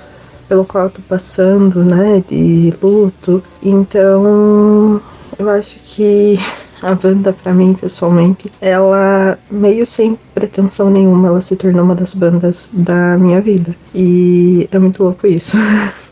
pelo 0.48 0.66
qual 0.66 0.86
eu 0.86 0.90
tô 0.90 1.02
passando, 1.02 1.84
né, 1.84 2.24
de 2.28 2.74
luto. 2.82 3.44
Então, 3.62 5.02
eu 5.38 5.50
acho 5.50 5.80
que 5.80 6.38
a 6.82 6.94
banda 6.94 7.32
para 7.32 7.54
mim, 7.54 7.74
pessoalmente, 7.74 8.52
ela 8.60 9.40
meio 9.50 9.86
sem 9.86 10.18
pretensão 10.36 10.90
nenhuma, 10.90 11.30
ela 11.30 11.42
se 11.42 11.56
tornou 11.56 11.84
uma 11.84 11.96
das 11.96 12.14
bandas 12.14 12.70
da 12.74 13.18
minha 13.18 13.40
vida. 13.40 13.74
E 13.96 14.68
é 14.72 14.78
muito 14.78 15.04
louco 15.04 15.26
isso. 15.26 15.58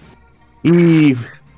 E 0.64 1.18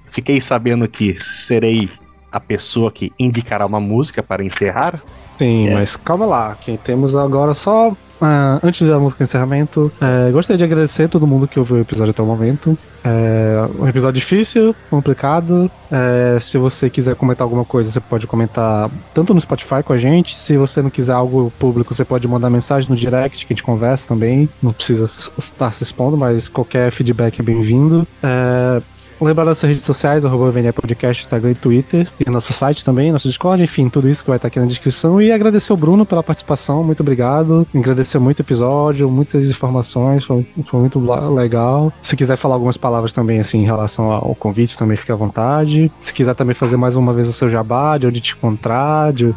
fiquei 0.09 0.39
sabendo 0.39 0.87
que 0.87 1.21
serei 1.21 1.89
a 2.31 2.39
pessoa 2.39 2.89
que 2.89 3.11
indicará 3.19 3.65
uma 3.65 3.79
música 3.79 4.23
para 4.23 4.45
encerrar. 4.45 4.97
Sim, 5.37 5.65
Yes. 5.65 5.73
mas 5.73 5.95
calma 5.95 6.25
lá. 6.25 6.57
Quem 6.59 6.77
temos 6.77 7.15
agora 7.15 7.53
só. 7.53 7.91
ah, 8.21 8.59
antes 8.63 8.87
da 8.87 8.97
música 8.99 9.23
de 9.23 9.29
encerramento, 9.29 9.91
é, 9.99 10.31
gostaria 10.31 10.57
de 10.57 10.63
agradecer 10.63 11.03
a 11.03 11.07
todo 11.09 11.27
mundo 11.27 11.45
que 11.47 11.59
ouviu 11.59 11.75
o 11.77 11.79
episódio 11.81 12.11
até 12.11 12.21
o 12.21 12.25
momento. 12.25 12.77
É 13.03 13.67
um 13.77 13.85
episódio 13.87 14.13
difícil, 14.21 14.73
complicado. 14.89 15.69
É, 15.91 16.37
se 16.39 16.57
você 16.57 16.89
quiser 16.89 17.15
comentar 17.17 17.43
alguma 17.43 17.65
coisa, 17.65 17.91
você 17.91 17.99
pode 17.99 18.25
comentar 18.25 18.89
tanto 19.13 19.33
no 19.33 19.41
Spotify 19.41 19.83
com 19.83 19.91
a 19.91 19.97
gente. 19.97 20.39
Se 20.39 20.55
você 20.55 20.81
não 20.81 20.89
quiser 20.89 21.11
algo 21.11 21.51
público, 21.59 21.93
você 21.93 22.05
pode 22.05 22.25
mandar 22.27 22.49
mensagem 22.49 22.89
no 22.89 22.95
direct 22.95 23.45
que 23.45 23.51
a 23.51 23.55
gente 23.55 23.63
conversa 23.63 24.07
também. 24.07 24.47
Não 24.61 24.71
precisa 24.71 25.03
estar 25.37 25.73
se 25.73 25.83
expondo, 25.83 26.15
mas 26.17 26.47
qualquer 26.47 26.91
feedback 26.91 27.41
é 27.41 27.43
bem-vindo. 27.43 28.07
É, 28.23 28.81
Lembrar 29.21 29.45
das 29.45 29.61
redes 29.61 29.83
sociais, 29.83 30.25
arroba 30.25 30.51
VNE 30.51 30.71
Podcast, 30.71 31.23
Instagram 31.23 31.51
e 31.51 31.55
Twitter. 31.55 32.07
E 32.19 32.29
nosso 32.29 32.51
site 32.53 32.83
também, 32.83 33.11
nosso 33.11 33.27
Discord, 33.27 33.61
enfim, 33.63 33.89
tudo 33.89 34.09
isso 34.09 34.23
que 34.23 34.29
vai 34.29 34.37
estar 34.37 34.47
aqui 34.47 34.59
na 34.59 34.65
descrição. 34.65 35.21
E 35.21 35.31
agradecer 35.31 35.71
o 35.73 35.77
Bruno 35.77 36.05
pela 36.05 36.23
participação, 36.23 36.83
muito 36.83 37.01
obrigado. 37.01 37.65
Agradecer 37.73 38.19
muito 38.19 38.39
o 38.39 38.41
episódio, 38.41 39.09
muitas 39.09 39.49
informações, 39.49 40.23
foi, 40.23 40.45
foi 40.65 40.79
muito 40.79 40.99
legal. 41.33 41.91
Se 42.01 42.15
quiser 42.15 42.37
falar 42.37 42.55
algumas 42.55 42.77
palavras 42.77 43.13
também, 43.13 43.39
assim, 43.39 43.59
em 43.59 43.65
relação 43.65 44.11
ao 44.11 44.35
convite, 44.35 44.77
também 44.77 44.97
fique 44.97 45.11
à 45.11 45.15
vontade. 45.15 45.91
Se 45.99 46.13
quiser 46.13 46.35
também 46.35 46.55
fazer 46.55 46.77
mais 46.77 46.95
uma 46.95 47.13
vez 47.13 47.29
o 47.29 47.33
seu 47.33 47.49
jabá, 47.49 47.97
de 47.97 48.07
onde 48.07 48.19
te 48.19 48.33
encontrar, 48.33 49.13
de 49.13 49.33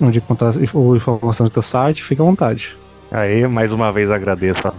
onde 0.00 0.18
encontrar 0.18 0.54
informação 0.56 1.46
do 1.46 1.50
teu 1.50 1.62
site, 1.62 2.02
fique 2.02 2.22
à 2.22 2.24
vontade. 2.24 2.76
Aí, 3.10 3.46
mais 3.46 3.72
uma 3.72 3.90
vez 3.90 4.10
agradeço 4.10 4.72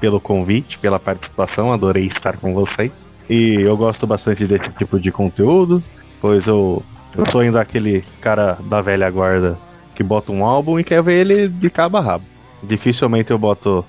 pelo 0.00 0.20
convite, 0.20 0.78
pela 0.78 0.98
participação, 0.98 1.72
adorei 1.72 2.06
estar 2.06 2.36
com 2.36 2.52
vocês. 2.52 3.08
E 3.28 3.54
eu 3.60 3.76
gosto 3.76 4.06
bastante 4.06 4.46
desse 4.46 4.70
tipo 4.70 4.98
de 4.98 5.10
conteúdo, 5.10 5.82
pois 6.20 6.46
eu, 6.46 6.82
eu 7.16 7.30
sou 7.30 7.40
ainda 7.40 7.60
aquele 7.60 8.04
cara 8.20 8.58
da 8.68 8.80
velha 8.80 9.10
guarda 9.10 9.58
que 9.94 10.02
bota 10.02 10.32
um 10.32 10.44
álbum 10.44 10.78
e 10.78 10.84
quer 10.84 11.02
ver 11.02 11.14
ele 11.14 11.48
de 11.48 11.70
cabo 11.70 11.96
a 11.96 12.00
rabo. 12.00 12.24
Dificilmente 12.62 13.30
eu 13.30 13.38
boto 13.38 13.84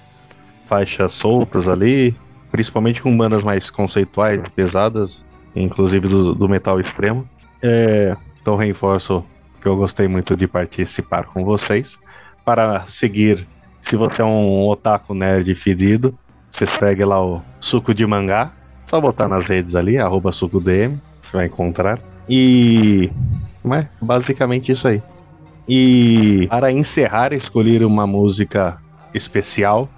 faixas 0.66 1.14
soltas 1.14 1.68
ali, 1.68 2.16
principalmente 2.52 3.02
com 3.02 3.16
bandas 3.16 3.44
mais 3.44 3.70
conceituais, 3.70 4.42
pesadas, 4.56 5.28
inclusive 5.56 6.08
do, 6.08 6.34
do 6.34 6.48
metal 6.48 6.80
extremo. 6.80 7.28
É, 7.62 8.16
então 8.42 8.56
reforço 8.56 9.24
que 9.60 9.68
eu 9.68 9.76
gostei 9.76 10.08
muito 10.08 10.36
de 10.36 10.48
participar 10.48 11.26
com 11.26 11.44
vocês. 11.44 12.00
Para 12.46 12.86
seguir 12.86 13.48
se 13.82 13.96
você 13.96 14.22
é 14.22 14.26
um 14.26 14.68
otaku 14.68 15.14
nerd 15.14 15.54
fedido, 15.54 16.18
você 16.50 16.66
segue 16.66 17.06
lá 17.06 17.24
o 17.24 17.42
Suco 17.60 17.94
de 17.94 18.06
Mangá. 18.06 18.52
Só 18.95 19.01
botar 19.01 19.27
nas 19.27 19.43
redes 19.43 19.75
ali, 19.75 19.98
arroba 19.98 20.32
SucoDM, 20.32 21.01
você 21.22 21.35
vai 21.35 21.45
encontrar. 21.48 21.99
E. 22.30 23.11
Mas 23.61 23.85
basicamente 24.01 24.72
isso 24.72 24.88
aí. 24.88 25.03
E 25.67 26.48
para 26.48 26.72
encerrar, 26.72 27.33
escolher 27.33 27.83
uma 27.83 28.07
música 28.07 28.77
especial, 29.14 29.90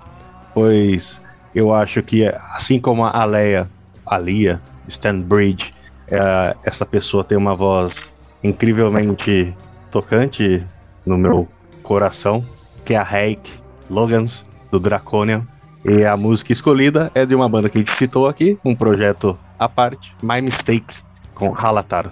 pois 0.51 1.21
eu 1.53 1.71
acho 1.71 2.01
que, 2.01 2.25
assim 2.55 2.79
como 2.79 3.05
a 3.05 3.23
Leia, 3.23 3.69
a 4.03 4.17
Lia, 4.17 4.59
Stanbridge, 4.87 5.71
é, 6.09 6.55
essa 6.65 6.83
pessoa 6.83 7.23
tem 7.23 7.37
uma 7.37 7.53
voz 7.53 7.99
incrivelmente 8.43 9.55
tocante 9.91 10.65
no 11.05 11.19
meu 11.19 11.47
coração, 11.83 12.43
que 12.83 12.95
é 12.95 12.97
a 12.97 13.03
Heik 13.03 13.47
Logans, 13.91 14.49
do 14.71 14.79
Draconian. 14.79 15.47
E 15.89 16.03
a 16.03 16.17
música 16.17 16.51
escolhida 16.51 17.09
é 17.15 17.25
de 17.25 17.33
uma 17.33 17.47
banda 17.47 17.69
que 17.69 17.77
a 17.77 17.79
gente 17.79 17.95
citou 17.95 18.27
aqui, 18.27 18.59
um 18.65 18.75
projeto 18.75 19.39
à 19.57 19.69
parte, 19.69 20.13
My 20.21 20.41
Mistake, 20.41 20.93
com 21.33 21.55
Halatar. 21.55 22.11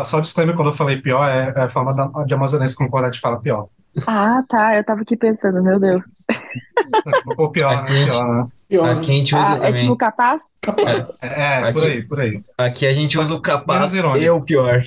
Ah, 0.00 0.04
só 0.04 0.20
disclaimer, 0.20 0.54
quando 0.54 0.68
eu 0.70 0.74
falei 0.74 0.96
pior, 1.00 1.28
é, 1.28 1.52
é 1.56 1.62
a 1.62 1.68
forma 1.68 1.94
da, 1.94 2.06
de 2.24 2.34
amazonense 2.34 2.76
concordar 2.76 3.10
de 3.10 3.20
fala 3.20 3.38
pior. 3.40 3.66
Ah, 4.06 4.42
tá. 4.48 4.76
Eu 4.76 4.84
tava 4.84 5.02
aqui 5.02 5.16
pensando, 5.16 5.62
meu 5.62 5.78
Deus. 5.80 6.04
Ou 7.36 7.50
pior, 7.50 7.74
Aqui 7.74 7.92
né? 7.92 7.98
gente- 8.00 8.10
Pior, 8.10 8.34
né? 8.34 8.46
Pior, 8.68 8.88
Aqui 8.98 9.10
a 9.10 9.14
gente 9.14 9.34
usa 9.36 9.52
Ah, 9.52 9.54
é 9.56 9.58
também. 9.60 9.74
tipo 9.82 9.96
capaz? 9.96 10.42
É, 11.22 11.58
é, 11.68 11.72
por 11.72 11.82
Aqui- 11.82 11.86
aí, 11.92 12.02
por 12.02 12.20
aí. 12.20 12.42
Aqui 12.58 12.86
a 12.86 12.92
gente 12.92 13.18
usa 13.18 13.34
o 13.34 13.40
capaz 13.40 13.92
e 13.94 14.30
o 14.30 14.40
pior. 14.42 14.82